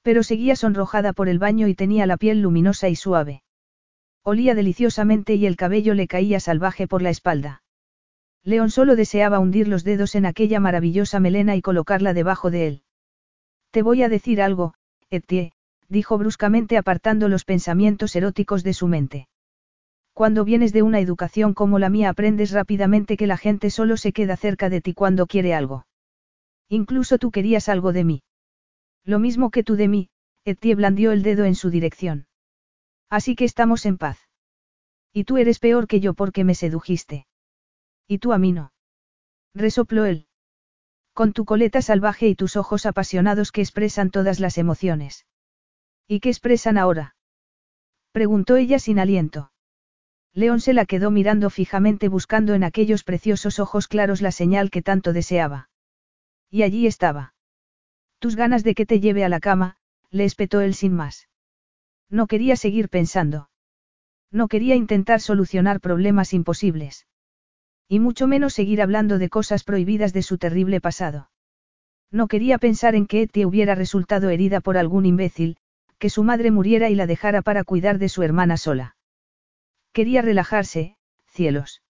Pero 0.01 0.21
seguía 0.23 0.55
sonrojada 0.55 1.13
por 1.13 1.29
el 1.29 1.39
baño 1.39 1.67
y 1.67 1.75
tenía 1.75 2.05
la 2.05 2.17
piel 2.17 2.41
luminosa 2.41 2.89
y 2.89 2.95
suave. 2.95 3.43
Olía 4.23 4.55
deliciosamente 4.55 5.35
y 5.35 5.45
el 5.45 5.55
cabello 5.55 5.93
le 5.93 6.07
caía 6.07 6.39
salvaje 6.39 6.87
por 6.87 7.01
la 7.01 7.09
espalda. 7.09 7.63
León 8.43 8.71
solo 8.71 8.97
deseaba 8.97 9.39
hundir 9.39 9.69
los 9.69 9.85
dedos 9.85 10.15
en 10.15 10.25
aquella 10.25 10.59
maravillosa 10.59 11.21
melena 11.21 11.55
y 11.55 11.61
colocarla 11.61 12.13
debajo 12.13 12.51
de 12.51 12.67
él. 12.67 12.83
Te 13.71 13.81
voy 13.81 14.03
a 14.03 14.09
decir 14.09 14.41
algo, 14.41 14.73
Etienne, 15.09 15.53
dijo 15.87 16.17
bruscamente 16.17 16.77
apartando 16.77 17.29
los 17.29 17.45
pensamientos 17.45 18.15
eróticos 18.15 18.63
de 18.63 18.73
su 18.73 18.87
mente. 18.87 19.27
Cuando 20.13 20.45
vienes 20.45 20.73
de 20.73 20.83
una 20.83 20.99
educación 20.99 21.55
como 21.55 21.79
la 21.79 21.89
mía 21.89 22.09
aprendes 22.09 22.51
rápidamente 22.51 23.17
que 23.17 23.25
la 23.25 23.37
gente 23.37 23.71
solo 23.71 23.97
se 23.97 24.13
queda 24.13 24.37
cerca 24.37 24.69
de 24.69 24.79
ti 24.79 24.93
cuando 24.93 25.25
quiere 25.25 25.55
algo. 25.55 25.87
Incluso 26.69 27.17
tú 27.17 27.31
querías 27.31 27.67
algo 27.67 27.93
de 27.93 28.03
mí. 28.03 28.23
Lo 29.03 29.17
mismo 29.19 29.49
que 29.49 29.63
tú 29.63 29.75
de 29.75 29.87
mí, 29.87 30.09
Etienne 30.45 30.75
blandió 30.75 31.11
el 31.11 31.23
dedo 31.23 31.45
en 31.45 31.55
su 31.55 31.69
dirección. 31.71 32.27
Así 33.09 33.35
que 33.35 33.45
estamos 33.45 33.85
en 33.85 33.97
paz. 33.97 34.19
Y 35.11 35.23
tú 35.23 35.37
eres 35.37 35.59
peor 35.59 35.87
que 35.87 35.99
yo 35.99 36.13
porque 36.13 36.43
me 36.43 36.55
sedujiste. 36.55 37.25
Y 38.07 38.19
tú 38.19 38.33
a 38.33 38.37
mí 38.37 38.51
no. 38.51 38.71
Resopló 39.55 40.05
él. 40.05 40.27
Con 41.13 41.33
tu 41.33 41.45
coleta 41.45 41.81
salvaje 41.81 42.27
y 42.27 42.35
tus 42.35 42.55
ojos 42.55 42.85
apasionados 42.85 43.51
que 43.51 43.61
expresan 43.61 44.09
todas 44.09 44.39
las 44.39 44.57
emociones. 44.57 45.25
¿Y 46.07 46.19
qué 46.19 46.29
expresan 46.29 46.77
ahora? 46.77 47.15
Preguntó 48.11 48.57
ella 48.57 48.79
sin 48.79 48.99
aliento. 48.99 49.52
León 50.35 50.59
se 50.61 50.73
la 50.73 50.85
quedó 50.85 51.11
mirando 51.11 51.49
fijamente 51.51 52.07
buscando 52.07 52.55
en 52.55 52.63
aquellos 52.63 53.03
preciosos 53.03 53.59
ojos 53.59 53.87
claros 53.87 54.21
la 54.21 54.31
señal 54.31 54.71
que 54.71 54.81
tanto 54.81 55.13
deseaba. 55.13 55.69
Y 56.49 56.63
allí 56.63 56.87
estaba. 56.87 57.35
Tus 58.17 58.35
ganas 58.35 58.63
de 58.63 58.73
que 58.73 58.85
te 58.85 58.99
lleve 58.99 59.23
a 59.23 59.29
la 59.29 59.39
cama, 59.39 59.77
le 60.09 60.25
espetó 60.25 60.61
él 60.61 60.73
sin 60.73 60.93
más. 60.93 61.29
No 62.09 62.25
quería 62.25 62.55
seguir 62.55 62.89
pensando. 62.89 63.49
No 64.31 64.47
quería 64.47 64.75
intentar 64.75 65.21
solucionar 65.21 65.79
problemas 65.79 66.33
imposibles. 66.33 67.05
Y 67.87 67.99
mucho 67.99 68.25
menos 68.25 68.53
seguir 68.53 68.81
hablando 68.81 69.19
de 69.19 69.29
cosas 69.29 69.63
prohibidas 69.63 70.13
de 70.13 70.23
su 70.23 70.39
terrible 70.39 70.81
pasado. 70.81 71.29
No 72.09 72.27
quería 72.27 72.57
pensar 72.57 72.95
en 72.95 73.05
que 73.05 73.23
Etty 73.23 73.45
hubiera 73.45 73.75
resultado 73.75 74.29
herida 74.29 74.61
por 74.61 74.77
algún 74.77 75.05
imbécil, 75.05 75.57
que 75.99 76.09
su 76.09 76.23
madre 76.23 76.49
muriera 76.49 76.89
y 76.89 76.95
la 76.95 77.05
dejara 77.05 77.43
para 77.43 77.63
cuidar 77.63 77.99
de 77.99 78.09
su 78.09 78.23
hermana 78.23 78.57
sola. 78.57 78.95
Quería 79.93 80.23
relajarse, 80.23 80.97
cielos. 81.27 81.83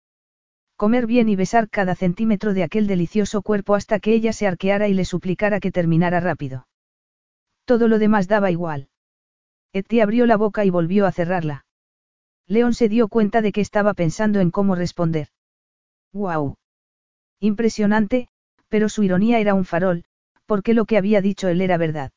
Comer 0.76 1.06
bien 1.06 1.28
y 1.28 1.36
besar 1.36 1.70
cada 1.70 1.94
centímetro 1.94 2.52
de 2.52 2.64
aquel 2.64 2.89
delicioso 2.89 3.42
cuerpo 3.42 3.76
hasta 3.76 4.00
que 4.00 4.12
ella 4.12 4.32
se 4.32 4.48
arqueara 4.48 4.89
y 4.89 4.94
le 4.94 5.05
suplicara 5.05 5.60
que 5.60 5.70
terminara 5.70 6.18
rápido. 6.18 6.66
Todo 7.64 7.86
lo 7.86 8.00
demás 8.00 8.26
daba 8.26 8.50
igual. 8.50 8.89
Etty 9.72 10.00
abrió 10.00 10.26
la 10.26 10.36
boca 10.36 10.64
y 10.64 10.70
volvió 10.70 11.06
a 11.06 11.12
cerrarla. 11.12 11.64
León 12.48 12.74
se 12.74 12.89
dio 12.89 13.06
cuenta 13.06 13.40
de 13.40 13.52
que 13.52 13.60
estaba 13.60 13.94
pensando 13.94 14.40
en 14.40 14.50
cómo 14.50 14.74
responder. 14.74 15.28
¡Guau! 16.12 16.56
Impresionante, 17.39 18.28
pero 18.68 18.89
su 18.89 19.05
ironía 19.05 19.39
era 19.39 19.55
un 19.55 19.64
farol, 19.64 20.05
porque 20.47 20.74
lo 20.74 20.84
que 20.84 20.98
había 20.98 21.20
dicho 21.20 21.48
él 21.48 21.60
era 21.60 21.76
verdad. 21.76 22.10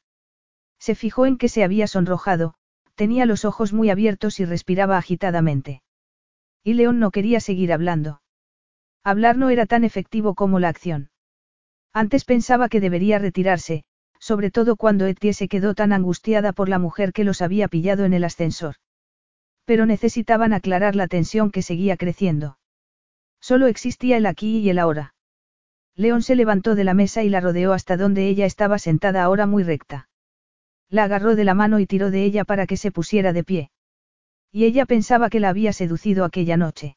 Se 0.79 0.95
fijó 0.95 1.27
en 1.27 1.37
que 1.37 1.47
se 1.47 1.63
había 1.63 1.85
sonrojado, 1.85 2.55
tenía 2.95 3.25
los 3.25 3.45
ojos 3.45 3.73
muy 3.73 3.89
abiertos 3.89 4.39
y 4.39 4.45
respiraba 4.45 4.97
agitadamente. 4.97 5.83
Y 6.63 6.73
León 6.73 6.99
no 6.99 7.11
quería 7.11 7.39
seguir 7.39 7.71
hablando. 7.71 8.21
Hablar 9.03 9.37
no 9.37 9.49
era 9.49 9.65
tan 9.65 9.83
efectivo 9.83 10.33
como 10.33 10.59
la 10.59 10.69
acción. 10.69 11.11
Antes 11.93 12.25
pensaba 12.25 12.69
que 12.69 12.79
debería 12.79 13.19
retirarse, 13.19 13.83
sobre 14.19 14.49
todo 14.49 14.75
cuando 14.75 15.05
Etie 15.05 15.33
se 15.33 15.47
quedó 15.47 15.75
tan 15.75 15.93
angustiada 15.93 16.53
por 16.53 16.67
la 16.67 16.79
mujer 16.79 17.13
que 17.13 17.23
los 17.23 17.41
había 17.41 17.67
pillado 17.67 18.05
en 18.05 18.13
el 18.13 18.23
ascensor. 18.23 18.75
Pero 19.65 19.85
necesitaban 19.85 20.53
aclarar 20.53 20.95
la 20.95 21.07
tensión 21.07 21.51
que 21.51 21.61
seguía 21.61 21.97
creciendo. 21.97 22.57
Solo 23.39 23.67
existía 23.67 24.17
el 24.17 24.25
aquí 24.25 24.57
y 24.57 24.69
el 24.69 24.79
ahora. 24.79 25.13
León 25.95 26.23
se 26.23 26.35
levantó 26.35 26.75
de 26.75 26.83
la 26.83 26.93
mesa 26.93 27.23
y 27.23 27.29
la 27.29 27.39
rodeó 27.39 27.71
hasta 27.71 27.95
donde 27.95 28.27
ella 28.27 28.45
estaba 28.45 28.79
sentada 28.79 29.23
ahora 29.23 29.45
muy 29.45 29.63
recta. 29.63 30.09
La 30.95 31.03
agarró 31.03 31.35
de 31.35 31.43
la 31.43 31.55
mano 31.55 31.81
y 31.81 31.85
tiró 31.85 32.09
de 32.09 32.23
ella 32.23 32.45
para 32.45 32.67
que 32.67 32.77
se 32.77 32.89
pusiera 32.89 33.33
de 33.33 33.43
pie. 33.43 33.69
Y 34.49 34.63
ella 34.63 34.85
pensaba 34.85 35.29
que 35.29 35.41
la 35.41 35.49
había 35.49 35.73
seducido 35.73 36.23
aquella 36.23 36.55
noche. 36.55 36.95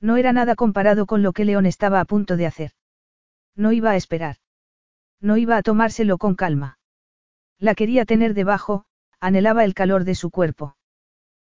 No 0.00 0.16
era 0.16 0.32
nada 0.32 0.54
comparado 0.54 1.04
con 1.04 1.24
lo 1.24 1.32
que 1.32 1.44
León 1.44 1.66
estaba 1.66 1.98
a 1.98 2.04
punto 2.04 2.36
de 2.36 2.46
hacer. 2.46 2.70
No 3.56 3.72
iba 3.72 3.90
a 3.90 3.96
esperar. 3.96 4.36
No 5.20 5.36
iba 5.36 5.56
a 5.56 5.64
tomárselo 5.64 6.16
con 6.16 6.36
calma. 6.36 6.78
La 7.58 7.74
quería 7.74 8.04
tener 8.04 8.34
debajo, 8.34 8.84
anhelaba 9.18 9.64
el 9.64 9.74
calor 9.74 10.04
de 10.04 10.14
su 10.14 10.30
cuerpo. 10.30 10.76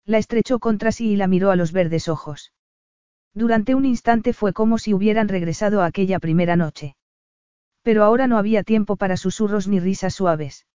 La 0.05 0.19
estrechó 0.19 0.59
contra 0.59 0.91
sí 0.91 1.13
y 1.13 1.15
la 1.15 1.25
miró 1.25 1.49
a 1.49 1.55
los 1.55 1.71
verdes 1.71 2.07
ojos. 2.09 2.53
Durante 3.33 3.73
un 3.73 3.85
instante 3.85 4.33
fue 4.33 4.53
como 4.53 4.77
si 4.77 4.93
hubieran 4.93 5.29
regresado 5.29 5.81
a 5.81 5.87
aquella 5.87 6.19
primera 6.19 6.55
noche. 6.55 6.95
Pero 7.81 8.03
ahora 8.03 8.27
no 8.27 8.37
había 8.37 8.61
tiempo 8.61 8.97
para 8.97 9.17
susurros 9.17 9.67
ni 9.67 9.79
risas 9.79 10.13
suaves. 10.13 10.67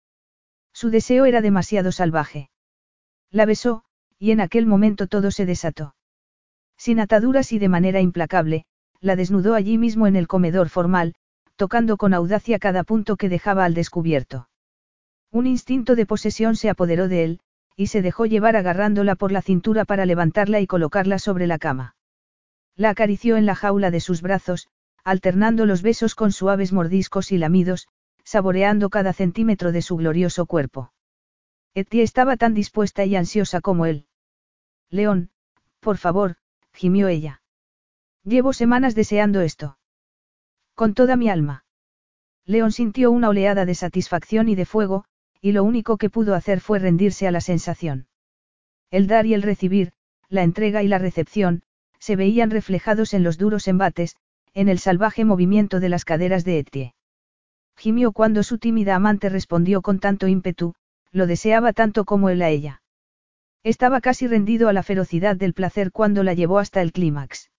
Su 0.72 0.90
deseo 0.90 1.24
era 1.24 1.40
demasiado 1.40 1.92
salvaje. 1.92 2.50
La 3.30 3.46
besó, 3.46 3.84
y 4.18 4.30
en 4.30 4.40
aquel 4.40 4.66
momento 4.66 5.06
todo 5.06 5.30
se 5.30 5.46
desató. 5.46 5.94
Sin 6.76 7.00
ataduras 7.00 7.52
y 7.52 7.58
de 7.58 7.68
manera 7.68 8.00
implacable, 8.00 8.64
la 9.00 9.16
desnudó 9.16 9.54
allí 9.54 9.78
mismo 9.78 10.06
en 10.06 10.16
el 10.16 10.28
comedor 10.28 10.68
formal, 10.68 11.14
tocando 11.56 11.96
con 11.96 12.14
audacia 12.14 12.58
cada 12.58 12.84
punto 12.84 13.16
que 13.16 13.28
dejaba 13.28 13.64
al 13.64 13.74
descubierto. 13.74 14.48
Un 15.30 15.46
instinto 15.46 15.94
de 15.94 16.06
posesión 16.06 16.56
se 16.56 16.70
apoderó 16.70 17.08
de 17.08 17.24
él, 17.24 17.40
y 17.76 17.86
se 17.86 18.02
dejó 18.02 18.26
llevar 18.26 18.56
agarrándola 18.56 19.14
por 19.14 19.32
la 19.32 19.42
cintura 19.42 19.84
para 19.84 20.04
levantarla 20.06 20.60
y 20.60 20.66
colocarla 20.66 21.18
sobre 21.18 21.46
la 21.46 21.58
cama. 21.58 21.96
La 22.76 22.90
acarició 22.90 23.36
en 23.36 23.46
la 23.46 23.54
jaula 23.54 23.90
de 23.90 24.00
sus 24.00 24.22
brazos, 24.22 24.68
alternando 25.04 25.66
los 25.66 25.82
besos 25.82 26.14
con 26.14 26.32
suaves 26.32 26.72
mordiscos 26.72 27.32
y 27.32 27.38
lamidos, 27.38 27.88
saboreando 28.30 28.90
cada 28.90 29.12
centímetro 29.12 29.72
de 29.72 29.82
su 29.82 29.96
glorioso 29.96 30.46
cuerpo. 30.46 30.92
Etty 31.74 32.00
estaba 32.00 32.36
tan 32.36 32.54
dispuesta 32.54 33.04
y 33.04 33.16
ansiosa 33.16 33.60
como 33.60 33.86
él. 33.86 34.06
León, 34.88 35.30
por 35.80 35.96
favor, 35.96 36.36
gimió 36.72 37.08
ella. 37.08 37.42
Llevo 38.22 38.52
semanas 38.52 38.94
deseando 38.94 39.40
esto. 39.40 39.78
Con 40.76 40.94
toda 40.94 41.16
mi 41.16 41.28
alma. 41.28 41.64
León 42.46 42.70
sintió 42.70 43.10
una 43.10 43.30
oleada 43.30 43.64
de 43.64 43.74
satisfacción 43.74 44.48
y 44.48 44.54
de 44.54 44.64
fuego, 44.64 45.06
y 45.40 45.50
lo 45.50 45.64
único 45.64 45.96
que 45.96 46.08
pudo 46.08 46.36
hacer 46.36 46.60
fue 46.60 46.78
rendirse 46.78 47.26
a 47.26 47.32
la 47.32 47.40
sensación. 47.40 48.06
El 48.92 49.08
dar 49.08 49.26
y 49.26 49.34
el 49.34 49.42
recibir, 49.42 49.90
la 50.28 50.44
entrega 50.44 50.84
y 50.84 50.86
la 50.86 50.98
recepción, 50.98 51.64
se 51.98 52.14
veían 52.14 52.52
reflejados 52.52 53.12
en 53.12 53.24
los 53.24 53.38
duros 53.38 53.66
embates, 53.66 54.14
en 54.54 54.68
el 54.68 54.78
salvaje 54.78 55.24
movimiento 55.24 55.80
de 55.80 55.88
las 55.88 56.04
caderas 56.04 56.44
de 56.44 56.60
Etie. 56.60 56.94
Gimió 57.80 58.12
cuando 58.12 58.42
su 58.42 58.58
tímida 58.58 58.94
amante 58.94 59.30
respondió 59.30 59.80
con 59.80 60.00
tanto 60.00 60.28
ímpetu, 60.28 60.74
lo 61.12 61.26
deseaba 61.26 61.72
tanto 61.72 62.04
como 62.04 62.28
él 62.28 62.42
a 62.42 62.50
ella. 62.50 62.82
Estaba 63.62 64.02
casi 64.02 64.26
rendido 64.26 64.68
a 64.68 64.74
la 64.74 64.82
ferocidad 64.82 65.34
del 65.34 65.54
placer 65.54 65.90
cuando 65.90 66.22
la 66.22 66.34
llevó 66.34 66.58
hasta 66.58 66.82
el 66.82 66.92
clímax. 66.92 67.50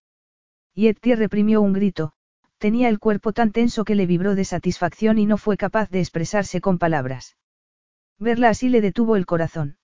Y 0.75 0.89
Etie 0.89 1.15
reprimió 1.15 1.59
un 1.59 1.73
grito, 1.73 2.13
tenía 2.59 2.87
el 2.87 2.99
cuerpo 2.99 3.33
tan 3.33 3.51
tenso 3.51 3.83
que 3.83 3.95
le 3.95 4.05
vibró 4.05 4.35
de 4.35 4.45
satisfacción 4.45 5.17
y 5.17 5.25
no 5.25 5.37
fue 5.37 5.57
capaz 5.57 5.89
de 5.89 6.01
expresarse 6.01 6.61
con 6.61 6.77
palabras. 6.77 7.35
Verla 8.19 8.49
así 8.49 8.69
le 8.69 8.81
detuvo 8.81 9.15
el 9.15 9.25
corazón. 9.25 9.77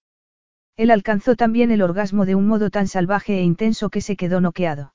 Él 0.76 0.92
alcanzó 0.92 1.36
también 1.36 1.72
el 1.72 1.82
orgasmo 1.82 2.28
de 2.28 2.36
un 2.36 2.46
modo 2.46 2.70
tan 2.70 2.88
salvaje 2.88 3.40
e 3.40 3.42
intenso 3.42 3.90
que 3.90 4.02
se 4.02 4.16
quedó 4.16 4.40
noqueado. 4.40 4.94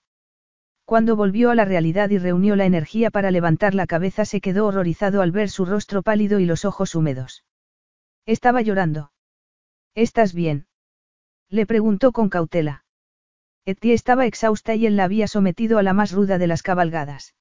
Cuando 0.85 1.17
volvió 1.17 1.51
a 1.51 1.55
la 1.55 1.65
realidad 1.65 2.11
y 2.11 2.19
reunió 2.19 2.57
la 2.57 2.67
energía 2.67 3.11
para 3.11 3.31
levantar 3.31 3.75
la 3.75 3.87
cabeza 3.87 4.25
se 4.25 4.41
quedó 4.41 4.67
horrorizado 4.67 5.23
al 5.23 5.33
ver 5.33 5.49
su 5.49 5.65
rostro 5.65 6.03
pálido 6.03 6.41
y 6.41 6.45
los 6.45 6.65
ojos 6.65 6.95
húmedos. 6.95 7.45
Estaba 8.27 8.63
llorando. 8.63 9.13
¿Estás 9.95 10.35
bien? 10.35 10.67
Le 11.49 11.67
preguntó 11.67 12.13
con 12.13 12.29
cautela. 12.29 12.85
Etienne 13.65 13.95
estaba 13.95 14.27
exhausta 14.27 14.75
y 14.75 14.87
él 14.87 14.97
la 14.97 15.05
había 15.05 15.29
sometido 15.29 15.79
a 15.79 15.83
la 15.83 15.93
más 15.93 16.13
ruda 16.13 16.39
de 16.39 16.47
las 16.47 16.63
cabalgadas. 16.63 17.35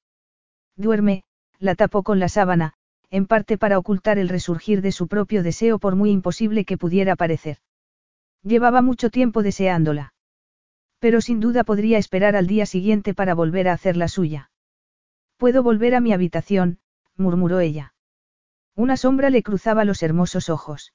Duerme, 0.76 1.24
la 1.58 1.74
tapó 1.74 2.02
con 2.02 2.20
la 2.20 2.28
sábana, 2.28 2.74
en 3.10 3.26
parte 3.26 3.58
para 3.58 3.78
ocultar 3.78 4.18
el 4.18 4.28
resurgir 4.28 4.82
de 4.82 4.92
su 4.92 5.08
propio 5.08 5.42
deseo 5.42 5.78
por 5.78 5.96
muy 5.96 6.10
imposible 6.10 6.64
que 6.64 6.78
pudiera 6.78 7.16
parecer. 7.16 7.58
Llevaba 8.42 8.82
mucho 8.82 9.10
tiempo 9.10 9.42
deseándola. 9.42 10.14
Pero 11.02 11.20
sin 11.20 11.40
duda 11.40 11.64
podría 11.64 11.98
esperar 11.98 12.36
al 12.36 12.46
día 12.46 12.64
siguiente 12.64 13.12
para 13.12 13.34
volver 13.34 13.66
a 13.66 13.72
hacer 13.72 13.96
la 13.96 14.06
suya. 14.06 14.52
Puedo 15.36 15.64
volver 15.64 15.96
a 15.96 16.00
mi 16.00 16.12
habitación, 16.12 16.78
murmuró 17.16 17.58
ella. 17.58 17.92
Una 18.76 18.96
sombra 18.96 19.28
le 19.28 19.42
cruzaba 19.42 19.84
los 19.84 20.04
hermosos 20.04 20.48
ojos. 20.48 20.94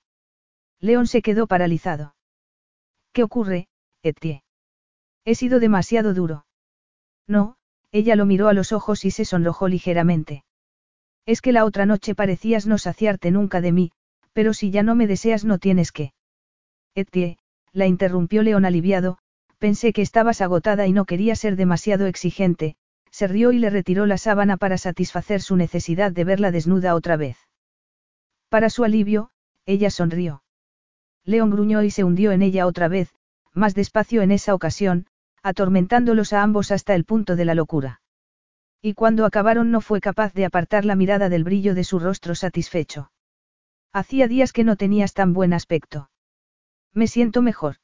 León 0.79 1.07
se 1.07 1.21
quedó 1.21 1.45
paralizado. 1.45 2.15
¿Qué 3.11 3.21
ocurre, 3.21 3.67
Etienne? 4.01 4.45
He 5.25 5.35
sido 5.35 5.59
demasiado 5.59 6.13
duro. 6.13 6.45
No, 7.27 7.57
ella 7.91 8.15
lo 8.15 8.25
miró 8.25 8.47
a 8.47 8.53
los 8.53 8.71
ojos 8.71 9.03
y 9.03 9.11
se 9.11 9.25
sonrojó 9.25 9.67
ligeramente. 9.67 10.45
Es 11.25 11.41
que 11.41 11.51
la 11.51 11.65
otra 11.65 11.85
noche 11.85 12.15
parecías 12.15 12.65
no 12.65 12.77
saciarte 12.77 13.29
nunca 13.31 13.59
de 13.59 13.73
mí, 13.73 13.91
pero 14.31 14.53
si 14.53 14.71
ya 14.71 14.83
no 14.83 14.95
me 14.95 15.05
deseas 15.05 15.43
no 15.43 15.57
tienes 15.57 15.91
que. 15.91 16.13
Etienne, 16.95 17.39
la 17.73 17.87
interrumpió 17.87 18.41
León 18.41 18.63
aliviado, 18.63 19.19
pensé 19.59 19.93
que 19.93 20.01
estabas 20.01 20.41
agotada 20.41 20.87
y 20.87 20.93
no 20.93 21.05
quería 21.05 21.35
ser 21.35 21.55
demasiado 21.55 22.05
exigente, 22.05 22.75
se 23.11 23.27
rió 23.27 23.51
y 23.51 23.59
le 23.59 23.69
retiró 23.69 24.05
la 24.05 24.17
sábana 24.17 24.57
para 24.57 24.77
satisfacer 24.77 25.41
su 25.41 25.55
necesidad 25.55 26.11
de 26.11 26.23
verla 26.23 26.51
desnuda 26.51 26.95
otra 26.95 27.17
vez. 27.17 27.37
Para 28.49 28.69
su 28.69 28.83
alivio, 28.83 29.31
ella 29.65 29.89
sonrió. 29.89 30.43
León 31.23 31.49
gruñó 31.49 31.83
y 31.83 31.91
se 31.91 32.03
hundió 32.03 32.31
en 32.31 32.41
ella 32.41 32.67
otra 32.67 32.87
vez, 32.87 33.13
más 33.53 33.73
despacio 33.73 34.21
en 34.21 34.31
esa 34.31 34.53
ocasión, 34.53 35.07
atormentándolos 35.43 36.31
a 36.33 36.43
ambos 36.43 36.71
hasta 36.71 36.95
el 36.95 37.05
punto 37.05 37.35
de 37.35 37.45
la 37.45 37.55
locura. 37.55 38.01
Y 38.81 38.93
cuando 38.93 39.25
acabaron 39.25 39.71
no 39.71 39.81
fue 39.81 39.99
capaz 39.99 40.33
de 40.33 40.45
apartar 40.45 40.85
la 40.85 40.95
mirada 40.95 41.29
del 41.29 41.43
brillo 41.43 41.73
de 41.73 41.83
su 41.83 41.99
rostro 41.99 42.35
satisfecho. 42.35 43.11
Hacía 43.91 44.27
días 44.27 44.53
que 44.53 44.63
no 44.63 44.75
tenías 44.75 45.13
tan 45.13 45.33
buen 45.33 45.53
aspecto. 45.53 46.09
Me 46.93 47.07
siento 47.07 47.41
mejor. 47.41 47.77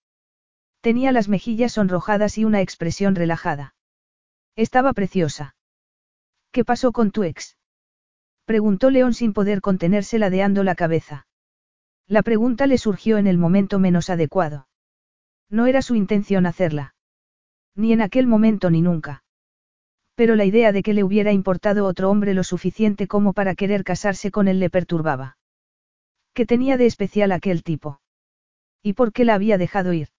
Tenía 0.83 1.13
las 1.13 1.29
mejillas 1.29 1.71
sonrojadas 1.71 2.37
y 2.37 2.43
una 2.43 2.59
expresión 2.59 3.15
relajada. 3.15 3.73
Estaba 4.57 4.91
preciosa. 4.91 5.55
¿Qué 6.51 6.65
pasó 6.65 6.91
con 6.91 7.11
tu 7.11 7.23
ex? 7.23 7.55
Preguntó 8.43 8.89
León 8.89 9.13
sin 9.13 9.31
poder 9.31 9.61
contenerse 9.61 10.19
ladeando 10.19 10.61
la 10.61 10.75
cabeza. 10.75 11.25
La 12.05 12.21
pregunta 12.21 12.67
le 12.67 12.77
surgió 12.77 13.17
en 13.17 13.27
el 13.27 13.37
momento 13.37 13.79
menos 13.79 14.09
adecuado. 14.09 14.67
No 15.49 15.67
era 15.67 15.81
su 15.81 15.95
intención 15.95 16.45
hacerla. 16.45 16.95
Ni 17.75 17.93
en 17.93 18.01
aquel 18.01 18.27
momento 18.27 18.69
ni 18.69 18.81
nunca. 18.81 19.23
Pero 20.15 20.35
la 20.35 20.43
idea 20.43 20.73
de 20.73 20.83
que 20.83 20.93
le 20.93 21.05
hubiera 21.05 21.31
importado 21.31 21.85
otro 21.85 22.09
hombre 22.09 22.33
lo 22.33 22.43
suficiente 22.43 23.07
como 23.07 23.31
para 23.31 23.55
querer 23.55 23.85
casarse 23.85 24.31
con 24.31 24.49
él 24.49 24.59
le 24.59 24.69
perturbaba. 24.69 25.37
¿Qué 26.33 26.45
tenía 26.45 26.75
de 26.75 26.87
especial 26.87 27.31
aquel 27.31 27.63
tipo? 27.63 28.01
¿Y 28.81 28.93
por 28.93 29.13
qué 29.13 29.23
la 29.23 29.35
había 29.35 29.57
dejado 29.57 29.93
ir? 29.93 30.09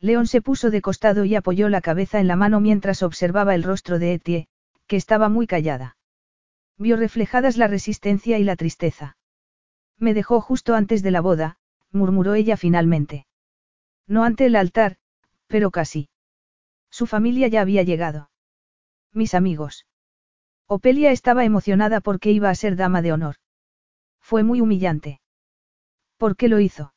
León 0.00 0.26
se 0.26 0.40
puso 0.40 0.70
de 0.70 0.80
costado 0.80 1.24
y 1.24 1.34
apoyó 1.34 1.68
la 1.68 1.82
cabeza 1.82 2.20
en 2.20 2.26
la 2.26 2.36
mano 2.36 2.60
mientras 2.60 3.02
observaba 3.02 3.54
el 3.54 3.62
rostro 3.62 3.98
de 3.98 4.14
Etie, 4.14 4.48
que 4.86 4.96
estaba 4.96 5.28
muy 5.28 5.46
callada. 5.46 5.96
Vio 6.78 6.96
reflejadas 6.96 7.58
la 7.58 7.66
resistencia 7.66 8.38
y 8.38 8.44
la 8.44 8.56
tristeza. 8.56 9.18
Me 9.98 10.14
dejó 10.14 10.40
justo 10.40 10.74
antes 10.74 11.02
de 11.02 11.10
la 11.10 11.20
boda, 11.20 11.58
murmuró 11.92 12.34
ella 12.34 12.56
finalmente. 12.56 13.26
No 14.06 14.24
ante 14.24 14.46
el 14.46 14.56
altar, 14.56 14.96
pero 15.46 15.70
casi. 15.70 16.08
Su 16.90 17.06
familia 17.06 17.48
ya 17.48 17.60
había 17.60 17.82
llegado. 17.82 18.30
Mis 19.12 19.34
amigos. 19.34 19.86
Opelia 20.66 21.10
estaba 21.10 21.44
emocionada 21.44 22.00
porque 22.00 22.30
iba 22.30 22.48
a 22.48 22.54
ser 22.54 22.76
dama 22.76 23.02
de 23.02 23.12
honor. 23.12 23.36
Fue 24.20 24.42
muy 24.42 24.60
humillante. 24.60 25.20
¿Por 26.16 26.36
qué 26.36 26.48
lo 26.48 26.60
hizo? 26.60 26.94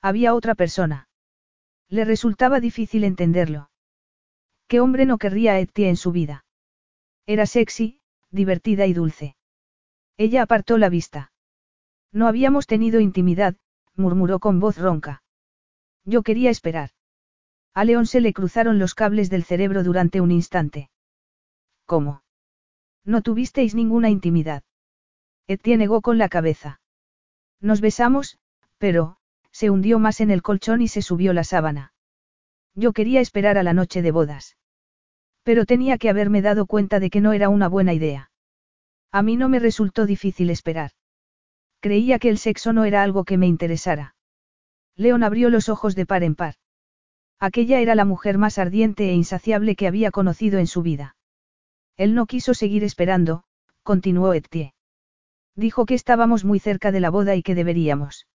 Había 0.00 0.34
otra 0.34 0.54
persona. 0.54 1.08
Le 1.88 2.04
resultaba 2.04 2.60
difícil 2.60 3.04
entenderlo. 3.04 3.70
¿Qué 4.68 4.80
hombre 4.80 5.06
no 5.06 5.18
querría 5.18 5.52
a 5.52 5.60
Etie 5.60 5.88
en 5.88 5.96
su 5.96 6.10
vida? 6.10 6.44
Era 7.26 7.46
sexy, 7.46 8.00
divertida 8.30 8.86
y 8.86 8.92
dulce. 8.92 9.36
Ella 10.16 10.42
apartó 10.42 10.78
la 10.78 10.88
vista. 10.88 11.32
No 12.12 12.26
habíamos 12.26 12.66
tenido 12.66 13.00
intimidad, 13.00 13.56
murmuró 13.94 14.40
con 14.40 14.58
voz 14.58 14.78
ronca. 14.78 15.22
Yo 16.04 16.22
quería 16.22 16.50
esperar. 16.50 16.90
A 17.74 17.84
León 17.84 18.06
se 18.06 18.20
le 18.20 18.32
cruzaron 18.32 18.78
los 18.78 18.94
cables 18.94 19.28
del 19.30 19.44
cerebro 19.44 19.84
durante 19.84 20.20
un 20.20 20.30
instante. 20.30 20.90
¿Cómo? 21.84 22.22
No 23.04 23.22
tuvisteis 23.22 23.74
ninguna 23.74 24.10
intimidad. 24.10 24.64
Etienne 25.46 25.84
negó 25.84 26.00
con 26.00 26.18
la 26.18 26.28
cabeza. 26.28 26.80
Nos 27.60 27.80
besamos, 27.80 28.38
pero, 28.78 29.18
se 29.56 29.70
hundió 29.70 29.98
más 29.98 30.20
en 30.20 30.30
el 30.30 30.42
colchón 30.42 30.82
y 30.82 30.88
se 30.88 31.00
subió 31.00 31.32
la 31.32 31.42
sábana. 31.42 31.94
Yo 32.74 32.92
quería 32.92 33.22
esperar 33.22 33.56
a 33.56 33.62
la 33.62 33.72
noche 33.72 34.02
de 34.02 34.10
bodas. 34.10 34.58
Pero 35.44 35.64
tenía 35.64 35.96
que 35.96 36.10
haberme 36.10 36.42
dado 36.42 36.66
cuenta 36.66 37.00
de 37.00 37.08
que 37.08 37.22
no 37.22 37.32
era 37.32 37.48
una 37.48 37.66
buena 37.66 37.94
idea. 37.94 38.30
A 39.12 39.22
mí 39.22 39.38
no 39.38 39.48
me 39.48 39.58
resultó 39.58 40.04
difícil 40.04 40.50
esperar. 40.50 40.90
Creía 41.80 42.18
que 42.18 42.28
el 42.28 42.36
sexo 42.36 42.74
no 42.74 42.84
era 42.84 43.02
algo 43.02 43.24
que 43.24 43.38
me 43.38 43.46
interesara. 43.46 44.14
León 44.94 45.22
abrió 45.22 45.48
los 45.48 45.70
ojos 45.70 45.94
de 45.94 46.04
par 46.04 46.22
en 46.22 46.34
par. 46.34 46.56
Aquella 47.40 47.80
era 47.80 47.94
la 47.94 48.04
mujer 48.04 48.36
más 48.36 48.58
ardiente 48.58 49.08
e 49.08 49.14
insaciable 49.14 49.74
que 49.74 49.86
había 49.86 50.10
conocido 50.10 50.58
en 50.58 50.66
su 50.66 50.82
vida. 50.82 51.16
Él 51.96 52.14
no 52.14 52.26
quiso 52.26 52.52
seguir 52.52 52.84
esperando, 52.84 53.44
continuó 53.82 54.34
Etienne. 54.34 54.74
Dijo 55.54 55.86
que 55.86 55.94
estábamos 55.94 56.44
muy 56.44 56.58
cerca 56.58 56.92
de 56.92 57.00
la 57.00 57.08
boda 57.08 57.36
y 57.36 57.42
que 57.42 57.54
deberíamos. 57.54 58.26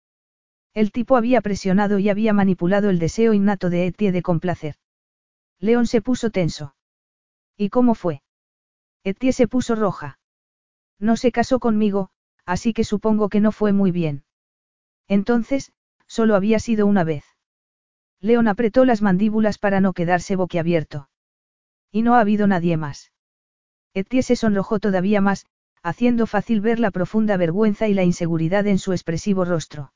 El 0.74 0.91
tipo 0.91 1.17
había 1.17 1.41
presionado 1.41 2.00
y 2.00 2.09
había 2.09 2.33
manipulado 2.33 2.90
el 2.90 3.00
deseo 3.00 3.33
innato 3.33 3.69
de 3.69 3.88
Etie 3.88 4.11
de 4.11 4.22
complacer. 4.22 4.75
León 5.59 5.85
se 5.85 6.01
puso 6.01 6.30
tenso. 6.30 6.75
¿Y 7.58 7.69
cómo 7.69 7.93
fue? 7.93 8.22
Etie 9.03 9.33
se 9.33 9.48
puso 9.48 9.75
roja. 9.75 10.19
No 10.98 11.17
se 11.17 11.32
casó 11.32 11.59
conmigo, 11.59 12.09
así 12.45 12.74
que 12.74 12.83
supongo 12.83 13.27
que 13.27 13.41
no 13.41 13.51
fue 13.51 13.74
muy 13.74 13.91
bien. 13.91 14.24
Entonces, 15.08 15.74
solo 16.08 16.35
había 16.35 16.59
sido 16.59 16.88
una 16.88 17.03
vez. 17.03 17.25
León 18.22 18.48
apretó 18.48 18.85
las 18.85 19.01
mandíbulas 19.01 19.58
para 19.58 19.82
no 19.82 19.93
quedarse 19.93 20.35
boquiabierto. 20.35 21.09
Y 21.91 22.01
no 22.03 22.16
ha 22.16 22.22
habido 22.22 22.48
nadie 22.48 22.77
más. 22.77 23.11
Etie 23.93 24.24
se 24.24 24.35
sonrojó 24.38 24.80
todavía 24.80 25.19
más, 25.19 25.48
haciendo 25.83 26.27
fácil 26.27 26.61
ver 26.61 26.80
la 26.80 26.91
profunda 26.91 27.35
vergüenza 27.35 27.88
y 27.90 27.93
la 27.93 28.03
inseguridad 28.03 28.67
en 28.67 28.77
su 28.77 28.93
expresivo 28.93 29.43
rostro. 29.43 29.91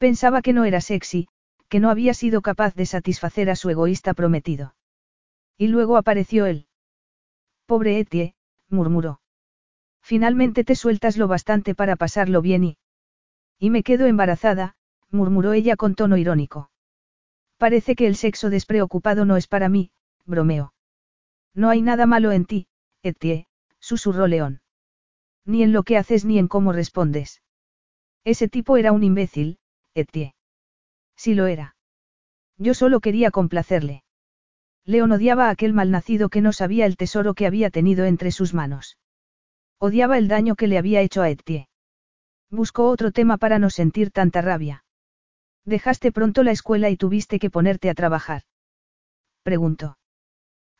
Pensaba 0.00 0.40
que 0.40 0.54
no 0.54 0.64
era 0.64 0.80
sexy, 0.80 1.28
que 1.68 1.78
no 1.78 1.90
había 1.90 2.14
sido 2.14 2.40
capaz 2.40 2.74
de 2.74 2.86
satisfacer 2.86 3.50
a 3.50 3.54
su 3.54 3.68
egoísta 3.68 4.14
prometido. 4.14 4.74
Y 5.58 5.68
luego 5.68 5.98
apareció 5.98 6.46
él. 6.46 6.66
Pobre 7.66 7.98
Etie, 7.98 8.34
murmuró. 8.70 9.20
Finalmente 10.00 10.64
te 10.64 10.74
sueltas 10.74 11.18
lo 11.18 11.28
bastante 11.28 11.74
para 11.74 11.96
pasarlo 11.96 12.40
bien 12.40 12.64
y... 12.64 12.78
Y 13.58 13.68
me 13.68 13.82
quedo 13.82 14.06
embarazada, 14.06 14.74
murmuró 15.10 15.52
ella 15.52 15.76
con 15.76 15.94
tono 15.94 16.16
irónico. 16.16 16.70
Parece 17.58 17.94
que 17.94 18.06
el 18.06 18.16
sexo 18.16 18.48
despreocupado 18.48 19.26
no 19.26 19.36
es 19.36 19.46
para 19.46 19.68
mí, 19.68 19.92
bromeó. 20.24 20.72
No 21.52 21.68
hay 21.68 21.82
nada 21.82 22.06
malo 22.06 22.32
en 22.32 22.46
ti, 22.46 22.68
Etie, 23.02 23.48
susurró 23.80 24.26
León. 24.28 24.62
Ni 25.44 25.62
en 25.62 25.74
lo 25.74 25.82
que 25.82 25.98
haces 25.98 26.24
ni 26.24 26.38
en 26.38 26.48
cómo 26.48 26.72
respondes. 26.72 27.42
Ese 28.24 28.48
tipo 28.48 28.78
era 28.78 28.92
un 28.92 29.02
imbécil, 29.02 29.59
Etie. 29.94 30.34
Sí 31.16 31.34
lo 31.34 31.46
era. 31.46 31.76
Yo 32.56 32.74
solo 32.74 33.00
quería 33.00 33.30
complacerle. 33.30 34.04
León 34.84 35.12
odiaba 35.12 35.46
a 35.46 35.50
aquel 35.50 35.72
malnacido 35.72 36.28
que 36.28 36.40
no 36.40 36.52
sabía 36.52 36.86
el 36.86 36.96
tesoro 36.96 37.34
que 37.34 37.46
había 37.46 37.70
tenido 37.70 38.04
entre 38.04 38.32
sus 38.32 38.54
manos. 38.54 38.98
Odiaba 39.78 40.18
el 40.18 40.28
daño 40.28 40.56
que 40.56 40.66
le 40.66 40.78
había 40.78 41.00
hecho 41.00 41.22
a 41.22 41.30
Etie. 41.30 41.68
Buscó 42.50 42.88
otro 42.88 43.12
tema 43.12 43.36
para 43.36 43.58
no 43.58 43.70
sentir 43.70 44.10
tanta 44.10 44.40
rabia. 44.42 44.84
¿Dejaste 45.64 46.10
pronto 46.10 46.42
la 46.42 46.50
escuela 46.50 46.90
y 46.90 46.96
tuviste 46.96 47.38
que 47.38 47.50
ponerte 47.50 47.90
a 47.90 47.94
trabajar? 47.94 48.42
Preguntó. 49.42 49.98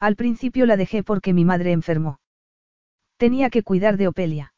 Al 0.00 0.16
principio 0.16 0.66
la 0.66 0.76
dejé 0.76 1.02
porque 1.02 1.32
mi 1.32 1.44
madre 1.44 1.72
enfermó. 1.72 2.20
Tenía 3.16 3.50
que 3.50 3.62
cuidar 3.62 3.98
de 3.98 4.08
Opelia. 4.08 4.54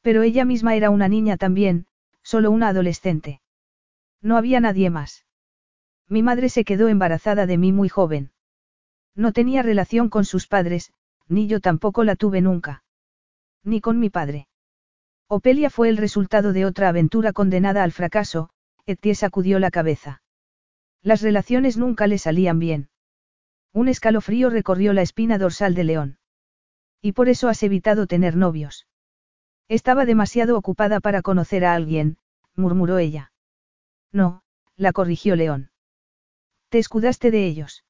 Pero 0.00 0.22
ella 0.22 0.44
misma 0.44 0.74
era 0.74 0.90
una 0.90 1.08
niña 1.08 1.36
también, 1.36 1.86
solo 2.22 2.50
una 2.50 2.68
adolescente. 2.68 3.41
No 4.22 4.36
había 4.36 4.60
nadie 4.60 4.88
más. 4.88 5.26
Mi 6.08 6.22
madre 6.22 6.48
se 6.48 6.64
quedó 6.64 6.88
embarazada 6.88 7.46
de 7.46 7.58
mí 7.58 7.72
muy 7.72 7.88
joven. 7.88 8.30
No 9.14 9.32
tenía 9.32 9.62
relación 9.62 10.08
con 10.08 10.24
sus 10.24 10.46
padres, 10.46 10.92
ni 11.28 11.48
yo 11.48 11.60
tampoco 11.60 12.04
la 12.04 12.16
tuve 12.16 12.40
nunca. 12.40 12.84
Ni 13.64 13.80
con 13.80 13.98
mi 13.98 14.10
padre. 14.10 14.48
Opelia 15.28 15.70
fue 15.70 15.88
el 15.88 15.96
resultado 15.96 16.52
de 16.52 16.64
otra 16.64 16.88
aventura 16.88 17.32
condenada 17.32 17.82
al 17.82 17.92
fracaso, 17.92 18.50
Etie 18.86 19.14
sacudió 19.14 19.58
la 19.58 19.70
cabeza. 19.70 20.22
Las 21.02 21.22
relaciones 21.22 21.76
nunca 21.76 22.06
le 22.06 22.18
salían 22.18 22.58
bien. 22.58 22.90
Un 23.72 23.88
escalofrío 23.88 24.50
recorrió 24.50 24.92
la 24.92 25.02
espina 25.02 25.38
dorsal 25.38 25.74
de 25.74 25.84
León. 25.84 26.18
Y 27.00 27.12
por 27.12 27.28
eso 27.28 27.48
has 27.48 27.62
evitado 27.62 28.06
tener 28.06 28.36
novios. 28.36 28.86
Estaba 29.68 30.04
demasiado 30.04 30.56
ocupada 30.56 31.00
para 31.00 31.22
conocer 31.22 31.64
a 31.64 31.74
alguien, 31.74 32.18
murmuró 32.54 32.98
ella. 32.98 33.31
No, 34.12 34.42
la 34.76 34.92
corrigió 34.92 35.36
León. 35.36 35.70
Te 36.68 36.78
escudaste 36.78 37.30
de 37.30 37.46
ellos. 37.46 37.84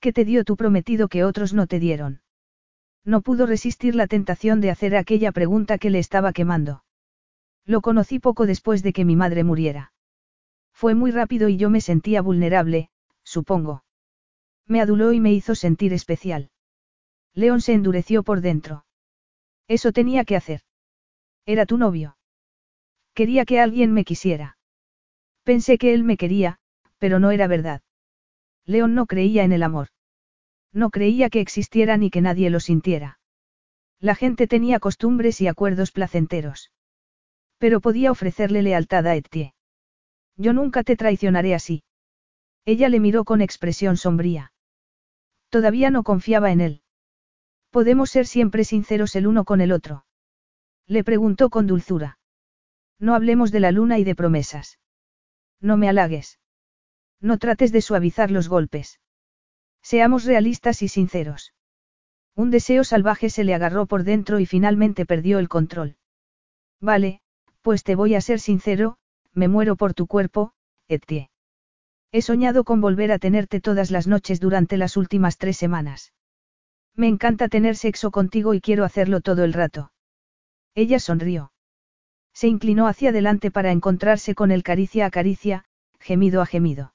¿Qué 0.00 0.12
te 0.12 0.24
dio 0.24 0.44
tu 0.44 0.56
prometido 0.56 1.08
que 1.08 1.24
otros 1.24 1.52
no 1.52 1.66
te 1.66 1.78
dieron? 1.78 2.22
No 3.04 3.20
pudo 3.20 3.46
resistir 3.46 3.94
la 3.94 4.06
tentación 4.06 4.60
de 4.60 4.70
hacer 4.70 4.96
aquella 4.96 5.32
pregunta 5.32 5.78
que 5.78 5.90
le 5.90 5.98
estaba 5.98 6.32
quemando. 6.32 6.84
Lo 7.64 7.80
conocí 7.80 8.18
poco 8.18 8.46
después 8.46 8.82
de 8.82 8.92
que 8.92 9.04
mi 9.04 9.16
madre 9.16 9.44
muriera. 9.44 9.92
Fue 10.72 10.94
muy 10.94 11.10
rápido 11.10 11.48
y 11.48 11.56
yo 11.56 11.70
me 11.70 11.80
sentía 11.80 12.22
vulnerable, 12.22 12.90
supongo. 13.22 13.84
Me 14.66 14.80
aduló 14.80 15.12
y 15.12 15.20
me 15.20 15.32
hizo 15.32 15.54
sentir 15.54 15.92
especial. 15.92 16.50
León 17.34 17.60
se 17.60 17.72
endureció 17.72 18.22
por 18.22 18.40
dentro. 18.40 18.84
Eso 19.68 19.92
tenía 19.92 20.24
que 20.24 20.36
hacer. 20.36 20.62
Era 21.46 21.66
tu 21.66 21.78
novio. 21.78 22.16
Quería 23.14 23.44
que 23.44 23.60
alguien 23.60 23.92
me 23.92 24.04
quisiera. 24.04 24.56
Pensé 25.44 25.78
que 25.78 25.92
él 25.94 26.04
me 26.04 26.16
quería, 26.16 26.58
pero 26.98 27.18
no 27.18 27.30
era 27.30 27.46
verdad. 27.46 27.82
León 28.64 28.94
no 28.94 29.06
creía 29.06 29.44
en 29.44 29.52
el 29.52 29.62
amor. 29.62 29.88
No 30.72 30.90
creía 30.90 31.30
que 31.30 31.40
existiera 31.40 31.96
ni 31.96 32.10
que 32.10 32.20
nadie 32.20 32.48
lo 32.48 32.60
sintiera. 32.60 33.18
La 33.98 34.14
gente 34.14 34.46
tenía 34.46 34.80
costumbres 34.80 35.40
y 35.40 35.48
acuerdos 35.48 35.92
placenteros. 35.92 36.72
Pero 37.58 37.80
podía 37.80 38.10
ofrecerle 38.10 38.62
lealtad 38.62 39.06
a 39.06 39.14
Etienne. 39.14 39.54
Yo 40.36 40.52
nunca 40.52 40.82
te 40.82 40.96
traicionaré 40.96 41.54
así. 41.54 41.84
Ella 42.64 42.88
le 42.88 43.00
miró 43.00 43.24
con 43.24 43.40
expresión 43.40 43.96
sombría. 43.96 44.52
Todavía 45.50 45.90
no 45.90 46.02
confiaba 46.02 46.52
en 46.52 46.60
él. 46.60 46.82
Podemos 47.70 48.10
ser 48.10 48.26
siempre 48.26 48.64
sinceros 48.64 49.14
el 49.16 49.26
uno 49.26 49.44
con 49.44 49.60
el 49.60 49.72
otro. 49.72 50.04
Le 50.86 51.04
preguntó 51.04 51.50
con 51.50 51.66
dulzura. 51.66 52.18
No 52.98 53.14
hablemos 53.14 53.50
de 53.50 53.60
la 53.60 53.72
luna 53.72 53.98
y 53.98 54.04
de 54.04 54.14
promesas. 54.14 54.78
No 55.62 55.78
me 55.78 55.88
halagues. 55.88 56.38
No 57.20 57.38
trates 57.38 57.72
de 57.72 57.80
suavizar 57.80 58.30
los 58.30 58.48
golpes. 58.48 59.00
Seamos 59.80 60.24
realistas 60.24 60.82
y 60.82 60.88
sinceros. 60.88 61.54
Un 62.34 62.50
deseo 62.50 62.82
salvaje 62.82 63.30
se 63.30 63.44
le 63.44 63.54
agarró 63.54 63.86
por 63.86 64.02
dentro 64.02 64.40
y 64.40 64.46
finalmente 64.46 65.06
perdió 65.06 65.38
el 65.38 65.48
control. 65.48 65.96
Vale, 66.80 67.20
pues 67.60 67.84
te 67.84 67.94
voy 67.94 68.16
a 68.16 68.20
ser 68.20 68.40
sincero, 68.40 68.98
me 69.32 69.46
muero 69.48 69.76
por 69.76 69.94
tu 69.94 70.06
cuerpo, 70.08 70.52
Etienne. 70.88 71.30
He 72.10 72.22
soñado 72.22 72.64
con 72.64 72.80
volver 72.80 73.12
a 73.12 73.18
tenerte 73.18 73.60
todas 73.60 73.90
las 73.90 74.06
noches 74.06 74.40
durante 74.40 74.76
las 74.76 74.96
últimas 74.96 75.38
tres 75.38 75.56
semanas. 75.56 76.12
Me 76.94 77.06
encanta 77.06 77.48
tener 77.48 77.76
sexo 77.76 78.10
contigo 78.10 78.52
y 78.52 78.60
quiero 78.60 78.84
hacerlo 78.84 79.20
todo 79.20 79.44
el 79.44 79.52
rato. 79.52 79.92
Ella 80.74 80.98
sonrió. 80.98 81.51
Se 82.34 82.48
inclinó 82.48 82.86
hacia 82.86 83.10
adelante 83.10 83.50
para 83.50 83.72
encontrarse 83.72 84.34
con 84.34 84.50
él 84.50 84.62
caricia 84.62 85.06
a 85.06 85.10
caricia, 85.10 85.64
gemido 86.00 86.40
a 86.40 86.46
gemido. 86.46 86.94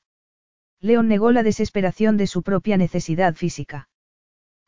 León 0.80 1.08
negó 1.08 1.32
la 1.32 1.44
desesperación 1.44 2.18
de 2.18 2.28
su 2.28 2.44
propia 2.44 2.78
necesidad 2.78 3.36
física. 3.36 3.90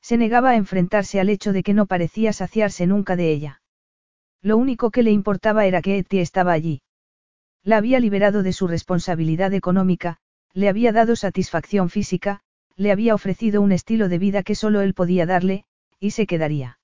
Se 0.02 0.18
negaba 0.18 0.52
a 0.52 0.56
enfrentarse 0.56 1.20
al 1.20 1.30
hecho 1.30 1.54
de 1.54 1.64
que 1.64 1.74
no 1.74 1.86
parecía 1.86 2.34
saciarse 2.34 2.88
nunca 2.88 3.16
de 3.16 3.32
ella. 3.32 3.62
Lo 4.42 4.58
único 4.58 4.92
que 4.92 5.04
le 5.04 5.12
importaba 5.12 5.66
era 5.66 5.82
que 5.82 5.98
Eti 5.98 6.20
estaba 6.20 6.54
allí. 6.54 6.82
La 7.64 7.78
había 7.78 8.00
liberado 8.00 8.42
de 8.42 8.54
su 8.54 8.68
responsabilidad 8.68 9.54
económica, 9.54 10.18
le 10.54 10.70
había 10.70 10.92
dado 10.92 11.16
satisfacción 11.16 11.90
física, 11.90 12.42
le 12.76 12.92
había 12.92 13.14
ofrecido 13.14 13.62
un 13.62 13.74
estilo 13.74 14.08
de 14.08 14.18
vida 14.18 14.44
que 14.44 14.56
solo 14.56 14.82
él 14.82 14.94
podía 14.94 15.26
darle, 15.26 15.66
y 16.00 16.12
se 16.12 16.26
quedaría. 16.26 16.80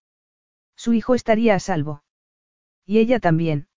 Su 0.76 0.94
hijo 0.94 1.16
estaría 1.16 1.56
a 1.56 1.60
salvo. 1.60 2.04
Y 2.86 3.00
ella 3.00 3.20
también. 3.20 3.68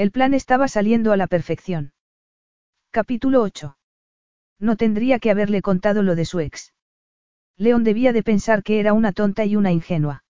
El 0.00 0.12
plan 0.12 0.32
estaba 0.32 0.66
saliendo 0.66 1.12
a 1.12 1.18
la 1.18 1.26
perfección. 1.26 1.92
Capítulo 2.90 3.42
8. 3.42 3.76
No 4.58 4.76
tendría 4.76 5.18
que 5.18 5.30
haberle 5.30 5.60
contado 5.60 6.02
lo 6.02 6.14
de 6.14 6.24
su 6.24 6.40
ex. 6.40 6.72
León 7.58 7.84
debía 7.84 8.14
de 8.14 8.22
pensar 8.22 8.62
que 8.62 8.80
era 8.80 8.94
una 8.94 9.12
tonta 9.12 9.44
y 9.44 9.56
una 9.56 9.72
ingenua. 9.72 10.24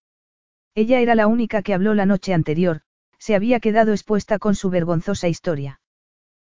Ella 0.74 0.98
era 0.98 1.14
la 1.14 1.28
única 1.28 1.62
que 1.62 1.72
habló 1.72 1.94
la 1.94 2.04
noche 2.04 2.34
anterior, 2.34 2.80
se 3.18 3.36
había 3.36 3.60
quedado 3.60 3.92
expuesta 3.92 4.40
con 4.40 4.56
su 4.56 4.70
vergonzosa 4.70 5.28
historia. 5.28 5.80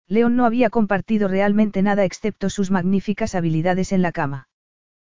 León 0.06 0.36
no 0.36 0.44
había 0.44 0.68
compartido 0.68 1.26
realmente 1.26 1.80
nada 1.80 2.04
excepto 2.04 2.50
sus 2.50 2.70
magníficas 2.70 3.34
habilidades 3.34 3.92
en 3.92 4.02
la 4.02 4.12
cama. 4.12 4.50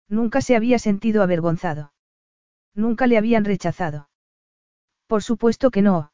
Nunca 0.07 0.43
se 0.43 0.55
había 0.55 0.79
sentido 0.79 1.23
avergonzado. 1.23 1.95
Nunca 2.75 3.07
le 3.07 3.17
habían 3.17 3.47
rechazado. 3.47 4.11
Por 5.07 5.23
supuesto 5.23 5.71
que 5.71 5.81
no. 5.81 6.13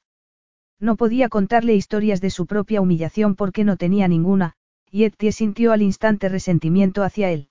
No 0.82 0.96
podía 0.96 1.28
contarle 1.28 1.76
historias 1.76 2.20
de 2.20 2.30
su 2.30 2.46
propia 2.46 2.80
humillación 2.80 3.36
porque 3.36 3.62
no 3.62 3.76
tenía 3.76 4.08
ninguna, 4.08 4.54
y 4.90 5.04
Ettie 5.04 5.30
sintió 5.30 5.70
al 5.70 5.80
instante 5.80 6.28
resentimiento 6.28 7.04
hacia 7.04 7.30
él. 7.30 7.50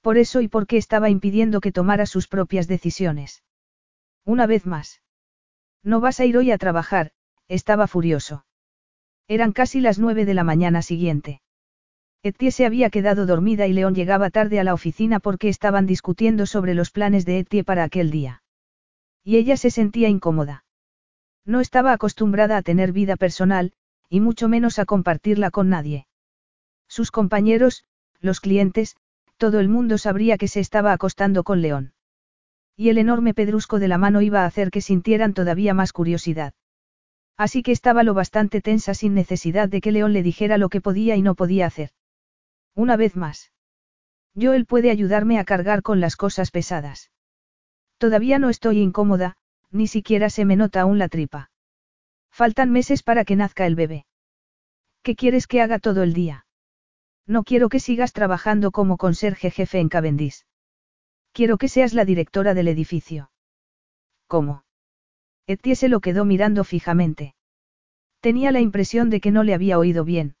Por 0.00 0.16
eso 0.16 0.40
y 0.40 0.46
porque 0.46 0.76
estaba 0.76 1.10
impidiendo 1.10 1.60
que 1.60 1.72
tomara 1.72 2.06
sus 2.06 2.28
propias 2.28 2.68
decisiones. 2.68 3.42
Una 4.24 4.46
vez 4.46 4.64
más. 4.64 5.02
No 5.82 6.00
vas 6.00 6.20
a 6.20 6.24
ir 6.24 6.38
hoy 6.38 6.52
a 6.52 6.58
trabajar, 6.58 7.10
estaba 7.48 7.88
furioso. 7.88 8.46
Eran 9.26 9.50
casi 9.50 9.80
las 9.80 9.98
nueve 9.98 10.24
de 10.24 10.34
la 10.34 10.44
mañana 10.44 10.82
siguiente. 10.82 11.40
Etienne 12.22 12.52
se 12.52 12.64
había 12.64 12.90
quedado 12.90 13.26
dormida 13.26 13.66
y 13.66 13.72
León 13.72 13.96
llegaba 13.96 14.30
tarde 14.30 14.60
a 14.60 14.64
la 14.64 14.72
oficina 14.72 15.18
porque 15.18 15.48
estaban 15.48 15.84
discutiendo 15.86 16.46
sobre 16.46 16.74
los 16.74 16.92
planes 16.92 17.26
de 17.26 17.40
Etienne 17.40 17.64
para 17.64 17.82
aquel 17.82 18.12
día. 18.12 18.44
Y 19.24 19.36
ella 19.36 19.56
se 19.56 19.72
sentía 19.72 20.08
incómoda. 20.08 20.65
No 21.46 21.60
estaba 21.60 21.92
acostumbrada 21.92 22.56
a 22.56 22.62
tener 22.62 22.92
vida 22.92 23.16
personal, 23.16 23.72
y 24.10 24.20
mucho 24.20 24.48
menos 24.48 24.78
a 24.78 24.84
compartirla 24.84 25.50
con 25.50 25.68
nadie. 25.68 26.06
Sus 26.88 27.10
compañeros, 27.10 27.84
los 28.20 28.40
clientes, 28.40 28.96
todo 29.36 29.60
el 29.60 29.68
mundo 29.68 29.96
sabría 29.96 30.38
que 30.38 30.48
se 30.48 30.60
estaba 30.60 30.92
acostando 30.92 31.44
con 31.44 31.62
León. 31.62 31.92
Y 32.76 32.88
el 32.88 32.98
enorme 32.98 33.32
pedrusco 33.32 33.78
de 33.78 33.88
la 33.88 33.96
mano 33.96 34.22
iba 34.22 34.42
a 34.42 34.46
hacer 34.46 34.70
que 34.70 34.80
sintieran 34.80 35.34
todavía 35.34 35.72
más 35.72 35.92
curiosidad. 35.92 36.52
Así 37.36 37.62
que 37.62 37.72
estaba 37.72 38.02
lo 38.02 38.14
bastante 38.14 38.60
tensa 38.60 38.94
sin 38.94 39.14
necesidad 39.14 39.68
de 39.68 39.80
que 39.80 39.92
León 39.92 40.12
le 40.12 40.22
dijera 40.22 40.58
lo 40.58 40.68
que 40.68 40.80
podía 40.80 41.16
y 41.16 41.22
no 41.22 41.34
podía 41.34 41.66
hacer. 41.66 41.90
Una 42.74 42.96
vez 42.96 43.14
más. 43.14 43.52
Yo 44.34 44.52
él 44.52 44.66
puede 44.66 44.90
ayudarme 44.90 45.38
a 45.38 45.44
cargar 45.44 45.82
con 45.82 46.00
las 46.00 46.16
cosas 46.16 46.50
pesadas. 46.50 47.10
Todavía 47.98 48.38
no 48.38 48.50
estoy 48.50 48.80
incómoda, 48.80 49.36
ni 49.70 49.86
siquiera 49.86 50.30
se 50.30 50.44
me 50.44 50.56
nota 50.56 50.80
aún 50.82 50.98
la 50.98 51.08
tripa. 51.08 51.50
Faltan 52.30 52.70
meses 52.70 53.02
para 53.02 53.24
que 53.24 53.36
nazca 53.36 53.66
el 53.66 53.74
bebé. 53.74 54.06
¿Qué 55.02 55.16
quieres 55.16 55.46
que 55.46 55.62
haga 55.62 55.78
todo 55.78 56.02
el 56.02 56.12
día? 56.12 56.46
No 57.26 57.42
quiero 57.42 57.68
que 57.68 57.80
sigas 57.80 58.12
trabajando 58.12 58.70
como 58.70 58.96
conserje 58.96 59.50
jefe 59.50 59.80
en 59.80 59.88
Cavendish. 59.88 60.44
Quiero 61.32 61.58
que 61.58 61.68
seas 61.68 61.92
la 61.92 62.04
directora 62.04 62.54
del 62.54 62.68
edificio. 62.68 63.30
¿Cómo? 64.26 64.64
Etienne 65.46 65.76
se 65.76 65.88
lo 65.88 66.00
quedó 66.00 66.24
mirando 66.24 66.64
fijamente. 66.64 67.34
Tenía 68.20 68.52
la 68.52 68.60
impresión 68.60 69.10
de 69.10 69.20
que 69.20 69.30
no 69.30 69.42
le 69.42 69.54
había 69.54 69.78
oído 69.78 70.04
bien. 70.04 70.36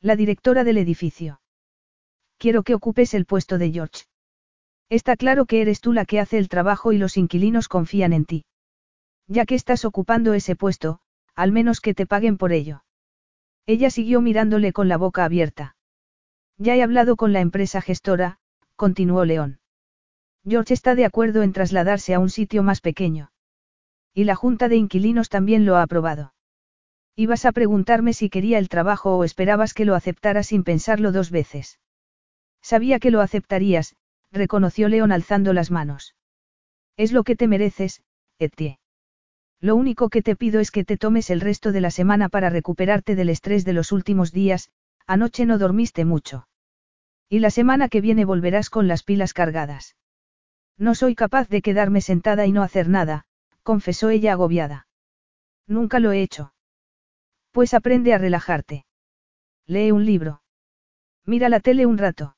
La 0.00 0.16
directora 0.16 0.64
del 0.64 0.78
edificio. 0.78 1.40
Quiero 2.36 2.62
que 2.62 2.74
ocupes 2.74 3.14
el 3.14 3.26
puesto 3.26 3.58
de 3.58 3.72
George. 3.72 4.04
Está 4.90 5.16
claro 5.16 5.44
que 5.44 5.60
eres 5.60 5.80
tú 5.80 5.92
la 5.92 6.04
que 6.04 6.18
hace 6.18 6.38
el 6.38 6.48
trabajo 6.48 6.92
y 6.92 6.98
los 6.98 7.16
inquilinos 7.16 7.68
confían 7.68 8.12
en 8.12 8.24
ti. 8.24 8.44
Ya 9.26 9.44
que 9.44 9.54
estás 9.54 9.84
ocupando 9.84 10.32
ese 10.32 10.56
puesto, 10.56 11.00
al 11.34 11.52
menos 11.52 11.80
que 11.80 11.94
te 11.94 12.06
paguen 12.06 12.38
por 12.38 12.52
ello. 12.52 12.84
Ella 13.66 13.90
siguió 13.90 14.22
mirándole 14.22 14.72
con 14.72 14.88
la 14.88 14.96
boca 14.96 15.24
abierta. 15.24 15.76
Ya 16.56 16.74
he 16.74 16.82
hablado 16.82 17.16
con 17.16 17.34
la 17.34 17.40
empresa 17.40 17.82
gestora, 17.82 18.38
continuó 18.76 19.26
León. 19.26 19.60
George 20.46 20.72
está 20.72 20.94
de 20.94 21.04
acuerdo 21.04 21.42
en 21.42 21.52
trasladarse 21.52 22.14
a 22.14 22.18
un 22.18 22.30
sitio 22.30 22.62
más 22.62 22.80
pequeño. 22.80 23.30
Y 24.14 24.24
la 24.24 24.34
junta 24.34 24.68
de 24.68 24.76
inquilinos 24.76 25.28
también 25.28 25.66
lo 25.66 25.76
ha 25.76 25.82
aprobado. 25.82 26.32
Ibas 27.14 27.44
a 27.44 27.52
preguntarme 27.52 28.14
si 28.14 28.30
quería 28.30 28.58
el 28.58 28.70
trabajo 28.70 29.16
o 29.16 29.24
esperabas 29.24 29.74
que 29.74 29.84
lo 29.84 29.94
aceptara 29.94 30.42
sin 30.42 30.64
pensarlo 30.64 31.12
dos 31.12 31.30
veces. 31.30 31.78
Sabía 32.62 32.98
que 32.98 33.10
lo 33.10 33.20
aceptarías, 33.20 33.94
reconoció 34.32 34.88
León 34.88 35.12
alzando 35.12 35.52
las 35.52 35.70
manos. 35.70 36.14
Es 36.96 37.12
lo 37.12 37.24
que 37.24 37.36
te 37.36 37.48
mereces, 37.48 38.02
Etienne. 38.38 38.78
Lo 39.60 39.74
único 39.74 40.08
que 40.08 40.22
te 40.22 40.36
pido 40.36 40.60
es 40.60 40.70
que 40.70 40.84
te 40.84 40.96
tomes 40.96 41.30
el 41.30 41.40
resto 41.40 41.72
de 41.72 41.80
la 41.80 41.90
semana 41.90 42.28
para 42.28 42.50
recuperarte 42.50 43.16
del 43.16 43.28
estrés 43.28 43.64
de 43.64 43.72
los 43.72 43.90
últimos 43.90 44.32
días, 44.32 44.70
anoche 45.06 45.46
no 45.46 45.58
dormiste 45.58 46.04
mucho. 46.04 46.48
Y 47.28 47.40
la 47.40 47.50
semana 47.50 47.88
que 47.88 48.00
viene 48.00 48.24
volverás 48.24 48.70
con 48.70 48.86
las 48.86 49.02
pilas 49.02 49.34
cargadas. 49.34 49.96
No 50.76 50.94
soy 50.94 51.14
capaz 51.16 51.48
de 51.48 51.60
quedarme 51.60 52.00
sentada 52.00 52.46
y 52.46 52.52
no 52.52 52.62
hacer 52.62 52.88
nada, 52.88 53.26
confesó 53.62 54.10
ella 54.10 54.32
agobiada. 54.32 54.86
Nunca 55.66 55.98
lo 55.98 56.12
he 56.12 56.22
hecho. 56.22 56.54
Pues 57.50 57.74
aprende 57.74 58.14
a 58.14 58.18
relajarte. 58.18 58.86
Lee 59.66 59.90
un 59.90 60.06
libro. 60.06 60.42
Mira 61.26 61.48
la 61.48 61.60
tele 61.60 61.84
un 61.84 61.98
rato. 61.98 62.36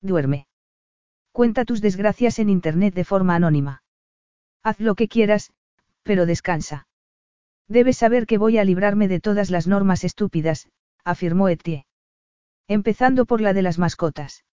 Duerme. 0.00 0.46
Cuenta 1.32 1.64
tus 1.64 1.80
desgracias 1.80 2.38
en 2.38 2.50
Internet 2.50 2.94
de 2.94 3.04
forma 3.04 3.34
anónima. 3.34 3.82
Haz 4.62 4.78
lo 4.80 4.94
que 4.94 5.08
quieras, 5.08 5.50
pero 6.02 6.26
descansa. 6.26 6.86
Debes 7.68 7.96
saber 7.96 8.26
que 8.26 8.36
voy 8.36 8.58
a 8.58 8.64
librarme 8.64 9.08
de 9.08 9.18
todas 9.18 9.50
las 9.50 9.66
normas 9.66 10.04
estúpidas, 10.04 10.68
afirmó 11.04 11.48
Etienne. 11.48 11.86
Empezando 12.68 13.24
por 13.24 13.40
la 13.40 13.54
de 13.54 13.62
las 13.62 13.78
mascotas. 13.78 14.44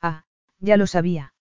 Ah, 0.00 0.24
ya 0.60 0.76
lo 0.76 0.86
sabía. 0.86 1.34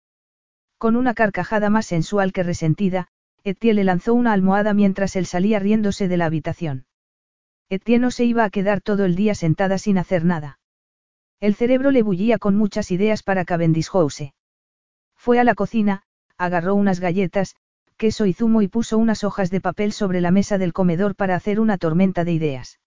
Con 0.79 0.95
una 0.95 1.13
carcajada 1.13 1.69
más 1.69 1.85
sensual 1.85 2.33
que 2.33 2.43
resentida, 2.43 3.07
Etienne 3.43 3.75
le 3.75 3.83
lanzó 3.83 4.15
una 4.15 4.33
almohada 4.33 4.73
mientras 4.73 5.15
él 5.15 5.27
salía 5.27 5.59
riéndose 5.59 6.07
de 6.07 6.17
la 6.17 6.25
habitación. 6.25 6.87
Etienne 7.69 8.01
no 8.01 8.11
se 8.11 8.25
iba 8.25 8.43
a 8.43 8.49
quedar 8.49 8.81
todo 8.81 9.05
el 9.05 9.15
día 9.15 9.35
sentada 9.35 9.77
sin 9.77 9.99
hacer 9.99 10.25
nada. 10.25 10.59
El 11.39 11.53
cerebro 11.53 11.91
le 11.91 12.01
bullía 12.01 12.39
con 12.39 12.55
muchas 12.55 12.89
ideas 12.89 13.21
para 13.21 13.45
Cavendish 13.45 13.89
House. 13.89 14.33
Fue 15.25 15.39
a 15.39 15.43
la 15.43 15.55
cocina, 15.55 16.03
agarró 16.37 16.75
unas 16.75 16.99
galletas, 16.99 17.55
queso 17.97 18.27
y 18.27 18.33
zumo 18.33 18.61
y 18.61 18.67
puso 18.67 18.99
unas 18.99 19.23
hojas 19.23 19.49
de 19.49 19.59
papel 19.59 19.91
sobre 19.91 20.21
la 20.21 20.29
mesa 20.29 20.59
del 20.59 20.71
comedor 20.71 21.15
para 21.15 21.33
hacer 21.33 21.59
una 21.59 21.79
tormenta 21.79 22.23
de 22.23 22.31
ideas. 22.31 22.79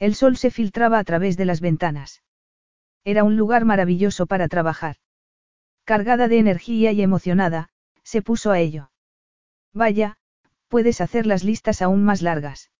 El 0.00 0.16
sol 0.16 0.36
se 0.36 0.50
filtraba 0.50 0.98
a 0.98 1.04
través 1.04 1.36
de 1.36 1.44
las 1.44 1.60
ventanas. 1.60 2.24
Era 3.04 3.22
un 3.22 3.36
lugar 3.36 3.64
maravilloso 3.64 4.26
para 4.26 4.48
trabajar. 4.48 4.96
Cargada 5.84 6.26
de 6.26 6.40
energía 6.40 6.90
y 6.90 7.00
emocionada, 7.00 7.68
se 8.02 8.22
puso 8.22 8.50
a 8.50 8.58
ello. 8.58 8.90
Vaya, 9.72 10.16
puedes 10.66 11.00
hacer 11.00 11.26
las 11.26 11.44
listas 11.44 11.80
aún 11.80 12.02
más 12.02 12.22
largas. 12.22 12.72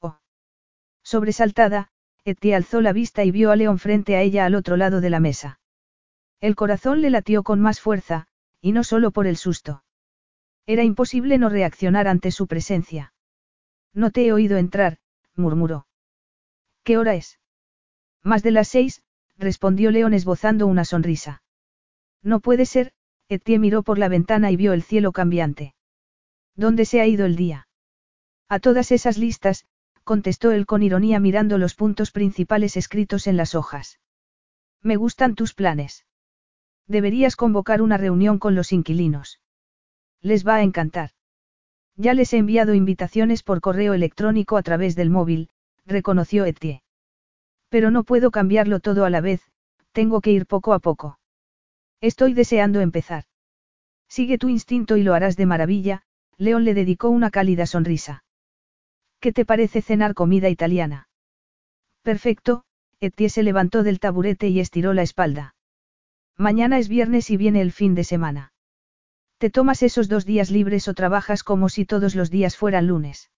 Oh. 0.00 0.18
Sobresaltada, 1.04 1.92
Eti 2.24 2.54
alzó 2.54 2.80
la 2.80 2.92
vista 2.92 3.22
y 3.22 3.30
vio 3.30 3.52
a 3.52 3.56
León 3.56 3.78
frente 3.78 4.16
a 4.16 4.22
ella 4.22 4.46
al 4.46 4.56
otro 4.56 4.76
lado 4.76 5.00
de 5.00 5.10
la 5.10 5.20
mesa. 5.20 5.59
El 6.40 6.56
corazón 6.56 7.02
le 7.02 7.10
latió 7.10 7.42
con 7.42 7.60
más 7.60 7.80
fuerza, 7.80 8.26
y 8.60 8.72
no 8.72 8.82
solo 8.84 9.10
por 9.10 9.26
el 9.26 9.36
susto. 9.36 9.84
Era 10.66 10.84
imposible 10.84 11.36
no 11.38 11.48
reaccionar 11.48 12.08
ante 12.08 12.30
su 12.30 12.46
presencia. 12.46 13.12
No 13.92 14.10
te 14.10 14.26
he 14.26 14.32
oído 14.32 14.56
entrar, 14.56 14.98
murmuró. 15.34 15.86
¿Qué 16.82 16.96
hora 16.96 17.14
es? 17.14 17.38
Más 18.22 18.42
de 18.42 18.52
las 18.52 18.68
seis, 18.68 19.02
respondió 19.36 19.90
León 19.90 20.14
esbozando 20.14 20.66
una 20.66 20.84
sonrisa. 20.84 21.42
No 22.22 22.40
puede 22.40 22.66
ser, 22.66 22.92
Etienne 23.28 23.60
miró 23.60 23.82
por 23.82 23.98
la 23.98 24.08
ventana 24.08 24.50
y 24.50 24.56
vio 24.56 24.72
el 24.72 24.82
cielo 24.82 25.12
cambiante. 25.12 25.74
¿Dónde 26.54 26.84
se 26.84 27.00
ha 27.00 27.06
ido 27.06 27.26
el 27.26 27.36
día? 27.36 27.68
A 28.48 28.58
todas 28.58 28.92
esas 28.92 29.18
listas, 29.18 29.66
contestó 30.04 30.50
él 30.50 30.66
con 30.66 30.82
ironía 30.82 31.20
mirando 31.20 31.58
los 31.58 31.74
puntos 31.74 32.10
principales 32.10 32.76
escritos 32.76 33.26
en 33.26 33.36
las 33.36 33.54
hojas. 33.54 34.00
Me 34.82 34.96
gustan 34.96 35.34
tus 35.34 35.54
planes. 35.54 36.04
Deberías 36.90 37.36
convocar 37.36 37.82
una 37.82 37.98
reunión 37.98 38.40
con 38.40 38.56
los 38.56 38.72
inquilinos. 38.72 39.38
Les 40.22 40.44
va 40.44 40.56
a 40.56 40.62
encantar. 40.64 41.10
Ya 41.94 42.14
les 42.14 42.32
he 42.32 42.38
enviado 42.38 42.74
invitaciones 42.74 43.44
por 43.44 43.60
correo 43.60 43.94
electrónico 43.94 44.56
a 44.56 44.62
través 44.64 44.96
del 44.96 45.08
móvil, 45.08 45.50
reconoció 45.86 46.46
Etienne. 46.46 46.82
Pero 47.68 47.92
no 47.92 48.02
puedo 48.02 48.32
cambiarlo 48.32 48.80
todo 48.80 49.04
a 49.04 49.10
la 49.10 49.20
vez, 49.20 49.40
tengo 49.92 50.20
que 50.20 50.32
ir 50.32 50.46
poco 50.46 50.72
a 50.72 50.80
poco. 50.80 51.20
Estoy 52.00 52.34
deseando 52.34 52.80
empezar. 52.80 53.22
Sigue 54.08 54.36
tu 54.36 54.48
instinto 54.48 54.96
y 54.96 55.04
lo 55.04 55.14
harás 55.14 55.36
de 55.36 55.46
maravilla, 55.46 56.02
León 56.38 56.64
le 56.64 56.74
dedicó 56.74 57.08
una 57.08 57.30
cálida 57.30 57.66
sonrisa. 57.66 58.24
¿Qué 59.20 59.32
te 59.32 59.44
parece 59.44 59.80
cenar 59.80 60.14
comida 60.14 60.48
italiana? 60.48 61.08
Perfecto, 62.02 62.64
Etienne 62.98 63.30
se 63.30 63.44
levantó 63.44 63.84
del 63.84 64.00
taburete 64.00 64.48
y 64.48 64.58
estiró 64.58 64.92
la 64.92 65.02
espalda. 65.02 65.54
Mañana 66.40 66.78
es 66.78 66.88
viernes 66.88 67.28
y 67.28 67.36
viene 67.36 67.60
el 67.60 67.70
fin 67.70 67.94
de 67.94 68.02
semana. 68.02 68.54
¿Te 69.36 69.50
tomas 69.50 69.82
esos 69.82 70.08
dos 70.08 70.24
días 70.24 70.50
libres 70.50 70.88
o 70.88 70.94
trabajas 70.94 71.44
como 71.44 71.68
si 71.68 71.84
todos 71.84 72.14
los 72.14 72.30
días 72.30 72.56
fueran 72.56 72.86
lunes? 72.86 73.30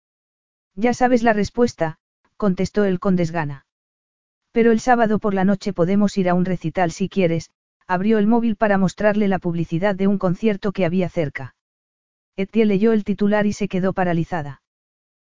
Ya 0.76 0.94
sabes 0.94 1.24
la 1.24 1.32
respuesta, 1.32 1.98
contestó 2.36 2.84
él 2.84 3.00
con 3.00 3.16
desgana. 3.16 3.66
Pero 4.52 4.70
el 4.70 4.78
sábado 4.78 5.18
por 5.18 5.34
la 5.34 5.44
noche 5.44 5.72
podemos 5.72 6.16
ir 6.16 6.28
a 6.28 6.34
un 6.34 6.44
recital 6.44 6.92
si 6.92 7.08
quieres, 7.08 7.50
abrió 7.88 8.18
el 8.18 8.28
móvil 8.28 8.54
para 8.54 8.78
mostrarle 8.78 9.26
la 9.26 9.40
publicidad 9.40 9.96
de 9.96 10.06
un 10.06 10.18
concierto 10.18 10.70
que 10.70 10.84
había 10.84 11.08
cerca. 11.08 11.56
Etienne 12.36 12.68
leyó 12.68 12.92
el 12.92 13.02
titular 13.02 13.46
y 13.46 13.52
se 13.52 13.66
quedó 13.66 13.94
paralizada. 13.94 14.62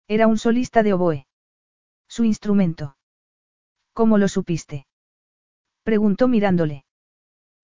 Era 0.08 0.28
un 0.28 0.38
solista 0.38 0.84
de 0.84 0.94
oboe. 0.94 1.28
Su 2.08 2.24
instrumento. 2.24 2.96
¿Cómo 3.92 4.18
lo 4.18 4.30
supiste? 4.30 4.88
Preguntó 5.84 6.30
mirándole. 6.30 6.86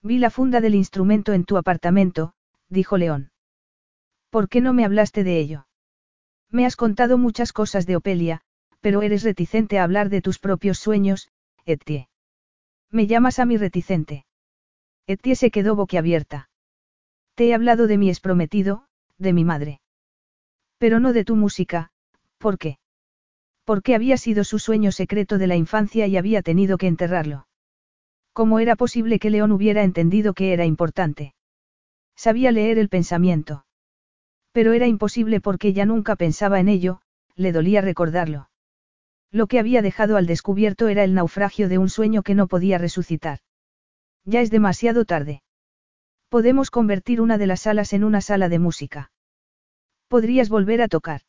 Vi 0.03 0.17
la 0.17 0.29
funda 0.29 0.59
del 0.59 0.75
instrumento 0.75 1.31
en 1.31 1.45
tu 1.45 1.57
apartamento, 1.57 2.33
dijo 2.67 2.97
León. 2.97 3.31
¿Por 4.29 4.49
qué 4.49 4.59
no 4.59 4.73
me 4.73 4.83
hablaste 4.83 5.23
de 5.23 5.39
ello? 5.39 5.65
Me 6.49 6.65
has 6.65 6.75
contado 6.75 7.17
muchas 7.17 7.53
cosas 7.53 7.85
de 7.85 7.95
Opelia, 7.95 8.41
pero 8.81 9.01
eres 9.01 9.23
reticente 9.23 9.79
a 9.79 9.83
hablar 9.83 10.09
de 10.09 10.21
tus 10.21 10.39
propios 10.39 10.77
sueños, 10.77 11.29
Etie. 11.65 12.09
Me 12.91 13.07
llamas 13.07 13.39
a 13.39 13.45
mi 13.45 13.55
reticente. 13.55 14.25
Etie 15.07 15.35
se 15.35 15.51
quedó 15.51 15.75
boquiabierta. 15.75 16.49
Te 17.35 17.47
he 17.47 17.53
hablado 17.53 17.87
de 17.87 17.97
mi 17.97 18.09
exprometido, 18.09 18.87
de 19.17 19.31
mi 19.31 19.45
madre. 19.45 19.81
Pero 20.77 20.99
no 20.99 21.13
de 21.13 21.23
tu 21.23 21.37
música, 21.37 21.91
¿por 22.37 22.57
qué? 22.57 22.77
Porque 23.63 23.95
había 23.95 24.17
sido 24.17 24.43
su 24.43 24.59
sueño 24.59 24.91
secreto 24.91 25.37
de 25.37 25.47
la 25.47 25.55
infancia 25.55 26.07
y 26.07 26.17
había 26.17 26.41
tenido 26.41 26.77
que 26.77 26.87
enterrarlo. 26.87 27.47
¿Cómo 28.33 28.59
era 28.59 28.75
posible 28.75 29.19
que 29.19 29.29
León 29.29 29.51
hubiera 29.51 29.83
entendido 29.83 30.33
que 30.33 30.53
era 30.53 30.65
importante? 30.65 31.35
Sabía 32.15 32.51
leer 32.51 32.79
el 32.79 32.89
pensamiento. 32.89 33.65
Pero 34.51 34.73
era 34.73 34.87
imposible 34.87 35.39
porque 35.39 35.69
ella 35.69 35.85
nunca 35.85 36.15
pensaba 36.15 36.59
en 36.59 36.67
ello, 36.67 37.01
le 37.35 37.51
dolía 37.51 37.81
recordarlo. 37.81 38.49
Lo 39.31 39.47
que 39.47 39.59
había 39.59 39.81
dejado 39.81 40.17
al 40.17 40.27
descubierto 40.27 40.87
era 40.87 41.03
el 41.03 41.13
naufragio 41.13 41.69
de 41.69 41.77
un 41.77 41.89
sueño 41.89 42.21
que 42.23 42.35
no 42.35 42.47
podía 42.47 42.77
resucitar. 42.77 43.39
Ya 44.25 44.41
es 44.41 44.51
demasiado 44.51 45.05
tarde. 45.05 45.41
Podemos 46.29 46.71
convertir 46.71 47.21
una 47.21 47.37
de 47.37 47.47
las 47.47 47.61
salas 47.61 47.93
en 47.93 48.03
una 48.03 48.21
sala 48.21 48.49
de 48.49 48.59
música. 48.59 49.11
Podrías 50.07 50.49
volver 50.49 50.81
a 50.81 50.87
tocar. 50.87 51.21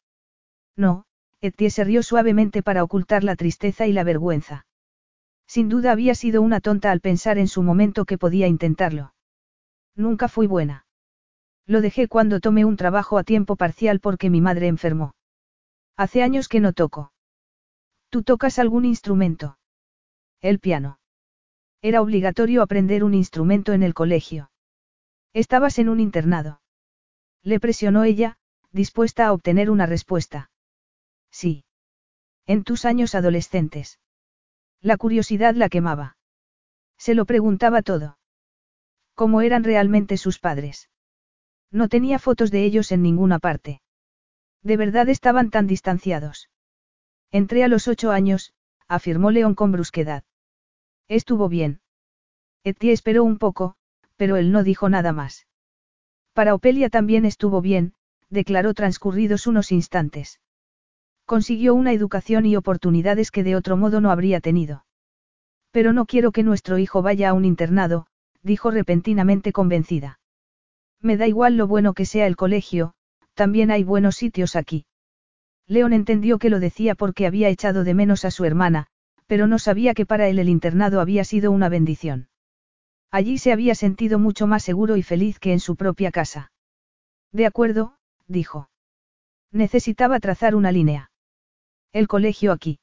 No, 0.77 1.05
Etienne 1.41 1.71
se 1.71 1.85
rió 1.85 2.03
suavemente 2.03 2.63
para 2.63 2.83
ocultar 2.83 3.25
la 3.25 3.37
tristeza 3.37 3.87
y 3.87 3.93
la 3.93 4.05
vergüenza. 4.05 4.67
Sin 5.47 5.69
duda 5.69 5.93
había 5.93 6.15
sido 6.15 6.43
una 6.43 6.61
tonta 6.61 6.91
al 6.91 7.01
pensar 7.01 7.39
en 7.39 7.49
su 7.49 7.63
momento 7.63 8.05
que 8.05 8.19
podía 8.19 8.47
intentarlo. 8.47 9.15
Nunca 9.95 10.29
fui 10.29 10.47
buena. 10.47 10.87
Lo 11.67 11.81
dejé 11.81 12.09
cuando 12.09 12.41
tomé 12.41 12.65
un 12.65 12.77
trabajo 12.77 13.19
a 13.19 13.25
tiempo 13.25 13.57
parcial 13.57 14.01
porque 14.01 14.31
mi 14.31 14.41
madre 14.41 14.69
enfermó. 14.69 15.15
Hace 15.97 16.23
años 16.23 16.49
que 16.49 16.61
no 16.61 16.73
toco. 16.73 17.13
¿Tú 18.11 18.23
tocas 18.23 18.59
algún 18.59 18.85
instrumento? 18.85 19.59
El 20.41 20.59
piano. 20.59 20.99
Era 21.81 22.03
obligatorio 22.03 22.63
aprender 22.63 23.05
un 23.05 23.15
instrumento 23.15 23.73
en 23.73 23.83
el 23.83 23.95
colegio. 23.95 24.51
Estabas 25.33 25.79
en 25.79 25.89
un 25.89 26.01
internado. 26.01 26.61
Le 27.43 27.61
presionó 27.61 28.05
ella, 28.05 28.39
dispuesta 28.73 29.27
a 29.27 29.33
obtener 29.33 29.71
una 29.71 29.87
respuesta. 29.87 30.51
Sí. 31.31 31.65
En 32.47 32.65
tus 32.65 32.85
años 32.85 33.15
adolescentes. 33.15 33.99
La 34.85 34.99
curiosidad 34.99 35.55
la 35.55 35.71
quemaba. 35.71 36.19
Se 36.99 37.15
lo 37.15 37.25
preguntaba 37.25 37.81
todo. 37.81 38.19
¿Cómo 39.15 39.41
eran 39.41 39.65
realmente 39.65 40.19
sus 40.19 40.39
padres? 40.39 40.91
No 41.71 41.89
tenía 41.89 42.19
fotos 42.19 42.51
de 42.51 42.65
ellos 42.65 42.93
en 42.93 43.01
ninguna 43.01 43.39
parte. 43.39 43.81
De 44.63 44.77
verdad 44.77 45.09
estaban 45.09 45.49
tan 45.49 45.67
distanciados. 45.67 46.51
Entré 47.31 47.65
a 47.65 47.69
los 47.69 47.89
ocho 47.89 48.11
años, 48.11 48.53
afirmó 48.87 49.31
León 49.31 49.55
con 49.55 49.73
brusquedad. 49.73 50.23
Estuvo 51.09 51.49
bien. 51.49 51.81
Etienne 52.63 52.93
esperó 52.93 53.25
un 53.25 53.39
poco, 53.39 53.77
pero 54.17 54.37
él 54.37 54.53
no 54.53 54.65
dijo 54.65 54.91
nada 54.91 55.15
más. 55.15 55.47
Para 56.35 56.55
Opelia 56.55 56.91
también 56.91 57.25
estuvo 57.25 57.63
bien, 57.63 57.95
declaró 58.29 58.75
transcurridos 58.75 59.47
unos 59.47 59.73
instantes. 59.73 60.41
Consiguió 61.27 61.75
una 61.75 61.93
educación 61.93 62.45
y 62.45 62.57
oportunidades 62.57 63.31
que 63.31 63.45
de 63.45 63.57
otro 63.57 63.77
modo 63.77 64.01
no 64.01 64.11
habría 64.11 64.41
tenido. 64.41 64.85
Pero 65.71 65.93
no 65.93 66.05
quiero 66.05 66.33
que 66.33 66.43
nuestro 66.43 66.79
hijo 66.79 67.03
vaya 67.03 67.31
a 67.31 67.33
un 67.33 67.45
internado, 67.45 68.07
dijo 68.43 68.71
repentinamente 68.71 69.53
convencida. 69.53 70.21
Me 71.01 71.17
da 71.17 71.27
igual 71.27 71.57
lo 71.57 71.67
bueno 71.67 71.95
que 71.95 72.07
sea 72.07 72.27
el 72.27 72.37
colegio, 72.37 72.93
también 73.35 73.71
hay 73.71 73.85
buenos 73.85 74.17
sitios 74.17 74.55
aquí. 74.55 74.87
León 75.67 75.93
entendió 75.95 76.39
que 76.39 76.51
lo 76.51 76.61
decía 76.61 76.95
porque 76.95 77.27
había 77.27 77.49
echado 77.49 77.85
de 77.85 77.95
menos 77.95 78.25
a 78.25 78.31
su 78.31 78.45
hermana, 78.45 78.87
pero 79.27 79.47
no 79.47 79.59
sabía 79.59 79.95
que 79.95 80.07
para 80.07 80.29
él 80.29 80.39
el 80.39 80.51
internado 80.51 81.01
había 81.01 81.25
sido 81.25 81.51
una 81.51 81.71
bendición. 81.71 82.29
Allí 83.11 83.39
se 83.39 83.53
había 83.53 83.75
sentido 83.75 84.19
mucho 84.19 84.47
más 84.47 84.63
seguro 84.63 84.97
y 84.97 85.03
feliz 85.03 85.39
que 85.39 85.53
en 85.53 85.61
su 85.61 85.77
propia 85.77 86.11
casa. 86.11 86.53
De 87.33 87.47
acuerdo, 87.47 87.97
dijo. 88.27 88.69
Necesitaba 89.51 90.21
trazar 90.21 90.55
una 90.55 90.71
línea. 90.71 91.11
El 91.95 92.09
colegio 92.09 92.51
aquí. 92.51 92.81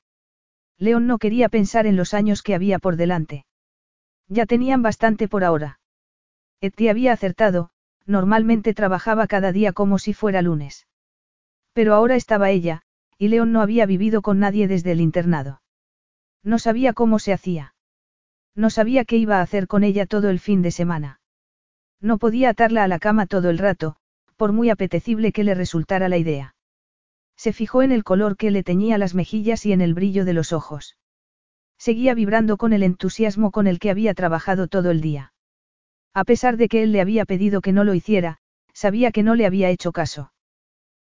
León 0.77 1.05
no 1.05 1.17
quería 1.17 1.49
pensar 1.49 1.85
en 1.85 1.97
los 1.97 2.13
años 2.13 2.41
que 2.41 2.55
había 2.55 2.79
por 2.79 2.95
delante. 2.95 3.45
Ya 4.29 4.45
tenían 4.45 4.81
bastante 4.81 5.27
por 5.27 5.43
ahora. 5.43 5.81
Eti 6.61 6.87
había 6.87 7.11
acertado, 7.11 7.71
normalmente 8.05 8.73
trabajaba 8.73 9.27
cada 9.27 9.51
día 9.51 9.73
como 9.73 9.99
si 9.99 10.13
fuera 10.13 10.41
lunes. 10.41 10.87
Pero 11.73 11.93
ahora 11.93 12.15
estaba 12.15 12.51
ella, 12.51 12.83
y 13.17 13.27
León 13.27 13.51
no 13.51 13.61
había 13.61 13.85
vivido 13.85 14.21
con 14.21 14.39
nadie 14.39 14.69
desde 14.69 14.93
el 14.93 15.01
internado. 15.01 15.61
No 16.41 16.57
sabía 16.57 16.93
cómo 16.93 17.19
se 17.19 17.33
hacía. 17.33 17.75
No 18.55 18.69
sabía 18.69 19.03
qué 19.03 19.17
iba 19.17 19.39
a 19.39 19.41
hacer 19.41 19.67
con 19.67 19.83
ella 19.83 20.05
todo 20.05 20.29
el 20.29 20.39
fin 20.39 20.61
de 20.61 20.71
semana. 20.71 21.19
No 21.99 22.17
podía 22.17 22.51
atarla 22.51 22.85
a 22.85 22.87
la 22.87 22.97
cama 22.97 23.25
todo 23.25 23.49
el 23.49 23.57
rato, 23.57 23.97
por 24.37 24.53
muy 24.53 24.69
apetecible 24.69 25.33
que 25.33 25.43
le 25.43 25.53
resultara 25.53 26.07
la 26.07 26.17
idea. 26.17 26.55
Se 27.43 27.53
fijó 27.53 27.81
en 27.81 27.91
el 27.91 28.03
color 28.03 28.37
que 28.37 28.51
le 28.51 28.61
teñía 28.61 28.99
las 28.99 29.15
mejillas 29.15 29.65
y 29.65 29.71
en 29.71 29.81
el 29.81 29.95
brillo 29.95 30.25
de 30.25 30.33
los 30.33 30.53
ojos. 30.53 30.95
Seguía 31.79 32.13
vibrando 32.13 32.55
con 32.55 32.71
el 32.71 32.83
entusiasmo 32.83 33.49
con 33.49 33.65
el 33.65 33.79
que 33.79 33.89
había 33.89 34.13
trabajado 34.13 34.67
todo 34.67 34.91
el 34.91 35.01
día. 35.01 35.33
A 36.13 36.23
pesar 36.23 36.55
de 36.55 36.67
que 36.67 36.83
él 36.83 36.91
le 36.91 37.01
había 37.01 37.25
pedido 37.25 37.61
que 37.61 37.71
no 37.71 37.83
lo 37.83 37.95
hiciera, 37.95 38.37
sabía 38.75 39.11
que 39.11 39.23
no 39.23 39.33
le 39.33 39.47
había 39.47 39.71
hecho 39.71 39.91
caso. 39.91 40.31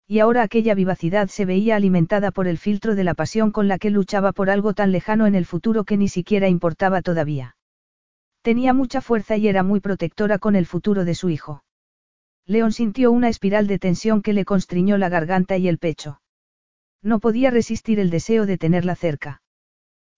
Y 0.08 0.18
ahora 0.18 0.42
aquella 0.42 0.74
vivacidad 0.74 1.28
se 1.28 1.44
veía 1.44 1.76
alimentada 1.76 2.32
por 2.32 2.48
el 2.48 2.58
filtro 2.58 2.96
de 2.96 3.04
la 3.04 3.14
pasión 3.14 3.52
con 3.52 3.68
la 3.68 3.78
que 3.78 3.90
luchaba 3.90 4.32
por 4.32 4.50
algo 4.50 4.74
tan 4.74 4.90
lejano 4.90 5.28
en 5.28 5.36
el 5.36 5.46
futuro 5.46 5.84
que 5.84 5.96
ni 5.96 6.08
siquiera 6.08 6.48
importaba 6.48 7.00
todavía. 7.00 7.54
Tenía 8.42 8.72
mucha 8.72 9.00
fuerza 9.00 9.36
y 9.36 9.46
era 9.46 9.62
muy 9.62 9.78
protectora 9.78 10.40
con 10.40 10.56
el 10.56 10.66
futuro 10.66 11.04
de 11.04 11.14
su 11.14 11.30
hijo. 11.30 11.62
León 12.44 12.72
sintió 12.72 13.12
una 13.12 13.28
espiral 13.28 13.68
de 13.68 13.78
tensión 13.78 14.20
que 14.20 14.32
le 14.32 14.44
constriñó 14.44 14.98
la 14.98 15.08
garganta 15.08 15.56
y 15.58 15.68
el 15.68 15.78
pecho. 15.78 16.18
No 17.04 17.20
podía 17.20 17.50
resistir 17.50 18.00
el 18.00 18.08
deseo 18.08 18.46
de 18.46 18.56
tenerla 18.56 18.96
cerca. 18.96 19.42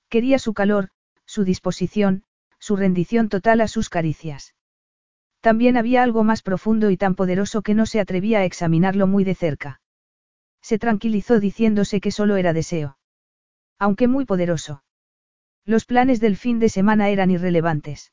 Quería 0.09 0.39
su 0.39 0.55
calor, 0.55 0.91
su 1.27 1.43
disposición, 1.43 2.23
su 2.61 2.77
rendición 2.77 3.29
total 3.29 3.61
a 3.61 3.67
sus 3.67 3.89
caricias. 3.89 4.55
También 5.41 5.77
había 5.77 6.05
algo 6.05 6.23
más 6.23 6.43
profundo 6.43 6.91
y 6.91 6.97
tan 6.97 7.17
poderoso 7.17 7.63
que 7.63 7.75
no 7.75 7.87
se 7.87 7.99
atrevía 7.99 8.39
a 8.39 8.45
examinarlo 8.45 9.09
muy 9.09 9.25
de 9.25 9.35
cerca. 9.35 9.81
Se 10.63 10.79
tranquilizó 10.79 11.41
diciéndose 11.41 12.01
que 12.01 12.13
solo 12.13 12.37
era 12.37 12.53
deseo. 12.53 12.99
Aunque 13.81 14.07
muy 14.07 14.25
poderoso. 14.25 14.85
Los 15.65 15.87
planes 15.87 16.21
del 16.21 16.37
fin 16.37 16.61
de 16.61 16.69
semana 16.69 17.09
eran 17.09 17.33
irrelevantes. 17.33 18.13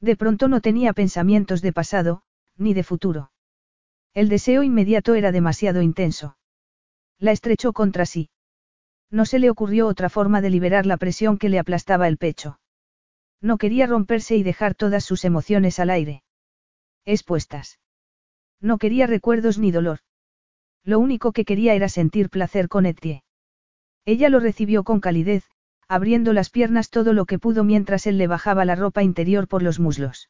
De 0.00 0.16
pronto 0.16 0.48
no 0.48 0.62
tenía 0.62 0.94
pensamientos 0.94 1.60
de 1.60 1.74
pasado, 1.74 2.22
ni 2.56 2.72
de 2.72 2.84
futuro. 2.84 3.32
El 4.14 4.30
deseo 4.30 4.62
inmediato 4.62 5.14
era 5.14 5.30
demasiado 5.30 5.82
intenso. 5.82 6.36
La 7.22 7.30
estrechó 7.30 7.72
contra 7.72 8.04
sí. 8.04 8.30
No 9.08 9.26
se 9.26 9.38
le 9.38 9.48
ocurrió 9.48 9.86
otra 9.86 10.08
forma 10.08 10.40
de 10.40 10.50
liberar 10.50 10.86
la 10.86 10.96
presión 10.96 11.38
que 11.38 11.48
le 11.48 11.60
aplastaba 11.60 12.08
el 12.08 12.18
pecho. 12.18 12.58
No 13.40 13.58
quería 13.58 13.86
romperse 13.86 14.34
y 14.34 14.42
dejar 14.42 14.74
todas 14.74 15.04
sus 15.04 15.24
emociones 15.24 15.78
al 15.78 15.90
aire. 15.90 16.24
Expuestas. 17.04 17.78
No 18.60 18.76
quería 18.76 19.06
recuerdos 19.06 19.56
ni 19.58 19.70
dolor. 19.70 20.00
Lo 20.82 20.98
único 20.98 21.30
que 21.30 21.44
quería 21.44 21.74
era 21.74 21.88
sentir 21.88 22.28
placer 22.28 22.68
con 22.68 22.86
Etienne. 22.86 23.22
Ella 24.04 24.28
lo 24.28 24.40
recibió 24.40 24.82
con 24.82 24.98
calidez, 24.98 25.44
abriendo 25.86 26.32
las 26.32 26.50
piernas 26.50 26.90
todo 26.90 27.12
lo 27.12 27.24
que 27.24 27.38
pudo 27.38 27.62
mientras 27.62 28.08
él 28.08 28.18
le 28.18 28.26
bajaba 28.26 28.64
la 28.64 28.74
ropa 28.74 29.04
interior 29.04 29.46
por 29.46 29.62
los 29.62 29.78
muslos. 29.78 30.28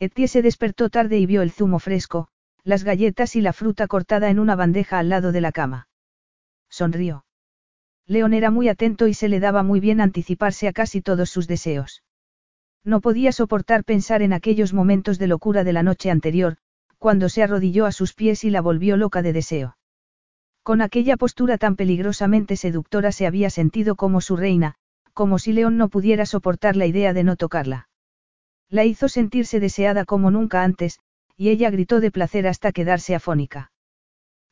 Etienne 0.00 0.26
se 0.26 0.42
despertó 0.42 0.90
tarde 0.90 1.20
y 1.20 1.26
vio 1.26 1.42
el 1.42 1.52
zumo 1.52 1.78
fresco, 1.78 2.26
las 2.64 2.82
galletas 2.82 3.36
y 3.36 3.42
la 3.42 3.52
fruta 3.52 3.86
cortada 3.86 4.28
en 4.28 4.40
una 4.40 4.56
bandeja 4.56 4.98
al 4.98 5.08
lado 5.08 5.30
de 5.30 5.40
la 5.40 5.52
cama. 5.52 5.86
Sonrió. 6.70 7.24
León 8.06 8.32
era 8.32 8.50
muy 8.50 8.68
atento 8.68 9.06
y 9.06 9.14
se 9.14 9.28
le 9.28 9.40
daba 9.40 9.62
muy 9.62 9.80
bien 9.80 10.00
anticiparse 10.00 10.68
a 10.68 10.72
casi 10.72 11.02
todos 11.02 11.30
sus 11.30 11.46
deseos. 11.46 12.02
No 12.84 13.00
podía 13.00 13.32
soportar 13.32 13.84
pensar 13.84 14.22
en 14.22 14.32
aquellos 14.32 14.72
momentos 14.72 15.18
de 15.18 15.26
locura 15.26 15.64
de 15.64 15.72
la 15.72 15.82
noche 15.82 16.10
anterior, 16.10 16.56
cuando 16.98 17.28
se 17.28 17.42
arrodilló 17.42 17.86
a 17.86 17.92
sus 17.92 18.14
pies 18.14 18.44
y 18.44 18.50
la 18.50 18.60
volvió 18.60 18.96
loca 18.96 19.22
de 19.22 19.32
deseo. 19.32 19.76
Con 20.62 20.82
aquella 20.82 21.16
postura 21.16 21.58
tan 21.58 21.76
peligrosamente 21.76 22.56
seductora 22.56 23.12
se 23.12 23.26
había 23.26 23.50
sentido 23.50 23.96
como 23.96 24.20
su 24.20 24.36
reina, 24.36 24.76
como 25.12 25.38
si 25.38 25.52
León 25.52 25.76
no 25.76 25.88
pudiera 25.88 26.26
soportar 26.26 26.76
la 26.76 26.86
idea 26.86 27.12
de 27.12 27.24
no 27.24 27.36
tocarla. 27.36 27.88
La 28.68 28.84
hizo 28.84 29.08
sentirse 29.08 29.60
deseada 29.60 30.04
como 30.04 30.30
nunca 30.30 30.62
antes, 30.62 31.00
y 31.36 31.48
ella 31.48 31.70
gritó 31.70 32.00
de 32.00 32.10
placer 32.10 32.46
hasta 32.46 32.72
quedarse 32.72 33.14
afónica. 33.14 33.72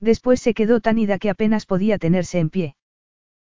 Después 0.01 0.41
se 0.41 0.55
quedó 0.55 0.81
tan 0.81 0.99
ida 0.99 1.19
que 1.19 1.31
apenas 1.31 1.67
podía 1.67 1.99
tenerse 1.99 2.39
en 2.39 2.51
pie. 2.51 2.77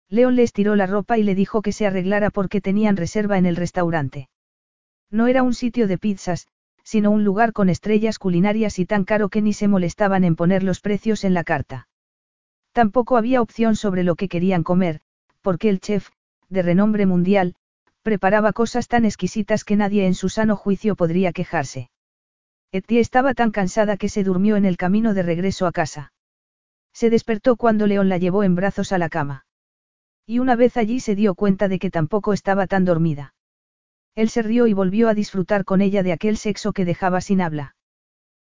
León 0.08 0.34
le 0.34 0.42
estiró 0.42 0.74
la 0.74 0.86
ropa 0.86 1.18
y 1.18 1.22
le 1.22 1.34
dijo 1.34 1.62
que 1.62 1.72
se 1.72 1.86
arreglara 1.86 2.30
porque 2.30 2.60
tenían 2.60 2.96
reserva 2.96 3.38
en 3.38 3.46
el 3.46 3.56
restaurante. 3.56 4.28
No 5.10 5.28
era 5.28 5.42
un 5.42 5.54
sitio 5.54 5.86
de 5.86 5.98
pizzas, 5.98 6.48
sino 6.82 7.12
un 7.12 7.22
lugar 7.22 7.52
con 7.52 7.68
estrellas 7.68 8.18
culinarias 8.18 8.78
y 8.80 8.86
tan 8.86 9.04
caro 9.04 9.28
que 9.28 9.42
ni 9.42 9.52
se 9.52 9.68
molestaban 9.68 10.24
en 10.24 10.34
poner 10.34 10.64
los 10.64 10.80
precios 10.80 11.22
en 11.24 11.34
la 11.34 11.44
carta. 11.44 11.88
Tampoco 12.72 13.16
había 13.16 13.42
opción 13.42 13.76
sobre 13.76 14.02
lo 14.02 14.16
que 14.16 14.28
querían 14.28 14.64
comer, 14.64 15.00
porque 15.42 15.68
el 15.68 15.80
chef, 15.80 16.08
de 16.48 16.62
renombre 16.62 17.06
mundial, 17.06 17.54
preparaba 18.02 18.52
cosas 18.52 18.88
tan 18.88 19.04
exquisitas 19.04 19.64
que 19.64 19.76
nadie 19.76 20.06
en 20.06 20.14
su 20.14 20.28
sano 20.28 20.56
juicio 20.56 20.96
podría 20.96 21.32
quejarse. 21.32 21.90
Etty 22.72 22.98
estaba 22.98 23.34
tan 23.34 23.50
cansada 23.50 23.96
que 23.96 24.08
se 24.08 24.24
durmió 24.24 24.56
en 24.56 24.64
el 24.64 24.76
camino 24.76 25.14
de 25.14 25.22
regreso 25.22 25.66
a 25.66 25.72
casa. 25.72 26.12
Se 26.92 27.10
despertó 27.10 27.56
cuando 27.56 27.86
León 27.86 28.08
la 28.08 28.18
llevó 28.18 28.42
en 28.42 28.54
brazos 28.54 28.92
a 28.92 28.98
la 28.98 29.08
cama. 29.08 29.46
Y 30.26 30.38
una 30.38 30.56
vez 30.56 30.76
allí 30.76 31.00
se 31.00 31.14
dio 31.14 31.34
cuenta 31.34 31.68
de 31.68 31.78
que 31.78 31.90
tampoco 31.90 32.32
estaba 32.32 32.66
tan 32.66 32.84
dormida. 32.84 33.34
Él 34.14 34.28
se 34.28 34.42
rió 34.42 34.66
y 34.66 34.74
volvió 34.74 35.08
a 35.08 35.14
disfrutar 35.14 35.64
con 35.64 35.80
ella 35.80 36.02
de 36.02 36.12
aquel 36.12 36.36
sexo 36.36 36.72
que 36.72 36.84
dejaba 36.84 37.20
sin 37.20 37.40
habla. 37.40 37.74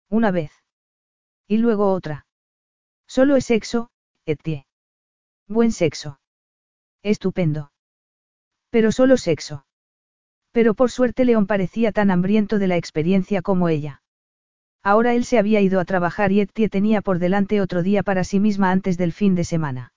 Una 0.09 0.31
vez. 0.31 0.51
Y 1.47 1.57
luego 1.57 1.91
otra. 1.91 2.25
Solo 3.07 3.35
es 3.35 3.45
sexo, 3.45 3.89
Etie. 4.25 4.65
Buen 5.47 5.71
sexo. 5.71 6.19
Estupendo. 7.01 7.71
Pero 8.69 8.91
solo 8.91 9.17
sexo. 9.17 9.65
Pero 10.51 10.75
por 10.75 10.91
suerte 10.91 11.25
León 11.25 11.47
parecía 11.47 11.91
tan 11.91 12.11
hambriento 12.11 12.59
de 12.59 12.67
la 12.67 12.77
experiencia 12.77 13.41
como 13.41 13.69
ella. 13.69 14.02
Ahora 14.83 15.13
él 15.13 15.23
se 15.23 15.39
había 15.39 15.61
ido 15.61 15.79
a 15.79 15.85
trabajar 15.85 16.33
y 16.33 16.41
Etie 16.41 16.67
tenía 16.67 17.01
por 17.01 17.17
delante 17.17 17.61
otro 17.61 17.83
día 17.83 18.03
para 18.03 18.25
sí 18.25 18.41
misma 18.41 18.71
antes 18.71 18.97
del 18.97 19.13
fin 19.13 19.33
de 19.33 19.45
semana. 19.45 19.93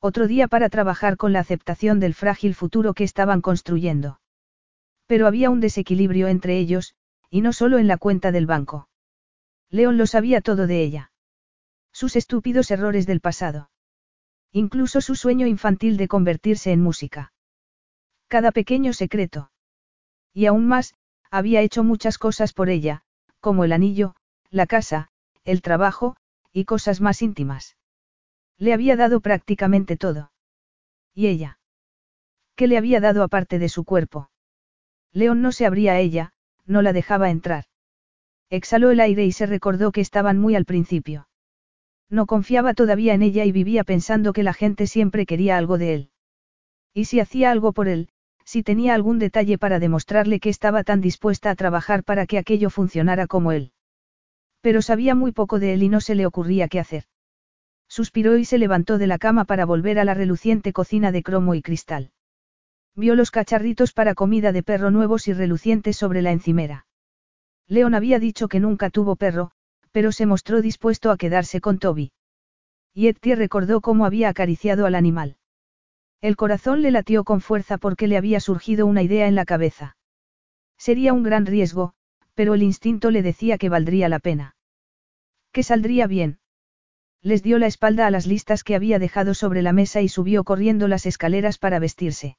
Otro 0.00 0.26
día 0.26 0.48
para 0.48 0.68
trabajar 0.68 1.16
con 1.16 1.32
la 1.32 1.38
aceptación 1.38 2.00
del 2.00 2.14
frágil 2.14 2.56
futuro 2.56 2.92
que 2.92 3.04
estaban 3.04 3.40
construyendo. 3.40 4.20
Pero 5.06 5.28
había 5.28 5.50
un 5.50 5.60
desequilibrio 5.60 6.26
entre 6.26 6.58
ellos, 6.58 6.94
y 7.30 7.40
no 7.40 7.52
solo 7.52 7.78
en 7.78 7.86
la 7.86 7.98
cuenta 7.98 8.32
del 8.32 8.46
banco. 8.46 8.88
León 9.68 9.96
lo 9.96 10.06
sabía 10.06 10.40
todo 10.40 10.66
de 10.66 10.82
ella. 10.82 11.12
Sus 11.92 12.16
estúpidos 12.16 12.72
errores 12.72 13.06
del 13.06 13.20
pasado. 13.20 13.70
Incluso 14.50 15.00
su 15.00 15.14
sueño 15.14 15.46
infantil 15.46 15.96
de 15.96 16.08
convertirse 16.08 16.72
en 16.72 16.80
música. 16.80 17.32
Cada 18.26 18.50
pequeño 18.50 18.92
secreto. 18.92 19.52
Y 20.32 20.46
aún 20.46 20.66
más, 20.66 20.94
había 21.30 21.60
hecho 21.60 21.84
muchas 21.84 22.18
cosas 22.18 22.52
por 22.52 22.68
ella, 22.68 23.04
como 23.40 23.64
el 23.64 23.72
anillo, 23.72 24.14
la 24.50 24.66
casa, 24.66 25.08
el 25.44 25.62
trabajo, 25.62 26.16
y 26.52 26.64
cosas 26.64 27.00
más 27.00 27.22
íntimas. 27.22 27.76
Le 28.58 28.72
había 28.72 28.96
dado 28.96 29.20
prácticamente 29.20 29.96
todo. 29.96 30.32
¿Y 31.14 31.28
ella? 31.28 31.58
¿Qué 32.54 32.66
le 32.66 32.76
había 32.76 33.00
dado 33.00 33.22
aparte 33.22 33.58
de 33.58 33.68
su 33.68 33.84
cuerpo? 33.84 34.30
León 35.12 35.42
no 35.42 35.52
se 35.52 35.66
abría 35.66 35.92
a 35.92 35.98
ella, 35.98 36.32
no 36.66 36.82
la 36.82 36.92
dejaba 36.92 37.30
entrar. 37.30 37.64
Exhaló 38.50 38.90
el 38.90 39.00
aire 39.00 39.24
y 39.24 39.32
se 39.32 39.46
recordó 39.46 39.92
que 39.92 40.00
estaban 40.00 40.38
muy 40.38 40.56
al 40.56 40.64
principio. 40.64 41.28
No 42.08 42.26
confiaba 42.26 42.74
todavía 42.74 43.14
en 43.14 43.22
ella 43.22 43.44
y 43.44 43.52
vivía 43.52 43.84
pensando 43.84 44.32
que 44.32 44.42
la 44.42 44.52
gente 44.52 44.86
siempre 44.86 45.24
quería 45.24 45.56
algo 45.56 45.78
de 45.78 45.94
él. 45.94 46.10
Y 46.92 47.04
si 47.04 47.20
hacía 47.20 47.50
algo 47.52 47.72
por 47.72 47.88
él, 47.88 48.10
si 48.50 48.64
tenía 48.64 48.96
algún 48.96 49.20
detalle 49.20 49.58
para 49.58 49.78
demostrarle 49.78 50.40
que 50.40 50.48
estaba 50.48 50.82
tan 50.82 51.00
dispuesta 51.00 51.50
a 51.50 51.54
trabajar 51.54 52.02
para 52.02 52.26
que 52.26 52.36
aquello 52.36 52.68
funcionara 52.68 53.28
como 53.28 53.52
él. 53.52 53.70
Pero 54.60 54.82
sabía 54.82 55.14
muy 55.14 55.30
poco 55.30 55.60
de 55.60 55.72
él 55.72 55.84
y 55.84 55.88
no 55.88 56.00
se 56.00 56.16
le 56.16 56.26
ocurría 56.26 56.66
qué 56.66 56.80
hacer. 56.80 57.04
Suspiró 57.88 58.38
y 58.38 58.44
se 58.44 58.58
levantó 58.58 58.98
de 58.98 59.06
la 59.06 59.18
cama 59.18 59.44
para 59.44 59.66
volver 59.66 60.00
a 60.00 60.04
la 60.04 60.14
reluciente 60.14 60.72
cocina 60.72 61.12
de 61.12 61.22
cromo 61.22 61.54
y 61.54 61.62
cristal. 61.62 62.10
Vio 62.96 63.14
los 63.14 63.30
cacharritos 63.30 63.92
para 63.92 64.16
comida 64.16 64.50
de 64.50 64.64
perro 64.64 64.90
nuevos 64.90 65.28
y 65.28 65.32
relucientes 65.32 65.96
sobre 65.96 66.20
la 66.20 66.32
encimera. 66.32 66.86
León 67.68 67.94
había 67.94 68.18
dicho 68.18 68.48
que 68.48 68.58
nunca 68.58 68.90
tuvo 68.90 69.14
perro, 69.14 69.52
pero 69.92 70.10
se 70.10 70.26
mostró 70.26 70.60
dispuesto 70.60 71.12
a 71.12 71.16
quedarse 71.16 71.60
con 71.60 71.78
Toby. 71.78 72.10
Y 72.94 73.12
recordó 73.12 73.80
cómo 73.80 74.06
había 74.06 74.28
acariciado 74.28 74.86
al 74.86 74.96
animal. 74.96 75.36
El 76.20 76.36
corazón 76.36 76.82
le 76.82 76.90
latió 76.90 77.24
con 77.24 77.40
fuerza 77.40 77.78
porque 77.78 78.06
le 78.06 78.18
había 78.18 78.40
surgido 78.40 78.86
una 78.86 79.02
idea 79.02 79.26
en 79.26 79.34
la 79.34 79.46
cabeza. 79.46 79.96
Sería 80.76 81.12
un 81.12 81.22
gran 81.22 81.46
riesgo, 81.46 81.94
pero 82.34 82.54
el 82.54 82.62
instinto 82.62 83.10
le 83.10 83.22
decía 83.22 83.56
que 83.56 83.68
valdría 83.68 84.08
la 84.08 84.18
pena. 84.18 84.56
Que 85.52 85.62
saldría 85.62 86.06
bien. 86.06 86.38
Les 87.22 87.42
dio 87.42 87.58
la 87.58 87.66
espalda 87.66 88.06
a 88.06 88.10
las 88.10 88.26
listas 88.26 88.64
que 88.64 88.74
había 88.74 88.98
dejado 88.98 89.34
sobre 89.34 89.62
la 89.62 89.72
mesa 89.72 90.00
y 90.00 90.08
subió 90.08 90.44
corriendo 90.44 90.88
las 90.88 91.06
escaleras 91.06 91.58
para 91.58 91.78
vestirse. 91.78 92.36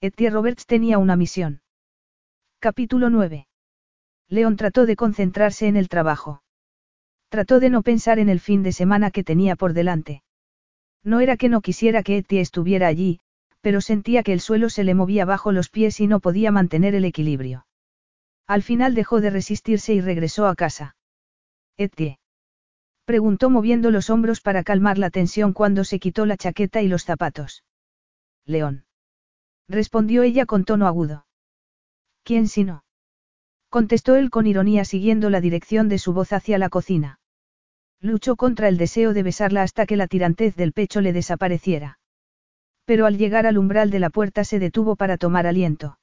Etienne 0.00 0.34
Roberts 0.34 0.66
tenía 0.66 0.98
una 0.98 1.14
misión. 1.14 1.62
Capítulo 2.58 3.10
9. 3.10 3.46
León 4.28 4.56
trató 4.56 4.86
de 4.86 4.96
concentrarse 4.96 5.66
en 5.66 5.76
el 5.76 5.88
trabajo. 5.88 6.42
Trató 7.28 7.60
de 7.60 7.70
no 7.70 7.82
pensar 7.82 8.18
en 8.18 8.28
el 8.28 8.40
fin 8.40 8.62
de 8.62 8.72
semana 8.72 9.10
que 9.10 9.24
tenía 9.24 9.56
por 9.56 9.72
delante. 9.72 10.22
No 11.04 11.20
era 11.20 11.36
que 11.36 11.48
no 11.48 11.60
quisiera 11.60 12.02
que 12.02 12.18
Etienne 12.18 12.42
estuviera 12.42 12.86
allí, 12.86 13.20
pero 13.60 13.80
sentía 13.80 14.22
que 14.22 14.32
el 14.32 14.40
suelo 14.40 14.70
se 14.70 14.84
le 14.84 14.94
movía 14.94 15.24
bajo 15.24 15.52
los 15.52 15.68
pies 15.68 16.00
y 16.00 16.06
no 16.06 16.20
podía 16.20 16.50
mantener 16.50 16.94
el 16.94 17.04
equilibrio. 17.04 17.66
Al 18.46 18.62
final 18.62 18.94
dejó 18.94 19.20
de 19.20 19.30
resistirse 19.30 19.94
y 19.94 20.00
regresó 20.00 20.46
a 20.46 20.54
casa. 20.54 20.96
Etienne. 21.76 22.18
Preguntó 23.04 23.50
moviendo 23.50 23.90
los 23.90 24.10
hombros 24.10 24.40
para 24.40 24.62
calmar 24.62 24.98
la 24.98 25.10
tensión 25.10 25.52
cuando 25.52 25.84
se 25.84 25.98
quitó 25.98 26.24
la 26.26 26.36
chaqueta 26.36 26.82
y 26.82 26.88
los 26.88 27.04
zapatos. 27.04 27.64
León. 28.44 28.84
Respondió 29.68 30.22
ella 30.22 30.46
con 30.46 30.64
tono 30.64 30.86
agudo. 30.86 31.26
¿Quién 32.24 32.46
si 32.46 32.64
no? 32.64 32.84
Contestó 33.68 34.16
él 34.16 34.30
con 34.30 34.46
ironía 34.46 34.84
siguiendo 34.84 35.30
la 35.30 35.40
dirección 35.40 35.88
de 35.88 35.98
su 35.98 36.12
voz 36.12 36.32
hacia 36.32 36.58
la 36.58 36.68
cocina. 36.68 37.18
Luchó 38.04 38.34
contra 38.34 38.66
el 38.66 38.78
deseo 38.78 39.14
de 39.14 39.22
besarla 39.22 39.62
hasta 39.62 39.86
que 39.86 39.96
la 39.96 40.08
tirantez 40.08 40.56
del 40.56 40.72
pecho 40.72 41.00
le 41.00 41.12
desapareciera. 41.12 42.00
Pero 42.84 43.06
al 43.06 43.16
llegar 43.16 43.46
al 43.46 43.58
umbral 43.58 43.90
de 43.90 44.00
la 44.00 44.10
puerta 44.10 44.42
se 44.42 44.58
detuvo 44.58 44.96
para 44.96 45.16
tomar 45.16 45.46
aliento. 45.46 46.00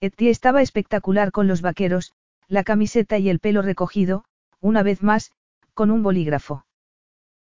Etienne 0.00 0.32
estaba 0.32 0.62
espectacular 0.62 1.30
con 1.30 1.46
los 1.46 1.62
vaqueros, 1.62 2.12
la 2.48 2.64
camiseta 2.64 3.18
y 3.18 3.28
el 3.28 3.38
pelo 3.38 3.62
recogido, 3.62 4.24
una 4.60 4.82
vez 4.82 5.04
más, 5.04 5.30
con 5.74 5.92
un 5.92 6.02
bolígrafo. 6.02 6.66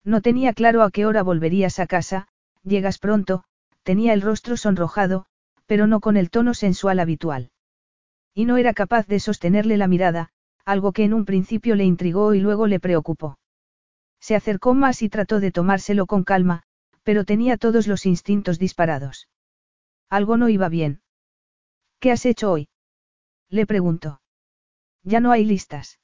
No 0.04 0.22
tenía 0.22 0.52
claro 0.52 0.84
a 0.84 0.92
qué 0.92 1.06
hora 1.06 1.24
volverías 1.24 1.80
a 1.80 1.88
casa, 1.88 2.28
llegas 2.64 2.98
pronto, 2.98 3.46
tenía 3.84 4.12
el 4.12 4.22
rostro 4.22 4.58
sonrojado, 4.58 5.26
pero 5.68 5.88
no 5.88 6.02
con 6.02 6.18
el 6.18 6.30
tono 6.30 6.54
sensual 6.54 7.00
habitual. 7.00 7.52
Y 8.34 8.44
no 8.44 8.58
era 8.58 8.74
capaz 8.74 9.08
de 9.08 9.22
sostenerle 9.22 9.78
la 9.78 9.88
mirada, 9.88 10.32
algo 10.66 10.92
que 10.92 11.06
en 11.06 11.14
un 11.14 11.24
principio 11.24 11.76
le 11.76 11.86
intrigó 11.86 12.34
y 12.34 12.42
luego 12.42 12.68
le 12.68 12.82
preocupó. 12.82 13.38
Se 14.20 14.36
acercó 14.36 14.74
más 14.74 15.02
y 15.02 15.10
trató 15.10 15.40
de 15.40 15.52
tomárselo 15.52 16.06
con 16.06 16.24
calma, 16.24 16.64
pero 17.04 17.24
tenía 17.24 17.58
todos 17.58 17.88
los 17.88 18.06
instintos 18.06 18.60
disparados. 18.60 19.28
Algo 20.10 20.38
no 20.38 20.50
iba 20.50 20.70
bien. 20.70 21.02
¿Qué 22.00 22.12
has 22.12 22.26
hecho 22.26 22.52
hoy? 22.52 22.70
Le 23.50 23.66
preguntó. 23.66 24.22
Ya 25.04 25.20
no 25.20 25.32
hay 25.32 25.46
listas. 25.46 26.00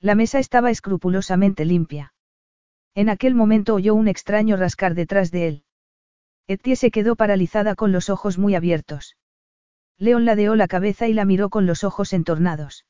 La 0.00 0.14
mesa 0.14 0.38
estaba 0.38 0.70
escrupulosamente 0.70 1.64
limpia. 1.64 2.14
En 2.94 3.08
aquel 3.08 3.34
momento 3.34 3.74
oyó 3.74 3.94
un 3.94 4.08
extraño 4.08 4.56
rascar 4.56 4.94
detrás 4.94 5.30
de 5.30 5.48
él. 5.48 5.64
Etie 6.46 6.76
se 6.76 6.90
quedó 6.90 7.16
paralizada 7.16 7.74
con 7.74 7.92
los 7.92 8.10
ojos 8.10 8.38
muy 8.38 8.54
abiertos. 8.54 9.16
León 9.98 10.24
ladeó 10.24 10.56
la 10.56 10.68
cabeza 10.68 11.08
y 11.08 11.12
la 11.12 11.24
miró 11.24 11.50
con 11.50 11.66
los 11.66 11.84
ojos 11.84 12.12
entornados. 12.12 12.86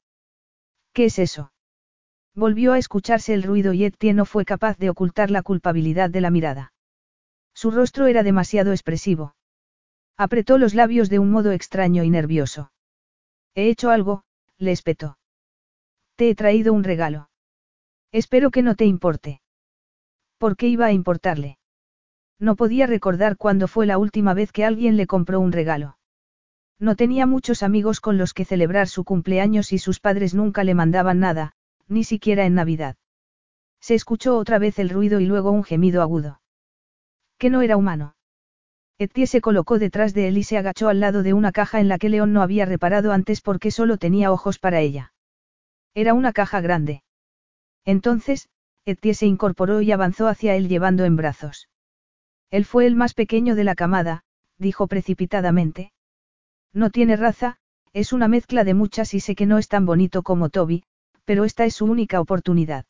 ¿Qué 0.93 1.07
es 1.07 1.18
eso? 1.18 1.52
Volvió 2.39 2.73
a 2.73 2.78
escucharse 2.78 3.34
el 3.34 3.42
ruido 3.42 3.73
y 3.73 3.84
Etienne 3.84 4.18
no 4.18 4.25
fue 4.25 4.44
capaz 4.44 4.78
de 4.78 4.91
ocultar 4.91 5.28
la 5.28 5.42
culpabilidad 5.42 6.08
de 6.08 6.20
la 6.20 6.31
mirada. 6.31 6.73
Su 7.52 7.73
rostro 7.73 8.07
era 8.07 8.23
demasiado 8.23 8.70
expresivo. 8.70 9.34
Apretó 10.17 10.57
los 10.57 10.73
labios 10.73 11.10
de 11.10 11.18
un 11.18 11.33
modo 11.33 11.50
extraño 11.50 12.05
y 12.05 12.10
nervioso. 12.10 12.70
He 13.57 13.68
hecho 13.68 13.91
algo, 13.91 14.23
le 14.57 14.70
espetó. 14.70 15.18
Te 16.15 16.31
he 16.31 16.36
traído 16.36 16.73
un 16.73 16.84
regalo. 16.84 17.28
Espero 18.12 18.52
que 18.52 18.62
no 18.62 18.76
te 18.76 18.84
importe. 18.84 19.41
¿Por 20.39 20.57
qué 20.57 20.68
iba 20.68 20.86
a 20.86 20.92
importarle? 20.92 21.58
No 22.39 22.55
podía 22.55 22.86
recordar 22.86 23.36
cuándo 23.36 23.67
fue 23.67 23.84
la 23.84 23.99
última 23.99 24.33
vez 24.33 24.52
que 24.52 24.65
alguien 24.65 24.97
le 24.97 25.08
compró 25.08 25.41
un 25.41 25.50
regalo. 25.50 25.99
No 26.78 26.94
tenía 26.94 27.26
muchos 27.26 27.65
amigos 27.65 27.99
con 28.00 28.17
los 28.17 28.33
que 28.33 28.44
celebrar 28.44 28.86
su 28.86 29.02
cumpleaños 29.02 29.73
y 29.73 29.78
sus 29.78 29.99
padres 29.99 30.34
nunca 30.36 30.62
le 30.62 30.75
mandaban 30.75 31.18
nada, 31.18 31.57
ni 31.89 32.05
siquiera 32.05 32.47
en 32.47 32.55
Navidad. 32.55 32.97
Se 33.81 33.94
escuchó 33.94 34.36
otra 34.36 34.58
vez 34.58 34.78
el 34.78 34.91
ruido 34.91 35.20
y 35.20 35.26
luego 35.26 35.50
un 35.50 35.65
gemido 35.65 36.02
agudo. 36.02 36.41
Que 37.39 37.50
no 37.50 37.62
era 37.62 37.76
humano. 37.76 38.17
Etienne 38.99 39.28
se 39.28 39.41
colocó 39.41 39.78
detrás 39.78 40.12
de 40.12 40.26
él 40.26 40.39
y 40.39 40.42
se 40.42 40.58
agachó 40.58 40.89
al 40.89 40.99
lado 40.99 41.23
de 41.23 41.33
una 41.33 41.52
caja 41.52 41.78
en 41.78 41.89
la 41.89 41.99
que 41.99 42.08
León 42.08 42.33
no 42.33 42.42
había 42.42 42.65
reparado 42.65 43.12
antes 43.12 43.41
porque 43.41 43.70
solo 43.70 43.97
tenía 43.97 44.33
ojos 44.33 44.58
para 44.58 44.81
ella. 44.81 45.12
Era 45.94 46.15
una 46.15 46.33
caja 46.33 46.60
grande. 46.60 47.05
Entonces, 47.84 48.49
Etienne 48.84 49.15
se 49.15 49.26
incorporó 49.26 49.83
y 49.83 49.92
avanzó 49.92 50.26
hacia 50.26 50.57
él 50.57 50.68
llevando 50.68 51.05
en 51.05 51.15
brazos. 51.15 51.68
Él 52.50 52.65
fue 52.65 52.86
el 52.86 52.97
más 52.97 53.15
pequeño 53.15 53.55
de 53.55 53.65
la 53.65 53.76
camada, 53.76 54.25
dijo 54.58 54.89
precipitadamente. 54.89 55.92
No 56.73 56.91
tiene 56.91 57.17
raza, 57.17 57.58
es 57.92 58.12
una 58.12 58.26
mezcla 58.26 58.65
de 58.65 58.75
muchas 58.75 59.15
y 59.15 59.20
sé 59.20 59.34
que 59.34 59.47
no 59.47 59.58
es 59.58 59.68
tan 59.68 59.86
bonito 59.86 60.23
como 60.23 60.49
Toby, 60.49 60.84
pero 61.28 61.44
esta 61.44 61.66
es 61.66 61.74
su 61.74 61.84
única 61.84 62.23
oportunidad. 62.23 62.86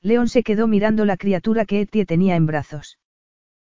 León 0.00 0.30
se 0.30 0.42
quedó 0.42 0.66
mirando 0.66 1.04
la 1.04 1.18
criatura 1.18 1.66
que 1.66 1.82
Etienne 1.82 2.06
tenía 2.06 2.34
en 2.34 2.46
brazos. 2.46 2.98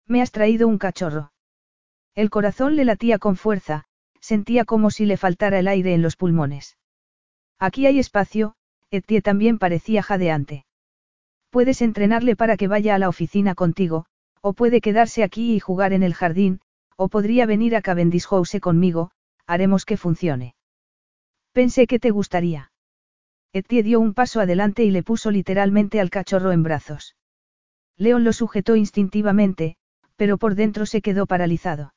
Me 0.08 0.20
has 0.22 0.32
traído 0.32 0.66
un 0.66 0.76
cachorro. 0.76 1.30
El 2.16 2.28
corazón 2.28 2.74
le 2.74 2.84
latía 2.84 3.20
con 3.20 3.36
fuerza, 3.36 3.84
sentía 4.20 4.64
como 4.64 4.90
si 4.90 5.06
le 5.06 5.16
faltara 5.16 5.60
el 5.60 5.68
aire 5.68 5.94
en 5.94 6.02
los 6.02 6.16
pulmones. 6.16 6.76
Aquí 7.60 7.86
hay 7.86 8.00
espacio, 8.00 8.56
Etienne 8.90 9.22
también 9.22 9.56
parecía 9.56 10.02
jadeante. 10.02 10.66
Puedes 11.50 11.80
entrenarle 11.80 12.34
para 12.34 12.56
que 12.56 12.66
vaya 12.66 12.96
a 12.96 12.98
la 12.98 13.08
oficina 13.08 13.54
contigo, 13.54 14.06
o 14.40 14.52
puede 14.52 14.80
quedarse 14.80 15.22
aquí 15.22 15.54
y 15.54 15.60
jugar 15.60 15.92
en 15.92 16.02
el 16.02 16.14
jardín, 16.14 16.60
o 16.96 17.08
podría 17.08 17.46
venir 17.46 17.76
a 17.76 17.82
Cavendish 17.82 18.26
House 18.26 18.58
conmigo, 18.60 19.12
haremos 19.46 19.84
que 19.84 19.96
funcione. 19.96 20.56
Pensé 21.52 21.86
que 21.86 22.00
te 22.00 22.10
gustaría. 22.10 22.72
Etienne 23.56 23.84
dio 23.84 24.00
un 24.00 24.12
paso 24.12 24.40
adelante 24.40 24.84
y 24.84 24.90
le 24.90 25.02
puso 25.02 25.30
literalmente 25.30 25.98
al 25.98 26.10
cachorro 26.10 26.52
en 26.52 26.62
brazos. 26.62 27.16
León 27.96 28.22
lo 28.22 28.34
sujetó 28.34 28.76
instintivamente, 28.76 29.76
pero 30.16 30.36
por 30.36 30.56
dentro 30.56 30.84
se 30.84 31.00
quedó 31.00 31.24
paralizado. 31.24 31.94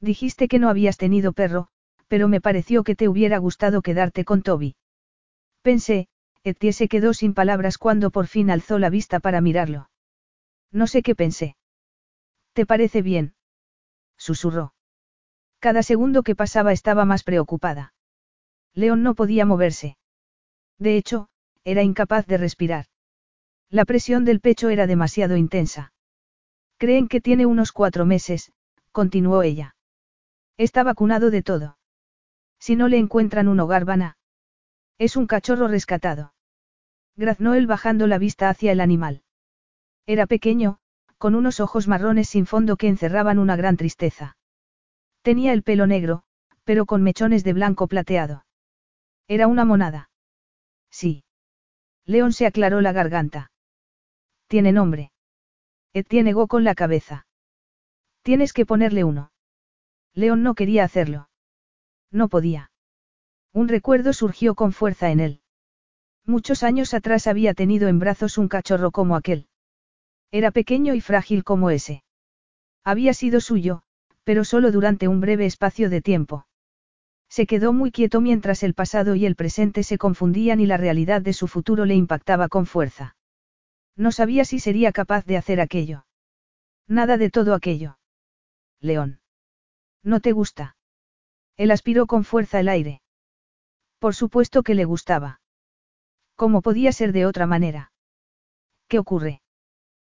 Dijiste 0.00 0.48
que 0.48 0.58
no 0.58 0.70
habías 0.70 0.96
tenido 0.96 1.34
perro, 1.34 1.68
pero 2.08 2.28
me 2.28 2.40
pareció 2.40 2.82
que 2.82 2.96
te 2.96 3.10
hubiera 3.10 3.36
gustado 3.36 3.82
quedarte 3.82 4.24
con 4.24 4.40
Toby. 4.40 4.74
Pensé, 5.60 6.08
Etienne 6.44 6.72
se 6.72 6.88
quedó 6.88 7.12
sin 7.12 7.34
palabras 7.34 7.76
cuando 7.76 8.10
por 8.10 8.26
fin 8.26 8.50
alzó 8.50 8.78
la 8.78 8.88
vista 8.88 9.20
para 9.20 9.42
mirarlo. 9.42 9.90
No 10.72 10.86
sé 10.86 11.02
qué 11.02 11.14
pensé. 11.14 11.56
¿Te 12.54 12.64
parece 12.64 13.02
bien? 13.02 13.34
Susurró. 14.16 14.72
Cada 15.58 15.82
segundo 15.82 16.22
que 16.22 16.34
pasaba 16.34 16.72
estaba 16.72 17.04
más 17.04 17.22
preocupada. 17.22 17.92
León 18.72 19.02
no 19.02 19.14
podía 19.14 19.44
moverse. 19.44 19.98
De 20.80 20.96
hecho, 20.96 21.28
era 21.62 21.84
incapaz 21.84 22.26
de 22.26 22.38
respirar. 22.38 22.86
La 23.68 23.84
presión 23.84 24.24
del 24.24 24.40
pecho 24.40 24.70
era 24.70 24.88
demasiado 24.88 25.36
intensa. 25.36 25.92
Creen 26.78 27.06
que 27.06 27.20
tiene 27.20 27.46
unos 27.46 27.70
cuatro 27.70 28.06
meses, 28.06 28.50
continuó 28.90 29.42
ella. 29.42 29.76
Está 30.56 30.82
vacunado 30.82 31.30
de 31.30 31.42
todo. 31.42 31.78
Si 32.58 32.74
no 32.74 32.88
le 32.88 32.98
encuentran 32.98 33.46
un 33.46 33.60
hogar 33.60 33.84
van 33.84 34.14
es 34.98 35.16
un 35.16 35.26
cachorro 35.26 35.66
rescatado. 35.66 36.34
Graznó 37.16 37.54
él 37.54 37.66
bajando 37.66 38.06
la 38.06 38.18
vista 38.18 38.50
hacia 38.50 38.72
el 38.72 38.80
animal. 38.80 39.22
Era 40.04 40.26
pequeño, 40.26 40.78
con 41.16 41.34
unos 41.34 41.58
ojos 41.60 41.88
marrones 41.88 42.28
sin 42.28 42.44
fondo 42.44 42.76
que 42.76 42.88
encerraban 42.88 43.38
una 43.38 43.56
gran 43.56 43.78
tristeza. 43.78 44.36
Tenía 45.22 45.54
el 45.54 45.62
pelo 45.62 45.86
negro, 45.86 46.22
pero 46.64 46.84
con 46.84 47.02
mechones 47.02 47.44
de 47.44 47.54
blanco 47.54 47.86
plateado. 47.88 48.44
Era 49.26 49.46
una 49.46 49.64
monada. 49.64 50.09
Sí. 50.90 51.24
León 52.04 52.32
se 52.32 52.46
aclaró 52.46 52.80
la 52.80 52.92
garganta. 52.92 53.52
Tiene 54.48 54.72
nombre. 54.72 55.12
Etienne 55.92 56.30
negó 56.30 56.48
con 56.48 56.64
la 56.64 56.74
cabeza. 56.74 57.26
Tienes 58.22 58.52
que 58.52 58.66
ponerle 58.66 59.04
uno. 59.04 59.32
León 60.14 60.42
no 60.42 60.54
quería 60.54 60.84
hacerlo. 60.84 61.28
No 62.10 62.28
podía. 62.28 62.70
Un 63.52 63.68
recuerdo 63.68 64.12
surgió 64.12 64.54
con 64.54 64.72
fuerza 64.72 65.10
en 65.10 65.20
él. 65.20 65.40
Muchos 66.26 66.62
años 66.62 66.94
atrás 66.94 67.26
había 67.26 67.54
tenido 67.54 67.88
en 67.88 67.98
brazos 67.98 68.38
un 68.38 68.48
cachorro 68.48 68.90
como 68.90 69.16
aquel. 69.16 69.48
Era 70.30 70.50
pequeño 70.50 70.94
y 70.94 71.00
frágil 71.00 71.44
como 71.44 71.70
ese. 71.70 72.04
Había 72.84 73.14
sido 73.14 73.40
suyo, 73.40 73.82
pero 74.24 74.44
solo 74.44 74.70
durante 74.70 75.08
un 75.08 75.20
breve 75.20 75.46
espacio 75.46 75.90
de 75.90 76.02
tiempo. 76.02 76.46
Se 77.30 77.46
quedó 77.46 77.72
muy 77.72 77.92
quieto 77.92 78.20
mientras 78.20 78.64
el 78.64 78.74
pasado 78.74 79.14
y 79.14 79.24
el 79.24 79.36
presente 79.36 79.84
se 79.84 79.98
confundían 79.98 80.58
y 80.60 80.66
la 80.66 80.76
realidad 80.76 81.22
de 81.22 81.32
su 81.32 81.46
futuro 81.46 81.84
le 81.84 81.94
impactaba 81.94 82.48
con 82.48 82.66
fuerza. 82.66 83.16
No 83.96 84.10
sabía 84.10 84.44
si 84.44 84.58
sería 84.58 84.90
capaz 84.90 85.24
de 85.26 85.36
hacer 85.36 85.60
aquello. 85.60 86.06
Nada 86.88 87.16
de 87.18 87.30
todo 87.30 87.54
aquello. 87.54 87.98
León. 88.80 89.20
¿No 90.02 90.18
te 90.18 90.32
gusta? 90.32 90.76
Él 91.56 91.70
aspiró 91.70 92.06
con 92.06 92.24
fuerza 92.24 92.58
el 92.58 92.68
aire. 92.68 93.00
Por 94.00 94.14
supuesto 94.16 94.64
que 94.64 94.74
le 94.74 94.84
gustaba. 94.84 95.40
¿Cómo 96.34 96.62
podía 96.62 96.90
ser 96.90 97.12
de 97.12 97.26
otra 97.26 97.46
manera? 97.46 97.92
¿Qué 98.88 98.98
ocurre? 98.98 99.40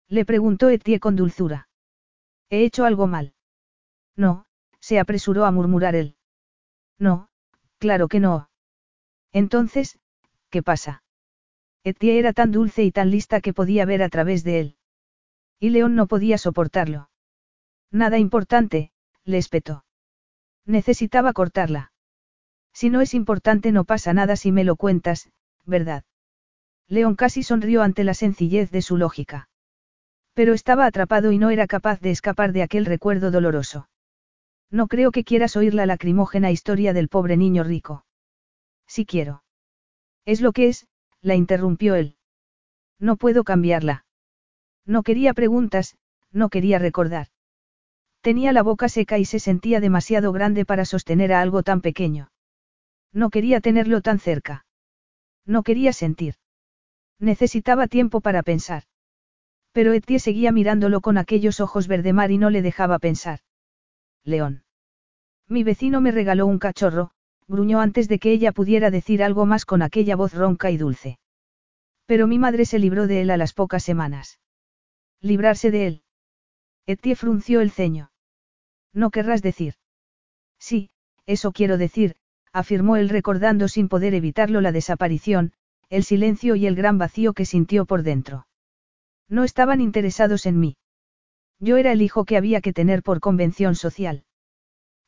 Le 0.08 0.26
preguntó 0.26 0.68
Etienne 0.68 1.00
con 1.00 1.16
dulzura. 1.16 1.68
¿He 2.50 2.64
hecho 2.64 2.84
algo 2.84 3.06
mal? 3.06 3.32
No, 4.16 4.44
se 4.80 4.98
apresuró 4.98 5.46
a 5.46 5.50
murmurar 5.50 5.94
él. 5.94 6.15
No, 6.98 7.28
claro 7.78 8.08
que 8.08 8.20
no. 8.20 8.48
Entonces, 9.32 9.98
¿qué 10.50 10.62
pasa? 10.62 11.02
Etienne 11.84 12.18
era 12.18 12.32
tan 12.32 12.50
dulce 12.50 12.82
y 12.82 12.90
tan 12.90 13.10
lista 13.10 13.40
que 13.40 13.52
podía 13.52 13.84
ver 13.84 14.02
a 14.02 14.08
través 14.08 14.42
de 14.44 14.60
él. 14.60 14.76
Y 15.60 15.70
León 15.70 15.94
no 15.94 16.06
podía 16.06 16.38
soportarlo. 16.38 17.10
Nada 17.90 18.18
importante, 18.18 18.90
le 19.24 19.38
espetó. 19.38 19.84
Necesitaba 20.64 21.32
cortarla. 21.32 21.92
Si 22.72 22.90
no 22.90 23.00
es 23.00 23.14
importante 23.14 23.72
no 23.72 23.84
pasa 23.84 24.12
nada 24.12 24.36
si 24.36 24.52
me 24.52 24.64
lo 24.64 24.76
cuentas, 24.76 25.30
¿verdad? 25.64 26.04
León 26.88 27.14
casi 27.14 27.42
sonrió 27.42 27.82
ante 27.82 28.04
la 28.04 28.14
sencillez 28.14 28.70
de 28.70 28.82
su 28.82 28.96
lógica. 28.96 29.48
Pero 30.34 30.52
estaba 30.52 30.86
atrapado 30.86 31.32
y 31.32 31.38
no 31.38 31.50
era 31.50 31.66
capaz 31.66 32.00
de 32.00 32.10
escapar 32.10 32.52
de 32.52 32.62
aquel 32.62 32.84
recuerdo 32.84 33.30
doloroso. 33.30 33.88
No 34.70 34.88
creo 34.88 35.12
que 35.12 35.24
quieras 35.24 35.56
oír 35.56 35.74
la 35.74 35.86
lacrimógena 35.86 36.50
historia 36.50 36.92
del 36.92 37.08
pobre 37.08 37.36
niño 37.36 37.64
rico. 37.64 38.04
Si 38.86 39.06
quiero. 39.06 39.42
Es 40.24 40.40
lo 40.40 40.52
que 40.52 40.68
es, 40.68 40.86
la 41.22 41.34
interrumpió 41.34 41.94
él. 41.94 42.16
No 42.98 43.16
puedo 43.16 43.44
cambiarla. 43.44 44.04
No 44.84 45.02
quería 45.02 45.34
preguntas, 45.34 45.96
no 46.32 46.48
quería 46.48 46.78
recordar. 46.78 47.28
Tenía 48.20 48.52
la 48.52 48.62
boca 48.62 48.88
seca 48.88 49.18
y 49.18 49.24
se 49.24 49.38
sentía 49.38 49.80
demasiado 49.80 50.32
grande 50.32 50.64
para 50.64 50.84
sostener 50.84 51.32
a 51.32 51.40
algo 51.40 51.62
tan 51.62 51.80
pequeño. 51.80 52.30
No 53.12 53.30
quería 53.30 53.60
tenerlo 53.60 54.00
tan 54.00 54.18
cerca. 54.18 54.66
No 55.44 55.62
quería 55.62 55.92
sentir. 55.92 56.34
Necesitaba 57.20 57.86
tiempo 57.86 58.20
para 58.20 58.42
pensar. 58.42 58.82
Pero 59.72 59.92
Etienne 59.92 60.20
seguía 60.20 60.52
mirándolo 60.52 61.00
con 61.00 61.18
aquellos 61.18 61.60
ojos 61.60 61.86
verde 61.86 62.12
mar 62.12 62.30
y 62.30 62.38
no 62.38 62.50
le 62.50 62.62
dejaba 62.62 62.98
pensar. 62.98 63.40
León. 64.26 64.64
Mi 65.48 65.62
vecino 65.62 66.00
me 66.00 66.10
regaló 66.10 66.46
un 66.46 66.58
cachorro, 66.58 67.12
gruñó 67.46 67.80
antes 67.80 68.08
de 68.08 68.18
que 68.18 68.32
ella 68.32 68.50
pudiera 68.50 68.90
decir 68.90 69.22
algo 69.22 69.46
más 69.46 69.64
con 69.64 69.82
aquella 69.82 70.16
voz 70.16 70.34
ronca 70.34 70.70
y 70.72 70.76
dulce. 70.76 71.18
Pero 72.06 72.26
mi 72.26 72.38
madre 72.38 72.64
se 72.64 72.80
libró 72.80 73.06
de 73.06 73.20
él 73.20 73.30
a 73.30 73.36
las 73.36 73.52
pocas 73.52 73.84
semanas. 73.84 74.40
Librarse 75.20 75.70
de 75.70 75.86
él. 75.86 76.02
Etienne 76.86 77.16
frunció 77.16 77.60
el 77.60 77.70
ceño. 77.70 78.10
No 78.92 79.10
querrás 79.10 79.42
decir. 79.42 79.74
Sí, 80.58 80.90
eso 81.26 81.52
quiero 81.52 81.78
decir, 81.78 82.16
afirmó 82.52 82.96
él 82.96 83.08
recordando 83.08 83.68
sin 83.68 83.88
poder 83.88 84.14
evitarlo 84.14 84.60
la 84.60 84.72
desaparición, 84.72 85.52
el 85.88 86.02
silencio 86.02 86.56
y 86.56 86.66
el 86.66 86.74
gran 86.74 86.98
vacío 86.98 87.32
que 87.32 87.44
sintió 87.44 87.86
por 87.86 88.02
dentro. 88.02 88.48
No 89.28 89.44
estaban 89.44 89.80
interesados 89.80 90.46
en 90.46 90.58
mí. 90.58 90.76
Yo 91.58 91.76
era 91.76 91.92
el 91.92 92.02
hijo 92.02 92.24
que 92.24 92.36
había 92.36 92.60
que 92.60 92.72
tener 92.72 93.02
por 93.02 93.20
convención 93.20 93.74
social. 93.74 94.24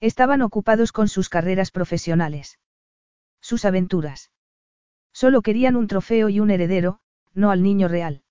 Estaban 0.01 0.43
ocupados 0.43 0.93
con 0.93 1.09
sus 1.09 1.29
carreras 1.29 1.71
profesionales. 1.71 2.59
Sus 3.41 3.65
aventuras. 3.65 4.31
Solo 5.13 5.43
querían 5.43 5.77
un 5.77 5.89
trofeo 5.89 6.29
y 6.29 6.41
un 6.41 6.51
heredero, 6.51 7.01
no 7.35 7.51
al 7.51 7.63
niño 7.63 7.89
real. 7.89 8.23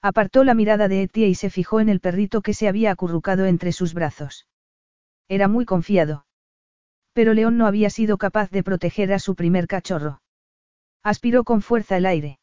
Apartó 0.00 0.44
la 0.44 0.54
mirada 0.54 0.86
de 0.88 1.02
Etie 1.02 1.28
y 1.28 1.34
se 1.34 1.50
fijó 1.50 1.80
en 1.80 1.88
el 1.88 2.00
perrito 2.00 2.42
que 2.42 2.54
se 2.54 2.68
había 2.68 2.90
acurrucado 2.90 3.46
entre 3.46 3.72
sus 3.72 3.94
brazos. 3.94 4.46
Era 5.28 5.48
muy 5.48 5.64
confiado. 5.64 6.26
Pero 7.12 7.32
León 7.32 7.56
no 7.56 7.66
había 7.66 7.90
sido 7.90 8.18
capaz 8.18 8.50
de 8.50 8.62
proteger 8.62 9.12
a 9.12 9.18
su 9.18 9.34
primer 9.34 9.66
cachorro. 9.66 10.20
Aspiró 11.02 11.44
con 11.44 11.62
fuerza 11.62 11.96
el 11.96 12.06
aire. 12.06 12.38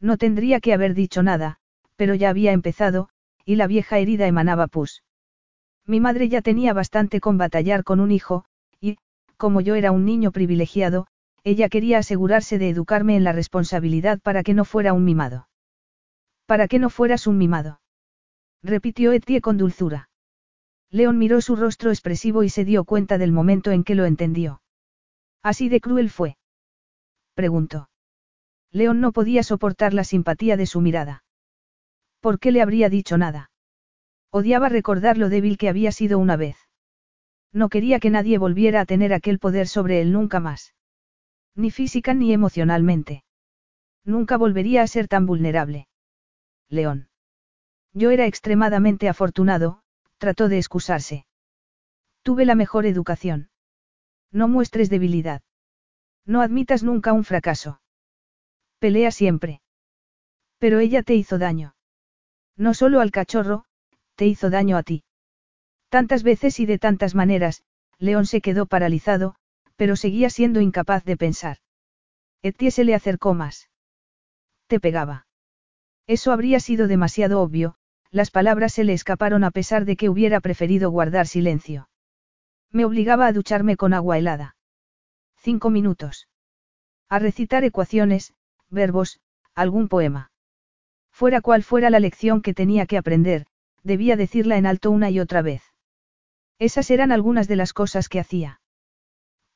No 0.00 0.18
tendría 0.18 0.60
que 0.60 0.72
haber 0.72 0.94
dicho 0.94 1.22
nada, 1.22 1.58
pero 1.96 2.14
ya 2.14 2.28
había 2.28 2.52
empezado, 2.52 3.08
y 3.44 3.56
la 3.56 3.66
vieja 3.66 3.98
herida 3.98 4.26
emanaba 4.26 4.66
pus. 4.66 5.02
Mi 5.86 6.00
madre 6.00 6.28
ya 6.28 6.40
tenía 6.40 6.72
bastante 6.72 7.20
con 7.20 7.36
batallar 7.36 7.84
con 7.84 8.00
un 8.00 8.10
hijo, 8.10 8.44
y, 8.80 8.96
como 9.36 9.60
yo 9.60 9.74
era 9.74 9.92
un 9.92 10.04
niño 10.04 10.32
privilegiado, 10.32 11.06
ella 11.42 11.68
quería 11.68 11.98
asegurarse 11.98 12.58
de 12.58 12.70
educarme 12.70 13.16
en 13.16 13.24
la 13.24 13.32
responsabilidad 13.32 14.18
para 14.20 14.42
que 14.42 14.54
no 14.54 14.64
fuera 14.64 14.94
un 14.94 15.04
mimado. 15.04 15.48
Para 16.46 16.68
que 16.68 16.78
no 16.78 16.88
fueras 16.88 17.26
un 17.26 17.36
mimado. 17.36 17.80
Repitió 18.62 19.12
Etie 19.12 19.42
con 19.42 19.58
dulzura. 19.58 20.08
León 20.90 21.18
miró 21.18 21.40
su 21.42 21.56
rostro 21.56 21.90
expresivo 21.90 22.44
y 22.44 22.48
se 22.48 22.64
dio 22.64 22.84
cuenta 22.84 23.18
del 23.18 23.32
momento 23.32 23.72
en 23.72 23.84
que 23.84 23.94
lo 23.94 24.06
entendió. 24.06 24.62
¿Así 25.42 25.68
de 25.68 25.80
cruel 25.80 26.08
fue? 26.08 26.38
Preguntó. 27.34 27.90
León 28.70 29.00
no 29.00 29.12
podía 29.12 29.42
soportar 29.42 29.92
la 29.92 30.04
simpatía 30.04 30.56
de 30.56 30.66
su 30.66 30.80
mirada. 30.80 31.23
¿Por 32.24 32.38
qué 32.38 32.52
le 32.52 32.62
habría 32.62 32.88
dicho 32.88 33.18
nada? 33.18 33.50
Odiaba 34.30 34.70
recordar 34.70 35.18
lo 35.18 35.28
débil 35.28 35.58
que 35.58 35.68
había 35.68 35.92
sido 35.92 36.18
una 36.18 36.38
vez. 36.38 36.56
No 37.52 37.68
quería 37.68 38.00
que 38.00 38.08
nadie 38.08 38.38
volviera 38.38 38.80
a 38.80 38.86
tener 38.86 39.12
aquel 39.12 39.38
poder 39.38 39.68
sobre 39.68 40.00
él 40.00 40.10
nunca 40.10 40.40
más. 40.40 40.72
Ni 41.54 41.70
física 41.70 42.14
ni 42.14 42.32
emocionalmente. 42.32 43.24
Nunca 44.06 44.38
volvería 44.38 44.80
a 44.80 44.86
ser 44.86 45.06
tan 45.06 45.26
vulnerable. 45.26 45.86
León. 46.70 47.10
Yo 47.92 48.10
era 48.10 48.24
extremadamente 48.24 49.10
afortunado, 49.10 49.82
trató 50.16 50.48
de 50.48 50.56
excusarse. 50.56 51.26
Tuve 52.22 52.46
la 52.46 52.54
mejor 52.54 52.86
educación. 52.86 53.50
No 54.32 54.48
muestres 54.48 54.88
debilidad. 54.88 55.42
No 56.24 56.40
admitas 56.40 56.82
nunca 56.82 57.12
un 57.12 57.24
fracaso. 57.24 57.82
Pelea 58.78 59.10
siempre. 59.10 59.60
Pero 60.56 60.78
ella 60.78 61.02
te 61.02 61.14
hizo 61.14 61.36
daño. 61.36 61.73
No 62.56 62.74
solo 62.74 63.00
al 63.00 63.10
cachorro, 63.10 63.64
te 64.14 64.26
hizo 64.26 64.50
daño 64.50 64.76
a 64.76 64.82
ti. 64.82 65.04
Tantas 65.88 66.22
veces 66.22 66.60
y 66.60 66.66
de 66.66 66.78
tantas 66.78 67.14
maneras, 67.14 67.64
León 67.98 68.26
se 68.26 68.40
quedó 68.40 68.66
paralizado, 68.66 69.34
pero 69.76 69.96
seguía 69.96 70.30
siendo 70.30 70.60
incapaz 70.60 71.04
de 71.04 71.16
pensar. 71.16 71.58
Etie 72.42 72.70
se 72.70 72.84
le 72.84 72.94
acercó 72.94 73.34
más. 73.34 73.70
Te 74.66 74.80
pegaba. 74.80 75.26
Eso 76.06 76.32
habría 76.32 76.60
sido 76.60 76.86
demasiado 76.86 77.40
obvio, 77.40 77.76
las 78.10 78.30
palabras 78.30 78.72
se 78.72 78.84
le 78.84 78.92
escaparon 78.92 79.42
a 79.42 79.50
pesar 79.50 79.84
de 79.84 79.96
que 79.96 80.08
hubiera 80.08 80.40
preferido 80.40 80.90
guardar 80.90 81.26
silencio. 81.26 81.88
Me 82.70 82.84
obligaba 82.84 83.26
a 83.26 83.32
ducharme 83.32 83.76
con 83.76 83.94
agua 83.94 84.18
helada. 84.18 84.56
Cinco 85.36 85.70
minutos. 85.70 86.28
A 87.08 87.18
recitar 87.18 87.64
ecuaciones, 87.64 88.34
verbos, 88.68 89.20
algún 89.54 89.88
poema. 89.88 90.30
Fuera 91.14 91.40
cual 91.40 91.62
fuera 91.62 91.90
la 91.90 92.00
lección 92.00 92.42
que 92.42 92.54
tenía 92.54 92.86
que 92.86 92.98
aprender, 92.98 93.46
debía 93.84 94.16
decirla 94.16 94.56
en 94.56 94.66
alto 94.66 94.90
una 94.90 95.10
y 95.10 95.20
otra 95.20 95.42
vez. 95.42 95.62
Esas 96.58 96.90
eran 96.90 97.12
algunas 97.12 97.46
de 97.46 97.54
las 97.54 97.72
cosas 97.72 98.08
que 98.08 98.18
hacía. 98.18 98.60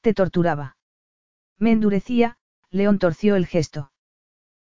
Te 0.00 0.14
torturaba. 0.14 0.76
Me 1.58 1.72
endurecía, 1.72 2.36
León 2.70 3.00
torció 3.00 3.34
el 3.34 3.46
gesto. 3.46 3.90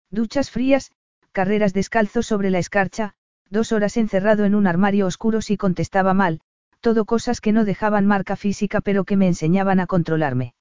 Duchas 0.10 0.50
frías, 0.50 0.94
carreras 1.34 1.74
descalzo 1.74 2.24
sobre 2.24 2.50
la 2.50 2.60
escarcha, 2.60 3.16
dos 3.50 3.74
horas 3.74 3.98
encerrado 3.98 4.46
en 4.46 4.56
un 4.56 4.66
armario 4.66 5.06
oscuro 5.06 5.42
si 5.42 5.58
contestaba 5.58 6.14
mal, 6.14 6.40
todo 6.80 7.04
cosas 7.04 7.42
que 7.42 7.52
no 7.52 7.66
dejaban 7.66 8.06
marca 8.06 8.38
física 8.38 8.80
pero 8.80 9.04
que 9.04 9.18
me 9.18 9.28
enseñaban 9.28 9.82
a 9.82 9.88
controlarme. 9.88 10.54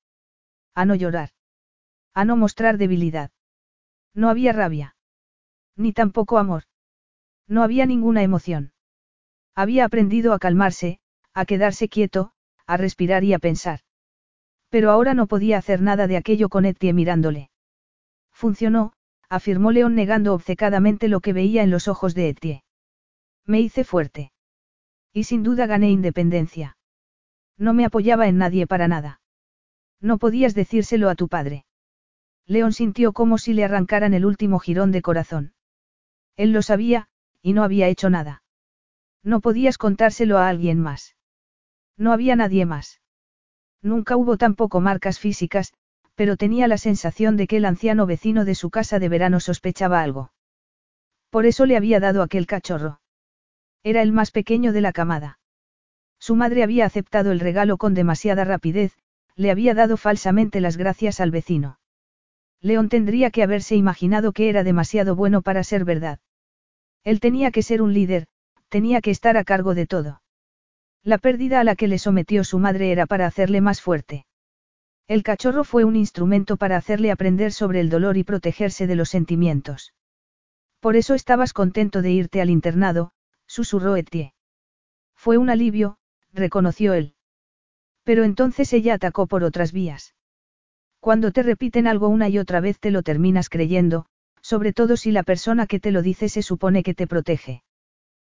A 0.75 0.85
no 0.85 0.97
llorar. 0.97 1.31
A 2.13 2.25
no 2.25 2.37
mostrar 2.37 2.77
debilidad. 2.77 3.31
No 4.15 4.31
había 4.31 4.53
rabia. 4.53 4.94
Ni 5.77 5.93
tampoco 5.93 6.39
amor. 6.39 6.65
No 7.49 7.63
había 7.63 7.87
ninguna 7.87 8.23
emoción. 8.23 8.73
Había 9.55 9.85
aprendido 9.85 10.33
a 10.33 10.39
calmarse, 10.39 10.99
a 11.33 11.45
quedarse 11.45 11.89
quieto, 11.89 12.33
a 12.67 12.77
respirar 12.77 13.25
y 13.25 13.35
a 13.35 13.39
pensar. 13.39 13.81
Pero 14.69 14.91
ahora 14.91 15.15
no 15.15 15.27
podía 15.27 15.59
hacer 15.59 15.83
nada 15.83 16.07
de 16.07 16.17
aquello 16.17 16.49
con 16.49 16.65
Etie 16.65 16.93
mirándole. 16.93 17.51
Funcionó, 18.33 18.93
afirmó 19.29 19.73
León 19.73 19.95
negando 19.95 20.35
obcecadamente 20.35 21.09
lo 21.09 21.21
que 21.21 21.33
veía 21.33 21.63
en 21.63 21.71
los 21.71 21.89
ojos 21.89 22.15
de 22.15 22.29
Etie. 22.31 22.65
Me 23.45 23.61
hice 23.61 23.85
fuerte. 23.85 24.33
Y 25.13 25.25
sin 25.25 25.43
duda 25.43 25.67
gané 25.67 25.91
independencia. 25.91 26.77
No 27.57 27.75
me 27.75 27.85
apoyaba 27.85 28.27
en 28.27 28.39
nadie 28.39 28.67
para 28.67 28.89
nada. 28.89 29.21
No 30.01 30.19
podías 30.19 30.55
decírselo 30.55 31.09
a 31.09 31.15
tu 31.15 31.29
padre. 31.29 31.67
León 32.47 32.73
sintió 32.73 33.13
como 33.13 33.39
si 33.39 33.55
le 33.55 33.65
arrancaran 33.65 34.13
el 34.13 34.27
último 34.27 34.59
jirón 34.59 34.91
de 34.91 35.03
corazón. 35.03 35.55
Él 36.37 36.53
lo 36.53 36.63
sabía, 36.63 37.09
y 37.43 37.53
no 37.53 37.63
había 37.63 37.89
hecho 37.89 38.11
nada. 38.11 38.43
No 39.23 39.41
podías 39.41 39.79
contárselo 39.79 40.39
a 40.39 40.49
alguien 40.49 40.81
más. 40.81 41.17
No 41.97 42.13
había 42.13 42.37
nadie 42.37 42.67
más. 42.67 43.01
Nunca 43.83 44.17
hubo 44.17 44.37
tampoco 44.37 44.81
marcas 44.81 45.19
físicas, 45.19 45.73
pero 46.15 46.37
tenía 46.37 46.69
la 46.69 46.79
sensación 46.79 47.37
de 47.37 47.47
que 47.47 47.59
el 47.59 47.65
anciano 47.65 48.07
vecino 48.07 48.45
de 48.45 48.55
su 48.55 48.71
casa 48.71 48.99
de 48.99 49.09
verano 49.09 49.41
sospechaba 49.41 50.03
algo. 50.03 50.33
Por 51.31 51.47
eso 51.47 51.67
le 51.67 51.77
había 51.77 52.01
dado 52.01 52.23
aquel 52.23 52.47
cachorro. 52.47 53.01
Era 53.83 54.03
el 54.03 54.13
más 54.13 54.31
pequeño 54.31 54.73
de 54.73 54.81
la 54.81 54.93
camada. 54.93 55.39
Su 56.19 56.37
madre 56.37 56.63
había 56.63 56.87
aceptado 56.87 57.33
el 57.33 57.41
regalo 57.41 57.77
con 57.77 57.93
demasiada 57.93 58.45
rapidez, 58.45 58.97
le 59.37 59.51
había 59.51 59.75
dado 59.75 59.97
falsamente 59.97 60.61
las 60.61 60.77
gracias 60.77 61.21
al 61.21 61.31
vecino. 61.31 61.79
León 62.65 62.89
tendría 62.89 63.31
que 63.31 63.43
haberse 63.43 63.77
imaginado 63.77 64.33
que 64.33 64.49
era 64.49 64.65
demasiado 64.65 65.15
bueno 65.15 65.43
para 65.43 65.63
ser 65.63 65.85
verdad. 65.85 66.19
Él 67.03 67.21
tenía 67.21 67.51
que 67.51 67.63
ser 67.63 67.83
un 67.83 67.93
líder, 67.93 68.27
tenía 68.71 69.03
que 69.03 69.11
estar 69.11 69.37
a 69.37 69.45
cargo 69.45 69.75
de 69.75 69.87
todo. 69.87 70.23
La 71.03 71.19
pérdida 71.19 71.61
a 71.61 71.65
la 71.65 71.77
que 71.77 71.89
le 71.89 71.99
sometió 71.99 72.43
su 72.43 72.59
madre 72.59 72.91
era 72.91 73.05
para 73.05 73.27
hacerle 73.27 73.61
más 73.61 73.83
fuerte. 73.83 74.25
El 75.07 75.23
cachorro 75.23 75.65
fue 75.65 75.85
un 75.85 75.95
instrumento 75.95 76.57
para 76.57 76.79
hacerle 76.79 77.11
aprender 77.11 77.53
sobre 77.53 77.81
el 77.81 77.91
dolor 77.91 78.17
y 78.17 78.25
protegerse 78.25 78.87
de 78.87 78.97
los 78.97 79.11
sentimientos. 79.11 79.93
Por 80.81 80.97
eso 80.97 81.13
estabas 81.13 81.53
contento 81.53 82.01
de 82.01 82.13
irte 82.13 82.41
al 82.41 82.49
internado, 82.49 83.13
susurró 83.47 83.97
Etienne. 83.97 84.33
Fue 85.15 85.37
un 85.37 85.51
alivio, 85.51 85.99
reconoció 86.33 86.95
él. 86.95 87.15
Pero 88.05 88.25
entonces 88.25 88.73
ella 88.73 88.95
atacó 88.95 89.27
por 89.27 89.45
otras 89.45 89.71
vías. 89.71 90.14
Cuando 91.05 91.33
te 91.33 91.43
repiten 91.43 91.87
algo 91.87 92.09
una 92.09 92.31
y 92.31 92.39
otra 92.39 92.61
vez 92.61 92.81
te 92.81 92.91
lo 92.91 93.03
terminas 93.03 93.51
creyendo, 93.51 94.07
sobre 94.41 94.73
todo 94.73 94.97
si 94.97 95.13
la 95.13 95.23
persona 95.23 95.67
que 95.67 95.79
te 95.79 95.91
lo 95.91 96.01
dice 96.01 96.31
se 96.31 96.41
supone 96.41 96.83
que 96.83 96.95
te 96.95 97.07
protege. 97.07 97.63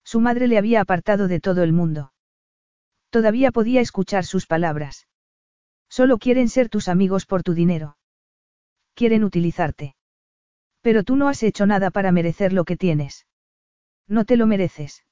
Su 0.03 0.19
madre 0.19 0.49
le 0.49 0.57
había 0.57 0.81
apartado 0.81 1.29
de 1.29 1.41
todo 1.41 1.63
el 1.63 1.75
mundo. 1.75 2.15
Todavía 3.11 3.53
podía 3.53 3.83
escuchar 3.83 4.25
sus 4.25 4.47
palabras. 4.47 5.07
Solo 5.91 6.17
quieren 6.17 6.49
ser 6.49 6.71
tus 6.71 6.89
amigos 6.89 7.27
por 7.27 7.43
tu 7.43 7.53
dinero. 7.53 7.99
Quieren 8.95 9.25
utilizarte. 9.25 9.95
Pero 10.81 11.05
tú 11.05 11.17
no 11.17 11.29
has 11.29 11.43
hecho 11.43 11.67
nada 11.67 11.91
para 11.91 12.13
merecer 12.13 12.55
lo 12.55 12.65
que 12.65 12.79
tienes. 12.79 13.27
No 14.09 14.25
te 14.25 14.39
lo 14.39 14.47
mereces. 14.47 15.05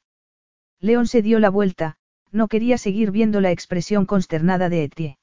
León 0.80 1.06
se 1.06 1.20
dio 1.20 1.38
la 1.38 1.50
vuelta, 1.50 1.98
no 2.30 2.48
quería 2.48 2.78
seguir 2.78 3.10
viendo 3.10 3.42
la 3.42 3.50
expresión 3.50 4.06
consternada 4.06 4.70
de 4.70 4.84
Etienne. 4.84 5.18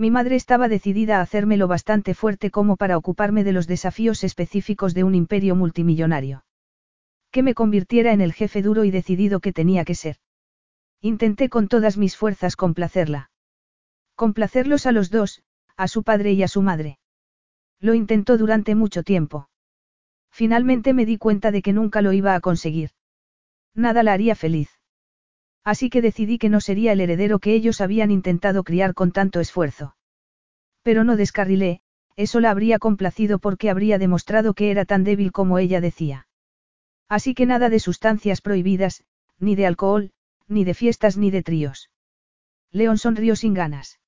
Mi 0.00 0.12
madre 0.12 0.36
estaba 0.36 0.68
decidida 0.68 1.18
a 1.18 1.22
hacerme 1.22 1.56
lo 1.56 1.66
bastante 1.66 2.14
fuerte 2.14 2.52
como 2.52 2.76
para 2.76 2.96
ocuparme 2.96 3.42
de 3.42 3.50
los 3.50 3.66
desafíos 3.66 4.22
específicos 4.22 4.94
de 4.94 5.02
un 5.02 5.16
imperio 5.16 5.56
multimillonario. 5.56 6.44
Que 7.32 7.42
me 7.42 7.52
convirtiera 7.52 8.12
en 8.12 8.20
el 8.20 8.32
jefe 8.32 8.62
duro 8.62 8.84
y 8.84 8.92
decidido 8.92 9.40
que 9.40 9.52
tenía 9.52 9.84
que 9.84 9.96
ser. 9.96 10.18
Intenté 11.00 11.48
con 11.48 11.66
todas 11.66 11.96
mis 11.96 12.16
fuerzas 12.16 12.54
complacerla. 12.54 13.32
Complacerlos 14.14 14.86
a 14.86 14.92
los 14.92 15.10
dos, 15.10 15.42
a 15.76 15.88
su 15.88 16.04
padre 16.04 16.32
y 16.32 16.44
a 16.44 16.48
su 16.48 16.62
madre. 16.62 17.00
Lo 17.80 17.92
intentó 17.92 18.38
durante 18.38 18.76
mucho 18.76 19.02
tiempo. 19.02 19.48
Finalmente 20.30 20.94
me 20.94 21.06
di 21.06 21.18
cuenta 21.18 21.50
de 21.50 21.60
que 21.60 21.72
nunca 21.72 22.02
lo 22.02 22.12
iba 22.12 22.36
a 22.36 22.40
conseguir. 22.40 22.90
Nada 23.74 24.04
la 24.04 24.12
haría 24.12 24.36
feliz. 24.36 24.77
Así 25.72 25.90
que 25.90 26.00
decidí 26.00 26.38
que 26.38 26.48
no 26.48 26.62
sería 26.62 26.92
el 26.92 27.00
heredero 27.02 27.40
que 27.40 27.52
ellos 27.52 27.82
habían 27.82 28.10
intentado 28.10 28.64
criar 28.64 28.94
con 28.94 29.12
tanto 29.12 29.38
esfuerzo. 29.38 29.94
Pero 30.82 31.04
no 31.04 31.14
descarrilé, 31.14 31.82
eso 32.16 32.40
la 32.40 32.50
habría 32.50 32.78
complacido 32.78 33.38
porque 33.38 33.68
habría 33.68 33.98
demostrado 33.98 34.54
que 34.54 34.70
era 34.70 34.86
tan 34.86 35.04
débil 35.04 35.30
como 35.30 35.58
ella 35.58 35.82
decía. 35.82 36.26
Así 37.06 37.34
que 37.34 37.44
nada 37.44 37.68
de 37.68 37.80
sustancias 37.80 38.40
prohibidas, 38.40 39.04
ni 39.38 39.56
de 39.56 39.66
alcohol, 39.66 40.12
ni 40.46 40.64
de 40.64 40.72
fiestas 40.72 41.18
ni 41.18 41.30
de 41.30 41.42
tríos. 41.42 41.90
León 42.72 42.96
sonrió 42.96 43.36
sin 43.36 43.52
ganas. 43.52 44.00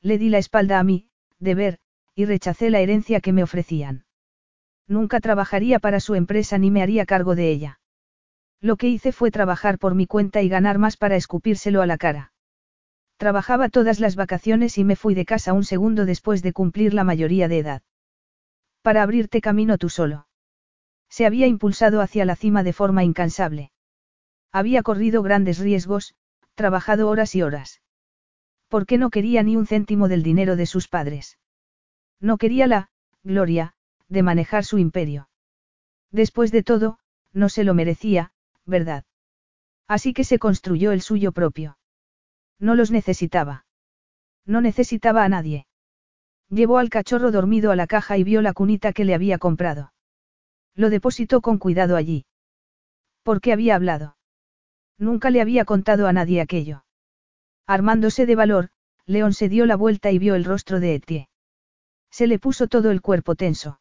Le 0.00 0.16
di 0.16 0.30
la 0.30 0.38
espalda 0.38 0.78
a 0.78 0.84
mí, 0.84 1.10
deber, 1.38 1.80
y 2.14 2.24
rechacé 2.24 2.70
la 2.70 2.80
herencia 2.80 3.20
que 3.20 3.34
me 3.34 3.42
ofrecían. 3.42 4.06
Nunca 4.86 5.20
trabajaría 5.20 5.80
para 5.80 6.00
su 6.00 6.14
empresa 6.14 6.56
ni 6.56 6.70
me 6.70 6.80
haría 6.80 7.04
cargo 7.04 7.34
de 7.34 7.50
ella. 7.50 7.78
Lo 8.60 8.76
que 8.76 8.88
hice 8.88 9.12
fue 9.12 9.30
trabajar 9.30 9.78
por 9.78 9.94
mi 9.94 10.06
cuenta 10.06 10.42
y 10.42 10.48
ganar 10.48 10.78
más 10.78 10.96
para 10.96 11.16
escupírselo 11.16 11.80
a 11.80 11.86
la 11.86 11.96
cara. 11.96 12.32
Trabajaba 13.16 13.68
todas 13.68 14.00
las 14.00 14.16
vacaciones 14.16 14.78
y 14.78 14.84
me 14.84 14.96
fui 14.96 15.14
de 15.14 15.24
casa 15.24 15.52
un 15.52 15.64
segundo 15.64 16.06
después 16.06 16.42
de 16.42 16.52
cumplir 16.52 16.94
la 16.94 17.04
mayoría 17.04 17.48
de 17.48 17.58
edad. 17.58 17.82
Para 18.82 19.02
abrirte 19.02 19.40
camino 19.40 19.78
tú 19.78 19.88
solo. 19.88 20.26
Se 21.08 21.26
había 21.26 21.46
impulsado 21.46 22.00
hacia 22.00 22.24
la 22.24 22.36
cima 22.36 22.62
de 22.62 22.72
forma 22.72 23.04
incansable. 23.04 23.72
Había 24.52 24.82
corrido 24.82 25.22
grandes 25.22 25.58
riesgos, 25.58 26.14
trabajado 26.54 27.08
horas 27.08 27.34
y 27.34 27.42
horas. 27.42 27.80
¿Por 28.68 28.86
qué 28.86 28.98
no 28.98 29.10
quería 29.10 29.42
ni 29.42 29.56
un 29.56 29.66
céntimo 29.66 30.08
del 30.08 30.22
dinero 30.22 30.56
de 30.56 30.66
sus 30.66 30.88
padres? 30.88 31.38
No 32.20 32.36
quería 32.36 32.66
la, 32.66 32.90
gloria, 33.22 33.74
de 34.08 34.22
manejar 34.22 34.64
su 34.64 34.78
imperio. 34.78 35.28
Después 36.10 36.50
de 36.52 36.62
todo, 36.62 36.98
no 37.32 37.48
se 37.48 37.64
lo 37.64 37.74
merecía, 37.74 38.32
¿verdad? 38.68 39.04
Así 39.88 40.12
que 40.12 40.22
se 40.22 40.38
construyó 40.38 40.92
el 40.92 41.00
suyo 41.00 41.32
propio. 41.32 41.78
No 42.60 42.74
los 42.74 42.90
necesitaba. 42.90 43.64
No 44.44 44.60
necesitaba 44.60 45.24
a 45.24 45.28
nadie. 45.28 45.66
Llevó 46.50 46.78
al 46.78 46.90
cachorro 46.90 47.30
dormido 47.32 47.70
a 47.70 47.76
la 47.76 47.86
caja 47.86 48.18
y 48.18 48.24
vio 48.24 48.42
la 48.42 48.52
cunita 48.52 48.92
que 48.92 49.04
le 49.04 49.14
había 49.14 49.38
comprado. 49.38 49.92
Lo 50.74 50.90
depositó 50.90 51.40
con 51.40 51.58
cuidado 51.58 51.96
allí. 51.96 52.26
¿Por 53.22 53.40
qué 53.40 53.52
había 53.52 53.74
hablado? 53.74 54.16
Nunca 54.98 55.30
le 55.30 55.40
había 55.40 55.64
contado 55.64 56.06
a 56.06 56.12
nadie 56.12 56.40
aquello. 56.40 56.84
Armándose 57.66 58.26
de 58.26 58.34
valor, 58.34 58.70
León 59.06 59.32
se 59.32 59.48
dio 59.48 59.66
la 59.66 59.76
vuelta 59.76 60.10
y 60.10 60.18
vio 60.18 60.34
el 60.34 60.44
rostro 60.44 60.80
de 60.80 60.94
Etie. 60.94 61.28
Se 62.10 62.26
le 62.26 62.38
puso 62.38 62.68
todo 62.68 62.90
el 62.90 63.00
cuerpo 63.00 63.34
tenso. 63.34 63.80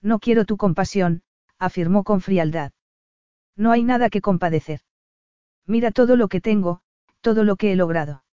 No 0.00 0.18
quiero 0.18 0.44
tu 0.44 0.56
compasión, 0.56 1.22
afirmó 1.58 2.04
con 2.04 2.20
frialdad. 2.20 2.72
No 3.58 3.72
hay 3.72 3.82
nada 3.82 4.08
que 4.08 4.20
compadecer. 4.20 4.80
Mira 5.66 5.90
todo 5.90 6.16
lo 6.16 6.28
que 6.28 6.40
tengo, 6.40 6.80
todo 7.20 7.42
lo 7.42 7.56
que 7.56 7.72
he 7.72 7.76
logrado. 7.76 8.24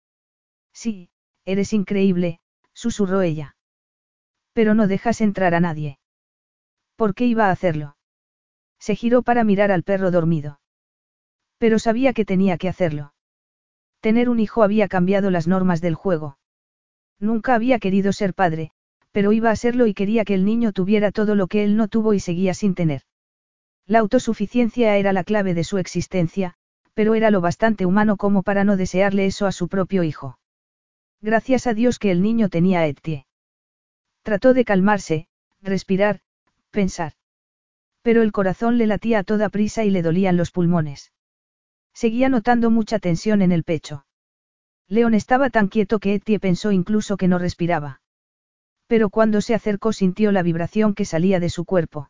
Sí, 0.72 1.10
eres 1.44 1.74
increíble, 1.74 2.40
susurró 2.74 3.22
ella. 3.22 3.58
Pero 4.54 4.76
no 4.76 4.88
dejas 4.88 5.22
entrar 5.22 5.56
a 5.56 5.60
nadie. 5.60 6.00
¿Por 6.95 7.16
qué 7.16 7.26
iba 7.26 7.48
a 7.48 7.52
hacerlo? 7.52 7.98
Se 8.80 8.95
giró 8.95 9.24
para 9.24 9.44
mirar 9.44 9.72
al 9.72 9.84
perro 9.84 10.12
dormido. 10.12 10.62
Pero 11.58 11.80
sabía 11.80 12.14
que 12.14 12.24
tenía 12.24 12.58
que 12.58 12.70
hacerlo. 12.70 13.14
Tener 14.02 14.30
un 14.30 14.40
hijo 14.40 14.62
había 14.62 14.88
cambiado 14.88 15.32
las 15.32 15.48
normas 15.48 15.82
del 15.82 15.95
juego. 15.95 16.38
Nunca 17.20 17.56
había 17.56 17.80
querido 17.80 18.14
ser 18.14 18.36
padre, 18.36 18.72
pero 19.12 19.32
iba 19.32 19.50
a 19.50 19.56
serlo 19.56 19.88
y 19.88 19.95
quería 19.95 20.24
que 20.24 20.36
el 20.36 20.45
niño 20.45 20.72
tuviera 20.72 21.12
todo 21.12 21.34
lo 21.34 21.48
que 21.48 21.64
él 21.64 21.76
no 21.78 21.88
tuvo 21.88 22.14
y 22.14 22.20
seguía 22.20 22.54
sin 22.54 22.76
tener. 22.76 23.02
La 23.88 24.00
autosuficiencia 24.00 24.98
era 24.98 25.14
la 25.14 25.24
clave 25.24 25.54
de 25.54 25.64
su 25.64 25.78
existencia, 25.78 26.56
pero 26.96 27.14
era 27.14 27.30
lo 27.30 27.40
bastante 27.40 27.86
humano 27.86 28.18
como 28.18 28.42
para 28.42 28.64
no 28.64 28.78
desearle 28.78 29.28
eso 29.28 29.46
a 29.46 29.52
su 29.52 29.68
propio 29.68 30.04
hijo. 30.04 30.40
Gracias 31.22 31.68
a 31.68 31.74
Dios 31.74 32.00
que 32.00 32.10
el 32.10 32.22
niño 32.22 32.50
tenía 32.50 32.80
a 32.80 32.88
Etie. 32.88 33.28
Trató 34.24 34.54
de 34.56 34.66
calmarse, 34.66 35.28
respirar, 35.62 36.22
pensar. 36.72 37.14
Pero 38.02 38.24
el 38.24 38.32
corazón 38.32 38.78
le 38.78 38.88
latía 38.88 39.20
a 39.20 39.24
toda 39.24 39.50
prisa 39.50 39.84
y 39.84 39.92
le 39.92 40.02
dolían 40.02 40.36
los 40.36 40.52
pulmones. 40.52 41.12
Seguía 41.94 42.28
notando 42.30 42.72
mucha 42.72 42.98
tensión 43.00 43.42
en 43.42 43.52
el 43.52 43.64
pecho. 43.64 44.06
León 44.88 45.14
estaba 45.14 45.50
tan 45.50 45.68
quieto 45.68 46.00
que 46.00 46.16
Etie 46.16 46.40
pensó 46.40 46.72
incluso 46.72 47.18
que 47.18 47.28
no 47.28 47.38
respiraba. 47.38 48.02
Pero 48.88 49.10
cuando 49.10 49.42
se 49.42 49.54
acercó 49.54 49.94
sintió 49.94 50.32
la 50.32 50.44
vibración 50.44 50.94
que 50.94 51.06
salía 51.06 51.40
de 51.40 51.50
su 51.50 51.66
cuerpo. 51.66 52.10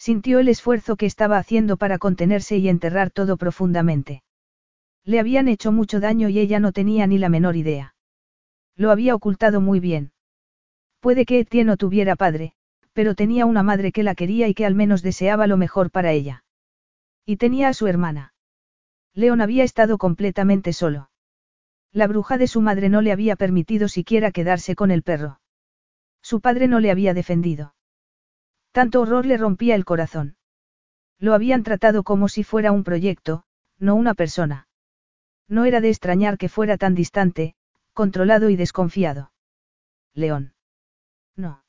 Sintió 0.00 0.38
el 0.38 0.48
esfuerzo 0.48 0.96
que 0.96 1.04
estaba 1.04 1.36
haciendo 1.36 1.76
para 1.76 1.98
contenerse 1.98 2.56
y 2.56 2.70
enterrar 2.70 3.10
todo 3.10 3.36
profundamente. 3.36 4.22
Le 5.04 5.20
habían 5.20 5.46
hecho 5.46 5.72
mucho 5.72 6.00
daño 6.00 6.30
y 6.30 6.38
ella 6.38 6.58
no 6.58 6.72
tenía 6.72 7.06
ni 7.06 7.18
la 7.18 7.28
menor 7.28 7.54
idea. 7.54 7.94
Lo 8.76 8.92
había 8.92 9.14
ocultado 9.14 9.60
muy 9.60 9.78
bien. 9.78 10.12
Puede 11.00 11.26
que 11.26 11.40
Etienne 11.40 11.66
no 11.66 11.76
tuviera 11.76 12.16
padre, 12.16 12.54
pero 12.94 13.14
tenía 13.14 13.44
una 13.44 13.62
madre 13.62 13.92
que 13.92 14.02
la 14.02 14.14
quería 14.14 14.48
y 14.48 14.54
que 14.54 14.64
al 14.64 14.74
menos 14.74 15.02
deseaba 15.02 15.46
lo 15.46 15.58
mejor 15.58 15.90
para 15.90 16.12
ella. 16.12 16.44
Y 17.26 17.36
tenía 17.36 17.68
a 17.68 17.74
su 17.74 17.86
hermana. 17.86 18.32
León 19.12 19.42
había 19.42 19.64
estado 19.64 19.98
completamente 19.98 20.72
solo. 20.72 21.10
La 21.92 22.06
bruja 22.06 22.38
de 22.38 22.46
su 22.46 22.62
madre 22.62 22.88
no 22.88 23.02
le 23.02 23.12
había 23.12 23.36
permitido 23.36 23.86
siquiera 23.86 24.30
quedarse 24.30 24.74
con 24.74 24.90
el 24.90 25.02
perro. 25.02 25.40
Su 26.22 26.40
padre 26.40 26.68
no 26.68 26.80
le 26.80 26.90
había 26.90 27.12
defendido. 27.12 27.74
Tanto 28.72 29.00
horror 29.00 29.26
le 29.26 29.36
rompía 29.36 29.74
el 29.74 29.84
corazón. 29.84 30.36
Lo 31.18 31.34
habían 31.34 31.62
tratado 31.62 32.02
como 32.02 32.28
si 32.28 32.44
fuera 32.44 32.72
un 32.72 32.84
proyecto, 32.84 33.44
no 33.78 33.94
una 33.94 34.14
persona. 34.14 34.68
No 35.48 35.64
era 35.64 35.80
de 35.80 35.88
extrañar 35.88 36.38
que 36.38 36.48
fuera 36.48 36.76
tan 36.78 36.94
distante, 36.94 37.54
controlado 37.92 38.50
y 38.50 38.56
desconfiado. 38.56 39.32
León. 40.14 40.54
No. 41.36 41.64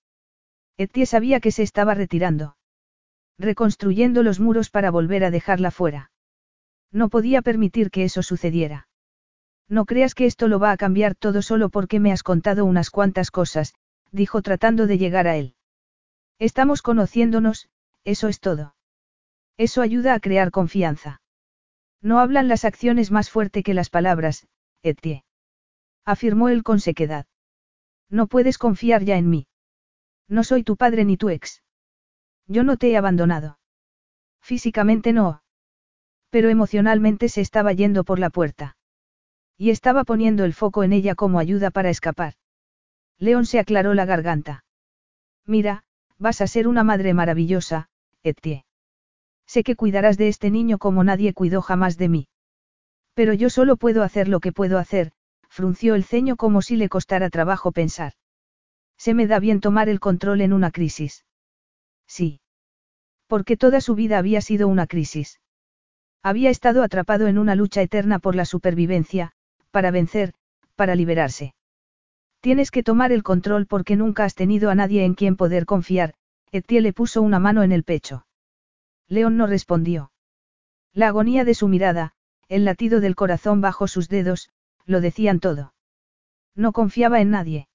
Etie 0.78 1.06
sabía 1.06 1.40
que 1.40 1.52
se 1.52 1.64
estaba 1.64 1.94
retirando. 1.96 2.56
Reconstruyendo 3.38 4.24
los 4.24 4.40
muros 4.40 4.70
para 4.70 4.92
volver 4.92 5.24
a 5.24 5.32
dejarla 5.32 5.72
fuera. 5.72 6.12
No 6.92 7.10
podía 7.10 7.42
permitir 7.42 7.90
que 7.90 8.04
eso 8.04 8.22
sucediera. 8.22 8.88
No 9.68 9.86
creas 9.86 10.14
que 10.14 10.26
esto 10.26 10.48
lo 10.48 10.60
va 10.60 10.72
a 10.72 10.78
cambiar 10.78 11.16
todo 11.16 11.42
solo 11.42 11.70
porque 11.70 12.00
me 12.00 12.12
has 12.12 12.24
contado 12.24 12.66
unas 12.66 12.90
cuantas 12.90 13.32
cosas, 13.32 13.74
dijo 14.12 14.42
tratando 14.42 14.86
de 14.86 14.98
llegar 14.98 15.28
a 15.28 15.38
él. 15.38 15.56
Estamos 16.42 16.82
conociéndonos, 16.82 17.70
eso 18.04 18.28
es 18.28 18.40
todo. 18.40 18.74
Eso 19.58 19.84
ayuda 19.84 20.16
a 20.16 20.20
crear 20.20 20.50
confianza. 20.50 21.22
No 22.02 22.18
hablan 22.18 22.48
las 22.48 22.66
acciones 22.66 23.12
más 23.12 23.30
fuerte 23.30 23.62
que 23.62 23.76
las 23.76 23.92
palabras, 23.92 24.48
Etie. 24.82 25.24
Afirmó 26.04 26.50
él 26.50 26.64
con 26.64 26.80
sequedad. 26.80 27.28
No 28.10 28.26
puedes 28.26 28.58
confiar 28.58 29.04
ya 29.04 29.18
en 29.18 29.30
mí. 29.30 29.48
No 30.28 30.44
soy 30.44 30.64
tu 30.64 30.78
padre 30.78 31.06
ni 31.06 31.16
tu 31.16 31.30
ex. 31.30 31.62
Yo 32.48 32.64
no 32.64 32.76
te 32.78 32.90
he 32.90 32.98
abandonado. 32.98 33.60
Físicamente 34.42 35.14
no. 35.14 35.44
Pero 36.32 36.50
emocionalmente 36.50 37.30
se 37.30 37.42
estaba 37.42 37.72
yendo 37.72 38.04
por 38.04 38.18
la 38.18 38.32
puerta. 38.32 38.78
Y 39.60 39.70
estaba 39.70 40.06
poniendo 40.06 40.44
el 40.44 40.56
foco 40.56 40.84
en 40.84 40.92
ella 40.92 41.14
como 41.14 41.38
ayuda 41.38 41.70
para 41.70 41.92
escapar. 41.92 42.34
León 43.20 43.46
se 43.46 43.60
aclaró 43.60 43.94
la 43.94 44.06
garganta. 44.06 44.66
Mira, 45.46 45.86
Vas 46.22 46.40
a 46.40 46.46
ser 46.46 46.68
una 46.68 46.84
madre 46.84 47.16
maravillosa, 47.16 47.90
Etie. 48.22 48.64
Sé 49.48 49.64
que 49.64 49.76
cuidarás 49.76 50.20
de 50.20 50.28
este 50.28 50.52
niño 50.52 50.78
como 50.78 51.04
nadie 51.04 51.34
cuidó 51.34 51.64
jamás 51.64 51.98
de 51.98 52.10
mí. 52.10 52.28
Pero 53.16 53.34
yo 53.34 53.50
solo 53.50 53.76
puedo 53.76 54.04
hacer 54.04 54.28
lo 54.28 54.40
que 54.40 54.52
puedo 54.52 54.78
hacer, 54.78 55.14
frunció 55.50 55.96
el 55.96 56.04
ceño 56.04 56.36
como 56.36 56.62
si 56.62 56.76
le 56.76 56.90
costara 56.90 57.32
trabajo 57.32 57.72
pensar. 57.72 58.14
Se 59.00 59.16
me 59.16 59.26
da 59.26 59.40
bien 59.40 59.62
tomar 59.62 59.90
el 59.90 60.00
control 60.00 60.42
en 60.42 60.54
una 60.54 60.70
crisis. 60.70 61.26
Sí. 62.06 62.40
Porque 63.26 63.58
toda 63.58 63.82
su 63.82 63.96
vida 63.96 64.20
había 64.20 64.42
sido 64.42 64.68
una 64.68 64.86
crisis. 64.86 65.42
Había 66.22 66.52
estado 66.52 66.84
atrapado 66.84 67.26
en 67.30 67.40
una 67.40 67.56
lucha 67.56 67.82
eterna 67.82 68.20
por 68.20 68.36
la 68.36 68.46
supervivencia, 68.46 69.32
para 69.72 69.90
vencer, 69.90 70.36
para 70.76 70.94
liberarse. 70.94 71.56
Tienes 72.42 72.72
que 72.72 72.82
tomar 72.82 73.12
el 73.12 73.22
control 73.22 73.68
porque 73.68 73.96
nunca 73.96 74.26
has 74.26 74.34
tenido 74.34 74.72
a 74.72 74.76
nadie 74.76 75.06
en 75.06 75.14
quien 75.14 75.38
poder 75.38 75.66
confiar, 75.66 76.16
Etienne 76.52 76.82
le 76.82 76.94
puso 76.94 77.22
una 77.22 77.40
mano 77.40 77.62
en 77.62 77.72
el 77.72 77.84
pecho. 77.84 78.26
León 79.08 79.38
no 79.38 79.46
respondió. 79.46 80.12
La 80.92 81.08
agonía 81.08 81.46
de 81.46 81.54
su 81.54 81.68
mirada, 81.68 82.14
el 82.50 82.66
latido 82.66 83.00
del 83.00 83.16
corazón 83.16 83.62
bajo 83.62 83.88
sus 83.88 84.10
dedos, 84.10 84.50
lo 84.86 85.02
decían 85.02 85.40
todo. 85.40 85.74
No 86.56 86.72
confiaba 86.72 87.22
en 87.22 87.30
nadie. 87.30 87.68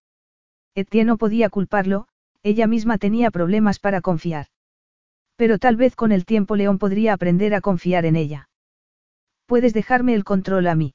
Etienne 0.75 1.07
no 1.07 1.17
podía 1.17 1.49
culparlo, 1.49 2.09
ella 2.43 2.67
misma 2.67 2.99
tenía 2.99 3.31
problemas 3.31 3.79
para 3.79 4.01
confiar. 4.01 4.49
Pero 5.37 5.59
tal 5.59 5.77
vez 5.77 5.95
con 5.95 6.11
el 6.11 6.25
tiempo 6.25 6.57
León 6.57 6.79
podría 6.79 7.13
aprender 7.13 7.55
a 7.55 7.61
confiar 7.61 8.05
en 8.05 8.17
ella. 8.17 8.49
¿Puedes 9.47 9.73
dejarme 9.73 10.15
el 10.15 10.25
control 10.25 10.67
a 10.67 10.75
mí? 10.75 10.95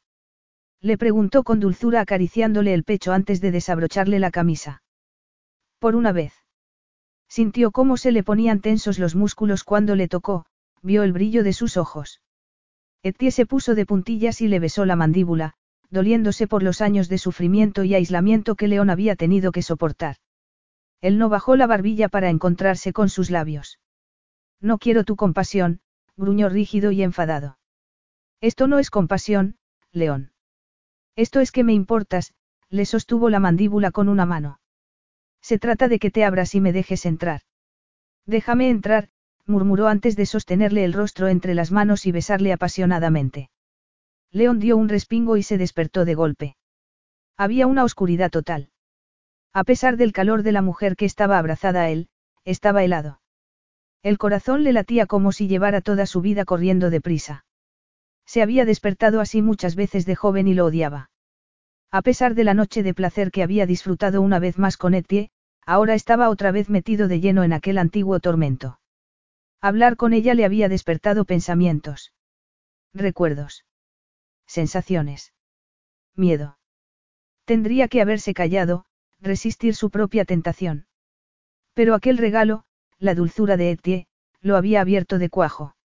Le 0.82 0.98
preguntó 0.98 1.44
con 1.44 1.60
dulzura 1.60 2.02
acariciándole 2.02 2.74
el 2.74 2.84
pecho 2.84 3.14
antes 3.14 3.40
de 3.40 3.52
desabrocharle 3.52 4.20
la 4.20 4.32
camisa. 4.32 4.82
Por 5.80 5.96
una 5.96 6.12
vez. 6.12 6.34
Sintió 7.30 7.72
cómo 7.72 7.98
se 7.98 8.12
le 8.12 8.24
ponían 8.24 8.62
tensos 8.62 9.00
los 9.00 9.16
músculos 9.16 9.64
cuando 9.64 9.96
le 9.96 10.08
tocó, 10.08 10.46
vio 10.82 11.04
el 11.04 11.14
brillo 11.14 11.44
de 11.44 11.54
sus 11.54 11.78
ojos. 11.78 12.22
Etienne 13.04 13.32
se 13.32 13.46
puso 13.46 13.76
de 13.76 13.86
puntillas 13.86 14.42
y 14.42 14.48
le 14.48 14.60
besó 14.60 14.86
la 14.86 14.96
mandíbula, 14.96 15.54
doliéndose 15.90 16.48
por 16.48 16.64
los 16.64 16.82
años 16.82 17.10
de 17.10 17.18
sufrimiento 17.18 17.84
y 17.84 17.96
aislamiento 17.96 18.56
que 18.56 18.68
León 18.68 18.90
había 18.90 19.16
tenido 19.16 19.52
que 19.52 19.62
soportar. 19.62 20.18
Él 21.00 21.18
no 21.18 21.30
bajó 21.30 21.56
la 21.56 21.68
barbilla 21.68 22.10
para 22.10 22.30
encontrarse 22.30 22.94
con 22.94 23.10
sus 23.10 23.30
labios. 23.30 23.80
No 24.60 24.78
quiero 24.78 25.04
tu 25.04 25.16
compasión, 25.16 25.82
gruñó 26.16 26.50
rígido 26.50 26.92
y 26.92 27.02
enfadado. 27.02 27.58
Esto 28.40 28.68
no 28.68 28.80
es 28.80 28.90
compasión, 28.90 29.58
León. 29.92 30.32
Esto 31.16 31.40
es 31.40 31.52
que 31.52 31.64
me 31.64 31.74
importas, 31.74 32.34
le 32.70 32.86
sostuvo 32.86 33.30
la 33.30 33.40
mandíbula 33.40 33.92
con 33.92 34.10
una 34.10 34.26
mano. 34.26 34.60
Se 35.42 35.60
trata 35.60 35.88
de 35.88 36.00
que 36.00 36.12
te 36.12 36.24
abras 36.24 36.56
y 36.56 36.62
me 36.62 36.72
dejes 36.72 37.06
entrar. 37.06 37.42
Déjame 38.26 38.70
entrar, 38.70 39.10
murmuró 39.46 39.88
antes 39.88 40.16
de 40.16 40.26
sostenerle 40.26 40.84
el 40.84 40.94
rostro 40.94 41.28
entre 41.28 41.56
las 41.56 41.72
manos 41.72 42.06
y 42.06 42.12
besarle 42.12 42.54
apasionadamente. 42.54 43.50
León 44.32 44.60
dio 44.60 44.78
un 44.78 44.88
respingo 44.88 45.36
y 45.38 45.44
se 45.44 45.58
despertó 45.58 46.06
de 46.06 46.16
golpe. 46.16 46.56
Había 47.38 47.68
una 47.68 47.84
oscuridad 47.84 48.30
total. 48.30 48.70
A 49.54 49.64
pesar 49.64 49.98
del 49.98 50.14
calor 50.14 50.44
de 50.44 50.54
la 50.54 50.62
mujer 50.62 50.96
que 50.96 51.06
estaba 51.06 51.38
abrazada 51.38 51.82
a 51.82 51.90
él, 51.90 52.08
estaba 52.46 52.84
helado. 52.84 53.20
El 54.04 54.18
corazón 54.18 54.64
le 54.64 54.74
latía 54.74 55.06
como 55.06 55.32
si 55.32 55.48
llevara 55.48 55.82
toda 55.82 56.06
su 56.06 56.22
vida 56.22 56.46
corriendo 56.46 56.90
deprisa. 56.90 57.46
Se 58.32 58.42
había 58.42 58.64
despertado 58.64 59.20
así 59.20 59.42
muchas 59.42 59.76
veces 59.76 60.06
de 60.06 60.16
joven 60.16 60.48
y 60.48 60.54
lo 60.54 60.64
odiaba. 60.64 61.10
A 61.92 62.02
pesar 62.02 62.34
de 62.34 62.46
la 62.46 62.54
noche 62.54 62.82
de 62.82 62.94
placer 62.94 63.30
que 63.30 63.44
había 63.44 63.66
disfrutado 63.66 64.22
una 64.22 64.40
vez 64.40 64.58
más 64.58 64.78
con 64.78 64.94
Etienne, 64.94 65.32
ahora 65.66 65.96
estaba 65.96 66.30
otra 66.30 66.54
vez 66.54 66.70
metido 66.70 67.10
de 67.10 67.20
lleno 67.20 67.44
en 67.44 67.52
aquel 67.52 67.78
antiguo 67.78 68.22
tormento. 68.22 68.80
Hablar 69.60 69.98
con 69.98 70.14
ella 70.14 70.34
le 70.34 70.46
había 70.46 70.70
despertado 70.70 71.26
pensamientos. 71.26 72.14
Recuerdos. 72.94 73.66
Sensaciones. 74.48 75.34
Miedo. 76.16 76.58
Tendría 77.44 77.90
que 77.90 78.00
haberse 78.00 78.34
callado, 78.34 78.86
resistir 79.20 79.76
su 79.76 79.90
propia 79.90 80.24
tentación. 80.24 80.86
Pero 81.74 81.96
aquel 81.96 82.18
regalo, 82.18 82.64
la 82.98 83.14
dulzura 83.14 83.58
de 83.58 83.72
Etienne, 83.72 84.08
lo 84.40 84.56
había 84.56 84.80
abierto 84.80 85.20
de 85.20 85.30
cuajo. 85.30 85.76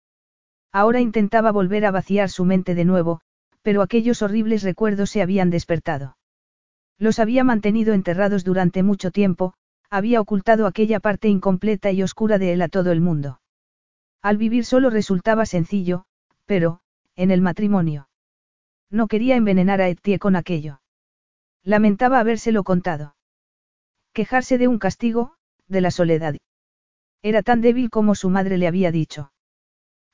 Ahora 0.76 1.00
intentaba 1.00 1.52
volver 1.52 1.86
a 1.86 1.90
vaciar 1.90 2.28
su 2.28 2.44
mente 2.44 2.74
de 2.74 2.84
nuevo, 2.84 3.22
pero 3.62 3.80
aquellos 3.80 4.20
horribles 4.20 4.62
recuerdos 4.62 5.08
se 5.08 5.22
habían 5.22 5.48
despertado. 5.48 6.18
Los 6.98 7.18
había 7.18 7.44
mantenido 7.44 7.94
enterrados 7.94 8.44
durante 8.44 8.82
mucho 8.82 9.10
tiempo, 9.10 9.54
había 9.88 10.20
ocultado 10.20 10.66
aquella 10.66 11.00
parte 11.00 11.28
incompleta 11.28 11.92
y 11.92 12.02
oscura 12.02 12.36
de 12.36 12.52
él 12.52 12.60
a 12.60 12.68
todo 12.68 12.92
el 12.92 13.00
mundo. 13.00 13.40
Al 14.20 14.36
vivir 14.36 14.66
solo 14.66 14.90
resultaba 14.90 15.46
sencillo, 15.46 16.04
pero, 16.44 16.80
en 17.14 17.30
el 17.30 17.40
matrimonio. 17.40 18.10
No 18.90 19.06
quería 19.06 19.36
envenenar 19.36 19.80
a 19.80 19.88
Etienne 19.88 20.18
con 20.18 20.36
aquello. 20.36 20.82
Lamentaba 21.62 22.20
habérselo 22.20 22.64
contado. 22.64 23.16
Quejarse 24.12 24.58
de 24.58 24.68
un 24.68 24.78
castigo, 24.78 25.36
de 25.68 25.80
la 25.80 25.90
soledad. 25.90 26.36
Era 27.22 27.42
tan 27.42 27.62
débil 27.62 27.88
como 27.88 28.14
su 28.14 28.28
madre 28.28 28.58
le 28.58 28.66
había 28.66 28.92
dicho. 28.92 29.30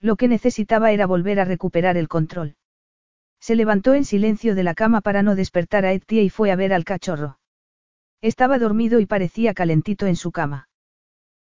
Lo 0.02 0.16
que 0.16 0.26
necesitaba 0.26 0.90
era 0.90 1.06
volver 1.06 1.38
a 1.38 1.44
recuperar 1.44 1.96
el 1.96 2.08
control. 2.08 2.56
Se 3.40 3.54
levantó 3.54 3.94
en 3.94 4.04
silencio 4.04 4.56
de 4.56 4.64
la 4.64 4.74
cama 4.74 5.00
para 5.00 5.22
no 5.22 5.36
despertar 5.36 5.86
a 5.86 5.92
Etienne 5.92 6.24
y 6.24 6.28
fue 6.28 6.50
a 6.50 6.56
ver 6.56 6.74
al 6.74 6.84
cachorro. 6.84 7.38
Estaba 8.20 8.58
dormido 8.58 8.98
y 8.98 9.06
parecía 9.06 9.54
calentito 9.54 10.06
en 10.06 10.16
su 10.16 10.32
cama. 10.32 10.68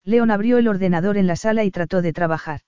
León 0.03 0.32
abrió 0.32 0.58
el 0.58 0.68
ordenador 0.68 1.18
en 1.18 1.27
la 1.27 1.36
sala 1.36 1.64
y 1.66 1.72
trató 1.72 2.02
de 2.02 2.14
trabajar. 2.14 2.61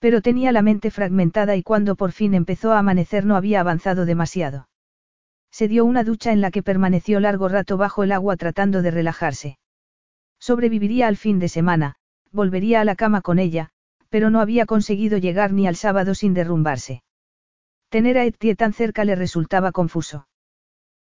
Pero 0.00 0.22
tenía 0.22 0.50
la 0.50 0.62
mente 0.62 0.90
fragmentada 0.90 1.54
y 1.54 1.62
cuando 1.62 1.94
por 1.94 2.10
fin 2.10 2.34
empezó 2.34 2.72
a 2.72 2.80
amanecer 2.80 3.24
no 3.24 3.36
había 3.36 3.60
avanzado 3.60 4.06
demasiado. 4.06 4.68
Se 5.52 5.68
dio 5.68 5.84
una 5.84 6.02
ducha 6.02 6.32
en 6.32 6.40
la 6.40 6.50
que 6.50 6.64
permaneció 6.64 7.20
largo 7.20 7.48
rato 7.48 7.76
bajo 7.76 8.02
el 8.02 8.10
agua 8.12 8.36
tratando 8.36 8.82
de 8.82 8.90
relajarse. 8.90 9.58
Sobreviviría 10.40 11.06
al 11.06 11.16
fin 11.16 11.38
de 11.38 11.48
semana, 11.48 11.94
volvería 12.32 12.80
a 12.80 12.84
la 12.84 12.96
cama 12.96 13.22
con 13.22 13.38
ella, 13.38 13.70
pero 14.16 14.30
no 14.30 14.40
había 14.40 14.64
conseguido 14.64 15.18
llegar 15.18 15.52
ni 15.52 15.66
al 15.66 15.76
sábado 15.76 16.14
sin 16.14 16.32
derrumbarse. 16.32 17.02
Tener 17.90 18.16
a 18.16 18.24
Etienne 18.24 18.56
tan 18.56 18.72
cerca 18.72 19.04
le 19.04 19.14
resultaba 19.14 19.72
confuso. 19.72 20.26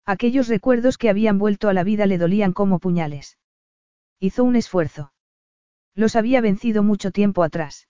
Aquellos 0.06 0.48
recuerdos 0.48 0.96
que 0.96 1.10
habían 1.10 1.38
vuelto 1.38 1.68
a 1.68 1.74
la 1.74 1.84
vida 1.84 2.06
le 2.06 2.16
dolían 2.16 2.54
como 2.54 2.78
puñales. 2.78 3.36
Hizo 4.18 4.44
un 4.44 4.56
esfuerzo. 4.56 5.12
Los 5.94 6.16
había 6.16 6.40
vencido 6.40 6.82
mucho 6.82 7.10
tiempo 7.10 7.42
atrás. 7.42 7.86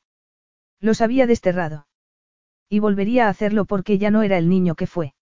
Los 0.80 1.00
había 1.00 1.28
desterrado. 1.28 1.86
Y 2.68 2.80
volvería 2.80 3.28
a 3.28 3.28
hacerlo 3.28 3.64
porque 3.64 3.98
ya 3.98 4.10
no 4.10 4.24
era 4.24 4.38
el 4.38 4.48
niño 4.48 4.74
que 4.74 4.88
fue. 4.88 5.14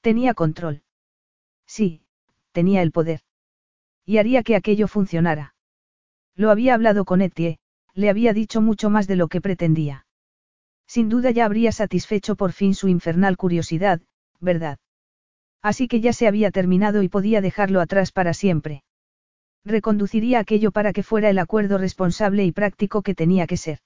Tenía 0.00 0.32
control. 0.32 0.84
Sí, 1.66 2.06
tenía 2.52 2.80
el 2.80 2.92
poder. 2.92 3.20
Y 4.06 4.16
haría 4.16 4.42
que 4.42 4.56
aquello 4.56 4.88
funcionara. 4.88 5.54
Lo 6.34 6.50
había 6.50 6.72
hablado 6.72 7.04
con 7.04 7.20
Etienne, 7.20 7.58
le 7.94 8.10
había 8.10 8.32
dicho 8.32 8.60
mucho 8.60 8.90
más 8.90 9.06
de 9.06 9.16
lo 9.16 9.28
que 9.28 9.40
pretendía. 9.40 10.06
Sin 10.86 11.08
duda 11.08 11.30
ya 11.30 11.44
habría 11.44 11.72
satisfecho 11.72 12.36
por 12.36 12.52
fin 12.52 12.74
su 12.74 12.88
infernal 12.88 13.36
curiosidad, 13.36 14.00
¿verdad? 14.40 14.78
Así 15.62 15.88
que 15.88 16.00
ya 16.00 16.12
se 16.12 16.26
había 16.26 16.50
terminado 16.50 17.02
y 17.02 17.08
podía 17.08 17.40
dejarlo 17.40 17.80
atrás 17.80 18.12
para 18.12 18.34
siempre. 18.34 18.82
Reconduciría 19.64 20.40
aquello 20.40 20.72
para 20.72 20.92
que 20.92 21.04
fuera 21.04 21.30
el 21.30 21.38
acuerdo 21.38 21.78
responsable 21.78 22.44
y 22.44 22.52
práctico 22.52 23.02
que 23.02 23.14
tenía 23.14 23.46
que 23.46 23.56
ser. 23.56 23.78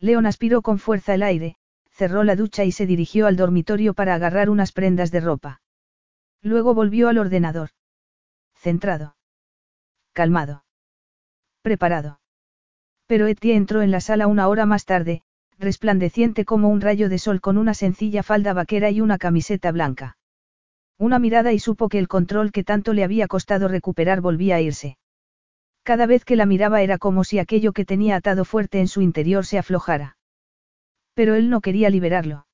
León 0.00 0.26
aspiró 0.26 0.60
con 0.60 0.78
fuerza 0.78 1.14
el 1.14 1.22
aire, 1.22 1.56
cerró 1.90 2.24
la 2.24 2.36
ducha 2.36 2.64
y 2.64 2.72
se 2.72 2.86
dirigió 2.86 3.26
al 3.26 3.36
dormitorio 3.36 3.94
para 3.94 4.14
agarrar 4.14 4.50
unas 4.50 4.72
prendas 4.72 5.10
de 5.10 5.20
ropa. 5.20 5.60
Luego 6.42 6.74
volvió 6.74 7.08
al 7.08 7.18
ordenador. 7.18 7.70
Centrado. 8.54 9.16
Calmado. 10.12 10.64
Preparado. 11.62 12.20
Pero 13.08 13.26
Etienne 13.26 13.56
entró 13.56 13.80
en 13.80 13.90
la 13.90 14.00
sala 14.00 14.26
una 14.26 14.48
hora 14.48 14.66
más 14.66 14.84
tarde, 14.84 15.22
resplandeciente 15.58 16.44
como 16.44 16.68
un 16.68 16.82
rayo 16.82 17.08
de 17.08 17.18
sol 17.18 17.40
con 17.40 17.56
una 17.56 17.72
sencilla 17.72 18.22
falda 18.22 18.52
vaquera 18.52 18.90
y 18.90 19.00
una 19.00 19.16
camiseta 19.16 19.72
blanca. 19.72 20.18
Una 20.98 21.18
mirada 21.18 21.54
y 21.54 21.58
supo 21.58 21.88
que 21.88 21.98
el 21.98 22.06
control 22.06 22.52
que 22.52 22.64
tanto 22.64 22.92
le 22.92 23.04
había 23.04 23.26
costado 23.26 23.66
recuperar 23.66 24.20
volvía 24.20 24.56
a 24.56 24.60
irse. 24.60 24.98
Cada 25.82 26.04
vez 26.04 26.26
que 26.26 26.36
la 26.36 26.44
miraba 26.44 26.82
era 26.82 26.98
como 26.98 27.24
si 27.24 27.38
aquello 27.38 27.72
que 27.72 27.86
tenía 27.86 28.16
atado 28.16 28.44
fuerte 28.44 28.78
en 28.78 28.88
su 28.88 29.00
interior 29.00 29.46
se 29.46 29.58
aflojara. 29.58 30.18
Pero 31.14 31.34
él 31.34 31.48
no 31.48 31.62
quería 31.62 31.88
liberarlo. 31.88 32.46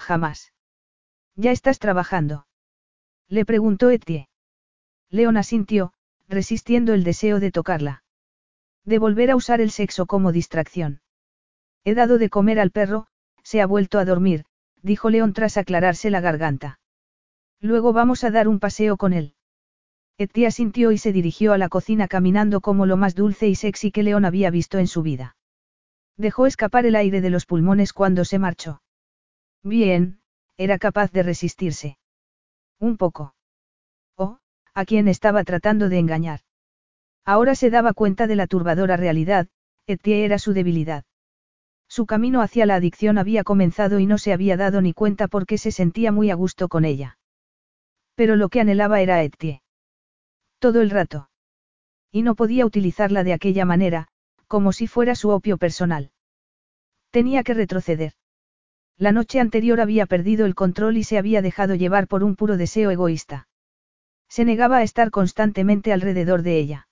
Jamás. 0.00 0.52
¿Ya 1.36 1.52
estás 1.52 1.78
trabajando? 1.78 2.48
Le 3.28 3.44
preguntó 3.44 3.90
Etienne. 3.90 4.28
León 5.08 5.36
asintió, 5.36 5.92
resistiendo 6.26 6.94
el 6.94 7.04
deseo 7.04 7.38
de 7.38 7.52
tocarla. 7.52 8.02
De 8.88 8.98
volver 8.98 9.30
a 9.30 9.36
usar 9.36 9.60
el 9.60 9.70
sexo 9.70 10.06
como 10.06 10.32
distracción. 10.32 11.02
He 11.84 11.92
dado 11.94 12.16
de 12.16 12.30
comer 12.30 12.58
al 12.58 12.70
perro, 12.70 13.06
se 13.42 13.60
ha 13.60 13.66
vuelto 13.66 13.98
a 13.98 14.06
dormir, 14.06 14.46
dijo 14.80 15.10
León 15.10 15.34
tras 15.34 15.58
aclararse 15.58 16.08
la 16.08 16.22
garganta. 16.22 16.80
Luego 17.60 17.92
vamos 17.92 18.24
a 18.24 18.30
dar 18.30 18.48
un 18.48 18.60
paseo 18.60 18.96
con 18.96 19.12
él. 19.12 19.34
Etia 20.16 20.50
sintió 20.50 20.90
y 20.90 20.96
se 20.96 21.12
dirigió 21.12 21.52
a 21.52 21.58
la 21.58 21.68
cocina 21.68 22.08
caminando 22.08 22.62
como 22.62 22.86
lo 22.86 22.96
más 22.96 23.14
dulce 23.14 23.46
y 23.46 23.56
sexy 23.56 23.90
que 23.92 24.02
León 24.02 24.24
había 24.24 24.50
visto 24.50 24.78
en 24.78 24.86
su 24.86 25.02
vida. 25.02 25.36
Dejó 26.16 26.46
escapar 26.46 26.86
el 26.86 26.96
aire 26.96 27.20
de 27.20 27.28
los 27.28 27.44
pulmones 27.44 27.92
cuando 27.92 28.24
se 28.24 28.38
marchó. 28.38 28.80
Bien, 29.62 30.22
era 30.56 30.78
capaz 30.78 31.12
de 31.12 31.24
resistirse. 31.24 31.98
Un 32.78 32.96
poco. 32.96 33.34
Oh, 34.16 34.38
a 34.72 34.84
quien 34.86 35.08
estaba 35.08 35.44
tratando 35.44 35.90
de 35.90 35.98
engañar. 35.98 36.40
Ahora 37.28 37.54
se 37.54 37.68
daba 37.68 37.92
cuenta 37.92 38.26
de 38.26 38.36
la 38.36 38.46
turbadora 38.46 38.96
realidad, 38.96 39.48
Etienne 39.86 40.24
era 40.24 40.38
su 40.38 40.54
debilidad. 40.54 41.04
Su 41.86 42.06
camino 42.06 42.40
hacia 42.40 42.64
la 42.64 42.76
adicción 42.76 43.18
había 43.18 43.44
comenzado 43.44 43.98
y 43.98 44.06
no 44.06 44.16
se 44.16 44.32
había 44.32 44.56
dado 44.56 44.80
ni 44.80 44.94
cuenta 44.94 45.28
porque 45.28 45.58
se 45.58 45.70
sentía 45.70 46.10
muy 46.10 46.30
a 46.30 46.34
gusto 46.34 46.68
con 46.68 46.86
ella. 46.86 47.18
Pero 48.14 48.34
lo 48.34 48.48
que 48.48 48.62
anhelaba 48.62 49.02
era 49.02 49.22
Etienne. 49.22 49.60
Todo 50.58 50.80
el 50.80 50.88
rato. 50.88 51.28
Y 52.10 52.22
no 52.22 52.34
podía 52.34 52.64
utilizarla 52.64 53.24
de 53.24 53.34
aquella 53.34 53.66
manera, 53.66 54.08
como 54.46 54.72
si 54.72 54.86
fuera 54.86 55.14
su 55.14 55.28
opio 55.28 55.58
personal. 55.58 56.12
Tenía 57.10 57.42
que 57.42 57.52
retroceder. 57.52 58.14
La 58.96 59.12
noche 59.12 59.38
anterior 59.38 59.82
había 59.82 60.06
perdido 60.06 60.46
el 60.46 60.54
control 60.54 60.96
y 60.96 61.04
se 61.04 61.18
había 61.18 61.42
dejado 61.42 61.74
llevar 61.74 62.08
por 62.08 62.24
un 62.24 62.36
puro 62.36 62.56
deseo 62.56 62.90
egoísta. 62.90 63.48
Se 64.30 64.46
negaba 64.46 64.78
a 64.78 64.82
estar 64.82 65.10
constantemente 65.10 65.92
alrededor 65.92 66.40
de 66.40 66.58
ella. 66.58 66.87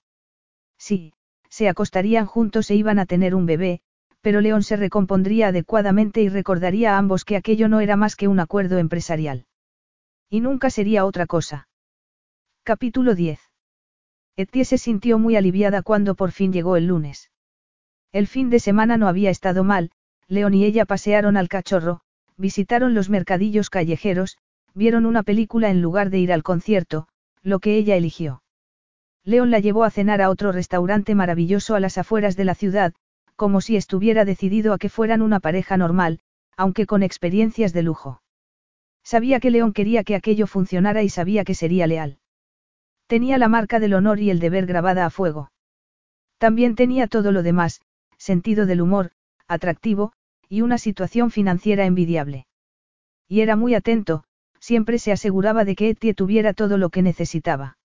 Sí, 0.77 1.13
se 1.49 1.69
acostarían 1.69 2.25
juntos 2.25 2.69
e 2.71 2.75
iban 2.75 2.99
a 2.99 3.05
tener 3.05 3.35
un 3.35 3.45
bebé, 3.45 3.81
pero 4.21 4.41
León 4.41 4.63
se 4.63 4.75
recompondría 4.75 5.47
adecuadamente 5.47 6.21
y 6.21 6.29
recordaría 6.29 6.95
a 6.95 6.97
ambos 6.97 7.25
que 7.25 7.35
aquello 7.35 7.67
no 7.67 7.79
era 7.79 7.95
más 7.95 8.15
que 8.15 8.27
un 8.27 8.39
acuerdo 8.39 8.77
empresarial. 8.77 9.45
Y 10.29 10.41
nunca 10.41 10.69
sería 10.69 11.05
otra 11.05 11.25
cosa. 11.25 11.69
Capítulo 12.63 13.15
10. 13.15 13.39
Etie 14.35 14.65
se 14.65 14.77
sintió 14.77 15.17
muy 15.17 15.35
aliviada 15.35 15.81
cuando 15.81 16.15
por 16.15 16.31
fin 16.31 16.51
llegó 16.51 16.75
el 16.75 16.87
lunes. 16.87 17.31
El 18.11 18.27
fin 18.27 18.49
de 18.49 18.59
semana 18.59 18.97
no 18.97 19.07
había 19.07 19.29
estado 19.29 19.63
mal, 19.63 19.91
León 20.27 20.53
y 20.53 20.65
ella 20.65 20.85
pasearon 20.85 21.37
al 21.37 21.49
cachorro, 21.49 22.01
visitaron 22.35 22.93
los 22.93 23.09
mercadillos 23.09 23.69
callejeros, 23.69 24.37
vieron 24.73 25.05
una 25.05 25.23
película 25.23 25.69
en 25.69 25.81
lugar 25.81 26.09
de 26.09 26.19
ir 26.19 26.33
al 26.33 26.43
concierto, 26.43 27.07
lo 27.41 27.59
que 27.59 27.77
ella 27.77 27.95
eligió. 27.95 28.43
León 29.27 29.51
la 29.51 29.59
llevó 29.59 29.83
a 29.83 29.89
cenar 29.89 30.21
a 30.21 30.29
otro 30.29 30.53
restaurante 30.53 31.13
maravilloso 31.13 31.75
a 31.75 31.81
las 31.81 31.97
afueras 31.97 32.37
de 32.37 32.45
la 32.45 32.55
ciudad, 32.55 32.93
como 33.35 33.59
si 33.59 33.75
estuviera 33.75 34.23
decidido 34.23 34.71
a 34.71 34.77
que 34.77 34.87
fueran 34.87 35.21
una 35.21 35.41
pareja 35.41 35.75
normal, 35.75 36.21
aunque 36.55 36.85
con 36.85 37.03
experiencias 37.03 37.73
de 37.73 37.83
lujo. 37.83 38.21
Sabía 39.03 39.41
que 39.41 39.51
León 39.51 39.73
quería 39.73 40.05
que 40.05 40.15
aquello 40.15 40.47
funcionara 40.47 41.03
y 41.03 41.09
sabía 41.09 41.43
que 41.43 41.55
sería 41.55 41.87
leal. 41.87 42.19
Tenía 43.07 43.37
la 43.37 43.49
marca 43.49 43.81
del 43.81 43.95
honor 43.95 44.21
y 44.21 44.29
el 44.29 44.39
deber 44.39 44.65
grabada 44.65 45.05
a 45.05 45.09
fuego. 45.09 45.51
También 46.37 46.75
tenía 46.75 47.07
todo 47.07 47.33
lo 47.33 47.43
demás, 47.43 47.81
sentido 48.17 48.65
del 48.65 48.79
humor, 48.79 49.11
atractivo, 49.45 50.13
y 50.47 50.61
una 50.61 50.77
situación 50.77 51.31
financiera 51.31 51.85
envidiable. 51.85 52.47
Y 53.27 53.41
era 53.41 53.57
muy 53.57 53.75
atento, 53.75 54.23
siempre 54.61 54.99
se 54.99 55.11
aseguraba 55.11 55.65
de 55.65 55.75
que 55.75 55.89
Etie 55.89 56.13
tuviera 56.13 56.53
todo 56.53 56.77
lo 56.77 56.89
que 56.89 57.01
necesitaba. 57.01 57.77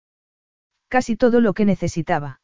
Casi 0.93 1.17
todo 1.17 1.41
lo 1.41 1.55
que 1.55 1.65
necesitaba. 1.65 2.43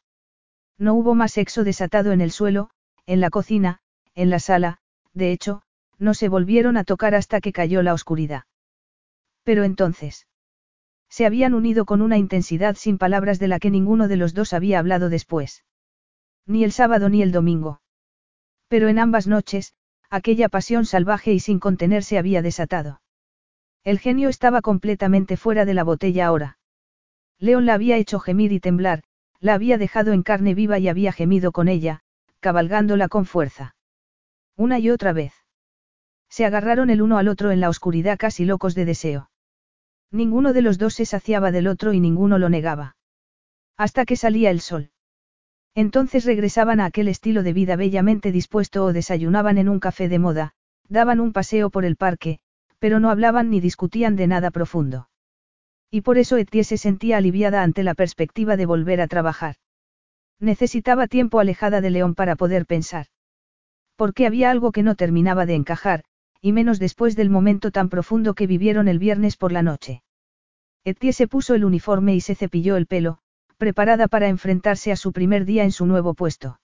No 0.79 0.95
hubo 0.95 1.13
más 1.13 1.33
sexo 1.33 1.63
desatado 1.63 2.13
en 2.13 2.19
el 2.19 2.31
suelo, 2.31 2.71
en 3.05 3.21
la 3.21 3.29
cocina, 3.29 3.77
en 4.15 4.31
la 4.31 4.39
sala, 4.39 4.79
de 5.13 5.31
hecho, 5.31 5.61
no 5.99 6.15
se 6.15 6.29
volvieron 6.29 6.75
a 6.75 6.83
tocar 6.83 7.13
hasta 7.13 7.41
que 7.41 7.53
cayó 7.53 7.83
la 7.83 7.93
oscuridad. 7.93 8.45
Pero 9.43 9.65
entonces. 9.65 10.25
Se 11.09 11.27
habían 11.27 11.53
unido 11.53 11.85
con 11.85 12.01
una 12.01 12.17
intensidad 12.17 12.75
sin 12.75 12.97
palabras 12.97 13.37
de 13.37 13.49
la 13.49 13.59
que 13.59 13.69
ninguno 13.69 14.07
de 14.07 14.17
los 14.17 14.33
dos 14.33 14.53
había 14.53 14.79
hablado 14.79 15.09
después. 15.09 15.63
Ni 16.47 16.63
el 16.63 16.71
sábado 16.71 17.07
ni 17.07 17.21
el 17.21 17.31
domingo. 17.31 17.81
Pero 18.67 18.87
en 18.87 18.97
ambas 18.97 19.27
noches, 19.27 19.75
aquella 20.09 20.49
pasión 20.49 20.87
salvaje 20.87 21.33
y 21.33 21.39
sin 21.39 21.59
contenerse 21.59 22.17
había 22.17 22.41
desatado. 22.41 22.99
El 23.83 23.99
genio 23.99 24.27
estaba 24.27 24.63
completamente 24.63 25.37
fuera 25.37 25.65
de 25.65 25.75
la 25.75 25.83
botella 25.83 26.25
ahora. 26.25 26.58
León 27.39 27.65
la 27.65 27.73
había 27.73 27.97
hecho 27.97 28.19
gemir 28.19 28.51
y 28.51 28.59
temblar, 28.59 29.03
la 29.39 29.53
había 29.53 29.77
dejado 29.77 30.11
en 30.11 30.23
carne 30.23 30.53
viva 30.53 30.77
y 30.79 30.89
había 30.89 31.11
gemido 31.11 31.51
con 31.51 31.67
ella, 31.67 32.01
cabalgándola 32.39 33.07
con 33.07 33.25
fuerza. 33.25 33.75
Una 34.57 34.79
y 34.79 34.89
otra 34.89 35.13
vez. 35.13 35.33
Se 36.29 36.45
agarraron 36.45 36.89
el 36.89 37.01
uno 37.01 37.17
al 37.17 37.27
otro 37.27 37.51
en 37.51 37.59
la 37.59 37.69
oscuridad 37.69 38.17
casi 38.17 38.45
locos 38.45 38.75
de 38.75 38.85
deseo. 38.85 39.29
Ninguno 40.11 40.53
de 40.53 40.61
los 40.61 40.77
dos 40.77 40.95
se 40.95 41.05
saciaba 41.05 41.51
del 41.51 41.67
otro 41.67 41.93
y 41.93 41.99
ninguno 41.99 42.37
lo 42.37 42.49
negaba. 42.49 42.97
Hasta 43.77 44.05
que 44.05 44.15
salía 44.15 44.51
el 44.51 44.59
sol. 44.59 44.91
Entonces 45.75 46.25
regresaban 46.25 46.79
a 46.79 46.85
aquel 46.85 47.07
estilo 47.07 47.43
de 47.43 47.53
vida 47.53 47.75
bellamente 47.75 48.31
dispuesto 48.31 48.83
o 48.83 48.93
desayunaban 48.93 49.57
en 49.57 49.69
un 49.69 49.79
café 49.79 50.09
de 50.09 50.19
moda, 50.19 50.53
daban 50.89 51.19
un 51.19 51.31
paseo 51.31 51.69
por 51.69 51.85
el 51.85 51.95
parque, 51.95 52.39
pero 52.79 52.99
no 52.99 53.09
hablaban 53.09 53.49
ni 53.49 53.59
discutían 53.59 54.15
de 54.15 54.27
nada 54.27 54.51
profundo. 54.51 55.08
Y 55.91 56.01
por 56.01 56.17
eso 56.17 56.37
Etie 56.37 56.63
se 56.63 56.77
sentía 56.77 57.17
aliviada 57.17 57.63
ante 57.63 57.83
la 57.83 57.95
perspectiva 57.95 58.57
de 58.57 58.65
volver 58.65 59.01
a 59.01 59.07
trabajar. 59.07 59.55
Necesitaba 60.39 61.07
tiempo 61.07 61.39
alejada 61.39 61.81
de 61.81 61.89
León 61.89 62.15
para 62.15 62.35
poder 62.35 62.65
pensar. 62.65 63.07
Porque 63.95 64.25
había 64.25 64.51
algo 64.51 64.71
que 64.71 64.83
no 64.83 64.95
terminaba 64.95 65.45
de 65.45 65.55
encajar, 65.55 66.03
y 66.41 66.53
menos 66.53 66.79
después 66.79 67.15
del 67.15 67.29
momento 67.29 67.71
tan 67.71 67.89
profundo 67.89 68.33
que 68.33 68.47
vivieron 68.47 68.87
el 68.87 68.99
viernes 68.99 69.35
por 69.35 69.51
la 69.51 69.63
noche. 69.63 70.03
Etie 70.85 71.11
se 71.11 71.27
puso 71.27 71.55
el 71.55 71.65
uniforme 71.65 72.15
y 72.15 72.21
se 72.21 72.35
cepilló 72.35 72.77
el 72.77 72.85
pelo, 72.85 73.19
preparada 73.57 74.07
para 74.07 74.29
enfrentarse 74.29 74.91
a 74.91 74.95
su 74.95 75.11
primer 75.11 75.43
día 75.43 75.63
en 75.63 75.73
su 75.73 75.85
nuevo 75.85 76.13
puesto. 76.13 76.59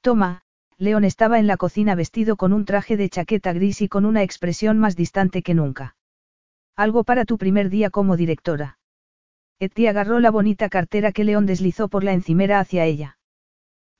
Toma, 0.00 0.42
León 0.78 1.04
estaba 1.04 1.38
en 1.38 1.46
la 1.46 1.56
cocina 1.56 1.94
vestido 1.94 2.36
con 2.36 2.52
un 2.52 2.64
traje 2.64 2.96
de 2.96 3.08
chaqueta 3.08 3.52
gris 3.52 3.80
y 3.80 3.88
con 3.88 4.04
una 4.04 4.22
expresión 4.22 4.78
más 4.78 4.94
distante 4.94 5.42
que 5.42 5.54
nunca. 5.54 5.96
Algo 6.76 7.04
para 7.04 7.24
tu 7.24 7.38
primer 7.38 7.70
día 7.70 7.90
como 7.90 8.16
directora. 8.16 8.78
Eti 9.60 9.86
agarró 9.86 10.18
la 10.18 10.30
bonita 10.30 10.68
cartera 10.68 11.12
que 11.12 11.22
León 11.22 11.46
deslizó 11.46 11.88
por 11.88 12.02
la 12.02 12.12
encimera 12.12 12.58
hacia 12.58 12.84
ella. 12.84 13.18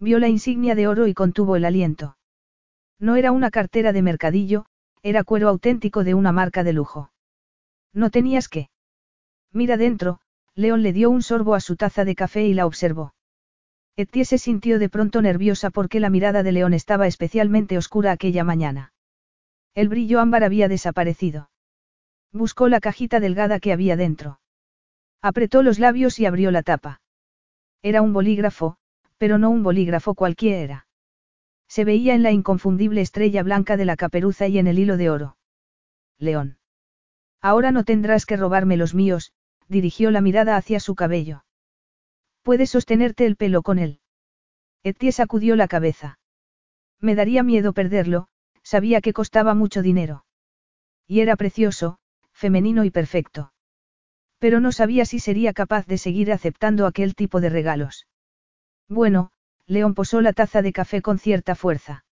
Vio 0.01 0.19
la 0.19 0.29
insignia 0.29 0.75
de 0.75 0.89
oro 0.89 1.07
y 1.07 1.15
contuvo 1.15 1.55
el 1.55 1.65
aliento. 1.65 2.17
No 2.99 3.15
era 3.15 3.31
una 3.31 3.51
cartera 3.51 3.93
de 3.93 4.03
mercadillo, 4.03 4.67
era 5.03 5.23
cuero 5.23 5.49
auténtico 5.49 6.03
de 6.03 6.15
una 6.15 6.33
marca 6.33 6.65
de 6.65 6.73
lujo. 6.73 7.13
No 7.93 8.11
tenías 8.11 8.49
que. 8.49 8.71
Mira 9.53 9.77
dentro, 9.77 10.19
León 10.57 10.83
le 10.83 10.93
dio 10.93 11.11
un 11.11 11.23
sorbo 11.23 11.55
a 11.55 11.61
su 11.61 11.77
taza 11.77 12.05
de 12.05 12.17
café 12.17 12.45
y 12.45 12.55
la 12.55 12.67
observó. 12.67 13.15
Etie 13.97 14.25
se 14.25 14.39
sintió 14.39 14.81
de 14.81 14.89
pronto 14.89 15.23
nerviosa 15.23 15.71
porque 15.71 16.01
la 16.01 16.11
mirada 16.11 16.43
de 16.43 16.51
León 16.51 16.75
estaba 16.75 17.07
especialmente 17.07 17.79
oscura 17.79 18.11
aquella 18.11 18.43
mañana. 18.43 18.93
El 19.75 19.89
brillo 19.89 20.19
ámbar 20.19 20.43
había 20.43 20.67
desaparecido. 20.67 21.51
Buscó 22.35 22.69
la 22.69 22.81
cajita 22.81 23.21
delgada 23.21 23.61
que 23.61 23.73
había 23.73 23.97
dentro. 23.97 24.41
Apretó 25.23 25.63
los 25.63 25.79
labios 25.79 26.19
y 26.19 26.27
abrió 26.27 26.51
la 26.51 26.65
tapa. 26.65 27.01
Era 27.81 28.03
un 28.03 28.13
bolígrafo, 28.13 28.77
pero 29.19 29.39
no 29.39 29.51
un 29.51 29.63
bolígrafo 29.63 30.17
cualquiera. 30.17 30.89
Se 31.69 31.85
veía 31.85 32.13
en 32.13 32.25
la 32.25 32.33
inconfundible 32.33 33.01
estrella 33.01 33.45
blanca 33.45 33.77
de 33.77 33.85
la 33.85 33.95
caperuza 33.95 34.49
y 34.49 34.59
en 34.59 34.67
el 34.67 34.81
hilo 34.81 34.97
de 34.97 35.11
oro. 35.11 35.37
León. 36.19 36.59
Ahora 37.41 37.71
no 37.71 37.85
tendrás 37.85 38.27
que 38.27 38.37
robarme 38.37 38.77
los 38.77 38.95
míos, 38.95 39.33
dirigió 39.69 40.11
la 40.11 40.21
mirada 40.21 40.57
hacia 40.57 40.81
su 40.81 40.97
cabello. 40.97 41.45
Puedes 42.43 42.71
sostenerte 42.71 43.27
el 43.27 43.37
pelo 43.37 43.63
con 43.63 43.79
él. 43.79 44.01
Etie 44.83 45.13
sacudió 45.13 45.55
la 45.55 45.69
cabeza. 45.69 46.19
Me 47.01 47.15
daría 47.15 47.45
miedo 47.45 47.73
perderlo, 47.73 48.27
sabía 48.65 49.01
que 49.01 49.13
costaba 49.13 49.55
mucho 49.55 49.83
dinero. 49.83 50.25
Y 51.07 51.21
era 51.21 51.37
precioso, 51.37 51.99
femenino 52.35 52.85
y 52.85 52.91
perfecto. 52.91 53.53
Pero 54.39 54.61
no 54.61 54.73
sabía 54.73 55.07
si 55.07 55.21
sería 55.21 55.53
capaz 55.53 55.87
de 55.87 55.97
seguir 55.97 56.33
aceptando 56.33 56.87
aquel 56.87 57.15
tipo 57.15 57.41
de 57.41 57.49
regalos. 57.49 58.07
Bueno, 58.89 59.31
León 59.67 59.95
posó 59.95 60.21
la 60.21 60.33
taza 60.33 60.61
de 60.61 60.73
café 60.73 61.01
con 61.01 61.19
cierta 61.19 61.55
fuerza. 61.55 62.05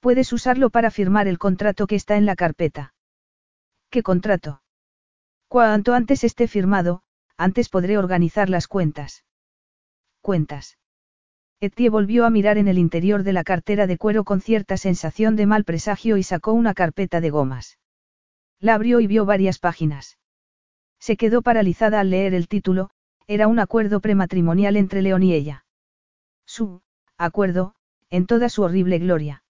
Puedes 0.00 0.32
usarlo 0.32 0.70
para 0.70 0.90
firmar 0.90 1.28
el 1.28 1.38
contrato 1.38 1.86
que 1.86 1.94
está 1.94 2.16
en 2.16 2.26
la 2.26 2.34
carpeta. 2.34 2.94
¿Qué 3.90 4.02
contrato? 4.02 4.62
Cuanto 5.46 5.94
antes 5.94 6.24
esté 6.24 6.48
firmado, 6.48 7.02
antes 7.36 7.68
podré 7.68 7.96
organizar 7.96 8.50
las 8.50 8.66
cuentas. 8.66 9.24
Cuentas. 10.20 10.78
Etie 11.60 11.88
volvió 11.90 12.26
a 12.26 12.30
mirar 12.30 12.58
en 12.58 12.68
el 12.68 12.78
interior 12.78 13.22
de 13.22 13.32
la 13.32 13.44
cartera 13.44 13.86
de 13.86 13.96
cuero 13.96 14.24
con 14.24 14.40
cierta 14.40 14.76
sensación 14.76 15.36
de 15.36 15.46
mal 15.46 15.64
presagio 15.64 16.16
y 16.16 16.22
sacó 16.22 16.52
una 16.52 16.74
carpeta 16.74 17.20
de 17.20 17.30
gomas. 17.30 17.78
La 18.64 18.76
abrió 18.76 19.00
y 19.00 19.06
vio 19.06 19.26
varias 19.26 19.58
páginas. 19.58 20.16
Se 20.98 21.18
quedó 21.18 21.42
paralizada 21.42 22.00
al 22.00 22.08
leer 22.08 22.32
el 22.32 22.48
título, 22.48 22.88
era 23.26 23.46
un 23.46 23.58
acuerdo 23.58 24.00
prematrimonial 24.00 24.78
entre 24.78 25.02
León 25.02 25.22
y 25.22 25.34
ella. 25.34 25.66
Su, 26.46 26.80
acuerdo, 27.18 27.74
en 28.08 28.24
toda 28.24 28.48
su 28.48 28.62
horrible 28.62 28.98
gloria. 28.98 29.44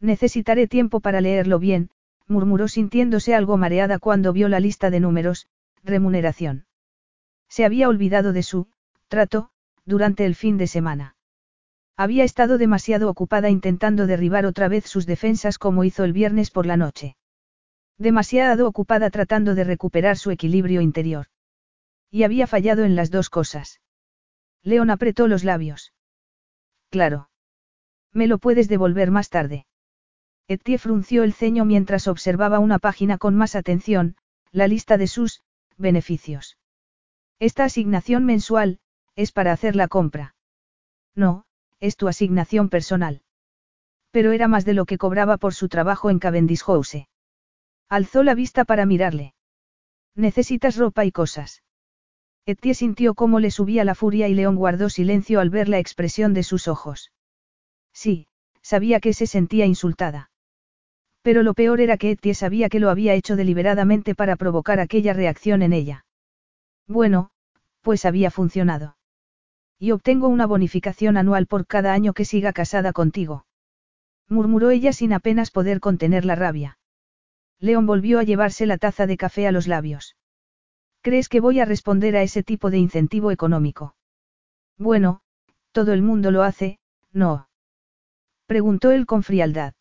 Necesitaré 0.00 0.68
tiempo 0.68 1.00
para 1.00 1.20
leerlo 1.20 1.58
bien, 1.58 1.90
murmuró 2.28 2.66
sintiéndose 2.66 3.34
algo 3.34 3.58
mareada 3.58 3.98
cuando 3.98 4.32
vio 4.32 4.48
la 4.48 4.58
lista 4.58 4.88
de 4.88 5.00
números, 5.00 5.46
remuneración. 5.84 6.64
Se 7.50 7.66
había 7.66 7.90
olvidado 7.90 8.32
de 8.32 8.42
su, 8.42 8.68
trato, 9.08 9.50
durante 9.84 10.24
el 10.24 10.34
fin 10.34 10.56
de 10.56 10.66
semana. 10.66 11.14
Había 11.94 12.24
estado 12.24 12.56
demasiado 12.56 13.10
ocupada 13.10 13.50
intentando 13.50 14.06
derribar 14.06 14.46
otra 14.46 14.68
vez 14.68 14.86
sus 14.86 15.04
defensas 15.04 15.58
como 15.58 15.84
hizo 15.84 16.04
el 16.04 16.14
viernes 16.14 16.50
por 16.50 16.64
la 16.64 16.78
noche. 16.78 17.18
Demasiado 18.00 18.66
ocupada 18.66 19.10
tratando 19.10 19.54
de 19.54 19.62
recuperar 19.62 20.16
su 20.16 20.30
equilibrio 20.30 20.80
interior. 20.80 21.26
Y 22.10 22.22
había 22.22 22.46
fallado 22.46 22.84
en 22.84 22.96
las 22.96 23.10
dos 23.10 23.28
cosas. 23.28 23.82
León 24.62 24.88
apretó 24.88 25.28
los 25.28 25.44
labios. 25.44 25.92
Claro. 26.88 27.28
Me 28.10 28.26
lo 28.26 28.38
puedes 28.38 28.68
devolver 28.68 29.10
más 29.10 29.28
tarde. 29.28 29.66
Etie 30.48 30.78
frunció 30.78 31.24
el 31.24 31.34
ceño 31.34 31.66
mientras 31.66 32.08
observaba 32.08 32.58
una 32.58 32.78
página 32.78 33.18
con 33.18 33.36
más 33.36 33.54
atención, 33.54 34.16
la 34.50 34.66
lista 34.66 34.96
de 34.96 35.06
sus 35.06 35.42
beneficios. 35.76 36.56
Esta 37.38 37.64
asignación 37.64 38.24
mensual, 38.24 38.80
es 39.14 39.30
para 39.30 39.52
hacer 39.52 39.76
la 39.76 39.88
compra. 39.88 40.34
No, 41.14 41.44
es 41.80 41.98
tu 41.98 42.08
asignación 42.08 42.70
personal. 42.70 43.20
Pero 44.10 44.32
era 44.32 44.48
más 44.48 44.64
de 44.64 44.72
lo 44.72 44.86
que 44.86 44.96
cobraba 44.96 45.36
por 45.36 45.52
su 45.52 45.68
trabajo 45.68 46.08
en 46.08 46.18
Cavendish 46.18 46.62
House. 46.64 47.09
Alzó 47.90 48.22
la 48.22 48.36
vista 48.36 48.64
para 48.64 48.86
mirarle. 48.86 49.34
Necesitas 50.14 50.76
ropa 50.76 51.04
y 51.04 51.10
cosas. 51.10 51.64
Etie 52.46 52.74
sintió 52.74 53.14
cómo 53.14 53.40
le 53.40 53.50
subía 53.50 53.84
la 53.84 53.96
furia 53.96 54.28
y 54.28 54.34
León 54.34 54.54
guardó 54.54 54.88
silencio 54.88 55.40
al 55.40 55.50
ver 55.50 55.68
la 55.68 55.80
expresión 55.80 56.32
de 56.32 56.44
sus 56.44 56.68
ojos. 56.68 57.12
Sí, 57.92 58.28
sabía 58.62 59.00
que 59.00 59.12
se 59.12 59.26
sentía 59.26 59.66
insultada. 59.66 60.30
Pero 61.22 61.42
lo 61.42 61.52
peor 61.52 61.80
era 61.80 61.96
que 61.96 62.12
Etie 62.12 62.34
sabía 62.34 62.68
que 62.68 62.78
lo 62.78 62.90
había 62.90 63.14
hecho 63.14 63.34
deliberadamente 63.34 64.14
para 64.14 64.36
provocar 64.36 64.78
aquella 64.78 65.12
reacción 65.12 65.60
en 65.62 65.72
ella. 65.72 66.06
Bueno, 66.86 67.30
pues 67.82 68.04
había 68.04 68.30
funcionado. 68.30 68.96
Y 69.80 69.90
obtengo 69.90 70.28
una 70.28 70.46
bonificación 70.46 71.16
anual 71.16 71.46
por 71.46 71.66
cada 71.66 71.92
año 71.92 72.12
que 72.12 72.24
siga 72.24 72.52
casada 72.52 72.92
contigo. 72.92 73.46
Murmuró 74.28 74.70
ella 74.70 74.92
sin 74.92 75.12
apenas 75.12 75.50
poder 75.50 75.80
contener 75.80 76.24
la 76.24 76.36
rabia. 76.36 76.78
León 77.60 77.86
volvió 77.86 78.18
a 78.18 78.24
llevarse 78.24 78.64
la 78.66 78.78
taza 78.78 79.06
de 79.06 79.18
café 79.18 79.46
a 79.46 79.52
los 79.52 79.68
labios. 79.68 80.16
¿Crees 81.02 81.28
que 81.28 81.40
voy 81.40 81.60
a 81.60 81.66
responder 81.66 82.16
a 82.16 82.22
ese 82.22 82.42
tipo 82.42 82.70
de 82.70 82.78
incentivo 82.78 83.30
económico? 83.30 83.94
Bueno, 84.78 85.20
todo 85.72 85.92
el 85.92 86.02
mundo 86.02 86.30
lo 86.30 86.42
hace, 86.42 86.78
¿no? 87.12 87.48
Preguntó 88.46 88.90
él 88.90 89.06
con 89.06 89.22
frialdad. 89.22 89.74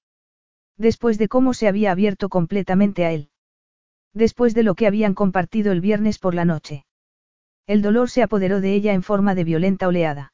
Después 0.77 1.17
de 1.17 1.27
cómo 1.27 1.53
se 1.53 1.67
había 1.67 1.91
abierto 1.91 2.30
completamente 2.30 3.06
a 3.06 3.11
él. 3.11 3.30
Después 4.14 4.53
de 4.53 4.64
lo 4.64 4.75
que 4.75 4.88
habían 4.88 5.14
compartido 5.14 5.72
el 5.72 5.82
viernes 5.82 6.19
por 6.19 6.35
la 6.35 6.45
noche. 6.45 6.85
El 7.66 7.82
dolor 7.82 8.09
se 8.09 8.24
apoderó 8.24 8.61
de 8.61 8.74
ella 8.74 8.93
en 8.93 9.03
forma 9.03 9.35
de 9.35 9.43
violenta 9.43 9.88
oleada. 9.88 10.33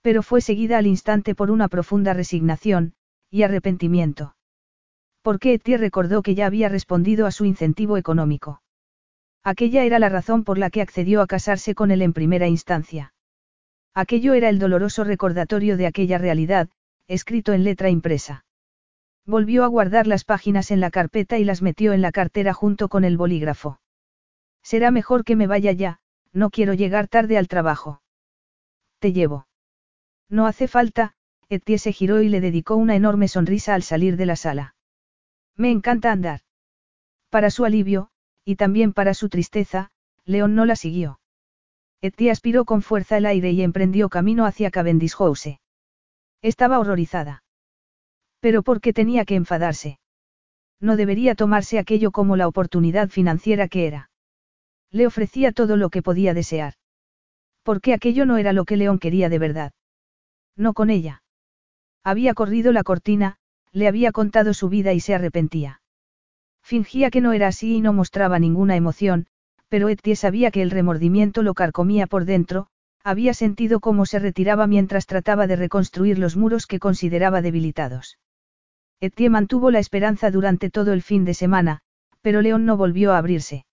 Pero 0.00 0.22
fue 0.22 0.40
seguida 0.40 0.78
al 0.78 0.86
instante 0.86 1.34
por 1.34 1.50
una 1.50 1.68
profunda 1.68 2.12
resignación, 2.12 2.94
y 3.30 3.44
arrepentimiento. 3.44 4.34
Porque 5.22 5.54
Etienne 5.54 5.80
recordó 5.80 6.22
que 6.22 6.34
ya 6.34 6.46
había 6.46 6.68
respondido 6.68 7.26
a 7.26 7.30
su 7.30 7.44
incentivo 7.44 7.96
económico. 7.96 8.60
Aquella 9.44 9.84
era 9.84 9.98
la 9.98 10.08
razón 10.08 10.44
por 10.44 10.58
la 10.58 10.70
que 10.70 10.82
accedió 10.82 11.20
a 11.20 11.26
casarse 11.26 11.74
con 11.74 11.90
él 11.90 12.02
en 12.02 12.12
primera 12.12 12.48
instancia. 12.48 13.14
Aquello 13.94 14.34
era 14.34 14.48
el 14.48 14.58
doloroso 14.58 15.04
recordatorio 15.04 15.76
de 15.76 15.86
aquella 15.86 16.18
realidad, 16.18 16.68
escrito 17.08 17.52
en 17.52 17.64
letra 17.64 17.90
impresa. 17.90 18.44
Volvió 19.26 19.64
a 19.64 19.68
guardar 19.68 20.06
las 20.06 20.24
páginas 20.24 20.70
en 20.70 20.80
la 20.80 20.90
carpeta 20.90 21.38
y 21.38 21.44
las 21.44 21.62
metió 21.62 21.92
en 21.92 22.02
la 22.02 22.10
cartera 22.10 22.52
junto 22.52 22.88
con 22.88 23.04
el 23.04 23.16
bolígrafo. 23.16 23.80
Será 24.62 24.90
mejor 24.90 25.24
que 25.24 25.36
me 25.36 25.46
vaya 25.46 25.72
ya, 25.72 25.98
no 26.32 26.50
quiero 26.50 26.74
llegar 26.74 27.08
tarde 27.08 27.36
al 27.36 27.48
trabajo. 27.48 28.02
Te 28.98 29.12
llevo. 29.12 29.46
No 30.28 30.46
hace 30.46 30.66
falta, 30.66 31.14
Etienne 31.48 31.78
se 31.78 31.92
giró 31.92 32.22
y 32.22 32.28
le 32.28 32.40
dedicó 32.40 32.76
una 32.76 32.96
enorme 32.96 33.28
sonrisa 33.28 33.74
al 33.74 33.82
salir 33.82 34.16
de 34.16 34.26
la 34.26 34.36
sala. 34.36 34.71
Me 35.56 35.70
encanta 35.70 36.12
andar. 36.12 36.40
Para 37.30 37.50
su 37.50 37.64
alivio, 37.64 38.10
y 38.44 38.56
también 38.56 38.92
para 38.92 39.14
su 39.14 39.28
tristeza, 39.28 39.90
León 40.24 40.54
no 40.54 40.64
la 40.64 40.76
siguió. 40.76 41.20
Etienne 42.00 42.32
aspiró 42.32 42.64
con 42.64 42.82
fuerza 42.82 43.16
el 43.16 43.26
aire 43.26 43.52
y 43.52 43.62
emprendió 43.62 44.08
camino 44.08 44.44
hacia 44.44 44.70
Cavendish 44.70 45.14
House. 45.14 45.58
Estaba 46.42 46.80
horrorizada. 46.80 47.44
Pero 48.40 48.62
¿por 48.62 48.80
qué 48.80 48.92
tenía 48.92 49.24
que 49.24 49.36
enfadarse? 49.36 50.00
No 50.80 50.96
debería 50.96 51.36
tomarse 51.36 51.78
aquello 51.78 52.10
como 52.10 52.36
la 52.36 52.48
oportunidad 52.48 53.08
financiera 53.08 53.68
que 53.68 53.86
era. 53.86 54.10
Le 54.90 55.06
ofrecía 55.06 55.52
todo 55.52 55.76
lo 55.76 55.90
que 55.90 56.02
podía 56.02 56.34
desear. 56.34 56.74
Porque 57.62 57.94
aquello 57.94 58.26
no 58.26 58.36
era 58.36 58.52
lo 58.52 58.64
que 58.64 58.76
León 58.76 58.98
quería 58.98 59.28
de 59.28 59.38
verdad. 59.38 59.72
No 60.56 60.74
con 60.74 60.90
ella. 60.90 61.22
Había 62.02 62.34
corrido 62.34 62.72
la 62.72 62.82
cortina, 62.82 63.38
le 63.72 63.88
había 63.88 64.12
contado 64.12 64.54
su 64.54 64.68
vida 64.68 64.92
y 64.92 65.00
se 65.00 65.14
arrepentía. 65.14 65.80
Fingía 66.62 67.10
que 67.10 67.20
no 67.20 67.32
era 67.32 67.48
así 67.48 67.76
y 67.76 67.80
no 67.80 67.92
mostraba 67.92 68.38
ninguna 68.38 68.76
emoción, 68.76 69.26
pero 69.68 69.88
Etienne 69.88 70.16
sabía 70.16 70.50
que 70.50 70.62
el 70.62 70.70
remordimiento 70.70 71.42
lo 71.42 71.54
carcomía 71.54 72.06
por 72.06 72.24
dentro, 72.24 72.66
había 73.02 73.34
sentido 73.34 73.80
cómo 73.80 74.06
se 74.06 74.18
retiraba 74.18 74.66
mientras 74.66 75.06
trataba 75.06 75.46
de 75.46 75.56
reconstruir 75.56 76.18
los 76.18 76.36
muros 76.36 76.66
que 76.66 76.78
consideraba 76.78 77.42
debilitados. 77.42 78.18
Etienne 79.00 79.32
mantuvo 79.32 79.70
la 79.70 79.80
esperanza 79.80 80.30
durante 80.30 80.70
todo 80.70 80.92
el 80.92 81.02
fin 81.02 81.24
de 81.24 81.34
semana, 81.34 81.80
pero 82.20 82.42
León 82.42 82.64
no 82.64 82.76
volvió 82.76 83.12
a 83.12 83.18
abrirse. 83.18 83.64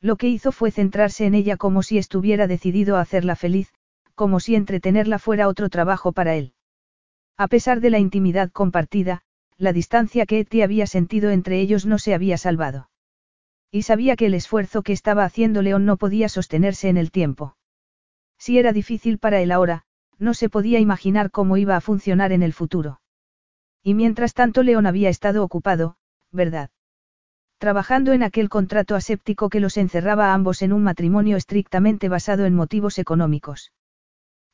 Lo 0.00 0.16
que 0.16 0.28
hizo 0.28 0.52
fue 0.52 0.70
centrarse 0.70 1.26
en 1.26 1.34
ella 1.34 1.56
como 1.56 1.82
si 1.82 1.98
estuviera 1.98 2.46
decidido 2.46 2.96
a 2.96 3.00
hacerla 3.00 3.36
feliz, 3.36 3.74
como 4.14 4.40
si 4.40 4.54
entretenerla 4.54 5.18
fuera 5.18 5.48
otro 5.48 5.68
trabajo 5.68 6.12
para 6.12 6.36
él. 6.36 6.54
A 7.36 7.48
pesar 7.48 7.80
de 7.80 7.90
la 7.90 7.98
intimidad 7.98 8.50
compartida, 8.50 9.22
la 9.58 9.72
distancia 9.72 10.26
que 10.26 10.40
Eti 10.40 10.62
había 10.62 10.86
sentido 10.86 11.30
entre 11.30 11.60
ellos 11.60 11.86
no 11.86 11.98
se 11.98 12.14
había 12.14 12.38
salvado. 12.38 12.90
Y 13.70 13.82
sabía 13.82 14.16
que 14.16 14.26
el 14.26 14.34
esfuerzo 14.34 14.82
que 14.82 14.92
estaba 14.92 15.24
haciendo 15.24 15.62
León 15.62 15.84
no 15.84 15.96
podía 15.96 16.28
sostenerse 16.28 16.88
en 16.88 16.96
el 16.96 17.10
tiempo. 17.10 17.56
Si 18.38 18.58
era 18.58 18.72
difícil 18.72 19.18
para 19.18 19.40
él 19.40 19.52
ahora, 19.52 19.84
no 20.18 20.34
se 20.34 20.48
podía 20.48 20.78
imaginar 20.78 21.30
cómo 21.30 21.56
iba 21.56 21.76
a 21.76 21.80
funcionar 21.80 22.32
en 22.32 22.42
el 22.42 22.52
futuro. 22.52 23.00
Y 23.82 23.94
mientras 23.94 24.34
tanto 24.34 24.62
León 24.62 24.86
había 24.86 25.10
estado 25.10 25.44
ocupado, 25.44 25.96
¿verdad? 26.32 26.70
trabajando 27.58 28.12
en 28.12 28.22
aquel 28.22 28.48
contrato 28.48 28.94
aséptico 28.94 29.48
que 29.48 29.60
los 29.60 29.76
encerraba 29.76 30.30
a 30.30 30.34
ambos 30.34 30.62
en 30.62 30.72
un 30.72 30.82
matrimonio 30.82 31.36
estrictamente 31.36 32.08
basado 32.08 32.44
en 32.44 32.54
motivos 32.54 32.98
económicos. 32.98 33.72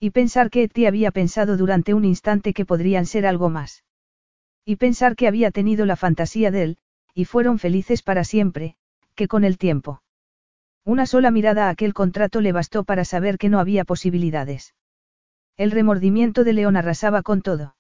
Y 0.05 0.11
pensar 0.11 0.51
que 0.51 0.65
Eti 0.65 0.87
había 0.87 1.13
pensado 1.13 1.57
durante 1.57 1.95
un 1.95 2.05
instante 2.05 2.55
que 2.55 2.67
podrían 2.67 3.07
ser 3.07 3.25
algo 3.25 3.51
más. 3.51 3.85
Y 4.65 4.75
pensar 4.75 5.15
que 5.15 5.29
había 5.29 5.53
tenido 5.53 5.87
la 5.87 5.95
fantasía 5.95 6.51
de 6.51 6.63
él, 6.65 6.79
y 7.15 7.25
fueron 7.25 7.61
felices 7.61 8.03
para 8.03 8.25
siempre, 8.25 8.75
que 9.15 9.29
con 9.29 9.45
el 9.45 9.59
tiempo. 9.59 10.03
Una 10.85 11.07
sola 11.07 11.31
mirada 11.31 11.69
a 11.69 11.69
aquel 11.69 11.95
contrato 11.95 12.41
le 12.41 12.51
bastó 12.51 12.83
para 12.83 13.05
saber 13.05 13.39
que 13.39 13.49
no 13.49 13.61
había 13.61 13.85
posibilidades. 13.85 14.75
El 15.57 15.71
remordimiento 15.71 16.43
de 16.43 16.55
León 16.55 16.77
arrasaba 16.77 17.23
con 17.23 17.41
todo. 17.41 17.77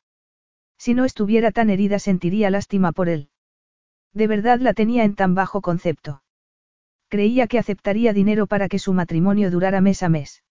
Si 0.78 0.94
no 0.94 1.04
estuviera 1.04 1.50
tan 1.50 1.70
herida 1.70 1.98
sentiría 1.98 2.50
lástima 2.50 2.92
por 2.92 3.08
él. 3.08 3.30
De 4.12 4.28
verdad 4.28 4.60
la 4.60 4.74
tenía 4.74 5.02
en 5.02 5.16
tan 5.16 5.34
bajo 5.34 5.60
concepto. 5.60 6.22
Creía 7.08 7.48
que 7.48 7.58
aceptaría 7.58 8.12
dinero 8.12 8.46
para 8.46 8.68
que 8.68 8.78
su 8.78 8.92
matrimonio 8.92 9.50
durara 9.50 9.80
mes 9.80 10.04
a 10.04 10.08
mes. 10.08 10.44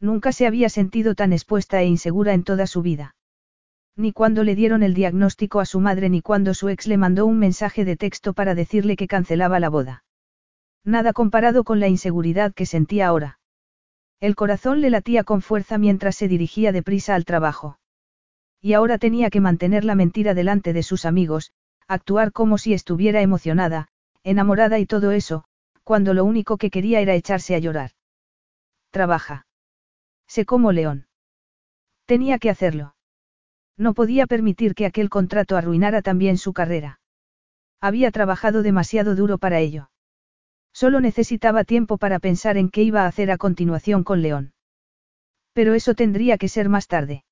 Nunca 0.00 0.32
se 0.32 0.46
había 0.46 0.68
sentido 0.68 1.14
tan 1.14 1.32
expuesta 1.32 1.82
e 1.82 1.86
insegura 1.86 2.32
en 2.32 2.44
toda 2.44 2.66
su 2.66 2.82
vida. 2.82 3.16
Ni 3.96 4.12
cuando 4.12 4.44
le 4.44 4.54
dieron 4.54 4.84
el 4.84 4.94
diagnóstico 4.94 5.58
a 5.58 5.64
su 5.64 5.80
madre 5.80 6.08
ni 6.08 6.22
cuando 6.22 6.54
su 6.54 6.68
ex 6.68 6.86
le 6.86 6.96
mandó 6.96 7.26
un 7.26 7.38
mensaje 7.38 7.84
de 7.84 7.96
texto 7.96 8.32
para 8.32 8.54
decirle 8.54 8.94
que 8.94 9.08
cancelaba 9.08 9.58
la 9.58 9.68
boda. 9.68 10.04
Nada 10.84 11.12
comparado 11.12 11.64
con 11.64 11.80
la 11.80 11.88
inseguridad 11.88 12.54
que 12.54 12.64
sentía 12.64 13.08
ahora. 13.08 13.40
El 14.20 14.36
corazón 14.36 14.80
le 14.80 14.90
latía 14.90 15.24
con 15.24 15.42
fuerza 15.42 15.78
mientras 15.78 16.14
se 16.14 16.28
dirigía 16.28 16.70
deprisa 16.70 17.16
al 17.16 17.24
trabajo. 17.24 17.80
Y 18.60 18.74
ahora 18.74 18.98
tenía 18.98 19.30
que 19.30 19.40
mantener 19.40 19.84
la 19.84 19.96
mentira 19.96 20.32
delante 20.32 20.72
de 20.72 20.84
sus 20.84 21.04
amigos, 21.04 21.52
actuar 21.88 22.30
como 22.30 22.56
si 22.56 22.74
estuviera 22.74 23.20
emocionada, 23.20 23.88
enamorada 24.22 24.78
y 24.78 24.86
todo 24.86 25.10
eso, 25.10 25.44
cuando 25.82 26.14
lo 26.14 26.24
único 26.24 26.56
que 26.56 26.70
quería 26.70 27.00
era 27.00 27.14
echarse 27.14 27.56
a 27.56 27.58
llorar. 27.58 27.90
Trabaja. 28.90 29.47
Sé 30.28 30.44
como 30.44 30.72
león. 30.72 31.08
Tenía 32.06 32.38
que 32.38 32.50
hacerlo. 32.50 32.94
No 33.76 33.94
podía 33.94 34.26
permitir 34.26 34.74
que 34.74 34.86
aquel 34.86 35.08
contrato 35.08 35.56
arruinara 35.56 36.02
también 36.02 36.38
su 36.38 36.52
carrera. 36.52 37.00
Había 37.80 38.10
trabajado 38.10 38.62
demasiado 38.62 39.14
duro 39.14 39.38
para 39.38 39.60
ello. 39.60 39.90
Solo 40.72 41.00
necesitaba 41.00 41.64
tiempo 41.64 41.96
para 41.96 42.18
pensar 42.18 42.56
en 42.56 42.70
qué 42.70 42.82
iba 42.82 43.02
a 43.02 43.06
hacer 43.06 43.30
a 43.30 43.38
continuación 43.38 44.04
con 44.04 44.22
León. 44.22 44.52
Pero 45.52 45.74
eso 45.74 45.94
tendría 45.94 46.38
que 46.38 46.48
ser 46.48 46.68
más 46.68 46.86
tarde. 46.86 47.24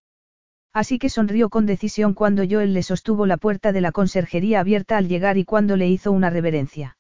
Así 0.73 0.99
que 0.99 1.09
sonrió 1.09 1.49
con 1.49 1.67
decisión 1.67 2.13
cuando 2.15 2.45
Joel 2.49 2.75
le 2.75 2.83
sostuvo 2.83 3.27
la 3.27 3.37
puerta 3.37 3.73
de 3.73 3.81
la 3.81 3.93
conserjería 3.93 4.61
abierta 4.61 4.97
al 4.97 5.09
llegar 5.09 5.39
y 5.39 5.45
cuando 5.45 5.77
le 5.77 5.89
hizo 5.89 6.13
una 6.13 6.31
reverencia. 6.31 6.99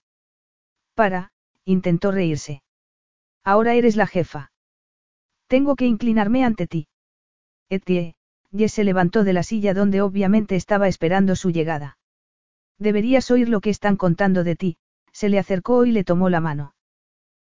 Para, 0.95 1.31
intentó 1.65 2.11
reírse. 2.11 2.63
Ahora 3.45 3.75
eres 3.75 3.97
la 3.97 4.07
jefa. 4.07 4.51
Tengo 5.49 5.77
que 5.77 5.87
inclinarme 5.87 6.45
ante 6.45 6.67
ti. 6.67 6.89
Etie, 7.69 8.15
Jess 8.57 8.73
se 8.73 8.85
levantó 8.85 9.25
de 9.25 9.33
la 9.33 9.43
silla 9.43 9.75
donde 9.75 10.01
obviamente 10.01 10.57
estaba 10.57 10.89
esperando 10.89 11.37
su 11.37 11.51
llegada. 11.51 11.99
Deberías 12.79 13.31
oír 13.31 13.49
lo 13.49 13.61
que 13.61 13.71
están 13.71 13.97
contando 13.97 14.45
de 14.45 14.57
ti, 14.57 14.77
se 15.13 15.29
le 15.29 15.39
acercó 15.39 15.85
y 15.85 15.93
le 15.93 16.05
tomó 16.05 16.29
la 16.29 16.41
mano. 16.41 16.75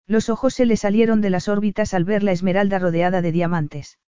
Los 0.06 0.30
ojos 0.30 0.54
se 0.54 0.66
le 0.66 0.78
salieron 0.78 1.22
de 1.22 1.30
las 1.30 1.50
órbitas 1.50 1.94
al 1.94 2.06
ver 2.06 2.24
la 2.24 2.32
esmeralda 2.32 2.80
rodeada 2.80 3.22
de 3.22 3.32
diamantes. 3.32 4.00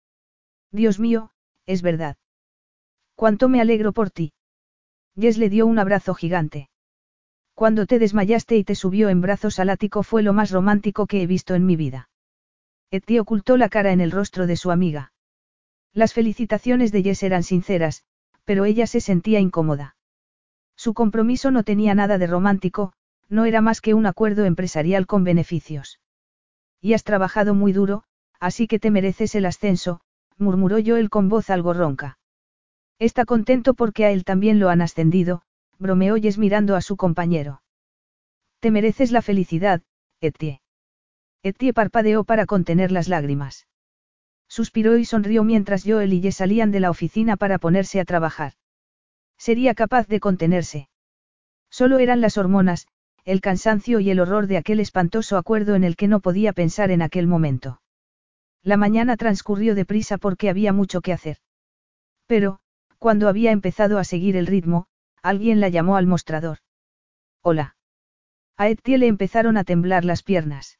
Dios 0.71 1.01
mío, 1.01 1.33
es 1.67 1.83
verdad. 1.83 2.17
Cuánto 3.17 3.49
me 3.49 3.61
alegro 3.61 3.93
por 3.93 4.11
ti. 4.11 4.33
Jess 5.19 5.39
le 5.39 5.51
dio 5.51 5.67
un 5.67 5.79
abrazo 5.79 6.15
gigante. 6.15 6.71
Cuando 7.55 7.87
te 7.87 7.99
desmayaste 7.99 8.57
y 8.57 8.63
te 8.63 8.77
subió 8.77 9.09
en 9.09 9.21
brazos 9.21 9.59
al 9.59 9.71
ático 9.71 10.05
fue 10.05 10.23
lo 10.23 10.33
más 10.33 10.53
romántico 10.53 11.09
que 11.09 11.23
he 11.23 11.27
visto 11.27 11.57
en 11.57 11.67
mi 11.67 11.75
vida. 11.75 12.09
Eti 12.91 13.19
ocultó 13.19 13.57
la 13.57 13.69
cara 13.69 13.93
en 13.93 14.01
el 14.01 14.11
rostro 14.11 14.47
de 14.47 14.57
su 14.57 14.71
amiga. 14.71 15.13
Las 15.93 16.15
felicitaciones 16.15 16.91
de 16.91 17.03
Jess 17.03 17.23
eran 17.23 17.43
sinceras, 17.43 18.05
pero 18.45 18.65
ella 18.65 18.87
se 18.87 19.01
sentía 19.01 19.41
incómoda. 19.41 19.97
Su 20.75 20.95
compromiso 20.95 21.51
no 21.51 21.65
tenía 21.65 21.95
nada 21.95 22.19
de 22.19 22.27
romántico, 22.27 22.93
no 23.29 23.45
era 23.45 23.61
más 23.61 23.81
que 23.81 23.95
un 23.95 24.07
acuerdo 24.07 24.45
empresarial 24.45 25.07
con 25.07 25.23
beneficios. 25.25 26.01
Y 26.81 26.95
has 26.95 27.05
trabajado 27.05 27.55
muy 27.55 27.73
duro, 27.73 28.05
así 28.41 28.67
que 28.67 28.79
te 28.79 28.91
mereces 28.91 29.35
el 29.35 29.45
ascenso, 29.45 30.01
murmuró 30.39 30.79
Joel 30.85 31.11
con 31.11 31.29
voz 31.29 31.51
algo 31.51 31.75
ronca. 31.75 32.19
Está 32.99 33.25
contento 33.25 33.75
porque 33.75 34.07
a 34.07 34.11
él 34.13 34.25
también 34.25 34.59
lo 34.61 34.71
han 34.71 34.81
ascendido, 34.81 35.43
bromeó 35.79 36.17
Jess 36.17 36.39
mirando 36.39 36.75
a 36.75 36.81
su 36.81 36.97
compañero. 36.97 37.63
Te 38.61 38.71
mereces 38.71 39.13
la 39.13 39.21
felicidad, 39.21 39.83
Etie. 40.21 40.63
Etie 41.43 41.73
parpadeó 41.73 42.25
para 42.25 42.47
contener 42.47 42.91
las 42.91 43.09
lágrimas. 43.09 43.67
Suspiró 44.49 44.97
y 44.97 45.05
sonrió 45.05 45.45
mientras 45.45 45.85
Joel 45.85 46.13
y 46.13 46.23
Jess 46.23 46.37
salían 46.37 46.71
de 46.71 46.81
la 46.81 46.91
oficina 46.91 47.37
para 47.37 47.59
ponerse 47.59 48.01
a 48.01 48.05
trabajar. 48.05 48.55
Sería 49.37 49.75
capaz 49.75 50.09
de 50.09 50.21
contenerse. 50.21 50.89
Solo 51.71 51.99
eran 51.99 52.21
las 52.21 52.39
hormonas, 52.39 52.89
el 53.25 53.41
cansancio 53.41 54.01
y 54.01 54.11
el 54.11 54.21
horror 54.21 54.47
de 54.47 54.57
aquel 54.57 54.81
espantoso 54.81 55.37
acuerdo 55.37 55.75
en 55.75 55.85
el 55.85 55.97
que 55.97 56.09
no 56.09 56.21
podía 56.21 56.53
pensar 56.53 56.91
en 56.91 57.03
aquel 57.03 57.27
momento. 57.27 57.83
La 58.63 58.77
mañana 58.77 59.17
transcurrió 59.17 59.75
deprisa 59.75 60.19
porque 60.19 60.49
había 60.49 60.73
mucho 60.73 61.03
que 61.03 61.13
hacer. 61.13 61.37
Pero, 62.27 62.59
cuando 62.99 63.29
había 63.29 63.53
empezado 63.53 63.99
a 63.99 64.05
seguir 64.05 64.37
el 64.37 64.47
ritmo, 64.47 64.87
alguien 65.23 65.61
la 65.61 65.69
llamó 65.69 65.97
al 65.97 66.07
mostrador. 66.07 66.59
Hola. 67.43 67.77
A 68.57 68.69
Etienne 68.69 69.01
le 69.01 69.07
empezaron 69.07 69.57
a 69.57 69.65
temblar 69.65 70.05
las 70.05 70.23
piernas. 70.23 70.78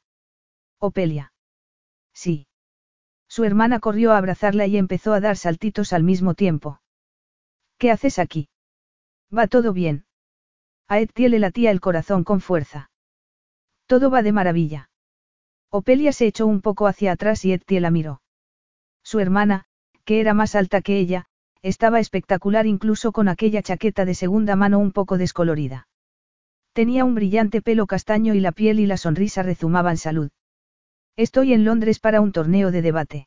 Opelia. 0.81 1.33
Sí. 2.15 2.47
Su 3.29 3.45
hermana 3.45 3.81
corrió 3.81 4.13
a 4.13 4.19
abrazarla 4.19 4.67
y 4.67 4.77
empezó 4.77 5.13
a 5.13 5.21
dar 5.21 5.37
saltitos 5.37 5.93
al 5.93 6.05
mismo 6.05 6.35
tiempo. 6.35 6.81
¿Qué 7.79 7.91
haces 7.91 8.19
aquí? 8.19 8.49
Va 9.37 9.47
todo 9.47 9.73
bien. 9.73 10.07
A 10.87 11.01
Etienne 11.01 11.31
le 11.31 11.39
latía 11.41 11.71
el 11.71 11.81
corazón 11.81 12.25
con 12.25 12.41
fuerza. 12.41 12.91
Todo 13.87 14.11
va 14.11 14.23
de 14.23 14.33
maravilla. 14.33 14.91
Opelia 15.71 16.13
se 16.13 16.27
echó 16.27 16.47
un 16.47 16.61
poco 16.61 16.87
hacia 16.87 17.13
atrás 17.13 17.45
y 17.45 17.53
Etienne 17.53 17.83
la 17.83 17.91
miró. 17.91 18.23
Su 19.03 19.21
hermana, 19.21 19.65
que 20.05 20.21
era 20.21 20.33
más 20.33 20.55
alta 20.55 20.81
que 20.81 20.99
ella, 20.99 21.27
estaba 21.61 22.01
espectacular 22.01 22.67
incluso 22.67 23.13
con 23.13 23.29
aquella 23.29 23.63
chaqueta 23.63 24.05
de 24.05 24.15
segunda 24.15 24.57
mano 24.57 24.79
un 24.79 24.93
poco 24.93 25.19
descolorida. 25.19 25.89
Tenía 26.73 27.05
un 27.05 27.15
brillante 27.15 27.63
pelo 27.63 27.87
castaño 27.87 28.35
y 28.35 28.41
la 28.41 28.53
piel 28.53 28.81
y 28.81 28.87
la 28.87 28.97
sonrisa 28.97 29.43
rezumaban 29.43 29.97
salud. 29.97 30.31
Estoy 31.19 31.53
en 31.53 31.65
Londres 31.65 31.99
para 31.99 32.21
un 32.21 32.31
torneo 32.31 32.71
de 32.71 32.81
debate. 32.81 33.27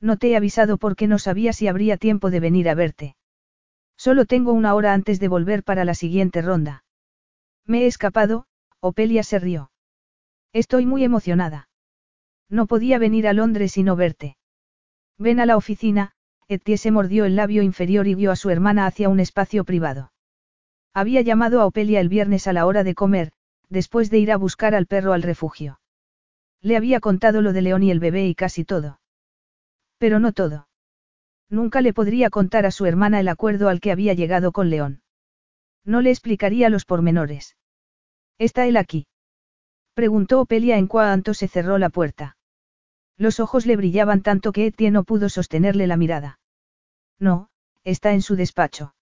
No 0.00 0.16
te 0.16 0.28
he 0.28 0.36
avisado 0.36 0.78
porque 0.78 1.08
no 1.08 1.18
sabía 1.18 1.52
si 1.52 1.66
habría 1.66 1.96
tiempo 1.96 2.30
de 2.30 2.38
venir 2.38 2.68
a 2.68 2.76
verte. 2.76 3.16
Solo 3.96 4.26
tengo 4.26 4.52
una 4.52 4.76
hora 4.76 4.94
antes 4.94 5.18
de 5.18 5.26
volver 5.26 5.64
para 5.64 5.84
la 5.84 5.94
siguiente 5.94 6.40
ronda. 6.40 6.84
Me 7.66 7.82
he 7.82 7.86
escapado, 7.86 8.46
Opelia 8.78 9.24
se 9.24 9.40
rió. 9.40 9.72
Estoy 10.52 10.86
muy 10.86 11.02
emocionada. 11.02 11.68
No 12.48 12.68
podía 12.68 13.00
venir 13.00 13.26
a 13.26 13.32
Londres 13.32 13.76
y 13.76 13.82
no 13.82 13.96
verte. 13.96 14.36
Ven 15.18 15.40
a 15.40 15.46
la 15.46 15.56
oficina, 15.56 16.12
Etie 16.46 16.78
se 16.78 16.92
mordió 16.92 17.24
el 17.24 17.34
labio 17.34 17.64
inferior 17.64 18.06
y 18.06 18.14
guió 18.14 18.30
a 18.30 18.36
su 18.36 18.50
hermana 18.50 18.86
hacia 18.86 19.08
un 19.08 19.18
espacio 19.18 19.64
privado. 19.64 20.12
Había 20.94 21.22
llamado 21.22 21.60
a 21.60 21.66
Opelia 21.66 21.98
el 21.98 22.08
viernes 22.08 22.46
a 22.46 22.52
la 22.52 22.66
hora 22.66 22.84
de 22.84 22.94
comer, 22.94 23.32
después 23.68 24.10
de 24.10 24.18
ir 24.18 24.30
a 24.30 24.36
buscar 24.36 24.76
al 24.76 24.86
perro 24.86 25.12
al 25.12 25.22
refugio. 25.22 25.80
Le 26.62 26.76
había 26.76 27.00
contado 27.00 27.40
lo 27.40 27.52
de 27.52 27.62
León 27.62 27.82
y 27.82 27.90
el 27.90 28.00
bebé 28.00 28.26
y 28.26 28.34
casi 28.34 28.64
todo. 28.64 29.00
Pero 29.98 30.20
no 30.20 30.32
todo. 30.32 30.68
Nunca 31.48 31.80
le 31.80 31.92
podría 31.92 32.30
contar 32.30 32.66
a 32.66 32.70
su 32.70 32.86
hermana 32.86 33.20
el 33.20 33.28
acuerdo 33.28 33.68
al 33.68 33.80
que 33.80 33.90
había 33.90 34.14
llegado 34.14 34.52
con 34.52 34.70
León. 34.70 35.02
No 35.84 36.00
le 36.00 36.10
explicaría 36.10 36.68
los 36.68 36.84
pormenores. 36.84 37.56
¿Está 38.38 38.66
él 38.66 38.76
aquí? 38.76 39.06
Preguntó 39.94 40.40
Opelia 40.40 40.78
en 40.78 40.86
cuanto 40.86 41.34
se 41.34 41.48
cerró 41.48 41.78
la 41.78 41.90
puerta. 41.90 42.36
Los 43.16 43.40
ojos 43.40 43.66
le 43.66 43.76
brillaban 43.76 44.22
tanto 44.22 44.52
que 44.52 44.66
Etienne 44.66 44.94
no 44.94 45.04
pudo 45.04 45.28
sostenerle 45.28 45.86
la 45.86 45.96
mirada. 45.96 46.38
No, 47.18 47.48
está 47.84 48.12
en 48.12 48.22
su 48.22 48.36
despacho. 48.36 48.94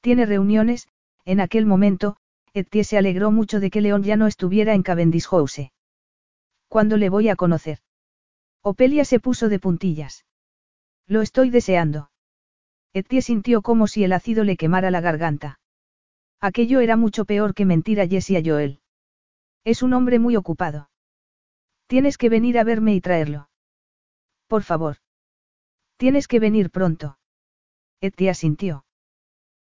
Tiene 0.00 0.26
reuniones, 0.26 0.88
en 1.24 1.40
aquel 1.40 1.64
momento, 1.64 2.16
Etienne 2.52 2.84
se 2.84 2.98
alegró 2.98 3.30
mucho 3.30 3.60
de 3.60 3.70
que 3.70 3.80
León 3.80 4.02
ya 4.02 4.16
no 4.16 4.26
estuviera 4.26 4.74
en 4.74 4.82
Cavendish 4.82 5.26
House. 5.28 5.70
¿Cuándo 6.70 6.96
le 6.96 7.08
voy 7.08 7.28
a 7.28 7.34
conocer? 7.34 7.80
Opelia 8.62 9.04
se 9.04 9.18
puso 9.18 9.48
de 9.48 9.58
puntillas. 9.58 10.24
Lo 11.08 11.20
estoy 11.20 11.50
deseando. 11.50 12.12
Etie 12.92 13.22
sintió 13.22 13.60
como 13.60 13.88
si 13.88 14.04
el 14.04 14.12
ácido 14.12 14.44
le 14.44 14.56
quemara 14.56 14.92
la 14.92 15.00
garganta. 15.00 15.58
Aquello 16.40 16.78
era 16.78 16.96
mucho 16.96 17.24
peor 17.24 17.54
que 17.54 17.64
mentir 17.64 18.00
a 18.00 18.06
Jessie 18.06 18.38
a 18.38 18.42
Joel. 18.44 18.80
Es 19.64 19.82
un 19.82 19.94
hombre 19.94 20.20
muy 20.20 20.36
ocupado. 20.36 20.90
Tienes 21.88 22.16
que 22.16 22.28
venir 22.28 22.56
a 22.56 22.62
verme 22.62 22.94
y 22.94 23.00
traerlo. 23.00 23.50
Por 24.46 24.62
favor. 24.62 24.98
Tienes 25.96 26.28
que 26.28 26.38
venir 26.38 26.70
pronto. 26.70 27.18
Etia 28.00 28.32
sintió. 28.32 28.84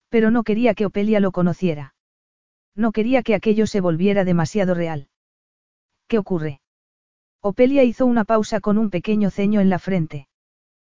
Pero 0.10 0.30
no 0.30 0.44
quería 0.44 0.74
que 0.74 0.86
Opelia 0.86 1.22
lo 1.22 1.32
conociera. 1.32 1.96
No 2.76 2.92
quería 2.92 3.24
que 3.24 3.34
aquello 3.34 3.66
se 3.66 3.80
volviera 3.80 4.26
demasiado 4.26 4.74
real. 4.74 5.08
¿Qué 6.10 6.18
ocurre? 6.18 6.60
Opelia 7.42 7.84
hizo 7.84 8.06
una 8.06 8.26
pausa 8.26 8.60
con 8.60 8.78
un 8.78 8.90
pequeño 8.90 9.30
ceño 9.30 9.62
en 9.62 9.70
la 9.70 9.80
frente. 9.80 10.28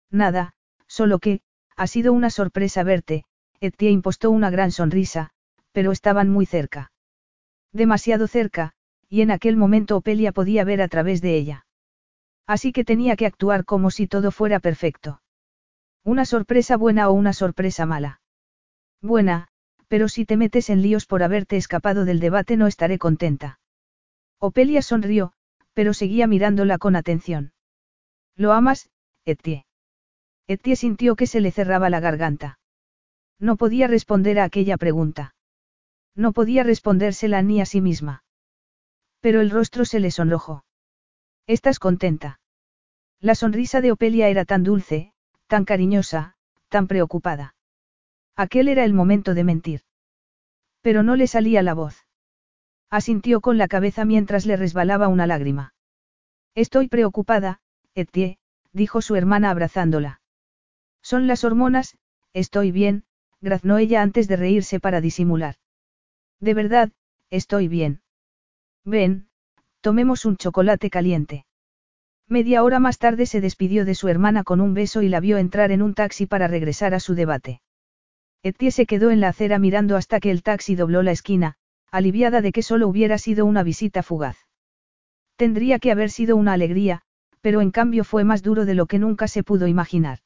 Nada, 0.10 0.54
solo 0.88 1.20
que, 1.20 1.42
ha 1.76 1.88
sido 1.88 2.14
una 2.14 2.30
sorpresa 2.30 2.84
verte, 2.84 3.26
Etienne 3.60 3.94
impostó 3.94 4.32
una 4.32 4.50
gran 4.50 4.72
sonrisa, 4.72 5.32
pero 5.72 5.92
estaban 5.92 6.30
muy 6.30 6.46
cerca. 6.46 6.92
Demasiado 7.72 8.28
cerca, 8.28 8.74
y 9.10 9.22
en 9.22 9.32
aquel 9.32 9.58
momento 9.58 9.98
Opelia 9.98 10.32
podía 10.32 10.64
ver 10.64 10.82
a 10.82 10.88
través 10.88 11.22
de 11.22 11.36
ella. 11.36 11.66
Así 12.48 12.72
que 12.72 12.84
tenía 12.84 13.16
que 13.16 13.26
actuar 13.26 13.66
como 13.66 13.92
si 13.92 14.08
todo 14.08 14.32
fuera 14.32 14.60
perfecto. 14.60 15.22
Una 16.04 16.26
sorpresa 16.26 16.78
buena 16.78 17.10
o 17.10 17.14
una 17.14 17.34
sorpresa 17.34 17.86
mala. 17.86 18.22
Buena, 19.02 19.50
pero 19.88 20.08
si 20.08 20.26
te 20.26 20.38
metes 20.38 20.70
en 20.70 20.82
líos 20.82 21.06
por 21.06 21.22
haberte 21.22 21.58
escapado 21.58 22.06
del 22.06 22.20
debate 22.20 22.58
no 22.58 22.68
estaré 22.68 22.98
contenta. 22.98 23.60
Opelia 24.40 24.82
sonrió, 24.82 25.34
pero 25.80 25.94
seguía 25.94 26.28
mirándola 26.28 26.78
con 26.78 26.98
atención. 26.98 27.54
¿Lo 28.36 28.52
amas, 28.52 28.90
Etienne? 29.24 29.66
Etie 30.46 30.76
sintió 30.76 31.16
que 31.16 31.26
se 31.26 31.40
le 31.40 31.52
cerraba 31.52 31.90
la 31.90 32.02
garganta. 32.02 32.60
No 33.40 33.56
podía 33.56 33.88
responder 33.88 34.40
a 34.40 34.44
aquella 34.44 34.76
pregunta. 34.76 35.36
No 36.16 36.34
podía 36.34 36.64
respondérsela 36.64 37.42
ni 37.44 37.62
a 37.62 37.66
sí 37.66 37.80
misma. 37.80 38.26
Pero 39.22 39.40
el 39.40 39.52
rostro 39.52 39.86
se 39.86 40.02
le 40.02 40.12
sonrojó. 40.12 40.66
¿Estás 41.48 41.80
contenta? 41.80 42.42
La 43.22 43.34
sonrisa 43.34 43.80
de 43.80 43.94
Opelia 43.94 44.28
era 44.28 44.44
tan 44.44 44.66
dulce, 44.66 45.14
tan 45.48 45.64
cariñosa, 45.64 46.36
tan 46.68 46.88
preocupada. 46.88 47.56
Aquel 48.36 48.68
era 48.68 48.84
el 48.84 48.92
momento 48.92 49.34
de 49.34 49.46
mentir. 49.46 49.82
Pero 50.82 51.04
no 51.04 51.16
le 51.16 51.28
salía 51.28 51.64
la 51.64 51.74
voz. 51.74 52.06
Asintió 52.90 53.42
con 53.42 53.58
la 53.58 53.68
cabeza 53.68 54.04
mientras 54.06 54.46
le 54.46 54.56
resbalaba 54.56 55.08
una 55.08 55.28
lágrima. 55.28 55.74
Estoy 56.56 56.88
preocupada, 56.88 57.62
Etie, 57.94 58.40
dijo 58.74 59.02
su 59.02 59.16
hermana 59.16 59.52
abrazándola. 59.52 60.22
Son 61.02 61.28
las 61.28 61.44
hormonas, 61.44 61.98
estoy 62.34 62.72
bien, 62.72 63.04
graznó 63.42 63.78
ella 63.78 64.02
antes 64.02 64.28
de 64.28 64.36
reírse 64.36 64.80
para 64.80 65.02
disimular. 65.02 65.56
De 66.40 66.54
verdad, 66.54 66.92
estoy 67.30 67.68
bien. 67.68 68.02
Ven, 68.86 69.28
tomemos 69.82 70.26
un 70.26 70.38
chocolate 70.38 70.90
caliente. 70.90 71.46
Media 72.28 72.64
hora 72.64 72.80
más 72.80 72.98
tarde 72.98 73.26
se 73.26 73.42
despidió 73.42 73.86
de 73.86 73.96
su 73.96 74.08
hermana 74.08 74.44
con 74.44 74.62
un 74.62 74.74
beso 74.74 75.02
y 75.02 75.10
la 75.10 75.20
vio 75.20 75.38
entrar 75.38 75.72
en 75.72 75.82
un 75.82 75.94
taxi 75.94 76.26
para 76.26 76.48
regresar 76.48 76.94
a 76.94 77.00
su 77.00 77.16
debate. 77.16 77.62
Etie 78.44 78.72
se 78.72 78.86
quedó 78.86 79.12
en 79.12 79.20
la 79.20 79.30
acera 79.30 79.60
mirando 79.60 79.96
hasta 79.96 80.20
que 80.20 80.32
el 80.32 80.44
taxi 80.44 80.76
dobló 80.76 81.02
la 81.02 81.12
esquina, 81.12 81.56
aliviada 81.92 82.42
de 82.42 82.52
que 82.52 82.64
solo 82.64 82.88
hubiera 82.88 83.18
sido 83.18 83.46
una 83.46 83.64
visita 83.64 84.04
fugaz. 84.04 84.38
Tendría 85.36 85.80
que 85.80 85.92
haber 85.92 86.10
sido 86.10 86.36
una 86.36 86.54
alegría, 86.54 87.02
pero 87.42 87.62
en 87.62 87.72
cambio 87.72 88.04
fue 88.04 88.24
más 88.24 88.44
duro 88.44 88.66
de 88.66 88.76
lo 88.76 88.86
que 88.86 89.00
nunca 89.00 89.28
se 89.28 89.44
pudo 89.44 89.68
imaginar. 89.68 90.20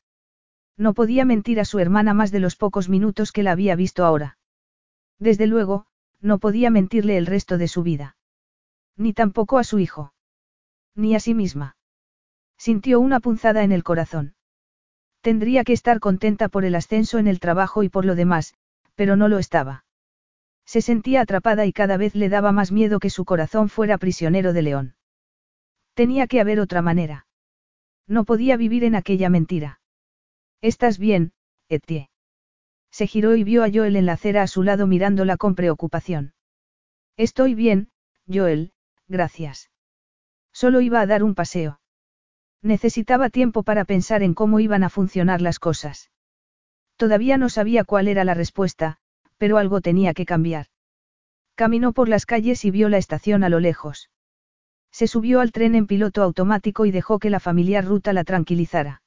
No 0.77 0.93
podía 0.93 1.25
mentir 1.25 1.59
a 1.59 1.65
su 1.65 1.79
hermana 1.79 2.13
más 2.13 2.31
de 2.31 2.39
los 2.39 2.55
pocos 2.55 2.89
minutos 2.89 3.31
que 3.31 3.43
la 3.43 3.51
había 3.51 3.75
visto 3.75 4.05
ahora. 4.05 4.37
Desde 5.19 5.45
luego, 5.45 5.85
no 6.19 6.39
podía 6.39 6.69
mentirle 6.69 7.17
el 7.17 7.27
resto 7.27 7.57
de 7.57 7.67
su 7.67 7.83
vida. 7.83 8.17
Ni 8.97 9.13
tampoco 9.13 9.59
a 9.59 9.63
su 9.63 9.79
hijo. 9.79 10.13
Ni 10.95 11.15
a 11.15 11.19
sí 11.19 11.33
misma. 11.33 11.77
Sintió 12.57 12.99
una 12.99 13.19
punzada 13.19 13.63
en 13.63 13.71
el 13.71 13.83
corazón. 13.83 14.35
Tendría 15.21 15.63
que 15.63 15.73
estar 15.73 15.99
contenta 15.99 16.49
por 16.49 16.65
el 16.65 16.75
ascenso 16.75 17.19
en 17.19 17.27
el 17.27 17.39
trabajo 17.39 17.83
y 17.83 17.89
por 17.89 18.05
lo 18.05 18.15
demás, 18.15 18.55
pero 18.95 19.15
no 19.15 19.27
lo 19.27 19.39
estaba. 19.39 19.82
Se 20.65 20.81
sentía 20.81 21.21
atrapada 21.21 21.65
y 21.65 21.73
cada 21.73 21.97
vez 21.97 22.15
le 22.15 22.29
daba 22.29 22.51
más 22.51 22.71
miedo 22.71 22.99
que 22.99 23.09
su 23.09 23.25
corazón 23.25 23.69
fuera 23.69 23.97
prisionero 23.97 24.53
de 24.53 24.61
León. 24.61 24.95
Tenía 25.93 26.27
que 26.27 26.39
haber 26.39 26.59
otra 26.59 26.81
manera. 26.81 27.27
No 28.07 28.23
podía 28.23 28.57
vivir 28.57 28.83
en 28.83 28.95
aquella 28.95 29.29
mentira. 29.29 29.79
¿Estás 30.61 30.97
bien, 30.97 31.33
Etie? 31.69 32.09
Se 32.91 33.07
giró 33.07 33.35
y 33.35 33.43
vio 33.43 33.63
a 33.63 33.69
Joel 33.71 33.95
en 33.95 34.05
la 34.05 34.13
acera 34.13 34.43
a 34.43 34.47
su 34.47 34.63
lado 34.63 34.87
mirándola 34.87 35.37
con 35.37 35.55
preocupación. 35.55 36.33
Estoy 37.17 37.53
bien, 37.53 37.89
Joel, 38.31 38.71
gracias. 39.07 39.71
Solo 40.51 40.81
iba 40.81 41.01
a 41.01 41.05
dar 41.05 41.23
un 41.23 41.35
paseo. 41.35 41.79
Necesitaba 42.61 43.29
tiempo 43.29 43.63
para 43.63 43.83
pensar 43.83 44.23
en 44.23 44.33
cómo 44.33 44.59
iban 44.59 44.83
a 44.83 44.89
funcionar 44.89 45.41
las 45.41 45.59
cosas. 45.59 46.11
Todavía 46.95 47.37
no 47.37 47.49
sabía 47.49 47.83
cuál 47.83 48.07
era 48.07 48.23
la 48.23 48.33
respuesta, 48.33 48.99
pero 49.37 49.57
algo 49.57 49.81
tenía 49.81 50.13
que 50.13 50.25
cambiar. 50.25 50.67
Caminó 51.55 51.93
por 51.93 52.09
las 52.09 52.25
calles 52.25 52.65
y 52.65 52.71
vio 52.71 52.89
la 52.89 52.97
estación 52.97 53.43
a 53.43 53.49
lo 53.49 53.59
lejos. 53.59 54.09
Se 54.91 55.07
subió 55.07 55.39
al 55.39 55.51
tren 55.51 55.75
en 55.75 55.87
piloto 55.87 56.23
automático 56.23 56.85
y 56.85 56.91
dejó 56.91 57.19
que 57.19 57.29
la 57.29 57.39
familiar 57.39 57.85
ruta 57.85 58.13
la 58.13 58.23
tranquilizara. 58.23 59.01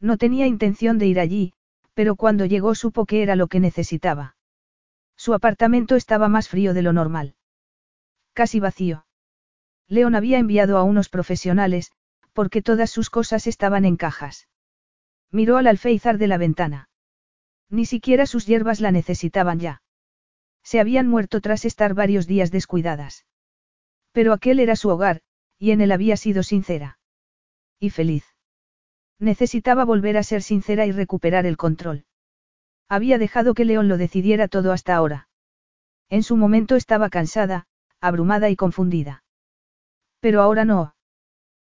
No 0.00 0.16
tenía 0.16 0.46
intención 0.46 0.98
de 0.98 1.06
ir 1.06 1.20
allí, 1.20 1.52
pero 1.94 2.16
cuando 2.16 2.46
llegó 2.46 2.74
supo 2.74 3.06
que 3.06 3.22
era 3.22 3.36
lo 3.36 3.46
que 3.48 3.60
necesitaba. 3.60 4.36
Su 5.16 5.34
apartamento 5.34 5.96
estaba 5.96 6.28
más 6.28 6.48
frío 6.48 6.74
de 6.74 6.82
lo 6.82 6.92
normal. 6.92 7.34
Casi 8.32 8.60
vacío. 8.60 9.06
León 9.86 10.14
había 10.14 10.38
enviado 10.38 10.78
a 10.78 10.84
unos 10.84 11.08
profesionales, 11.08 11.92
porque 12.32 12.62
todas 12.62 12.90
sus 12.90 13.10
cosas 13.10 13.46
estaban 13.46 13.84
en 13.84 13.96
cajas. 13.96 14.48
Miró 15.32 15.56
al 15.56 15.66
alféizar 15.66 16.18
de 16.18 16.28
la 16.28 16.38
ventana. 16.38 16.89
Ni 17.70 17.86
siquiera 17.86 18.26
sus 18.26 18.46
hierbas 18.46 18.80
la 18.80 18.90
necesitaban 18.90 19.60
ya. 19.60 19.82
Se 20.62 20.80
habían 20.80 21.08
muerto 21.08 21.40
tras 21.40 21.64
estar 21.64 21.94
varios 21.94 22.26
días 22.26 22.50
descuidadas. 22.50 23.26
Pero 24.12 24.32
aquel 24.32 24.58
era 24.58 24.76
su 24.76 24.88
hogar, 24.88 25.22
y 25.56 25.70
en 25.70 25.80
él 25.80 25.92
había 25.92 26.16
sido 26.16 26.42
sincera. 26.42 26.98
Y 27.78 27.90
feliz. 27.90 28.24
Necesitaba 29.18 29.84
volver 29.84 30.16
a 30.16 30.22
ser 30.22 30.42
sincera 30.42 30.86
y 30.86 30.92
recuperar 30.92 31.46
el 31.46 31.56
control. 31.56 32.04
Había 32.88 33.18
dejado 33.18 33.54
que 33.54 33.64
León 33.64 33.88
lo 33.88 33.98
decidiera 33.98 34.48
todo 34.48 34.72
hasta 34.72 34.96
ahora. 34.96 35.28
En 36.08 36.24
su 36.24 36.36
momento 36.36 36.74
estaba 36.74 37.08
cansada, 37.08 37.68
abrumada 38.00 38.50
y 38.50 38.56
confundida. 38.56 39.22
Pero 40.18 40.42
ahora 40.42 40.64
no. 40.64 40.96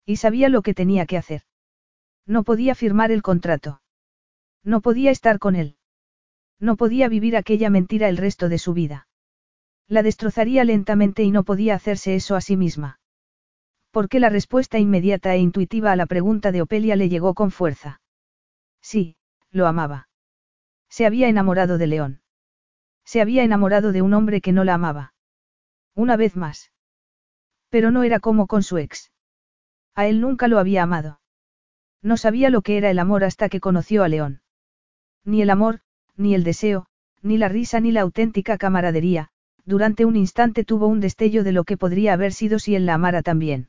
Y 0.07 0.17
sabía 0.17 0.49
lo 0.49 0.63
que 0.63 0.75
tenía 0.75 1.07
que 1.07 1.17
hacer. 1.17 1.43
No 2.25 2.45
podía 2.45 2.75
firmar 2.75 3.11
el 3.11 3.23
contrato. 3.23 3.83
No 4.63 4.81
podía 4.81 5.11
estar 5.11 5.39
con 5.39 5.57
él. 5.57 5.78
No 6.61 6.77
podía 6.77 7.09
vivir 7.09 7.37
aquella 7.37 7.71
mentira 7.71 8.09
el 8.09 8.17
resto 8.17 8.49
de 8.49 8.59
su 8.59 8.75
vida. 8.75 9.07
La 9.87 10.03
destrozaría 10.03 10.65
lentamente 10.65 11.23
y 11.23 11.31
no 11.31 11.45
podía 11.45 11.75
hacerse 11.75 12.15
eso 12.15 12.37
a 12.37 12.41
sí 12.41 12.57
misma. 12.57 13.01
Porque 13.91 14.21
la 14.21 14.29
respuesta 14.29 14.79
inmediata 14.79 15.35
e 15.35 15.39
intuitiva 15.39 15.93
a 15.93 15.97
la 15.97 16.07
pregunta 16.07 16.53
de 16.53 16.63
Opelia 16.63 16.97
le 16.97 17.09
llegó 17.09 17.35
con 17.35 17.51
fuerza. 17.51 18.01
Sí, 18.83 19.17
lo 19.51 19.67
amaba. 19.67 20.09
Se 20.89 21.07
había 21.07 21.29
enamorado 21.29 21.79
de 21.79 21.87
León. 21.87 22.23
Se 23.05 23.21
había 23.21 23.43
enamorado 23.43 23.93
de 23.93 24.03
un 24.03 24.13
hombre 24.13 24.41
que 24.41 24.53
no 24.53 24.65
la 24.65 24.75
amaba. 24.75 25.15
Una 25.95 26.17
vez 26.17 26.37
más. 26.37 26.73
Pero 27.71 27.91
no 27.91 28.03
era 28.03 28.21
como 28.21 28.47
con 28.47 28.63
su 28.63 28.79
ex. 28.79 29.11
A 29.95 30.07
él 30.07 30.21
nunca 30.21 30.49
lo 30.49 30.59
había 30.59 30.83
amado. 30.83 31.21
No 32.03 32.17
sabía 32.17 32.51
lo 32.51 32.63
que 32.63 32.77
era 32.77 32.91
el 32.91 32.99
amor 32.99 33.25
hasta 33.25 33.49
que 33.49 33.61
conoció 33.61 34.05
a 34.05 34.09
León. 34.09 34.43
Ni 35.25 35.43
el 35.43 35.51
amor, 35.51 35.81
ni 36.19 36.35
el 36.35 36.45
deseo, 36.45 36.87
ni 37.23 37.39
la 37.39 37.49
risa 37.49 37.81
ni 37.81 37.93
la 37.93 38.03
auténtica 38.03 38.59
camaradería, 38.59 39.31
durante 39.65 40.05
un 40.05 40.17
instante 40.17 40.65
tuvo 40.65 40.87
un 40.87 41.01
destello 41.01 41.45
de 41.45 41.53
lo 41.53 41.65
que 41.65 41.77
podría 41.77 42.13
haber 42.13 42.33
sido 42.33 42.59
si 42.59 42.75
él 42.75 42.87
la 42.87 42.95
amara 42.95 43.23
también. 43.23 43.69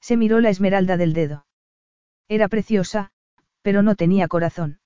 Se 0.00 0.16
miró 0.16 0.40
la 0.40 0.50
esmeralda 0.50 0.96
del 0.96 1.12
dedo. 1.12 1.46
Era 2.28 2.48
preciosa, 2.48 3.10
pero 3.62 3.82
no 3.82 3.94
tenía 3.94 4.28
corazón. 4.28 4.78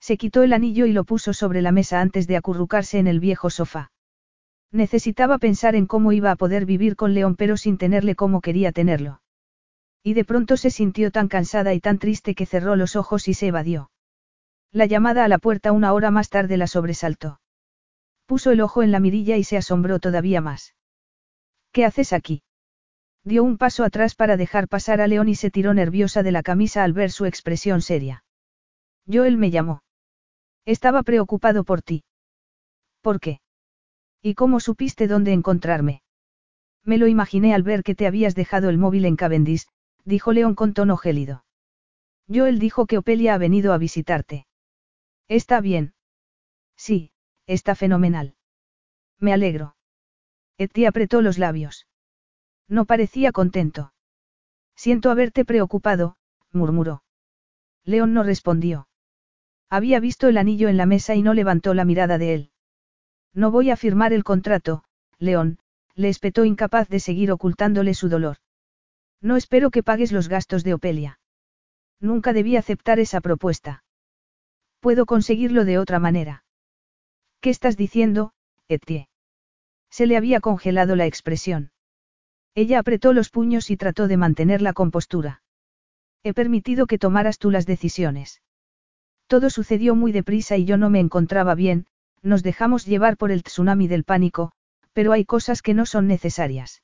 Se 0.00 0.16
quitó 0.16 0.42
el 0.42 0.52
anillo 0.52 0.86
y 0.86 0.92
lo 0.92 1.04
puso 1.04 1.32
sobre 1.32 1.62
la 1.62 1.72
mesa 1.72 2.00
antes 2.00 2.26
de 2.26 2.36
acurrucarse 2.36 2.98
en 2.98 3.06
el 3.06 3.20
viejo 3.20 3.48
sofá. 3.48 3.92
Necesitaba 4.70 5.38
pensar 5.38 5.76
en 5.76 5.86
cómo 5.86 6.12
iba 6.12 6.30
a 6.30 6.36
poder 6.36 6.66
vivir 6.66 6.96
con 6.96 7.14
León 7.14 7.36
pero 7.36 7.56
sin 7.56 7.78
tenerle 7.78 8.14
como 8.14 8.40
quería 8.40 8.72
tenerlo. 8.72 9.22
Y 10.02 10.14
de 10.14 10.24
pronto 10.24 10.56
se 10.56 10.70
sintió 10.70 11.10
tan 11.10 11.28
cansada 11.28 11.72
y 11.72 11.80
tan 11.80 11.98
triste 11.98 12.34
que 12.34 12.44
cerró 12.44 12.76
los 12.76 12.96
ojos 12.96 13.28
y 13.28 13.34
se 13.34 13.46
evadió. 13.46 13.90
La 14.74 14.86
llamada 14.86 15.24
a 15.24 15.28
la 15.28 15.38
puerta 15.38 15.70
una 15.70 15.92
hora 15.92 16.10
más 16.10 16.30
tarde 16.30 16.56
la 16.56 16.66
sobresaltó. 16.66 17.40
Puso 18.26 18.50
el 18.50 18.60
ojo 18.60 18.82
en 18.82 18.90
la 18.90 18.98
mirilla 18.98 19.36
y 19.36 19.44
se 19.44 19.56
asombró 19.56 20.00
todavía 20.00 20.40
más. 20.40 20.74
¿Qué 21.70 21.84
haces 21.84 22.12
aquí? 22.12 22.42
Dio 23.22 23.44
un 23.44 23.56
paso 23.56 23.84
atrás 23.84 24.16
para 24.16 24.36
dejar 24.36 24.66
pasar 24.66 25.00
a 25.00 25.06
León 25.06 25.28
y 25.28 25.36
se 25.36 25.52
tiró 25.52 25.74
nerviosa 25.74 26.24
de 26.24 26.32
la 26.32 26.42
camisa 26.42 26.82
al 26.82 26.92
ver 26.92 27.12
su 27.12 27.24
expresión 27.24 27.82
seria. 27.82 28.24
Joel 29.06 29.36
me 29.36 29.52
llamó. 29.52 29.84
Estaba 30.64 31.04
preocupado 31.04 31.62
por 31.62 31.80
ti. 31.80 32.02
¿Por 33.00 33.20
qué? 33.20 33.38
¿Y 34.22 34.34
cómo 34.34 34.58
supiste 34.58 35.06
dónde 35.06 35.32
encontrarme? 35.32 36.02
Me 36.82 36.98
lo 36.98 37.06
imaginé 37.06 37.54
al 37.54 37.62
ver 37.62 37.84
que 37.84 37.94
te 37.94 38.08
habías 38.08 38.34
dejado 38.34 38.70
el 38.70 38.78
móvil 38.78 39.04
en 39.04 39.14
Cavendish, 39.14 39.68
dijo 40.04 40.32
León 40.32 40.56
con 40.56 40.74
tono 40.74 40.96
gélido. 40.96 41.44
Joel 42.28 42.58
dijo 42.58 42.86
que 42.86 42.98
Opelia 42.98 43.34
ha 43.34 43.38
venido 43.38 43.72
a 43.72 43.78
visitarte. 43.78 44.48
Está 45.28 45.60
bien. 45.60 45.94
Sí, 46.76 47.12
está 47.46 47.74
fenomenal. 47.74 48.36
Me 49.18 49.32
alegro. 49.32 49.76
Eti 50.58 50.86
apretó 50.86 51.22
los 51.22 51.38
labios. 51.38 51.86
No 52.68 52.84
parecía 52.84 53.32
contento. 53.32 53.92
Siento 54.76 55.10
haberte 55.10 55.44
preocupado, 55.44 56.16
murmuró. 56.52 57.02
León 57.84 58.14
no 58.14 58.22
respondió. 58.22 58.88
Había 59.70 60.00
visto 60.00 60.28
el 60.28 60.38
anillo 60.38 60.68
en 60.68 60.76
la 60.76 60.86
mesa 60.86 61.14
y 61.14 61.22
no 61.22 61.34
levantó 61.34 61.74
la 61.74 61.84
mirada 61.84 62.18
de 62.18 62.34
él. 62.34 62.50
No 63.32 63.50
voy 63.50 63.70
a 63.70 63.76
firmar 63.76 64.12
el 64.12 64.24
contrato, 64.24 64.84
León, 65.18 65.58
le 65.94 66.08
espetó 66.08 66.44
incapaz 66.44 66.88
de 66.88 67.00
seguir 67.00 67.32
ocultándole 67.32 67.94
su 67.94 68.08
dolor. 68.08 68.38
No 69.20 69.36
espero 69.36 69.70
que 69.70 69.82
pagues 69.82 70.12
los 70.12 70.28
gastos 70.28 70.64
de 70.64 70.74
Opelia. 70.74 71.18
Nunca 72.00 72.32
debí 72.32 72.56
aceptar 72.56 72.98
esa 72.98 73.20
propuesta. 73.20 73.83
Puedo 74.84 75.06
conseguirlo 75.06 75.64
de 75.64 75.78
otra 75.78 75.98
manera. 75.98 76.44
¿Qué 77.40 77.48
estás 77.48 77.78
diciendo, 77.78 78.34
Etie? 78.68 79.08
Se 79.88 80.06
le 80.06 80.18
había 80.18 80.40
congelado 80.40 80.94
la 80.94 81.06
expresión. 81.06 81.70
Ella 82.54 82.80
apretó 82.80 83.14
los 83.14 83.30
puños 83.30 83.70
y 83.70 83.78
trató 83.78 84.08
de 84.08 84.18
mantener 84.18 84.60
la 84.60 84.74
compostura. 84.74 85.42
He 86.22 86.34
permitido 86.34 86.86
que 86.86 86.98
tomaras 86.98 87.38
tú 87.38 87.50
las 87.50 87.64
decisiones. 87.64 88.42
Todo 89.26 89.48
sucedió 89.48 89.94
muy 89.94 90.12
deprisa 90.12 90.58
y 90.58 90.66
yo 90.66 90.76
no 90.76 90.90
me 90.90 91.00
encontraba 91.00 91.54
bien, 91.54 91.86
nos 92.20 92.42
dejamos 92.42 92.84
llevar 92.84 93.16
por 93.16 93.30
el 93.30 93.42
tsunami 93.42 93.88
del 93.88 94.04
pánico, 94.04 94.52
pero 94.92 95.12
hay 95.12 95.24
cosas 95.24 95.62
que 95.62 95.72
no 95.72 95.86
son 95.86 96.06
necesarias. 96.08 96.82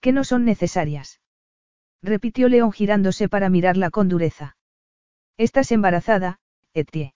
¿Qué 0.00 0.12
no 0.12 0.24
son 0.24 0.46
necesarias? 0.46 1.20
repitió 2.00 2.48
León 2.48 2.72
girándose 2.72 3.28
para 3.28 3.50
mirarla 3.50 3.90
con 3.90 4.08
dureza. 4.08 4.56
Estás 5.36 5.70
embarazada, 5.70 6.38
Etie. 6.74 7.14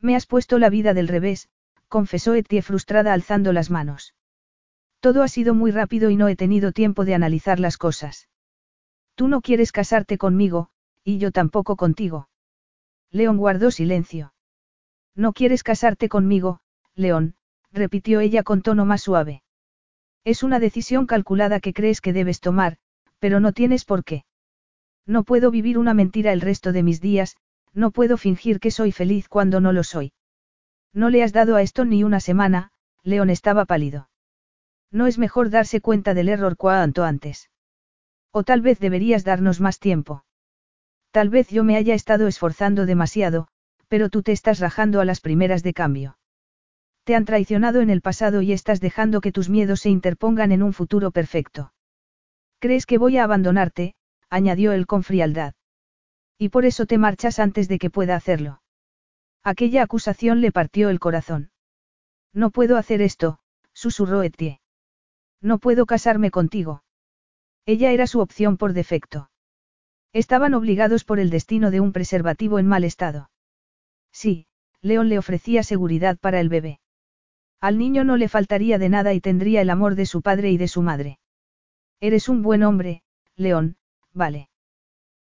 Me 0.00 0.14
has 0.14 0.26
puesto 0.26 0.58
la 0.58 0.70
vida 0.70 0.94
del 0.94 1.08
revés, 1.08 1.48
confesó 1.88 2.34
Etie 2.34 2.62
frustrada 2.62 3.12
alzando 3.12 3.52
las 3.52 3.70
manos. 3.70 4.14
Todo 5.00 5.22
ha 5.22 5.28
sido 5.28 5.52
muy 5.54 5.72
rápido 5.72 6.10
y 6.10 6.16
no 6.16 6.28
he 6.28 6.36
tenido 6.36 6.72
tiempo 6.72 7.04
de 7.04 7.14
analizar 7.14 7.58
las 7.58 7.76
cosas. 7.76 8.28
Tú 9.16 9.26
no 9.26 9.40
quieres 9.40 9.72
casarte 9.72 10.16
conmigo, 10.16 10.70
y 11.02 11.18
yo 11.18 11.32
tampoco 11.32 11.76
contigo. 11.76 12.28
León 13.10 13.36
guardó 13.36 13.70
silencio. 13.70 14.32
No 15.14 15.32
quieres 15.32 15.64
casarte 15.64 16.08
conmigo, 16.08 16.60
León, 16.94 17.34
repitió 17.72 18.20
ella 18.20 18.44
con 18.44 18.62
tono 18.62 18.84
más 18.84 19.02
suave. 19.02 19.42
Es 20.24 20.42
una 20.42 20.60
decisión 20.60 21.06
calculada 21.06 21.58
que 21.58 21.72
crees 21.72 22.00
que 22.00 22.12
debes 22.12 22.40
tomar, 22.40 22.76
pero 23.18 23.40
no 23.40 23.52
tienes 23.52 23.84
por 23.84 24.04
qué. 24.04 24.24
No 25.06 25.24
puedo 25.24 25.50
vivir 25.50 25.78
una 25.78 25.94
mentira 25.94 26.32
el 26.32 26.40
resto 26.40 26.72
de 26.72 26.82
mis 26.82 27.00
días, 27.00 27.36
no 27.78 27.92
puedo 27.92 28.16
fingir 28.16 28.58
que 28.58 28.72
soy 28.72 28.90
feliz 28.90 29.28
cuando 29.28 29.60
no 29.60 29.72
lo 29.72 29.84
soy. 29.84 30.12
No 30.92 31.10
le 31.10 31.22
has 31.22 31.32
dado 31.32 31.54
a 31.54 31.62
esto 31.62 31.84
ni 31.84 32.02
una 32.02 32.18
semana, 32.18 32.72
León 33.04 33.30
estaba 33.30 33.66
pálido. 33.66 34.10
No 34.90 35.06
es 35.06 35.16
mejor 35.16 35.48
darse 35.48 35.80
cuenta 35.80 36.12
del 36.12 36.28
error 36.28 36.56
cuanto 36.56 37.04
antes. 37.04 37.50
O 38.32 38.42
tal 38.42 38.62
vez 38.62 38.80
deberías 38.80 39.22
darnos 39.22 39.60
más 39.60 39.78
tiempo. 39.78 40.24
Tal 41.12 41.28
vez 41.30 41.50
yo 41.50 41.62
me 41.62 41.76
haya 41.76 41.94
estado 41.94 42.26
esforzando 42.26 42.84
demasiado, 42.84 43.46
pero 43.86 44.08
tú 44.10 44.22
te 44.22 44.32
estás 44.32 44.58
rajando 44.58 45.00
a 45.00 45.04
las 45.04 45.20
primeras 45.20 45.62
de 45.62 45.72
cambio. 45.72 46.18
Te 47.04 47.14
han 47.14 47.24
traicionado 47.24 47.80
en 47.80 47.90
el 47.90 48.02
pasado 48.02 48.42
y 48.42 48.52
estás 48.52 48.80
dejando 48.80 49.20
que 49.20 49.32
tus 49.32 49.48
miedos 49.48 49.80
se 49.82 49.90
interpongan 49.90 50.50
en 50.50 50.64
un 50.64 50.72
futuro 50.72 51.12
perfecto. 51.12 51.72
¿Crees 52.58 52.86
que 52.86 52.98
voy 52.98 53.18
a 53.18 53.24
abandonarte? 53.24 53.94
añadió 54.28 54.72
él 54.72 54.86
con 54.86 55.04
frialdad. 55.04 55.54
Y 56.38 56.50
por 56.50 56.64
eso 56.64 56.86
te 56.86 56.98
marchas 56.98 57.38
antes 57.40 57.68
de 57.68 57.78
que 57.78 57.90
pueda 57.90 58.14
hacerlo. 58.14 58.62
Aquella 59.42 59.82
acusación 59.82 60.40
le 60.40 60.52
partió 60.52 60.88
el 60.88 61.00
corazón. 61.00 61.50
No 62.32 62.50
puedo 62.50 62.76
hacer 62.76 63.02
esto, 63.02 63.40
susurró 63.72 64.22
Etienne. 64.22 64.60
No 65.40 65.58
puedo 65.58 65.86
casarme 65.86 66.30
contigo. 66.30 66.82
Ella 67.66 67.90
era 67.90 68.06
su 68.06 68.20
opción 68.20 68.56
por 68.56 68.72
defecto. 68.72 69.30
Estaban 70.12 70.54
obligados 70.54 71.04
por 71.04 71.18
el 71.20 71.30
destino 71.30 71.70
de 71.70 71.80
un 71.80 71.92
preservativo 71.92 72.58
en 72.58 72.66
mal 72.66 72.84
estado. 72.84 73.30
Sí, 74.12 74.46
León 74.80 75.08
le 75.08 75.18
ofrecía 75.18 75.62
seguridad 75.62 76.18
para 76.18 76.40
el 76.40 76.48
bebé. 76.48 76.80
Al 77.60 77.78
niño 77.78 78.04
no 78.04 78.16
le 78.16 78.28
faltaría 78.28 78.78
de 78.78 78.88
nada 78.88 79.12
y 79.12 79.20
tendría 79.20 79.60
el 79.60 79.70
amor 79.70 79.96
de 79.96 80.06
su 80.06 80.22
padre 80.22 80.50
y 80.50 80.56
de 80.56 80.68
su 80.68 80.82
madre. 80.82 81.18
Eres 82.00 82.28
un 82.28 82.42
buen 82.42 82.62
hombre, 82.62 83.02
León, 83.36 83.76
vale. 84.12 84.48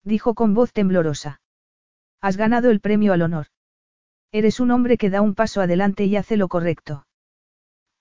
Dijo 0.04 0.34
con 0.34 0.54
voz 0.54 0.74
temblorosa. 0.74 1.42
Has 2.22 2.38
ganado 2.38 2.70
el 2.70 2.80
premio 2.80 3.14
al 3.14 3.22
honor. 3.22 3.48
Eres 4.32 4.60
un 4.60 4.72
hombre 4.72 4.98
que 4.98 5.10
da 5.10 5.22
un 5.22 5.36
paso 5.36 5.62
adelante 5.62 6.06
y 6.06 6.16
hace 6.16 6.38
lo 6.38 6.48
correcto. 6.48 7.06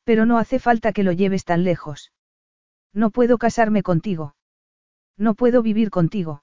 Pero 0.04 0.26
no 0.26 0.38
hace 0.38 0.58
falta 0.58 0.92
que 0.92 1.02
lo 1.02 1.12
lleves 1.12 1.44
tan 1.44 1.64
lejos. 1.64 2.12
No 2.92 3.10
puedo 3.10 3.38
casarme 3.38 3.82
contigo. 3.82 4.34
No 5.16 5.34
puedo 5.34 5.62
vivir 5.62 5.90
contigo. 5.90 6.42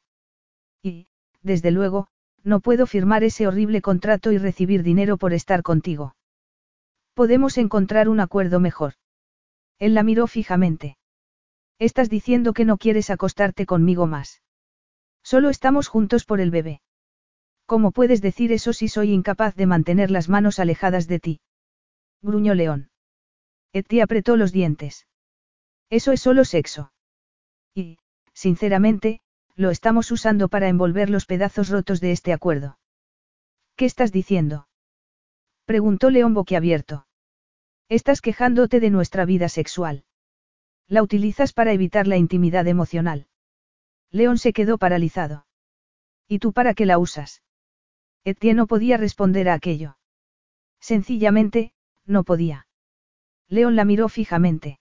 Y, 0.83 1.07
desde 1.41 1.71
luego, 1.71 2.07
no 2.43 2.59
puedo 2.59 2.85
firmar 2.85 3.23
ese 3.23 3.47
horrible 3.47 3.81
contrato 3.81 4.31
y 4.31 4.37
recibir 4.37 4.83
dinero 4.83 5.17
por 5.17 5.33
estar 5.33 5.63
contigo. 5.63 6.15
Podemos 7.13 7.57
encontrar 7.57 8.09
un 8.09 8.19
acuerdo 8.19 8.59
mejor. 8.59 8.93
Él 9.79 9.93
la 9.93 10.03
miró 10.03 10.27
fijamente. 10.27 10.97
Estás 11.79 12.09
diciendo 12.09 12.53
que 12.53 12.65
no 12.65 12.77
quieres 12.77 13.09
acostarte 13.09 13.65
conmigo 13.65 14.07
más. 14.07 14.41
Solo 15.31 15.49
estamos 15.49 15.89
juntos 15.89 16.23
por 16.23 16.39
el 16.39 16.51
bebé. 16.51 16.79
¿Cómo 17.65 17.91
puedes 17.91 18.21
decir 18.21 18.53
eso 18.53 18.71
si 18.71 18.87
soy 18.87 19.11
incapaz 19.11 19.55
de 19.55 19.65
mantener 19.65 20.09
las 20.09 20.29
manos 20.29 20.57
alejadas 20.57 21.05
de 21.05 21.19
ti? 21.19 21.41
Gruñó 22.21 22.53
León. 22.53 22.91
Eti 23.73 23.99
apretó 23.99 24.37
los 24.37 24.53
dientes. 24.53 25.05
Eso 25.89 26.13
es 26.13 26.21
solo 26.21 26.45
sexo. 26.45 26.93
Y, 27.75 27.97
sinceramente, 28.31 29.19
lo 29.57 29.69
estamos 29.69 30.11
usando 30.11 30.47
para 30.47 30.69
envolver 30.69 31.09
los 31.09 31.25
pedazos 31.25 31.67
rotos 31.67 31.99
de 31.99 32.13
este 32.13 32.31
acuerdo. 32.31 32.79
¿Qué 33.75 33.83
estás 33.83 34.13
diciendo? 34.13 34.69
Preguntó 35.65 36.09
León 36.09 36.35
boquiabierto. 36.35 37.05
Estás 37.89 38.21
quejándote 38.21 38.79
de 38.79 38.91
nuestra 38.91 39.25
vida 39.25 39.49
sexual. 39.49 40.05
La 40.87 41.03
utilizas 41.03 41.51
para 41.51 41.73
evitar 41.73 42.07
la 42.07 42.15
intimidad 42.15 42.65
emocional. 42.65 43.27
León 44.11 44.37
se 44.37 44.53
quedó 44.53 44.77
paralizado. 44.77 45.45
¿Y 46.27 46.39
tú 46.39 46.53
para 46.53 46.73
qué 46.73 46.85
la 46.85 46.97
usas? 46.97 47.41
Etienne 48.23 48.57
no 48.57 48.67
podía 48.67 48.97
responder 48.97 49.49
a 49.49 49.53
aquello. 49.53 49.97
Sencillamente, 50.79 51.73
no 52.05 52.23
podía. 52.23 52.67
León 53.47 53.75
la 53.75 53.85
miró 53.85 54.09
fijamente. 54.09 54.79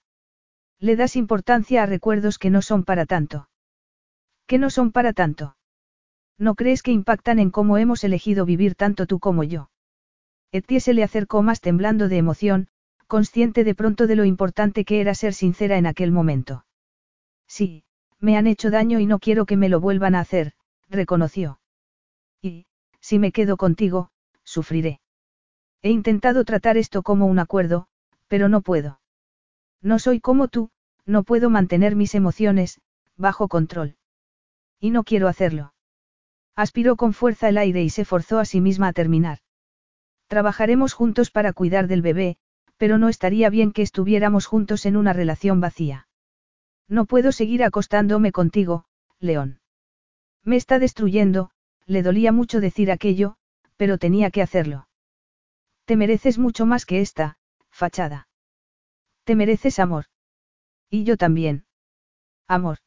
Le 0.78 0.96
das 0.96 1.16
importancia 1.16 1.82
a 1.82 1.86
recuerdos 1.86 2.38
que 2.38 2.50
no 2.50 2.62
son 2.62 2.84
para 2.84 3.06
tanto. 3.06 3.48
Que 4.46 4.58
no 4.58 4.70
son 4.70 4.92
para 4.92 5.12
tanto. 5.12 5.56
¿No 6.38 6.54
crees 6.54 6.82
que 6.82 6.92
impactan 6.92 7.38
en 7.38 7.50
cómo 7.50 7.78
hemos 7.78 8.04
elegido 8.04 8.44
vivir 8.44 8.74
tanto 8.74 9.06
tú 9.06 9.18
como 9.20 9.42
yo? 9.42 9.70
Etienne 10.52 10.80
se 10.80 10.92
le 10.92 11.02
acercó 11.02 11.42
más 11.42 11.60
temblando 11.60 12.08
de 12.08 12.18
emoción, 12.18 12.68
consciente 13.06 13.64
de 13.64 13.74
pronto 13.74 14.06
de 14.06 14.16
lo 14.16 14.24
importante 14.24 14.84
que 14.84 15.00
era 15.00 15.14
ser 15.14 15.32
sincera 15.32 15.78
en 15.78 15.86
aquel 15.86 16.12
momento. 16.12 16.66
Sí, 17.46 17.85
me 18.20 18.36
han 18.36 18.46
hecho 18.46 18.70
daño 18.70 18.98
y 18.98 19.06
no 19.06 19.18
quiero 19.18 19.46
que 19.46 19.56
me 19.56 19.68
lo 19.68 19.80
vuelvan 19.80 20.14
a 20.14 20.20
hacer, 20.20 20.52
reconoció. 20.88 21.60
Y, 22.40 22.66
si 23.00 23.18
me 23.18 23.32
quedo 23.32 23.56
contigo, 23.56 24.10
sufriré. 24.44 25.00
He 25.82 25.90
intentado 25.90 26.44
tratar 26.44 26.76
esto 26.76 27.02
como 27.02 27.26
un 27.26 27.38
acuerdo, 27.38 27.86
pero 28.28 28.48
no 28.48 28.60
puedo. 28.60 29.00
No 29.82 29.98
soy 29.98 30.20
como 30.20 30.48
tú, 30.48 30.70
no 31.04 31.22
puedo 31.22 31.50
mantener 31.50 31.94
mis 31.94 32.14
emociones, 32.14 32.80
bajo 33.16 33.48
control. 33.48 33.96
Y 34.80 34.90
no 34.90 35.04
quiero 35.04 35.28
hacerlo. 35.28 35.74
Aspiró 36.56 36.96
con 36.96 37.12
fuerza 37.12 37.48
el 37.48 37.58
aire 37.58 37.82
y 37.82 37.90
se 37.90 38.04
forzó 38.04 38.38
a 38.38 38.44
sí 38.44 38.60
misma 38.60 38.88
a 38.88 38.92
terminar. 38.92 39.38
Trabajaremos 40.26 40.92
juntos 40.94 41.30
para 41.30 41.52
cuidar 41.52 41.86
del 41.86 42.02
bebé, 42.02 42.38
pero 42.76 42.98
no 42.98 43.08
estaría 43.08 43.48
bien 43.50 43.72
que 43.72 43.82
estuviéramos 43.82 44.46
juntos 44.46 44.86
en 44.86 44.96
una 44.96 45.12
relación 45.12 45.60
vacía. 45.60 46.08
No 46.88 47.04
puedo 47.06 47.32
seguir 47.32 47.64
acostándome 47.64 48.32
contigo, 48.32 48.84
León. 49.18 49.60
Me 50.44 50.56
está 50.56 50.78
destruyendo, 50.78 51.50
le 51.86 52.02
dolía 52.02 52.32
mucho 52.32 52.60
decir 52.60 52.90
aquello, 52.90 53.36
pero 53.76 53.98
tenía 53.98 54.30
que 54.30 54.42
hacerlo. 54.42 54.88
Te 55.84 55.96
mereces 55.96 56.38
mucho 56.38 56.66
más 56.66 56.86
que 56.86 57.00
esta, 57.00 57.38
fachada. 57.70 58.28
Te 59.24 59.34
mereces 59.34 59.78
amor. 59.78 60.06
Y 60.88 61.04
yo 61.04 61.16
también. 61.16 61.66
Amor. 62.46 62.78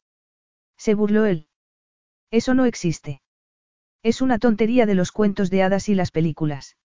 Se 0.76 0.94
burló 0.94 1.26
él. 1.26 1.48
Eso 2.30 2.54
no 2.54 2.64
existe. 2.64 3.20
Es 4.02 4.22
una 4.22 4.38
tontería 4.38 4.86
de 4.86 4.94
los 4.94 5.12
cuentos 5.12 5.50
de 5.50 5.62
hadas 5.62 5.88
y 5.90 5.94
las 5.94 6.10
películas. 6.10 6.76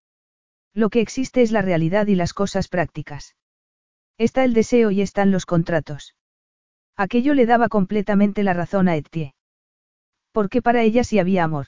Lo 0.74 0.90
que 0.90 1.00
existe 1.00 1.42
es 1.42 1.52
la 1.52 1.62
realidad 1.62 2.08
y 2.08 2.16
las 2.16 2.34
cosas 2.34 2.68
prácticas. 2.68 3.36
Está 4.18 4.44
el 4.44 4.54
deseo 4.54 4.92
y 4.92 5.02
están 5.02 5.32
los 5.32 5.46
contratos. 5.46 6.16
Aquello 6.98 7.34
le 7.34 7.46
daba 7.46 7.68
completamente 7.68 8.44
la 8.44 8.54
razón 8.54 8.88
a 8.88 8.96
Etienne. 8.96 9.36
Porque 10.32 10.62
para 10.62 10.84
ella 10.84 11.04
sí 11.04 11.20
había 11.20 11.44
amor. 11.44 11.68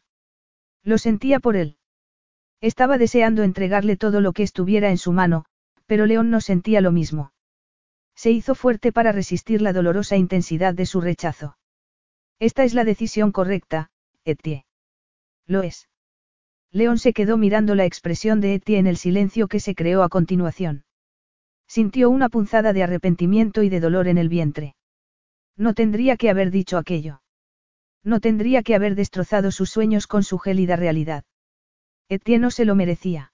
Lo 0.83 0.97
sentía 0.97 1.39
por 1.39 1.55
él. 1.55 1.77
Estaba 2.61 2.97
deseando 2.97 3.43
entregarle 3.43 3.97
todo 3.97 4.21
lo 4.21 4.33
que 4.33 4.43
estuviera 4.43 4.89
en 4.89 4.97
su 4.97 5.11
mano, 5.11 5.45
pero 5.85 6.05
León 6.05 6.29
no 6.29 6.41
sentía 6.41 6.81
lo 6.81 6.91
mismo. 6.91 7.31
Se 8.15 8.31
hizo 8.31 8.55
fuerte 8.55 8.91
para 8.91 9.11
resistir 9.11 9.61
la 9.61 9.73
dolorosa 9.73 10.15
intensidad 10.15 10.73
de 10.73 10.85
su 10.85 11.01
rechazo. 11.01 11.57
Esta 12.39 12.63
es 12.63 12.73
la 12.73 12.83
decisión 12.83 13.31
correcta, 13.31 13.91
Etienne. 14.23 14.65
Lo 15.45 15.61
es. 15.61 15.89
León 16.71 16.99
se 16.99 17.13
quedó 17.13 17.37
mirando 17.37 17.75
la 17.75 17.85
expresión 17.85 18.41
de 18.41 18.55
Eti 18.55 18.75
en 18.75 18.87
el 18.87 18.97
silencio 18.97 19.47
que 19.47 19.59
se 19.59 19.75
creó 19.75 20.03
a 20.03 20.09
continuación. 20.09 20.83
Sintió 21.67 22.09
una 22.09 22.29
punzada 22.29 22.73
de 22.73 22.83
arrepentimiento 22.83 23.61
y 23.63 23.69
de 23.69 23.79
dolor 23.79 24.07
en 24.07 24.17
el 24.17 24.29
vientre. 24.29 24.76
No 25.57 25.73
tendría 25.73 26.17
que 26.17 26.29
haber 26.29 26.51
dicho 26.51 26.77
aquello. 26.77 27.21
No 28.03 28.19
tendría 28.19 28.63
que 28.63 28.75
haber 28.75 28.95
destrozado 28.95 29.51
sus 29.51 29.71
sueños 29.71 30.07
con 30.07 30.23
su 30.23 30.37
gélida 30.37 30.75
realidad. 30.75 31.25
Etienne 32.07 32.41
no 32.41 32.51
se 32.51 32.63
lo 32.63 32.75
merecía. 32.75 33.33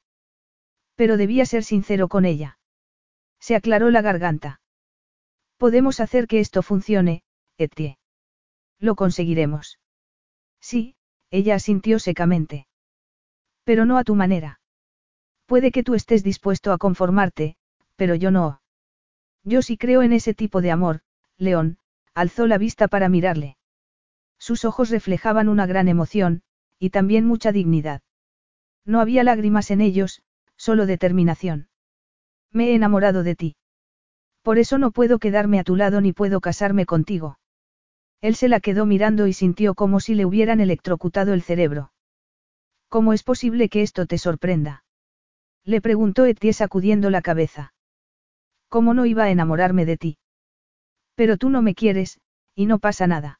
Pero 0.96 1.18
debía 1.18 1.46
ser 1.46 1.64
sincero 1.64 2.08
con 2.08 2.26
ella. 2.26 2.58
Se 3.40 3.56
aclaró 3.56 3.92
la 3.92 4.02
garganta. 4.02 4.62
Podemos 5.58 6.00
hacer 6.00 6.28
que 6.28 6.40
esto 6.40 6.62
funcione, 6.62 7.24
Etienne. 7.58 8.00
Lo 8.80 8.96
conseguiremos. 8.96 9.80
Sí, 10.60 10.96
ella 11.30 11.56
asintió 11.56 12.00
secamente. 12.00 12.68
Pero 13.64 13.86
no 13.86 13.98
a 13.98 14.04
tu 14.04 14.16
manera. 14.16 14.60
Puede 15.46 15.72
que 15.72 15.84
tú 15.84 15.94
estés 15.94 16.24
dispuesto 16.24 16.72
a 16.72 16.78
conformarte, 16.78 17.58
pero 17.96 18.16
yo 18.16 18.32
no. 18.32 18.62
Yo 19.44 19.62
sí 19.62 19.78
creo 19.78 20.02
en 20.04 20.14
ese 20.14 20.34
tipo 20.34 20.62
de 20.62 20.72
amor, 20.72 21.02
León, 21.38 21.78
alzó 22.14 22.48
la 22.48 22.58
vista 22.58 22.88
para 22.88 23.10
mirarle. 23.10 23.58
Sus 24.38 24.66
ojos 24.66 24.90
reflejaban 24.90 25.50
una 25.50 25.66
gran 25.66 25.88
emoción, 25.88 26.42
y 26.80 26.90
también 26.90 27.26
mucha 27.26 27.52
dignidad. 27.52 28.02
No 28.86 29.00
había 29.00 29.24
lágrimas 29.24 29.72
en 29.72 29.82
ellos, 29.82 30.22
solo 30.58 30.86
determinación. 30.86 31.70
Me 32.52 32.70
he 32.70 32.76
enamorado 32.76 33.24
de 33.24 33.36
ti. 33.36 33.56
Por 34.42 34.60
eso 34.60 34.78
no 34.78 34.92
puedo 34.92 35.20
quedarme 35.20 35.60
a 35.60 35.64
tu 35.64 35.76
lado 35.76 36.02
ni 36.02 36.12
puedo 36.12 36.42
casarme 36.42 36.86
contigo. 36.86 37.40
Él 38.22 38.36
se 38.36 38.50
la 38.50 38.60
quedó 38.60 38.86
mirando 38.86 39.28
y 39.28 39.34
sintió 39.34 39.74
como 39.74 40.00
si 40.00 40.16
le 40.16 40.26
hubieran 40.26 40.60
electrocutado 40.60 41.34
el 41.34 41.42
cerebro. 41.42 41.94
¿Cómo 42.90 43.14
es 43.14 43.24
posible 43.24 43.70
que 43.70 43.82
esto 43.82 44.06
te 44.06 44.18
sorprenda? 44.18 44.84
Le 45.64 45.82
preguntó 45.82 46.26
Etienne 46.26 46.54
sacudiendo 46.54 47.10
la 47.10 47.22
cabeza. 47.22 47.74
¿Cómo 48.70 48.94
no 48.94 49.06
iba 49.06 49.24
a 49.24 49.30
enamorarme 49.30 49.86
de 49.86 49.98
ti? 49.98 50.18
Pero 51.16 51.38
tú 51.38 51.50
no 51.50 51.62
me 51.62 51.76
quieres, 51.76 52.20
y 52.56 52.66
no 52.66 52.80
pasa 52.80 53.08
nada. 53.08 53.40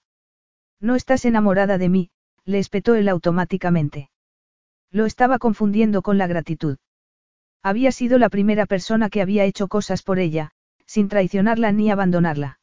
No 0.80 0.96
estás 0.96 1.26
enamorada 1.26 1.78
de 1.78 1.90
mí, 1.90 2.10
le 2.46 2.60
espetó 2.60 2.96
él 2.96 3.10
automáticamente. 3.10 4.10
Lo 4.92 5.06
estaba 5.06 5.40
confundiendo 5.40 6.02
con 6.02 6.18
la 6.18 6.28
gratitud. 6.28 6.78
Había 7.64 7.92
sido 7.92 8.20
la 8.20 8.30
primera 8.30 8.66
persona 8.66 9.10
que 9.10 9.22
había 9.22 9.46
hecho 9.46 9.68
cosas 9.68 10.04
por 10.04 10.20
ella, 10.20 10.52
sin 10.86 11.08
traicionarla 11.08 11.72
ni 11.72 11.90
abandonarla. 11.90 12.60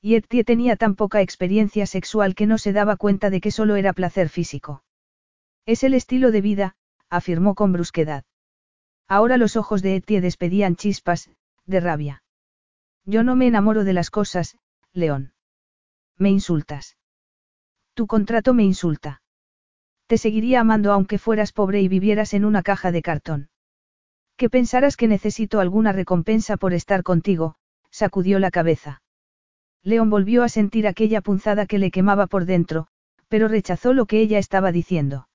Y 0.00 0.16
Etienne 0.16 0.44
tenía 0.44 0.76
tan 0.76 0.96
poca 0.96 1.20
experiencia 1.20 1.86
sexual 1.86 2.34
que 2.34 2.46
no 2.46 2.58
se 2.58 2.72
daba 2.72 2.96
cuenta 2.96 3.30
de 3.30 3.40
que 3.40 3.50
solo 3.50 3.76
era 3.76 3.92
placer 3.92 4.28
físico. 4.28 4.82
Es 5.66 5.84
el 5.84 5.94
estilo 5.94 6.30
de 6.30 6.40
vida, 6.40 6.76
afirmó 7.08 7.54
con 7.54 7.72
brusquedad. 7.72 8.24
Ahora 9.06 9.36
los 9.36 9.56
ojos 9.56 9.82
de 9.82 9.96
Etienne 9.96 10.24
despedían 10.24 10.76
chispas, 10.76 11.30
de 11.66 11.80
rabia. 11.80 12.23
Yo 13.04 13.22
no 13.22 13.36
me 13.36 13.46
enamoro 13.46 13.84
de 13.84 13.92
las 13.92 14.10
cosas, 14.10 14.56
León. 14.92 15.34
Me 16.16 16.30
insultas. 16.30 16.96
Tu 17.94 18.06
contrato 18.06 18.54
me 18.54 18.64
insulta. 18.64 19.22
Te 20.06 20.18
seguiría 20.18 20.60
amando 20.60 20.92
aunque 20.92 21.18
fueras 21.18 21.52
pobre 21.52 21.80
y 21.80 21.88
vivieras 21.88 22.34
en 22.34 22.44
una 22.44 22.62
caja 22.62 22.92
de 22.92 23.02
cartón. 23.02 23.48
Que 24.36 24.50
pensaras 24.50 24.96
que 24.96 25.08
necesito 25.08 25.60
alguna 25.60 25.92
recompensa 25.92 26.56
por 26.56 26.74
estar 26.74 27.02
contigo, 27.02 27.56
sacudió 27.90 28.38
la 28.38 28.50
cabeza. 28.50 29.02
León 29.82 30.10
volvió 30.10 30.42
a 30.42 30.48
sentir 30.48 30.86
aquella 30.86 31.20
punzada 31.20 31.66
que 31.66 31.78
le 31.78 31.90
quemaba 31.90 32.26
por 32.26 32.46
dentro, 32.46 32.88
pero 33.28 33.48
rechazó 33.48 33.92
lo 33.92 34.06
que 34.06 34.20
ella 34.20 34.38
estaba 34.38 34.72
diciendo. 34.72 35.28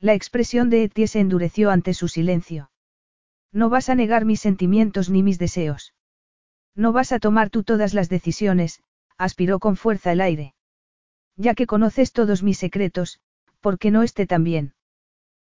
La 0.00 0.14
expresión 0.14 0.70
de 0.70 0.84
Etienne 0.84 1.08
se 1.08 1.20
endureció 1.20 1.70
ante 1.70 1.92
su 1.94 2.08
silencio. 2.08 2.70
No 3.52 3.68
vas 3.68 3.88
a 3.88 3.94
negar 3.94 4.24
mis 4.24 4.40
sentimientos 4.40 5.10
ni 5.10 5.22
mis 5.22 5.38
deseos. 5.38 5.94
No 6.76 6.92
vas 6.92 7.12
a 7.12 7.18
tomar 7.18 7.50
tú 7.50 7.62
todas 7.62 7.94
las 7.94 8.08
decisiones, 8.08 8.82
aspiró 9.16 9.58
con 9.58 9.76
fuerza 9.76 10.12
el 10.12 10.20
aire. 10.20 10.54
Ya 11.36 11.54
que 11.54 11.66
conoces 11.66 12.12
todos 12.12 12.42
mis 12.42 12.58
secretos, 12.58 13.20
¿por 13.60 13.78
qué 13.78 13.90
no 13.90 14.02
esté 14.02 14.26
tan 14.26 14.44
bien? 14.44 14.74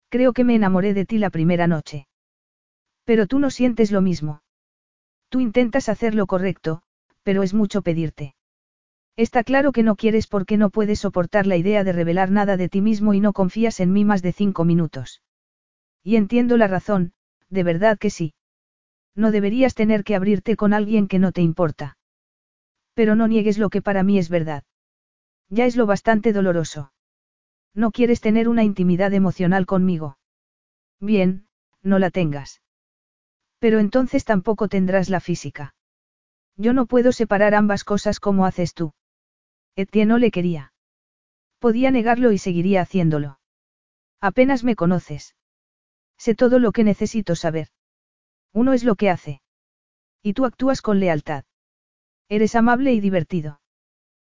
Creo 0.09 0.33
que 0.33 0.45
me 0.45 0.55
enamoré 0.55 0.95
de 0.95 1.07
ti 1.07 1.19
la 1.19 1.31
primera 1.31 1.67
noche. 1.67 2.07
Pero 3.05 3.27
tú 3.27 3.39
no 3.39 3.51
sientes 3.51 3.91
lo 3.91 4.01
mismo. 4.01 4.43
Tú 5.29 5.41
intentas 5.41 5.89
hacer 5.89 6.15
lo 6.15 6.27
correcto, 6.27 6.83
pero 7.23 7.43
es 7.43 7.55
mucho 7.55 7.83
pedirte. 7.83 8.35
Está 9.17 9.45
claro 9.45 9.73
que 9.73 9.83
no 9.83 9.97
quieres 9.97 10.27
porque 10.27 10.57
no 10.57 10.71
puedes 10.71 11.01
soportar 11.01 11.47
la 11.47 11.57
idea 11.57 11.85
de 11.85 11.93
revelar 11.93 12.31
nada 12.31 12.57
de 12.57 12.69
ti 12.69 12.81
mismo 12.81 13.15
y 13.15 13.21
no 13.21 13.33
confías 13.33 13.81
en 13.81 13.93
mí 13.93 14.05
más 14.05 14.23
de 14.23 14.33
cinco 14.33 14.65
minutos. 14.65 15.23
Y 16.03 16.17
entiendo 16.17 16.57
la 16.57 16.67
razón, 16.67 17.13
de 17.49 17.63
verdad 17.63 17.99
que 17.99 18.11
sí. 18.11 18.35
No 19.15 19.31
deberías 19.31 19.75
tener 19.75 20.05
que 20.05 20.15
abrirte 20.15 20.57
con 20.57 20.73
alguien 20.73 21.09
que 21.09 21.19
no 21.19 21.33
te 21.33 21.43
importa. 21.43 21.99
Pero 22.95 23.15
no 23.15 23.29
niegues 23.29 23.59
lo 23.59 23.71
que 23.71 23.83
para 23.83 24.03
mí 24.03 24.19
es 24.19 24.29
verdad. 24.29 24.65
Ya 25.49 25.67
es 25.67 25.77
lo 25.77 25.87
bastante 25.87 26.33
doloroso. 26.33 26.93
No 27.75 27.91
quieres 27.91 28.21
tener 28.21 28.49
una 28.49 28.65
intimidad 28.65 29.13
emocional 29.13 29.67
conmigo. 29.67 30.19
Bien, 31.01 31.47
no 31.83 31.99
la 31.99 32.11
tengas. 32.11 32.63
Pero 33.59 33.79
entonces 33.79 34.25
tampoco 34.25 34.69
tendrás 34.69 35.09
la 35.09 35.21
física. 35.21 35.75
Yo 36.57 36.73
no 36.73 36.87
puedo 36.87 37.13
separar 37.13 37.55
ambas 37.55 37.85
cosas 37.85 38.21
como 38.21 38.45
haces 38.47 38.75
tú. 38.75 38.93
Etienne 39.75 40.09
no 40.09 40.19
le 40.19 40.31
quería. 40.31 40.73
Podía 41.59 41.91
negarlo 41.91 42.33
y 42.33 42.39
seguiría 42.39 42.83
haciéndolo. 42.83 43.39
Apenas 44.21 44.65
me 44.65 44.77
conoces. 44.77 45.35
Sé 46.19 46.35
todo 46.35 46.59
lo 46.59 46.73
que 46.73 46.85
necesito 46.85 47.37
saber. 47.37 47.69
Uno 48.53 48.73
es 48.73 48.85
lo 48.85 48.97
que 48.97 49.11
hace. 49.11 49.41
Y 50.23 50.35
tú 50.35 50.45
actúas 50.45 50.83
con 50.83 51.01
lealtad. 51.01 51.45
Eres 52.29 52.55
amable 52.55 52.93
y 52.93 53.01
divertido. 53.01 53.61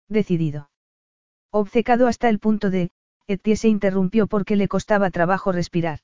Decidido. 0.09 0.71
Obcecado 1.51 2.07
hasta 2.07 2.29
el 2.29 2.39
punto 2.39 2.71
de, 2.71 2.91
Etienne 3.27 3.57
se 3.57 3.69
interrumpió 3.69 4.27
porque 4.27 4.57
le 4.57 4.69
costaba 4.69 5.11
trabajo 5.11 5.53
respirar. 5.53 6.01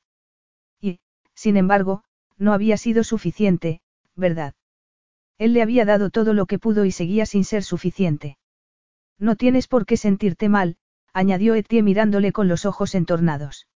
Y, 0.81 1.01
sin 1.35 1.57
embargo, 1.57 2.05
no 2.37 2.53
había 2.53 2.77
sido 2.77 3.05
suficiente, 3.05 3.81
¿verdad? 4.15 4.55
Él 5.39 5.53
le 5.53 5.63
había 5.63 5.85
dado 5.85 6.11
todo 6.11 6.35
lo 6.35 6.47
que 6.47 6.59
pudo 6.59 6.85
y 6.85 6.93
seguía 6.93 7.27
sin 7.27 7.45
ser 7.45 7.65
suficiente. 7.65 8.39
No 9.19 9.37
tienes 9.37 9.69
por 9.69 9.87
qué 9.87 9.97
sentirte 9.97 10.49
mal, 10.49 10.77
añadió 11.13 11.55
Etienne 11.55 11.85
mirándole 11.85 12.33
con 12.33 12.49
los 12.49 12.67
ojos 12.67 12.95
entornados. 12.95 13.67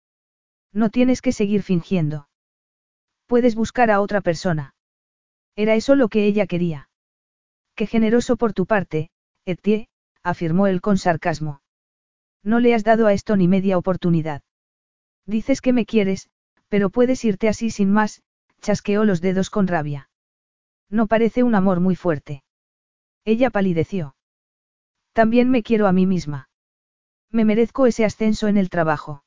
No 0.73 0.91
tienes 0.91 1.23
que 1.23 1.33
seguir 1.33 1.63
fingiendo. 1.63 2.28
Puedes 3.29 3.55
buscar 3.55 3.91
a 3.91 4.01
otra 4.01 4.23
persona. 4.23 4.75
Era 5.55 5.75
eso 5.75 5.95
lo 5.95 6.09
que 6.09 6.25
ella 6.25 6.47
quería. 6.47 6.89
Qué 7.77 7.87
generoso 7.87 8.39
por 8.39 8.55
tu 8.55 8.65
parte, 8.65 9.11
Etienne, 9.45 9.89
afirmó 10.23 10.67
él 10.67 10.81
con 10.81 10.97
sarcasmo. 10.97 11.61
No 12.43 12.59
le 12.59 12.75
has 12.75 12.85
dado 12.85 13.07
a 13.07 13.13
esto 13.13 13.37
ni 13.37 13.47
media 13.47 13.77
oportunidad. 13.77 14.43
Dices 15.27 15.61
que 15.61 15.75
me 15.75 15.85
quieres, 15.85 16.31
pero 16.69 16.89
puedes 16.89 17.23
irte 17.23 17.49
así 17.49 17.71
sin 17.71 17.93
más, 17.93 18.23
chasqueó 18.63 19.05
los 19.05 19.21
dedos 19.21 19.51
con 19.51 19.67
rabia. 19.67 20.09
No 20.89 21.07
parece 21.07 21.43
un 21.43 21.55
amor 21.55 21.81
muy 21.81 21.97
fuerte. 21.97 22.43
Ella 23.27 23.51
palideció. 23.51 24.17
También 25.13 25.51
me 25.51 25.63
quiero 25.63 25.87
a 25.87 25.93
mí 25.93 26.07
misma. 26.07 26.49
Me 27.31 27.45
merezco 27.45 27.87
ese 27.87 28.07
ascenso 28.07 28.49
en 28.49 28.57
el 28.57 28.71
trabajo. 28.71 29.23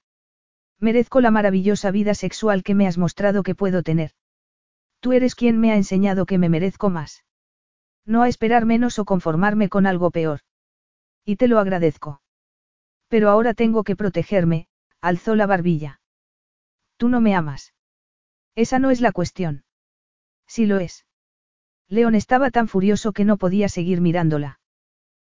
Merezco 0.81 1.21
la 1.21 1.29
maravillosa 1.29 1.91
vida 1.91 2.15
sexual 2.15 2.63
que 2.63 2.73
me 2.73 2.87
has 2.87 2.97
mostrado 2.97 3.43
que 3.43 3.53
puedo 3.53 3.83
tener. 3.83 4.11
Tú 4.99 5.13
eres 5.13 5.35
quien 5.35 5.59
me 5.59 5.71
ha 5.71 5.75
enseñado 5.75 6.25
que 6.25 6.39
me 6.39 6.49
merezco 6.49 6.89
más. 6.89 7.23
No 8.03 8.23
a 8.23 8.27
esperar 8.27 8.65
menos 8.65 8.97
o 8.97 9.05
conformarme 9.05 9.69
con 9.69 9.85
algo 9.85 10.09
peor. 10.09 10.39
Y 11.23 11.35
te 11.35 11.47
lo 11.47 11.59
agradezco. 11.59 12.23
Pero 13.09 13.29
ahora 13.29 13.53
tengo 13.53 13.83
que 13.83 13.95
protegerme, 13.95 14.67
alzó 15.01 15.35
la 15.35 15.45
barbilla. 15.45 16.01
Tú 16.97 17.09
no 17.09 17.21
me 17.21 17.35
amas. 17.35 17.75
Esa 18.55 18.79
no 18.79 18.89
es 18.89 19.01
la 19.01 19.11
cuestión. 19.11 19.63
Sí 20.47 20.65
lo 20.65 20.79
es. 20.79 21.05
León 21.87 22.15
estaba 22.15 22.49
tan 22.49 22.67
furioso 22.67 23.11
que 23.11 23.25
no 23.25 23.37
podía 23.37 23.69
seguir 23.69 24.01
mirándola. 24.01 24.60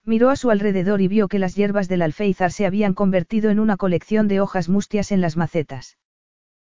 Miró 0.07 0.29
a 0.31 0.37
su 0.37 0.51
alrededor 0.51 1.01
y 1.01 1.09
vio 1.09 1.29
que 1.29 1.39
las 1.39 1.55
hierbas 1.55 1.89
del 1.89 2.03
alféizar 2.03 2.53
se 2.53 2.67
habían 2.67 2.93
convertido 2.93 3.51
en 3.51 3.59
una 3.59 3.77
colección 3.77 4.29
de 4.29 4.41
hojas 4.41 4.69
mustias 4.69 5.13
en 5.13 5.21
las 5.21 5.37
macetas. 5.37 5.97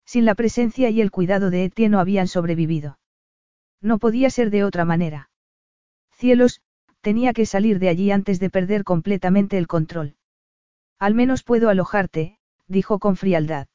Sin 0.04 0.24
la 0.24 0.34
presencia 0.34 0.90
y 0.90 1.00
el 1.00 1.12
cuidado 1.12 1.50
de 1.50 1.64
Etienne 1.64 1.92
no 1.92 2.00
habían 2.00 2.26
sobrevivido. 2.26 2.98
No 3.80 3.98
podía 3.98 4.30
ser 4.30 4.50
de 4.50 4.64
otra 4.64 4.84
manera. 4.84 5.30
Cielos, 6.10 6.60
tenía 7.00 7.32
que 7.32 7.46
salir 7.46 7.78
de 7.78 7.88
allí 7.88 8.10
antes 8.10 8.40
de 8.40 8.50
perder 8.50 8.82
completamente 8.82 9.56
el 9.56 9.68
control. 9.68 10.16
Al 10.98 11.14
menos 11.14 11.44
puedo 11.44 11.68
alojarte, 11.68 12.38
dijo 12.66 12.98
con 12.98 13.16
frialdad. 13.16 13.68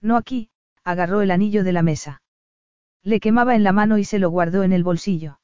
No 0.00 0.16
aquí, 0.16 0.50
agarró 0.82 1.20
el 1.20 1.30
anillo 1.30 1.62
de 1.62 1.72
la 1.72 1.82
mesa. 1.82 2.22
Le 3.02 3.20
quemaba 3.20 3.54
en 3.54 3.62
la 3.62 3.72
mano 3.72 3.98
y 3.98 4.04
se 4.04 4.18
lo 4.18 4.30
guardó 4.30 4.62
en 4.62 4.72
el 4.72 4.82
bolsillo. 4.82 5.40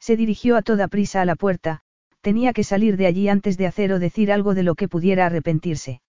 Se 0.00 0.16
dirigió 0.16 0.56
a 0.56 0.62
toda 0.62 0.88
prisa 0.88 1.22
a 1.22 1.24
la 1.24 1.34
puerta, 1.34 1.82
tenía 2.28 2.52
que 2.52 2.62
salir 2.62 2.98
de 2.98 3.06
allí 3.06 3.30
antes 3.30 3.56
de 3.56 3.66
hacer 3.66 3.90
o 3.90 3.98
decir 3.98 4.30
algo 4.30 4.52
de 4.54 4.62
lo 4.62 4.74
que 4.74 4.86
pudiera 4.86 5.24
arrepentirse. 5.24 6.02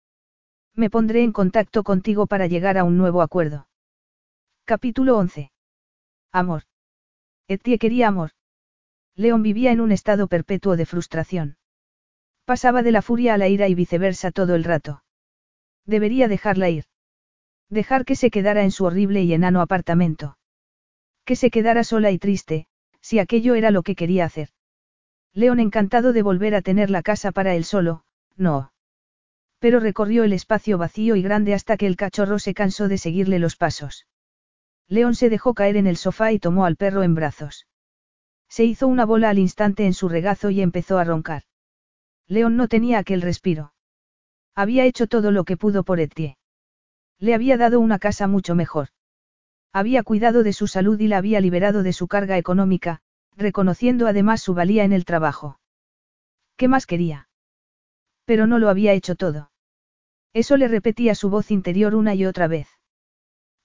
Me 0.76 0.90
pondré 0.90 1.24
en 1.24 1.32
contacto 1.32 1.82
contigo 1.82 2.28
para 2.28 2.46
llegar 2.46 2.78
a 2.78 2.84
un 2.84 2.98
nuevo 2.98 3.22
acuerdo. 3.22 3.70
Capítulo 4.66 5.18
11. 5.18 5.50
Amor. 6.34 6.64
Etie 7.48 7.80
quería 7.80 8.10
amor. 8.10 8.32
León 9.16 9.44
vivía 9.44 9.72
en 9.72 9.80
un 9.80 9.94
estado 9.94 10.28
perpetuo 10.28 10.76
de 10.76 10.86
frustración. 10.86 11.56
Pasaba 12.44 12.84
de 12.84 12.92
la 12.92 13.02
furia 13.02 13.36
a 13.36 13.38
la 13.38 13.48
ira 13.48 13.70
y 13.70 13.74
viceversa 13.74 14.32
todo 14.32 14.56
el 14.56 14.66
rato. 14.66 15.02
Debería 15.86 16.28
dejarla 16.28 16.70
ir. 16.70 16.84
Dejar 17.70 18.04
que 18.04 18.18
se 18.18 18.30
quedara 18.30 18.66
en 18.66 18.72
su 18.72 18.84
horrible 18.84 19.24
y 19.24 19.32
enano 19.32 19.62
apartamento. 19.62 20.38
Que 21.24 21.38
se 21.38 21.50
quedara 21.50 21.86
sola 21.86 22.12
y 22.12 22.20
triste, 22.20 22.68
si 23.00 23.20
aquello 23.20 23.56
era 23.56 23.72
lo 23.72 23.84
que 23.84 23.96
quería 23.96 24.26
hacer. 24.26 24.50
León 25.34 25.60
encantado 25.60 26.14
de 26.14 26.22
volver 26.22 26.56
a 26.56 26.62
tener 26.62 26.90
la 26.90 27.02
casa 27.02 27.32
para 27.32 27.56
él 27.56 27.64
solo, 27.64 28.04
no. 28.36 28.72
Pero 29.60 29.80
recorrió 29.80 30.24
el 30.24 30.34
espacio 30.34 30.78
vacío 30.78 31.16
y 31.16 31.22
grande 31.22 31.54
hasta 31.54 31.78
que 31.78 31.86
el 31.86 31.96
cachorro 31.96 32.40
se 32.40 32.54
cansó 32.54 32.88
de 32.88 32.98
seguirle 32.98 33.40
los 33.40 33.56
pasos. 33.56 34.08
León 34.88 35.16
se 35.16 35.30
dejó 35.30 35.54
caer 35.54 35.78
en 35.78 35.86
el 35.86 35.98
sofá 35.98 36.32
y 36.32 36.40
tomó 36.40 36.66
al 36.66 36.76
perro 36.76 37.04
en 37.04 37.14
brazos. 37.14 37.68
Se 38.48 38.66
hizo 38.66 38.88
una 38.88 39.06
bola 39.06 39.30
al 39.30 39.38
instante 39.38 39.86
en 39.86 39.94
su 39.94 40.10
regazo 40.10 40.50
y 40.50 40.62
empezó 40.62 40.98
a 40.98 41.04
roncar. 41.04 41.44
León 42.28 42.58
no 42.58 42.68
tenía 42.68 42.98
aquel 42.98 43.22
respiro. 43.22 43.74
Había 44.56 44.86
hecho 44.86 45.08
todo 45.08 45.32
lo 45.32 45.44
que 45.44 45.58
pudo 45.58 45.84
por 45.84 46.00
Etienne. 46.00 46.38
Le 47.20 47.36
había 47.36 47.58
dado 47.58 47.80
una 47.80 48.00
casa 48.00 48.28
mucho 48.28 48.56
mejor. 48.56 48.90
Había 49.72 50.04
cuidado 50.04 50.42
de 50.42 50.54
su 50.54 50.68
salud 50.68 51.00
y 51.00 51.08
la 51.08 51.18
había 51.18 51.42
liberado 51.42 51.84
de 51.84 51.94
su 51.94 52.08
carga 52.08 52.38
económica, 52.38 53.02
reconociendo 53.40 54.06
además 54.08 54.42
su 54.42 54.54
valía 54.54 54.84
en 54.84 54.94
el 54.94 55.06
trabajo. 55.06 55.60
¿Qué 56.58 56.68
más 56.68 56.86
quería? 56.86 57.30
Pero 58.26 58.46
no 58.46 58.60
lo 58.60 58.70
había 58.70 58.94
hecho 58.94 59.16
todo. 59.16 59.52
Eso 60.34 60.58
le 60.58 60.68
repetía 60.68 61.16
su 61.16 61.30
voz 61.30 61.50
interior 61.50 61.96
una 61.96 62.14
y 62.14 62.26
otra 62.26 62.48
vez. 62.48 62.68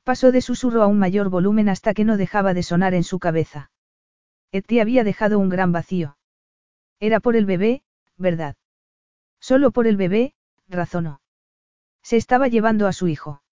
Pasó 0.05 0.33
de 0.33 0.41
susurro 0.41 0.83
a 0.83 0.87
un 0.87 0.99
mayor 0.99 1.29
volumen 1.29 1.69
hasta 1.69 1.93
que 1.93 2.05
no 2.05 2.17
dejaba 2.17 2.55
de 2.55 2.63
sonar 2.63 2.95
en 2.95 3.05
su 3.05 3.19
cabeza. 3.19 3.71
Eti 4.53 4.79
había 4.79 5.03
dejado 5.03 5.39
un 5.39 5.49
gran 5.49 5.73
vacío. 5.73 6.17
Era 7.01 7.21
por 7.21 7.37
el 7.37 7.45
bebé, 7.45 7.83
¿verdad? 8.17 8.57
Solo 9.41 9.73
por 9.73 9.87
el 9.87 9.97
bebé, 9.97 10.35
razonó. 10.69 11.21
Se 12.03 12.17
estaba 12.17 12.49
llevando 12.49 12.87
a 12.87 12.93
su 12.93 13.09
hijo. 13.09 13.43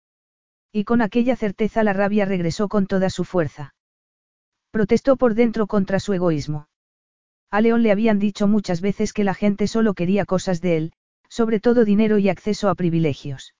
Y 0.70 0.84
con 0.84 1.02
aquella 1.02 1.36
certeza 1.36 1.82
la 1.82 1.92
rabia 1.92 2.24
regresó 2.24 2.68
con 2.68 2.86
toda 2.86 3.10
su 3.10 3.24
fuerza. 3.24 3.74
Protestó 4.72 5.16
por 5.16 5.34
dentro 5.34 5.66
contra 5.66 6.00
su 6.00 6.14
egoísmo. 6.14 6.66
A 7.50 7.60
León 7.60 7.82
le 7.82 7.92
habían 7.92 8.18
dicho 8.18 8.48
muchas 8.48 8.80
veces 8.80 9.12
que 9.12 9.22
la 9.22 9.34
gente 9.34 9.68
solo 9.68 9.92
quería 9.92 10.24
cosas 10.24 10.62
de 10.62 10.78
él, 10.78 10.92
sobre 11.28 11.60
todo 11.60 11.84
dinero 11.84 12.16
y 12.16 12.30
acceso 12.30 12.70
a 12.70 12.74
privilegios. 12.74 13.54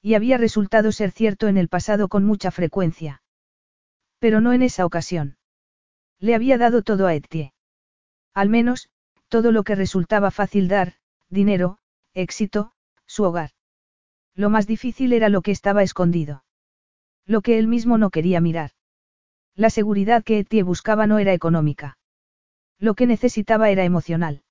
Y 0.00 0.14
había 0.14 0.38
resultado 0.38 0.92
ser 0.92 1.10
cierto 1.10 1.48
en 1.48 1.58
el 1.58 1.68
pasado 1.68 2.06
con 2.06 2.24
mucha 2.24 2.52
frecuencia. 2.52 3.20
Pero 4.20 4.40
no 4.40 4.52
en 4.52 4.62
esa 4.62 4.86
ocasión. 4.86 5.38
Le 6.20 6.36
había 6.36 6.56
dado 6.56 6.82
todo 6.82 7.08
a 7.08 7.14
Etienne. 7.14 7.52
Al 8.32 8.48
menos, 8.48 8.90
todo 9.26 9.50
lo 9.50 9.64
que 9.64 9.74
resultaba 9.74 10.30
fácil 10.30 10.68
dar, 10.68 10.94
dinero, 11.28 11.78
éxito, 12.14 12.70
su 13.06 13.24
hogar. 13.24 13.50
Lo 14.36 14.50
más 14.50 14.68
difícil 14.68 15.12
era 15.12 15.28
lo 15.28 15.42
que 15.42 15.50
estaba 15.50 15.82
escondido. 15.82 16.44
Lo 17.26 17.42
que 17.42 17.58
él 17.58 17.66
mismo 17.66 17.98
no 17.98 18.10
quería 18.10 18.40
mirar. 18.40 18.70
La 19.58 19.70
seguridad 19.70 20.22
que 20.22 20.38
Etienne 20.38 20.62
buscaba 20.62 21.08
no 21.08 21.18
era 21.18 21.32
económica. 21.32 21.98
Lo 22.78 22.94
que 22.94 23.08
necesitaba 23.08 23.70
era 23.70 23.82
emocional. 23.82 24.44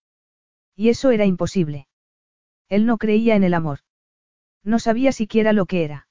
Y 0.75 0.89
eso 0.89 1.11
era 1.11 1.23
imposible. 1.23 1.87
Él 2.67 2.85
no 2.85 2.97
creía 2.97 3.37
en 3.37 3.45
el 3.45 3.53
amor. 3.53 3.79
No 4.65 4.79
sabía 4.79 5.13
siquiera 5.13 5.53
lo 5.53 5.65
que 5.65 5.85
era. 5.85 6.09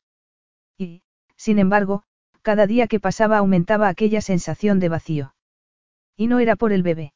Y, 0.78 1.02
sin 1.36 1.58
embargo, 1.58 2.04
cada 2.40 2.66
día 2.66 2.86
que 2.86 2.98
pasaba 2.98 3.36
aumentaba 3.36 3.88
aquella 3.88 4.22
sensación 4.22 4.80
de 4.80 4.88
vacío. 4.88 5.34
Y 6.16 6.26
no 6.26 6.38
era 6.38 6.56
por 6.56 6.72
el 6.72 6.82
bebé. 6.82 7.12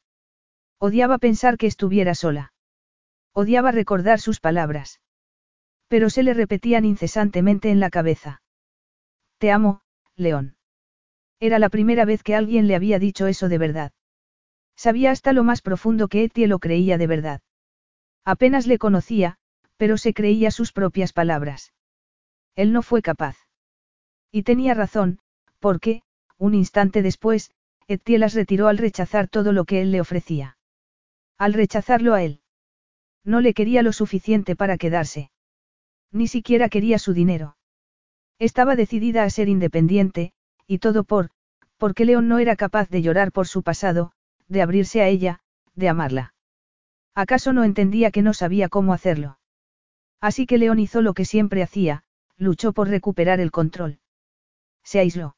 Odiaba 0.77 1.17
pensar 1.17 1.57
que 1.57 1.65
estuviera 1.65 2.13
sola. 2.13 2.53
Odiaba 3.33 3.71
recordar 3.71 4.19
sus 4.19 4.39
palabras. 4.39 5.01
Pero 5.87 6.11
se 6.11 6.21
le 6.21 6.35
repetían 6.35 6.85
incesantemente 6.85 7.71
en 7.71 7.79
la 7.79 7.89
cabeza. 7.89 8.43
Te 9.39 9.49
amo, 9.49 9.81
León. 10.15 10.57
Era 11.41 11.57
la 11.57 11.69
primera 11.69 12.05
vez 12.05 12.21
que 12.21 12.35
alguien 12.35 12.67
le 12.67 12.75
había 12.75 12.99
dicho 12.99 13.25
eso 13.25 13.49
de 13.49 13.57
verdad. 13.57 13.91
Sabía 14.75 15.09
hasta 15.09 15.33
lo 15.33 15.43
más 15.43 15.63
profundo 15.63 16.07
que 16.07 16.23
Etie 16.23 16.47
lo 16.47 16.59
creía 16.59 16.99
de 16.99 17.07
verdad. 17.07 17.41
Apenas 18.23 18.67
le 18.67 18.77
conocía, 18.77 19.37
pero 19.75 19.97
se 19.97 20.13
creía 20.13 20.51
sus 20.51 20.71
propias 20.71 21.13
palabras. 21.13 21.73
Él 22.55 22.71
no 22.71 22.83
fue 22.83 23.01
capaz. 23.01 23.37
Y 24.31 24.43
tenía 24.43 24.75
razón, 24.75 25.17
porque, 25.59 26.03
un 26.37 26.53
instante 26.53 27.01
después, 27.01 27.51
Etie 27.87 28.19
las 28.19 28.35
retiró 28.35 28.67
al 28.67 28.77
rechazar 28.77 29.27
todo 29.27 29.51
lo 29.51 29.65
que 29.65 29.81
él 29.81 29.91
le 29.91 29.99
ofrecía. 29.99 30.57
Al 31.39 31.53
rechazarlo 31.53 32.13
a 32.13 32.21
él. 32.21 32.41
No 33.23 33.41
le 33.41 33.55
quería 33.55 33.81
lo 33.81 33.93
suficiente 33.93 34.55
para 34.55 34.77
quedarse. 34.77 35.31
Ni 36.11 36.27
siquiera 36.27 36.69
quería 36.69 36.99
su 36.99 37.13
dinero. 37.13 37.57
Estaba 38.37 38.75
decidida 38.75 39.23
a 39.23 39.29
ser 39.31 39.49
independiente, 39.49 40.33
y 40.67 40.79
todo 40.79 41.03
por, 41.03 41.29
porque 41.77 42.05
León 42.05 42.27
no 42.27 42.39
era 42.39 42.55
capaz 42.55 42.89
de 42.89 43.01
llorar 43.01 43.31
por 43.31 43.47
su 43.47 43.63
pasado, 43.63 44.11
de 44.47 44.61
abrirse 44.61 45.01
a 45.01 45.07
ella, 45.07 45.41
de 45.75 45.89
amarla. 45.89 46.33
¿Acaso 47.15 47.53
no 47.53 47.63
entendía 47.63 48.11
que 48.11 48.21
no 48.21 48.33
sabía 48.33 48.69
cómo 48.69 48.93
hacerlo? 48.93 49.39
Así 50.21 50.45
que 50.45 50.57
León 50.57 50.79
hizo 50.79 51.01
lo 51.01 51.13
que 51.13 51.25
siempre 51.25 51.63
hacía, 51.63 52.03
luchó 52.37 52.73
por 52.73 52.87
recuperar 52.87 53.39
el 53.39 53.51
control. 53.51 53.99
Se 54.83 54.99
aisló. 54.99 55.35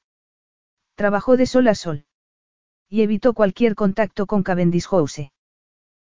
Trabajó 0.95 1.37
de 1.37 1.45
sol 1.45 1.67
a 1.67 1.75
sol. 1.75 2.05
Y 2.89 3.01
evitó 3.01 3.33
cualquier 3.33 3.75
contacto 3.75 4.27
con 4.27 4.43
Cavendish 4.43 4.87
House. 4.87 5.31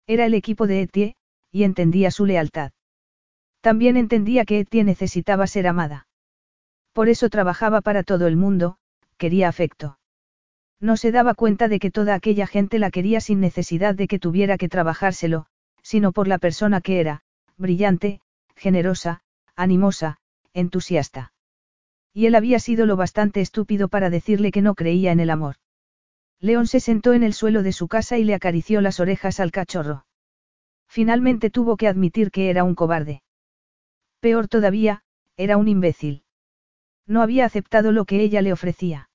Era 0.07 0.27
el 0.27 0.35
equipo 0.35 0.67
de 0.67 0.83
Etie, 0.83 1.17
y 1.51 1.65
entendía 1.65 2.11
su 2.11 2.27
lealtad. 2.27 2.73
También 3.61 3.97
entendía 3.97 4.45
que 4.45 4.61
Etie 4.61 4.85
necesitaba 4.85 5.47
ser 5.47 5.67
amada. 5.67 6.07
Por 6.93 7.09
eso 7.09 7.29
trabajaba 7.29 7.81
para 7.81 8.05
todo 8.05 8.27
el 8.27 8.37
mundo, 8.37 8.79
quería 9.17 9.49
afecto. 9.49 9.99
No 10.81 10.97
se 10.97 11.11
daba 11.11 11.35
cuenta 11.35 11.69
de 11.69 11.79
que 11.79 11.91
toda 11.91 12.15
aquella 12.15 12.47
gente 12.47 12.79
la 12.79 12.91
quería 12.91 13.21
sin 13.21 13.41
necesidad 13.41 13.95
de 13.95 14.09
que 14.09 14.19
tuviera 14.19 14.59
que 14.59 14.69
trabajárselo, 14.69 15.47
sino 15.83 16.13
por 16.13 16.29
la 16.29 16.39
persona 16.39 16.81
que 16.81 17.01
era, 17.01 17.23
brillante, 17.57 18.21
generosa, 18.55 19.23
animosa, 19.55 20.19
entusiasta. 20.53 21.33
Y 22.13 22.27
él 22.27 22.35
había 22.35 22.59
sido 22.59 22.87
lo 22.87 22.97
bastante 22.97 23.41
estúpido 23.41 23.89
para 23.89 24.11
decirle 24.11 24.51
que 24.51 24.63
no 24.63 24.75
creía 24.75 25.13
en 25.13 25.21
el 25.21 25.31
amor. 25.31 25.57
León 26.41 26.67
se 26.67 26.81
sentó 26.81 27.15
en 27.15 27.23
el 27.23 27.33
suelo 27.33 27.63
de 27.63 27.73
su 27.73 27.89
casa 27.89 28.19
y 28.19 28.25
le 28.25 28.35
acarició 28.35 28.81
las 28.81 29.01
orejas 29.01 29.41
al 29.41 29.53
cachorro. 29.53 30.07
Finalmente 30.89 31.51
tuvo 31.51 31.77
que 31.77 31.89
admitir 31.89 32.31
que 32.31 32.51
era 32.51 32.65
un 32.65 32.75
cobarde. 32.75 33.23
Peor 34.21 34.49
todavía, 34.49 35.03
era 35.37 35.57
un 35.57 35.69
imbécil. 35.69 36.25
No 37.07 37.23
había 37.23 37.45
aceptado 37.45 37.93
lo 37.93 38.05
que 38.05 38.21
ella 38.21 38.43
le 38.43 38.53
ofrecía. 38.53 39.06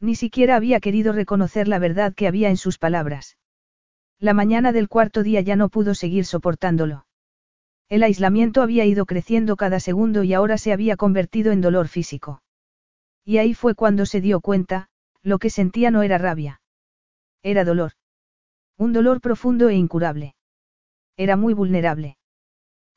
Ni 0.00 0.14
siquiera 0.14 0.56
había 0.56 0.80
querido 0.80 1.12
reconocer 1.12 1.68
la 1.68 1.78
verdad 1.78 2.14
que 2.14 2.26
había 2.26 2.50
en 2.50 2.56
sus 2.56 2.78
palabras. 2.78 3.38
La 4.18 4.34
mañana 4.34 4.72
del 4.72 4.88
cuarto 4.88 5.22
día 5.22 5.40
ya 5.40 5.56
no 5.56 5.68
pudo 5.68 5.94
seguir 5.94 6.24
soportándolo. 6.24 7.06
El 7.88 8.02
aislamiento 8.02 8.62
había 8.62 8.84
ido 8.84 9.06
creciendo 9.06 9.56
cada 9.56 9.80
segundo 9.80 10.24
y 10.24 10.34
ahora 10.34 10.58
se 10.58 10.72
había 10.72 10.96
convertido 10.96 11.52
en 11.52 11.60
dolor 11.60 11.88
físico. 11.88 12.42
Y 13.24 13.38
ahí 13.38 13.54
fue 13.54 13.74
cuando 13.74 14.06
se 14.06 14.20
dio 14.20 14.40
cuenta, 14.40 14.88
lo 15.22 15.38
que 15.38 15.50
sentía 15.50 15.90
no 15.90 16.02
era 16.02 16.18
rabia. 16.18 16.60
Era 17.42 17.64
dolor. 17.64 17.92
Un 18.76 18.92
dolor 18.92 19.20
profundo 19.20 19.68
e 19.68 19.74
incurable. 19.74 20.34
Era 21.16 21.36
muy 21.36 21.54
vulnerable. 21.54 22.18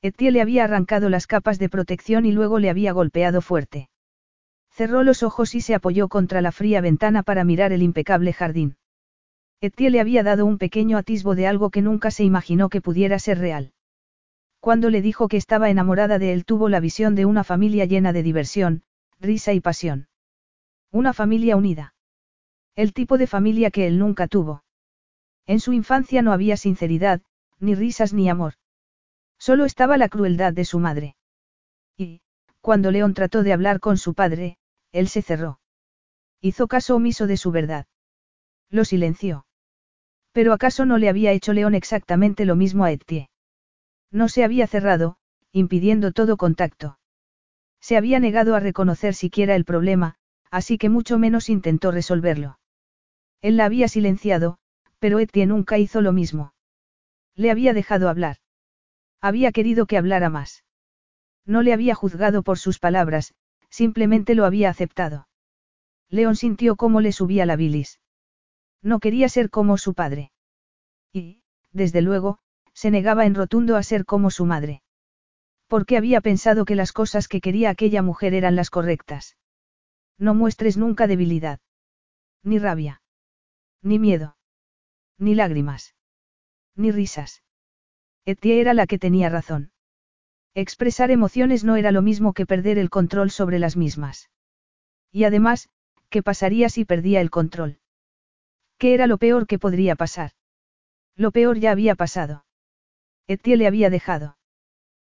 Etienne 0.01 0.33
le 0.33 0.41
había 0.41 0.63
arrancado 0.63 1.09
las 1.09 1.27
capas 1.27 1.59
de 1.59 1.69
protección 1.69 2.25
y 2.25 2.31
luego 2.31 2.59
le 2.59 2.69
había 2.69 2.91
golpeado 2.91 3.41
fuerte. 3.41 3.89
Cerró 4.79 5.03
los 5.03 5.23
ojos 5.23 5.55
y 5.55 5.59
se 5.59 5.75
apoyó 5.75 6.07
contra 6.07 6.39
la 6.39 6.53
fría 6.53 6.79
ventana 6.79 7.21
para 7.21 7.43
mirar 7.43 7.73
el 7.73 7.83
impecable 7.83 8.31
jardín. 8.31 8.77
Etienne 9.59 9.91
le 9.91 9.99
había 9.99 10.23
dado 10.23 10.45
un 10.45 10.57
pequeño 10.57 10.97
atisbo 10.97 11.35
de 11.35 11.47
algo 11.47 11.69
que 11.69 11.81
nunca 11.81 12.11
se 12.11 12.23
imaginó 12.23 12.69
que 12.69 12.79
pudiera 12.79 13.19
ser 13.19 13.39
real. 13.39 13.73
Cuando 14.61 14.89
le 14.89 15.01
dijo 15.01 15.27
que 15.27 15.35
estaba 15.35 15.69
enamorada 15.69 16.17
de 16.17 16.31
él 16.31 16.45
tuvo 16.45 16.69
la 16.69 16.79
visión 16.79 17.13
de 17.15 17.25
una 17.25 17.43
familia 17.43 17.83
llena 17.83 18.13
de 18.13 18.23
diversión, 18.23 18.83
risa 19.19 19.51
y 19.51 19.59
pasión. 19.59 20.07
Una 20.93 21.11
familia 21.11 21.57
unida. 21.57 21.93
El 22.73 22.93
tipo 22.93 23.17
de 23.17 23.27
familia 23.27 23.71
que 23.71 23.85
él 23.85 23.99
nunca 23.99 24.29
tuvo. 24.29 24.63
En 25.45 25.59
su 25.59 25.73
infancia 25.73 26.21
no 26.21 26.31
había 26.31 26.55
sinceridad, 26.55 27.21
ni 27.59 27.75
risas 27.75 28.13
ni 28.13 28.29
amor. 28.29 28.53
Solo 29.37 29.65
estaba 29.65 29.97
la 29.97 30.07
crueldad 30.07 30.53
de 30.53 30.63
su 30.63 30.79
madre. 30.79 31.17
Y, 31.97 32.21
cuando 32.61 32.91
León 32.91 33.13
trató 33.13 33.43
de 33.43 33.51
hablar 33.51 33.81
con 33.81 33.97
su 33.97 34.13
padre, 34.13 34.57
él 34.91 35.07
se 35.07 35.21
cerró. 35.21 35.59
Hizo 36.41 36.67
caso 36.67 36.95
omiso 36.95 37.27
de 37.27 37.37
su 37.37 37.51
verdad. 37.51 37.85
Lo 38.69 38.85
silenció. 38.85 39.45
Pero 40.31 40.53
¿acaso 40.53 40.85
no 40.85 40.97
le 40.97 41.09
había 41.09 41.31
hecho 41.31 41.53
León 41.53 41.75
exactamente 41.75 42.45
lo 42.45 42.55
mismo 42.55 42.85
a 42.85 42.91
Etienne? 42.91 43.29
No 44.11 44.29
se 44.29 44.43
había 44.43 44.67
cerrado, 44.67 45.17
impidiendo 45.51 46.11
todo 46.11 46.37
contacto. 46.37 46.99
Se 47.81 47.97
había 47.97 48.19
negado 48.19 48.55
a 48.55 48.59
reconocer 48.59 49.13
siquiera 49.15 49.55
el 49.55 49.65
problema, 49.65 50.15
así 50.51 50.77
que 50.77 50.89
mucho 50.89 51.17
menos 51.17 51.49
intentó 51.49 51.91
resolverlo. 51.91 52.59
Él 53.41 53.57
la 53.57 53.65
había 53.65 53.87
silenciado, 53.87 54.57
pero 54.99 55.19
Etienne 55.19 55.53
nunca 55.53 55.77
hizo 55.77 56.01
lo 56.01 56.11
mismo. 56.11 56.53
Le 57.35 57.51
había 57.51 57.73
dejado 57.73 58.09
hablar. 58.09 58.37
Había 59.21 59.51
querido 59.51 59.85
que 59.85 59.97
hablara 59.97 60.29
más. 60.29 60.63
No 61.45 61.61
le 61.61 61.73
había 61.73 61.95
juzgado 61.95 62.43
por 62.43 62.59
sus 62.59 62.79
palabras, 62.79 63.33
simplemente 63.69 64.35
lo 64.35 64.45
había 64.45 64.69
aceptado. 64.69 65.27
León 66.09 66.35
sintió 66.35 66.75
cómo 66.75 67.01
le 67.01 67.11
subía 67.11 67.45
la 67.45 67.55
bilis. 67.55 67.99
No 68.81 68.99
quería 68.99 69.29
ser 69.29 69.49
como 69.49 69.77
su 69.77 69.93
padre. 69.93 70.31
Y, 71.13 71.43
desde 71.71 72.01
luego, 72.01 72.39
se 72.73 72.91
negaba 72.91 73.25
en 73.25 73.35
rotundo 73.35 73.75
a 73.75 73.83
ser 73.83 74.05
como 74.05 74.31
su 74.31 74.45
madre. 74.45 74.81
Porque 75.67 75.97
había 75.97 76.21
pensado 76.21 76.65
que 76.65 76.75
las 76.75 76.93
cosas 76.93 77.27
que 77.27 77.41
quería 77.41 77.69
aquella 77.69 78.01
mujer 78.01 78.33
eran 78.33 78.55
las 78.55 78.69
correctas. 78.69 79.37
No 80.17 80.33
muestres 80.33 80.77
nunca 80.77 81.05
debilidad. 81.05 81.59
Ni 82.43 82.57
rabia. 82.57 83.01
Ni 83.81 83.99
miedo. 83.99 84.37
Ni 85.17 85.35
lágrimas. 85.35 85.95
Ni 86.75 86.91
risas. 86.91 87.43
Etie 88.25 88.61
era 88.61 88.73
la 88.73 88.87
que 88.87 88.97
tenía 88.97 89.29
razón. 89.29 89.71
Expresar 90.59 91.09
emociones 91.09 91.63
no 91.63 91.77
era 91.77 91.93
lo 91.93 92.01
mismo 92.01 92.33
que 92.33 92.45
perder 92.45 92.77
el 92.77 92.89
control 92.89 93.31
sobre 93.31 93.59
las 93.59 93.77
mismas. 93.77 94.29
Y 95.09 95.23
además, 95.23 95.69
¿qué 96.09 96.21
pasaría 96.21 96.67
si 96.67 96.83
perdía 96.83 97.21
el 97.21 97.29
control? 97.29 97.79
¿Qué 98.77 98.93
era 98.93 99.07
lo 99.07 99.17
peor 99.17 99.47
que 99.47 99.57
podría 99.57 99.95
pasar? 99.95 100.31
Lo 101.15 101.31
peor 101.31 101.59
ya 101.59 101.71
había 101.71 101.95
pasado. 101.95 102.43
Etie 103.25 103.55
le 103.55 103.67
había 103.67 103.89
dejado. 103.89 104.37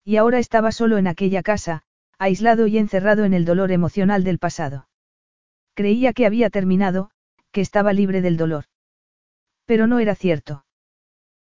Y 0.03 0.17
ahora 0.17 0.39
estaba 0.39 0.73
solo 0.73 0.97
en 0.97 1.07
aquella 1.07 1.43
casa, 1.43 1.83
aislado 2.19 2.67
y 2.67 2.79
encerrado 2.79 3.27
en 3.27 3.35
el 3.35 3.45
dolor 3.45 3.71
emocional 3.71 4.25
del 4.25 4.39
pasado. 4.39 4.89
Creía 5.75 6.15
que 6.15 6.25
había 6.25 6.49
terminado, 6.49 7.11
que 7.51 7.61
estaba 7.61 7.93
libre 7.93 8.23
del 8.23 8.39
dolor. 8.39 8.65
Pero 9.67 9.87
no 9.87 9.99
era 9.99 10.15
cierto. 10.15 10.65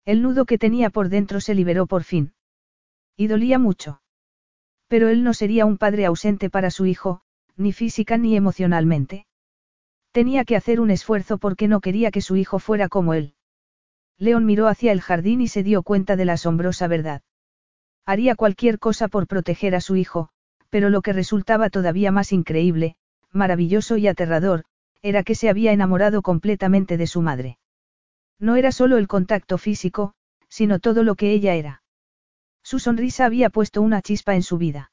El 0.04 0.22
nudo 0.22 0.44
que 0.44 0.58
tenía 0.58 0.90
por 0.90 1.08
dentro 1.08 1.40
se 1.40 1.54
liberó 1.54 1.86
por 1.86 2.02
fin. 2.02 2.34
Y 3.16 3.26
dolía 3.26 3.58
mucho. 3.58 4.00
Pero 4.88 5.08
él 5.08 5.24
no 5.24 5.34
sería 5.34 5.66
un 5.66 5.78
padre 5.78 6.06
ausente 6.06 6.50
para 6.50 6.70
su 6.70 6.86
hijo, 6.86 7.22
ni 7.56 7.72
física 7.72 8.16
ni 8.18 8.36
emocionalmente. 8.36 9.26
Tenía 10.12 10.44
que 10.44 10.56
hacer 10.56 10.80
un 10.80 10.90
esfuerzo 10.90 11.38
porque 11.38 11.68
no 11.68 11.80
quería 11.80 12.10
que 12.10 12.20
su 12.20 12.36
hijo 12.36 12.58
fuera 12.58 12.88
como 12.88 13.14
él. 13.14 13.34
León 14.18 14.44
miró 14.44 14.68
hacia 14.68 14.92
el 14.92 15.00
jardín 15.00 15.40
y 15.40 15.48
se 15.48 15.62
dio 15.62 15.82
cuenta 15.82 16.16
de 16.16 16.24
la 16.24 16.34
asombrosa 16.34 16.86
verdad. 16.86 17.22
Haría 18.04 18.34
cualquier 18.34 18.78
cosa 18.78 19.08
por 19.08 19.26
proteger 19.26 19.74
a 19.74 19.80
su 19.80 19.96
hijo, 19.96 20.28
pero 20.70 20.90
lo 20.90 21.02
que 21.02 21.12
resultaba 21.12 21.70
todavía 21.70 22.12
más 22.12 22.32
increíble, 22.32 22.96
maravilloso 23.30 23.96
y 23.96 24.08
aterrador, 24.08 24.64
era 25.02 25.22
que 25.22 25.34
se 25.34 25.48
había 25.48 25.72
enamorado 25.72 26.22
completamente 26.22 26.96
de 26.96 27.06
su 27.06 27.22
madre. 27.22 27.58
No 28.38 28.56
era 28.56 28.72
solo 28.72 28.98
el 28.98 29.08
contacto 29.08 29.58
físico, 29.58 30.14
sino 30.48 30.78
todo 30.78 31.02
lo 31.02 31.14
que 31.14 31.32
ella 31.32 31.54
era. 31.54 31.81
Su 32.62 32.78
sonrisa 32.78 33.26
había 33.26 33.50
puesto 33.50 33.82
una 33.82 34.02
chispa 34.02 34.34
en 34.34 34.42
su 34.42 34.58
vida. 34.58 34.90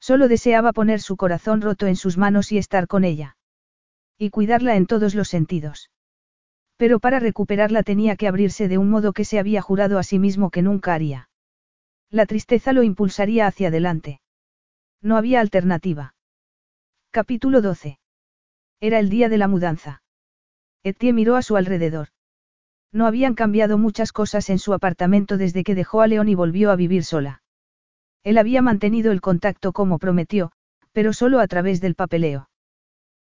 Solo 0.00 0.28
deseaba 0.28 0.72
poner 0.72 1.00
su 1.00 1.16
corazón 1.16 1.60
roto 1.60 1.86
en 1.86 1.96
sus 1.96 2.16
manos 2.16 2.52
y 2.52 2.58
estar 2.58 2.86
con 2.86 3.04
ella. 3.04 3.36
Y 4.18 4.30
cuidarla 4.30 4.76
en 4.76 4.86
todos 4.86 5.14
los 5.14 5.28
sentidos. 5.28 5.90
Pero 6.76 6.98
para 6.98 7.20
recuperarla 7.20 7.82
tenía 7.82 8.16
que 8.16 8.26
abrirse 8.26 8.68
de 8.68 8.78
un 8.78 8.90
modo 8.90 9.12
que 9.12 9.24
se 9.24 9.38
había 9.38 9.60
jurado 9.60 9.98
a 9.98 10.02
sí 10.02 10.18
mismo 10.18 10.50
que 10.50 10.62
nunca 10.62 10.94
haría. 10.94 11.28
La 12.10 12.26
tristeza 12.26 12.72
lo 12.72 12.82
impulsaría 12.82 13.46
hacia 13.46 13.68
adelante. 13.68 14.20
No 15.02 15.16
había 15.16 15.40
alternativa. 15.40 16.14
Capítulo 17.10 17.60
12. 17.60 17.98
Era 18.80 18.98
el 18.98 19.10
día 19.10 19.28
de 19.28 19.38
la 19.38 19.48
mudanza. 19.48 20.02
Etienne 20.82 21.14
miró 21.14 21.36
a 21.36 21.42
su 21.42 21.56
alrededor. 21.56 22.08
No 22.92 23.06
habían 23.06 23.34
cambiado 23.34 23.78
muchas 23.78 24.12
cosas 24.12 24.50
en 24.50 24.58
su 24.58 24.74
apartamento 24.74 25.36
desde 25.36 25.62
que 25.62 25.74
dejó 25.74 26.02
a 26.02 26.06
León 26.06 26.28
y 26.28 26.34
volvió 26.34 26.70
a 26.70 26.76
vivir 26.76 27.04
sola. 27.04 27.42
Él 28.24 28.36
había 28.36 28.62
mantenido 28.62 29.12
el 29.12 29.20
contacto 29.20 29.72
como 29.72 29.98
prometió, 29.98 30.52
pero 30.92 31.12
solo 31.12 31.40
a 31.40 31.46
través 31.46 31.80
del 31.80 31.94
papeleo. 31.94 32.50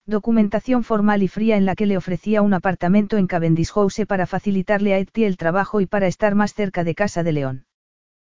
Documentación 0.06 0.84
formal 0.84 1.24
y 1.24 1.27
fría 1.27 1.58
en 1.58 1.66
la 1.66 1.76
que 1.76 1.88
le 1.88 1.98
ofrecía 1.98 2.44
un 2.44 2.53
apartamento 2.53 3.18
en 3.18 3.26
Cavendish 3.26 3.72
House 3.72 4.02
para 4.08 4.27
facilitarle 4.27 4.94
a 4.94 5.00
Etty 5.00 5.24
el 5.24 5.35
trabajo 5.35 5.82
y 5.82 5.88
para 5.88 6.06
estar 6.06 6.35
más 6.35 6.53
cerca 6.53 6.84
de 6.84 6.94
casa 6.94 7.24
de 7.24 7.32
León. 7.32 7.66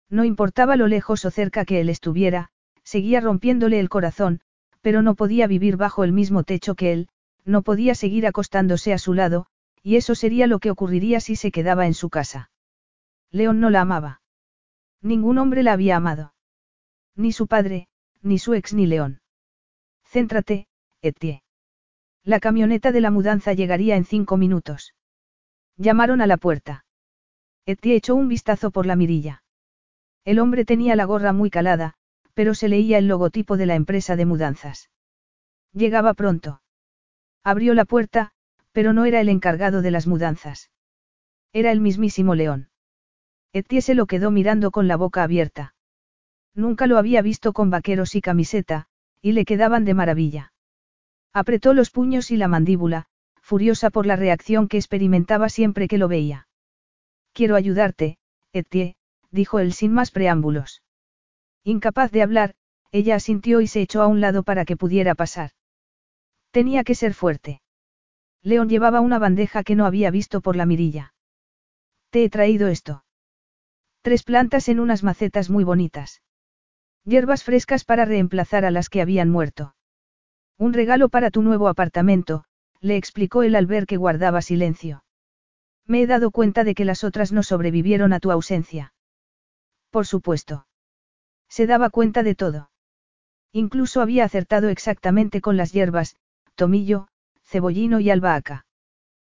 No 0.08 0.24
importaba 0.24 0.76
lo 0.76 0.86
lejos 0.86 1.24
o 1.24 1.30
cerca 1.32 1.64
que 1.64 1.80
él 1.80 1.88
estuviera, 1.88 2.50
seguía 2.84 3.20
rompiéndole 3.20 3.80
el 3.80 3.88
corazón, 3.88 4.42
pero 4.80 5.02
no 5.02 5.16
podía 5.16 5.48
vivir 5.48 5.76
bajo 5.76 6.04
el 6.04 6.12
mismo 6.12 6.44
techo 6.44 6.76
que 6.76 6.92
él, 6.92 7.08
no 7.44 7.62
podía 7.62 7.96
seguir 7.96 8.28
acostándose 8.28 8.92
a 8.92 8.98
su 8.98 9.14
lado, 9.14 9.48
y 9.86 9.94
eso 9.94 10.16
sería 10.16 10.48
lo 10.48 10.58
que 10.58 10.72
ocurriría 10.72 11.20
si 11.20 11.36
se 11.36 11.52
quedaba 11.52 11.86
en 11.86 11.94
su 11.94 12.10
casa. 12.10 12.50
León 13.30 13.60
no 13.60 13.70
la 13.70 13.82
amaba. 13.82 14.20
Ningún 15.00 15.38
hombre 15.38 15.62
la 15.62 15.74
había 15.74 15.94
amado. 15.94 16.34
Ni 17.14 17.30
su 17.30 17.46
padre, 17.46 17.86
ni 18.20 18.40
su 18.40 18.54
ex 18.54 18.74
ni 18.74 18.86
León. 18.86 19.20
Céntrate, 20.02 20.66
Etienne. 21.02 21.44
La 22.24 22.40
camioneta 22.40 22.90
de 22.90 23.00
la 23.00 23.12
mudanza 23.12 23.52
llegaría 23.52 23.94
en 23.94 24.04
cinco 24.04 24.36
minutos. 24.36 24.92
Llamaron 25.76 26.20
a 26.20 26.26
la 26.26 26.36
puerta. 26.36 26.84
Etienne 27.64 27.98
echó 27.98 28.16
un 28.16 28.26
vistazo 28.26 28.72
por 28.72 28.86
la 28.86 28.96
mirilla. 28.96 29.44
El 30.24 30.40
hombre 30.40 30.64
tenía 30.64 30.96
la 30.96 31.04
gorra 31.04 31.32
muy 31.32 31.48
calada, 31.48 31.94
pero 32.34 32.56
se 32.56 32.66
leía 32.66 32.98
el 32.98 33.06
logotipo 33.06 33.56
de 33.56 33.66
la 33.66 33.76
empresa 33.76 34.16
de 34.16 34.26
mudanzas. 34.26 34.90
Llegaba 35.72 36.12
pronto. 36.14 36.60
Abrió 37.44 37.72
la 37.72 37.84
puerta, 37.84 38.32
pero 38.76 38.92
no 38.92 39.06
era 39.06 39.22
el 39.22 39.30
encargado 39.30 39.80
de 39.80 39.90
las 39.90 40.06
mudanzas. 40.06 40.70
Era 41.54 41.72
el 41.72 41.80
mismísimo 41.80 42.34
León. 42.34 42.68
Etienne 43.54 43.80
se 43.80 43.94
lo 43.94 44.04
quedó 44.04 44.30
mirando 44.30 44.70
con 44.70 44.86
la 44.86 44.96
boca 44.96 45.22
abierta. 45.22 45.74
Nunca 46.54 46.86
lo 46.86 46.98
había 46.98 47.22
visto 47.22 47.54
con 47.54 47.70
vaqueros 47.70 48.14
y 48.16 48.20
camiseta, 48.20 48.88
y 49.22 49.32
le 49.32 49.46
quedaban 49.46 49.86
de 49.86 49.94
maravilla. 49.94 50.52
Apretó 51.32 51.72
los 51.72 51.90
puños 51.90 52.30
y 52.30 52.36
la 52.36 52.48
mandíbula, 52.48 53.06
furiosa 53.40 53.88
por 53.88 54.04
la 54.04 54.14
reacción 54.14 54.68
que 54.68 54.76
experimentaba 54.76 55.48
siempre 55.48 55.88
que 55.88 55.96
lo 55.96 56.06
veía. 56.06 56.46
Quiero 57.32 57.56
ayudarte, 57.56 58.18
Etienne, 58.52 58.96
dijo 59.30 59.58
él 59.58 59.72
sin 59.72 59.94
más 59.94 60.10
preámbulos. 60.10 60.82
Incapaz 61.64 62.12
de 62.12 62.20
hablar, 62.20 62.54
ella 62.92 63.14
asintió 63.14 63.62
y 63.62 63.68
se 63.68 63.80
echó 63.80 64.02
a 64.02 64.06
un 64.06 64.20
lado 64.20 64.42
para 64.42 64.66
que 64.66 64.76
pudiera 64.76 65.14
pasar. 65.14 65.52
Tenía 66.50 66.84
que 66.84 66.94
ser 66.94 67.14
fuerte. 67.14 67.62
León 68.46 68.68
llevaba 68.68 69.00
una 69.00 69.18
bandeja 69.18 69.64
que 69.64 69.74
no 69.74 69.86
había 69.86 70.12
visto 70.12 70.40
por 70.40 70.54
la 70.54 70.66
mirilla. 70.66 71.12
Te 72.10 72.22
he 72.22 72.30
traído 72.30 72.68
esto. 72.68 73.04
Tres 74.02 74.22
plantas 74.22 74.68
en 74.68 74.78
unas 74.78 75.02
macetas 75.02 75.50
muy 75.50 75.64
bonitas. 75.64 76.22
Hierbas 77.02 77.42
frescas 77.42 77.84
para 77.84 78.04
reemplazar 78.04 78.64
a 78.64 78.70
las 78.70 78.88
que 78.88 79.02
habían 79.02 79.30
muerto. 79.30 79.74
Un 80.58 80.74
regalo 80.74 81.08
para 81.08 81.32
tu 81.32 81.42
nuevo 81.42 81.66
apartamento, 81.66 82.44
le 82.80 82.96
explicó 82.96 83.42
él 83.42 83.56
al 83.56 83.66
ver 83.66 83.84
que 83.84 83.96
guardaba 83.96 84.40
silencio. 84.42 85.02
Me 85.84 86.02
he 86.02 86.06
dado 86.06 86.30
cuenta 86.30 86.62
de 86.62 86.76
que 86.76 86.84
las 86.84 87.02
otras 87.02 87.32
no 87.32 87.42
sobrevivieron 87.42 88.12
a 88.12 88.20
tu 88.20 88.30
ausencia. 88.30 88.94
Por 89.90 90.06
supuesto. 90.06 90.68
Se 91.48 91.66
daba 91.66 91.90
cuenta 91.90 92.22
de 92.22 92.36
todo. 92.36 92.70
Incluso 93.50 94.02
había 94.02 94.24
acertado 94.24 94.68
exactamente 94.68 95.40
con 95.40 95.56
las 95.56 95.72
hierbas, 95.72 96.14
tomillo, 96.54 97.08
cebollino 97.56 98.00
y 98.00 98.10
albahaca. 98.10 98.66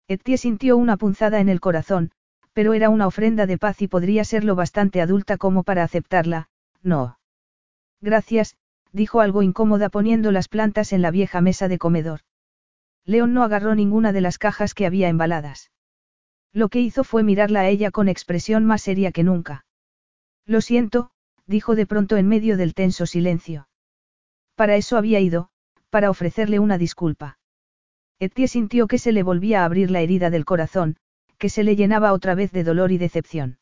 Etienne 0.08 0.40
sintió 0.40 0.76
una 0.76 0.98
punzada 0.98 1.40
en 1.40 1.50
el 1.50 1.60
corazón, 1.60 2.12
pero 2.52 2.74
era 2.74 2.90
una 2.90 3.06
ofrenda 3.06 3.46
de 3.46 3.60
paz 3.60 3.84
y 3.84 3.88
podría 3.88 4.24
ser 4.24 4.44
lo 4.44 4.56
bastante 4.56 5.02
adulta 5.02 5.38
como 5.38 5.62
para 5.62 5.84
aceptarla, 5.84 6.50
no. 6.82 7.20
Gracias, 8.02 8.58
dijo 8.92 9.22
algo 9.22 9.44
incómoda 9.44 9.90
poniendo 9.90 10.32
las 10.32 10.48
plantas 10.48 10.94
en 10.94 11.04
la 11.04 11.12
vieja 11.12 11.42
mesa 11.42 11.68
de 11.68 11.78
comedor. 11.78 12.22
León 13.06 13.36
no 13.36 13.44
agarró 13.44 13.76
ninguna 13.76 14.12
de 14.14 14.22
las 14.22 14.40
cajas 14.40 14.74
que 14.74 14.88
había 14.88 15.10
embaladas. 15.10 15.70
Lo 16.54 16.70
que 16.70 16.80
hizo 16.80 17.04
fue 17.04 17.22
mirarla 17.22 17.60
a 17.60 17.68
ella 17.68 17.92
con 17.92 18.10
expresión 18.10 18.66
más 18.66 18.82
seria 18.82 19.12
que 19.12 19.24
nunca. 19.24 19.66
Lo 20.48 20.62
siento, 20.62 21.12
dijo 21.46 21.76
de 21.76 21.86
pronto 21.86 22.18
en 22.18 22.28
medio 22.28 22.58
del 22.58 22.74
tenso 22.74 23.06
silencio. 23.06 23.68
Para 24.56 24.76
eso 24.76 24.98
había 24.98 25.20
ido, 25.20 25.50
para 25.92 26.10
ofrecerle 26.10 26.58
una 26.58 26.80
disculpa. 26.80 27.38
Etienne 28.20 28.48
sintió 28.48 28.88
que 28.88 28.98
se 28.98 29.12
le 29.12 29.24
volvía 29.24 29.62
a 29.62 29.66
abrir 29.66 29.92
la 29.92 30.02
herida 30.02 30.30
del 30.30 30.46
corazón, 30.46 30.98
que 31.38 31.50
se 31.50 31.64
le 31.64 31.76
llenaba 31.76 32.14
otra 32.14 32.34
vez 32.34 32.52
de 32.52 32.64
dolor 32.64 32.92
y 32.92 32.98
decepción. 32.98 33.60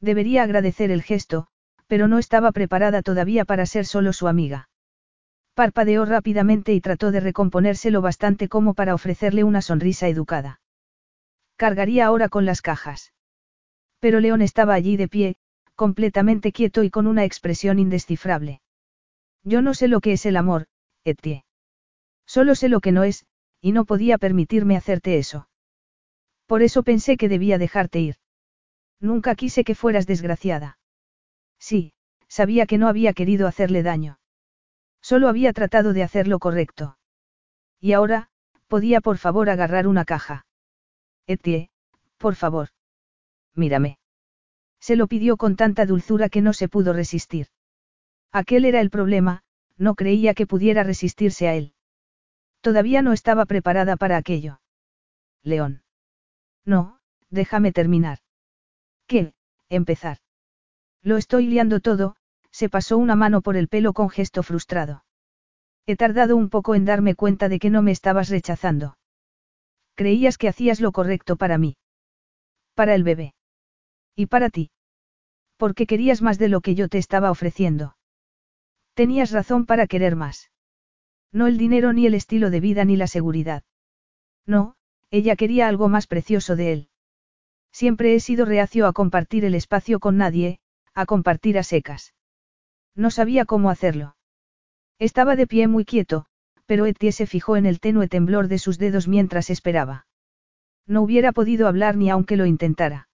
Debería 0.00 0.42
agradecer 0.42 0.90
el 0.90 1.02
gesto, 1.02 1.46
pero 1.86 2.08
no 2.08 2.18
estaba 2.18 2.52
preparada 2.52 3.02
todavía 3.02 3.44
para 3.44 3.66
ser 3.66 3.86
solo 3.86 4.12
su 4.12 4.28
amiga. 4.28 4.68
Parpadeó 5.54 6.04
rápidamente 6.04 6.72
y 6.74 6.80
trató 6.80 7.10
de 7.10 7.20
recomponerse 7.20 7.90
lo 7.90 8.02
bastante 8.02 8.48
como 8.48 8.74
para 8.74 8.94
ofrecerle 8.94 9.44
una 9.44 9.62
sonrisa 9.62 10.08
educada. 10.08 10.60
Cargaría 11.56 12.06
ahora 12.06 12.28
con 12.28 12.44
las 12.44 12.60
cajas. 12.60 13.12
Pero 14.00 14.20
León 14.20 14.42
estaba 14.42 14.74
allí 14.74 14.96
de 14.96 15.08
pie, 15.08 15.36
completamente 15.74 16.52
quieto 16.52 16.82
y 16.82 16.90
con 16.90 17.06
una 17.06 17.24
expresión 17.24 17.78
indescifrable. 17.78 18.60
Yo 19.44 19.62
no 19.62 19.74
sé 19.74 19.88
lo 19.88 20.00
que 20.00 20.12
es 20.12 20.26
el 20.26 20.36
amor, 20.36 20.66
Etienne. 21.04 21.44
Solo 22.26 22.54
sé 22.54 22.68
lo 22.68 22.80
que 22.80 22.92
no 22.92 23.04
es, 23.04 23.24
y 23.66 23.72
no 23.72 23.84
podía 23.84 24.16
permitirme 24.16 24.76
hacerte 24.76 25.18
eso. 25.18 25.48
Por 26.46 26.62
eso 26.62 26.84
pensé 26.84 27.16
que 27.16 27.28
debía 27.28 27.58
dejarte 27.58 27.98
ir. 27.98 28.14
Nunca 29.00 29.34
quise 29.34 29.64
que 29.64 29.74
fueras 29.74 30.06
desgraciada. 30.06 30.78
Sí, 31.58 31.92
sabía 32.28 32.66
que 32.66 32.78
no 32.78 32.86
había 32.86 33.12
querido 33.12 33.48
hacerle 33.48 33.82
daño. 33.82 34.20
Solo 35.02 35.26
había 35.26 35.52
tratado 35.52 35.94
de 35.94 36.04
hacer 36.04 36.28
lo 36.28 36.38
correcto. 36.38 36.96
Y 37.80 37.92
ahora, 37.92 38.28
podía 38.68 39.00
por 39.00 39.18
favor 39.18 39.50
agarrar 39.50 39.88
una 39.88 40.04
caja. 40.04 40.46
Etie, 41.26 41.70
por 42.18 42.36
favor. 42.36 42.68
Mírame. 43.56 43.98
Se 44.78 44.94
lo 44.94 45.08
pidió 45.08 45.36
con 45.36 45.56
tanta 45.56 45.86
dulzura 45.86 46.28
que 46.28 46.40
no 46.40 46.52
se 46.52 46.68
pudo 46.68 46.92
resistir. 46.92 47.48
Aquel 48.30 48.64
era 48.64 48.80
el 48.80 48.90
problema, 48.90 49.42
no 49.76 49.96
creía 49.96 50.34
que 50.34 50.46
pudiera 50.46 50.84
resistirse 50.84 51.48
a 51.48 51.56
él. 51.56 51.72
Todavía 52.60 53.02
no 53.02 53.12
estaba 53.12 53.46
preparada 53.46 53.96
para 53.96 54.16
aquello. 54.16 54.60
León. 55.42 55.82
No, 56.64 56.98
déjame 57.30 57.72
terminar. 57.72 58.18
¿Qué? 59.06 59.34
Empezar. 59.68 60.18
Lo 61.02 61.16
estoy 61.16 61.46
liando 61.46 61.80
todo, 61.80 62.16
se 62.50 62.68
pasó 62.68 62.98
una 62.98 63.14
mano 63.14 63.42
por 63.42 63.56
el 63.56 63.68
pelo 63.68 63.92
con 63.92 64.08
gesto 64.10 64.42
frustrado. 64.42 65.04
He 65.86 65.96
tardado 65.96 66.36
un 66.36 66.50
poco 66.50 66.74
en 66.74 66.84
darme 66.84 67.14
cuenta 67.14 67.48
de 67.48 67.60
que 67.60 67.70
no 67.70 67.82
me 67.82 67.92
estabas 67.92 68.28
rechazando. 68.28 68.98
Creías 69.94 70.36
que 70.36 70.48
hacías 70.48 70.80
lo 70.80 70.90
correcto 70.90 71.36
para 71.36 71.58
mí. 71.58 71.76
Para 72.74 72.94
el 72.94 73.04
bebé. 73.04 73.34
Y 74.16 74.26
para 74.26 74.50
ti. 74.50 74.70
Porque 75.56 75.86
querías 75.86 76.22
más 76.22 76.38
de 76.38 76.48
lo 76.48 76.60
que 76.60 76.74
yo 76.74 76.88
te 76.88 76.98
estaba 76.98 77.30
ofreciendo. 77.30 77.96
Tenías 78.94 79.30
razón 79.30 79.66
para 79.66 79.86
querer 79.86 80.16
más. 80.16 80.50
No 81.36 81.46
el 81.48 81.58
dinero 81.58 81.92
ni 81.92 82.06
el 82.06 82.14
estilo 82.14 82.48
de 82.48 82.60
vida 82.60 82.86
ni 82.86 82.96
la 82.96 83.06
seguridad. 83.06 83.62
No, 84.46 84.74
ella 85.10 85.36
quería 85.36 85.68
algo 85.68 85.90
más 85.90 86.06
precioso 86.06 86.56
de 86.56 86.72
él. 86.72 86.88
Siempre 87.70 88.14
he 88.14 88.20
sido 88.20 88.46
reacio 88.46 88.86
a 88.86 88.94
compartir 88.94 89.44
el 89.44 89.54
espacio 89.54 90.00
con 90.00 90.16
nadie, 90.16 90.60
a 90.94 91.04
compartir 91.04 91.58
a 91.58 91.62
secas. 91.62 92.14
No 92.94 93.10
sabía 93.10 93.44
cómo 93.44 93.68
hacerlo. 93.68 94.16
Estaba 94.98 95.36
de 95.36 95.46
pie 95.46 95.68
muy 95.68 95.84
quieto, 95.84 96.24
pero 96.64 96.86
Etienne 96.86 97.12
se 97.12 97.26
fijó 97.26 97.58
en 97.58 97.66
el 97.66 97.80
tenue 97.80 98.08
temblor 98.08 98.48
de 98.48 98.58
sus 98.58 98.78
dedos 98.78 99.06
mientras 99.06 99.50
esperaba. 99.50 100.06
No 100.86 101.02
hubiera 101.02 101.32
podido 101.32 101.68
hablar 101.68 101.98
ni 101.98 102.08
aunque 102.08 102.38
lo 102.38 102.46
intentara. 102.46 103.10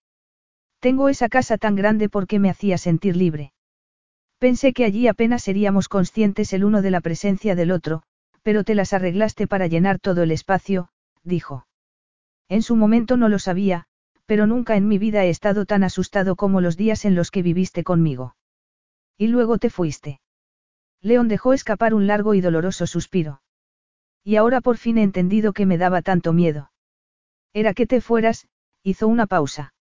Tengo 0.78 1.09
esa 1.09 1.28
casa 1.28 1.59
tan 1.59 1.75
grande 1.75 2.09
porque 2.09 2.39
me 2.39 2.51
hacía 2.51 2.78
sentir 2.78 3.17
libre. 3.17 3.52
Pensé 4.39 4.73
que 4.73 4.84
allí 4.84 5.09
apenas 5.09 5.42
seríamos 5.42 5.89
conscientes 5.89 6.52
el 6.52 6.62
uno 6.62 6.83
de 6.83 6.92
la 6.92 7.01
presencia 7.01 7.57
del 7.57 7.73
otro, 7.73 8.05
pero 8.43 8.65
te 8.65 8.75
las 8.75 8.93
arreglaste 8.93 9.47
para 9.47 9.67
llenar 9.67 9.99
todo 9.99 10.23
el 10.23 10.31
espacio, 10.31 10.89
dijo. 11.23 11.67
En 12.49 12.62
su 12.62 12.77
momento 12.77 13.17
no 13.17 13.29
lo 13.29 13.39
sabía, 13.39 13.87
pero 14.27 14.47
nunca 14.47 14.77
en 14.77 14.89
mi 14.89 14.99
vida 14.99 15.25
he 15.25 15.31
estado 15.31 15.65
tan 15.65 15.85
asustado 15.85 16.37
como 16.37 16.61
los 16.61 16.77
días 16.77 17.05
en 17.05 17.15
los 17.15 17.31
que 17.31 17.43
viviste 17.43 17.85
conmigo. 17.85 18.37
Y 19.17 19.29
luego 19.29 19.59
te 19.59 19.71
fuiste. 19.71 20.21
León 21.01 21.29
dejó 21.29 21.53
escapar 21.53 21.95
un 21.95 22.07
largo 22.07 22.35
y 22.35 22.41
doloroso 22.41 22.87
suspiro. 22.87 23.43
Y 24.25 24.37
ahora 24.37 24.61
por 24.61 24.77
fin 24.77 24.99
he 24.99 25.03
entendido 25.03 25.53
que 25.53 25.67
me 25.67 25.79
daba 25.79 26.03
tanto 26.03 26.33
miedo. 26.33 26.71
Era 27.53 27.75
que 27.75 27.87
te 27.87 28.01
fueras, 28.01 28.47
hizo 28.83 29.09
una 29.09 29.27
pausa. 29.27 29.75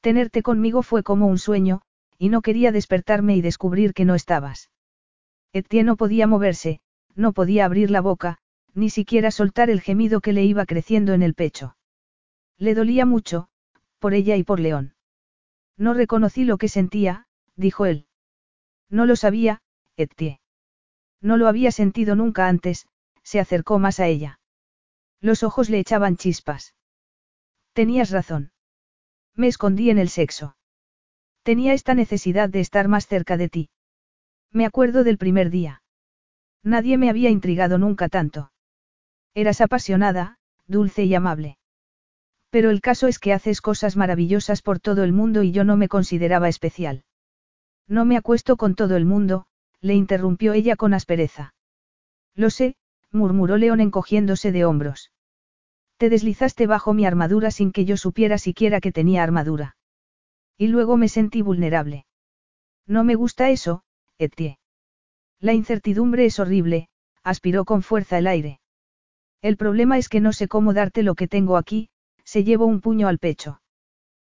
Tenerte 0.00 0.42
conmigo 0.42 0.82
fue 0.82 1.02
como 1.02 1.26
un 1.26 1.38
sueño, 1.38 1.80
y 2.18 2.28
no 2.28 2.42
quería 2.42 2.72
despertarme 2.72 3.36
y 3.36 3.40
descubrir 3.40 3.94
que 3.94 4.04
no 4.04 4.14
estabas. 4.14 4.70
Etienne 5.52 5.86
no 5.86 5.96
podía 5.96 6.26
moverse, 6.26 6.80
no 7.14 7.32
podía 7.32 7.64
abrir 7.64 7.90
la 7.90 8.00
boca, 8.00 8.38
ni 8.74 8.90
siquiera 8.90 9.30
soltar 9.30 9.70
el 9.70 9.80
gemido 9.80 10.20
que 10.20 10.32
le 10.32 10.44
iba 10.44 10.66
creciendo 10.66 11.12
en 11.12 11.22
el 11.22 11.34
pecho. 11.34 11.76
Le 12.58 12.74
dolía 12.74 13.06
mucho, 13.06 13.48
por 13.98 14.14
ella 14.14 14.36
y 14.36 14.44
por 14.44 14.60
León. 14.60 14.94
No 15.76 15.94
reconocí 15.94 16.44
lo 16.44 16.58
que 16.58 16.68
sentía, 16.68 17.26
dijo 17.56 17.86
él. 17.86 18.06
No 18.90 19.06
lo 19.06 19.16
sabía, 19.16 19.62
Etie. 19.96 20.40
No 21.20 21.36
lo 21.36 21.48
había 21.48 21.72
sentido 21.72 22.16
nunca 22.16 22.48
antes, 22.48 22.86
se 23.22 23.40
acercó 23.40 23.78
más 23.78 24.00
a 24.00 24.06
ella. 24.06 24.40
Los 25.20 25.42
ojos 25.42 25.70
le 25.70 25.78
echaban 25.78 26.16
chispas. 26.16 26.74
Tenías 27.72 28.10
razón. 28.10 28.52
Me 29.34 29.48
escondí 29.48 29.90
en 29.90 29.98
el 29.98 30.10
sexo. 30.10 30.56
Tenía 31.42 31.72
esta 31.72 31.94
necesidad 31.94 32.48
de 32.48 32.60
estar 32.60 32.88
más 32.88 33.06
cerca 33.06 33.36
de 33.36 33.48
ti. 33.48 33.70
Me 34.50 34.66
acuerdo 34.66 35.02
del 35.02 35.18
primer 35.18 35.50
día. 35.50 35.82
Nadie 36.64 36.96
me 36.96 37.10
había 37.10 37.28
intrigado 37.28 37.78
nunca 37.78 38.08
tanto. 38.08 38.50
Eras 39.34 39.60
apasionada, 39.60 40.38
dulce 40.66 41.04
y 41.04 41.14
amable. 41.14 41.58
Pero 42.50 42.70
el 42.70 42.80
caso 42.80 43.06
es 43.06 43.18
que 43.18 43.32
haces 43.32 43.60
cosas 43.60 43.96
maravillosas 43.96 44.62
por 44.62 44.80
todo 44.80 45.04
el 45.04 45.12
mundo 45.12 45.42
y 45.42 45.52
yo 45.52 45.64
no 45.64 45.76
me 45.76 45.88
consideraba 45.88 46.48
especial. 46.48 47.04
No 47.86 48.04
me 48.06 48.16
acuesto 48.16 48.56
con 48.56 48.74
todo 48.74 48.96
el 48.96 49.04
mundo, 49.04 49.46
le 49.80 49.94
interrumpió 49.94 50.54
ella 50.54 50.76
con 50.76 50.94
aspereza. 50.94 51.54
Lo 52.34 52.48
sé, 52.48 52.76
murmuró 53.10 53.58
León 53.58 53.80
encogiéndose 53.80 54.50
de 54.50 54.64
hombros. 54.64 55.12
Te 55.98 56.08
deslizaste 56.08 56.66
bajo 56.66 56.94
mi 56.94 57.04
armadura 57.04 57.50
sin 57.50 57.72
que 57.72 57.84
yo 57.84 57.96
supiera 57.96 58.38
siquiera 58.38 58.80
que 58.80 58.92
tenía 58.92 59.22
armadura. 59.22 59.76
Y 60.56 60.68
luego 60.68 60.96
me 60.96 61.08
sentí 61.08 61.42
vulnerable. 61.42 62.06
No 62.86 63.04
me 63.04 63.14
gusta 63.14 63.50
eso, 63.50 63.84
Etie. 64.18 64.58
La 65.40 65.52
incertidumbre 65.52 66.24
es 66.24 66.38
horrible, 66.38 66.88
aspiró 67.22 67.64
con 67.64 67.82
fuerza 67.82 68.18
el 68.18 68.26
aire. 68.26 68.60
El 69.42 69.56
problema 69.56 69.98
es 69.98 70.08
que 70.08 70.20
no 70.20 70.32
sé 70.32 70.48
cómo 70.48 70.72
darte 70.72 71.02
lo 71.02 71.14
que 71.14 71.28
tengo 71.28 71.56
aquí, 71.56 71.90
se 72.24 72.44
llevó 72.44 72.66
un 72.66 72.80
puño 72.80 73.08
al 73.08 73.18
pecho. 73.18 73.60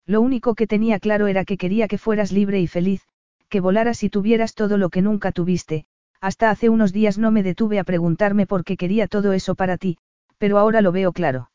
Lo 0.05 0.21
único 0.21 0.55
que 0.55 0.67
tenía 0.67 0.99
claro 0.99 1.27
era 1.27 1.45
que 1.45 1.57
quería 1.57 1.87
que 1.87 1.97
fueras 1.97 2.31
libre 2.31 2.59
y 2.59 2.67
feliz, 2.67 3.07
que 3.49 3.59
volaras 3.59 4.03
y 4.03 4.09
tuvieras 4.09 4.53
todo 4.53 4.77
lo 4.77 4.89
que 4.89 5.01
nunca 5.01 5.31
tuviste, 5.31 5.85
hasta 6.19 6.49
hace 6.49 6.69
unos 6.69 6.93
días 6.93 7.17
no 7.17 7.31
me 7.31 7.43
detuve 7.43 7.79
a 7.79 7.83
preguntarme 7.83 8.47
por 8.47 8.63
qué 8.63 8.77
quería 8.77 9.07
todo 9.07 9.33
eso 9.33 9.55
para 9.55 9.77
ti, 9.77 9.97
pero 10.37 10.57
ahora 10.57 10.81
lo 10.81 10.91
veo 10.91 11.11
claro. 11.11 11.51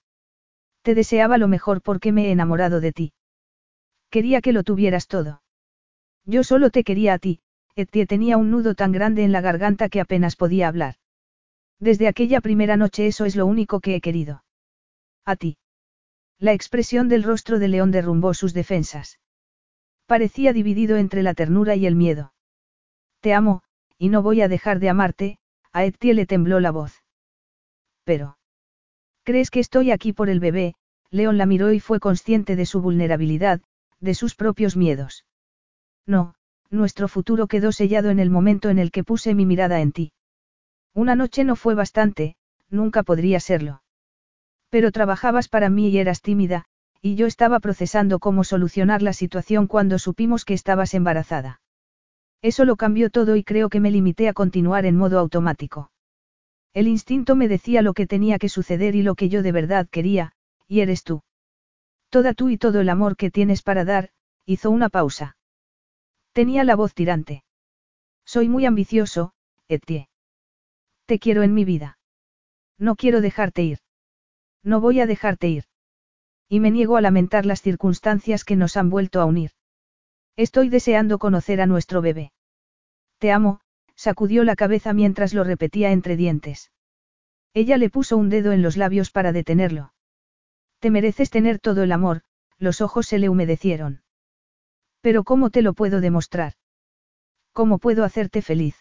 Te 0.83 0.95
deseaba 0.95 1.39
lo 1.39 1.49
mejor 1.49 1.83
porque 1.83 2.13
me 2.13 2.29
he 2.29 2.31
enamorado 2.31 2.81
de 2.81 2.93
ti. 2.93 3.13
Quería 4.11 4.41
que 4.41 4.53
lo 4.53 4.63
tuvieras 4.63 5.07
todo. 5.07 5.43
Yo 6.25 6.45
solo 6.45 6.71
te 6.71 6.85
quería 6.85 7.15
a 7.15 7.19
ti, 7.19 7.41
Etie 7.75 8.07
tenía 8.07 8.37
un 8.37 8.51
nudo 8.51 8.75
tan 8.75 8.93
grande 8.93 9.25
en 9.25 9.33
la 9.33 9.41
garganta 9.41 9.89
que 9.89 10.01
apenas 10.01 10.37
podía 10.37 10.69
hablar. 10.69 10.97
Desde 11.79 12.07
aquella 12.07 12.41
primera 12.41 12.77
noche 12.77 13.07
eso 13.07 13.25
es 13.25 13.35
lo 13.35 13.47
único 13.47 13.81
que 13.81 13.95
he 13.95 14.01
querido. 14.01 14.45
A 15.25 15.37
ti. 15.37 15.57
La 16.39 16.53
expresión 16.53 17.09
del 17.09 17.23
rostro 17.23 17.59
de 17.59 17.69
León 17.69 17.91
derrumbó 17.91 18.35
sus 18.35 18.53
defensas. 18.53 19.21
Parecía 20.07 20.53
dividido 20.53 20.97
entre 20.97 21.23
la 21.23 21.35
ternura 21.35 21.75
y 21.75 21.87
el 21.87 21.95
miedo. 21.95 22.35
Te 23.21 23.33
amo, 23.33 23.63
y 23.97 24.11
no 24.11 24.23
voy 24.23 24.43
a 24.43 24.49
dejar 24.49 24.79
de 24.79 24.91
amarte, 24.91 25.39
a 25.73 25.85
Etie 25.85 26.15
le 26.15 26.27
tembló 26.27 26.61
la 26.61 26.73
voz. 26.73 27.03
Pero. 28.05 28.37
¿Crees 29.23 29.51
que 29.51 29.61
estoy 29.61 29.93
aquí 29.93 30.13
por 30.13 30.29
el 30.29 30.41
bebé? 30.41 30.75
León 31.11 31.39
la 31.39 31.47
miró 31.47 31.73
y 31.73 31.81
fue 31.81 32.01
consciente 32.01 32.57
de 32.57 32.67
su 32.67 32.81
vulnerabilidad, 32.81 33.61
de 34.01 34.15
sus 34.15 34.35
propios 34.35 34.77
miedos. 34.77 35.25
No, 36.07 36.35
nuestro 36.73 37.07
futuro 37.07 37.47
quedó 37.47 37.71
sellado 37.71 38.11
en 38.11 38.19
el 38.19 38.31
momento 38.31 38.71
en 38.71 38.79
el 38.79 38.91
que 38.91 39.05
puse 39.05 39.35
mi 39.35 39.47
mirada 39.47 39.81
en 39.81 39.93
ti. 39.93 40.13
Una 40.95 41.15
noche 41.15 41.45
no 41.45 41.55
fue 41.55 41.75
bastante, 41.75 42.37
nunca 42.71 43.03
podría 43.03 43.41
serlo. 43.41 43.83
Pero 44.71 44.91
trabajabas 44.91 45.49
para 45.49 45.69
mí 45.69 45.89
y 45.89 45.99
eras 45.99 46.23
tímida, 46.23 46.65
y 47.01 47.15
yo 47.15 47.27
estaba 47.27 47.61
procesando 47.61 48.19
cómo 48.19 48.43
solucionar 48.43 49.03
la 49.03 49.13
situación 49.13 49.67
cuando 49.67 49.99
supimos 49.99 50.45
que 50.45 50.55
estabas 50.55 50.95
embarazada. 50.95 51.61
Eso 52.41 52.65
lo 52.65 52.77
cambió 52.77 53.11
todo 53.11 53.37
y 53.37 53.45
creo 53.45 53.69
que 53.69 53.81
me 53.81 53.91
limité 53.91 54.29
a 54.29 54.33
continuar 54.33 54.87
en 54.87 54.97
modo 54.97 55.19
automático. 55.19 55.91
El 56.75 56.89
instinto 56.89 57.37
me 57.37 57.49
decía 57.49 57.83
lo 57.83 57.93
que 57.93 58.07
tenía 58.07 58.39
que 58.39 58.49
suceder 58.49 58.95
y 58.95 59.03
lo 59.03 59.15
que 59.15 59.29
yo 59.29 59.43
de 59.43 59.53
verdad 59.53 59.89
quería, 59.91 60.33
y 60.67 60.81
eres 60.81 61.05
tú. 61.05 61.23
Toda 62.09 62.33
tú 62.33 62.49
y 62.49 62.57
todo 62.57 62.81
el 62.81 62.89
amor 62.89 63.17
que 63.17 63.31
tienes 63.31 63.63
para 63.63 63.85
dar, 63.85 64.11
hizo 64.47 64.71
una 64.71 64.89
pausa. 64.89 65.37
Tenía 66.33 66.65
la 66.65 66.77
voz 66.77 66.95
tirante. 66.95 67.45
Soy 68.25 68.49
muy 68.49 68.65
ambicioso, 68.65 69.35
Etie. 69.69 70.09
Te 71.07 71.19
quiero 71.19 71.43
en 71.43 71.53
mi 71.53 71.65
vida. 71.65 71.99
No 72.79 72.97
quiero 72.97 73.21
dejarte 73.21 73.63
ir. 73.63 73.79
No 74.63 74.81
voy 74.81 75.01
a 75.01 75.07
dejarte 75.07 75.49
ir. 75.49 75.65
Y 76.49 76.61
me 76.61 76.71
niego 76.71 76.97
a 76.97 77.01
lamentar 77.01 77.47
las 77.47 77.61
circunstancias 77.61 78.45
que 78.45 78.57
nos 78.57 78.77
han 78.77 78.91
vuelto 78.91 79.21
a 79.21 79.25
unir. 79.25 79.51
Estoy 80.37 80.69
deseando 80.69 81.19
conocer 81.19 81.61
a 81.61 81.67
nuestro 81.67 82.01
bebé. 82.01 82.33
Te 83.19 83.31
amo, 83.31 83.61
sacudió 83.95 84.45
la 84.45 84.57
cabeza 84.57 84.93
mientras 84.93 85.35
lo 85.35 85.45
repetía 85.45 85.93
entre 85.93 86.17
dientes. 86.17 86.73
Ella 87.55 87.77
le 87.77 87.91
puso 87.91 88.17
un 88.17 88.31
dedo 88.31 88.53
en 88.53 88.63
los 88.63 88.77
labios 88.77 89.11
para 89.11 89.33
detenerlo. 89.33 89.93
Te 90.79 90.91
mereces 90.91 91.31
tener 91.31 91.59
todo 91.59 91.83
el 91.83 91.93
amor, 91.93 92.23
los 92.59 92.81
ojos 92.81 93.07
se 93.07 93.19
le 93.19 93.29
humedecieron. 93.29 94.02
Pero 95.03 95.25
¿cómo 95.25 95.51
te 95.51 95.63
lo 95.63 95.75
puedo 95.75 96.01
demostrar? 96.01 96.55
¿Cómo 97.53 97.79
puedo 97.79 98.05
hacerte 98.05 98.41
feliz? 98.41 98.77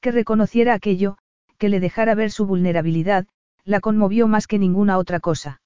Que 0.00 0.10
reconociera 0.10 0.74
aquello, 0.74 1.18
que 1.58 1.68
le 1.68 1.80
dejara 1.80 2.14
ver 2.14 2.30
su 2.30 2.46
vulnerabilidad, 2.46 3.26
la 3.64 3.80
conmovió 3.80 4.26
más 4.26 4.46
que 4.46 4.58
ninguna 4.58 4.96
otra 4.98 5.20
cosa. 5.20 5.60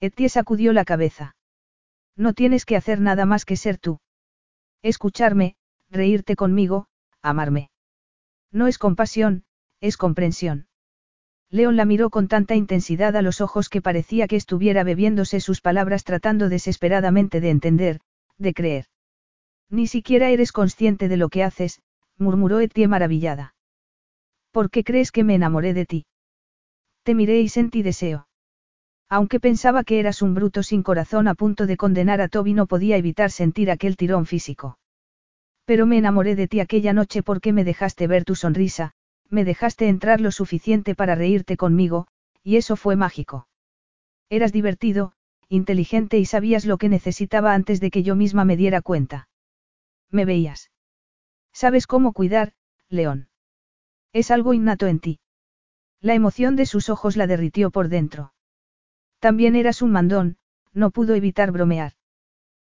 Etie 0.00 0.28
sacudió 0.28 0.72
la 0.72 0.84
cabeza. 0.84 1.36
No 2.16 2.32
tienes 2.32 2.64
que 2.64 2.76
hacer 2.76 3.00
nada 3.00 3.26
más 3.26 3.44
que 3.44 3.56
ser 3.56 3.76
tú. 3.76 3.98
Escucharme, 4.82 5.56
reírte 5.90 6.36
conmigo, 6.36 6.86
amarme. 7.22 7.70
No 8.52 8.68
es 8.68 8.78
compasión, 8.78 9.44
es 9.80 9.96
comprensión. 9.96 10.68
León 11.50 11.76
la 11.76 11.84
miró 11.84 12.10
con 12.10 12.28
tanta 12.28 12.54
intensidad 12.54 13.16
a 13.16 13.22
los 13.22 13.40
ojos 13.40 13.68
que 13.68 13.82
parecía 13.82 14.28
que 14.28 14.36
estuviera 14.36 14.84
bebiéndose 14.84 15.40
sus 15.40 15.60
palabras 15.60 16.04
tratando 16.04 16.48
desesperadamente 16.48 17.40
de 17.40 17.50
entender, 17.50 18.00
de 18.38 18.54
creer. 18.54 18.86
Ni 19.70 19.86
siquiera 19.86 20.30
eres 20.30 20.52
consciente 20.52 21.08
de 21.08 21.16
lo 21.16 21.28
que 21.28 21.42
haces, 21.42 21.80
murmuró 22.18 22.60
Etie 22.60 22.88
maravillada. 22.88 23.54
¿Por 24.52 24.70
qué 24.70 24.84
crees 24.84 25.12
que 25.12 25.24
me 25.24 25.34
enamoré 25.34 25.74
de 25.74 25.86
ti? 25.86 26.06
Te 27.02 27.14
miré 27.14 27.40
y 27.40 27.48
sentí 27.48 27.82
deseo. 27.82 28.26
Aunque 29.08 29.38
pensaba 29.38 29.84
que 29.84 30.00
eras 30.00 30.22
un 30.22 30.34
bruto 30.34 30.62
sin 30.62 30.82
corazón 30.82 31.28
a 31.28 31.34
punto 31.34 31.66
de 31.66 31.76
condenar 31.76 32.20
a 32.20 32.28
Toby 32.28 32.54
no 32.54 32.66
podía 32.66 32.96
evitar 32.96 33.30
sentir 33.30 33.70
aquel 33.70 33.96
tirón 33.96 34.26
físico. 34.26 34.78
Pero 35.64 35.86
me 35.86 35.98
enamoré 35.98 36.34
de 36.34 36.48
ti 36.48 36.60
aquella 36.60 36.92
noche 36.92 37.22
porque 37.22 37.52
me 37.52 37.64
dejaste 37.64 38.06
ver 38.06 38.24
tu 38.24 38.34
sonrisa, 38.34 38.92
me 39.28 39.44
dejaste 39.44 39.88
entrar 39.88 40.20
lo 40.20 40.30
suficiente 40.30 40.94
para 40.94 41.14
reírte 41.14 41.56
conmigo, 41.56 42.06
y 42.42 42.56
eso 42.56 42.76
fue 42.76 42.96
mágico. 42.96 43.48
Eras 44.28 44.52
divertido, 44.52 45.12
inteligente 45.48 46.18
y 46.18 46.24
sabías 46.24 46.64
lo 46.64 46.78
que 46.78 46.88
necesitaba 46.88 47.54
antes 47.54 47.80
de 47.80 47.90
que 47.90 48.02
yo 48.02 48.16
misma 48.16 48.44
me 48.44 48.56
diera 48.56 48.82
cuenta. 48.82 49.28
Me 50.10 50.24
veías. 50.24 50.70
¿Sabes 51.52 51.86
cómo 51.86 52.12
cuidar, 52.12 52.52
León? 52.88 53.28
Es 54.12 54.30
algo 54.30 54.54
innato 54.54 54.86
en 54.86 55.00
ti. 55.00 55.20
La 56.00 56.14
emoción 56.14 56.56
de 56.56 56.66
sus 56.66 56.88
ojos 56.88 57.16
la 57.16 57.26
derritió 57.26 57.70
por 57.70 57.88
dentro. 57.88 58.32
También 59.18 59.56
eras 59.56 59.82
un 59.82 59.92
mandón, 59.92 60.36
no 60.72 60.90
pudo 60.90 61.14
evitar 61.14 61.52
bromear. 61.52 61.92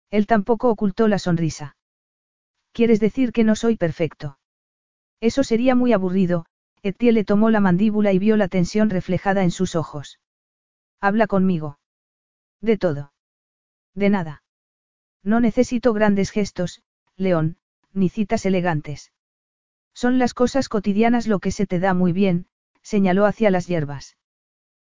Él 0.09 0.25
tampoco 0.25 0.69
ocultó 0.69 1.07
la 1.07 1.19
sonrisa. 1.19 1.77
¿Quieres 2.71 2.99
decir 2.99 3.31
que 3.31 3.43
no 3.43 3.55
soy 3.55 3.75
perfecto? 3.77 4.39
Eso 5.21 5.43
sería 5.43 5.75
muy 5.75 5.93
aburrido, 5.93 6.45
Etienne 6.81 7.13
le 7.13 7.25
tomó 7.25 7.49
la 7.49 7.59
mandíbula 7.59 8.13
y 8.13 8.19
vio 8.19 8.37
la 8.37 8.47
tensión 8.47 8.89
reflejada 8.89 9.43
en 9.43 9.51
sus 9.51 9.75
ojos. 9.75 10.19
Habla 11.01 11.27
conmigo. 11.27 11.77
De 12.61 12.77
todo. 12.77 13.13
De 13.93 14.09
nada. 14.09 14.43
No 15.23 15.39
necesito 15.39 15.93
grandes 15.93 16.31
gestos, 16.31 16.81
León, 17.15 17.57
ni 17.93 18.09
citas 18.09 18.45
elegantes. 18.45 19.11
Son 19.93 20.19
las 20.19 20.33
cosas 20.33 20.69
cotidianas 20.69 21.27
lo 21.27 21.39
que 21.39 21.51
se 21.51 21.65
te 21.65 21.79
da 21.79 21.93
muy 21.93 22.13
bien, 22.13 22.47
señaló 22.81 23.25
hacia 23.25 23.51
las 23.51 23.67
hierbas. 23.67 24.17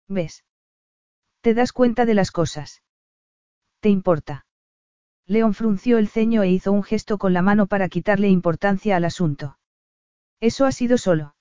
¿Ves? 0.07 0.45
¿Te 1.41 1.55
das 1.55 1.73
cuenta 1.73 2.05
de 2.05 2.15
las 2.15 2.31
cosas? 2.31 2.83
¿Te 3.81 3.89
importa? 3.89 4.47
León 5.27 5.55
frunció 5.55 5.99
el 5.99 6.09
ceño 6.09 6.43
e 6.43 6.49
hizo 6.51 6.73
un 6.73 6.83
gesto 6.83 7.19
con 7.19 7.33
la 7.33 7.43
mano 7.43 7.67
para 7.67 7.89
quitarle 7.89 8.29
importancia 8.29 8.97
al 8.97 9.05
asunto. 9.05 9.59
Eso 10.41 10.65
ha 10.65 10.73
sido 10.73 10.99
solo. 10.99 11.37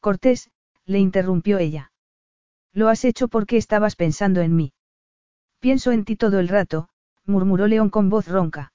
Cortés, 0.00 0.50
le 0.84 0.98
interrumpió 0.98 1.58
ella. 1.58 1.92
Lo 2.72 2.88
has 2.88 3.04
hecho 3.04 3.28
porque 3.28 3.56
estabas 3.56 3.96
pensando 3.96 4.40
en 4.40 4.54
mí. 4.54 4.72
Pienso 5.60 5.92
en 5.92 6.04
ti 6.04 6.16
todo 6.16 6.38
el 6.38 6.48
rato, 6.48 6.88
murmuró 7.24 7.66
León 7.66 7.90
con 7.90 8.08
voz 8.08 8.28
ronca. 8.28 8.72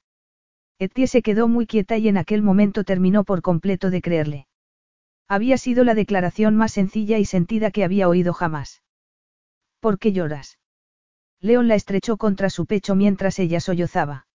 Etie 0.80 1.08
se 1.08 1.22
quedó 1.22 1.48
muy 1.48 1.68
quieta 1.68 1.98
y 1.98 2.08
en 2.08 2.18
aquel 2.18 2.42
momento 2.42 2.84
terminó 2.84 3.24
por 3.24 3.42
completo 3.42 3.90
de 3.92 4.02
creerle. 4.02 4.48
Había 5.28 5.58
sido 5.58 5.84
la 5.84 5.94
declaración 5.94 6.56
más 6.56 6.74
sencilla 6.74 7.18
y 7.20 7.26
sentida 7.26 7.72
que 7.72 7.84
había 7.84 8.10
oído 8.10 8.34
jamás. 8.34 8.82
¿Por 9.80 10.00
qué 10.00 10.12
lloras? 10.12 10.60
León 11.40 11.68
la 11.68 11.76
estrechó 11.76 12.18
contra 12.18 12.50
su 12.50 12.66
pecho 12.66 12.96
mientras 12.96 13.40
ella 13.40 13.60
sollozaba. 13.60 14.28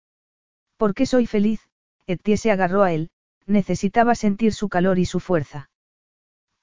¿Por 0.76 0.94
qué 0.94 1.06
soy 1.06 1.26
feliz? 1.26 1.68
Etie 2.06 2.36
se 2.36 2.50
agarró 2.50 2.82
a 2.82 2.92
él, 2.92 3.10
necesitaba 3.46 4.14
sentir 4.14 4.52
su 4.52 4.68
calor 4.68 4.98
y 4.98 5.06
su 5.06 5.20
fuerza. 5.20 5.70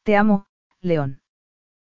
Te 0.04 0.16
amo, 0.16 0.48
León. 0.82 1.22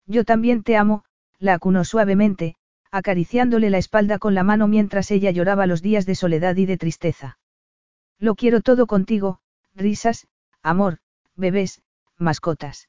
Yo 0.07 0.25
también 0.25 0.63
te 0.63 0.77
amo, 0.77 1.05
la 1.39 1.55
acunó 1.55 1.85
suavemente, 1.85 2.57
acariciándole 2.95 3.71
la 3.71 3.79
espalda 3.79 4.21
con 4.21 4.37
la 4.37 4.45
mano 4.45 4.69
mientras 4.69 5.11
ella 5.11 5.33
lloraba 5.33 5.67
los 5.67 5.83
días 5.83 6.07
de 6.07 6.15
soledad 6.15 6.55
y 6.55 6.65
de 6.65 6.77
tristeza. 6.77 7.39
Lo 8.21 8.37
quiero 8.37 8.61
todo 8.61 8.87
contigo, 8.87 9.41
risas, 9.75 10.29
amor, 10.63 10.99
bebés, 11.35 11.83
mascotas. 12.19 12.89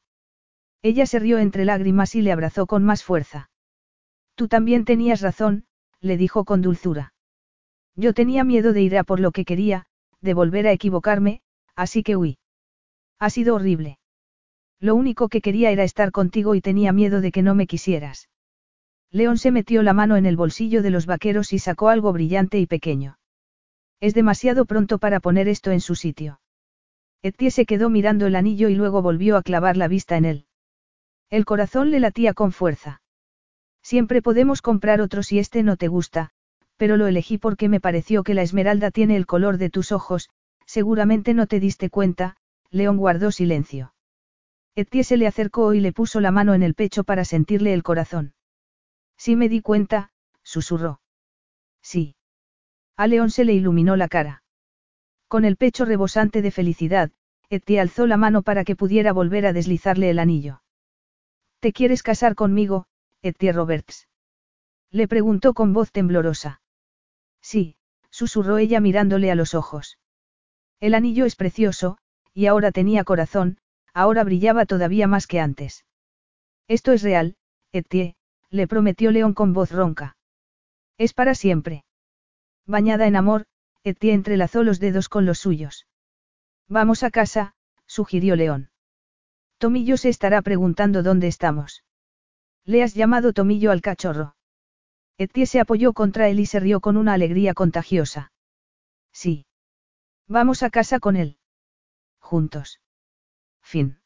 Ella 0.83 1.07
se 1.07 1.17
rió 1.17 1.39
entre 1.39 1.65
lágrimas 1.65 2.13
y 2.13 2.21
le 2.21 2.31
abrazó 2.31 2.67
con 2.67 2.83
más 2.83 3.03
fuerza. 3.03 3.49
Tú 4.35 4.47
también 4.47 4.85
tenías 4.85 5.21
razón, 5.21 5.65
le 6.01 6.17
dijo 6.17 6.45
con 6.45 6.61
dulzura. 6.61 7.15
Yo 7.95 8.13
tenía 8.13 8.43
miedo 8.43 8.73
de 8.73 8.83
ir 8.83 8.99
a 8.99 9.03
por 9.03 9.19
lo 9.19 9.31
que 9.31 9.43
quería, 9.43 9.87
de 10.21 10.35
volver 10.35 10.67
a 10.67 10.71
equivocarme, 10.71 11.41
así 11.75 12.03
que 12.03 12.15
huí. 12.15 12.37
Ha 13.17 13.31
sido 13.31 13.55
horrible. 13.55 13.97
Lo 14.79 14.93
único 14.93 15.29
que 15.29 15.41
quería 15.41 15.71
era 15.71 15.83
estar 15.83 16.11
contigo 16.11 16.53
y 16.53 16.61
tenía 16.61 16.91
miedo 16.91 17.21
de 17.21 17.31
que 17.31 17.41
no 17.41 17.55
me 17.55 17.65
quisieras. 17.65 18.29
León 19.11 19.37
se 19.37 19.51
metió 19.51 19.83
la 19.83 19.93
mano 19.93 20.17
en 20.17 20.25
el 20.25 20.35
bolsillo 20.35 20.81
de 20.81 20.89
los 20.89 21.05
vaqueros 21.05 21.53
y 21.53 21.59
sacó 21.59 21.89
algo 21.89 22.11
brillante 22.11 22.59
y 22.59 22.65
pequeño. 22.65 23.17
Es 23.99 24.13
demasiado 24.13 24.65
pronto 24.65 24.97
para 24.97 25.19
poner 25.19 25.47
esto 25.47 25.71
en 25.71 25.81
su 25.81 25.95
sitio. 25.95 26.41
Etie 27.21 27.49
se 27.49 27.65
quedó 27.65 27.89
mirando 27.89 28.27
el 28.27 28.35
anillo 28.35 28.69
y 28.69 28.75
luego 28.75 29.01
volvió 29.01 29.37
a 29.37 29.41
clavar 29.41 29.77
la 29.77 29.87
vista 29.87 30.17
en 30.17 30.25
él. 30.25 30.45
El 31.29 31.45
corazón 31.45 31.91
le 31.91 31.99
latía 31.99 32.33
con 32.33 32.51
fuerza. 32.51 33.01
Siempre 33.81 34.21
podemos 34.21 34.61
comprar 34.61 35.01
otro 35.01 35.23
si 35.23 35.39
este 35.39 35.63
no 35.63 35.77
te 35.77 35.87
gusta, 35.87 36.31
pero 36.77 36.97
lo 36.97 37.07
elegí 37.07 37.37
porque 37.37 37.69
me 37.69 37.79
pareció 37.79 38.23
que 38.23 38.33
la 38.33 38.41
esmeralda 38.41 38.91
tiene 38.91 39.15
el 39.15 39.25
color 39.25 39.57
de 39.57 39.69
tus 39.69 39.91
ojos, 39.91 40.29
seguramente 40.65 41.33
no 41.33 41.47
te 41.47 41.59
diste 41.59 41.89
cuenta, 41.89 42.35
León 42.69 42.97
guardó 42.97 43.31
silencio. 43.31 43.93
Etie 44.75 45.03
se 45.03 45.17
le 45.17 45.27
acercó 45.27 45.73
y 45.73 45.79
le 45.79 45.93
puso 45.93 46.19
la 46.19 46.31
mano 46.31 46.53
en 46.53 46.63
el 46.63 46.73
pecho 46.73 47.03
para 47.03 47.25
sentirle 47.25 47.73
el 47.73 47.83
corazón. 47.83 48.33
Sí 49.17 49.35
me 49.35 49.49
di 49.49 49.61
cuenta, 49.61 50.11
susurró. 50.43 51.01
Sí. 51.81 52.15
A 52.97 53.07
León 53.07 53.29
se 53.29 53.45
le 53.45 53.53
iluminó 53.53 53.95
la 53.95 54.07
cara. 54.07 54.43
Con 55.27 55.45
el 55.45 55.57
pecho 55.57 55.85
rebosante 55.85 56.41
de 56.41 56.51
felicidad, 56.51 57.11
Etie 57.49 57.79
alzó 57.79 58.07
la 58.07 58.17
mano 58.17 58.41
para 58.41 58.63
que 58.63 58.75
pudiera 58.75 59.13
volver 59.13 59.45
a 59.45 59.53
deslizarle 59.53 60.09
el 60.09 60.19
anillo. 60.19 60.61
¿Te 61.59 61.73
quieres 61.73 62.03
casar 62.03 62.35
conmigo, 62.35 62.87
Etie 63.21 63.51
Roberts? 63.51 64.07
Le 64.91 65.07
preguntó 65.07 65.53
con 65.53 65.73
voz 65.73 65.91
temblorosa. 65.91 66.61
Sí, 67.41 67.75
susurró 68.09 68.57
ella 68.57 68.79
mirándole 68.79 69.31
a 69.31 69.35
los 69.35 69.53
ojos. 69.53 69.99
El 70.79 70.93
anillo 70.93 71.25
es 71.25 71.35
precioso, 71.35 71.97
y 72.33 72.47
ahora 72.47 72.71
tenía 72.71 73.03
corazón, 73.03 73.57
ahora 73.93 74.23
brillaba 74.23 74.65
todavía 74.65 75.07
más 75.07 75.27
que 75.27 75.39
antes. 75.39 75.85
Esto 76.67 76.91
es 76.91 77.01
real, 77.01 77.35
Etie, 77.71 78.15
le 78.49 78.67
prometió 78.67 79.11
León 79.11 79.33
con 79.33 79.53
voz 79.53 79.71
ronca. 79.71 80.17
Es 80.97 81.13
para 81.13 81.35
siempre. 81.35 81.85
Bañada 82.65 83.07
en 83.07 83.15
amor, 83.15 83.45
Etie 83.83 84.13
entrelazó 84.13 84.63
los 84.63 84.79
dedos 84.79 85.09
con 85.09 85.25
los 85.25 85.39
suyos. 85.39 85.87
Vamos 86.67 87.03
a 87.03 87.11
casa, 87.11 87.53
sugirió 87.85 88.35
León. 88.35 88.69
Tomillo 89.57 89.97
se 89.97 90.09
estará 90.09 90.41
preguntando 90.41 91.03
dónde 91.03 91.27
estamos. 91.27 91.83
Le 92.65 92.81
has 92.81 92.95
llamado 92.95 93.33
Tomillo 93.33 93.71
al 93.71 93.81
cachorro. 93.81 94.35
Etie 95.17 95.45
se 95.45 95.59
apoyó 95.59 95.93
contra 95.93 96.27
él 96.27 96.39
y 96.39 96.45
se 96.45 96.59
rió 96.59 96.81
con 96.81 96.97
una 96.97 97.13
alegría 97.13 97.53
contagiosa. 97.53 98.31
Sí. 99.13 99.45
Vamos 100.27 100.63
a 100.63 100.69
casa 100.69 100.99
con 100.99 101.15
él. 101.15 101.37
Juntos. 102.19 102.81
Fin. 103.61 103.99